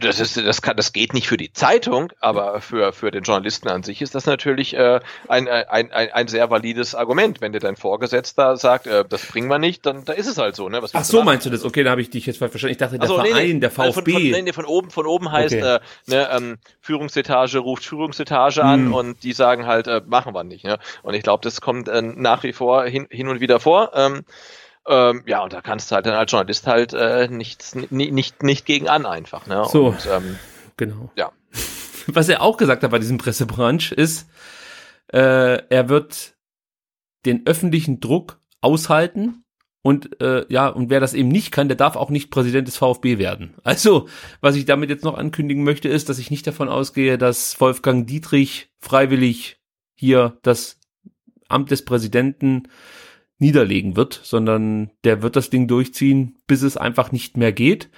Das 0.01 0.20
ist, 0.20 0.36
das 0.36 0.62
kann, 0.62 0.77
das 0.77 0.93
geht 0.93 1.12
nicht 1.12 1.27
für 1.27 1.36
die 1.36 1.53
Zeitung, 1.53 2.12
aber 2.20 2.61
für, 2.61 2.93
für 2.93 3.11
den 3.11 3.24
Journalisten 3.24 3.69
an 3.69 3.82
sich 3.82 4.01
ist 4.01 4.15
das 4.15 4.27
natürlich 4.27 4.74
äh, 4.74 5.01
ein, 5.27 5.49
ein, 5.49 5.90
ein, 5.90 6.12
ein 6.12 6.28
sehr 6.28 6.51
valides 6.51 6.95
Argument. 6.95 7.40
Wenn 7.40 7.53
dir 7.53 7.59
dein 7.59 7.74
Vorgesetzter 7.74 8.57
sagt, 8.57 8.86
äh, 8.86 9.05
das 9.09 9.27
bringen 9.27 9.49
wir 9.49 9.59
nicht, 9.59 9.85
dann 9.86 10.05
da 10.05 10.12
ist 10.12 10.28
es 10.28 10.39
halt 10.39 10.55
so, 10.55 10.69
ne? 10.69 10.82
Was 10.82 10.95
Ach 10.95 11.05
so, 11.05 11.23
meinst 11.23 11.47
du 11.47 11.51
das? 11.51 11.65
Okay, 11.65 11.82
da 11.82 11.90
habe 11.90 12.01
ich 12.01 12.11
dich 12.11 12.27
jetzt 12.27 12.39
falsch 12.39 12.53
verstanden. 12.53 12.73
Ich 12.73 12.78
dachte, 12.78 12.99
der 12.99 13.09
so, 13.09 13.16
Verein, 13.16 13.32
nee, 13.35 13.55
nee. 13.55 13.61
der 13.61 13.70
VfB. 13.73 13.93
Von, 13.93 14.05
von, 14.05 14.23
nee, 14.23 14.43
nee, 14.43 14.53
von 14.53 14.65
oben, 14.66 14.90
von 14.90 15.07
oben 15.07 15.32
heißt, 15.32 15.55
Okay. 15.57 15.77
äh, 15.77 15.81
ne, 16.07 16.28
ähm, 16.31 16.59
Führungsetage 16.81 17.59
ruft 17.59 17.85
Führungsetage 17.85 18.62
an 18.62 18.86
Hm. 18.86 18.95
und 18.95 19.23
die 19.24 19.32
sagen 19.32 19.66
halt, 19.66 19.89
äh, 19.89 20.03
machen 20.07 20.32
wir 20.32 20.45
nicht. 20.45 20.65
Ne? 20.65 20.78
Und 21.03 21.15
ich 21.15 21.23
glaube, 21.23 21.43
das 21.43 21.61
kommt 21.61 21.89
äh, 21.89 22.03
nach 22.03 22.45
wie 22.45 22.53
vor 22.53 22.85
hin, 22.85 23.09
hin 23.11 23.28
und 23.28 23.40
wieder 23.40 23.59
vor. 23.59 23.90
Ähm, 23.95 24.24
ähm, 24.89 25.23
ja, 25.27 25.43
und 25.43 25.52
da 25.52 25.60
kannst 25.60 25.90
du 25.90 25.94
halt 25.94 26.06
dann 26.06 26.15
als 26.15 26.31
Journalist 26.31 26.66
halt 26.66 26.93
äh, 26.94 27.28
nichts, 27.28 27.74
nicht, 27.74 28.43
nicht, 28.43 28.66
gegen 28.66 28.89
an 28.89 29.06
einfach. 29.06 29.47
Ne? 29.47 29.65
So. 29.70 29.89
Und, 29.89 30.09
ähm, 30.10 30.39
Genau. 30.78 31.10
Ja. 31.16 31.32
Was 32.06 32.31
er 32.31 32.40
auch 32.40 32.56
gesagt 32.56 32.82
hat 32.82 32.90
bei 32.90 32.98
diesem 32.98 33.19
Pressebrunch 33.19 33.93
ist, 33.93 34.31
äh, 35.12 35.62
er 35.69 35.89
wird 35.90 36.35
den 37.27 37.47
öffentlichen 37.47 38.01
Druck 38.01 38.40
aushalten 38.62 39.44
und 39.82 40.20
äh, 40.20 40.47
ja, 40.48 40.69
und 40.69 40.89
wer 40.90 41.01
das 41.01 41.15
eben 41.15 41.28
nicht 41.28 41.52
kann, 41.52 41.69
der 41.69 41.77
darf 41.77 41.97
auch 41.97 42.10
nicht 42.10 42.31
Präsident 42.31 42.66
des 42.66 42.77
VfB 42.77 43.19
werden. 43.19 43.55
Also, 43.62 44.09
was 44.40 44.56
ich 44.56 44.65
damit 44.65 44.90
jetzt 44.90 45.05
noch 45.05 45.16
ankündigen 45.16 45.65
möchte, 45.65 45.89
ist, 45.89 46.09
dass 46.09 46.19
ich 46.19 46.31
nicht 46.31 46.47
davon 46.47 46.69
ausgehe, 46.69 47.19
dass 47.19 47.60
Wolfgang 47.60 48.06
Dietrich 48.06 48.70
freiwillig 48.81 49.60
hier 49.94 50.39
das 50.43 50.78
Amt 51.48 51.70
des 51.70 51.85
Präsidenten 51.85 52.69
niederlegen 53.39 53.97
wird, 53.97 54.20
sondern 54.23 54.90
der 55.05 55.23
wird 55.23 55.36
das 55.36 55.51
Ding 55.51 55.69
durchziehen, 55.69 56.36
bis 56.47 56.62
es 56.62 56.77
einfach 56.77 57.12
nicht 57.12 57.36
mehr 57.36 57.52
geht. 57.52 57.90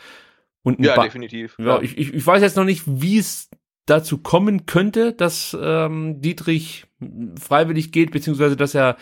Und 0.62 0.84
ja, 0.84 0.94
Ba- 0.96 1.04
definitiv. 1.04 1.56
ja, 1.58 1.80
ich, 1.80 1.96
ich, 1.96 2.12
ich 2.12 2.26
weiß 2.26 2.42
jetzt 2.42 2.56
noch 2.56 2.64
nicht, 2.64 2.82
wie 2.86 3.18
es 3.18 3.48
dazu 3.86 4.18
kommen 4.18 4.66
könnte, 4.66 5.12
dass 5.12 5.56
ähm, 5.60 6.20
Dietrich 6.20 6.84
freiwillig 7.40 7.92
geht, 7.92 8.10
beziehungsweise 8.10 8.56
dass 8.56 8.74
er 8.74 8.96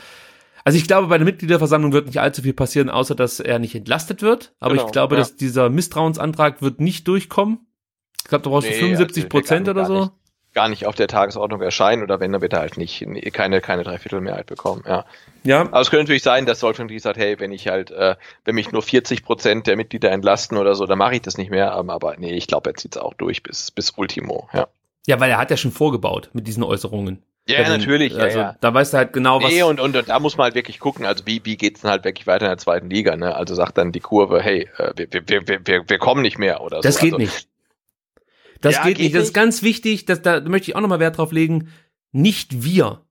also 0.65 0.77
ich 0.77 0.86
glaube, 0.86 1.06
bei 1.06 1.16
der 1.16 1.24
Mitgliederversammlung 1.24 1.93
wird 1.93 2.06
nicht 2.09 2.20
allzu 2.20 2.43
viel 2.43 2.52
passieren, 2.52 2.90
außer 2.90 3.15
dass 3.15 3.40
er 3.40 3.59
nicht 3.59 3.74
entlastet 3.74 4.20
wird. 4.20 4.55
Aber 4.60 4.74
Genau, 4.74 4.86
ich 4.86 4.93
glaube, 4.93 5.15
ja. 5.15 5.20
dass 5.20 5.35
dieser 5.35 5.70
Misstrauensantrag 5.70 6.60
wird 6.60 6.78
nicht 6.81 7.09
durchkommen. 7.09 7.60
Ich 8.23 8.28
glaube, 8.28 8.43
da 8.43 8.51
brauchst 8.51 8.69
du 8.69 8.73
Nee, 8.73 8.78
75 8.81 9.24
also, 9.24 9.28
Prozent 9.31 9.69
oder 9.69 9.86
so. 9.86 10.10
Gar 10.59 10.68
nicht. 10.68 10.86
auf 10.86 10.97
der 10.97 11.06
Tagesordnung 11.06 11.62
erscheinen 11.62 12.02
oder 12.02 12.18
wenn, 12.18 12.32
dann 12.32 12.43
wird 12.43 12.52
er 12.52 12.59
halt 12.59 12.76
nicht 12.76 13.06
keine, 13.32 13.60
keine 13.60 13.85
Dreiviertelmehrheit 13.85 14.47
bekommen, 14.47 14.82
ja. 14.86 15.05
Ja, 15.44 15.60
Aber 15.60 15.80
es 15.80 15.90
könnte 15.90 16.02
natürlich 16.02 16.24
sein, 16.24 16.47
dass 16.47 16.60
Dietrich 16.60 17.01
sagt, 17.01 17.16
hey, 17.16 17.39
wenn 17.39 17.52
ich 17.52 17.68
halt, 17.68 17.93
äh, 17.93 18.16
wenn 18.44 18.56
mich 18.56 18.72
nur 18.72 18.82
40 18.82 19.22
Prozent 19.22 19.68
der 19.68 19.76
Mitglieder 19.76 20.10
entlasten 20.10 20.59
oder 20.59 20.74
so, 20.74 20.85
dann 20.86 20.98
mache 20.98 21.14
ich 21.14 21.22
das 21.22 21.39
nicht 21.39 21.51
mehr. 21.51 21.76
Ähm, 21.78 21.90
aber 21.90 22.16
nee, 22.18 22.32
ich 22.32 22.48
glaube, 22.48 22.70
er 22.70 22.74
zieht 22.74 22.97
es 22.97 23.01
auch 23.01 23.14
durch 23.14 23.44
bis, 23.44 23.70
bis 23.70 23.93
Ultimo, 23.93 24.48
ja. 24.52 24.66
ja, 25.06 25.20
weil 25.20 25.30
er 25.30 25.39
hat 25.39 25.52
ja 25.52 25.56
schon 25.56 25.70
vorgebaut 25.70 26.30
mit 26.32 26.48
diesen 26.48 26.64
Äußerungen. 26.64 27.22
Ja, 27.47 27.62
den, 27.62 27.78
natürlich. 27.78 28.14
Ja, 28.14 28.24
also, 28.24 28.39
ja. 28.39 28.56
Da 28.60 28.74
weißt 28.74 28.93
du 28.93 28.97
halt 28.98 29.12
genau, 29.12 29.40
was. 29.40 29.51
Nee, 29.51 29.62
und, 29.62 29.78
und, 29.78 29.97
und 29.97 30.09
da 30.09 30.18
muss 30.18 30.36
man 30.36 30.47
halt 30.47 30.56
wirklich 30.56 30.80
gucken, 30.80 31.06
also 31.06 31.24
wie, 31.24 31.40
wie 31.44 31.56
geht's 31.56 31.82
dann 31.82 31.93
halt 31.93 32.05
wirklich 32.05 32.26
weiter 32.26 32.47
in 32.47 32.51
der 32.51 32.59
zweiten 32.59 32.90
Liga, 32.90 33.16
ne? 33.16 33.35
Also 33.35 33.55
sagt 33.55 33.78
dann 33.78 33.93
die 33.93 34.01
Kurve, 34.01 34.43
hey, 34.43 34.68
äh, 34.76 34.93
wir, 34.97 35.09
wir, 35.12 35.48
wir, 35.48 35.60
wir, 35.64 35.89
wir 35.89 35.98
kommen 35.98 36.22
nicht 36.22 36.39
mehr 36.39 36.60
oder 36.60 36.80
das 36.80 36.97
so. 36.97 37.01
geht 37.01 37.14
also, 37.14 37.24
nicht. 37.24 37.48
Das 38.60 38.74
Ja, 38.76 38.85
geht, 38.85 38.97
geht 38.97 39.05
nicht. 39.05 39.14
Das 39.14 39.24
ist 39.24 39.35
ganz 39.35 39.62
wichtig, 39.62 40.05
dass, 40.06 40.22
da 40.22 40.40
möchte 40.40 40.70
ich 40.70 40.76
auch 40.76 40.80
nochmal 40.80 41.01
Wert 41.01 41.18
drauf 41.18 41.32
legen. 41.32 41.68
Nicht 42.12 42.64
wir. 42.64 43.05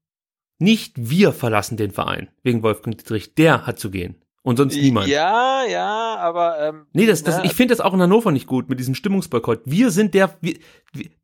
Nicht 0.59 0.93
wir 0.97 1.33
verlassen 1.33 1.77
den 1.77 1.91
Verein 1.91 2.29
wegen 2.43 2.63
Wolfgang 2.63 2.97
Dietrich. 2.97 3.35
Der 3.35 3.67
hat 3.67 3.79
zu 3.79 3.91
gehen. 3.91 4.15
Und 4.47 4.55
sonst 4.55 4.75
niemand. 4.75 5.07
Ja, 5.07 5.65
ja, 5.65 6.15
aber 6.15 6.57
ähm, 6.59 6.85
Nee, 6.93 7.05
das, 7.05 7.21
das, 7.21 7.39
na, 7.39 7.43
ich 7.43 7.51
finde 7.51 7.73
das 7.73 7.81
auch 7.81 7.93
in 7.93 8.01
Hannover 8.01 8.31
nicht 8.31 8.47
gut 8.47 8.69
mit 8.69 8.79
diesem 8.79 8.95
Stimmungsboykott. 8.95 9.63
Wir 9.65 9.91
sind 9.91 10.13
der, 10.13 10.37
wir, 10.39 10.55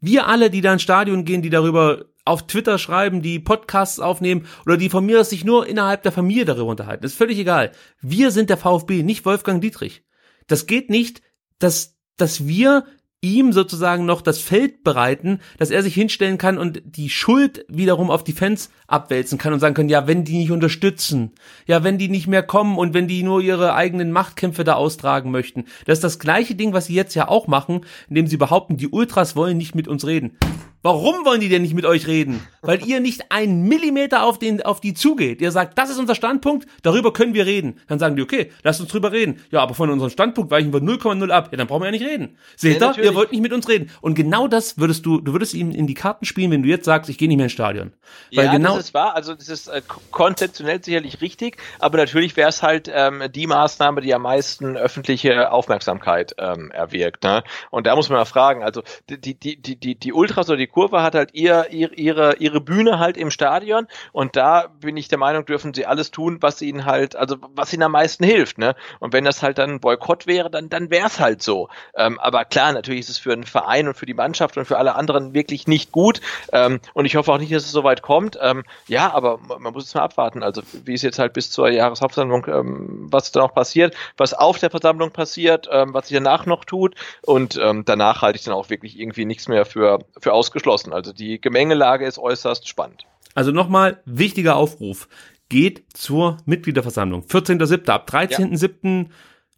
wir 0.01 0.27
alle, 0.27 0.49
die 0.49 0.59
da 0.59 0.73
ins 0.73 0.81
Stadion 0.81 1.23
gehen, 1.23 1.41
die 1.41 1.49
darüber 1.49 2.03
auf 2.25 2.47
Twitter 2.47 2.77
schreiben, 2.77 3.21
die 3.21 3.39
Podcasts 3.39 3.99
aufnehmen 4.01 4.45
oder 4.65 4.75
die 4.75 4.89
von 4.89 5.05
mir 5.05 5.21
aus 5.21 5.29
sich 5.29 5.45
nur 5.45 5.67
innerhalb 5.67 6.03
der 6.03 6.11
Familie 6.11 6.43
darüber 6.43 6.71
unterhalten. 6.71 7.05
ist 7.05 7.17
völlig 7.17 7.39
egal. 7.39 7.71
Wir 8.01 8.31
sind 8.31 8.49
der 8.49 8.57
VfB, 8.57 9.03
nicht 9.03 9.25
Wolfgang 9.25 9.61
Dietrich. 9.61 10.03
Das 10.47 10.67
geht 10.67 10.89
nicht, 10.89 11.21
dass, 11.59 11.95
dass 12.17 12.45
wir 12.45 12.85
ihm 13.23 13.53
sozusagen 13.53 14.05
noch 14.05 14.21
das 14.21 14.39
Feld 14.39 14.83
bereiten, 14.83 15.39
dass 15.57 15.71
er 15.71 15.81
sich 15.81 15.95
hinstellen 15.95 16.37
kann 16.37 16.57
und 16.57 16.81
die 16.85 17.09
Schuld 17.09 17.65
wiederum 17.69 18.11
auf 18.11 18.23
die 18.23 18.33
Fans 18.33 18.69
abwälzen 18.87 19.37
kann 19.37 19.53
und 19.53 19.59
sagen 19.59 19.73
können, 19.73 19.89
ja, 19.89 20.07
wenn 20.07 20.25
die 20.25 20.37
nicht 20.37 20.51
unterstützen, 20.51 21.31
ja, 21.65 21.83
wenn 21.83 21.97
die 21.97 22.09
nicht 22.09 22.27
mehr 22.27 22.43
kommen 22.43 22.77
und 22.77 22.93
wenn 22.93 23.07
die 23.07 23.23
nur 23.23 23.41
ihre 23.41 23.73
eigenen 23.73 24.11
Machtkämpfe 24.11 24.63
da 24.63 24.73
austragen 24.73 25.31
möchten. 25.31 25.63
Das 25.85 25.97
ist 25.97 26.03
das 26.03 26.19
gleiche 26.19 26.55
Ding, 26.55 26.73
was 26.73 26.87
sie 26.87 26.95
jetzt 26.95 27.15
ja 27.15 27.29
auch 27.29 27.47
machen, 27.47 27.85
indem 28.09 28.27
sie 28.27 28.37
behaupten, 28.37 28.77
die 28.77 28.89
Ultras 28.89 29.35
wollen 29.35 29.57
nicht 29.57 29.73
mit 29.73 29.87
uns 29.87 30.05
reden. 30.05 30.37
Warum 30.84 31.26
wollen 31.26 31.41
die 31.41 31.49
denn 31.49 31.64
nicht 31.64 31.73
mit 31.73 31.85
euch 31.85 32.05
reden? 32.07 32.45
Weil 32.61 32.85
ihr 32.85 32.99
nicht 32.99 33.31
einen 33.31 33.64
Millimeter 33.68 34.23
auf, 34.23 34.38
den, 34.38 34.61
auf 34.61 34.80
die 34.80 34.93
zugeht. 34.93 35.41
Ihr 35.41 35.51
sagt, 35.51 35.77
das 35.77 35.89
ist 35.89 35.97
unser 35.97 36.14
Standpunkt, 36.15 36.68
darüber 36.84 37.11
können 37.11 37.34
wir 37.34 37.45
reden. 37.45 37.80
Dann 37.88 37.99
sagen 37.99 38.15
die, 38.15 38.22
okay, 38.22 38.51
lasst 38.64 38.80
uns 38.81 38.89
drüber 38.89 39.11
reden. 39.11 39.41
Ja, 39.49 39.61
aber 39.61 39.73
von 39.73 39.89
unserem 39.89 40.11
Standpunkt 40.11 40.51
weichen 40.51 40.72
wir 40.72 40.80
0,0 40.81 41.30
ab. 41.31 41.49
Ja, 41.51 41.57
dann 41.57 41.68
brauchen 41.68 41.81
wir 41.81 41.85
ja 41.88 41.91
nicht 41.91 42.05
reden. 42.05 42.38
Seht 42.55 42.80
Ja, 42.81 42.93
ihr, 42.97 43.03
ihr 43.05 43.15
wollt 43.15 43.31
nicht 43.31 43.41
mit 43.41 43.51
uns 43.53 43.68
reden. 43.68 43.89
Und 44.01 44.14
genau 44.15 44.47
das 44.47 44.77
würdest 44.77 45.05
du, 45.05 45.19
du 45.19 45.34
würdest 45.34 45.53
ihm 45.53 45.72
in 45.72 45.88
die 45.88 45.93
Karten 45.93 46.26
spielen, 46.26 46.51
wenn 46.51 46.64
du 46.64 46.69
jetzt 46.69 46.85
sagst, 46.85 47.10
ich 47.10 47.18
gehe 47.18 47.27
nicht 47.27 47.38
mehr 47.38 47.45
ins 47.45 47.53
Stadion. 47.53 47.93
Weil 48.35 48.45
ja, 48.45 48.51
genau, 48.51 48.76
das 48.76 48.85
ist 48.85 48.93
wahr. 48.93 49.15
Also 49.15 49.34
das 49.34 49.49
ist 49.49 49.68
äh, 49.69 49.81
ko- 49.88 50.01
konzeptionell 50.11 50.84
sicherlich 50.84 51.22
richtig, 51.22 51.57
aber 51.80 51.97
natürlich 51.97 52.35
wäre 52.38 52.49
es 52.49 52.61
halt 52.61 52.91
ähm, 52.93 53.23
die 53.34 53.47
Maßnahme, 53.47 54.01
die 54.01 54.14
am 54.14 54.23
meisten 54.23 54.76
öffentliche 54.77 55.51
Aufmerksamkeit 55.51 56.35
ähm, 56.38 56.72
erwirkt. 56.72 57.23
Ne? 57.23 57.43
Und 57.72 57.88
da 57.88 57.95
muss 57.95 58.10
man 58.10 58.19
mal 58.19 58.26
fragen. 58.26 58.64
Also 58.64 58.84
die 59.10 59.19
die 59.19 59.55
die 59.61 59.76
die 59.80 59.95
die 59.95 60.14
Ultras 60.14 60.49
oder 60.49 60.57
die 60.57 60.68
Kurve 60.73 61.03
hat 61.03 61.13
halt 61.13 61.33
ihr, 61.33 61.67
ihr 61.69 61.95
ihre 61.97 62.35
ihre 62.37 62.59
Bühne 62.59 62.97
halt 62.97 63.15
im 63.15 63.29
Stadion 63.29 63.87
und 64.11 64.35
da 64.35 64.67
bin 64.81 64.97
ich 64.97 65.07
der 65.07 65.19
Meinung, 65.19 65.45
dürfen 65.45 65.73
sie 65.73 65.85
alles 65.85 66.09
tun, 66.09 66.39
was 66.41 66.61
ihnen 66.61 66.85
halt, 66.85 67.15
also 67.15 67.37
was 67.55 67.71
ihnen 67.73 67.83
am 67.83 67.91
meisten 67.91 68.23
hilft. 68.23 68.57
Ne? 68.57 68.75
Und 68.99 69.13
wenn 69.13 69.23
das 69.23 69.43
halt 69.43 69.59
dann 69.59 69.69
ein 69.71 69.79
Boykott 69.79 70.25
wäre, 70.25 70.49
dann 70.49 70.69
dann 70.69 70.89
wäre 70.89 71.07
es 71.07 71.19
halt 71.19 71.43
so. 71.43 71.69
Ähm, 71.95 72.19
aber 72.19 72.43
klar, 72.45 72.73
natürlich 72.73 73.01
ist 73.01 73.09
es 73.09 73.17
für 73.19 73.33
einen 73.33 73.43
Verein 73.43 73.87
und 73.87 73.95
für 73.95 74.07
die 74.07 74.15
Mannschaft 74.15 74.57
und 74.57 74.65
für 74.65 74.77
alle 74.79 74.95
anderen 74.95 75.35
wirklich 75.35 75.67
nicht 75.67 75.91
gut. 75.91 76.21
Ähm, 76.51 76.79
und 76.93 77.05
ich 77.05 77.15
hoffe 77.15 77.31
auch 77.31 77.37
nicht, 77.37 77.53
dass 77.53 77.65
es 77.65 77.71
so 77.71 77.83
weit 77.83 78.01
kommt. 78.01 78.39
Ähm, 78.41 78.63
ja, 78.87 79.13
aber 79.13 79.39
man 79.59 79.73
muss 79.73 79.85
es 79.85 79.93
mal 79.93 80.01
abwarten. 80.01 80.41
Also 80.41 80.63
wie 80.85 80.93
es 80.93 81.03
jetzt 81.03 81.19
halt 81.19 81.33
bis 81.33 81.51
zur 81.51 81.69
Jahreshauptversammlung, 81.69 82.47
ähm, 82.47 83.07
was 83.11 83.31
da 83.31 83.41
noch 83.41 83.53
passiert, 83.53 83.95
was 84.17 84.33
auf 84.33 84.57
der 84.57 84.71
Versammlung 84.71 85.11
passiert, 85.11 85.69
ähm, 85.71 85.93
was 85.93 86.07
sich 86.07 86.17
danach 86.17 86.45
noch 86.45 86.65
tut. 86.65 86.95
Und 87.21 87.59
ähm, 87.61 87.83
danach 87.85 88.21
halte 88.21 88.39
ich 88.39 88.45
dann 88.45 88.53
auch 88.55 88.69
wirklich 88.69 88.99
irgendwie 88.99 89.25
nichts 89.25 89.47
mehr 89.47 89.65
für, 89.65 89.99
für 90.19 90.33
ausgeschlossen. 90.64 90.94
Also 90.94 91.14
die 91.14 91.40
Gemengelage 91.40 92.06
ist 92.06 92.18
äußerst 92.18 92.68
spannend. 92.68 93.06
also 93.35 93.52
nochmal, 93.52 94.02
wichtiger 94.06 94.56
Aufruf. 94.56 95.07
Geht 95.49 95.84
zur 95.94 96.38
Mitgliederversammlung. 96.45 97.23
14.07. 97.23 97.90
ab 97.90 98.10
13.07. 98.10 99.07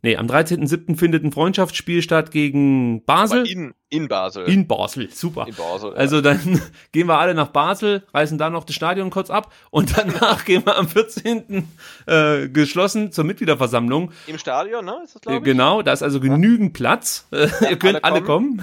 Nee, 0.01 0.17
am 0.17 0.27
13.07. 0.27 0.97
findet 0.97 1.23
ein 1.23 1.31
Freundschaftsspiel 1.31 2.01
statt 2.01 2.31
gegen 2.31 3.03
Basel. 3.05 3.39
Aber 3.41 3.49
in, 3.49 3.73
in 3.95 4.07
Basel. 4.07 4.45
In 4.45 4.67
Basel, 4.67 5.09
super. 5.11 5.45
In 5.47 5.55
Basel, 5.55 5.91
ja. 5.91 5.97
Also 5.97 6.21
dann 6.21 6.59
gehen 6.91 7.07
wir 7.07 7.19
alle 7.19 7.35
nach 7.35 7.49
Basel, 7.49 8.03
reißen 8.13 8.37
da 8.39 8.49
noch 8.49 8.63
das 8.63 8.75
Stadion 8.75 9.11
kurz 9.11 9.29
ab 9.29 9.53
und 9.69 9.95
danach 9.95 10.45
gehen 10.45 10.65
wir 10.65 10.77
am 10.77 10.87
14. 10.87 11.67
Äh, 12.07 12.49
geschlossen 12.49 13.11
zur 13.11 13.23
Mitgliederversammlung. 13.25 14.11
Im 14.25 14.37
Stadion, 14.39 14.83
ne? 14.83 15.01
Ist 15.03 15.15
das, 15.15 15.21
Äh, 15.31 15.37
ich? 15.37 15.43
Genau, 15.43 15.83
da 15.83 15.93
ist 15.93 16.01
also 16.01 16.19
genügend 16.19 16.73
Platz. 16.73 17.27
Äh, 17.35 17.49
ihr 17.69 17.77
könnt 17.77 18.03
alle 18.03 18.15
alle 18.15 18.25
kommen. 18.25 18.61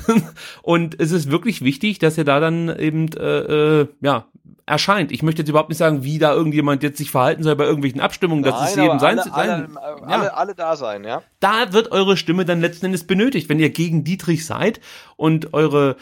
Und 0.63 0.99
es 1.01 1.13
ist 1.13 1.31
wirklich 1.31 1.63
wichtig, 1.63 1.99
dass 1.99 2.17
ihr 2.19 2.25
da 2.25 2.41
dann 2.41 2.75
eben 2.77 3.09
äh, 3.13 3.81
äh, 3.81 3.89
ja 4.01 4.27
erscheint. 4.65 5.11
Ich 5.11 5.23
möchte 5.23 5.43
jetzt 5.43 5.49
überhaupt 5.49 5.69
nicht 5.69 5.79
sagen, 5.79 6.05
wie 6.05 6.19
da 6.19 6.33
irgendjemand 6.33 6.83
jetzt 6.83 6.99
sich 6.99 7.11
verhalten 7.11 7.43
soll 7.43 7.57
bei 7.57 7.65
irgendwelchen 7.65 8.01
Abstimmungen. 8.01 8.45
Das 8.45 8.71
ist 8.71 8.77
Nein, 8.77 8.85
jedem 8.85 8.91
aber 8.91 9.01
sein, 9.01 9.19
alle, 9.19 9.31
sein 9.31 9.77
alle, 9.77 10.01
ja 10.01 10.07
alle, 10.07 10.35
alle 10.35 10.55
da 10.55 10.77
sein, 10.77 11.05
ja. 11.05 11.23
da 11.41 11.73
wird 11.73 11.91
eure 11.91 12.17
Stimme 12.17 12.45
dann 12.45 12.61
letzten 12.61 12.87
Endes 12.87 13.05
benötigt. 13.05 13.49
Wenn 13.49 13.59
ihr 13.59 13.71
gegen 13.71 14.05
Dietrich 14.05 14.47
seid 14.47 14.81
und 15.23 15.55
eure 15.55 15.97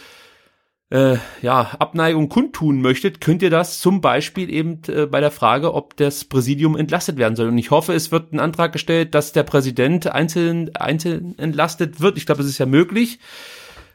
äh, 0.89 1.17
ja, 1.43 1.73
Abneigung 1.79 2.29
kundtun 2.31 2.81
möchtet, 2.81 3.21
könnt 3.21 3.43
ihr 3.43 3.51
das 3.51 3.79
zum 3.79 4.01
Beispiel 4.01 4.53
eben 4.53 4.81
äh, 4.89 5.07
bei 5.07 5.21
der 5.21 5.31
Frage, 5.31 5.75
ob 5.75 5.97
das 5.97 6.25
Präsidium 6.25 6.77
entlastet 6.77 7.19
werden 7.19 7.37
soll. 7.37 7.49
Und 7.49 7.59
ich 7.59 7.71
hoffe, 7.71 7.93
es 7.93 8.11
wird 8.11 8.33
ein 8.33 8.41
Antrag 8.41 8.73
gestellt, 8.73 9.15
dass 9.15 9.33
der 9.33 9.45
Präsident 9.45 10.09
einzeln, 10.09 10.75
einzeln 10.75 11.39
entlastet 11.39 12.01
wird. 12.01 12.17
Ich 12.17 12.27
glaube, 12.27 12.41
es 12.41 12.49
ist 12.49 12.59
ja 12.59 12.67
möglich. 12.67 13.21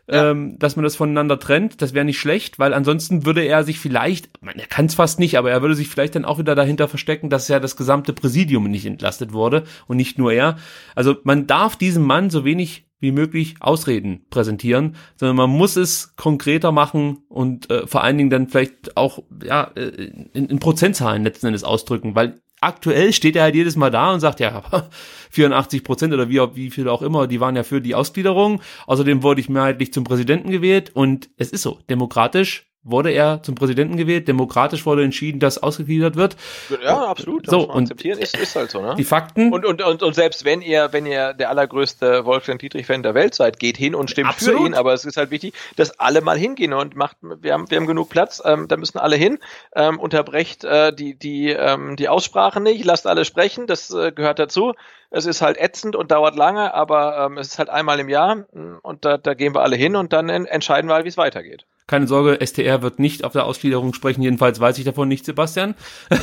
Ähm, 0.07 0.60
dass 0.60 0.76
man 0.76 0.84
das 0.84 0.95
voneinander 0.95 1.39
trennt, 1.39 1.81
das 1.81 1.95
wäre 1.95 2.06
nicht 2.06 2.19
schlecht, 2.19 2.60
weil 2.60 2.76
ansonsten 2.76 3.26
würde 3.26 3.41
er 3.41 3.64
sich 3.64 3.80
vielleicht, 3.80 4.39
man, 4.43 4.53
er 4.60 4.68
kann 4.68 4.85
es 4.85 4.93
fast 4.93 5.18
nicht, 5.18 5.35
aber 5.35 5.49
er 5.49 5.64
würde 5.64 5.73
sich 5.73 5.88
vielleicht 5.88 6.14
dann 6.14 6.26
auch 6.26 6.38
wieder 6.38 6.53
dahinter 6.53 6.88
verstecken, 6.88 7.31
dass 7.31 7.47
ja 7.47 7.60
das 7.60 7.76
gesamte 7.76 8.14
Präsidium 8.14 8.69
nicht 8.69 8.85
entlastet 8.85 9.34
wurde 9.34 9.64
und 9.88 9.97
nicht 9.97 10.19
nur 10.19 10.31
er. 10.31 10.57
Also 10.93 11.15
man 11.23 11.47
darf 11.47 11.76
diesem 11.76 12.03
Mann 12.03 12.30
so 12.30 12.45
wenig 12.45 12.85
wie 13.00 13.12
möglich 13.12 13.56
Ausreden 13.60 14.26
präsentieren, 14.30 14.96
sondern 15.16 15.36
man 15.36 15.50
muss 15.50 15.76
es 15.76 16.16
konkreter 16.16 16.72
machen 16.72 17.20
und 17.28 17.70
äh, 17.70 17.88
vor 17.88 18.04
allen 18.04 18.18
Dingen 18.18 18.30
dann 18.30 18.48
vielleicht 18.48 18.98
auch 18.98 19.20
ja 19.44 19.72
äh, 19.76 20.12
in, 20.34 20.48
in 20.48 20.60
Prozentzahlen 20.60 21.24
letzten 21.24 21.48
Endes 21.48 21.64
ausdrücken, 21.64 22.16
weil 22.16 22.42
aktuell 22.62 23.14
steht 23.14 23.36
er 23.36 23.44
halt 23.44 23.56
jedes 23.56 23.76
Mal 23.76 23.92
da 23.92 24.14
und 24.14 24.20
sagt, 24.20 24.40
ja, 24.40 24.64
84 25.32 25.84
Prozent 25.84 26.14
oder 26.14 26.30
wie, 26.30 26.40
wie 26.56 26.72
viel 26.72 26.88
auch 26.88 27.02
immer, 27.02 27.28
die 27.28 27.40
waren 27.40 27.56
ja 27.56 27.64
für 27.64 27.82
die 27.82 27.96
Ausgliederung. 27.96 28.62
Außerdem 28.88 29.24
wurde 29.24 29.42
ich 29.42 29.50
mehrheitlich 29.50 29.94
zum 29.94 30.04
Präsidenten 30.04 30.52
gewählt 30.52 30.92
und 30.94 31.30
es 31.38 31.52
ist 31.52 31.62
so, 31.62 31.80
demokratisch 31.90 32.68
wurde 32.86 33.10
er 33.10 33.41
zum 33.41 33.56
Präsidenten 33.56 33.98
gewählt, 33.98 34.28
demokratisch 34.28 34.86
wurde 34.86 35.03
entschieden, 35.03 35.40
dass 35.40 35.62
ausgegliedert 35.62 36.16
wird. 36.16 36.38
Ja, 36.84 37.07
absolut. 37.07 37.49
So, 37.49 37.70
und 37.70 37.84
akzeptieren. 37.84 38.20
Ist, 38.20 38.38
ist 38.38 38.56
halt 38.56 38.70
so, 38.70 38.82
ne? 38.82 38.94
Die 38.95 39.03
Fakten, 39.03 39.52
Und, 39.52 39.66
und, 39.66 39.82
und, 39.82 40.03
und 40.03 40.14
selbst 40.14 40.45
wenn 40.45 40.62
ihr, 40.62 40.90
wenn 40.91 41.07
ihr 41.07 41.34
der 41.34 41.49
allergrößte 41.49 42.26
Wolfgang 42.26 42.60
Dietrich-Fan 42.60 43.02
der 43.02 43.16
Welt 43.16 43.34
seid, 43.34 43.60
geht 43.60 43.76
hin 43.76 43.95
und 43.95 44.12
stimmt 44.12 44.30
Absolut. 44.30 44.62
für 44.62 44.68
ihn. 44.68 44.74
Aber 44.76 44.94
es 44.94 45.03
ist 45.03 45.18
halt 45.18 45.32
wichtig, 45.32 45.56
dass 45.76 45.99
alle 45.99 46.22
mal 46.22 46.38
hingehen 46.38 46.74
und 46.74 46.95
macht, 46.95 47.18
wir 47.22 47.53
haben, 47.53 47.70
wir 47.70 47.78
haben 47.78 47.88
genug 47.88 48.10
Platz, 48.10 48.41
ähm, 48.45 48.68
da 48.68 48.78
müssen 48.78 48.99
alle 48.99 49.16
hin. 49.16 49.40
Ähm, 49.76 49.99
unterbrecht 49.99 50.64
äh, 50.64 50.94
die, 50.94 51.16
die, 51.16 51.49
ähm, 51.49 51.95
die 51.95 52.07
Aussprache 52.07 52.62
nicht, 52.62 52.86
lasst 52.86 53.07
alle 53.07 53.26
sprechen, 53.26 53.66
das 53.66 53.91
äh, 53.91 54.12
gehört 54.12 54.38
dazu. 54.38 54.74
Es 55.10 55.26
ist 55.26 55.41
halt 55.41 55.57
ätzend 55.57 55.95
und 55.95 56.12
dauert 56.12 56.36
lange, 56.36 56.74
aber 56.74 57.26
ähm, 57.26 57.38
es 57.40 57.48
ist 57.48 57.60
halt 57.60 57.70
einmal 57.70 57.99
im 57.99 58.10
Jahr 58.10 58.36
mm, 58.36 58.80
und 58.84 59.06
da, 59.06 59.18
da 59.18 59.34
gehen 59.34 59.56
wir 59.56 59.62
alle 59.62 59.76
hin 59.76 59.95
und 59.95 60.14
dann 60.14 60.30
en 60.30 60.45
entscheiden 60.45 60.90
wir 60.90 60.95
halt, 60.95 61.06
wie 61.06 61.10
es 61.10 61.18
weitergeht. 61.18 61.66
Keine 61.88 62.07
Sorge, 62.07 62.44
STR 62.44 62.82
wird 62.82 62.98
nicht 62.98 63.24
auf 63.24 63.34
der 63.34 63.45
Ausgliederung 63.45 63.94
sprechen, 63.94 64.24
jedenfalls 64.24 64.60
weiß 64.60 64.78
ich 64.80 64.86
davon 64.86 65.07
nicht, 65.07 65.26
Sebastian. 65.26 65.76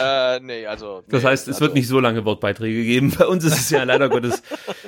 Äh, 0.00 0.38
nee, 0.40 0.66
also. 0.66 1.02
Das 1.08 1.22
nee, 1.22 1.30
heißt, 1.30 1.48
es 1.48 1.54
also, 1.56 1.60
wird 1.62 1.74
nicht 1.74 1.88
so 1.88 1.98
lange 1.98 2.24
Wortbeiträge 2.24 2.84
geben. 2.84 3.12
Bei 3.18 3.26
uns 3.26 3.42
ist 3.44 3.58
es 3.58 3.70
ja 3.70 3.82
leider 3.82 4.08
Gottes 4.10 4.42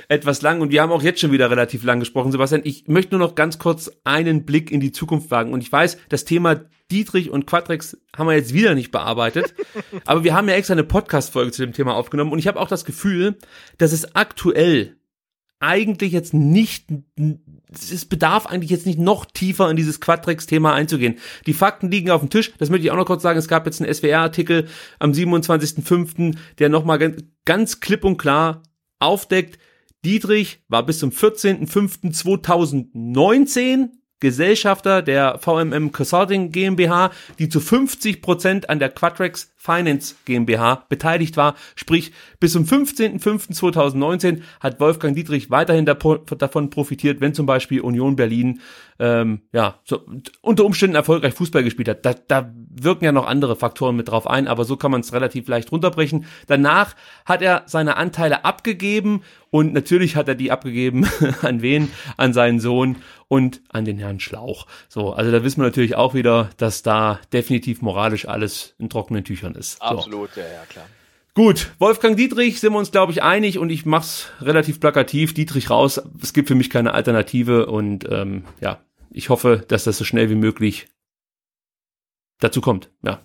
etwas 0.09 0.43
lang 0.43 0.61
und 0.61 0.71
wir 0.71 0.83
haben 0.83 0.93
auch 0.93 1.03
jetzt 1.03 1.21
schon 1.21 1.33
wieder 1.33 1.51
relativ 1.51 1.83
lang 1.83 1.99
gesprochen. 1.99 2.31
Sebastian, 2.31 2.61
ich 2.65 2.87
möchte 2.87 3.17
nur 3.17 3.27
noch 3.27 3.35
ganz 3.35 3.59
kurz 3.59 3.91
einen 4.05 4.45
Blick 4.45 4.71
in 4.71 4.81
die 4.81 4.93
Zukunft 4.93 5.31
wagen 5.31 5.53
und 5.53 5.63
ich 5.63 5.73
weiß, 5.73 5.99
das 6.11 6.25
Thema 6.25 6.61
Dietrich 6.91 7.31
und 7.31 7.47
Quatrex 7.47 7.97
haben 8.17 8.29
wir 8.29 8.37
jetzt 8.37 8.53
wieder 8.53 8.75
nicht 8.75 8.91
bearbeitet, 8.91 9.55
aber 10.05 10.23
wir 10.23 10.35
haben 10.35 10.49
ja 10.49 10.55
extra 10.55 10.73
eine 10.73 10.85
Podcast-Folge 10.85 11.51
zu 11.51 11.63
dem 11.63 11.73
Thema 11.73 11.95
aufgenommen 11.95 12.33
und 12.33 12.39
ich 12.39 12.47
habe 12.47 12.61
auch 12.61 12.69
das 12.69 12.85
Gefühl, 12.85 13.37
dass 13.79 13.93
es 13.93 14.15
aktuell 14.15 15.00
eigentlich 15.61 16.13
jetzt 16.13 16.35
nicht, 16.35 16.87
es 17.73 18.05
bedarf 18.07 18.47
eigentlich 18.47 18.71
jetzt 18.71 18.87
nicht 18.87 18.99
noch 18.99 19.27
tiefer 19.27 19.71
in 19.71 19.77
dieses 19.77 20.01
Quadrex-Thema 20.01 20.75
einzugehen. 20.75 21.19
Die 21.47 21.53
Fakten 21.53 21.89
liegen 21.91 22.11
auf 22.11 22.23
dem 22.23 22.31
Tisch. 22.31 22.51
Das 22.59 22.71
möchte 22.71 22.87
ich 22.87 22.91
auch 22.91 22.97
noch 22.97 23.07
kurz 23.07 23.23
sagen. 23.23 23.39
Es 23.39 23.47
gab 23.47 23.67
jetzt 23.67 23.81
einen 23.81 23.95
SWR-Artikel 23.95 24.67
am 24.99 25.13
27.05., 25.13 26.35
der 26.59 26.71
nochmal 26.71 27.15
ganz, 27.45 27.79
klipp 27.81 28.05
und 28.05 28.17
klar 28.17 28.63
aufdeckt, 28.99 29.61
Dietrich 30.05 30.61
war 30.69 30.85
bis 30.85 30.99
zum 30.99 31.11
14.05.2019 31.11 33.91
Gesellschafter 34.19 35.03
der 35.03 35.39
VMM 35.39 35.93
Consulting 35.93 36.51
GmbH, 36.53 37.11
die 37.39 37.49
zu 37.49 37.61
50 37.61 38.21
Prozent 38.23 38.71
an 38.71 38.79
der 38.79 38.91
Quadrex 38.91 39.53
Finance 39.63 40.15
GmbH 40.25 40.87
beteiligt 40.89 41.37
war. 41.37 41.55
Sprich, 41.77 42.13
bis 42.41 42.53
zum 42.53 42.65
15.05.2019 42.65 44.41
hat 44.59 44.81
Wolfgang 44.81 45.15
Dietrich 45.15 45.51
weiterhin 45.51 45.85
davon 45.85 46.71
profitiert, 46.71 47.21
wenn 47.21 47.35
zum 47.35 47.45
Beispiel 47.45 47.83
Union 47.83 48.17
Berlin 48.17 48.63
ähm, 48.99 49.43
ja 49.53 49.79
so 49.85 50.01
unter 50.41 50.65
Umständen 50.65 50.97
erfolgreich 50.97 51.35
Fußball 51.35 51.63
gespielt 51.63 51.89
hat. 51.91 52.07
Da, 52.07 52.15
da 52.15 52.51
wirken 52.71 53.05
ja 53.05 53.13
noch 53.13 53.27
andere 53.27 53.55
Faktoren 53.55 53.97
mit 53.97 54.09
drauf 54.09 54.27
ein, 54.27 54.49
aber 54.49 54.65
so 54.65 54.79
kann 54.79 54.93
man 54.93 55.03
es 55.03 55.13
relativ 55.13 55.47
leicht 55.47 55.71
runterbrechen. 55.73 56.25
Danach 56.47 56.97
hat 57.27 57.43
er 57.43 57.65
seine 57.67 57.99
Anteile 57.99 58.47
abgegeben 58.47 59.23
und 59.51 59.75
natürlich 59.75 60.17
hat 60.17 60.29
er 60.29 60.37
die 60.37 60.53
abgegeben 60.53 61.07
an 61.43 61.61
wen? 61.61 61.91
An 62.17 62.33
seinen 62.33 62.61
Sohn 62.61 62.97
und 63.29 63.63
an 63.69 63.85
den 63.85 63.99
Herrn 63.99 64.21
Schlauch. 64.21 64.67
So, 64.89 65.13
also 65.13 65.31
da 65.31 65.45
wissen 65.45 65.61
wir 65.61 65.67
natürlich 65.67 65.97
auch 65.97 66.15
wieder, 66.15 66.51
dass 66.57 66.83
da 66.83 67.21
definitiv 67.33 67.83
moralisch 67.83 68.27
alles 68.27 68.75
in 68.79 68.89
trockenen 68.89 69.25
Tüchern 69.25 69.50
ist. 69.57 69.81
Absolut, 69.81 70.35
so. 70.35 70.41
ja, 70.41 70.47
ja, 70.47 70.67
klar. 70.69 70.87
Gut, 71.35 71.73
Wolfgang 71.79 72.17
Dietrich 72.17 72.61
sind 72.61 72.73
wir 72.73 72.79
uns, 72.79 72.91
glaube 72.91 73.13
ich, 73.13 73.23
einig 73.23 73.59
und 73.59 73.71
ich 73.71 73.87
mach's 73.87 74.31
relativ 74.41 74.81
plakativ. 74.81 75.33
Dietrich 75.33 75.71
raus. 75.71 76.01
Es 76.21 76.33
gibt 76.33 76.49
für 76.49 76.55
mich 76.55 76.71
keine 76.71 76.93
Alternative 76.93 77.67
und 77.67 78.07
ähm, 78.11 78.45
ja, 78.61 78.81
ich 79.11 79.29
hoffe, 79.29 79.65
dass 79.69 79.85
das 79.85 79.97
so 79.97 80.05
schnell 80.05 80.29
wie 80.29 80.35
möglich 80.35 80.89
dazu 82.41 82.61
kommt. 82.61 82.91
Ja. 83.03 83.21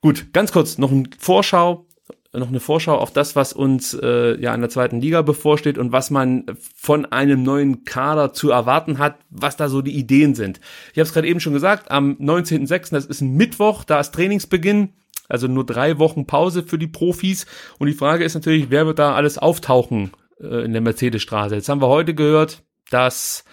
Gut, 0.00 0.32
ganz 0.32 0.52
kurz 0.52 0.78
noch 0.78 0.92
eine 0.92 1.04
Vorschau 1.18 1.88
noch 2.32 2.48
eine 2.48 2.60
Vorschau 2.60 2.96
auf 2.96 3.10
das, 3.10 3.36
was 3.36 3.52
uns 3.52 3.94
äh, 3.94 4.38
ja 4.40 4.54
in 4.54 4.60
der 4.60 4.70
zweiten 4.70 5.00
Liga 5.00 5.22
bevorsteht 5.22 5.78
und 5.78 5.92
was 5.92 6.10
man 6.10 6.44
von 6.74 7.06
einem 7.06 7.42
neuen 7.42 7.84
Kader 7.84 8.32
zu 8.32 8.50
erwarten 8.50 8.98
hat, 8.98 9.18
was 9.30 9.56
da 9.56 9.68
so 9.68 9.80
die 9.80 9.96
Ideen 9.96 10.34
sind. 10.34 10.60
Ich 10.92 10.98
habe 10.98 11.06
es 11.06 11.12
gerade 11.12 11.26
eben 11.26 11.40
schon 11.40 11.54
gesagt, 11.54 11.90
am 11.90 12.12
19.06., 12.20 12.90
das 12.90 13.06
ist 13.06 13.22
ein 13.22 13.34
Mittwoch, 13.34 13.84
da 13.84 13.98
ist 13.98 14.14
Trainingsbeginn, 14.14 14.92
also 15.28 15.46
nur 15.46 15.64
drei 15.64 15.98
Wochen 15.98 16.26
Pause 16.26 16.62
für 16.62 16.78
die 16.78 16.86
Profis. 16.86 17.46
Und 17.78 17.86
die 17.86 17.94
Frage 17.94 18.24
ist 18.24 18.34
natürlich, 18.34 18.70
wer 18.70 18.86
wird 18.86 18.98
da 18.98 19.14
alles 19.14 19.38
auftauchen 19.38 20.12
äh, 20.40 20.64
in 20.64 20.72
der 20.72 20.82
Mercedesstraße? 20.82 21.54
Jetzt 21.54 21.68
haben 21.68 21.80
wir 21.80 21.88
heute 21.88 22.14
gehört, 22.14 22.62
dass 22.90 23.44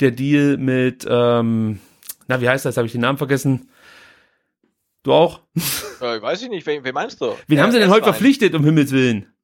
der 0.00 0.10
Deal 0.10 0.56
mit, 0.56 1.06
ähm, 1.08 1.80
na 2.26 2.40
wie 2.40 2.48
heißt 2.48 2.64
das, 2.64 2.76
habe 2.76 2.86
ich 2.86 2.92
den 2.92 3.02
Namen 3.02 3.18
vergessen, 3.18 3.68
Du 5.02 5.12
auch? 5.14 5.40
Äh, 6.00 6.22
weiß 6.22 6.42
ich 6.42 6.48
nicht, 6.48 6.64
wen, 6.64 6.84
wen 6.84 6.94
meinst 6.94 7.20
du? 7.20 7.34
Wen 7.48 7.58
äh, 7.58 7.60
haben 7.60 7.72
sie 7.72 7.80
denn 7.80 7.90
heute 7.90 8.04
verpflichtet, 8.04 8.54
um 8.54 8.62
Himmels 8.62 8.92
Willen? 8.92 9.34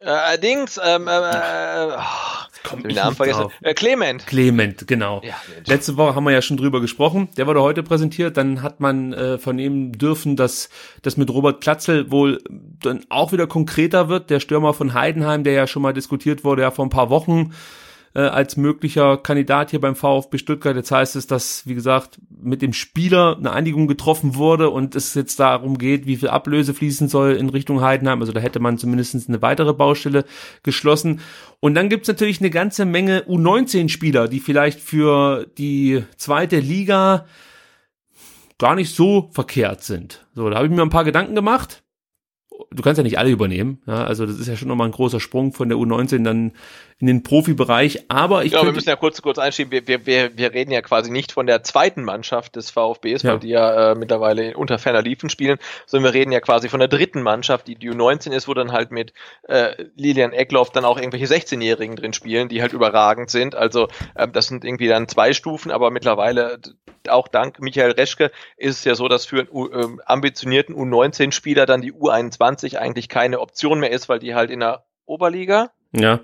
Äh, 0.00 0.38
Dings, 0.38 0.78
ähm, 0.84 1.08
ähm, 1.08 1.24
äh, 1.24 1.96
oh, 1.96 2.37
den 2.82 2.94
Namen 2.94 3.16
vergessen. 3.16 3.46
Äh, 3.62 3.74
Clement. 3.74 4.26
Clement, 4.26 4.86
genau. 4.86 5.20
Ja, 5.24 5.34
Letzte 5.66 5.96
Woche 5.96 6.14
haben 6.14 6.24
wir 6.24 6.32
ja 6.32 6.42
schon 6.42 6.56
drüber 6.56 6.80
gesprochen. 6.80 7.28
Der 7.36 7.46
wurde 7.46 7.62
heute 7.62 7.82
präsentiert. 7.82 8.36
Dann 8.36 8.62
hat 8.62 8.80
man 8.80 9.12
äh, 9.12 9.38
vernehmen 9.38 9.92
dürfen, 9.92 10.36
dass 10.36 10.68
das 11.02 11.16
mit 11.16 11.30
Robert 11.30 11.60
Klatzel 11.60 12.10
wohl 12.10 12.42
dann 12.80 13.04
auch 13.08 13.32
wieder 13.32 13.46
konkreter 13.46 14.08
wird. 14.08 14.30
Der 14.30 14.40
Stürmer 14.40 14.74
von 14.74 14.94
Heidenheim, 14.94 15.44
der 15.44 15.52
ja 15.52 15.66
schon 15.66 15.82
mal 15.82 15.92
diskutiert 15.92 16.44
wurde, 16.44 16.62
ja 16.62 16.70
vor 16.70 16.86
ein 16.86 16.90
paar 16.90 17.10
Wochen 17.10 17.52
äh, 18.18 18.22
als 18.22 18.56
möglicher 18.56 19.16
Kandidat 19.16 19.70
hier 19.70 19.80
beim 19.80 19.94
VfB 19.94 20.38
Stuttgart. 20.38 20.74
Jetzt 20.74 20.90
heißt 20.90 21.14
es, 21.14 21.28
dass, 21.28 21.64
wie 21.68 21.76
gesagt, 21.76 22.18
mit 22.28 22.62
dem 22.62 22.72
Spieler 22.72 23.36
eine 23.38 23.52
Einigung 23.52 23.86
getroffen 23.86 24.34
wurde 24.34 24.70
und 24.70 24.96
es 24.96 25.14
jetzt 25.14 25.38
darum 25.38 25.78
geht, 25.78 26.06
wie 26.06 26.16
viel 26.16 26.28
Ablöse 26.28 26.74
fließen 26.74 27.08
soll 27.08 27.36
in 27.36 27.48
Richtung 27.48 27.80
Heidenheim. 27.80 28.20
Also 28.20 28.32
da 28.32 28.40
hätte 28.40 28.58
man 28.58 28.76
zumindest 28.76 29.28
eine 29.28 29.40
weitere 29.40 29.72
Baustelle 29.72 30.24
geschlossen. 30.64 31.20
Und 31.60 31.74
dann 31.74 31.88
gibt's 31.88 32.08
natürlich 32.08 32.40
eine 32.40 32.50
ganze 32.50 32.86
Menge 32.86 33.20
U19-Spieler, 33.28 34.26
die 34.26 34.40
vielleicht 34.40 34.80
für 34.80 35.46
die 35.56 36.02
zweite 36.16 36.58
Liga 36.58 37.24
gar 38.58 38.74
nicht 38.74 38.92
so 38.92 39.30
verkehrt 39.32 39.84
sind. 39.84 40.26
So, 40.34 40.50
da 40.50 40.56
habe 40.56 40.66
ich 40.66 40.72
mir 40.72 40.82
ein 40.82 40.90
paar 40.90 41.04
Gedanken 41.04 41.36
gemacht 41.36 41.84
du 42.70 42.82
kannst 42.82 42.98
ja 42.98 43.04
nicht 43.04 43.18
alle 43.18 43.30
übernehmen. 43.30 43.80
Ja, 43.86 44.04
also 44.04 44.26
das 44.26 44.38
ist 44.38 44.48
ja 44.48 44.56
schon 44.56 44.68
nochmal 44.68 44.88
ein 44.88 44.92
großer 44.92 45.20
Sprung 45.20 45.52
von 45.52 45.68
der 45.68 45.78
U19 45.78 46.24
dann 46.24 46.52
in 47.00 47.06
den 47.06 47.22
Profibereich. 47.22 48.04
Aber 48.08 48.44
ich 48.44 48.52
ja, 48.52 48.64
wir 48.64 48.72
müssen 48.72 48.88
ja 48.88 48.96
kurz 48.96 49.22
kurz 49.22 49.38
einschieben. 49.38 49.70
Wir, 49.70 49.86
wir, 49.86 50.06
wir, 50.06 50.36
wir 50.36 50.52
reden 50.52 50.72
ja 50.72 50.82
quasi 50.82 51.10
nicht 51.10 51.32
von 51.32 51.46
der 51.46 51.62
zweiten 51.62 52.02
Mannschaft 52.02 52.56
des 52.56 52.70
VfBs, 52.70 53.22
ja. 53.22 53.32
weil 53.32 53.38
die 53.38 53.48
ja 53.48 53.92
äh, 53.92 53.94
mittlerweile 53.94 54.56
unter 54.56 54.78
ferner 54.78 55.02
Liefen 55.02 55.30
spielen, 55.30 55.58
sondern 55.86 56.12
wir 56.12 56.18
reden 56.18 56.32
ja 56.32 56.40
quasi 56.40 56.68
von 56.68 56.80
der 56.80 56.88
dritten 56.88 57.22
Mannschaft, 57.22 57.68
die 57.68 57.76
die 57.76 57.90
U19 57.90 58.32
ist, 58.32 58.48
wo 58.48 58.54
dann 58.54 58.72
halt 58.72 58.90
mit 58.90 59.12
äh, 59.44 59.84
Lilian 59.94 60.32
Eckloff 60.32 60.70
dann 60.70 60.84
auch 60.84 60.98
irgendwelche 60.98 61.26
16-Jährigen 61.26 61.96
drin 61.96 62.12
spielen, 62.12 62.48
die 62.48 62.60
halt 62.62 62.72
überragend 62.72 63.30
sind. 63.30 63.54
Also 63.54 63.88
äh, 64.14 64.26
das 64.26 64.48
sind 64.48 64.64
irgendwie 64.64 64.88
dann 64.88 65.08
zwei 65.08 65.32
Stufen, 65.32 65.70
aber 65.70 65.90
mittlerweile 65.90 66.58
auch 67.08 67.28
dank 67.28 67.60
Michael 67.60 67.92
Reschke 67.92 68.30
ist 68.56 68.78
es 68.78 68.84
ja 68.84 68.94
so, 68.94 69.08
dass 69.08 69.24
für 69.24 69.46
einen 69.50 69.98
äh, 69.98 70.02
ambitionierten 70.04 70.74
U19-Spieler 70.74 71.64
dann 71.64 71.80
die 71.80 71.92
U21 71.92 72.57
eigentlich 72.78 73.08
keine 73.08 73.40
Option 73.40 73.80
mehr 73.80 73.90
ist, 73.90 74.08
weil 74.08 74.18
die 74.18 74.34
halt 74.34 74.50
in 74.50 74.60
der 74.60 74.84
Oberliga 75.06 75.70
ja 75.92 76.20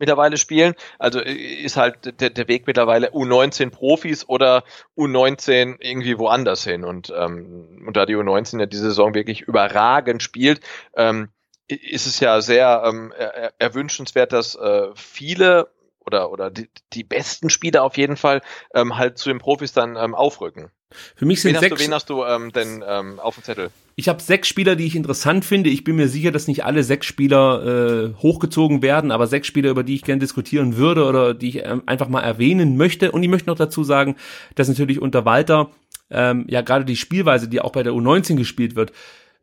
mittlerweile 0.00 0.36
spielen. 0.36 0.74
Also 0.98 1.20
äh, 1.20 1.32
ist 1.32 1.76
halt 1.76 2.20
der, 2.20 2.30
der 2.30 2.48
Weg 2.48 2.66
mittlerweile 2.66 3.12
U19 3.12 3.70
Profis 3.70 4.28
oder 4.28 4.64
U19 4.96 5.76
irgendwie 5.78 6.18
woanders 6.18 6.64
hin. 6.64 6.84
Und, 6.84 7.12
ähm, 7.16 7.84
und 7.86 7.96
da 7.96 8.06
die 8.06 8.16
U19 8.16 8.58
ja 8.58 8.66
diese 8.66 8.84
Saison 8.84 9.14
wirklich 9.14 9.42
überragend 9.42 10.22
spielt, 10.24 10.60
ähm, 10.96 11.28
ist 11.68 12.06
es 12.06 12.18
ja 12.18 12.40
sehr 12.40 12.82
ähm, 12.84 13.12
er, 13.16 13.52
erwünschenswert, 13.58 14.32
dass 14.32 14.56
äh, 14.56 14.88
viele 14.96 15.68
oder, 16.04 16.32
oder 16.32 16.50
die, 16.50 16.68
die 16.94 17.04
besten 17.04 17.50
Spieler 17.50 17.84
auf 17.84 17.96
jeden 17.96 18.16
Fall 18.16 18.40
ähm, 18.74 18.96
halt 18.96 19.18
zu 19.18 19.28
den 19.28 19.38
Profis 19.38 19.72
dann 19.72 19.96
ähm, 19.96 20.14
aufrücken. 20.14 20.72
Für 21.14 21.24
mich 21.24 21.40
sind 21.40 21.54
wen 21.54 21.60
sechs. 21.60 21.72
Hast 21.72 21.80
du, 21.80 21.84
wen 21.84 21.94
hast 21.94 22.10
du 22.10 22.24
ähm, 22.24 22.52
denn 22.52 22.84
ähm, 22.86 23.20
auf 23.20 23.34
dem 23.36 23.44
Zettel? 23.44 23.70
Ich 23.96 24.08
habe 24.08 24.22
sechs 24.22 24.48
Spieler, 24.48 24.76
die 24.76 24.86
ich 24.86 24.96
interessant 24.96 25.44
finde. 25.44 25.70
Ich 25.70 25.84
bin 25.84 25.96
mir 25.96 26.08
sicher, 26.08 26.32
dass 26.32 26.48
nicht 26.48 26.64
alle 26.64 26.82
sechs 26.82 27.06
Spieler 27.06 28.14
äh, 28.14 28.14
hochgezogen 28.22 28.82
werden, 28.82 29.10
aber 29.10 29.26
sechs 29.26 29.46
Spieler, 29.46 29.70
über 29.70 29.82
die 29.82 29.94
ich 29.94 30.02
gerne 30.02 30.20
diskutieren 30.20 30.76
würde 30.76 31.04
oder 31.04 31.34
die 31.34 31.48
ich 31.50 31.64
ähm, 31.64 31.82
einfach 31.86 32.08
mal 32.08 32.22
erwähnen 32.22 32.76
möchte. 32.76 33.12
Und 33.12 33.22
ich 33.22 33.28
möchte 33.28 33.48
noch 33.48 33.58
dazu 33.58 33.84
sagen, 33.84 34.16
dass 34.54 34.68
natürlich 34.68 35.00
unter 35.00 35.24
Walter 35.24 35.70
ähm, 36.10 36.46
ja 36.48 36.60
gerade 36.62 36.84
die 36.84 36.96
Spielweise, 36.96 37.48
die 37.48 37.60
auch 37.60 37.72
bei 37.72 37.82
der 37.82 37.92
U19 37.92 38.36
gespielt 38.36 38.74
wird, 38.74 38.90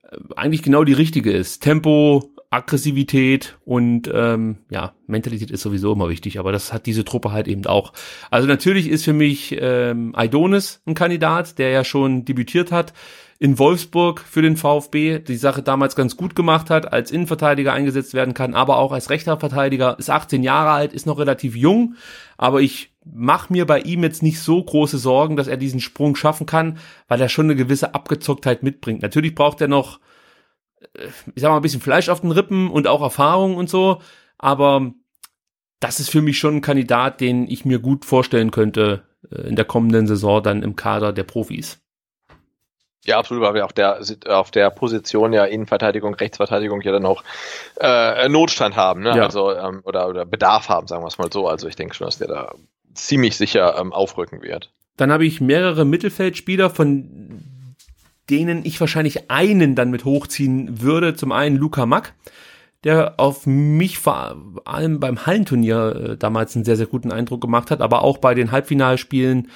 äh, 0.04 0.18
eigentlich 0.36 0.64
genau 0.64 0.84
die 0.84 0.94
richtige 0.94 1.32
ist. 1.32 1.62
Tempo, 1.62 2.32
Aggressivität 2.50 3.58
und 3.66 4.10
ähm, 4.14 4.60
ja, 4.70 4.94
Mentalität 5.06 5.52
ist 5.52 5.62
sowieso 5.62 5.92
immer 5.92 6.08
wichtig, 6.08 6.40
aber 6.40 6.54
das 6.54 6.72
hat 6.72 6.86
diese 6.86 7.04
Truppe 7.04 7.32
halt 7.32 7.48
eben 7.48 7.66
auch. 7.66 7.92
Also 8.32 8.48
natürlich 8.48 8.88
ist 8.90 9.04
für 9.04 9.14
mich 9.14 9.58
ähm, 9.60 10.16
Aidonis 10.16 10.82
ein 10.86 10.94
Kandidat, 10.94 11.60
der 11.60 11.72
ja 11.72 11.84
schon 11.84 12.24
debütiert 12.24 12.72
hat 12.72 12.94
in 13.40 13.60
Wolfsburg 13.60 14.22
für 14.22 14.42
den 14.42 14.58
VfB, 14.58 15.20
die 15.20 15.36
Sache 15.36 15.62
damals 15.62 15.96
ganz 15.96 16.18
gut 16.18 16.36
gemacht 16.36 16.70
hat, 16.70 16.92
als 16.92 17.12
Innenverteidiger 17.12 17.74
eingesetzt 17.74 18.14
werden 18.14 18.34
kann, 18.34 18.56
aber 18.56 18.78
auch 18.78 18.92
als 18.92 19.10
rechter 19.10 19.38
Verteidiger, 19.38 20.00
ist 20.00 20.10
18 20.10 20.42
Jahre 20.42 20.72
alt, 20.72 20.94
ist 20.94 21.06
noch 21.06 21.20
relativ 21.20 21.56
jung, 21.56 21.96
aber 22.38 22.62
ich 22.62 22.94
mache 23.06 23.54
mir 23.54 23.66
bei 23.66 23.80
ihm 23.82 24.04
jetzt 24.04 24.24
nicht 24.24 24.40
so 24.40 24.64
große 24.64 24.98
Sorgen, 24.98 25.36
dass 25.36 25.48
er 25.48 25.58
diesen 25.58 25.80
Sprung 25.80 26.16
schaffen 26.16 26.46
kann, 26.46 26.80
weil 27.08 27.22
er 27.22 27.30
schon 27.30 27.46
eine 27.46 27.56
gewisse 27.56 27.94
Abgezocktheit 27.94 28.64
mitbringt. 28.64 29.02
Natürlich 29.02 29.36
braucht 29.36 29.62
er 29.62 29.68
noch 29.68 30.00
ich 31.36 31.42
sag 31.42 31.50
mal, 31.50 31.58
ein 31.58 31.62
bisschen 31.62 31.82
Fleisch 31.82 32.10
auf 32.10 32.22
den 32.22 32.32
Rippen 32.32 32.70
und 32.70 32.88
auch 32.88 33.02
Erfahrung 33.02 33.56
und 33.56 33.70
so, 33.70 34.02
aber 34.38 34.94
das 35.80 36.00
ist 36.00 36.10
für 36.10 36.22
mich 36.22 36.40
schon 36.40 36.58
ein 36.58 36.62
Kandidat, 36.62 37.22
den 37.22 37.48
ich 37.48 37.66
mir 37.66 37.80
gut 37.80 38.06
vorstellen 38.06 38.52
könnte 38.52 39.04
äh, 39.32 39.48
in 39.48 39.56
der 39.56 39.66
kommenden 39.66 40.08
Saison 40.08 40.42
dann 40.42 40.64
im 40.64 40.76
Kader 40.76 41.14
der 41.14 41.24
Profis. 41.24 41.80
Ja, 43.06 43.20
absolut, 43.20 43.44
weil 43.44 43.54
wir 43.54 43.64
auf 43.64 43.74
der, 43.74 44.02
auf 44.28 44.52
der 44.52 44.70
Position 44.70 45.32
ja 45.32 45.46
Innenverteidigung, 45.46 46.14
Rechtsverteidigung 46.16 46.82
ja 46.82 46.92
dann 46.92 47.06
auch 47.06 47.24
äh, 47.80 48.28
Notstand 48.28 48.76
haben, 48.76 49.02
ne? 49.02 49.16
Ja. 49.16 49.24
Also 49.24 49.56
ähm, 49.56 49.82
oder, 49.84 50.10
oder 50.10 50.26
Bedarf 50.26 50.68
haben, 50.68 50.88
sagen 50.88 51.04
wir 51.04 51.08
es 51.08 51.18
mal 51.18 51.32
so. 51.32 51.48
Also 51.48 51.68
ich 51.70 51.78
denke 51.78 51.96
schon, 51.96 52.06
dass 52.06 52.18
der 52.18 52.28
da 52.28 52.56
ziemlich 52.94 53.38
sicher 53.38 53.78
ähm, 53.80 53.94
aufrücken 53.94 54.42
wird. 54.42 54.74
Dann 54.98 55.12
habe 55.12 55.26
ich 55.26 55.40
mehrere 55.40 55.86
Mittelfeldspieler, 55.86 56.70
von 56.70 57.44
denen 58.30 58.66
ich 58.66 58.80
wahrscheinlich 58.80 59.30
einen 59.30 59.76
dann 59.76 59.92
mit 59.92 60.06
hochziehen 60.06 60.82
würde. 60.82 61.14
Zum 61.14 61.32
einen 61.32 61.56
Luca 61.56 61.86
Mack, 61.86 62.14
der 62.84 63.20
auf 63.20 63.46
mich 63.46 64.00
vor 64.00 64.38
allem 64.66 65.00
beim 65.00 65.26
Hallenturnier 65.26 65.96
äh, 66.12 66.18
damals 66.18 66.56
einen 66.56 66.66
sehr, 66.66 66.78
sehr 66.78 66.88
guten 66.88 67.12
Eindruck 67.12 67.42
gemacht 67.42 67.72
hat, 67.72 67.82
aber 67.82 68.04
auch 68.04 68.18
bei 68.18 68.34
den 68.34 68.52
Halbfinalspielen 68.52 69.50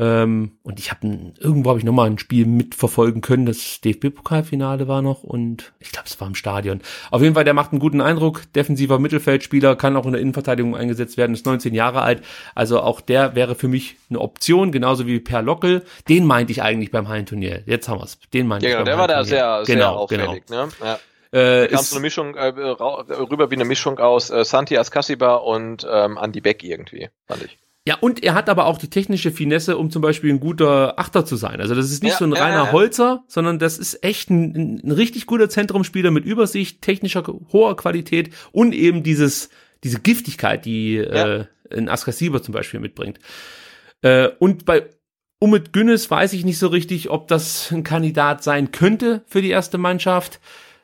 ähm, 0.00 0.52
und 0.62 0.78
ich 0.78 0.90
habe 0.90 1.06
irgendwo 1.38 1.68
habe 1.68 1.78
ich 1.78 1.84
noch 1.84 1.92
mal 1.92 2.06
ein 2.06 2.18
Spiel 2.18 2.46
mitverfolgen 2.46 3.20
können. 3.20 3.44
Das 3.44 3.82
DFB-Pokalfinale 3.82 4.88
war 4.88 5.02
noch 5.02 5.22
und 5.22 5.74
ich 5.78 5.92
glaube, 5.92 6.08
es 6.08 6.18
war 6.18 6.26
im 6.26 6.34
Stadion. 6.34 6.80
Auf 7.10 7.20
jeden 7.20 7.34
Fall, 7.34 7.44
der 7.44 7.52
macht 7.52 7.72
einen 7.72 7.80
guten 7.80 8.00
Eindruck. 8.00 8.50
Defensiver 8.54 8.98
Mittelfeldspieler, 8.98 9.76
kann 9.76 9.98
auch 9.98 10.06
in 10.06 10.12
der 10.12 10.22
Innenverteidigung 10.22 10.74
eingesetzt 10.74 11.18
werden, 11.18 11.34
ist 11.34 11.44
19 11.44 11.74
Jahre 11.74 12.00
alt. 12.00 12.22
Also 12.54 12.80
auch 12.80 13.02
der 13.02 13.34
wäre 13.34 13.54
für 13.54 13.68
mich 13.68 13.96
eine 14.08 14.20
Option, 14.20 14.72
genauso 14.72 15.06
wie 15.06 15.20
Per 15.20 15.42
Lockel. 15.42 15.84
Den 16.08 16.24
meinte 16.24 16.52
ich 16.52 16.62
eigentlich 16.62 16.90
beim 16.90 17.08
Hallenturnier. 17.08 17.62
Jetzt 17.66 17.86
haben 17.90 18.00
wir's. 18.00 18.18
Den 18.32 18.46
meinte 18.46 18.66
ja, 18.66 18.70
ich. 18.70 18.76
Genau, 18.78 18.84
der 18.86 18.98
war 18.98 19.08
da 19.08 19.22
sehr, 19.22 19.66
sehr 19.66 19.74
genau, 19.74 19.96
auffällig. 19.96 20.46
Genau. 20.46 20.64
Ne? 20.64 20.72
Ja. 20.82 20.98
Äh, 21.32 21.68
kam 21.68 21.82
so 21.82 21.96
eine 21.96 22.02
Mischung 22.02 22.34
äh, 22.36 22.46
rüber 22.46 23.50
wie 23.50 23.54
eine 23.54 23.66
Mischung 23.66 23.98
aus 23.98 24.30
äh, 24.30 24.46
Santi 24.46 24.78
Ascasiba 24.78 25.34
und 25.34 25.86
ähm, 25.88 26.18
Andy 26.20 26.40
Beck 26.40 26.64
irgendwie, 26.64 27.10
fand 27.26 27.44
ich. 27.44 27.58
Ja, 27.90 27.96
und 28.00 28.22
er 28.22 28.34
hat 28.34 28.48
aber 28.48 28.66
auch 28.66 28.78
die 28.78 28.88
technische 28.88 29.32
Finesse, 29.32 29.76
um 29.76 29.90
zum 29.90 30.00
Beispiel 30.00 30.30
ein 30.30 30.38
guter 30.38 30.96
Achter 30.96 31.24
zu 31.24 31.34
sein. 31.34 31.60
Also 31.60 31.74
das 31.74 31.90
ist 31.90 32.04
nicht 32.04 32.12
Ja, 32.12 32.18
so 32.18 32.24
ein 32.24 32.32
reiner 32.32 32.66
ja. 32.66 32.72
Holzer, 32.72 33.24
sondern 33.26 33.58
das 33.58 33.78
ist 33.78 34.04
echt 34.04 34.30
ein, 34.30 34.80
ein 34.84 34.92
richtig 34.92 35.26
guter 35.26 35.48
Zentrumspieler 35.48 36.12
mit 36.12 36.24
Übersicht, 36.24 36.82
technischer 36.82 37.24
hoher 37.52 37.76
Qualität 37.76 38.30
und 38.52 38.74
eben 38.74 39.02
dieses 39.02 39.50
diese 39.82 39.98
Giftigkeit, 39.98 40.64
die 40.66 40.98
äh, 40.98 41.46
ein 41.72 41.88
Askasiba 41.88 42.40
zum 42.40 42.54
Beispiel 42.54 42.78
mitbringt. 42.78 43.18
Äh, 44.02 44.28
und 44.38 44.66
bei 44.66 44.86
Umit 45.40 45.72
Günnes 45.72 46.08
weiß 46.08 46.32
ich 46.34 46.44
nicht 46.44 46.58
so 46.58 46.68
richtig, 46.68 47.10
ob 47.10 47.26
das 47.26 47.72
ein 47.72 47.82
Kandidat 47.82 48.44
sein 48.44 48.70
könnte 48.70 49.24
für 49.26 49.42
die 49.42 49.50
erste 49.50 49.78
Mannschaft. 49.78 50.38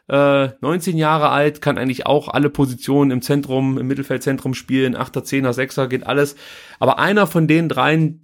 Äh, 0.09 0.49
19 0.61 0.97
Jahre 0.97 1.31
alt, 1.31 1.61
kann 1.61 1.79
eigentlich 1.79 2.07
auch 2.07 2.29
alle 2.29 2.51
Positionen 2.51 3.11
im 3.11 3.23
Zentrum, 3.23 3.79
im 3.79 3.87
Mittelfeldzentrum 3.87 4.55
spielen, 4.55 4.97
8er, 4.97 5.23
10er, 5.23 5.53
6er, 5.53 5.89
geht 5.89 6.07
alles. 6.07 6.37
Aber 6.79 6.99
einer 6.99 7.27
von 7.27 7.49
den 7.49 7.69
dreien, 7.69 8.23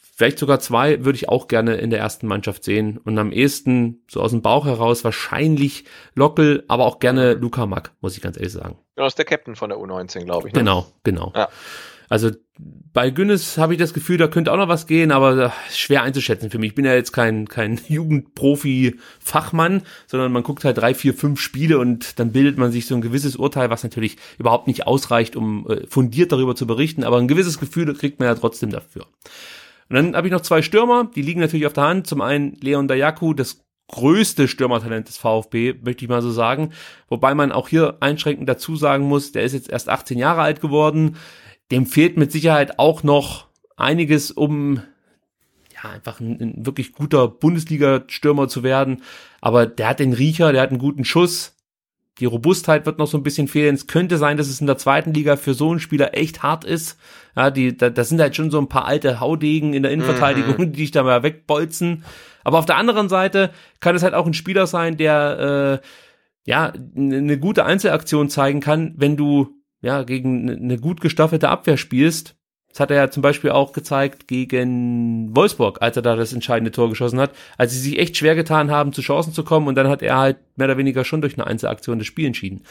vielleicht 0.00 0.38
sogar 0.38 0.60
zwei, 0.60 1.04
würde 1.04 1.16
ich 1.16 1.28
auch 1.28 1.48
gerne 1.48 1.76
in 1.76 1.90
der 1.90 2.00
ersten 2.00 2.26
Mannschaft 2.26 2.64
sehen. 2.64 2.98
Und 2.98 3.16
am 3.18 3.32
ehesten, 3.32 4.02
so 4.10 4.20
aus 4.20 4.32
dem 4.32 4.42
Bauch 4.42 4.66
heraus, 4.66 5.04
wahrscheinlich 5.04 5.84
Lockel, 6.14 6.64
aber 6.68 6.84
auch 6.84 6.98
gerne 6.98 7.34
Luca 7.34 7.66
Mack, 7.66 7.92
muss 8.00 8.16
ich 8.16 8.22
ganz 8.22 8.36
ehrlich 8.36 8.52
sagen. 8.52 8.76
Genau, 8.96 9.06
ist 9.06 9.16
der 9.16 9.24
Captain 9.24 9.56
von 9.56 9.70
der 9.70 9.78
U19, 9.78 10.24
glaube 10.24 10.48
ich. 10.48 10.54
Ne? 10.54 10.60
Genau, 10.60 10.86
genau. 11.04 11.32
Ja. 11.34 11.48
Also 12.08 12.30
bei 12.56 13.10
Günnes 13.10 13.58
habe 13.58 13.74
ich 13.74 13.78
das 13.78 13.92
Gefühl, 13.92 14.16
da 14.16 14.28
könnte 14.28 14.52
auch 14.52 14.56
noch 14.56 14.68
was 14.68 14.86
gehen, 14.86 15.12
aber 15.12 15.36
äh, 15.36 15.50
schwer 15.70 16.02
einzuschätzen 16.02 16.50
für 16.50 16.58
mich. 16.58 16.70
Ich 16.70 16.74
bin 16.74 16.84
ja 16.84 16.94
jetzt 16.94 17.12
kein, 17.12 17.48
kein 17.48 17.78
Jugendprofi-Fachmann, 17.88 19.82
sondern 20.06 20.32
man 20.32 20.42
guckt 20.42 20.64
halt 20.64 20.78
drei, 20.78 20.94
vier, 20.94 21.14
fünf 21.14 21.40
Spiele 21.40 21.78
und 21.78 22.18
dann 22.18 22.32
bildet 22.32 22.58
man 22.58 22.72
sich 22.72 22.86
so 22.86 22.94
ein 22.94 23.02
gewisses 23.02 23.36
Urteil, 23.36 23.70
was 23.70 23.82
natürlich 23.82 24.16
überhaupt 24.38 24.66
nicht 24.66 24.86
ausreicht, 24.86 25.36
um 25.36 25.66
äh, 25.68 25.86
fundiert 25.86 26.32
darüber 26.32 26.56
zu 26.56 26.66
berichten, 26.66 27.04
aber 27.04 27.18
ein 27.18 27.28
gewisses 27.28 27.60
Gefühl 27.60 27.92
kriegt 27.94 28.18
man 28.18 28.28
ja 28.28 28.34
trotzdem 28.34 28.70
dafür. 28.70 29.06
Und 29.88 29.96
dann 29.96 30.16
habe 30.16 30.26
ich 30.26 30.32
noch 30.32 30.42
zwei 30.42 30.62
Stürmer, 30.62 31.10
die 31.14 31.22
liegen 31.22 31.40
natürlich 31.40 31.66
auf 31.66 31.72
der 31.72 31.84
Hand. 31.84 32.06
Zum 32.06 32.20
einen 32.20 32.56
Leon 32.60 32.88
Dayaku, 32.88 33.32
das 33.32 33.64
größte 33.90 34.48
Stürmertalent 34.48 35.08
des 35.08 35.16
VfB, 35.16 35.74
möchte 35.82 36.04
ich 36.04 36.10
mal 36.10 36.20
so 36.20 36.30
sagen. 36.30 36.72
Wobei 37.08 37.34
man 37.34 37.52
auch 37.52 37.68
hier 37.68 37.96
einschränkend 38.00 38.48
dazu 38.48 38.76
sagen 38.76 39.04
muss, 39.04 39.32
der 39.32 39.44
ist 39.44 39.54
jetzt 39.54 39.70
erst 39.70 39.88
18 39.88 40.18
Jahre 40.18 40.42
alt 40.42 40.60
geworden. 40.60 41.16
Dem 41.70 41.86
fehlt 41.86 42.16
mit 42.16 42.32
Sicherheit 42.32 42.78
auch 42.78 43.02
noch 43.02 43.48
einiges, 43.76 44.30
um 44.30 44.82
ja, 45.82 45.90
einfach 45.90 46.20
ein, 46.20 46.40
ein 46.40 46.66
wirklich 46.66 46.92
guter 46.92 47.28
Bundesliga-Stürmer 47.28 48.48
zu 48.48 48.62
werden. 48.62 49.02
Aber 49.40 49.66
der 49.66 49.88
hat 49.88 50.00
den 50.00 50.12
Riecher, 50.12 50.52
der 50.52 50.62
hat 50.62 50.70
einen 50.70 50.78
guten 50.78 51.04
Schuss. 51.04 51.54
Die 52.18 52.24
Robustheit 52.24 52.84
wird 52.84 52.98
noch 52.98 53.06
so 53.06 53.16
ein 53.16 53.22
bisschen 53.22 53.46
fehlen. 53.46 53.76
Es 53.76 53.86
könnte 53.86 54.18
sein, 54.18 54.36
dass 54.36 54.48
es 54.48 54.60
in 54.60 54.66
der 54.66 54.78
zweiten 54.78 55.14
Liga 55.14 55.36
für 55.36 55.54
so 55.54 55.70
einen 55.70 55.78
Spieler 55.78 56.16
echt 56.16 56.42
hart 56.42 56.64
ist. 56.64 56.98
Ja, 57.36 57.50
die, 57.50 57.76
da, 57.76 57.90
das 57.90 58.08
sind 58.08 58.20
halt 58.20 58.34
schon 58.34 58.50
so 58.50 58.58
ein 58.58 58.68
paar 58.68 58.86
alte 58.86 59.20
Haudegen 59.20 59.72
in 59.72 59.84
der 59.84 59.92
Innenverteidigung, 59.92 60.72
die 60.72 60.78
dich 60.78 60.90
da 60.90 61.04
mal 61.04 61.22
wegbolzen. 61.22 62.04
Aber 62.42 62.58
auf 62.58 62.66
der 62.66 62.76
anderen 62.76 63.08
Seite 63.08 63.50
kann 63.78 63.94
es 63.94 64.02
halt 64.02 64.14
auch 64.14 64.26
ein 64.26 64.34
Spieler 64.34 64.66
sein, 64.66 64.96
der 64.96 65.80
äh, 65.82 65.86
ja 66.44 66.72
eine 66.96 67.38
gute 67.38 67.64
Einzelaktion 67.64 68.30
zeigen 68.30 68.60
kann, 68.60 68.94
wenn 68.96 69.16
du 69.16 69.57
ja 69.80 70.02
gegen 70.02 70.50
eine 70.50 70.78
gut 70.78 71.00
gestaffelte 71.00 71.48
Abwehr 71.48 71.76
spielst. 71.76 72.34
Das 72.70 72.80
hat 72.80 72.90
er 72.90 72.96
ja 72.98 73.10
zum 73.10 73.22
Beispiel 73.22 73.50
auch 73.50 73.72
gezeigt 73.72 74.28
gegen 74.28 75.34
Wolfsburg, 75.34 75.78
als 75.80 75.96
er 75.96 76.02
da 76.02 76.16
das 76.16 76.32
entscheidende 76.34 76.70
Tor 76.70 76.88
geschossen 76.90 77.18
hat, 77.18 77.30
als 77.56 77.72
sie 77.72 77.80
sich 77.80 77.98
echt 77.98 78.16
schwer 78.16 78.34
getan 78.34 78.70
haben, 78.70 78.92
zu 78.92 79.00
Chancen 79.00 79.32
zu 79.32 79.42
kommen 79.42 79.68
und 79.68 79.74
dann 79.74 79.88
hat 79.88 80.02
er 80.02 80.18
halt 80.18 80.36
mehr 80.56 80.66
oder 80.66 80.76
weniger 80.76 81.04
schon 81.04 81.22
durch 81.22 81.34
eine 81.38 81.46
Einzelaktion 81.46 81.98
das 81.98 82.06
Spiel 82.06 82.26
entschieden. 82.26 82.62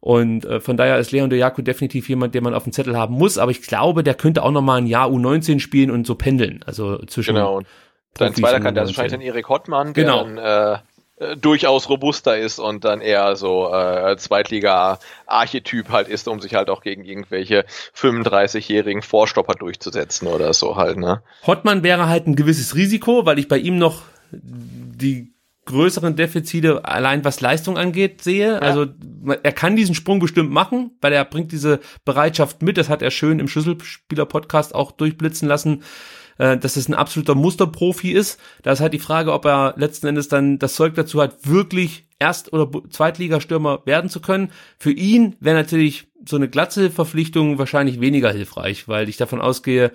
Und 0.00 0.44
äh, 0.44 0.60
von 0.60 0.76
daher 0.76 0.98
ist 0.98 1.12
Leon 1.12 1.30
de 1.30 1.38
Jaco 1.38 1.62
definitiv 1.62 2.08
jemand, 2.08 2.34
den 2.34 2.44
man 2.44 2.54
auf 2.54 2.62
dem 2.64 2.72
Zettel 2.72 2.96
haben 2.96 3.14
muss, 3.14 3.38
aber 3.38 3.50
ich 3.50 3.62
glaube, 3.62 4.02
der 4.02 4.14
könnte 4.14 4.42
auch 4.42 4.52
noch 4.52 4.62
mal 4.62 4.76
ein 4.76 4.86
Jahr 4.86 5.08
U19 5.08 5.60
spielen 5.60 5.90
und 5.90 6.06
so 6.06 6.14
pendeln, 6.14 6.62
also 6.64 6.98
zwischen 7.06 7.34
Genau. 7.34 7.60
Dein 8.14 8.34
zweiter 8.34 8.60
Kandidat 8.60 8.84
ist 8.84 8.92
U19. 8.92 8.96
wahrscheinlich 8.96 9.12
dann 9.12 9.20
Erik 9.20 9.48
Hottmann, 9.48 9.92
der 9.92 10.04
Genau. 10.04 10.24
dann 10.24 10.38
äh, 10.38 10.78
äh, 11.18 11.36
durchaus 11.36 11.88
robuster 11.88 12.38
ist 12.38 12.58
und 12.58 12.84
dann 12.84 13.00
eher 13.00 13.36
so 13.36 13.72
äh, 13.72 14.16
Zweitliga-Archetyp 14.16 15.88
halt 15.88 16.08
ist, 16.08 16.28
um 16.28 16.40
sich 16.40 16.54
halt 16.54 16.68
auch 16.68 16.82
gegen 16.82 17.04
irgendwelche 17.04 17.64
35-jährigen 17.94 19.02
Vorstopper 19.02 19.54
durchzusetzen 19.54 20.28
oder 20.28 20.52
so 20.52 20.76
halt, 20.76 20.98
ne? 20.98 21.22
Hottmann 21.46 21.82
wäre 21.82 22.08
halt 22.08 22.26
ein 22.26 22.36
gewisses 22.36 22.74
Risiko, 22.74 23.24
weil 23.24 23.38
ich 23.38 23.48
bei 23.48 23.58
ihm 23.58 23.78
noch 23.78 24.02
die 24.30 25.32
größeren 25.66 26.16
Defizite 26.16 26.84
allein 26.84 27.24
was 27.24 27.40
Leistung 27.40 27.76
angeht 27.76 28.22
sehe. 28.22 28.62
Also 28.62 28.86
er 29.42 29.52
kann 29.52 29.76
diesen 29.76 29.94
Sprung 29.94 30.20
bestimmt 30.20 30.50
machen, 30.50 30.92
weil 31.00 31.12
er 31.12 31.24
bringt 31.24 31.52
diese 31.52 31.80
Bereitschaft 32.04 32.62
mit. 32.62 32.78
Das 32.78 32.88
hat 32.88 33.02
er 33.02 33.10
schön 33.10 33.40
im 33.40 33.48
Schlüsselspieler-Podcast 33.48 34.74
auch 34.74 34.92
durchblitzen 34.92 35.48
lassen, 35.48 35.82
äh, 36.38 36.56
dass 36.56 36.76
es 36.76 36.88
ein 36.88 36.94
absoluter 36.94 37.34
Musterprofi 37.34 38.12
ist. 38.12 38.40
Da 38.62 38.72
ist 38.72 38.80
halt 38.80 38.94
die 38.94 38.98
Frage, 38.98 39.32
ob 39.32 39.44
er 39.44 39.74
letzten 39.76 40.06
Endes 40.06 40.28
dann 40.28 40.58
das 40.58 40.74
Zeug 40.74 40.94
dazu 40.94 41.20
hat, 41.20 41.46
wirklich 41.46 42.04
Erst- 42.18 42.52
oder 42.54 42.70
Zweitligastürmer 42.88 43.82
werden 43.84 44.08
zu 44.08 44.20
können. 44.20 44.50
Für 44.78 44.90
ihn 44.90 45.36
wäre 45.40 45.56
natürlich 45.56 46.08
so 46.26 46.36
eine 46.36 46.48
Glatze-Verpflichtung 46.48 47.58
wahrscheinlich 47.58 48.00
weniger 48.00 48.32
hilfreich, 48.32 48.88
weil 48.88 49.08
ich 49.10 49.18
davon 49.18 49.40
ausgehe, 49.42 49.92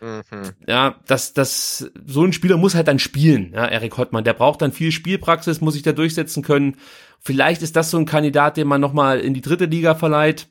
Mhm. 0.00 0.50
ja, 0.68 0.96
dass 1.06 1.32
das 1.32 1.90
so 2.06 2.24
ein 2.24 2.32
Spieler 2.34 2.58
muss 2.58 2.74
halt 2.74 2.88
dann 2.88 2.98
spielen, 2.98 3.52
ja, 3.54 3.64
Erik 3.64 3.96
Hottmann, 3.96 4.24
der 4.24 4.34
braucht 4.34 4.60
dann 4.60 4.72
viel 4.72 4.92
Spielpraxis, 4.92 5.60
muss 5.62 5.74
sich 5.74 5.82
da 5.82 5.92
durchsetzen 5.92 6.42
können. 6.42 6.76
Vielleicht 7.20 7.62
ist 7.62 7.74
das 7.74 7.90
so 7.90 7.96
ein 7.96 8.04
Kandidat, 8.04 8.56
den 8.58 8.68
man 8.68 8.82
nochmal 8.82 9.20
in 9.20 9.32
die 9.32 9.40
dritte 9.40 9.64
Liga 9.64 9.94
verleiht, 9.94 10.48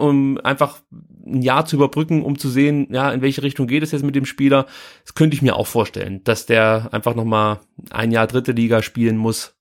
um 0.00 0.38
einfach 0.38 0.80
ein 1.26 1.42
Jahr 1.42 1.66
zu 1.66 1.76
überbrücken, 1.76 2.22
um 2.22 2.38
zu 2.38 2.48
sehen, 2.48 2.88
ja, 2.90 3.10
in 3.12 3.22
welche 3.22 3.42
Richtung 3.42 3.66
geht 3.66 3.82
es 3.82 3.92
jetzt 3.92 4.04
mit 4.04 4.14
dem 4.14 4.26
Spieler. 4.26 4.66
Das 5.04 5.14
könnte 5.14 5.34
ich 5.34 5.42
mir 5.42 5.56
auch 5.56 5.66
vorstellen, 5.66 6.24
dass 6.24 6.46
der 6.46 6.88
einfach 6.92 7.14
nochmal 7.14 7.60
ein 7.90 8.10
Jahr 8.10 8.26
dritte 8.26 8.52
Liga 8.52 8.82
spielen 8.82 9.16
muss 9.16 9.54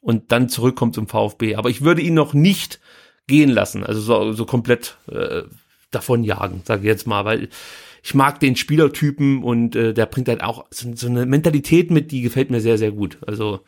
und 0.00 0.32
dann 0.32 0.48
zurückkommt 0.48 0.94
zum 0.94 1.08
VfB. 1.08 1.56
Aber 1.56 1.68
ich 1.70 1.82
würde 1.82 2.02
ihn 2.02 2.14
noch 2.14 2.32
nicht 2.32 2.80
gehen 3.26 3.50
lassen, 3.50 3.84
also 3.84 4.00
so, 4.00 4.32
so 4.32 4.44
komplett 4.46 4.96
äh, 5.10 5.42
davon 5.90 6.24
jagen, 6.24 6.62
sage 6.64 6.82
ich 6.82 6.86
jetzt 6.86 7.06
mal, 7.06 7.24
weil 7.24 7.48
ich 8.02 8.14
mag 8.14 8.40
den 8.40 8.56
Spielertypen 8.56 9.42
und 9.42 9.76
äh, 9.76 9.92
der 9.92 10.06
bringt 10.06 10.28
halt 10.28 10.42
auch 10.42 10.66
so, 10.70 10.90
so 10.94 11.06
eine 11.08 11.26
Mentalität 11.26 11.90
mit, 11.90 12.10
die 12.12 12.22
gefällt 12.22 12.50
mir 12.50 12.60
sehr, 12.60 12.78
sehr 12.78 12.92
gut. 12.92 13.18
Also 13.26 13.60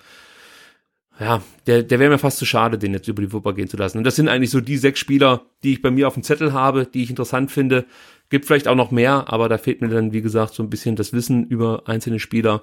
ja, 1.21 1.43
der, 1.67 1.83
der 1.83 1.99
wäre 1.99 2.11
mir 2.11 2.19
fast 2.19 2.39
zu 2.39 2.47
schade, 2.47 2.79
den 2.79 2.93
jetzt 2.95 3.09
über 3.09 3.23
die 3.23 3.33
Wupper 3.33 3.53
gehen 3.53 3.69
zu 3.69 3.77
lassen. 3.77 3.99
Und 3.99 4.05
das 4.05 4.17
sind 4.17 4.29
eigentlich 4.29 4.51
so 4.51 4.61
die 4.61 4.77
sechs 4.77 4.99
Spieler, 4.99 5.43
die 5.63 5.75
ich 5.75 5.83
bei 5.83 5.91
mir 5.91 6.09
auf 6.09 6.15
dem 6.15 6.23
Zettel 6.23 6.53
habe, 6.53 6.87
die 6.87 7.03
ich 7.03 7.11
interessant 7.11 7.53
finde. 7.53 7.85
Gibt 8.31 8.47
vielleicht 8.47 8.67
auch 8.67 8.75
noch 8.75 8.91
mehr, 8.91 9.27
aber 9.29 9.49
da 9.49 9.59
fehlt 9.59 9.83
mir 9.83 9.89
dann, 9.89 10.13
wie 10.13 10.23
gesagt, 10.23 10.55
so 10.55 10.63
ein 10.63 10.71
bisschen 10.71 10.97
das 10.97 11.13
Wissen 11.13 11.47
über 11.47 11.83
einzelne 11.87 12.19
Spieler. 12.19 12.63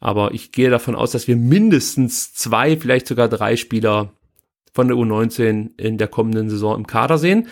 Aber 0.00 0.32
ich 0.32 0.52
gehe 0.52 0.70
davon 0.70 0.94
aus, 0.94 1.12
dass 1.12 1.26
wir 1.26 1.36
mindestens 1.36 2.34
zwei, 2.34 2.76
vielleicht 2.76 3.06
sogar 3.06 3.28
drei 3.28 3.56
Spieler 3.56 4.12
von 4.72 4.86
der 4.86 4.96
U19 4.96 5.70
in 5.78 5.98
der 5.98 6.08
kommenden 6.08 6.50
Saison 6.50 6.76
im 6.76 6.86
Kader 6.86 7.18
sehen. 7.18 7.48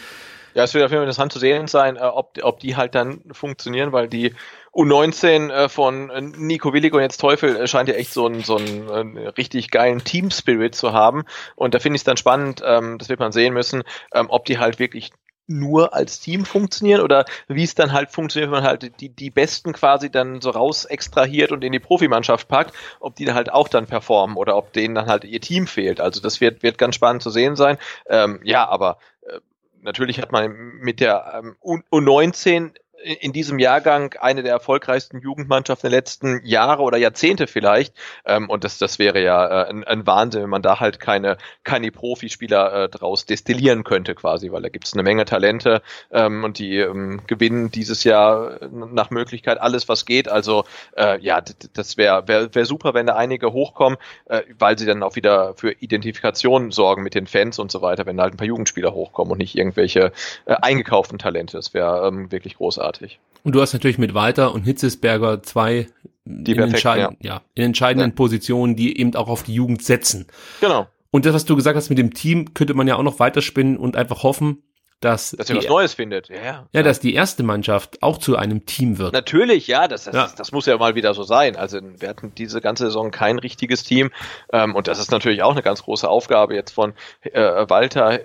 Ja, 0.55 0.65
es 0.65 0.73
wird 0.75 0.85
auf 0.85 0.91
jeden 0.91 1.01
Fall 1.01 1.05
interessant 1.05 1.33
zu 1.33 1.39
sehen 1.39 1.67
sein, 1.67 1.97
äh, 1.97 2.01
ob, 2.01 2.39
ob 2.43 2.61
die 2.61 2.77
halt 2.77 2.95
dann 2.95 3.21
funktionieren, 3.33 3.93
weil 3.93 4.09
die 4.09 4.33
U19 4.77 5.51
äh, 5.51 5.69
von 5.69 6.11
äh, 6.11 6.21
Nico 6.21 6.73
Willig 6.73 6.93
und 6.93 7.01
jetzt 7.01 7.19
Teufel 7.19 7.57
äh, 7.57 7.67
scheint 7.67 7.89
ja 7.89 7.95
echt 7.95 8.13
so 8.13 8.27
einen 8.27 8.43
so 8.43 8.59
äh, 8.59 9.29
richtig 9.29 9.71
geilen 9.71 10.05
Team-Spirit 10.05 10.75
zu 10.75 10.93
haben. 10.93 11.25
Und 11.55 11.75
da 11.75 11.79
finde 11.79 11.97
ich 11.97 12.01
es 12.01 12.05
dann 12.05 12.17
spannend, 12.19 12.63
ähm, 12.65 12.99
das 12.99 13.09
wird 13.09 13.21
man 13.21 13.33
sehen 13.33 13.55
müssen, 13.55 13.83
ähm, 14.15 14.27
ob 14.29 14.45
die 14.45 14.59
halt 14.59 14.79
wirklich 14.79 15.11
nur 15.49 15.95
als 15.95 16.19
Team 16.21 16.45
funktionieren 16.45 17.01
oder 17.01 17.25
wie 17.47 17.63
es 17.63 17.77
dann 17.77 17.93
halt 17.93 18.11
funktioniert, 18.11 18.51
wenn 18.51 18.63
man 18.63 18.69
halt 18.69 19.01
die, 19.01 19.09
die 19.09 19.31
Besten 19.31 19.73
quasi 19.73 20.11
dann 20.11 20.41
so 20.41 20.51
raus 20.51 20.85
extrahiert 20.85 21.53
und 21.53 21.63
in 21.63 21.71
die 21.73 21.79
Profimannschaft 21.79 22.49
packt, 22.49 22.75
ob 22.99 23.15
die 23.15 23.25
dann 23.25 23.37
halt 23.37 23.53
auch 23.53 23.69
dann 23.69 23.87
performen 23.87 24.37
oder 24.37 24.57
ob 24.57 24.73
denen 24.73 24.97
dann 24.97 25.07
halt 25.07 25.25
ihr 25.25 25.41
Team 25.41 25.69
fehlt. 25.69 26.01
Also 26.01 26.21
das 26.21 26.41
wird, 26.41 26.65
wird 26.65 26.79
ganz 26.79 26.97
spannend 26.97 27.23
zu 27.23 27.31
sehen 27.31 27.55
sein. 27.55 27.79
Ähm, 28.11 28.41
ja, 28.43 28.69
aber 28.69 28.99
äh, 29.23 29.39
natürlich 29.81 30.21
hat 30.21 30.33
man 30.33 30.53
mit 30.81 30.99
der 30.99 31.33
ähm, 31.39 31.57
U- 31.63 31.79
U19 31.93 32.73
in 33.07 33.33
diesem 33.33 33.59
Jahrgang 33.59 34.15
eine 34.21 34.43
der 34.43 34.53
erfolgreichsten 34.53 35.21
Jugendmannschaften 35.21 35.91
der 35.91 35.99
letzten 35.99 36.45
Jahre 36.45 36.83
oder 36.83 36.99
Jahrzehnte 36.99 37.47
vielleicht. 37.47 37.95
Ähm, 38.25 38.51
und 38.51 38.65
das, 38.65 38.79
das 38.79 38.99
wäre 38.99 39.23
ja 39.23 39.65
äh, 39.65 39.71
ein, 39.71 39.85
ein 39.85 40.07
Wahnsinn, 40.07 40.43
wenn 40.43 40.51
man 40.51 40.63
da 40.63 40.81
halt 40.81 40.99
keine, 40.99 41.39
keine 41.63 41.93
Profispieler 41.93 42.85
äh, 42.85 42.89
draus 42.89 43.25
destillieren 43.25 43.85
könnte 43.85 44.15
quasi, 44.15 44.51
weil 44.51 44.63
da 44.63 44.69
gibt 44.69 44.87
es 44.87 44.95
eine 44.95 45.05
Menge 45.05 45.25
Talente 45.25 45.83
ähm, 46.11 46.43
und 46.45 46.59
die 46.59 46.79
ähm, 46.79 47.21
gewinnen 47.27 47.71
dieses 47.71 48.05
Jahr 48.05 48.63
äh, 48.63 48.69
nach 48.71 49.11
Möglichkeit 49.11 49.61
alles, 49.61 49.89
was 49.89 50.05
geht. 50.05 50.29
Also 50.29 50.65
äh, 50.97 51.21
ja, 51.21 51.41
das 51.75 51.97
wäre 51.97 52.27
wär, 52.27 52.55
wär 52.55 52.65
super, 52.67 52.95
wenn 52.95 53.07
da 53.07 53.15
einige 53.15 53.53
hochkommen, 53.53 53.99
äh, 54.27 54.43
weil 54.59 54.79
sie 54.79 54.87
dann 54.87 55.03
auch 55.03 55.15
wieder 55.15 55.55
für 55.55 55.73
Identifikation 55.73 56.73
sorgen 56.73 57.03
mit 57.03 57.15
den 57.15 57.27
Fans 57.27 57.59
und 57.59 57.71
so 57.71 57.83
weiter, 57.83 58.05
wenn 58.07 58.17
da 58.17 58.25
halt 58.25 58.35
ein 58.35 58.39
paar 58.39 58.47
Jugendspieler 58.47 58.93
hochkommen 58.93 59.33
und 59.33 59.39
nicht 59.39 59.57
irgendwelche 59.57 60.13
äh, 60.47 60.55
eingekauften 60.61 61.19
Talente. 61.19 61.57
Das 61.57 61.73
wäre 61.73 62.09
ähm, 62.09 62.33
wirklich 62.33 62.57
großartig. 62.57 62.96
Und 63.43 63.55
du 63.55 63.61
hast 63.61 63.73
natürlich 63.73 63.99
mit 63.99 64.15
Walter 64.15 64.53
und 64.53 64.63
Hitzesberger 64.63 65.43
zwei 65.43 65.87
Die 66.25 66.33
in, 66.33 66.45
perfekten, 66.45 66.75
entscheiden, 66.75 67.17
ja. 67.21 67.43
in 67.55 67.65
entscheidenden 67.65 68.11
Ja. 68.11 68.15
Positionen, 68.17 68.77
die 68.77 68.99
eben 68.99 69.15
auch 69.15 69.29
auf 69.29 69.45
die 69.45 69.55
Jugend 69.55 69.83
setzen. 69.83 70.27
Genau. 70.61 70.89
Und 71.11 71.25
das, 71.25 71.35
was 71.35 71.45
du 71.45 71.57
gesagt 71.57 71.77
hast 71.77 71.89
mit 71.89 71.99
dem 71.99 72.13
Team, 72.13 72.55
könnte 72.55 72.75
man 72.75 72.89
ja 72.89 72.97
auch 72.97 73.03
noch 73.03 73.21
weiterspinnen 73.21 73.77
und 73.77 73.97
einfach 73.97 74.23
hoffen, 74.23 74.63
dass, 75.01 75.33
dass 75.33 75.51
ihr 75.51 75.57
was 75.57 75.69
Neues 75.69 75.93
findet. 75.93 76.31
Ja, 76.31 76.43
ja. 76.43 76.67
ja, 76.73 76.83
dass 76.83 77.01
die 77.01 77.15
erste 77.15 77.43
Mannschaft 77.43 78.03
auch 78.03 78.17
zu 78.17 78.37
einem 78.37 78.65
Team 78.65 78.97
wird. 78.97 79.13
Natürlich, 79.13 79.67
ja, 79.67 79.89
das, 79.89 80.05
das, 80.05 80.15
ja. 80.15 80.31
das 80.35 80.53
muss 80.53 80.65
ja 80.65 80.79
mal 80.79 80.95
wieder 80.95 81.13
so 81.13 81.23
sein. 81.23 81.55
Also 81.55 81.81
wir 81.99 82.09
hatten 82.09 82.35
diese 82.35 82.63
ganze 82.63 82.87
Saison 82.87 83.11
kein 83.11 83.39
richtiges 83.39 83.85
Team 83.85 84.11
ähm, 84.53 84.75
und 84.75 84.89
das 84.89 84.99
ist 84.99 85.11
natürlich 85.11 85.43
auch 85.43 85.53
eine 85.53 85.63
ganz 85.63 85.83
große 85.83 86.09
Aufgabe 86.09 86.55
jetzt 86.55 86.73
von 86.73 86.95
äh, 87.21 87.41
Walter, 87.69 88.19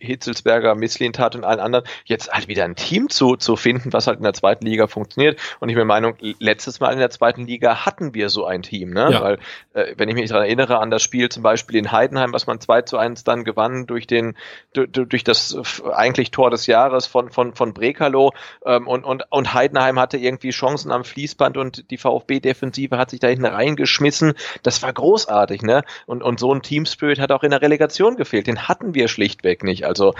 Hitzelsberger, 0.00 0.74
Misslintat 0.74 1.36
und 1.36 1.44
allen 1.44 1.60
anderen, 1.60 1.84
jetzt 2.04 2.32
halt 2.32 2.48
wieder 2.48 2.64
ein 2.64 2.74
Team 2.74 3.08
zu, 3.08 3.36
zu 3.36 3.54
finden, 3.54 3.92
was 3.92 4.08
halt 4.08 4.18
in 4.18 4.24
der 4.24 4.34
zweiten 4.34 4.66
Liga 4.66 4.88
funktioniert. 4.88 5.38
Und 5.60 5.68
ich 5.68 5.74
bin 5.74 5.80
der 5.80 5.84
Meinung, 5.86 6.16
letztes 6.40 6.80
Mal 6.80 6.92
in 6.92 6.98
der 6.98 7.10
zweiten 7.10 7.46
Liga 7.46 7.86
hatten 7.86 8.14
wir 8.14 8.30
so 8.30 8.46
ein 8.46 8.62
Team, 8.62 8.90
ne? 8.90 9.10
Ja. 9.12 9.20
Weil, 9.20 9.38
äh, 9.74 9.94
wenn 9.96 10.08
ich 10.08 10.16
mich 10.16 10.28
daran 10.28 10.44
erinnere 10.44 10.78
an 10.78 10.90
das 10.90 11.02
Spiel 11.02 11.28
zum 11.28 11.44
Beispiel 11.44 11.76
in 11.76 11.92
Heidenheim, 11.92 12.32
was 12.32 12.48
man 12.48 12.60
2 12.60 12.82
zu 12.82 12.98
1 12.98 13.22
dann 13.22 13.44
gewann 13.44 13.86
durch 13.86 14.08
den, 14.08 14.36
durch, 14.72 14.90
durch 14.90 15.22
das 15.22 15.56
eigentlich 15.92 16.15
eigentlich 16.16 16.30
Tor 16.30 16.50
des 16.50 16.66
Jahres 16.66 17.06
von, 17.06 17.30
von, 17.30 17.54
von 17.54 17.72
Brekalo 17.72 18.32
ähm, 18.64 18.86
und, 18.86 19.04
und, 19.04 19.24
und 19.30 19.54
Heidenheim 19.54 19.98
hatte 19.98 20.16
irgendwie 20.16 20.50
Chancen 20.50 20.90
am 20.90 21.04
Fließband 21.04 21.56
und 21.56 21.90
die 21.90 21.98
VfB-Defensive 21.98 22.96
hat 22.96 23.10
sich 23.10 23.20
da 23.20 23.28
hinten 23.28 23.46
reingeschmissen. 23.46 24.34
Das 24.62 24.82
war 24.82 24.92
großartig, 24.92 25.62
ne? 25.62 25.82
Und, 26.06 26.22
und 26.22 26.40
so 26.40 26.52
ein 26.52 26.62
Team-Spirit 26.62 27.18
hat 27.18 27.32
auch 27.32 27.42
in 27.42 27.50
der 27.50 27.62
Relegation 27.62 28.16
gefehlt. 28.16 28.46
Den 28.46 28.68
hatten 28.68 28.94
wir 28.94 29.08
schlichtweg 29.08 29.62
nicht. 29.62 29.86
Also 29.86 30.14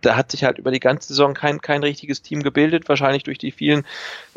da 0.00 0.16
hat 0.16 0.30
sich 0.30 0.44
halt 0.44 0.58
über 0.58 0.70
die 0.70 0.80
ganze 0.80 1.08
Saison 1.08 1.34
kein, 1.34 1.60
kein 1.60 1.82
richtiges 1.82 2.22
Team 2.22 2.42
gebildet, 2.42 2.88
wahrscheinlich 2.88 3.22
durch 3.22 3.38
die 3.38 3.52
vielen 3.52 3.84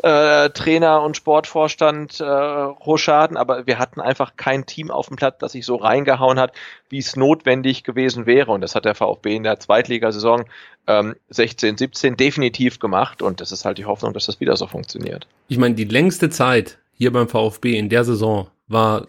äh, 0.02 0.50
Trainer 0.50 1.02
und 1.02 1.16
Sportvorstand 1.16 2.20
äh, 2.20 2.24
Rochaden, 2.24 3.36
aber 3.36 3.66
wir 3.66 3.78
hatten 3.78 4.00
einfach 4.00 4.36
kein 4.36 4.66
Team 4.66 4.90
auf 4.90 5.08
dem 5.08 5.16
Platz, 5.16 5.38
das 5.38 5.52
sich 5.52 5.64
so 5.64 5.76
reingehauen 5.76 6.38
hat, 6.38 6.52
wie 6.88 6.98
es 6.98 7.16
notwendig 7.16 7.84
gewesen 7.84 8.26
wäre. 8.26 8.52
Und 8.52 8.60
das 8.60 8.74
hat 8.74 8.84
der 8.84 8.94
VfB 8.94 9.36
in 9.36 9.42
der 9.42 9.58
Zweitligasaison 9.58 10.44
ähm, 10.86 11.14
16, 11.30 11.76
17 11.76 12.16
definitiv 12.16 12.78
gemacht 12.78 13.22
und 13.22 13.40
das 13.40 13.52
ist 13.52 13.64
halt 13.64 13.78
die 13.78 13.86
Hoffnung, 13.86 14.12
dass 14.12 14.26
das 14.26 14.40
wieder 14.40 14.56
so 14.56 14.66
funktioniert. 14.66 15.26
Ich 15.48 15.58
meine, 15.58 15.74
die 15.74 15.84
längste 15.84 16.30
Zeit 16.30 16.78
hier 16.92 17.12
beim 17.12 17.28
VfB 17.28 17.78
in 17.78 17.88
der 17.88 18.04
Saison 18.04 18.48
war 18.68 19.06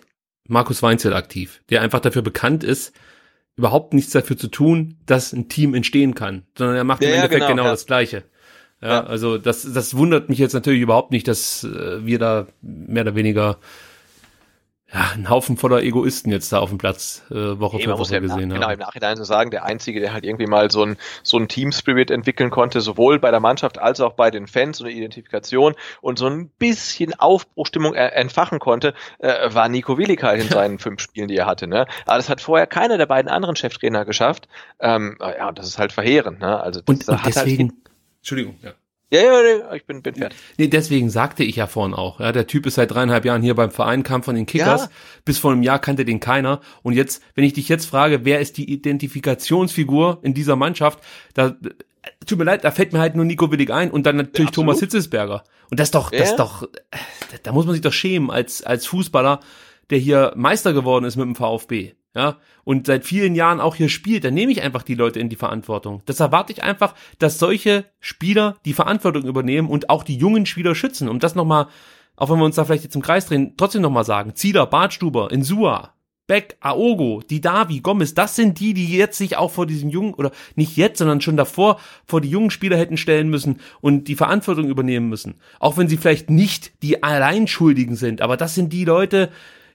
Markus 0.48 0.82
Weinzel 0.84 1.14
aktiv, 1.14 1.61
der 1.69 1.82
einfach 1.82 1.99
dafür 1.99 2.22
bekannt 2.22 2.64
ist, 2.64 2.94
überhaupt 3.57 3.94
nichts 3.94 4.11
dafür 4.11 4.38
zu 4.38 4.48
tun, 4.48 4.98
dass 5.06 5.34
ein 5.34 5.48
Team 5.49 5.73
entstehen 5.73 6.15
kann, 6.15 6.44
sondern 6.57 6.76
er 6.76 6.84
macht 6.84 7.02
ja, 7.02 7.10
im 7.10 7.15
Endeffekt 7.15 7.41
genau, 7.41 7.52
genau 7.52 7.64
ja. 7.65 7.72
das 7.72 7.86
Gleiche. 7.86 8.23
Ja, 8.82 9.03
also 9.03 9.38
das, 9.38 9.72
das 9.73 9.95
wundert 9.95 10.30
mich 10.30 10.38
jetzt 10.38 10.53
natürlich 10.53 10.82
überhaupt 10.82 11.11
nicht, 11.11 11.27
dass 11.27 11.64
äh, 11.64 12.06
wir 12.06 12.19
da 12.19 12.45
mehr 12.61 13.03
oder 13.03 13.15
weniger 13.15 13.57
ja, 14.95 15.11
ein 15.13 15.30
Haufen 15.30 15.57
voller 15.57 15.84
Egoisten 15.84 16.31
jetzt 16.31 16.53
da 16.53 16.59
auf 16.59 16.69
dem 16.69 16.77
Platz 16.77 17.22
äh, 17.30 17.59
Woche 17.59 17.80
für 17.80 17.97
Woche 17.97 18.13
ja 18.13 18.19
gesehen 18.22 18.53
haben. 18.53 18.61
Genau, 18.61 18.69
im 18.69 18.80
Nachhinein 18.80 19.17
zu 19.17 19.26
sagen, 19.26 19.51
der 19.51 19.65
Einzige, 19.65 19.99
der 19.99 20.13
halt 20.13 20.23
irgendwie 20.23 20.47
mal 20.47 20.72
so 20.72 20.84
ein, 20.84 20.95
so 21.22 21.38
ein 21.38 21.49
Team-Spirit 21.49 22.11
entwickeln 22.11 22.49
konnte, 22.49 22.80
sowohl 22.80 23.19
bei 23.19 23.30
der 23.30 23.41
Mannschaft 23.41 23.77
als 23.77 23.99
auch 23.99 24.13
bei 24.13 24.31
den 24.31 24.47
Fans, 24.47 24.77
so 24.77 24.85
eine 24.85 24.93
Identifikation 24.93 25.76
und 25.99 26.17
so 26.17 26.27
ein 26.27 26.47
bisschen 26.47 27.13
Aufbruchstimmung 27.19 27.93
entfachen 27.93 28.59
konnte, 28.59 28.93
äh, 29.19 29.53
war 29.53 29.67
Nico 29.67 29.97
Willigkeit 29.97 30.41
in 30.41 30.47
seinen 30.47 30.80
fünf 30.80 31.01
Spielen, 31.01 31.27
die 31.27 31.35
er 31.35 31.45
hatte. 31.45 31.67
Ne? 31.67 31.88
Aber 32.05 32.15
das 32.15 32.30
hat 32.30 32.39
vorher 32.39 32.65
keiner 32.65 32.97
der 32.97 33.05
beiden 33.05 33.30
anderen 33.30 33.57
Cheftrainer 33.57 34.05
geschafft. 34.05 34.47
Ähm, 34.80 35.17
ja, 35.19 35.51
das 35.51 35.67
ist 35.67 35.77
halt 35.77 35.91
verheerend. 35.91 36.39
Ne? 36.39 36.57
Also 36.57 36.80
das 36.80 36.88
und, 36.88 37.09
und 37.09 37.22
halt 37.22 37.35
deswegen, 37.35 37.69
halt 37.69 37.91
Entschuldigung, 38.19 38.55
ja. 38.61 38.72
Ja, 39.16 39.42
ja, 39.42 39.58
ja, 39.58 39.74
ich 39.74 39.86
bin, 39.86 40.02
bin 40.02 40.16
fertig. 40.16 40.38
Nee, 40.58 40.68
deswegen 40.68 41.10
sagte 41.10 41.44
ich 41.44 41.56
ja 41.56 41.68
vorhin 41.68 41.94
auch, 41.94 42.20
ja, 42.20 42.32
der 42.32 42.48
Typ 42.48 42.66
ist 42.66 42.76
seit 42.76 42.92
dreieinhalb 42.92 43.26
Jahren 43.26 43.42
hier 43.42 43.56
beim 43.56 43.72
Verein, 43.72 44.04
kam 44.04 44.24
von 44.24 44.36
den 44.36 44.46
Kickers, 44.46 44.84
ja. 44.84 44.90
bis 45.26 45.38
vor 45.38 45.52
einem 45.52 45.64
Jahr 45.64 45.80
kannte 45.80 46.06
den 46.06 46.20
keiner. 46.20 46.62
Und 46.84 46.94
jetzt, 46.94 47.24
wenn 47.36 47.44
ich 47.44 47.54
dich 47.54 47.70
jetzt 47.70 47.86
frage, 47.86 48.26
wer 48.26 48.40
ist 48.40 48.58
die 48.58 48.72
Identifikationsfigur 48.72 50.20
in 50.22 50.34
dieser 50.34 50.56
Mannschaft, 50.56 51.00
da, 51.34 51.56
tut 52.26 52.38
mir 52.38 52.46
leid, 52.46 52.64
da 52.64 52.72
fällt 52.72 52.94
mir 52.94 53.00
halt 53.00 53.16
nur 53.16 53.26
Nico 53.26 53.52
Willig 53.52 53.72
ein 53.72 53.92
und 53.92 54.06
dann 54.06 54.18
natürlich 54.18 54.50
ja, 54.50 54.56
Thomas 54.56 54.80
Hitzesberger. 54.80 55.44
Und 55.70 55.80
das 55.80 55.88
ist 55.88 55.96
doch, 55.96 56.12
das 56.12 56.32
ist 56.32 56.36
doch, 56.38 56.68
da 57.44 57.52
muss 57.52 57.66
man 57.66 57.74
sich 57.74 57.82
doch 57.82 57.94
schämen 57.94 58.30
als, 58.30 58.64
als 58.64 58.86
Fußballer, 58.86 59.40
der 59.90 59.98
hier 59.98 60.34
Meister 60.36 60.74
geworden 60.74 61.06
ist 61.06 61.16
mit 61.16 61.26
dem 61.26 61.36
VfB 61.36 61.94
ja, 62.16 62.38
und 62.64 62.88
seit 62.88 63.06
vielen 63.06 63.36
Jahren 63.36 63.60
auch 63.60 63.76
hier 63.76 63.90
spielt, 63.90 64.24
dann 64.24 64.34
nehme 64.34 64.52
ich 64.52 64.62
einfach 64.62 64.84
die 64.84 64.96
Leute 64.96 65.20
in 65.20 65.28
die 65.28 65.36
Verantwortung. 65.36 66.02
Das 66.06 66.22
erwarte 66.22 66.54
ich 66.54 66.64
einfach, 66.64 66.96
dass 67.20 67.40
solche 67.40 67.86
Spieler 68.00 68.56
die 68.64 68.74
Verantwortung 68.74 69.26
übernehmen 69.26 69.70
und 69.70 69.90
auch 69.90 70.04
die 70.04 70.16
jungen 70.16 70.46
Spieler 70.46 70.76
schützen. 70.76 71.10
Um 71.10 71.20
das 71.20 71.36
nochmal, 71.36 71.68
auch 72.16 72.30
wenn 72.30 72.38
wir 72.38 72.46
uns 72.46 72.56
da 72.56 72.64
vielleicht 72.64 72.86
jetzt 72.86 72.96
im 72.96 73.02
Kreis 73.02 73.26
drehen, 73.26 73.56
trotzdem 73.58 73.82
nochmal 73.82 74.06
sagen, 74.06 74.34
Zieler, 74.34 74.66
Bartstuber, 74.66 75.30
Insua, 75.30 75.94
Beck, 76.28 76.58
Aogo, 76.62 77.22
Didavi, 77.30 77.82
Gomez, 77.82 78.14
das 78.14 78.36
sind 78.36 78.60
die, 78.60 78.74
die 78.74 78.98
jetzt 78.98 79.18
sich 79.18 79.36
auch 79.38 79.52
vor 79.52 79.68
diesem 79.68 79.90
jungen, 79.90 80.14
oder 80.14 80.32
nicht 80.56 80.78
jetzt, 80.78 81.00
sondern 81.00 81.22
schon 81.22 81.38
davor 81.38 81.80
vor 82.06 82.22
die 82.22 82.30
jungen 82.30 82.50
Spieler 82.50 82.78
hätten 82.78 82.98
stellen 82.98 83.30
müssen 83.30 83.60
und 83.82 84.08
die 84.08 84.16
Verantwortung 84.16 84.68
übernehmen 84.70 85.10
müssen. 85.10 85.36
Auch 85.60 85.78
wenn 85.78 85.90
sie 85.90 85.98
vielleicht 85.98 86.30
nicht 86.30 86.82
die 86.82 87.04
Alleinschuldigen 87.04 87.96
sind, 87.96 88.22
aber 88.22 88.38
das 88.38 88.56
sind 88.56 88.74
die 88.74 88.86
Leute, 88.86 89.30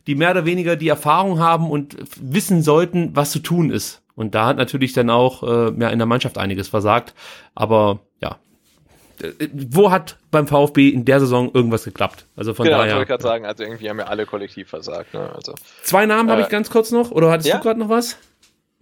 die 0.07 0.15
mehr 0.15 0.31
oder 0.31 0.45
weniger 0.45 0.77
die 0.77 0.89
Erfahrung 0.89 1.39
haben 1.39 1.71
und 1.71 1.97
wissen 2.21 2.63
sollten, 2.63 3.15
was 3.15 3.31
zu 3.31 3.41
tun 3.41 3.71
ist. 3.71 4.03
Und 4.15 4.35
da 4.35 4.47
hat 4.47 4.57
natürlich 4.57 4.93
dann 4.93 5.09
auch 5.09 5.43
äh, 5.43 5.73
ja, 5.81 5.89
in 5.89 5.99
der 5.99 6.07
Mannschaft 6.07 6.37
einiges 6.37 6.69
versagt. 6.69 7.15
Aber 7.55 8.01
ja, 8.21 8.37
äh, 9.23 9.49
wo 9.53 9.91
hat 9.91 10.19
beim 10.31 10.47
VfB 10.47 10.89
in 10.89 11.05
der 11.05 11.21
Saison 11.21 11.51
irgendwas 11.53 11.85
geklappt? 11.85 12.27
Also 12.37 12.55
von 12.55 12.65
genau, 12.65 12.79
daher. 12.79 13.01
Ich 13.01 13.09
gerade 13.09 13.23
sagen, 13.23 13.47
also 13.47 13.63
irgendwie 13.65 13.89
haben 13.89 13.99
ja 13.99 14.07
alle 14.07 14.27
kollektiv 14.27 14.69
versagt. 14.69 15.15
Ne? 15.15 15.31
Also, 15.35 15.55
Zwei 15.83 16.07
Namen 16.07 16.29
äh, 16.29 16.33
habe 16.33 16.43
ich 16.43 16.49
ganz 16.49 16.71
kurz 16.71 16.91
noch. 16.91 17.11
Oder 17.11 17.31
hattest 17.31 17.49
ja? 17.49 17.57
du 17.57 17.63
gerade 17.63 17.81
noch 17.81 17.89
was? 17.89 18.19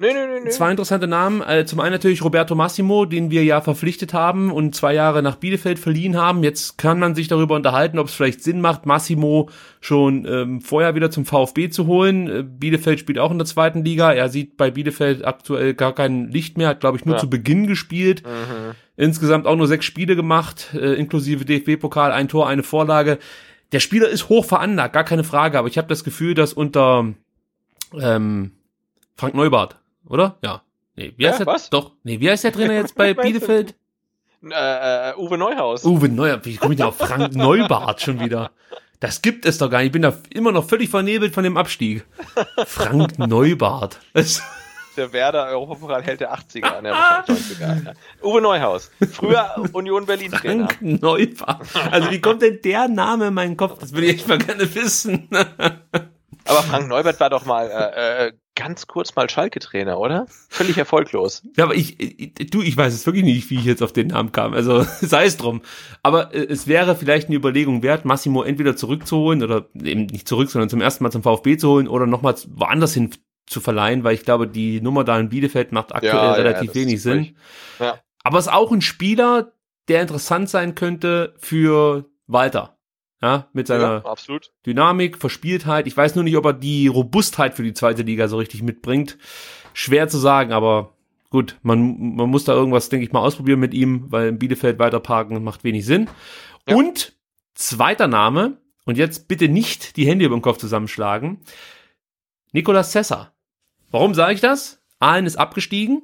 Nee, 0.01 0.15
nee, 0.15 0.27
nee, 0.29 0.41
nee. 0.45 0.51
Zwei 0.51 0.71
interessante 0.71 1.09
Namen. 1.09 1.43
Äh, 1.43 1.65
zum 1.67 1.81
einen 1.81 1.91
natürlich 1.91 2.23
Roberto 2.23 2.55
Massimo, 2.55 3.05
den 3.05 3.33
wir 3.33 3.43
ja 3.43 3.61
verpflichtet 3.61 4.15
haben 4.15 4.53
und 4.53 4.73
zwei 4.77 4.95
Jahre 4.95 5.25
nach 5.25 5.35
Bielefeld 5.35 5.81
verliehen 5.81 6.17
haben. 6.17 6.45
Jetzt 6.45 6.79
kann 6.79 7.01
man 7.01 7.17
sich 7.17 7.27
darüber 7.27 7.57
unterhalten, 7.57 7.99
ob 7.99 8.07
es 8.07 8.15
vielleicht 8.15 8.45
Sinn 8.45 8.61
macht, 8.61 8.87
Massimo 8.87 9.51
schon 9.81 10.25
ähm, 10.25 10.61
vorher 10.61 10.95
wieder 10.95 11.11
zum 11.11 11.25
VfB 11.25 11.71
zu 11.71 11.89
holen. 11.89 12.29
Äh, 12.29 12.43
Bielefeld 12.45 13.01
spielt 13.01 13.19
auch 13.19 13.33
in 13.33 13.39
der 13.39 13.47
zweiten 13.47 13.85
Liga. 13.85 14.13
Er 14.13 14.29
sieht 14.29 14.57
bei 14.57 14.71
Bielefeld 14.71 15.27
aktuell 15.27 15.75
gar 15.75 15.97
kein 15.97 16.29
Licht 16.29 16.59
mehr, 16.59 16.69
hat, 16.69 16.79
glaube 16.79 16.97
ich, 16.97 17.05
nur 17.05 17.17
ja. 17.17 17.21
zu 17.21 17.29
Beginn 17.29 17.67
gespielt. 17.67 18.23
Mhm. 18.25 18.77
Insgesamt 18.97 19.49
auch 19.49 19.57
nur 19.57 19.67
sechs 19.67 19.85
Spiele 19.85 20.15
gemacht, 20.15 20.75
äh, 20.75 20.95
inklusive 20.95 21.45
DFB-Pokal, 21.45 22.13
ein 22.13 22.29
Tor, 22.29 22.47
eine 22.47 22.63
Vorlage. 22.63 23.19
Der 23.73 23.81
Spieler 23.81 24.09
ist 24.09 24.29
hoch 24.29 24.45
veranlagt, 24.45 24.95
gar 24.95 25.05
keine 25.05 25.25
Frage, 25.25 25.59
aber 25.59 25.67
ich 25.67 25.77
habe 25.77 25.89
das 25.89 26.05
Gefühl, 26.05 26.35
dass 26.35 26.53
unter 26.53 27.15
ähm, 28.01 28.53
Frank 29.17 29.35
Neubart 29.35 29.77
oder? 30.09 30.39
Ja. 30.43 30.63
Nee, 30.97 31.13
wie 31.17 31.29
heißt 31.29 31.39
ja, 31.39 31.45
der? 31.45 31.55
Was? 31.55 31.71
Doch. 31.71 31.93
Nee, 32.03 32.19
wie 32.21 32.29
heißt 32.29 32.45
der 32.45 32.53
Trainer 32.53 32.75
jetzt 32.75 32.95
bei 32.95 33.15
Bielefeld? 33.15 33.75
Äh, 34.43 35.11
äh, 35.11 35.17
Uwe 35.17 35.39
Neuhaus. 35.39 35.85
Uwe 35.85 36.09
Neuhaus. 36.09 36.41
Wie 36.45 36.57
komme 36.57 36.75
ich 36.75 36.79
denn 36.79 36.87
auf 36.87 36.97
Frank 36.97 37.35
Neubart 37.37 38.01
schon 38.01 38.21
wieder? 38.21 38.51
Das 39.01 39.23
gibt 39.23 39.47
es 39.47 39.59
doch 39.59 39.71
gar 39.71 39.79
nicht. 39.79 39.87
Ich 39.87 39.93
bin 39.93 40.03
da 40.03 40.13
immer 40.31 40.51
noch 40.51 40.69
völlig 40.69 40.91
vernebelt 40.91 41.35
von 41.35 41.45
dem 41.45 41.57
Abstieg. 41.57 42.05
Frank 42.67 43.19
Neubart. 43.19 44.01
der 44.97 45.13
Werder 45.13 45.47
Europapokal 45.47 46.03
hält 46.03 46.21
der 46.21 46.35
80er 46.35 46.65
an, 46.65 46.85
der 46.85 46.95
90er. 46.95 47.95
Uwe 48.23 48.41
Neuhaus. 48.41 48.91
Früher 49.13 49.55
Union 49.73 50.05
Berlin 50.05 50.33
Trainer. 50.33 50.69
Frank 50.69 50.83
Neubart. 50.83 51.67
Also 51.93 52.11
wie 52.11 52.21
kommt 52.21 52.43
denn 52.43 52.61
der 52.63 52.89
Name 52.89 53.29
in 53.29 53.35
meinen 53.35 53.57
Kopf? 53.57 53.79
Das 53.79 53.93
würde 53.93 54.07
ich 54.07 54.15
echt 54.15 54.29
mal 54.29 54.39
gerne 54.39 54.75
wissen. 54.75 55.29
Aber 56.49 56.63
Frank 56.63 56.89
Neubert 56.89 57.21
war 57.21 57.31
doch 57.31 57.45
mal 57.45 57.71
äh, 57.71 58.27
äh, 58.27 58.33
ganz 58.59 58.89
kurz 58.89 59.15
mal 59.15 59.31
Schalke-Trainer, 59.31 59.99
oder? 59.99 60.27
Völlig 60.49 60.77
erfolglos. 60.77 61.43
Ja, 61.57 61.65
aber 61.65 61.75
ich, 61.75 61.99
ich, 61.99 62.51
du, 62.51 62.63
ich 62.63 62.77
weiß 62.77 62.93
es 62.93 63.07
wirklich 63.07 63.25
nicht, 63.25 63.51
wie 63.51 63.57
ich 63.57 63.65
jetzt 63.65 63.83
auf 63.83 63.93
den 63.93 64.09
Namen 64.09 64.33
kam. 64.33 64.53
Also 64.53 64.83
sei 65.01 65.25
es 65.25 65.37
drum. 65.37 65.63
Aber 66.03 66.35
äh, 66.35 66.47
es 66.47 66.67
wäre 66.67 66.95
vielleicht 66.95 67.29
eine 67.29 67.37
Überlegung 67.37 67.83
wert, 67.83 68.05
Massimo 68.05 68.43
entweder 68.43 68.77
zurückzuholen 68.77 69.43
oder 69.43 69.67
eben 69.75 70.07
nicht 70.07 70.29
zurück, 70.29 70.51
sondern 70.51 70.69
zum 70.69 70.81
ersten 70.81 71.05
Mal 71.05 71.11
zum 71.11 71.23
VfB 71.23 71.57
zu 71.57 71.69
holen 71.71 71.89
oder 71.89 72.07
nochmal 72.07 72.35
woanders 72.49 72.95
hin 72.95 73.11
zu 73.47 73.61
verleihen, 73.61 74.05
weil 74.05 74.15
ich 74.15 74.25
glaube, 74.25 74.47
die 74.47 74.81
Nummer 74.81 75.05
da 75.05 75.19
in 75.19 75.29
Bielefeld 75.29 75.73
macht 75.73 75.95
aktuell 75.95 76.15
ja, 76.15 76.33
relativ 76.33 76.75
ja, 76.75 76.75
wenig 76.75 77.03
Sinn. 77.03 77.37
Ja. 77.79 77.99
Aber 78.23 78.39
es 78.39 78.47
ist 78.47 78.53
auch 78.53 78.73
ein 78.73 78.83
Spieler, 78.83 79.53
der 79.89 80.03
interessant 80.03 80.51
sein 80.51 80.75
könnte 80.75 81.35
für 81.39 82.05
Walter. 82.27 82.78
Ja, 83.21 83.49
mit 83.53 83.67
seiner 83.67 84.05
ja, 84.05 84.39
Dynamik, 84.65 85.19
Verspieltheit. 85.19 85.89
Ich 85.89 85.97
weiß 85.97 86.15
nur 86.15 86.23
nicht, 86.23 86.37
ob 86.37 86.45
er 86.45 86.53
die 86.53 86.87
Robustheit 86.87 87.55
für 87.55 87.65
die 87.65 87.75
zweite 87.75 88.03
Liga 88.03 88.29
so 88.29 88.37
richtig 88.37 88.63
mitbringt. 88.63 89.19
Schwer 89.73 90.09
zu 90.09 90.19
sagen, 90.19 90.53
aber 90.53 90.95
gut, 91.31 91.57
man, 91.63 92.15
man 92.15 92.31
muss 92.31 92.45
da 92.45 92.53
irgendwas, 92.53 92.91
denke 92.91 93.05
ich 93.05 93.13
mal, 93.13 93.21
ausprobieren 93.21 93.59
mit 93.59 93.75
ihm, 93.75 94.05
weil 94.13 94.29
im 94.29 94.39
Bielefeld 94.39 94.79
weiterparken 94.79 95.43
macht 95.43 95.65
wenig 95.65 95.85
Sinn. 95.85 96.09
Ja. 96.69 96.77
Und 96.77 97.17
zweiter 97.55 98.07
Name, 98.07 98.59
und 98.85 98.97
jetzt 98.97 99.27
bitte 99.27 99.49
nicht 99.49 99.97
die 99.97 100.07
Hände 100.07 100.25
über 100.25 100.37
den 100.37 100.43
Kopf 100.43 100.59
zusammenschlagen, 100.59 101.41
Nicolas 102.53 102.93
Cesar. 102.93 103.35
Warum 103.91 104.15
sage 104.15 104.35
ich 104.35 104.41
das? 104.41 104.81
Aalen 105.01 105.27
ist 105.27 105.37
abgestiegen. 105.37 106.03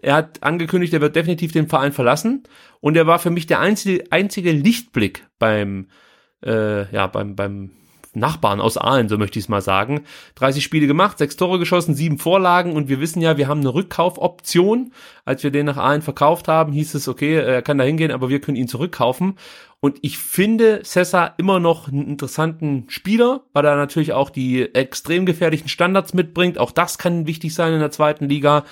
Er 0.00 0.14
hat 0.14 0.42
angekündigt, 0.42 0.92
er 0.92 1.00
wird 1.00 1.16
definitiv 1.16 1.52
den 1.52 1.68
Verein 1.68 1.92
verlassen. 1.92 2.42
Und 2.80 2.96
er 2.96 3.06
war 3.06 3.18
für 3.18 3.30
mich 3.30 3.46
der 3.46 3.60
einzige, 3.60 4.04
einzige 4.10 4.52
Lichtblick 4.52 5.26
beim 5.38 5.88
äh, 6.44 6.92
ja, 6.92 7.06
beim, 7.06 7.36
beim 7.36 7.70
Nachbarn 8.14 8.60
aus 8.60 8.76
Aalen, 8.76 9.08
so 9.08 9.18
möchte 9.18 9.38
ich 9.38 9.44
es 9.44 9.48
mal 9.48 9.60
sagen. 9.60 10.04
30 10.36 10.62
Spiele 10.62 10.86
gemacht, 10.86 11.18
sechs 11.18 11.36
Tore 11.36 11.58
geschossen, 11.58 11.94
sieben 11.94 12.18
Vorlagen 12.18 12.72
und 12.72 12.88
wir 12.88 13.00
wissen 13.00 13.20
ja, 13.20 13.36
wir 13.36 13.48
haben 13.48 13.60
eine 13.60 13.74
Rückkaufoption. 13.74 14.92
Als 15.24 15.42
wir 15.42 15.50
den 15.50 15.66
nach 15.66 15.76
Aalen 15.76 16.02
verkauft 16.02 16.48
haben, 16.48 16.72
hieß 16.72 16.94
es, 16.94 17.08
okay, 17.08 17.36
er 17.36 17.62
kann 17.62 17.78
da 17.78 17.84
hingehen, 17.84 18.10
aber 18.10 18.28
wir 18.28 18.40
können 18.40 18.56
ihn 18.56 18.68
zurückkaufen. 18.68 19.36
Und 19.80 19.98
ich 20.02 20.18
finde 20.18 20.80
Sessa 20.82 21.34
immer 21.38 21.60
noch 21.60 21.88
einen 21.88 22.08
interessanten 22.08 22.86
Spieler, 22.88 23.42
weil 23.52 23.64
er 23.64 23.76
natürlich 23.76 24.12
auch 24.12 24.30
die 24.30 24.74
extrem 24.74 25.24
gefährlichen 25.24 25.68
Standards 25.68 26.14
mitbringt. 26.14 26.58
Auch 26.58 26.72
das 26.72 26.98
kann 26.98 27.26
wichtig 27.26 27.54
sein 27.54 27.74
in 27.74 27.80
der 27.80 27.92
zweiten 27.92 28.28
Liga. 28.28 28.64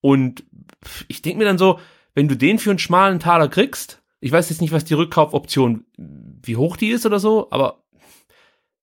Und 0.00 0.44
ich 1.08 1.22
denke 1.22 1.38
mir 1.38 1.44
dann 1.46 1.58
so, 1.58 1.80
wenn 2.14 2.28
du 2.28 2.36
den 2.36 2.58
für 2.58 2.70
einen 2.70 2.78
schmalen 2.78 3.18
Taler 3.18 3.48
kriegst, 3.48 4.01
ich 4.22 4.30
weiß 4.30 4.48
jetzt 4.50 4.60
nicht, 4.60 4.72
was 4.72 4.84
die 4.84 4.94
Rückkaufoption, 4.94 5.84
wie 5.96 6.56
hoch 6.56 6.76
die 6.76 6.90
ist 6.90 7.04
oder 7.04 7.18
so, 7.18 7.48
aber 7.50 7.82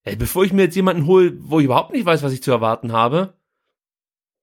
ey, 0.03 0.17
bevor 0.17 0.43
ich 0.43 0.51
mir 0.51 0.63
jetzt 0.63 0.75
jemanden 0.75 1.07
hole, 1.07 1.37
wo 1.39 1.59
ich 1.59 1.65
überhaupt 1.65 1.93
nicht 1.93 2.05
weiß, 2.05 2.21
was 2.23 2.33
ich 2.33 2.43
zu 2.43 2.51
erwarten 2.51 2.91
habe, 2.91 3.33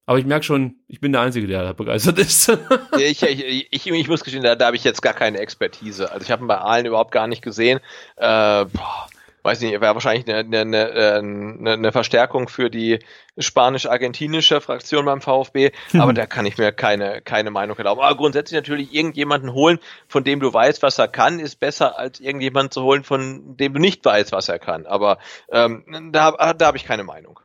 aber 0.07 0.19
ich 0.19 0.25
merke 0.25 0.45
schon, 0.45 0.77
ich 0.89 1.01
bin 1.01 1.13
der 1.13 1.21
Einzige, 1.21 1.47
der 1.47 1.65
da 1.65 1.73
begeistert 1.75 2.19
ist. 2.19 2.49
ich, 2.99 3.23
ich, 3.23 3.45
ich, 3.71 3.87
ich, 3.87 4.09
muss 4.09 4.25
gestehen, 4.25 4.43
da, 4.43 4.55
da 4.55 4.67
habe 4.67 4.77
ich 4.77 4.85
jetzt 4.85 5.03
gar 5.03 5.13
keine 5.13 5.39
Expertise. 5.39 6.11
Also 6.11 6.25
ich 6.25 6.31
habe 6.31 6.45
ihn 6.45 6.49
bei 6.49 6.59
allen 6.59 6.87
überhaupt 6.87 7.13
gar 7.13 7.27
nicht 7.27 7.43
gesehen. 7.43 7.81
Äh, 8.17 8.65
boah, 8.65 9.09
weiß 9.47 9.61
nicht, 9.61 9.81
wäre 9.81 9.95
wahrscheinlich 9.95 10.29
eine, 10.29 10.59
eine, 10.59 10.91
eine, 10.91 11.73
eine 11.73 11.93
Verstärkung 11.93 12.49
für 12.49 12.69
die 12.69 12.99
spanisch-argentinische 13.39 14.61
Fraktion 14.61 15.05
beim 15.05 15.21
VfB, 15.21 15.71
mhm. 15.93 16.01
aber 16.01 16.13
da 16.13 16.27
kann 16.27 16.47
ich 16.47 16.59
mir 16.59 16.73
keine, 16.73 17.23
keine 17.23 17.51
Meinung 17.51 17.77
erlauben. 17.79 18.01
Aber 18.03 18.17
grundsätzlich 18.17 18.57
natürlich 18.57 18.93
irgendjemanden 18.93 19.53
holen, 19.53 19.79
von 20.09 20.25
dem 20.25 20.41
du 20.41 20.53
weißt, 20.53 20.83
was 20.83 20.99
er 20.99 21.09
kann, 21.09 21.39
ist 21.39 21.61
besser 21.61 21.99
als 21.99 22.21
irgendjemanden 22.21 22.73
zu 22.73 22.83
holen, 22.83 23.05
von 23.05 23.57
dem 23.57 23.73
du 23.73 23.81
nicht 23.81 24.05
weißt, 24.05 24.33
was 24.33 24.49
er 24.49 24.59
kann. 24.59 24.85
Aber 24.87 25.19
ähm, 25.51 26.11
da, 26.13 26.33
da 26.53 26.67
habe 26.67 26.77
ich 26.77 26.85
keine 26.85 27.05
Meinung. 27.05 27.41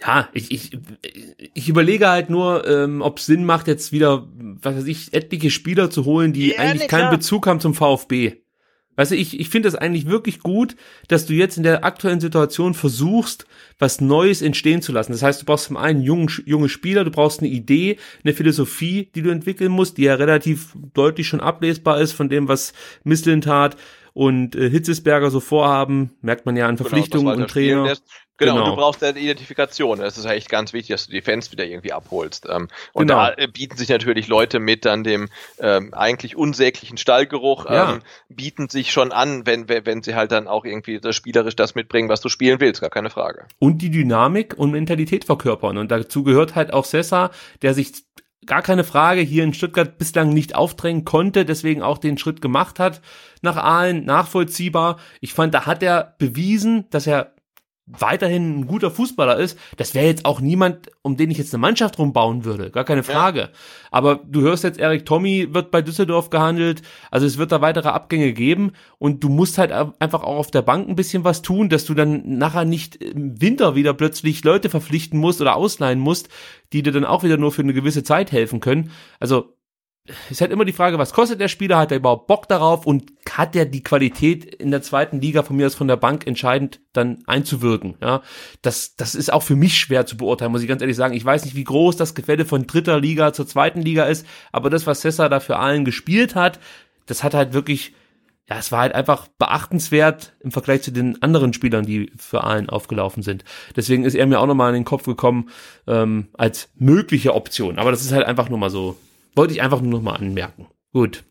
Ja, 0.00 0.28
ich, 0.32 0.50
ich, 0.50 0.78
ich 1.54 1.68
überlege 1.68 2.08
halt 2.08 2.28
nur, 2.28 2.66
ähm, 2.68 3.00
ob 3.00 3.18
es 3.18 3.26
Sinn 3.26 3.44
macht, 3.44 3.68
jetzt 3.68 3.92
wieder, 3.92 4.26
was 4.34 4.76
weiß 4.76 4.86
ich, 4.86 5.14
etliche 5.14 5.50
Spieler 5.50 5.90
zu 5.90 6.04
holen, 6.04 6.32
die 6.32 6.50
ja, 6.50 6.58
eigentlich 6.58 6.88
keinen 6.88 7.10
Bezug 7.10 7.46
haben 7.46 7.60
zum 7.60 7.74
VfB. 7.74 8.43
Weißt 8.96 9.10
du, 9.10 9.16
ich, 9.16 9.40
ich 9.40 9.48
finde 9.48 9.68
das 9.68 9.74
eigentlich 9.74 10.06
wirklich 10.06 10.40
gut, 10.40 10.76
dass 11.08 11.26
du 11.26 11.32
jetzt 11.32 11.56
in 11.56 11.62
der 11.62 11.84
aktuellen 11.84 12.20
Situation 12.20 12.74
versuchst, 12.74 13.46
was 13.78 14.00
Neues 14.00 14.42
entstehen 14.42 14.82
zu 14.82 14.92
lassen. 14.92 15.12
Das 15.12 15.22
heißt, 15.22 15.42
du 15.42 15.46
brauchst 15.46 15.66
zum 15.66 15.76
einen 15.76 16.02
jungen, 16.02 16.30
junge 16.46 16.68
Spieler, 16.68 17.04
du 17.04 17.10
brauchst 17.10 17.40
eine 17.40 17.48
Idee, 17.48 17.98
eine 18.22 18.34
Philosophie, 18.34 19.08
die 19.14 19.22
du 19.22 19.30
entwickeln 19.30 19.72
musst, 19.72 19.98
die 19.98 20.04
ja 20.04 20.14
relativ 20.14 20.74
deutlich 20.94 21.26
schon 21.26 21.40
ablesbar 21.40 22.00
ist 22.00 22.12
von 22.12 22.28
dem, 22.28 22.48
was 22.48 22.72
Misslintat 23.02 23.76
und 24.14 24.54
äh, 24.54 24.70
Hitzesberger 24.70 25.30
so 25.30 25.40
vorhaben, 25.40 26.16
merkt 26.22 26.46
man 26.46 26.56
ja 26.56 26.66
an 26.66 26.76
genau, 26.76 26.88
Verpflichtungen 26.88 27.32
genau, 27.32 27.42
und 27.42 27.50
Trainer. 27.50 27.96
Genau, 28.36 28.54
genau. 28.54 28.64
Und 28.64 28.70
du 28.70 28.76
brauchst 28.76 29.04
eine 29.04 29.18
Identifikation. 29.18 29.98
Das 29.98 30.16
ist 30.16 30.24
echt 30.24 30.48
ganz 30.48 30.72
wichtig, 30.72 30.94
dass 30.94 31.06
du 31.06 31.12
die 31.12 31.20
Fans 31.20 31.52
wieder 31.52 31.64
irgendwie 31.64 31.92
abholst. 31.92 32.46
Ähm, 32.48 32.68
und 32.92 33.08
genau. 33.08 33.26
da 33.26 33.34
äh, 33.36 33.48
bieten 33.48 33.76
sich 33.76 33.88
natürlich 33.88 34.28
Leute 34.28 34.60
mit 34.60 34.84
dann 34.84 35.04
dem 35.04 35.28
ähm, 35.58 35.92
eigentlich 35.94 36.36
unsäglichen 36.36 36.96
Stallgeruch, 36.96 37.68
ja. 37.68 37.94
ähm, 37.94 38.02
bieten 38.28 38.68
sich 38.68 38.92
schon 38.92 39.12
an, 39.12 39.46
wenn, 39.46 39.68
wenn 39.68 40.02
sie 40.02 40.14
halt 40.14 40.32
dann 40.32 40.46
auch 40.46 40.64
irgendwie 40.64 41.00
das 41.00 41.14
spielerisch 41.16 41.56
das 41.56 41.74
mitbringen, 41.74 42.08
was 42.08 42.20
du 42.20 42.28
spielen 42.28 42.60
willst, 42.60 42.80
gar 42.80 42.90
keine 42.90 43.10
Frage. 43.10 43.46
Und 43.58 43.82
die 43.82 43.90
Dynamik 43.90 44.54
und 44.56 44.70
Mentalität 44.70 45.24
verkörpern. 45.24 45.76
Und 45.76 45.90
dazu 45.90 46.22
gehört 46.22 46.54
halt 46.54 46.72
auch 46.72 46.84
Sessa, 46.84 47.30
der 47.62 47.74
sich 47.74 47.92
gar 48.46 48.62
keine 48.62 48.84
Frage 48.84 49.20
hier 49.20 49.44
in 49.44 49.54
Stuttgart 49.54 49.98
bislang 49.98 50.32
nicht 50.32 50.54
aufdrängen 50.54 51.04
konnte, 51.04 51.44
deswegen 51.44 51.82
auch 51.82 51.98
den 51.98 52.18
Schritt 52.18 52.40
gemacht 52.40 52.78
hat 52.78 53.00
nach 53.42 53.56
Aalen, 53.56 54.04
nachvollziehbar. 54.04 54.98
Ich 55.20 55.34
fand, 55.34 55.54
da 55.54 55.66
hat 55.66 55.82
er 55.82 56.14
bewiesen, 56.18 56.86
dass 56.90 57.06
er 57.06 57.33
weiterhin 57.86 58.60
ein 58.60 58.66
guter 58.66 58.90
Fußballer 58.90 59.36
ist, 59.36 59.58
das 59.76 59.94
wäre 59.94 60.06
jetzt 60.06 60.24
auch 60.24 60.40
niemand, 60.40 60.90
um 61.02 61.18
den 61.18 61.30
ich 61.30 61.36
jetzt 61.36 61.52
eine 61.52 61.60
Mannschaft 61.60 61.98
rumbauen 61.98 62.44
würde, 62.44 62.70
gar 62.70 62.84
keine 62.84 63.02
Frage. 63.02 63.40
Ja. 63.40 63.48
Aber 63.90 64.20
du 64.26 64.40
hörst 64.40 64.64
jetzt, 64.64 64.78
Erik 64.78 65.04
Tommy 65.04 65.48
wird 65.52 65.70
bei 65.70 65.82
Düsseldorf 65.82 66.30
gehandelt, 66.30 66.80
also 67.10 67.26
es 67.26 67.36
wird 67.36 67.52
da 67.52 67.60
weitere 67.60 67.88
Abgänge 67.88 68.32
geben 68.32 68.72
und 68.98 69.22
du 69.22 69.28
musst 69.28 69.58
halt 69.58 69.70
einfach 69.70 70.22
auch 70.22 70.36
auf 70.36 70.50
der 70.50 70.62
Bank 70.62 70.88
ein 70.88 70.96
bisschen 70.96 71.24
was 71.24 71.42
tun, 71.42 71.68
dass 71.68 71.84
du 71.84 71.92
dann 71.92 72.38
nachher 72.38 72.64
nicht 72.64 72.96
im 72.96 73.40
Winter 73.40 73.74
wieder 73.74 73.92
plötzlich 73.92 74.42
Leute 74.44 74.70
verpflichten 74.70 75.20
musst 75.20 75.42
oder 75.42 75.56
ausleihen 75.56 76.00
musst, 76.00 76.30
die 76.72 76.82
dir 76.82 76.92
dann 76.92 77.04
auch 77.04 77.22
wieder 77.22 77.36
nur 77.36 77.52
für 77.52 77.62
eine 77.62 77.74
gewisse 77.74 78.02
Zeit 78.02 78.32
helfen 78.32 78.60
können. 78.60 78.90
Also 79.20 79.54
ist 80.28 80.42
halt 80.42 80.50
immer 80.50 80.66
die 80.66 80.74
Frage, 80.74 80.98
was 80.98 81.14
kostet 81.14 81.40
der 81.40 81.48
Spieler? 81.48 81.78
Hat 81.78 81.90
er 81.90 81.96
überhaupt 81.96 82.26
Bock 82.26 82.46
darauf? 82.46 82.86
Und 82.86 83.10
hat 83.30 83.56
er 83.56 83.64
die 83.64 83.82
Qualität 83.82 84.44
in 84.44 84.70
der 84.70 84.82
zweiten 84.82 85.20
Liga 85.20 85.42
von 85.42 85.56
mir 85.56 85.66
aus 85.66 85.74
von 85.74 85.88
der 85.88 85.96
Bank 85.96 86.26
entscheidend 86.26 86.80
dann 86.92 87.22
einzuwirken? 87.26 87.94
Ja, 88.02 88.20
das, 88.60 88.96
das 88.96 89.14
ist 89.14 89.32
auch 89.32 89.42
für 89.42 89.56
mich 89.56 89.78
schwer 89.78 90.04
zu 90.04 90.18
beurteilen, 90.18 90.52
muss 90.52 90.60
ich 90.62 90.68
ganz 90.68 90.82
ehrlich 90.82 90.96
sagen. 90.96 91.14
Ich 91.14 91.24
weiß 91.24 91.46
nicht, 91.46 91.56
wie 91.56 91.64
groß 91.64 91.96
das 91.96 92.14
Gefälle 92.14 92.44
von 92.44 92.66
dritter 92.66 93.00
Liga 93.00 93.32
zur 93.32 93.46
zweiten 93.46 93.80
Liga 93.80 94.04
ist, 94.04 94.26
aber 94.52 94.68
das, 94.68 94.86
was 94.86 95.00
Sessa 95.00 95.30
da 95.30 95.40
für 95.40 95.56
allen 95.56 95.86
gespielt 95.86 96.34
hat, 96.34 96.60
das 97.06 97.24
hat 97.24 97.32
halt 97.32 97.54
wirklich, 97.54 97.94
ja, 98.46 98.58
es 98.58 98.72
war 98.72 98.80
halt 98.80 98.94
einfach 98.94 99.28
beachtenswert 99.38 100.34
im 100.40 100.52
Vergleich 100.52 100.82
zu 100.82 100.90
den 100.90 101.22
anderen 101.22 101.54
Spielern, 101.54 101.86
die 101.86 102.12
für 102.18 102.44
allen 102.44 102.68
aufgelaufen 102.68 103.22
sind. 103.22 103.42
Deswegen 103.74 104.04
ist 104.04 104.14
er 104.14 104.26
mir 104.26 104.38
auch 104.38 104.46
nochmal 104.46 104.68
in 104.68 104.74
den 104.74 104.84
Kopf 104.84 105.04
gekommen 105.04 105.48
ähm, 105.86 106.28
als 106.34 106.68
mögliche 106.74 107.34
Option. 107.34 107.78
Aber 107.78 107.90
das 107.90 108.02
ist 108.02 108.12
halt 108.12 108.26
einfach 108.26 108.50
nur 108.50 108.58
mal 108.58 108.70
so 108.70 108.98
wollte 109.34 109.54
ich 109.54 109.62
einfach 109.62 109.80
nur 109.80 109.90
noch 109.92 110.02
mal 110.02 110.16
anmerken. 110.16 110.68
Gut. 110.92 111.24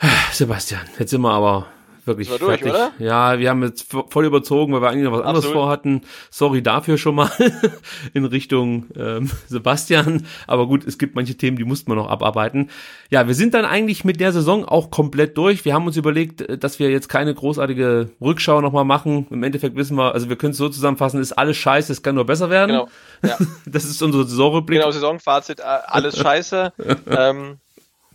Sebastian, 0.32 0.88
jetzt 0.98 1.10
sind 1.10 1.20
wir 1.20 1.32
aber 1.32 1.66
wirklich 2.06 2.28
durch, 2.28 2.40
fertig. 2.40 2.70
Oder? 2.70 2.92
Ja, 2.98 3.38
wir 3.38 3.50
haben 3.50 3.62
jetzt 3.62 3.94
voll 4.08 4.24
überzogen, 4.24 4.72
weil 4.72 4.82
wir 4.82 4.88
eigentlich 4.88 5.04
noch 5.04 5.12
was 5.12 5.20
anderes 5.20 5.44
Absolut. 5.44 5.62
vorhatten. 5.62 6.02
Sorry 6.30 6.62
dafür 6.62 6.98
schon 6.98 7.14
mal 7.14 7.30
in 8.14 8.24
Richtung 8.24 8.86
ähm, 8.96 9.30
Sebastian. 9.48 10.26
Aber 10.46 10.66
gut, 10.66 10.86
es 10.86 10.98
gibt 10.98 11.14
manche 11.14 11.36
Themen, 11.36 11.56
die 11.56 11.64
mussten 11.64 11.90
wir 11.90 11.96
noch 11.96 12.08
abarbeiten. 12.08 12.70
Ja, 13.10 13.26
wir 13.26 13.34
sind 13.34 13.54
dann 13.54 13.64
eigentlich 13.64 14.04
mit 14.04 14.20
der 14.20 14.32
Saison 14.32 14.64
auch 14.64 14.90
komplett 14.90 15.36
durch. 15.36 15.64
Wir 15.64 15.74
haben 15.74 15.86
uns 15.86 15.96
überlegt, 15.96 16.42
äh, 16.42 16.58
dass 16.58 16.78
wir 16.78 16.90
jetzt 16.90 17.08
keine 17.08 17.34
großartige 17.34 18.10
Rückschau 18.20 18.60
nochmal 18.60 18.84
machen. 18.84 19.26
Im 19.30 19.42
Endeffekt 19.42 19.76
wissen 19.76 19.96
wir, 19.96 20.14
also 20.14 20.28
wir 20.28 20.36
können 20.36 20.52
es 20.52 20.58
so 20.58 20.68
zusammenfassen, 20.68 21.20
ist 21.20 21.32
alles 21.32 21.56
scheiße, 21.56 21.92
es 21.92 22.02
kann 22.02 22.14
nur 22.14 22.26
besser 22.26 22.50
werden. 22.50 22.70
Genau. 22.70 22.88
Ja. 23.22 23.38
Das 23.66 23.84
ist 23.84 24.02
unsere 24.02 24.24
Saisonrückblick. 24.24 24.78
Genau, 24.78 24.90
Saisonfazit, 24.90 25.60
äh, 25.60 25.62
alles 25.62 26.18
scheiße. 26.18 26.72
ähm, 27.06 27.58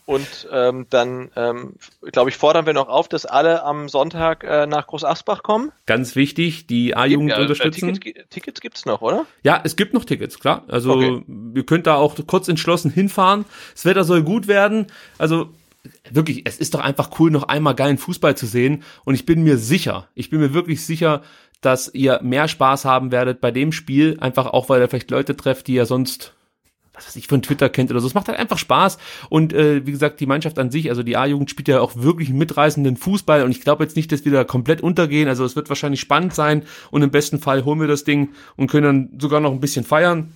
und 0.09 0.47
ähm, 0.51 0.87
dann, 0.89 1.29
ähm, 1.35 1.75
glaube 2.11 2.31
ich, 2.31 2.37
fordern 2.37 2.65
wir 2.65 2.73
noch 2.73 2.87
auf, 2.87 3.07
dass 3.07 3.27
alle 3.27 3.61
am 3.61 3.89
Sonntag 3.89 4.43
äh, 4.43 4.65
nach 4.65 4.87
Groß 4.87 5.03
Asbach 5.03 5.43
kommen. 5.43 5.71
Ganz 5.85 6.15
wichtig, 6.15 6.65
die 6.65 6.95
A-Jugend 6.95 7.29
ja, 7.29 7.37
äh, 7.37 7.41
unterstützen. 7.43 7.93
Tickets, 7.93 8.27
Tickets 8.31 8.59
gibt's 8.59 8.87
noch, 8.87 9.03
oder? 9.03 9.27
Ja, 9.43 9.61
es 9.63 9.75
gibt 9.75 9.93
noch 9.93 10.05
Tickets, 10.05 10.39
klar. 10.39 10.63
Also 10.67 10.93
okay. 10.93 11.23
ihr 11.53 11.63
könnt 11.63 11.85
da 11.85 11.93
auch 11.93 12.15
kurz 12.25 12.47
entschlossen 12.47 12.89
hinfahren. 12.89 13.45
Das 13.75 13.85
Wetter 13.85 14.03
soll 14.03 14.23
gut 14.23 14.47
werden. 14.47 14.87
Also 15.19 15.51
wirklich, 16.09 16.41
es 16.45 16.57
ist 16.57 16.73
doch 16.73 16.79
einfach 16.79 17.11
cool, 17.19 17.29
noch 17.29 17.43
einmal 17.43 17.75
geilen 17.75 17.99
Fußball 17.99 18.35
zu 18.35 18.47
sehen. 18.47 18.81
Und 19.05 19.13
ich 19.13 19.27
bin 19.27 19.43
mir 19.43 19.59
sicher, 19.59 20.07
ich 20.15 20.31
bin 20.31 20.39
mir 20.39 20.55
wirklich 20.55 20.83
sicher, 20.83 21.21
dass 21.61 21.93
ihr 21.93 22.19
mehr 22.23 22.47
Spaß 22.47 22.83
haben 22.83 23.11
werdet 23.11 23.41
bei 23.41 23.51
dem 23.51 23.71
Spiel, 23.71 24.17
einfach 24.21 24.47
auch, 24.47 24.69
weil 24.69 24.81
ihr 24.81 24.89
vielleicht 24.89 25.11
Leute 25.11 25.37
trefft, 25.37 25.67
die 25.67 25.75
ihr 25.75 25.85
sonst 25.85 26.33
was 26.99 27.07
weiß 27.07 27.15
ich, 27.15 27.27
von 27.27 27.41
Twitter 27.41 27.69
kennt 27.69 27.91
oder 27.91 27.99
so. 27.99 28.07
Es 28.07 28.13
macht 28.13 28.27
halt 28.27 28.37
einfach 28.37 28.57
Spaß. 28.57 28.97
Und 29.29 29.53
äh, 29.53 29.85
wie 29.85 29.91
gesagt, 29.91 30.19
die 30.19 30.25
Mannschaft 30.25 30.59
an 30.59 30.69
sich, 30.69 30.89
also 30.89 31.03
die 31.03 31.17
A-Jugend 31.17 31.49
spielt 31.49 31.67
ja 31.67 31.79
auch 31.79 31.95
wirklich 31.95 32.29
mitreißenden 32.29 32.97
Fußball 32.97 33.43
und 33.43 33.51
ich 33.51 33.61
glaube 33.61 33.83
jetzt 33.83 33.95
nicht, 33.95 34.11
dass 34.11 34.25
wir 34.25 34.31
da 34.31 34.43
komplett 34.43 34.81
untergehen. 34.81 35.27
Also 35.27 35.45
es 35.45 35.55
wird 35.55 35.69
wahrscheinlich 35.69 36.01
spannend 36.01 36.33
sein 36.33 36.63
und 36.91 37.01
im 37.01 37.11
besten 37.11 37.39
Fall 37.39 37.65
holen 37.65 37.79
wir 37.79 37.87
das 37.87 38.03
Ding 38.03 38.29
und 38.57 38.69
können 38.69 39.09
dann 39.09 39.19
sogar 39.19 39.39
noch 39.39 39.51
ein 39.51 39.59
bisschen 39.59 39.85
feiern. 39.85 40.33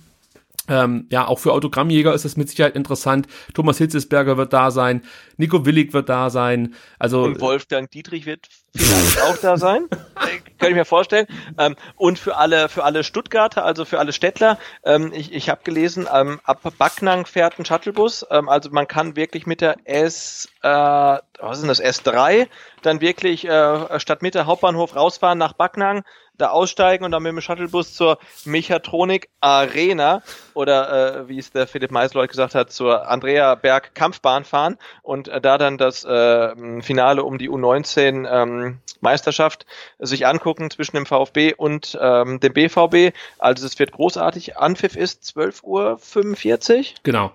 Ähm, 0.68 1.06
ja, 1.10 1.26
auch 1.26 1.38
für 1.38 1.52
Autogrammjäger 1.52 2.14
ist 2.14 2.24
das 2.24 2.36
mit 2.36 2.48
Sicherheit 2.48 2.74
interessant. 2.74 3.26
Thomas 3.52 3.76
Hitzesberger 3.76 4.38
wird 4.38 4.54
da 4.54 4.70
sein, 4.70 5.02
Nico 5.36 5.66
Willig 5.66 5.92
wird 5.92 6.08
da 6.08 6.30
sein. 6.30 6.74
Also 6.98 7.24
und 7.24 7.40
Wolfgang 7.40 7.90
Dietrich 7.90 8.24
wird 8.24 8.48
vielleicht 8.74 9.20
auch 9.22 9.36
da 9.36 9.58
sein, 9.58 9.88
kann 10.58 10.70
ich 10.70 10.74
mir 10.74 10.86
vorstellen. 10.86 11.26
Ähm, 11.58 11.76
und 11.96 12.18
für 12.18 12.36
alle 12.36 12.70
für 12.70 12.82
alle 12.84 13.04
Stuttgarter, 13.04 13.64
also 13.64 13.84
für 13.84 13.98
alle 13.98 14.14
Städtler, 14.14 14.58
ähm, 14.84 15.12
ich, 15.14 15.34
ich 15.34 15.50
habe 15.50 15.60
gelesen, 15.64 16.08
ähm, 16.10 16.40
ab 16.44 16.60
Backnang 16.78 17.26
fährt 17.26 17.58
ein 17.58 17.66
Shuttlebus. 17.66 18.24
Ähm, 18.30 18.48
also 18.48 18.70
man 18.70 18.88
kann 18.88 19.16
wirklich 19.16 19.46
mit 19.46 19.60
der 19.60 19.76
S, 19.84 20.48
äh, 20.62 20.68
was 20.68 21.58
ist 21.58 21.68
das 21.68 21.82
S3, 21.82 22.46
dann 22.80 23.02
wirklich 23.02 23.46
äh, 23.46 24.00
statt 24.00 24.22
Mitte 24.22 24.46
Hauptbahnhof 24.46 24.96
rausfahren 24.96 25.36
nach 25.36 25.52
Backnang 25.52 26.04
da 26.36 26.48
aussteigen 26.48 27.04
und 27.04 27.12
dann 27.12 27.22
mit 27.22 27.32
dem 27.32 27.40
Shuttlebus 27.40 27.94
zur 27.94 28.18
Mechatronik 28.44 29.28
Arena 29.40 30.22
oder 30.54 31.22
äh, 31.22 31.28
wie 31.28 31.38
es 31.38 31.50
der 31.50 31.66
Philipp 31.66 31.90
Meisleut 31.90 32.30
gesagt 32.30 32.54
hat, 32.54 32.72
zur 32.72 33.08
Andrea 33.08 33.54
Berg 33.54 33.94
Kampfbahn 33.94 34.44
fahren 34.44 34.76
und 35.02 35.28
äh, 35.28 35.40
da 35.40 35.58
dann 35.58 35.78
das 35.78 36.04
äh, 36.04 36.82
Finale 36.82 37.22
um 37.24 37.38
die 37.38 37.48
U19 37.48 38.28
ähm, 38.28 38.78
Meisterschaft 39.00 39.66
sich 39.98 40.26
angucken 40.26 40.70
zwischen 40.70 40.96
dem 40.96 41.06
VfB 41.06 41.54
und 41.54 41.96
ähm, 42.00 42.40
dem 42.40 42.52
BVB. 42.52 43.14
Also 43.38 43.66
es 43.66 43.78
wird 43.78 43.92
großartig. 43.92 44.56
Anpfiff 44.56 44.96
ist 44.96 45.22
12.45 45.24 45.62
Uhr. 45.62 46.84
Genau. 47.02 47.32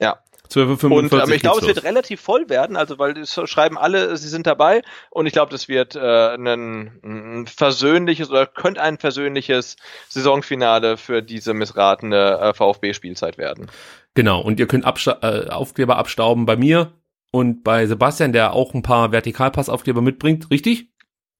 Ja. 0.00 0.18
12.45 0.50 1.12
Uhr. 1.12 1.24
Ähm, 1.24 1.32
ich 1.32 1.40
glaube, 1.40 1.60
es 1.60 1.66
wird 1.66 1.84
relativ 1.84 2.20
voll 2.20 2.48
werden, 2.48 2.76
also 2.76 2.98
weil 2.98 3.16
es 3.18 3.40
schreiben 3.44 3.78
alle, 3.78 4.16
sie 4.16 4.28
sind 4.28 4.46
dabei 4.46 4.82
und 5.10 5.26
ich 5.26 5.32
glaube, 5.32 5.52
das 5.52 5.68
wird 5.68 5.96
äh, 5.96 6.34
ein, 6.34 6.46
ein 7.02 7.46
versöhnliches 7.46 8.30
oder 8.30 8.46
könnte 8.46 8.82
ein 8.82 8.98
versöhnliches 8.98 9.76
Saisonfinale 10.08 10.96
für 10.96 11.22
diese 11.22 11.54
missratene 11.54 12.38
äh, 12.40 12.54
VfB-Spielzeit 12.54 13.38
werden. 13.38 13.70
Genau, 14.14 14.40
und 14.40 14.58
ihr 14.58 14.66
könnt 14.66 14.84
Absta 14.84 15.18
äh, 15.22 15.48
Aufkleber 15.50 15.96
abstauben 15.96 16.46
bei 16.46 16.56
mir 16.56 16.92
und 17.30 17.62
bei 17.62 17.86
Sebastian, 17.86 18.32
der 18.32 18.52
auch 18.52 18.74
ein 18.74 18.82
paar 18.82 19.12
Vertikalpassaufkleber 19.12 20.02
mitbringt, 20.02 20.50
richtig? 20.50 20.90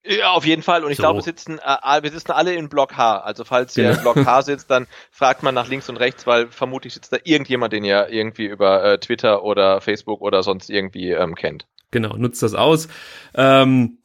Ja, 0.05 0.33
auf 0.33 0.47
jeden 0.47 0.63
Fall. 0.63 0.85
Und 0.85 0.91
ich 0.91 0.97
so. 0.97 1.03
glaube, 1.03 1.19
wir 1.19 1.23
sitzen, 1.23 1.59
äh, 1.59 2.03
wir 2.03 2.11
sitzen 2.11 2.33
alle 2.33 2.55
in 2.55 2.69
Block 2.69 2.97
H. 2.97 3.19
Also 3.19 3.45
falls 3.45 3.77
ihr 3.77 3.85
genau. 3.85 3.97
in 3.97 4.03
Block 4.03 4.27
H 4.27 4.43
sitzt, 4.43 4.71
dann 4.71 4.87
fragt 5.11 5.43
man 5.43 5.55
nach 5.55 5.69
links 5.69 5.89
und 5.89 5.97
rechts, 5.97 6.27
weil 6.27 6.49
vermutlich 6.49 6.95
sitzt 6.95 7.13
da 7.13 7.19
irgendjemand, 7.23 7.73
den 7.73 7.85
ihr 7.85 8.09
irgendwie 8.09 8.47
über 8.47 8.83
äh, 8.83 8.99
Twitter 8.99 9.45
oder 9.45 9.81
Facebook 9.81 10.23
oder 10.23 10.43
sonst 10.43 10.71
irgendwie 10.71 11.11
ähm, 11.11 11.35
kennt. 11.35 11.67
Genau, 11.91 12.17
nutzt 12.17 12.43
das 12.43 12.55
aus. 12.55 12.89
Ähm, 13.35 13.99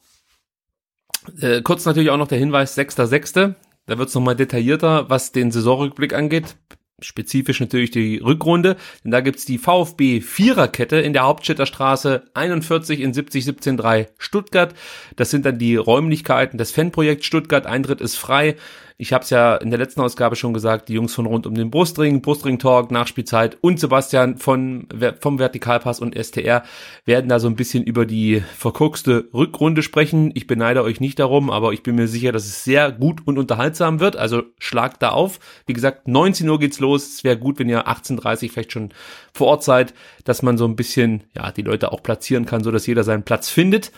äh, 1.40 1.62
kurz 1.62 1.84
natürlich 1.86 2.10
auch 2.10 2.18
noch 2.18 2.28
der 2.28 2.38
Hinweis, 2.38 2.76
6.6. 2.76 3.54
Da 3.86 3.98
wird 3.98 4.08
es 4.08 4.14
nochmal 4.14 4.36
detaillierter, 4.36 5.08
was 5.08 5.32
den 5.32 5.50
Saisonrückblick 5.50 6.12
angeht 6.12 6.56
spezifisch 7.02 7.60
natürlich 7.60 7.90
die 7.90 8.18
Rückrunde, 8.18 8.76
denn 9.04 9.10
da 9.10 9.20
gibt's 9.20 9.44
die 9.44 9.58
VfB 9.58 10.22
Viererkette 10.22 10.96
in 10.96 11.12
der 11.12 11.24
Hauptstädter 11.24 11.66
Straße 11.66 12.22
41 12.32 13.00
in 13.00 13.12
70 13.12 13.44
17 13.44 14.06
Stuttgart. 14.16 14.74
Das 15.14 15.30
sind 15.30 15.44
dann 15.44 15.58
die 15.58 15.76
Räumlichkeiten 15.76 16.56
des 16.56 16.70
Fanprojekts 16.70 17.26
Stuttgart. 17.26 17.66
Eintritt 17.66 18.00
ist 18.00 18.16
frei. 18.16 18.56
Ich 18.98 19.12
habe 19.12 19.24
es 19.24 19.30
ja 19.30 19.56
in 19.56 19.68
der 19.68 19.78
letzten 19.78 20.00
Ausgabe 20.00 20.36
schon 20.36 20.54
gesagt, 20.54 20.88
die 20.88 20.94
Jungs 20.94 21.14
von 21.14 21.26
rund 21.26 21.46
um 21.46 21.54
den 21.54 21.70
Brustring, 21.70 22.22
Brustring 22.22 22.58
Talk, 22.58 22.90
Nachspielzeit 22.90 23.58
und 23.60 23.78
Sebastian 23.78 24.38
von, 24.38 24.88
vom 25.20 25.38
Vertikalpass 25.38 26.00
und 26.00 26.16
STR 26.16 26.62
werden 27.04 27.28
da 27.28 27.38
so 27.38 27.46
ein 27.46 27.56
bisschen 27.56 27.84
über 27.84 28.06
die 28.06 28.42
verkorkste 28.56 29.28
Rückrunde 29.34 29.82
sprechen. 29.82 30.30
Ich 30.34 30.46
beneide 30.46 30.82
euch 30.82 30.98
nicht 30.98 31.18
darum, 31.18 31.50
aber 31.50 31.74
ich 31.74 31.82
bin 31.82 31.96
mir 31.96 32.08
sicher, 32.08 32.32
dass 32.32 32.46
es 32.46 32.64
sehr 32.64 32.90
gut 32.90 33.20
und 33.26 33.38
unterhaltsam 33.38 34.00
wird. 34.00 34.16
Also 34.16 34.44
schlagt 34.58 35.02
da 35.02 35.10
auf. 35.10 35.40
Wie 35.66 35.74
gesagt, 35.74 36.08
19 36.08 36.48
Uhr 36.48 36.58
geht's 36.58 36.80
los. 36.80 37.06
Es 37.06 37.24
wäre 37.24 37.36
gut, 37.36 37.58
wenn 37.58 37.68
ihr 37.68 37.86
18.30 37.86 38.50
vielleicht 38.50 38.72
schon 38.72 38.94
vor 39.34 39.48
Ort 39.48 39.62
seid, 39.62 39.92
dass 40.24 40.42
man 40.42 40.56
so 40.56 40.64
ein 40.64 40.74
bisschen, 40.74 41.24
ja, 41.36 41.52
die 41.52 41.62
Leute 41.62 41.92
auch 41.92 42.02
platzieren 42.02 42.46
kann, 42.46 42.64
so 42.64 42.70
dass 42.70 42.86
jeder 42.86 43.04
seinen 43.04 43.24
Platz 43.24 43.50
findet. 43.50 43.92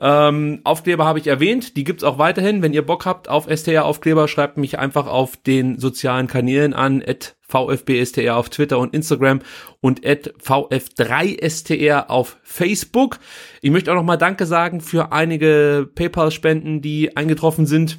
Ähm, 0.00 0.60
Aufkleber 0.64 1.04
habe 1.04 1.20
ich 1.20 1.26
erwähnt, 1.28 1.76
die 1.76 1.84
gibt's 1.84 2.02
auch 2.02 2.18
weiterhin. 2.18 2.62
Wenn 2.62 2.72
ihr 2.72 2.84
Bock 2.84 3.06
habt 3.06 3.28
auf 3.28 3.46
STR-Aufkleber, 3.46 4.26
schreibt 4.26 4.56
mich 4.56 4.78
einfach 4.78 5.06
auf 5.06 5.36
den 5.36 5.78
sozialen 5.78 6.26
Kanälen 6.26 6.74
an, 6.74 7.02
VfBSTR 7.40 8.36
auf 8.36 8.48
Twitter 8.48 8.78
und 8.78 8.94
Instagram 8.94 9.40
und 9.80 10.04
at 10.04 10.34
VF3STR 10.42 12.08
auf 12.08 12.38
Facebook. 12.42 13.18
Ich 13.60 13.70
möchte 13.70 13.92
auch 13.92 13.96
nochmal 13.96 14.18
Danke 14.18 14.46
sagen 14.46 14.80
für 14.80 15.12
einige 15.12 15.88
PayPal-Spenden, 15.94 16.82
die 16.82 17.16
eingetroffen 17.16 17.66
sind. 17.66 17.98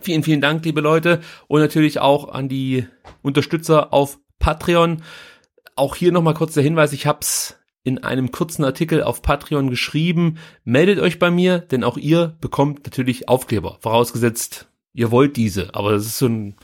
Vielen, 0.00 0.24
vielen 0.24 0.40
Dank, 0.40 0.64
liebe 0.64 0.80
Leute. 0.80 1.20
Und 1.46 1.60
natürlich 1.60 2.00
auch 2.00 2.28
an 2.28 2.48
die 2.48 2.86
Unterstützer 3.22 3.92
auf 3.92 4.18
Patreon. 4.40 5.02
Auch 5.76 5.94
hier 5.94 6.10
nochmal 6.10 6.34
kurz 6.34 6.54
der 6.54 6.64
Hinweis, 6.64 6.92
ich 6.92 7.06
hab's 7.06 7.56
in 7.84 8.02
einem 8.02 8.32
kurzen 8.32 8.64
Artikel 8.64 9.02
auf 9.02 9.22
Patreon 9.22 9.70
geschrieben, 9.70 10.38
meldet 10.64 10.98
euch 10.98 11.18
bei 11.18 11.30
mir, 11.30 11.58
denn 11.58 11.84
auch 11.84 11.98
ihr 11.98 12.34
bekommt 12.40 12.84
natürlich 12.84 13.28
Aufkleber, 13.28 13.76
vorausgesetzt, 13.80 14.66
ihr 14.94 15.10
wollt 15.10 15.36
diese. 15.36 15.74
Aber 15.74 15.92
das 15.92 16.06
ist 16.06 16.18
so 16.18 16.26
ein, 16.26 16.56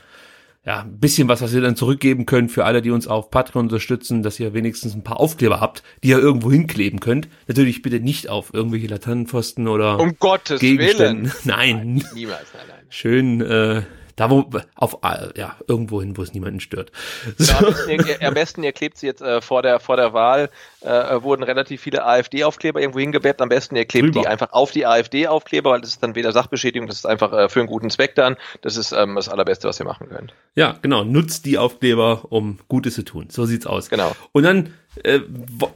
ja, 0.65 0.81
ein 0.81 0.99
bisschen 0.99 1.27
was, 1.27 1.41
was 1.41 1.53
ihr 1.53 1.61
dann 1.61 1.75
zurückgeben 1.75 2.25
könnt 2.25 2.51
für 2.51 2.65
alle, 2.65 2.81
die 2.81 2.89
uns 2.89 3.07
auf 3.07 3.29
Patreon 3.29 3.65
unterstützen, 3.65 4.23
dass 4.23 4.39
ihr 4.39 4.55
wenigstens 4.55 4.95
ein 4.95 5.03
paar 5.03 5.19
Aufkleber 5.19 5.61
habt, 5.61 5.83
die 6.03 6.09
ihr 6.09 6.19
irgendwo 6.19 6.51
hinkleben 6.51 6.99
könnt. 6.99 7.29
Natürlich 7.47 7.83
bitte 7.83 7.99
nicht 7.99 8.27
auf 8.27 8.51
irgendwelche 8.51 8.87
Laternenpfosten 8.87 9.67
oder 9.67 9.99
um 9.99 10.17
Gottes 10.17 10.59
Gegenständen. 10.59 11.25
Willen. 11.25 11.33
Nein. 11.43 11.75
nein. 11.75 12.05
Niemals, 12.15 12.47
nein, 12.55 12.65
nein. 12.67 12.85
Schön, 12.89 13.41
äh, 13.41 13.83
da 14.21 14.29
wo, 14.29 14.45
auf, 14.75 14.99
ja, 15.35 15.55
irgendwo 15.67 15.99
hin, 15.99 16.15
wo 16.15 16.21
es 16.21 16.31
niemanden 16.31 16.59
stört. 16.59 16.91
So. 17.39 17.51
Ja, 17.51 17.57
am, 17.57 17.65
besten, 17.65 18.07
ihr, 18.07 18.27
am, 18.27 18.33
besten, 18.35 18.63
ihr, 18.63 18.71
klebt 18.71 18.97
sie 18.97 19.07
jetzt 19.07 19.23
äh, 19.23 19.41
vor 19.41 19.63
der, 19.63 19.79
vor 19.79 19.97
der 19.97 20.13
Wahl, 20.13 20.51
äh, 20.81 21.21
wurden 21.23 21.41
relativ 21.41 21.81
viele 21.81 22.05
AfD-Aufkleber 22.05 22.79
irgendwo 22.79 22.99
hingewebt. 22.99 23.41
Am 23.41 23.49
besten 23.49 23.75
ihr 23.75 23.85
klebt 23.85 24.09
Drüber. 24.09 24.21
die 24.21 24.27
einfach 24.27 24.51
auf 24.51 24.69
die 24.69 24.85
AfD-Aufkleber, 24.85 25.71
weil 25.71 25.81
das 25.81 25.89
ist 25.91 26.03
dann 26.03 26.13
weder 26.13 26.31
Sachbeschädigung, 26.31 26.87
das 26.87 26.97
ist 26.97 27.07
einfach 27.07 27.33
äh, 27.33 27.49
für 27.49 27.61
einen 27.61 27.67
guten 27.67 27.89
Zweck 27.89 28.13
dann. 28.13 28.37
Das 28.61 28.77
ist 28.77 28.91
ähm, 28.91 29.15
das 29.15 29.27
Allerbeste, 29.27 29.67
was 29.67 29.79
ihr 29.79 29.85
machen 29.87 30.07
könnt. 30.07 30.35
Ja, 30.53 30.77
genau. 30.83 31.03
Nutzt 31.03 31.45
die 31.45 31.57
Aufkleber, 31.57 32.25
um 32.29 32.59
Gutes 32.67 32.93
zu 32.93 33.03
tun. 33.03 33.27
So 33.31 33.45
sieht's 33.45 33.65
aus. 33.65 33.89
Genau. 33.89 34.15
Und 34.33 34.43
dann, 34.43 34.73
äh, 35.03 35.21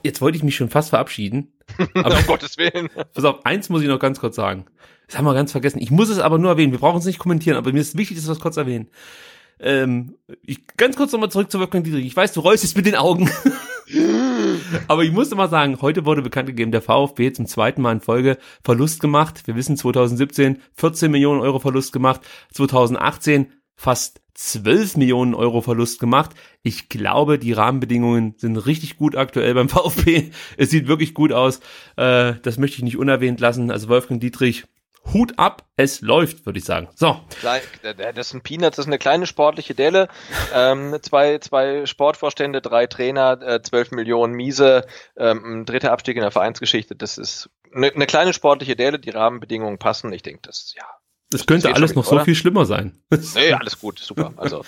jetzt 0.04 0.22
wollte 0.22 0.38
ich 0.38 0.44
mich 0.44 0.56
schon 0.56 0.70
fast 0.70 0.92
verabschieden. 0.92 1.52
Aber, 1.96 2.16
um 2.16 2.28
Gottes 2.28 2.60
Willen. 2.60 2.90
Pass 3.16 3.24
auf, 3.24 3.44
eins 3.44 3.70
muss 3.70 3.82
ich 3.82 3.88
noch 3.88 4.00
ganz 4.00 4.20
kurz 4.20 4.36
sagen. 4.36 4.68
Das 5.08 5.18
haben 5.18 5.26
wir 5.26 5.34
ganz 5.34 5.52
vergessen. 5.52 5.80
Ich 5.80 5.92
muss 5.92 6.10
es 6.10 6.20
aber 6.20 6.38
nur 6.38 6.52
erwähnen. 6.52 6.72
Wir 6.72 6.80
brauchen 6.80 7.00
es 7.00 7.06
nicht 7.06 7.20
kommentieren, 7.20 7.58
aber 7.58 7.72
mir 7.72 7.82
ist 7.82 7.98
wichtig, 7.98 8.18
dass 8.18 8.28
wir 8.28 8.34
es 8.34 8.40
kurz 8.40 8.58
erwähnen. 8.58 8.90
Ähm, 9.60 10.16
ich, 10.42 10.68
ganz 10.78 10.98
kurz 10.98 11.12
nochmal 11.12 11.32
zurück 11.32 11.52
zu 11.52 11.60
Wolfgang 11.60 11.86
Dietrich. 11.86 12.06
Ich 12.06 12.16
weiß, 12.16 12.34
du 12.34 12.42
rollst 12.42 12.64
jetzt 12.64 12.76
mit 12.76 12.86
den 12.86 12.96
Augen. 12.96 13.30
aber 14.88 15.04
ich 15.04 15.12
muss 15.12 15.34
mal 15.34 15.50
sagen, 15.50 15.78
heute 15.82 16.06
wurde 16.06 16.22
bekannt 16.22 16.48
gegeben, 16.48 16.72
der 16.72 16.82
VfB 16.82 17.32
zum 17.32 17.46
zweiten 17.46 17.82
Mal 17.82 17.94
in 17.94 18.02
Folge 18.02 18.38
Verlust 18.64 19.00
gemacht. 19.00 19.48
Wir 19.48 19.56
wissen 19.56 19.78
2017 19.78 20.60
14 20.74 21.12
Millionen 21.12 21.42
Euro 21.42 21.60
Verlust 21.60 21.94
gemacht. 21.94 22.22
2018 22.54 23.54
fast 23.76 24.22
12 24.34 24.98
Millionen 24.98 25.34
Euro 25.34 25.62
Verlust 25.62 26.00
gemacht. 26.00 26.32
Ich 26.62 26.90
glaube, 26.90 27.40
die 27.40 27.54
Rahmenbedingungen 27.54 28.36
sind 28.38 28.58
richtig 28.58 28.98
gut 28.98 29.16
aktuell 29.16 29.54
beim 29.54 29.70
VfB. 29.70 30.32
Es 30.58 30.70
sieht 30.70 30.88
wirklich 30.88 31.14
gut 31.14 31.32
aus. 31.32 31.62
Äh, 31.96 32.34
das 32.42 32.58
möchte 32.58 32.78
ich 32.78 32.84
nicht 32.84 32.98
unerwähnt 32.98 33.40
lassen. 33.40 33.72
Also 33.72 33.88
Wolfgang 33.88 34.20
Dietrich, 34.20 34.66
Hut 35.14 35.38
ab, 35.38 35.64
es 35.76 36.02
läuft, 36.02 36.46
würde 36.46 36.60
ich 36.60 36.66
sagen. 36.66 36.90
So. 36.96 37.20
Das 38.16 38.30
sind 38.30 38.44
Peanuts, 38.44 38.78
das 38.78 38.86
ist 38.86 38.90
eine 38.90 38.98
kleine 38.98 39.28
sportliche 39.28 39.76
Delle. 39.76 40.08
Ähm, 40.54 40.98
zwei, 41.02 41.38
zwei 41.40 41.86
Sportvorstände, 41.86 42.62
drei 42.62 42.88
Trainer, 42.88 43.40
äh, 43.42 43.62
zwölf 43.62 43.92
Millionen 43.92 44.34
Miese, 44.34 44.86
ähm, 45.18 45.66
dritter 45.66 45.92
Abstieg 45.92 46.16
in 46.16 46.22
der 46.22 46.32
Vereinsgeschichte. 46.32 46.96
Das 46.96 47.18
ist 47.18 47.50
eine, 47.74 47.88
eine 47.88 48.06
kleine 48.08 48.34
sportliche 48.34 48.76
Delle, 48.76 49.00
die 49.00 49.12
Rahmenbedingungen 49.12 49.78
passen. 49.78 50.12
Ich 50.14 50.24
denke, 50.24 50.42
das, 50.44 50.74
ja. 50.76 50.86
Es 51.34 51.46
könnte 51.46 51.74
alles 51.74 51.96
noch 51.96 52.06
so 52.06 52.20
viel 52.20 52.36
schlimmer 52.36 52.66
sein. 52.66 53.02
Nee, 53.36 53.52
alles 53.54 53.80
gut, 53.80 54.00
super. 54.00 54.34
Also 54.38 54.64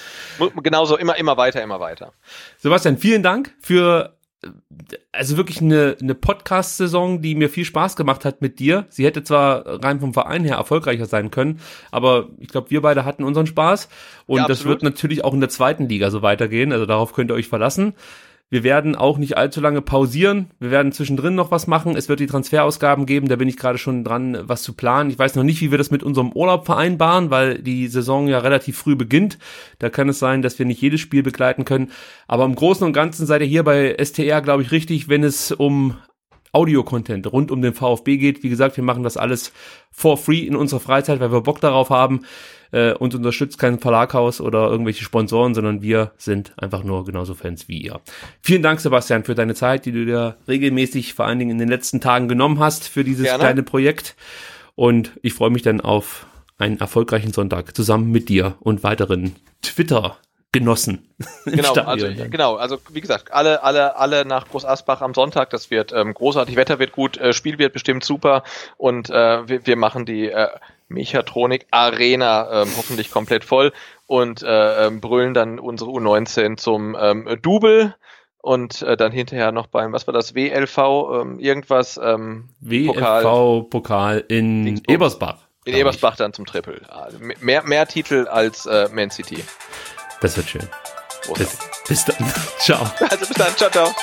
genauso 0.63 0.97
immer, 0.97 1.15
immer 1.15 1.37
weiter, 1.37 1.61
immer 1.61 1.79
weiter. 1.79 2.13
Sebastian, 2.57 2.97
vielen 2.97 3.21
Dank 3.21 3.55
für 3.61 4.16
also 5.11 5.37
wirklich 5.37 5.61
eine, 5.61 5.97
eine 5.99 6.13
Podcast-Saison, 6.15 7.21
die 7.21 7.35
mir 7.35 7.49
viel 7.49 7.65
Spaß 7.65 7.95
gemacht 7.95 8.23
hat 8.23 8.41
mit 8.41 8.59
dir. 8.59 8.85
Sie 8.89 9.05
hätte 9.05 9.23
zwar 9.23 9.83
rein 9.83 9.99
vom 9.99 10.13
Verein 10.13 10.43
her 10.43 10.57
erfolgreicher 10.57 11.05
sein 11.05 11.31
können, 11.31 11.59
aber 11.91 12.29
ich 12.39 12.49
glaube, 12.49 12.69
wir 12.69 12.81
beide 12.81 13.03
hatten 13.03 13.23
unseren 13.23 13.47
Spaß. 13.47 13.89
Und 14.27 14.37
ja, 14.39 14.47
das 14.47 14.65
wird 14.65 14.83
natürlich 14.83 15.23
auch 15.23 15.33
in 15.33 15.39
der 15.39 15.49
zweiten 15.49 15.89
Liga 15.89 16.11
so 16.11 16.21
weitergehen. 16.21 16.71
Also 16.71 16.85
darauf 16.85 17.13
könnt 17.13 17.31
ihr 17.31 17.35
euch 17.35 17.47
verlassen. 17.47 17.93
Wir 18.49 18.63
werden 18.63 18.95
auch 18.95 19.17
nicht 19.17 19.35
allzu 19.35 19.59
lange 19.59 19.81
pausieren. 19.81 20.51
Wir 20.57 20.71
werden 20.71 20.93
zwischendrin 20.93 21.35
noch 21.35 21.51
was 21.51 21.67
machen. 21.67 21.97
Es 21.97 22.07
wird 22.07 22.21
die 22.21 22.27
Transferausgaben 22.27 23.05
geben. 23.05 23.27
Da 23.27 23.35
bin 23.35 23.49
ich 23.49 23.57
gerade 23.57 23.77
schon 23.77 24.05
dran, 24.05 24.37
was 24.41 24.63
zu 24.63 24.73
planen. 24.73 25.09
Ich 25.09 25.19
weiß 25.19 25.35
noch 25.35 25.43
nicht, 25.43 25.59
wie 25.59 25.69
wir 25.69 25.77
das 25.77 25.91
mit 25.91 26.01
unserem 26.01 26.31
Urlaub 26.31 26.65
vereinbaren, 26.65 27.29
weil 27.29 27.59
die 27.61 27.89
Saison 27.89 28.29
ja 28.29 28.39
relativ 28.39 28.77
früh 28.77 28.95
beginnt. 28.95 29.37
Da 29.79 29.89
kann 29.89 30.07
es 30.07 30.19
sein, 30.19 30.41
dass 30.41 30.57
wir 30.59 30.65
nicht 30.65 30.81
jedes 30.81 31.01
Spiel 31.01 31.23
begleiten 31.23 31.65
können. 31.65 31.91
Aber 32.25 32.45
im 32.45 32.55
Großen 32.55 32.87
und 32.87 32.93
Ganzen 32.93 33.25
seid 33.25 33.41
ihr 33.41 33.47
hier 33.47 33.63
bei 33.63 33.97
STR, 34.01 34.41
glaube 34.41 34.63
ich, 34.63 34.71
richtig, 34.71 35.09
wenn 35.09 35.25
es 35.25 35.51
um 35.51 35.97
Audio-Content 36.57 37.31
rund 37.31 37.51
um 37.51 37.61
den 37.61 37.73
VfB 37.73 38.17
geht. 38.17 38.43
Wie 38.43 38.49
gesagt, 38.49 38.75
wir 38.77 38.83
machen 38.83 39.03
das 39.03 39.17
alles 39.17 39.53
for 39.91 40.17
free 40.17 40.39
in 40.39 40.55
unserer 40.55 40.79
Freizeit, 40.79 41.19
weil 41.19 41.31
wir 41.31 41.41
Bock 41.41 41.61
darauf 41.61 41.89
haben 41.89 42.21
äh, 42.71 42.93
uns 42.93 43.15
unterstützt 43.15 43.57
kein 43.57 43.79
Verlaghaus 43.79 44.41
oder 44.41 44.69
irgendwelche 44.69 45.03
Sponsoren, 45.03 45.53
sondern 45.53 45.81
wir 45.81 46.11
sind 46.17 46.53
einfach 46.57 46.83
nur 46.83 47.05
genauso 47.05 47.33
Fans 47.33 47.67
wie 47.67 47.81
ihr. 47.81 48.01
Vielen 48.41 48.63
Dank, 48.63 48.79
Sebastian, 48.79 49.23
für 49.23 49.35
deine 49.35 49.55
Zeit, 49.55 49.85
die 49.85 49.91
du 49.91 50.05
dir 50.05 50.37
regelmäßig 50.47 51.13
vor 51.13 51.25
allen 51.25 51.39
Dingen 51.39 51.51
in 51.51 51.57
den 51.59 51.69
letzten 51.69 52.01
Tagen 52.01 52.27
genommen 52.27 52.59
hast 52.59 52.87
für 52.87 53.03
dieses 53.03 53.25
Gerne. 53.25 53.43
kleine 53.43 53.63
Projekt. 53.63 54.15
Und 54.75 55.11
ich 55.21 55.33
freue 55.33 55.49
mich 55.49 55.63
dann 55.63 55.81
auf 55.81 56.27
einen 56.57 56.79
erfolgreichen 56.79 57.33
Sonntag 57.33 57.75
zusammen 57.75 58.11
mit 58.11 58.29
dir 58.29 58.55
und 58.59 58.83
weiteren 58.83 59.35
Twitter 59.61 60.17
Genossen. 60.51 61.03
Genau, 61.45 61.73
also, 61.73 62.07
genau, 62.29 62.55
also 62.57 62.77
wie 62.91 63.01
gesagt, 63.01 63.33
alle, 63.33 63.63
alle, 63.63 63.95
alle 63.95 64.25
nach 64.25 64.47
Groß 64.47 64.65
Asbach 64.65 65.01
am 65.01 65.13
Sonntag, 65.13 65.49
das 65.49 65.71
wird 65.71 65.91
ähm, 65.91 66.13
großartig, 66.13 66.55
Wetter 66.55 66.77
wird 66.77 66.91
gut, 66.91 67.17
äh, 67.17 67.33
Spiel 67.33 67.57
wird 67.57 67.73
bestimmt 67.73 68.03
super 68.03 68.43
und 68.77 69.09
äh, 69.09 69.47
wir, 69.47 69.65
wir 69.65 69.75
machen 69.77 70.05
die 70.05 70.29
äh, 70.29 70.49
Mechatronik 70.89 71.65
Arena 71.71 72.61
ähm, 72.61 72.69
hoffentlich 72.77 73.11
komplett 73.11 73.43
voll 73.43 73.73
und 74.05 74.43
äh, 74.43 74.87
ähm, 74.87 75.01
brüllen 75.01 75.33
dann 75.33 75.59
unsere 75.59 75.89
U19 75.89 76.57
zum 76.57 76.95
ähm, 76.99 77.39
Double 77.41 77.95
und 78.41 78.81
äh, 78.81 78.95
dann 78.95 79.11
hinterher 79.11 79.51
noch 79.51 79.67
beim, 79.67 79.91
was 79.91 80.07
war 80.07 80.13
das, 80.13 80.35
WLV, 80.35 80.77
ähm, 80.77 81.39
irgendwas, 81.39 81.99
ähm, 82.01 82.49
WLV 82.59 82.93
Pokal, 82.93 83.63
Pokal 83.69 84.25
in 84.27 84.65
Dingsburg. 84.65 84.93
Ebersbach. 84.93 85.37
In 85.65 85.73
Ebersbach 85.73 86.13
ich. 86.13 86.17
dann 86.17 86.31
zum 86.31 86.45
Triple. 86.45 86.81
Also 86.87 87.17
mehr, 87.41 87.63
mehr 87.63 87.87
Titel 87.87 88.27
als 88.29 88.65
äh, 88.65 88.87
Man 88.93 89.11
City. 89.11 89.43
Das 90.21 90.37
wird 90.37 90.49
schön. 90.49 90.67
Bis, 91.35 91.57
bis 91.87 92.05
dann. 92.05 92.33
Ciao. 92.59 92.89
Also 93.09 93.25
bis 93.25 93.37
dann. 93.37 93.55
Ciao, 93.55 93.69
ciao. 93.69 93.93